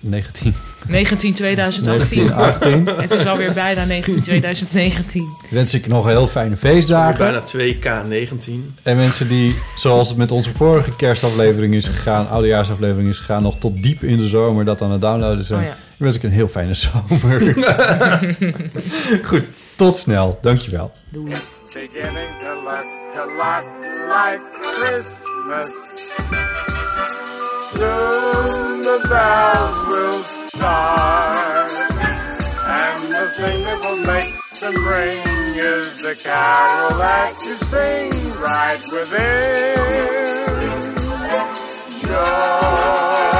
19 0.00 0.54
19 0.88 1.34
2018. 1.34 2.26
1918. 2.26 3.00
Het 3.02 3.12
is 3.12 3.26
alweer 3.26 3.52
bijna 3.52 3.84
19 3.84 4.22
2019. 4.22 5.28
wens 5.50 5.74
ik 5.74 5.86
nog 5.86 6.06
heel 6.06 6.26
fijne 6.26 6.56
feestdagen. 6.56 7.18
Bijna 7.18 7.42
2K19. 7.74 8.50
En 8.82 8.96
mensen 8.96 9.28
die, 9.28 9.56
zoals 9.76 10.08
het 10.08 10.16
met 10.16 10.30
onze 10.30 10.54
vorige 10.54 10.96
kerstaflevering 10.96 11.74
is 11.74 11.86
gegaan, 11.86 12.28
oudejaarsaflevering 12.28 13.08
is 13.08 13.18
gegaan, 13.18 13.42
nog 13.42 13.58
tot 13.58 13.82
diep 13.82 14.02
in 14.02 14.16
de 14.16 14.28
zomer 14.28 14.64
dat 14.64 14.82
aan 14.82 14.90
het 14.90 15.00
downloaden 15.00 15.44
zijn. 15.44 15.60
Oh 15.60 15.66
ja. 15.66 15.76
wens 15.96 16.14
ik 16.14 16.22
een 16.22 16.30
heel 16.30 16.48
fijne 16.48 16.74
zomer. 16.74 17.54
Goed, 19.28 19.48
tot 19.74 19.96
snel. 19.96 20.38
Dankjewel. 20.42 20.92
Doei. 21.08 21.34
lot 23.36 23.64
like 24.08 24.40
Christmas. 24.62 25.70
Soon 27.72 28.82
the 28.82 28.98
bells 29.10 29.88
will 29.88 30.22
start, 30.48 31.70
and 31.70 33.02
the 33.12 33.26
thing 33.36 33.58
that 33.64 33.78
will 33.84 34.02
make 34.06 34.34
them 34.60 34.76
ring. 34.88 35.22
Is 35.58 35.96
the 35.98 36.14
carol 36.14 36.98
that 36.98 37.34
you 37.42 37.54
sing 37.56 38.12
right 38.42 38.82
within? 38.92 39.76
Your 42.06 43.35